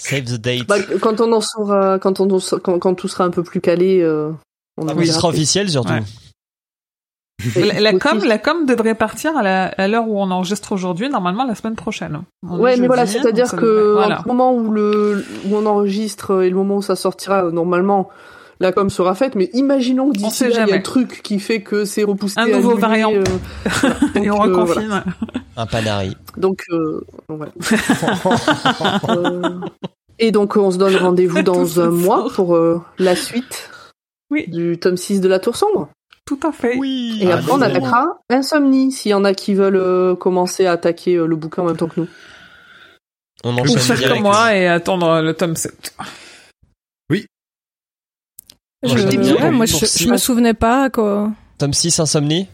Save 0.01 0.25
the 0.25 0.41
date. 0.41 0.67
bah, 0.67 0.77
quand 1.01 1.21
on 1.21 1.33
en 1.33 1.41
saura, 1.41 1.99
quand 2.01 2.19
on 2.21 2.39
quand 2.61 2.95
tout 2.95 3.07
sera 3.09 3.25
un 3.25 3.31
peu 3.31 3.43
plus 3.45 3.61
calé, 3.61 4.01
euh, 4.03 4.31
on 4.77 4.89
en 4.89 4.97
oui, 4.97 5.05
dira 5.05 5.17
sera 5.17 5.29
officiel 5.29 5.69
surtout. 5.69 5.93
Ouais. 5.93 6.03
La, 7.81 7.93
com, 7.95 8.23
la 8.25 8.39
com 8.39 8.67
devrait 8.67 8.95
partir 8.95 9.33
à 9.37 9.89
l'heure 9.89 10.09
où 10.09 10.21
on 10.21 10.31
enregistre 10.31 10.73
aujourd'hui, 10.73 11.09
normalement 11.09 11.45
la 11.45 11.55
semaine 11.55 11.75
prochaine. 11.75 12.21
On 12.47 12.59
Ouais, 12.59 12.77
mais 12.77 12.87
voilà, 12.87 13.07
c'est-à-dire 13.07 13.57
que 13.57 13.93
voilà. 13.95 14.23
le 14.25 14.29
moment 14.29 14.55
où 14.55 14.71
le 14.71 15.25
où 15.47 15.57
on 15.57 15.65
enregistre 15.67 16.43
et 16.43 16.51
le 16.51 16.57
moment 16.57 16.77
où 16.77 16.83
ça 16.83 16.97
sortira, 16.97 17.45
normalement, 17.51 18.11
la 18.61 18.73
com 18.73 18.91
sera 18.91 19.15
faite. 19.15 19.37
Mais 19.37 19.49
imaginons 19.55 20.11
que 20.13 20.19
d'ici 20.19 20.45
là, 20.45 20.65
il 20.67 20.69
y 20.69 20.73
a 20.73 20.77
un 20.77 20.81
truc 20.81 21.23
qui 21.23 21.41
fait 21.41 21.63
que 21.63 21.87
c'est 21.87 22.05
repoussé. 22.05 22.39
Un 22.39 22.47
nouveau 22.47 22.73
annulé, 22.73 22.81
variant. 22.81 23.13
euh, 23.15 23.25
et 24.23 24.31
on 24.31 24.37
euh, 24.37 24.43
reconfine. 24.43 25.03
Un 25.57 25.67
panari. 25.67 26.17
Donc, 26.37 26.65
euh, 26.71 27.01
voilà. 27.29 27.53
Euh, 29.09 29.61
et 30.19 30.33
donc, 30.33 30.57
on 30.57 30.71
se 30.71 30.77
donne 30.77 30.97
rendez-vous 30.97 31.43
dans 31.43 31.81
un 31.81 31.91
mois 31.91 32.29
pour 32.35 32.55
euh, 32.55 32.83
la 32.99 33.17
suite 33.17 33.70
Oui. 34.31 34.47
du 34.49 34.79
tome 34.79 34.97
6 34.97 35.21
de 35.21 35.29
la 35.29 35.39
Tour 35.41 35.57
Sombre. 35.57 35.89
Tout 36.25 36.39
à 36.45 36.53
fait. 36.53 36.77
Oui. 36.77 37.19
Et 37.23 37.31
Ah, 37.33 37.37
après, 37.39 37.51
on 37.53 37.61
attaquera 37.61 38.21
Insomnie, 38.31 38.93
s'il 38.93 39.11
y 39.11 39.15
en 39.15 39.25
a 39.25 39.35
qui 39.35 39.55
veulent 39.55 39.77
euh, 39.77 40.15
commencer 40.15 40.67
à 40.67 40.73
attaquer 40.73 41.17
euh, 41.17 41.27
le 41.27 41.35
bouquin 41.37 41.63
en 41.63 41.67
même 41.67 41.77
temps 41.77 41.89
que 41.89 42.01
nous. 42.01 42.09
On 43.43 43.57
Ou 43.57 43.61
enchaîne 43.61 43.79
faire 43.79 43.97
direct. 43.97 44.15
comme 44.23 44.23
moi 44.33 44.55
et 44.55 44.67
attendre 44.69 45.21
le 45.23 45.35
tome 45.35 45.57
7. 45.57 45.95
Je, 48.83 48.95
Ouais, 48.95 49.11
j'ai 49.11 49.19
bien 49.19 49.35
ouais, 49.35 49.51
vu 49.51 49.57
moi, 49.57 49.67
pour 49.67 49.79
je, 49.79 50.09
me 50.09 50.17
souvenais 50.17 50.55
pas, 50.55 50.89
quoi. 50.89 51.31
Tome 51.59 51.75
6, 51.75 52.01
Insomnie? 52.01 52.49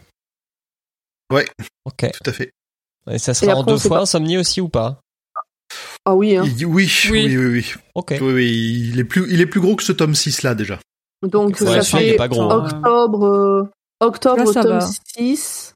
Ouais. 1.31 1.45
Ok. 1.85 2.11
Tout 2.11 2.29
à 2.29 2.33
fait. 2.33 2.51
Et 3.09 3.17
ça 3.17 3.33
sera 3.33 3.55
en 3.55 3.61
après, 3.61 3.71
deux 3.71 3.77
fois, 3.77 3.97
pas. 3.97 4.01
Insomnie 4.03 4.37
aussi 4.37 4.59
ou 4.59 4.67
pas? 4.67 4.99
Ah 6.03 6.15
oui, 6.15 6.35
hein. 6.35 6.43
Il- 6.45 6.65
oui, 6.65 6.91
oui, 7.09 7.11
Oui. 7.11 7.37
oui, 7.37 7.45
oui, 7.47 7.73
Ok. 7.95 8.17
oui, 8.19 8.33
oui, 8.33 8.89
il 8.91 8.99
est 8.99 9.03
plus, 9.05 9.25
il 9.31 9.39
est 9.39 9.45
plus 9.45 9.61
gros 9.61 9.75
que 9.77 9.83
ce 9.83 9.93
tome 9.93 10.15
6 10.15 10.43
là 10.43 10.53
déjà. 10.55 10.79
Donc, 11.23 11.57
Ouais, 11.61 11.81
ça 11.81 11.97
fait 11.97 12.15
pas 12.15 12.27
gros. 12.27 12.43
Euh, 12.51 12.55
octobre, 12.55 13.25
euh, 13.25 13.63
octobre 13.99 14.51
Là, 14.53 14.61
tome 14.63 14.79
va. 14.79 14.87
6, 15.17 15.75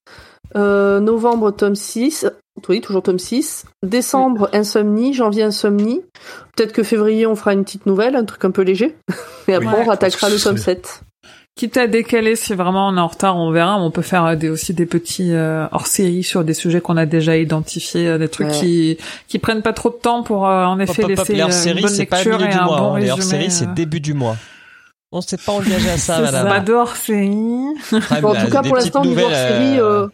euh, 0.55 0.99
novembre 0.99 1.51
tome 1.51 1.75
6, 1.75 2.27
oui, 2.69 2.81
toujours 2.81 3.01
tome 3.01 3.17
6, 3.19 3.65
décembre 3.83 4.49
Insomnie, 4.53 5.13
janvier 5.13 5.43
Insomnie, 5.43 6.01
peut-être 6.55 6.73
que 6.73 6.83
février 6.83 7.25
on 7.25 7.35
fera 7.35 7.53
une 7.53 7.63
petite 7.63 7.85
nouvelle, 7.87 8.15
un 8.15 8.25
truc 8.25 8.45
un 8.45 8.51
peu 8.51 8.61
léger, 8.61 8.95
et 9.47 9.53
après 9.55 9.67
Oui. 9.69 9.75
on 9.79 9.85
rattaquera 9.85 10.29
le 10.29 10.39
tome 10.39 10.57
c'est 10.57 10.63
7. 10.63 11.01
Quitte 11.57 11.75
à 11.75 11.85
décaler 11.87 12.37
si 12.37 12.53
vraiment 12.53 12.87
on 12.87 12.95
est 12.95 12.99
en 13.01 13.07
retard, 13.07 13.35
on 13.35 13.51
verra. 13.51 13.77
On 13.77 13.91
peut 13.91 14.01
faire 14.01 14.23
euh, 14.25 14.35
des, 14.37 14.49
aussi 14.49 14.73
des 14.73 14.85
petits 14.85 15.33
euh, 15.33 15.67
hors-série 15.73 16.23
sur 16.23 16.45
des 16.45 16.53
sujets 16.53 16.79
qu'on 16.79 16.95
a 16.95 17.05
déjà 17.05 17.35
identifiés, 17.35 18.17
des 18.17 18.29
trucs 18.29 18.47
Ouais. 18.47 18.53
qui 18.59 18.97
qui 19.27 19.37
prennent 19.37 19.61
pas 19.61 19.73
trop 19.73 19.89
de 19.89 19.95
temps 19.95 20.23
pour 20.23 20.47
euh, 20.47 20.63
en 20.63 20.79
effet 20.79 21.03
Hop, 21.03 21.11
hop, 21.11 21.19
hop, 21.19 21.27
laisser 21.27 21.33
les 21.33 21.39
une 21.39 21.43
hors-séries, 21.45 21.89
c'est 21.89 22.05
pas 22.05 22.19
milieu 22.23 22.37
du 22.37 22.55
mois. 22.57 22.77
bon 22.79 22.93
hein. 22.93 22.99
Les 22.99 23.11
résumé. 23.11 23.11
hors-séries, 23.11 23.51
c'est 23.51 23.73
début 23.73 23.99
du 23.99 24.13
mois. 24.13 24.37
On 25.11 25.19
s'est 25.21 25.37
pas 25.37 25.51
engagé 25.51 25.89
à 25.89 25.97
ça, 25.97 26.19
madame. 26.21 26.47
Ah, 26.47 28.21
Bon, 28.21 28.29
en 28.29 28.45
tout 28.45 28.51
cas, 28.51 28.61
pour 28.61 28.73
petites 28.73 28.73
l'instant, 28.73 29.01
niveau 29.03 29.21
nouvelles, 29.21 29.25
hors-série, 29.25 29.79
euh, 29.79 30.03
euh, 30.03 30.07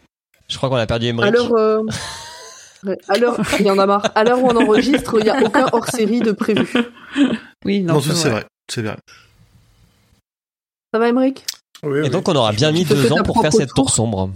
Je 0.48 0.56
crois 0.56 0.68
qu'on 0.68 0.76
a 0.76 0.86
perdu 0.86 1.06
Emmerich. 1.06 1.34
euh, 1.52 1.82
ouais, 2.84 2.98
à 3.08 3.16
l'heure, 3.18 3.38
il 3.60 3.66
y 3.66 3.70
en 3.70 3.78
a 3.78 3.86
marre, 3.86 4.10
à 4.14 4.24
l'heure 4.24 4.42
où 4.42 4.48
on 4.48 4.56
enregistre, 4.56 5.18
il 5.20 5.24
n'y 5.24 5.30
a 5.30 5.40
aucun 5.42 5.66
hors-série 5.72 6.20
de 6.20 6.32
prévu. 6.32 6.66
Oui, 7.64 7.80
non, 7.82 7.94
Non, 7.94 8.00
ça, 8.00 8.14
c'est 8.14 8.30
vrai, 8.30 8.44
c'est 8.68 8.82
vrai. 8.82 8.96
Ça 10.92 10.98
va, 10.98 11.08
Emmerich? 11.08 11.44
Oui, 11.84 12.04
Et 12.06 12.10
donc, 12.10 12.28
on 12.28 12.34
aura 12.34 12.52
bien 12.52 12.72
mis 12.72 12.84
deux 12.84 13.12
ans 13.12 13.22
pour 13.22 13.40
faire 13.40 13.52
cette 13.52 13.72
tour 13.74 13.90
sombre. 13.90 14.30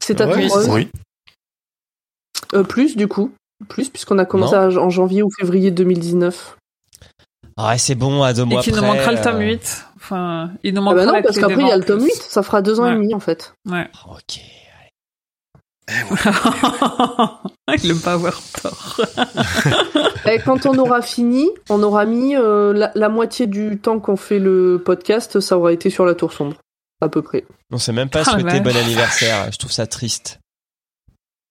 C'est 0.00 0.20
à 0.22 0.26
Ouais, 0.26 0.48
ton 0.48 0.72
oui. 0.72 0.88
Euh, 2.54 2.62
plus, 2.64 2.96
du 2.96 3.06
coup. 3.06 3.32
Plus, 3.68 3.88
puisqu'on 3.90 4.18
a 4.18 4.24
commencé 4.24 4.54
à- 4.54 4.66
en 4.68 4.90
janvier 4.90 5.22
ou 5.22 5.28
février 5.38 5.70
2019. 5.70 6.56
Ah, 7.56 7.68
ouais, 7.70 7.78
c'est 7.78 7.94
bon, 7.94 8.22
à 8.22 8.32
deux 8.32 8.42
Et 8.42 8.46
mois 8.46 8.62
qu'il 8.62 8.72
près. 8.72 8.80
nous 8.80 8.86
manquera 8.86 9.12
le 9.12 9.20
tome 9.20 9.36
euh, 9.36 9.50
8. 9.52 9.84
Enfin, 9.96 10.50
il 10.62 10.74
nous 10.74 10.80
Ah 10.80 10.84
manquera 10.84 11.00
bah 11.04 11.06
non, 11.06 11.12
la 11.18 11.22
parce 11.22 11.38
qu'après, 11.38 11.60
il 11.62 11.68
y 11.68 11.72
a 11.72 11.76
le 11.76 11.84
tome 11.84 11.98
plus. 12.00 12.06
8. 12.08 12.22
Ça 12.22 12.42
fera 12.42 12.62
deux 12.62 12.80
ans 12.80 12.84
Ouais. 12.84 12.92
et 12.92 12.94
demi, 12.94 13.14
en 13.14 13.20
fait. 13.20 13.54
Ouais. 13.68 13.88
Ok. 14.08 14.40
il 17.82 17.90
aime 17.90 18.00
pas 18.00 18.12
avoir 18.12 18.40
tort. 18.62 19.00
Et 20.26 20.38
quand 20.38 20.64
on 20.66 20.78
aura 20.78 21.02
fini, 21.02 21.50
on 21.68 21.82
aura 21.82 22.04
mis 22.04 22.36
euh, 22.36 22.72
la, 22.72 22.92
la 22.94 23.08
moitié 23.08 23.46
du 23.46 23.78
temps 23.78 23.98
qu'on 23.98 24.16
fait 24.16 24.38
le 24.38 24.80
podcast, 24.84 25.40
ça 25.40 25.58
aura 25.58 25.72
été 25.72 25.90
sur 25.90 26.06
la 26.06 26.14
tour 26.14 26.32
sombre. 26.32 26.56
À 27.00 27.08
peu 27.08 27.20
près. 27.20 27.44
On 27.72 27.78
s'est 27.78 27.92
même 27.92 28.08
pas 28.08 28.20
Ah, 28.20 28.24
souhaité 28.30 28.60
vache. 28.60 28.62
bon 28.62 28.76
anniversaire. 28.76 29.50
Je 29.52 29.58
trouve 29.58 29.72
ça 29.72 29.86
triste. 29.88 30.38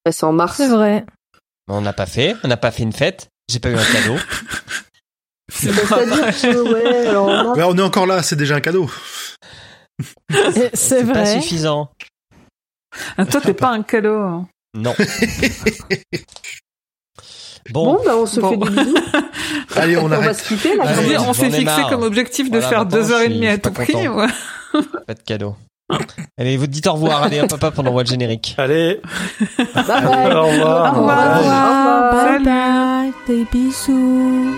Ouais, 0.06 0.14
c'est 0.14 0.24
en 0.26 0.32
mars. 0.32 0.56
C'est 0.58 0.70
vrai. 0.70 1.06
On 1.68 1.82
n'a 1.82 1.94
pas 1.94 2.06
fait. 2.06 2.36
On 2.44 2.48
n'a 2.48 2.58
pas 2.58 2.72
fait 2.72 2.84
une 2.84 2.94
fête. 2.94 3.28
J'ai 3.50 3.60
pas 3.60 3.70
eu 3.70 3.76
un 3.76 3.84
cadeau. 3.84 4.16
Bah, 5.64 5.72
pas 5.90 6.06
C'est-à-dire 6.06 6.64
ouais, 6.74 7.08
alors 7.08 7.28
mars, 7.28 7.58
Ouais, 7.58 7.64
on 7.68 7.78
est 7.78 7.82
encore 7.82 8.06
là, 8.08 8.24
c'est 8.24 8.36
déjà 8.36 8.56
un 8.56 8.62
cadeau. 8.62 8.90
C'est 10.74 11.06
pas 11.06 11.14
vrai. 11.14 11.42
suffisant. 11.42 11.90
Ah, 13.18 13.26
Toi, 13.26 13.42
t'es 13.42 13.54
pas 13.54 13.70
un 13.70 13.84
cadeau. 13.84 14.18
hein. 14.20 14.48
Non. 14.76 14.94
Bon, 17.70 17.94
Bon, 17.94 18.02
bah, 18.04 18.14
on 18.18 18.26
se 18.26 18.40
Bon. 18.40 18.50
fait 18.50 18.58
des 18.58 18.66
bisous. 18.84 18.96
Allez, 19.76 19.96
on 19.96 20.06
on 20.06 20.08
va 20.08 20.16
arrête. 20.18 20.36
se 20.36 20.48
quitter, 20.48 20.76
là. 20.76 20.84
Allez, 20.88 21.18
on 21.20 21.32
s'est 21.32 21.46
fixé 21.52 21.64
marre. 21.64 21.90
comme 21.90 22.02
objectif 22.02 22.50
de 22.50 22.58
Voilà, 22.58 22.68
faire 22.70 22.86
deux 22.88 23.12
heures 23.12 23.22
et 23.22 23.30
demie 23.30 23.48
à 23.48 23.58
pas 23.60 23.70
tout 23.70 23.76
prix. 23.84 24.08
ouais. 24.08 24.28
pas 25.06 25.14
de 25.14 25.22
cadeau. 25.22 25.56
Allez, 26.40 26.58
vous 26.58 26.66
dites 26.68 26.88
au 26.88 26.94
revoir. 26.94 27.22
Allez, 27.24 27.40
hop, 27.40 27.54
on 27.78 27.86
envoie 27.86 28.02
le 28.04 28.10
générique. 28.10 28.56
Allez, 28.58 29.00
Bye 29.58 29.68
bye. 29.88 30.06
au 30.06 30.46
revoir. 30.48 30.98
Au 30.98 31.00
revoir. 31.02 31.36
Au 31.38 31.40
revoir. 31.40 32.40
Bye 32.40 32.44
bye. 32.44 33.12
Des 33.28 33.46
bisous. 33.52 34.56